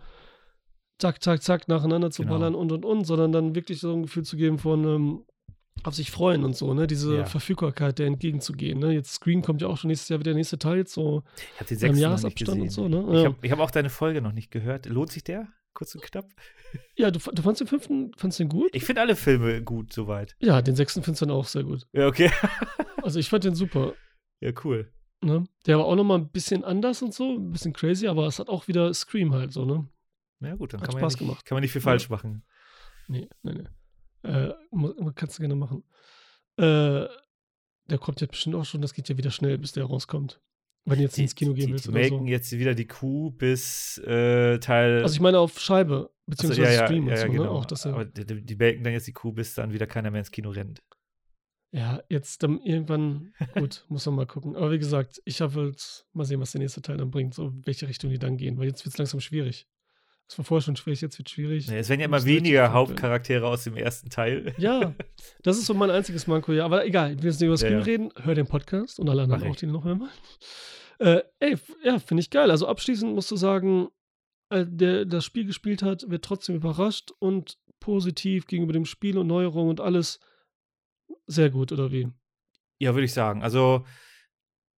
zack, 1.00 1.22
zack, 1.24 1.42
zack, 1.44 1.68
nacheinander 1.68 2.12
zu 2.12 2.22
Genau. 2.24 2.36
ballern 2.36 2.56
und 2.56 2.72
und 2.72 2.86
und, 2.86 3.06
sondern 3.06 3.32
dann 3.32 3.56
wirklich 3.56 3.80
so 3.80 3.92
ein 3.94 4.04
Gefühl 4.04 4.24
zu 4.24 4.38
geben 4.38 4.58
von 4.60 4.84
ähm, 4.86 5.26
auf 5.84 5.96
sich 5.96 6.12
freuen 6.12 6.44
und 6.44 6.56
so, 6.56 6.74
ne? 6.76 6.86
Diese 6.86 7.16
Ja. 7.18 7.26
Verfügbarkeit 7.26 7.98
der 7.98 8.06
entgegenzugehen. 8.06 8.78
Ne? 8.80 8.92
Jetzt 8.94 9.14
Screen 9.14 9.42
kommt 9.42 9.62
ja 9.64 9.68
auch 9.68 9.78
schon 9.78 9.88
nächstes 9.88 10.10
Jahr 10.10 10.20
wieder 10.20 10.30
der 10.32 10.36
nächste 10.38 10.60
Teil, 10.60 10.78
jetzt 10.78 10.94
so 10.94 11.24
Ich 11.56 11.60
habe 11.60 11.76
den 11.76 11.90
im 11.92 11.98
Jahresabstand 11.98 12.62
und 12.62 12.70
so, 12.70 12.88
ne? 12.88 13.00
Ich 13.14 13.24
Ja. 13.24 13.26
habe 13.32 13.50
hab 13.50 13.60
auch 13.60 13.72
deine 13.72 13.90
Folge 13.90 14.22
noch 14.22 14.32
nicht 14.32 14.52
gehört. 14.52 14.86
Lohnt 14.86 15.12
sich 15.12 15.24
der? 15.24 15.48
Kurz 15.74 15.96
und 15.96 16.02
knapp. 16.04 16.30
Ja, 16.96 17.12
du, 17.12 17.20
du 17.20 17.42
fandst 17.42 17.62
den 17.62 17.68
fünften, 17.68 18.12
fandst 18.18 18.40
den 18.40 18.50
gut? 18.50 18.70
Ich 18.74 18.84
finde 18.84 19.02
alle 19.02 19.16
Filme 19.16 19.64
gut 19.64 19.94
soweit. 19.94 20.36
Ja, 20.40 20.62
den 20.62 20.76
sechsten 20.76 21.02
findest 21.04 21.22
du 21.22 21.26
dann 21.28 21.36
auch 21.36 21.46
sehr 21.48 21.64
gut. 21.64 21.88
Ja, 21.94 22.08
okay. 22.08 22.32
Also 23.04 23.18
ich 23.20 23.30
fand 23.30 23.44
den 23.44 23.56
super. 23.56 23.94
Ja, 24.42 24.52
cool. 24.64 24.94
Ne? 25.24 25.46
Der 25.66 25.80
war 25.80 25.86
auch 25.86 25.96
nochmal 25.96 26.20
ein 26.20 26.30
bisschen 26.30 26.64
anders 26.64 27.02
und 27.02 27.16
so, 27.16 27.34
ein 27.36 27.52
bisschen 27.52 27.74
crazy, 27.74 28.08
aber 28.08 28.28
es 28.28 28.38
hat 28.38 28.48
auch 28.48 28.68
wieder 28.68 28.94
Scream 28.94 29.34
halt 29.34 29.52
so, 29.52 29.66
ne? 29.66 29.88
Ja, 30.40 30.54
gut, 30.56 30.74
dann 30.74 30.82
Hat 30.82 30.90
kann 30.90 30.94
man, 30.96 31.02
Spaß 31.10 31.14
ja 31.14 31.20
nicht, 31.22 31.28
gemacht. 31.30 31.46
kann 31.46 31.56
man 31.56 31.62
nicht 31.64 31.72
viel 31.72 31.82
Ja. 31.82 31.86
falsch 31.86 32.10
machen. 32.12 32.44
Nee, 33.08 33.28
nee, 33.42 33.54
nee. 33.54 34.30
Äh, 34.30 34.54
kannst 35.16 35.38
du 35.38 35.42
gerne 35.42 35.56
machen. 35.56 35.84
Äh, 36.58 37.08
der 37.90 37.98
kommt 38.00 38.22
ja 38.22 38.28
bestimmt 38.28 38.56
auch 38.56 38.66
schon, 38.66 38.82
das 38.82 38.94
geht 38.94 39.10
ja 39.10 39.18
wieder 39.18 39.32
schnell, 39.32 39.58
bis 39.58 39.72
der 39.72 39.86
rauskommt. 39.86 40.40
Wenn 40.86 40.98
du 40.98 41.04
jetzt 41.04 41.18
ins 41.20 41.36
Kino 41.36 41.54
gehen 41.54 41.68
die, 41.68 41.74
willst 41.74 41.86
die 41.86 41.90
oder 41.90 42.00
melken 42.00 42.20
so. 42.20 42.26
jetzt 42.26 42.52
wieder 42.52 42.74
die 42.74 42.88
Kuh 42.88 43.30
bis 43.32 44.00
äh, 44.00 44.58
Teil. 44.60 45.04
Also 45.04 45.14
ich 45.14 45.20
meine 45.20 45.40
auf 45.40 45.60
Scheibe, 45.60 46.10
beziehungsweise 46.26 46.86
Stream 46.86 47.08
und 47.08 47.18
so, 47.18 47.28
ne? 47.28 47.50
Auch 47.50 47.66
das 47.66 47.84
ja. 47.84 47.94
Aber 47.94 48.06
die, 48.06 48.26
die 48.26 48.42
die 48.42 48.56
melken 48.56 48.84
dann 48.84 48.94
jetzt 48.94 49.08
die 49.08 49.14
Kuh, 49.14 49.32
bis 49.32 49.54
dann 49.54 49.74
wieder 49.74 49.86
keiner 49.86 50.10
mehr 50.10 50.20
ins 50.20 50.32
Kino 50.32 50.50
rennt. 50.50 50.82
Ja, 51.74 52.04
jetzt 52.10 52.44
dann 52.44 52.60
irgendwann, 52.60 53.34
gut, 53.54 53.86
muss 53.90 54.06
man 54.06 54.16
mal 54.16 54.26
gucken. 54.26 54.56
Aber 54.56 54.72
wie 54.72 54.80
gesagt, 54.80 55.22
ich 55.24 55.40
habe 55.40 55.62
halt 55.62 56.06
mal 56.12 56.26
sehen, 56.26 56.42
was 56.42 56.52
der 56.52 56.60
nächste 56.60 56.82
Teil 56.82 56.98
dann 56.98 57.12
bringt, 57.12 57.34
so 57.34 57.54
welche 57.64 57.88
Richtung 57.88 58.10
die 58.10 58.20
dann 58.20 58.38
gehen, 58.38 58.58
weil 58.58 58.68
jetzt 58.68 58.84
wird 58.84 58.94
es 58.94 58.98
langsam 58.98 59.22
schwierig. 59.22 59.68
Es 60.32 60.38
war 60.38 60.46
vorher 60.46 60.62
schon 60.64 60.78
schwierig, 60.78 61.02
jetzt 61.02 61.18
wird 61.18 61.28
es 61.28 61.34
schwierig. 61.34 61.68
Nee, 61.68 61.80
es 61.80 61.90
werden 61.90 62.00
ja 62.00 62.06
immer 62.06 62.24
weniger. 62.24 62.72
Hauptcharaktere 62.72 63.46
aus 63.46 63.66
dem 63.66 63.76
ersten 63.76 64.10
Teil. 64.10 64.56
Ja, 64.58 64.94
das 65.44 65.58
ist 65.58 65.66
so 65.66 65.74
mein 65.74 65.90
einziges 65.92 66.26
Manko, 66.26 66.54
ja. 66.54 66.64
Aber 66.64 66.86
egal, 66.86 67.18
wir 67.18 67.26
müssen 67.26 67.40
nicht 67.40 67.48
über 67.48 67.54
das 67.56 67.62
Ja, 67.64 67.70
ja. 67.72 67.80
reden. 67.80 68.14
Hör 68.16 68.34
den 68.34 68.48
Podcast 68.48 68.98
und 69.02 69.10
alle 69.10 69.24
anderen 69.24 69.44
auch, 69.52 69.56
die 69.58 69.66
noch 69.68 69.84
hören 69.84 70.00
wollen. 70.00 70.10
Äh, 71.00 71.24
ey, 71.40 71.58
ja, 71.84 72.00
finde 72.00 72.22
ich 72.22 72.30
geil. 72.30 72.50
Also 72.50 72.66
abschließend 72.66 73.14
musst 73.14 73.30
du 73.30 73.36
sagen, 73.36 73.90
äh, 74.50 74.66
der 74.66 75.04
das 75.04 75.26
Spiel 75.26 75.44
gespielt 75.44 75.84
hat, 75.84 76.10
wird 76.10 76.24
trotzdem 76.24 76.56
überrascht 76.56 77.12
und 77.20 77.58
positiv 77.82 78.48
gegenüber 78.48 78.72
dem 78.72 78.86
Spiel 78.86 79.18
und 79.18 79.28
Neuerungen 79.28 79.70
und 79.70 79.82
alles 79.82 80.22
sehr 81.28 81.50
gut, 81.50 81.74
oder 81.74 81.92
wie? 81.92 82.08
Ja, 82.80 82.94
würde 82.94 83.04
ich 83.04 83.14
sagen. 83.14 83.44
Also, 83.44 83.84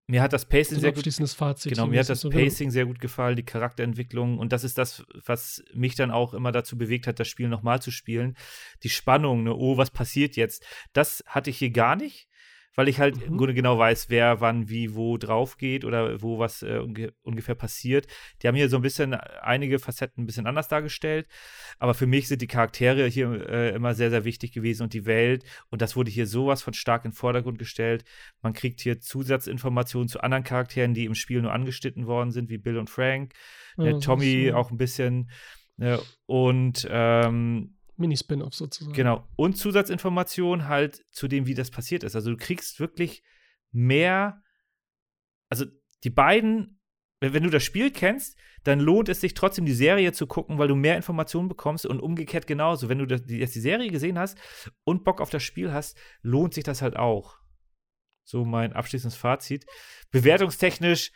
mir 0.06 0.20
hat 0.20 0.32
das 0.32 0.44
Pacing 0.44 0.80
sehr 0.80 0.92
gut 0.92 1.04
Fazit. 1.34 1.72
Genau, 1.72 1.86
mir 1.86 2.00
hat 2.00 2.08
das. 2.08 2.22
Pacing 2.28 2.70
sehr 2.70 2.86
gut 2.86 3.00
gefallen, 3.00 3.36
die 3.36 3.42
Charakterentwicklung 3.42 4.38
und 4.38 4.52
das 4.52 4.64
ist 4.64 4.76
das, 4.76 5.04
was 5.24 5.64
mich 5.72 5.94
dann 5.94 6.10
auch 6.10 6.34
immer 6.34 6.52
dazu 6.52 6.76
bewegt 6.76 7.06
hat, 7.06 7.18
das 7.20 7.28
Spiel 7.28 7.48
nochmal 7.48 7.80
zu 7.80 7.90
spielen. 7.90 8.36
Die 8.82 8.90
Spannung, 8.90 9.44
ne, 9.44 9.54
oh, 9.54 9.76
was 9.76 9.90
passiert 9.90 10.36
jetzt? 10.36 10.64
Das 10.92 11.24
hatte 11.26 11.50
ich 11.50 11.58
hier 11.58 11.70
gar 11.70 11.96
nicht, 11.96 12.28
weil 12.74 12.88
ich 12.88 12.98
halt 13.00 13.22
im 13.22 13.34
Mhm. 13.34 13.36
Grunde 13.38 13.54
genau 13.54 13.78
weiß, 13.78 14.10
wer 14.10 14.40
wann 14.40 14.68
wie 14.68 14.94
wo 14.94 15.16
drauf 15.16 15.56
geht 15.56 15.84
oder 15.84 16.20
wo 16.22 16.38
was 16.38 16.62
äh, 16.62 16.78
unge 16.78 17.12
ungefähr 17.22 17.54
passiert. 17.54 18.06
Die 18.42 18.48
haben 18.48 18.54
hier 18.54 18.68
so 18.68 18.76
ein 18.76 18.82
bisschen 18.82 19.14
einige 19.14 19.78
Facetten 19.78 20.22
ein 20.24 20.26
bisschen 20.26 20.46
anders 20.46 20.68
dargestellt, 20.68 21.26
aber 21.78 21.94
für 21.94 22.06
mich 22.06 22.28
sind 22.28 22.42
die 22.42 22.46
Charaktere 22.46 23.06
hier 23.06 23.48
äh, 23.48 23.74
immer 23.74 23.94
sehr, 23.94 24.10
sehr 24.10 24.24
wichtig 24.24 24.52
gewesen 24.52 24.82
und 24.84 24.92
die 24.92 25.06
Welt 25.06 25.44
und 25.70 25.82
das 25.82 25.96
wurde 25.96 26.10
hier 26.10 26.26
sowas 26.26 26.62
von 26.62 26.74
stark 26.74 27.04
in 27.04 27.10
den 27.10 27.16
Vordergrund 27.16 27.58
gestellt. 27.58 28.04
Man 28.42 28.52
kriegt 28.52 28.80
hier 28.80 29.00
Zusatzinformationen 29.00 30.08
zu 30.08 30.20
anderen 30.20 30.44
Charakteren, 30.44 30.94
die 30.94 31.04
im 31.04 31.14
Spiel 31.14 31.42
nur 31.42 31.52
angeschnitten 31.52 32.06
worden 32.06 32.30
sind, 32.30 32.50
wie 32.50 32.58
Bill 32.58 32.78
und 32.78 32.90
Frank. 32.90 33.32
Ja, 33.76 33.84
Ne, 33.84 33.92
das 33.94 34.04
Tommy 34.04 34.46
äh, 34.46 34.52
auch 34.52 34.70
ein 34.70 34.76
bisschen. 34.76 35.30
Ne, 35.76 35.98
und 36.26 36.86
ähm, 36.90 37.76
Mini-Spin-Off 37.96 38.54
sozusagen. 38.54 38.94
genau. 38.94 39.28
Und 39.36 39.56
Zusatzinformationen 39.56 40.68
halt 40.68 41.04
zu 41.10 41.28
dem, 41.28 41.46
wie 41.46 41.54
das 41.54 41.70
passiert 41.70 42.04
ist. 42.04 42.16
Also 42.16 42.30
du 42.30 42.36
kriegst 42.36 42.80
wirklich 42.80 43.22
mehr. 43.72 44.42
Also 45.48 45.66
die 46.02 46.10
beiden 46.10 46.80
wenn, 47.32 47.42
du 47.42 47.50
das 47.50 47.64
Spiel 47.64 47.90
kennst, 47.90 48.36
dann 48.64 48.80
lohnt 48.80 49.08
es 49.08 49.20
sich 49.20 49.34
trotzdem, 49.34 49.64
die 49.64 49.74
Serie 49.74 50.12
zu 50.12 50.26
gucken, 50.26 50.58
weil 50.58 50.68
du 50.68 50.74
mehr 50.74 50.96
Informationen 50.96 51.48
bekommst 51.48 51.86
und 51.86 52.00
umgekehrt 52.00 52.46
genauso. 52.46 52.88
Wenn 52.88 52.98
du 52.98 53.06
das, 53.06 53.22
die, 53.22 53.38
jetzt 53.38 53.54
die 53.54 53.60
Serie 53.60 53.90
gesehen 53.90 54.18
hast 54.18 54.38
und 54.84 55.04
Bock 55.04 55.20
auf 55.20 55.30
das 55.30 55.42
Spiel 55.42 55.72
hast, 55.72 55.96
lohnt 56.22 56.54
sich 56.54 56.64
das 56.64 56.82
halt 56.82 56.96
auch. 56.96 57.38
So 58.24 58.44
mein 58.44 58.72
abschließendes 58.72 59.16
Fazit. 59.16 59.66
Bewertungstechnisch, 60.10 61.12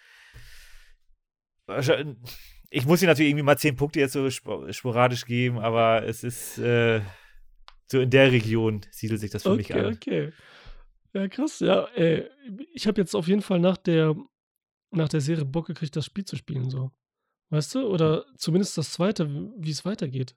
ich 2.70 2.86
muss 2.86 3.00
dir 3.00 3.06
natürlich 3.06 3.30
irgendwie 3.30 3.44
mal 3.44 3.58
zehn 3.58 3.76
Punkte 3.76 4.00
jetzt 4.00 4.12
so 4.12 4.28
sporadisch 4.30 5.24
geben, 5.24 5.58
aber 5.58 6.04
es 6.04 6.22
ist 6.24 6.58
äh, 6.58 7.00
so 7.86 8.00
in 8.00 8.10
der 8.10 8.30
Region 8.30 8.82
siedelt 8.90 9.20
sich 9.20 9.30
das 9.30 9.42
für 9.42 9.50
okay, 9.50 9.56
mich 9.56 9.74
an. 9.74 9.94
Okay, 9.94 10.32
Ja, 11.14 11.28
krass. 11.28 11.60
Ja, 11.60 11.84
ey, 11.94 12.28
ich 12.74 12.86
habe 12.86 13.00
jetzt 13.00 13.14
auf 13.14 13.28
jeden 13.28 13.42
Fall 13.42 13.60
nach 13.60 13.78
der, 13.78 14.14
nach 14.90 15.08
der 15.08 15.20
Serie 15.20 15.44
Bock 15.44 15.66
gekriegt, 15.66 15.96
das 15.96 16.04
Spiel 16.04 16.24
zu 16.24 16.36
spielen, 16.36 16.70
so. 16.70 16.90
Weißt 17.50 17.74
du? 17.74 17.86
Oder 17.86 18.26
zumindest 18.36 18.76
das 18.76 18.92
zweite, 18.92 19.50
wie 19.56 19.70
es 19.70 19.86
weitergeht. 19.86 20.36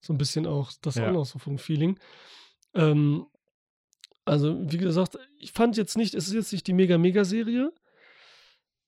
So 0.00 0.12
ein 0.12 0.18
bisschen 0.18 0.46
auch, 0.46 0.72
das 0.82 0.96
Ja. 0.96 1.14
auch 1.14 1.24
so 1.24 1.38
vom 1.38 1.58
Feeling. 1.58 1.98
Ähm, 2.74 3.26
also, 4.24 4.58
wie 4.70 4.78
gesagt, 4.78 5.18
ich 5.38 5.52
fand 5.52 5.76
jetzt 5.76 5.96
nicht, 5.96 6.14
es 6.14 6.26
ist 6.26 6.34
jetzt 6.34 6.52
nicht 6.52 6.66
die 6.66 6.72
Mega-Mega-Serie, 6.72 7.72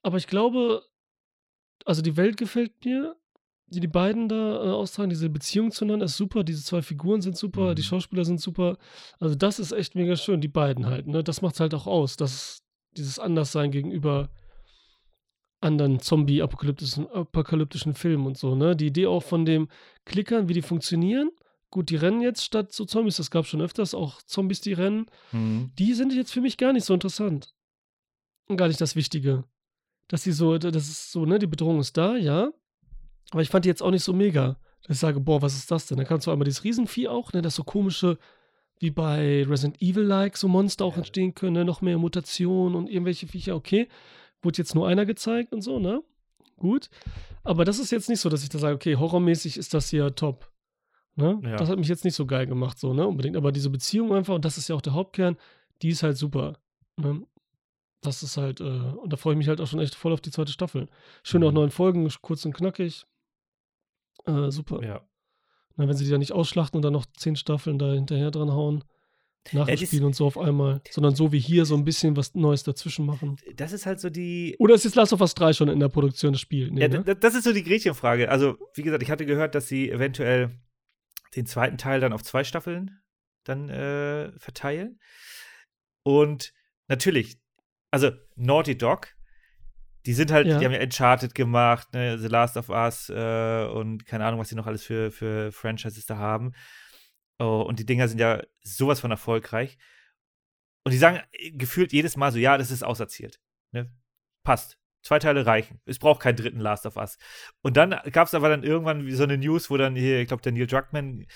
aber 0.03 0.17
ich 0.19 0.27
glaube, 0.27 0.83
also 1.87 2.03
die 2.03 2.17
Welt 2.17 2.37
gefällt 2.37 2.85
mir, 2.85 3.17
die 3.67 3.81
die 3.81 3.87
beiden 3.89 4.29
da 4.29 4.65
äh, 4.65 4.71
austragen, 4.71 5.11
diese 5.11 5.31
Beziehung 5.31 5.71
zueinander 5.71 6.07
ist 6.07 6.17
super, 6.17 6.43
diese 6.43 6.65
zwei 6.65 6.83
Figuren 6.83 7.21
sind 7.21 7.37
super, 7.37 7.75
die 7.75 7.83
Mhm. 7.83 7.87
Schauspieler 7.87 8.25
sind 8.25 8.41
super. 8.41 8.77
Also 9.21 9.35
das 9.37 9.59
ist 9.61 9.73
echt 9.73 9.95
mega 9.95 10.17
schön, 10.17 10.41
die 10.41 10.49
beiden 10.49 10.87
halt, 10.87 11.07
ne? 11.07 11.23
Das 11.23 11.41
macht's 11.43 11.61
halt 11.61 11.73
auch 11.75 11.87
aus, 11.87 12.17
dass 12.17 12.65
dieses 12.97 13.19
Anderssein 13.21 13.71
gegenüber 13.71 14.29
anderen 15.61 16.01
Zombie-apokalyptischen 16.01 17.07
apokalyptischen 17.09 17.95
Filmen 17.95 18.27
und 18.27 18.39
so, 18.39 18.55
ne? 18.55 18.75
Die 18.75 18.87
Idee 18.87 19.07
auch 19.07 19.23
von 19.23 19.45
dem 19.45 19.69
Klickern, 20.05 20.49
wie 20.49 20.55
die 20.55 20.63
funktionieren. 20.63 21.31
Gut, 21.71 21.91
die 21.91 21.97
rennen 21.97 22.21
jetzt 22.23 22.43
statt 22.45 22.73
so 22.73 22.85
Zombies, 22.85 23.19
das 23.19 23.31
gab 23.31 23.47
schon 23.47 23.61
öfters 23.61 23.95
auch 23.95 24.23
Zombies, 24.23 24.61
die 24.61 24.73
rennen. 24.73 25.07
Mhm. 25.31 25.71
Die 25.79 25.95
sind 25.95 26.13
jetzt 26.13 26.33
für 26.33 26.41
mich 26.41 26.57
gar 26.57 26.73
nicht 26.73 26.85
so 26.85 26.95
interessant. 26.95 27.55
Und 28.49 28.57
gar 28.57 28.67
nicht 28.67 28.81
das 28.81 28.97
Wichtige. 28.97 29.45
Dass 30.11 30.25
die 30.25 30.33
so, 30.33 30.59
das 30.59 30.89
ist 30.89 31.13
so, 31.13 31.25
ne, 31.25 31.39
die 31.39 31.47
Bedrohung 31.47 31.79
ist 31.79 31.97
da, 31.97 32.17
ja. 32.17 32.51
Aber 33.31 33.43
ich 33.43 33.49
fand 33.49 33.65
die 33.65 33.69
jetzt 33.69 33.81
auch 33.81 33.93
nicht 33.93 34.03
so 34.03 34.13
mega. 34.13 34.59
Dass 34.83 34.97
ich 34.97 35.01
sage, 35.01 35.21
boah, 35.21 35.41
was 35.41 35.55
ist 35.55 35.71
das 35.71 35.87
denn? 35.87 35.99
Da 35.99 36.05
kannst 36.05 36.27
du 36.27 36.33
einmal 36.33 36.47
dieses 36.47 36.65
Riesenvieh 36.65 37.07
auch, 37.07 37.33
ne, 37.33 37.43
das 37.43 37.55
so 37.55 37.63
komische, 37.63 38.19
wie 38.81 38.91
bei 38.91 39.45
Resident 39.45 39.81
Evil-like, 39.81 40.37
so 40.37 40.49
Monster 40.49 40.85
auch 40.85 40.95
Ja. 40.95 40.99
entstehen 40.99 41.35
können, 41.35 41.53
ne? 41.53 41.65
noch 41.65 41.81
mehr 41.81 41.97
Mutationen 41.97 42.75
und 42.75 42.89
irgendwelche 42.89 43.29
Viecher, 43.29 43.55
okay. 43.55 43.89
Wurde 44.43 44.59
jetzt 44.59 44.75
nur 44.75 44.89
einer 44.89 45.07
gezeigt 45.07 45.53
und 45.53 45.61
so, 45.61 45.79
ne? 45.79 46.03
Gut. 46.57 46.91
Aber 47.45 47.65
das 47.65 47.79
ist 47.79 47.93
jetzt 47.93 48.09
nicht 48.09 48.21
so, 48.21 48.29
dass 48.31 48.43
ich 48.43 48.49
da 48.49 48.59
sage, 48.59 48.75
okay, 48.75 48.97
horrormäßig 48.97 49.59
ist 49.59 49.75
das 49.75 49.91
hier 49.91 50.13
top. 50.15 50.51
Ne? 51.15 51.41
Ja. 51.45 51.57
Das 51.57 51.69
hat 51.69 51.79
mich 51.79 51.89
jetzt 51.89 52.05
nicht 52.05 52.15
so 52.15 52.27
geil 52.27 52.47
gemacht, 52.47 52.79
so, 52.81 52.95
ne? 52.95 53.07
Unbedingt. 53.07 53.37
Aber 53.37 53.53
diese 53.53 53.71
Beziehung 53.71 54.13
einfach, 54.13 54.35
und 54.35 54.45
das 54.45 54.59
ist 54.59 54.69
ja 54.69 54.75
auch 54.75 54.81
der 54.81 54.95
Hauptkern, 54.95 55.37
die 55.83 55.91
ist 55.91 56.03
halt 56.03 56.17
super. 56.17 56.59
Ne? 56.97 57.23
Das 58.03 58.23
ist 58.23 58.37
halt, 58.39 58.61
äh, 58.61 58.65
und 58.65 59.13
da 59.13 59.17
freue 59.17 59.35
ich 59.35 59.39
mich 59.39 59.49
halt 59.49 59.61
auch 59.61 59.67
schon 59.67 59.81
echt 59.81 59.95
voll 59.95 60.13
auf 60.13 60.21
die 60.23 60.31
zweite 60.31 60.53
Staffel. 60.53 60.89
Schön 61.23 61.45
auch 61.45 61.51
Mhm. 61.51 61.55
neun 61.57 61.71
Folgen, 61.71 62.11
kurz 62.23 62.45
und 62.45 62.55
knackig. 62.55 63.05
Äh, 64.27 64.51
super. 64.51 64.83
Ja. 64.83 65.07
Na, 65.77 65.87
wenn 65.89 65.97
sie 65.97 66.05
die 66.05 66.11
da 66.11 66.19
nicht 66.19 66.33
ausschlachten 66.33 66.77
und 66.77 66.83
dann 66.83 66.93
noch 66.93 67.07
zehn 67.17 67.37
Staffeln 67.37 67.79
da 67.79 67.93
hinterher 67.93 68.31
dran 68.31 68.51
hauen, 68.53 68.85
das- 69.45 69.55
nachspielen 69.55 70.05
und 70.05 70.15
so 70.15 70.27
auf 70.27 70.37
einmal, 70.37 70.83
sondern 70.91 71.15
so 71.15 71.33
wie 71.33 71.39
hier 71.39 71.65
so 71.65 71.75
ein 71.75 71.85
bisschen 71.85 72.17
was 72.17 72.35
Neues 72.35 72.63
dazwischen 72.63 73.07
machen. 73.07 73.37
Das 73.55 73.73
ist 73.73 73.87
halt 73.87 73.99
so 74.01 74.11
die. 74.11 74.55
Oder 74.59 74.75
ist 74.75 74.85
jetzt 74.85 74.97
Last 74.97 75.13
of 75.15 75.21
Us 75.23 75.35
3 75.35 75.53
schon 75.55 75.69
in 75.69 75.81
der 75.81 75.89
Produktion 75.89 76.33
des 76.33 76.41
Spiels? 76.43 76.71
Nee, 76.71 76.83
Ja, 76.83 76.89
ne? 76.89 77.17
das 77.17 77.35
ist 77.35 77.45
so 77.45 77.53
die 77.53 77.63
Gretchenfrage. 77.63 78.29
Also, 78.31 78.59
wie 78.75 78.83
gesagt, 78.83 79.03
ich 79.03 79.11
hatte 79.11 79.25
gehört, 79.25 79.55
dass 79.55 79.67
sie 79.69 79.91
eventuell 79.91 80.59
den 81.37 81.47
zweiten 81.47 81.79
Teil 81.79 82.01
dann 82.01 82.13
auf 82.13 82.23
zwei 82.23 82.45
Staffeln 82.45 82.99
dann 83.45 83.71
äh, 83.71 84.33
verteilen. 84.39 84.99
Und 86.03 86.53
natürlich, 86.89 87.40
also 87.91 88.13
Naughty 88.37 88.77
Dog, 88.77 89.09
die 90.07 90.15
sind 90.15 90.31
halt, 90.31 90.47
Ja. 90.47 90.59
die 90.59 90.65
haben 90.65 90.73
ja 90.73 90.81
Uncharted 90.83 91.35
gemacht, 91.35 91.93
ne, 91.93 92.19
The 92.19 92.29
Last 92.29 92.57
of 92.57 92.69
Us 92.69 93.11
äh, 93.11 93.67
und 93.67 94.07
keine 94.07 94.25
Ahnung, 94.25 94.41
was 94.41 94.49
sie 94.49 94.55
noch 94.55 94.67
alles 94.67 94.85
für, 94.85 95.11
für 95.11 95.53
Franchises 95.53 96.07
da 96.07 96.17
haben. 96.17 96.53
Oh, 97.39 97.63
und 97.63 97.79
die 97.79 97.87
Dinger 97.87 98.09
sind 98.09 98.19
ja 98.19 98.43
sowas 98.63 99.01
von 99.01 99.11
erfolgreich. 99.11 99.79
Und 100.85 100.93
die 100.93 100.99
sagen 100.99 101.21
äh, 101.33 101.51
gefühlt 101.53 101.93
jedes 101.93 102.17
Mal 102.17 102.33
so, 102.33 102.39
ja, 102.39 102.57
das 102.59 102.71
ist 102.71 102.83
auserzählt. 102.83 103.41
Ne? 103.73 103.93
Passt. 104.45 104.79
Zwei 105.03 105.19
Teile 105.19 105.47
reichen. 105.47 105.81
Es 105.87 105.99
braucht 105.99 106.21
keinen 106.21 106.37
dritten 106.37 106.61
Last 106.61 106.85
of 106.85 106.97
Us. 106.97 107.17
Und 107.63 107.79
dann 107.79 107.99
gab 108.13 108.27
es 108.27 108.35
aber 108.35 108.51
dann 108.51 108.63
irgendwann 108.65 109.11
so 109.11 109.23
eine 109.23 109.39
News, 109.39 109.71
wo 109.71 109.79
dann 109.79 109.97
hier, 109.97 110.21
ich 110.21 110.29
glaube, 110.29 110.43
der 110.43 110.53
Neil 110.53 110.67
Druckmann 110.67 111.27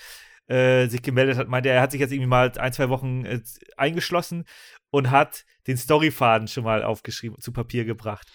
äh, 0.47 0.87
sich 0.87 1.01
gemeldet 1.01 1.37
hat, 1.37 1.47
meinte, 1.47 1.69
er 1.69 1.81
hat 1.81 1.91
sich 1.91 1.99
jetzt 1.99 2.11
irgendwie 2.11 2.29
mal 2.29 2.51
ein, 2.57 2.73
zwei 2.73 2.89
Wochen 2.89 3.25
äh, 3.25 3.41
eingeschlossen 3.77 4.45
und 4.91 5.11
hat 5.11 5.45
den 5.67 5.77
Storyfaden 5.77 6.47
schon 6.47 6.63
mal 6.63 6.83
aufgeschrieben, 6.83 7.39
zu 7.39 7.51
Papier 7.51 7.85
gebracht. 7.85 8.31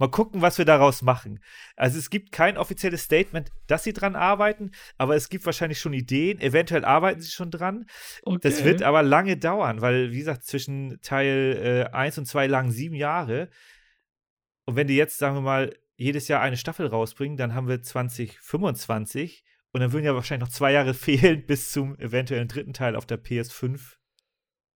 Mal 0.00 0.10
gucken, 0.10 0.42
was 0.42 0.58
wir 0.58 0.64
daraus 0.64 1.02
machen. 1.02 1.42
Also 1.74 1.98
es 1.98 2.08
gibt 2.08 2.30
kein 2.30 2.56
offizielles 2.56 3.02
Statement, 3.02 3.50
dass 3.66 3.82
sie 3.82 3.92
dran 3.92 4.14
arbeiten, 4.14 4.70
aber 4.96 5.16
es 5.16 5.28
gibt 5.28 5.44
wahrscheinlich 5.44 5.80
schon 5.80 5.92
Ideen. 5.92 6.40
Eventuell 6.40 6.84
arbeiten 6.84 7.20
sie 7.20 7.32
schon 7.32 7.50
dran. 7.50 7.84
okay. 8.22 8.38
Das 8.40 8.62
wird 8.62 8.84
aber 8.84 9.02
lange 9.02 9.36
dauern, 9.36 9.80
weil, 9.80 10.12
wie 10.12 10.18
gesagt, 10.18 10.44
zwischen 10.44 11.00
Teil 11.02 11.88
äh, 11.92 11.96
1 11.96 12.18
und 12.18 12.26
2 12.26 12.46
lagen 12.46 12.70
sieben 12.70 12.94
Jahre. 12.94 13.50
Und 14.66 14.76
wenn 14.76 14.86
die 14.86 14.96
jetzt, 14.96 15.18
sagen 15.18 15.34
wir 15.34 15.40
mal, 15.40 15.74
jedes 15.96 16.28
Jahr 16.28 16.42
eine 16.42 16.56
Staffel 16.56 16.86
rausbringen, 16.86 17.36
dann 17.36 17.54
haben 17.54 17.66
wir 17.66 17.82
2025 17.82 19.42
und 19.72 19.80
dann 19.80 19.92
würden 19.92 20.04
ja 20.04 20.14
wahrscheinlich 20.14 20.48
noch 20.48 20.54
zwei 20.54 20.72
Jahre 20.72 20.94
fehlen 20.94 21.44
bis 21.46 21.72
zum 21.72 21.98
eventuellen 21.98 22.48
dritten 22.48 22.72
Teil 22.72 22.96
auf 22.96 23.06
der 23.06 23.22
PS5. 23.22 23.94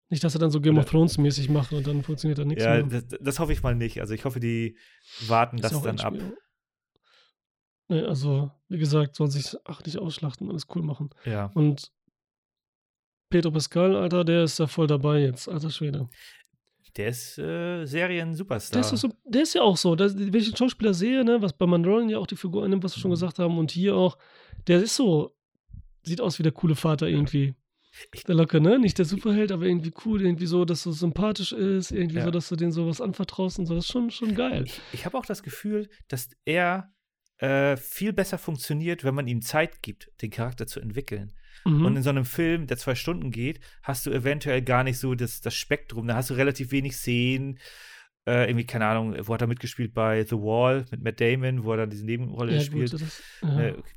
Nicht, 0.10 0.24
dass 0.26 0.34
sie 0.34 0.40
dann 0.40 0.52
so 0.52 0.60
Game 0.60 0.78
of 0.78 0.84
Oder- 0.84 0.92
Thrones 0.92 1.18
mäßig 1.18 1.50
machen 1.50 1.78
und 1.78 1.88
dann 1.88 2.04
funktioniert 2.04 2.38
da 2.38 2.44
nichts 2.44 2.64
Ja, 2.64 2.84
mehr. 2.84 3.02
das, 3.02 3.18
das 3.22 3.40
hoffe 3.40 3.54
ich 3.54 3.64
mal 3.64 3.76
nicht. 3.76 4.02
Also 4.02 4.14
ich 4.14 4.26
hoffe, 4.26 4.40
die 4.42 4.78
warten 5.28 5.58
Ist 5.58 5.72
das 5.72 5.82
dann 5.82 6.00
ab. 6.02 6.14
Nee, 7.88 8.02
also, 8.04 8.52
wie 8.70 8.78
gesagt, 8.78 9.16
sollen 9.16 9.32
sich 9.32 9.56
ach 9.66 9.84
nicht 9.86 9.98
ausschlachten, 9.98 10.50
alles 10.50 10.68
cool 10.76 10.82
machen. 10.82 11.10
Ja. 11.26 11.46
Und 11.56 11.92
Pedro 13.30 13.52
Pascal, 13.52 13.96
Alter, 13.96 14.24
der 14.26 14.44
ist 14.44 14.60
ja 14.60 14.68
voll 14.68 14.88
dabei 14.88 15.20
jetzt, 15.20 15.48
alter 15.48 15.70
Schwede. 15.70 16.10
Der 16.98 17.08
ist 17.08 17.38
äh, 17.38 17.86
Serien-Superstar. 17.86 18.82
Der 18.82 18.98
so, 18.98 19.10
der 19.24 19.44
ist 19.44 19.54
ja 19.56 19.62
auch 19.62 19.78
so, 19.78 19.96
dass, 19.96 20.18
wenn 20.18 20.34
ich 20.36 20.48
einen 20.48 20.58
Schauspieler 20.58 20.94
sehe, 20.94 21.24
ne, 21.24 21.42
was 21.42 21.54
bei 21.54 21.66
Mandalorian 21.66 22.10
ja 22.10 22.18
auch 22.18 22.28
die 22.28 22.36
Figur 22.36 22.64
annimmt, 22.66 22.84
was 22.84 22.96
wir 22.96 23.02
schon 23.02 23.12
Mhm. 23.12 23.16
gesagt 23.16 23.40
haben, 23.40 23.58
und 23.58 23.72
hier 23.72 23.96
auch, 23.96 24.18
der 24.68 24.82
ist 24.82 24.96
so, 24.96 25.36
sieht 26.04 26.20
aus 26.22 26.38
wie 26.40 26.44
der 26.44 26.52
coole 26.52 26.76
Vater 26.76 27.08
irgendwie. 27.08 27.54
Ich- 28.14 28.24
Der 28.24 28.36
Locke, 28.36 28.60
ne? 28.62 28.80
Nicht 28.80 28.98
der 28.98 29.06
Superheld, 29.06 29.52
aber 29.52 29.66
irgendwie 29.66 29.92
cool, 30.06 30.22
irgendwie 30.22 30.46
so, 30.46 30.64
dass 30.66 30.84
so 30.84 30.92
sympathisch 30.92 31.52
ist, 31.52 31.92
irgendwie 31.92 32.18
Ja. 32.20 32.26
so, 32.26 32.32
dass 32.32 32.48
du 32.50 32.56
den 32.56 32.72
sowas 32.72 33.02
anvertraust 33.02 33.60
und 33.60 33.66
so. 33.66 33.76
Das 33.76 33.86
ist 33.86 33.92
schon, 33.92 34.12
schon 34.12 34.34
geil. 34.36 34.64
Ich, 34.66 34.80
ich 34.94 35.06
habe 35.06 35.18
auch 35.18 35.26
das 35.26 35.44
Gefühl, 35.44 35.90
dass 36.08 36.30
er 36.46 36.94
äh, 37.38 37.76
viel 37.76 38.14
besser 38.14 38.38
funktioniert, 38.38 39.04
wenn 39.04 39.16
man 39.16 39.28
ihm 39.28 39.42
Zeit 39.42 39.82
gibt, 39.82 40.12
den 40.22 40.30
Charakter 40.30 40.68
zu 40.68 40.80
entwickeln. 40.80 41.34
Mhm. 41.66 41.86
Und 41.86 41.96
in 41.98 42.04
so 42.04 42.10
einem 42.10 42.26
Film, 42.26 42.68
der 42.68 42.78
zwei 42.78 42.96
Stunden 42.96 43.32
geht, 43.32 43.60
hast 43.84 44.06
du 44.06 44.12
eventuell 44.12 44.62
gar 44.62 44.84
nicht 44.84 45.00
so 45.00 45.16
das, 45.16 45.42
das 45.42 45.54
Spektrum. 45.54 46.08
Da 46.08 46.16
hast 46.16 46.30
du 46.30 46.34
relativ 46.34 46.72
wenig 46.72 46.96
Szenen. 46.96 47.60
Äh, 48.28 48.46
irgendwie, 48.46 48.66
keine 48.66 48.86
Ahnung, 48.86 49.16
wo 49.28 49.34
hat 49.34 49.42
er 49.42 49.48
mitgespielt 49.48 49.94
bei 49.94 50.24
The 50.24 50.36
Wall 50.36 50.86
mit 50.92 51.04
Matt 51.04 51.20
Damon, 51.20 51.64
wo 51.64 51.72
er 51.72 51.78
dann 51.78 51.90
diese 51.90 52.06
Nebenrolle 52.06 52.56
ja, 52.56 52.62
spielt. 52.62 52.92
gut, 52.92 53.02
das, 53.02 53.24
ja. 53.42 53.60
Äh, 53.60 53.72
okay. 53.72 53.96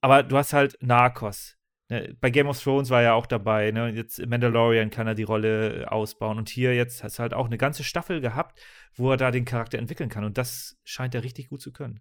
Aber 0.00 0.22
du 0.22 0.36
hast 0.36 0.52
halt 0.52 0.78
Narcos. 0.80 1.58
Ne? 1.88 2.16
Bei 2.20 2.30
Game 2.30 2.46
of 2.46 2.62
Thrones 2.62 2.90
war 2.90 3.02
er 3.02 3.14
auch 3.14 3.26
dabei. 3.26 3.70
Ne? 3.70 3.90
Jetzt 3.90 4.24
Mandalorian 4.26 4.90
kann 4.90 5.06
er 5.06 5.14
die 5.14 5.22
Rolle 5.22 5.82
äh, 5.82 5.84
ausbauen. 5.86 6.38
Und 6.38 6.48
hier 6.48 6.74
jetzt 6.74 7.02
hast 7.02 7.18
du 7.18 7.22
halt 7.22 7.34
auch 7.34 7.46
eine 7.46 7.58
ganze 7.58 7.84
Staffel 7.84 8.20
gehabt, 8.20 8.60
wo 8.94 9.10
er 9.10 9.16
da 9.16 9.30
den 9.30 9.44
Charakter 9.44 9.78
entwickeln 9.78 10.08
kann. 10.08 10.24
Und 10.24 10.38
das 10.38 10.78
scheint 10.84 11.14
er 11.14 11.24
richtig 11.24 11.48
gut 11.48 11.60
zu 11.60 11.72
können. 11.72 12.00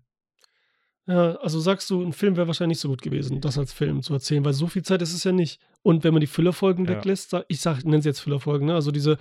Ja, 1.08 1.36
also 1.38 1.60
sagst 1.62 1.90
du, 1.90 2.04
ein 2.04 2.12
Film 2.12 2.36
wäre 2.36 2.48
wahrscheinlich 2.48 2.76
nicht 2.76 2.82
so 2.82 2.90
gut 2.90 3.02
gewesen, 3.02 3.40
das 3.40 3.58
als 3.58 3.72
Film 3.72 4.02
zu 4.04 4.14
erzählen, 4.14 4.44
weil 4.44 4.52
so 4.54 4.68
viel 4.68 4.84
Zeit 4.84 5.02
ist 5.02 5.14
es 5.14 5.24
ja 5.24 5.32
nicht. 5.32 5.62
Und 5.82 6.04
wenn 6.04 6.14
man 6.14 6.20
die 6.20 6.28
Füllerfolgen 6.28 6.86
Ja. 6.86 6.92
weglässt, 6.92 7.34
ich 7.48 7.62
sag, 7.62 7.84
nenne 7.86 8.02
sie 8.02 8.10
jetzt 8.10 8.20
Füllerfolgen, 8.20 8.68
ne? 8.68 8.76
Also 8.76 8.92
diese, 8.92 9.18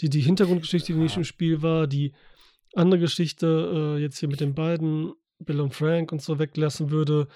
die, 0.00 0.08
die 0.08 0.20
Hintergrundgeschichte, 0.20 0.92
die 0.92 0.98
nicht 0.98 1.16
im 1.16 1.24
Spiel 1.24 1.60
war, 1.60 1.88
die 1.88 2.14
andere 2.76 3.00
Geschichte, 3.00 3.96
äh, 3.98 4.00
jetzt 4.00 4.18
hier 4.18 4.28
mit 4.28 4.40
den 4.40 4.54
beiden, 4.54 5.12
Bill 5.40 5.60
und 5.60 5.74
Frank 5.74 6.12
und 6.12 6.22
so 6.22 6.38
weglassen 6.38 6.90
würde. 6.90 7.26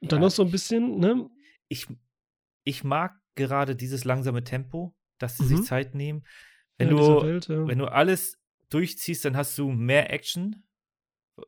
Dann 0.00 0.20
Ja. 0.20 0.26
noch 0.26 0.30
so 0.32 0.44
ein 0.44 0.50
bisschen, 0.52 0.98
ne? 1.00 1.28
Ich, 1.68 1.86
ich 2.64 2.84
mag 2.84 3.12
gerade 3.34 3.74
dieses 3.74 4.04
langsame 4.04 4.44
Tempo, 4.44 4.94
dass 5.18 5.36
sie 5.38 5.44
Mhm. 5.44 5.48
sich 5.48 5.62
Zeit 5.62 5.94
nehmen. 5.96 6.24
Wenn, 6.78 6.90
ja, 6.90 6.94
du, 6.94 7.22
Welt, 7.22 7.48
ja. 7.48 7.66
wenn 7.66 7.78
du 7.78 7.86
alles 7.86 8.38
durchziehst, 8.70 9.24
dann 9.24 9.36
hast 9.36 9.58
du 9.58 9.70
mehr 9.70 10.12
Action. 10.12 10.62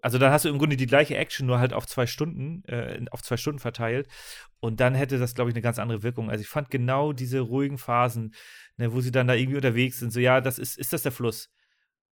Also 0.00 0.18
dann 0.18 0.32
hast 0.32 0.44
du 0.44 0.48
im 0.48 0.58
Grunde 0.58 0.76
die 0.76 0.86
gleiche 0.86 1.16
Action, 1.16 1.46
nur 1.46 1.58
halt 1.58 1.72
auf 1.72 1.86
zwei 1.86 2.06
Stunden, 2.06 2.64
äh, 2.64 3.04
auf 3.10 3.22
zwei 3.22 3.36
Stunden 3.36 3.58
verteilt. 3.58 4.08
Und 4.60 4.80
dann 4.80 4.94
hätte 4.94 5.18
das, 5.18 5.34
glaube 5.34 5.50
ich, 5.50 5.54
eine 5.54 5.62
ganz 5.62 5.78
andere 5.78 6.02
Wirkung. 6.02 6.30
Also 6.30 6.42
ich 6.42 6.48
fand 6.48 6.70
genau 6.70 7.12
diese 7.12 7.40
ruhigen 7.40 7.76
Phasen, 7.76 8.34
ne, 8.76 8.92
wo 8.92 9.00
sie 9.00 9.12
dann 9.12 9.26
da 9.26 9.34
irgendwie 9.34 9.56
unterwegs 9.56 9.98
sind, 9.98 10.12
so 10.12 10.20
ja, 10.20 10.40
das 10.40 10.58
ist, 10.58 10.78
ist 10.78 10.92
das 10.92 11.02
der 11.02 11.12
Fluss? 11.12 11.50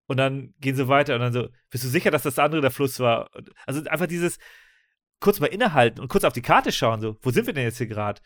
Und 0.07 0.19
dann 0.19 0.53
gehen 0.59 0.77
sie 0.77 0.89
weiter 0.89 1.15
und 1.15 1.21
dann 1.21 1.33
so, 1.33 1.49
bist 1.71 1.85
du 1.85 1.89
sicher, 1.89 2.11
dass 2.11 2.23
das 2.23 2.39
andere 2.39 2.61
der 2.61 2.71
Fluss 2.71 3.01
war? 3.01 3.31
Also 3.67 3.83
einfach 3.89 4.07
dieses 4.07 4.39
kurz 5.21 5.41
mal 5.41 5.47
innehalten 5.47 6.01
und 6.01 6.09
kurz 6.09 6.25
auf 6.25 6.33
die 6.33 6.43
Karte 6.43 6.73
schauen, 6.73 7.01
so, 7.01 7.17
wo 7.23 7.31
sind 7.31 7.47
wir 7.47 7.55
denn 7.55 7.65
jetzt 7.65 7.79
hier 7.79 7.87
gerade? 7.87 8.21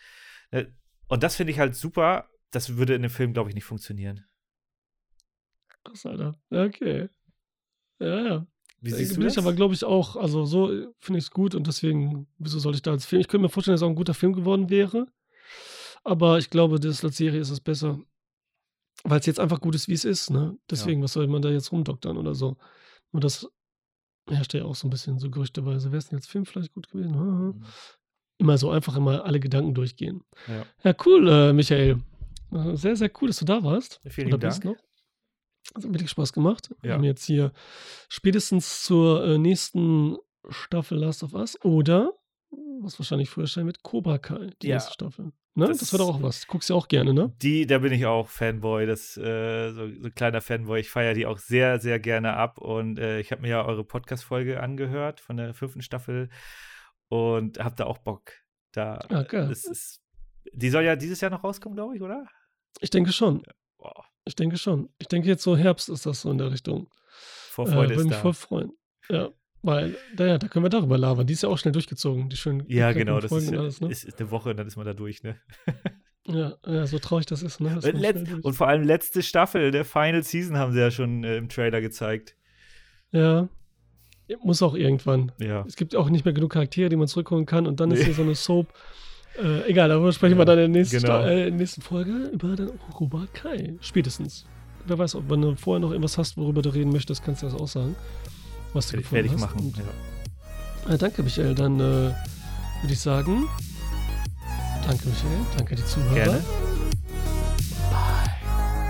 Äh, 0.51 0.67
und 1.09 1.23
das 1.23 1.37
finde 1.37 1.53
ich 1.53 1.59
halt 1.59 1.77
super. 1.77 2.29
Das 2.51 2.77
würde 2.77 2.95
in 2.95 3.03
dem 3.03 3.11
Film, 3.11 3.33
glaube 3.33 3.51
ich, 3.51 3.55
nicht 3.55 3.65
funktionieren. 3.65 4.27
Krass, 5.85 6.07
Alter. 6.07 6.41
Okay. 6.51 7.09
Ja, 7.99 8.27
ja. 8.27 8.47
Wie 8.81 8.91
Äh, 8.91 8.95
siehst 8.95 9.13
du 9.13 9.21
bin 9.21 9.29
ich 9.29 9.35
das? 9.35 9.45
aber, 9.45 9.55
glaube 9.55 9.75
ich, 9.75 9.85
auch. 9.85 10.17
Also, 10.17 10.45
so 10.45 10.73
äh, 10.73 10.87
finde 11.01 11.19
ich 11.19 11.25
es 11.27 11.31
gut 11.31 11.55
und 11.55 11.67
deswegen, 11.67 12.27
wieso 12.39 12.59
soll 12.59 12.75
ich 12.75 12.83
da 12.83 12.93
als 12.93 13.07
Film? 13.07 13.21
Ich 13.21 13.29
könnte 13.29 13.43
mir 13.43 13.49
vorstellen, 13.49 13.75
dass 13.75 13.81
es 13.81 13.85
auch 13.85 13.91
ein 13.91 13.95
guter 13.97 14.15
Film 14.15 14.33
geworden 14.33 14.71
wäre. 14.71 15.07
Aber 16.05 16.39
ich 16.39 16.51
glaube, 16.51 16.79
das 16.79 17.05
als 17.05 17.17
Serie 17.17 17.41
ist 17.41 17.51
es 17.51 17.61
besser. 17.61 17.99
Weil 19.05 19.21
es 19.21 19.27
jetzt 19.27 19.41
einfach 19.41 19.61
gut 19.61 19.75
ist, 19.75 19.89
wie 19.89 19.93
es 19.93 20.05
ist, 20.05 20.31
ne? 20.31 20.57
Deswegen, 20.71 21.03
was 21.03 21.13
soll 21.13 21.27
man 21.27 21.43
da 21.43 21.51
jetzt 21.51 21.71
rumdoktern 21.73 22.17
oder 22.17 22.35
so? 22.35 22.57
Und 23.13 23.25
das 23.25 23.49
herrscht 24.29 24.55
ja 24.55 24.65
auch 24.65 24.75
so 24.75 24.87
ein 24.87 24.91
bisschen 24.91 25.19
so 25.19 25.31
gerüchteweise. 25.31 25.91
Wäre 25.93 25.99
es 25.99 26.09
denn 26.09 26.19
jetzt 26.19 26.29
Film 26.31 26.45
vielleicht 26.47 26.73
gut 26.73 26.89
gewesen? 26.89 27.15
Hm, 27.15 27.39
hm. 27.55 27.63
Immer 28.39 28.59
so 28.59 28.71
einfach 28.71 28.97
immer 28.97 29.25
alle 29.25 29.39
Gedanken 29.41 29.75
durchgehen. 29.75 30.23
Ja. 30.49 30.65
Ja, 30.83 30.95
cool, 31.05 31.29
äh, 31.29 31.53
Michael. 31.53 32.01
Äh, 32.53 32.77
Sehr, 32.77 32.97
sehr 32.97 33.11
cool, 33.21 33.29
dass 33.29 33.39
du 33.39 33.45
da 33.45 33.63
warst. 33.63 34.01
Vielen 34.09 34.29
lieben 34.29 34.41
bist 34.41 34.65
Dank. 34.65 34.77
noch. 34.79 34.85
Hat 35.75 35.83
wirklich 35.85 36.11
Spaß 36.11 36.33
gemacht. 36.33 36.75
Wir 36.83 36.91
Ja. 36.91 36.97
haben 36.97 37.05
jetzt 37.05 37.25
hier 37.25 37.53
spätestens 38.09 38.83
zur 38.85 39.25
äh, 39.25 39.39
nächsten 39.39 40.17
Staffel 40.49 40.99
Last 40.99 41.23
of 41.23 41.35
Us 41.35 41.59
oder, 41.65 42.13
was 42.83 42.99
wahrscheinlich 42.99 43.31
früher 43.31 43.45
erscheint, 43.45 43.67
mit 43.67 43.83
Cobra 43.83 44.19
Kai, 44.19 44.51
die 44.63 44.69
Ja. 44.69 44.77
nächste 44.77 44.93
Staffel. 44.93 45.33
Ne? 45.55 45.67
Das, 45.69 45.79
Das- 45.79 45.93
wird 45.93 46.03
auch 46.03 46.23
was. 46.23 46.47
Guckst 46.47 46.69
ja 46.69 46.77
auch 46.77 46.87
gerne, 46.87 47.15
ne? 47.15 47.33
Die, 47.41 47.67
da 47.67 47.79
bin 47.79 47.91
ich 47.93 48.05
auch 48.05 48.29
Fanboy, 48.29 48.87
das, 48.87 49.17
äh, 49.17 49.71
so, 49.73 49.89
so 49.89 50.07
ein 50.09 50.15
kleiner 50.15 50.41
Fanboy. 50.43 50.81
Ich 50.81 50.91
feiere 50.91 51.15
die 51.15 51.25
auch 51.27 51.39
sehr, 51.39 51.81
sehr 51.81 51.99
gerne 51.99 52.35
ab. 52.35 52.59
Und 52.59 52.99
äh, 52.99 53.21
ich 53.21 53.33
habe 53.33 53.41
mir 53.43 53.49
ja 53.49 53.65
eure 53.65 53.83
Podcast-Folge 53.83 54.61
angehört 54.63 55.21
von 55.21 55.39
der 55.39 55.55
fünften 55.55 55.81
Staffel 55.81 56.29
und 57.09 57.59
habe 57.59 57.75
da 57.75 57.85
auch 57.87 57.99
Bock. 57.99 58.33
Da, 58.73 58.99
Ah, 59.09 59.23
geil. 59.23 59.49
das 59.49 59.65
ist, 59.65 60.03
die 60.53 60.69
soll 60.69 60.83
ja 60.85 60.95
dieses 60.97 61.23
Jahr 61.23 61.31
noch 61.31 61.43
rauskommen, 61.43 61.75
glaube 61.77 61.97
ich, 61.97 62.03
oder? 62.03 62.27
Ich 62.81 62.91
denke 62.91 63.13
schon. 63.13 63.43
Ich 64.25 64.35
denke 64.35 64.57
schon. 64.57 64.89
Ich 64.99 65.09
denke 65.09 65.29
jetzt 65.29 65.43
so 65.43 65.57
Herbst 65.57 65.89
ist 65.89 66.07
das 66.07 66.21
so 66.23 66.31
in 66.31 66.39
der 66.39 66.51
Richtung. 66.51 66.89
Vorfreude 67.51 67.79
äh, 67.79 67.81
würde 67.91 67.95
ist 67.95 68.05
mich 68.05 68.15
da. 68.15 68.21
voll 68.21 68.35
freuen. 68.35 68.73
Ja. 69.09 69.29
Weil, 69.63 69.97
naja, 70.17 70.39
da 70.39 70.49
können 70.49 70.65
wir 70.65 70.69
darüber 70.69 70.97
labern. 70.99 71.27
Die 71.27 71.33
ist 71.33 71.43
ja 71.43 71.49
auch 71.49 71.59
schnell 71.59 71.73
durchgezogen, 71.73 72.29
die 72.29 72.37
schönen 72.37 72.65
ja, 72.69 72.93
genau, 72.93 73.19
das 73.21 73.31
Folgen 73.31 73.47
ist, 73.47 73.53
ja- 73.53 73.59
alles, 73.61 73.81
ne? 73.81 73.89
ist, 73.91 74.05
ist 74.05 74.21
eine 74.21 74.31
Woche 74.31 74.51
und 74.51 74.57
dann 74.59 74.67
ist 74.67 74.77
man 74.77 74.87
da 74.87 74.93
durch, 74.95 75.23
ne? 75.23 75.37
Ja, 76.29 76.55
ja, 76.67 76.85
so 76.89 76.99
traurig 76.99 77.27
das 77.27 77.41
ist, 77.43 77.61
ne? 77.61 77.77
Ist 77.79 77.85
Und, 77.85 77.95
man 77.95 78.03
letz- 78.03 78.11
schnell 78.19 78.25
durch. 78.25 78.45
und 78.45 78.55
vor 78.55 78.67
allem 78.67 78.83
letzte 78.83 79.23
Staffel, 79.23 79.71
der 79.71 79.85
Final 79.85 80.25
Season 80.25 80.57
haben 80.59 80.73
sie 80.73 80.81
ja 80.81 80.91
schon 80.91 81.23
äh, 81.23 81.37
im 81.37 81.49
Trailer 81.49 81.81
gezeigt. 81.81 82.35
Ja. 83.13 83.49
Muss 84.43 84.61
auch 84.61 84.75
irgendwann. 84.75 85.31
Ja. 85.39 85.65
Es 85.69 85.77
gibt 85.77 85.95
auch 85.95 86.11
nicht 86.11 86.25
mehr 86.25 86.35
genug 86.35 86.51
Charaktere, 86.51 86.89
die 86.89 86.97
man 86.97 87.07
zurückholen 87.07 87.47
kann. 87.47 87.65
Und 87.69 87.79
dann 87.79 87.93
ist 87.93 88.01
Nee. 88.01 88.07
hier 88.07 88.15
so 88.15 88.23
eine 88.23 88.35
Soap. 88.35 88.67
Äh, 89.43 89.69
egal, 89.71 89.89
darüber 89.89 90.13
sprechen 90.13 90.39
wir 90.39 90.45
dann 90.45 90.59
in 90.59 90.73
der 90.73 90.81
nächsten, 90.83 91.01
genau. 91.01 91.21
Äh, 91.21 91.51
nächsten 91.51 91.83
Folge 91.83 92.31
über 92.33 92.57
dann 92.57 92.71
Robert 92.99 93.33
Kai. 93.35 93.75
Spätestens. 93.81 94.47
Wer 94.87 94.99
weiß, 94.99 95.17
ob 95.17 95.29
wenn 95.31 95.43
du 95.43 95.55
vorher 95.57 95.81
noch 95.81 95.91
irgendwas 95.91 96.17
hast, 96.17 96.37
worüber 96.37 96.63
du 96.63 96.71
reden 96.71 96.91
möchtest, 96.93 97.25
kannst 97.25 97.43
du 97.43 97.47
das 97.47 97.55
auch 97.55 97.69
sagen. 97.69 97.97
Was 98.73 98.87
du 98.89 98.93
Werde 98.95 99.03
gefunden 99.03 99.27
ich 99.27 99.33
hast. 99.33 99.41
machen. 99.41 99.59
Und, 99.61 99.77
Ja. 100.89 100.95
äh, 100.95 100.99
danke, 100.99 101.23
Michael. 101.23 101.55
Dann 101.55 101.77
äh, 101.81 101.83
würde 101.83 102.13
ich 102.91 103.01
sagen, 103.01 103.47
danke, 104.87 105.09
Michael. 105.09 105.39
Danke, 105.57 105.75
die 105.77 105.85
Zuhörer. 105.85 106.15
Gerne. 106.15 106.45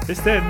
Bis 0.06 0.22
denn. 0.22 0.42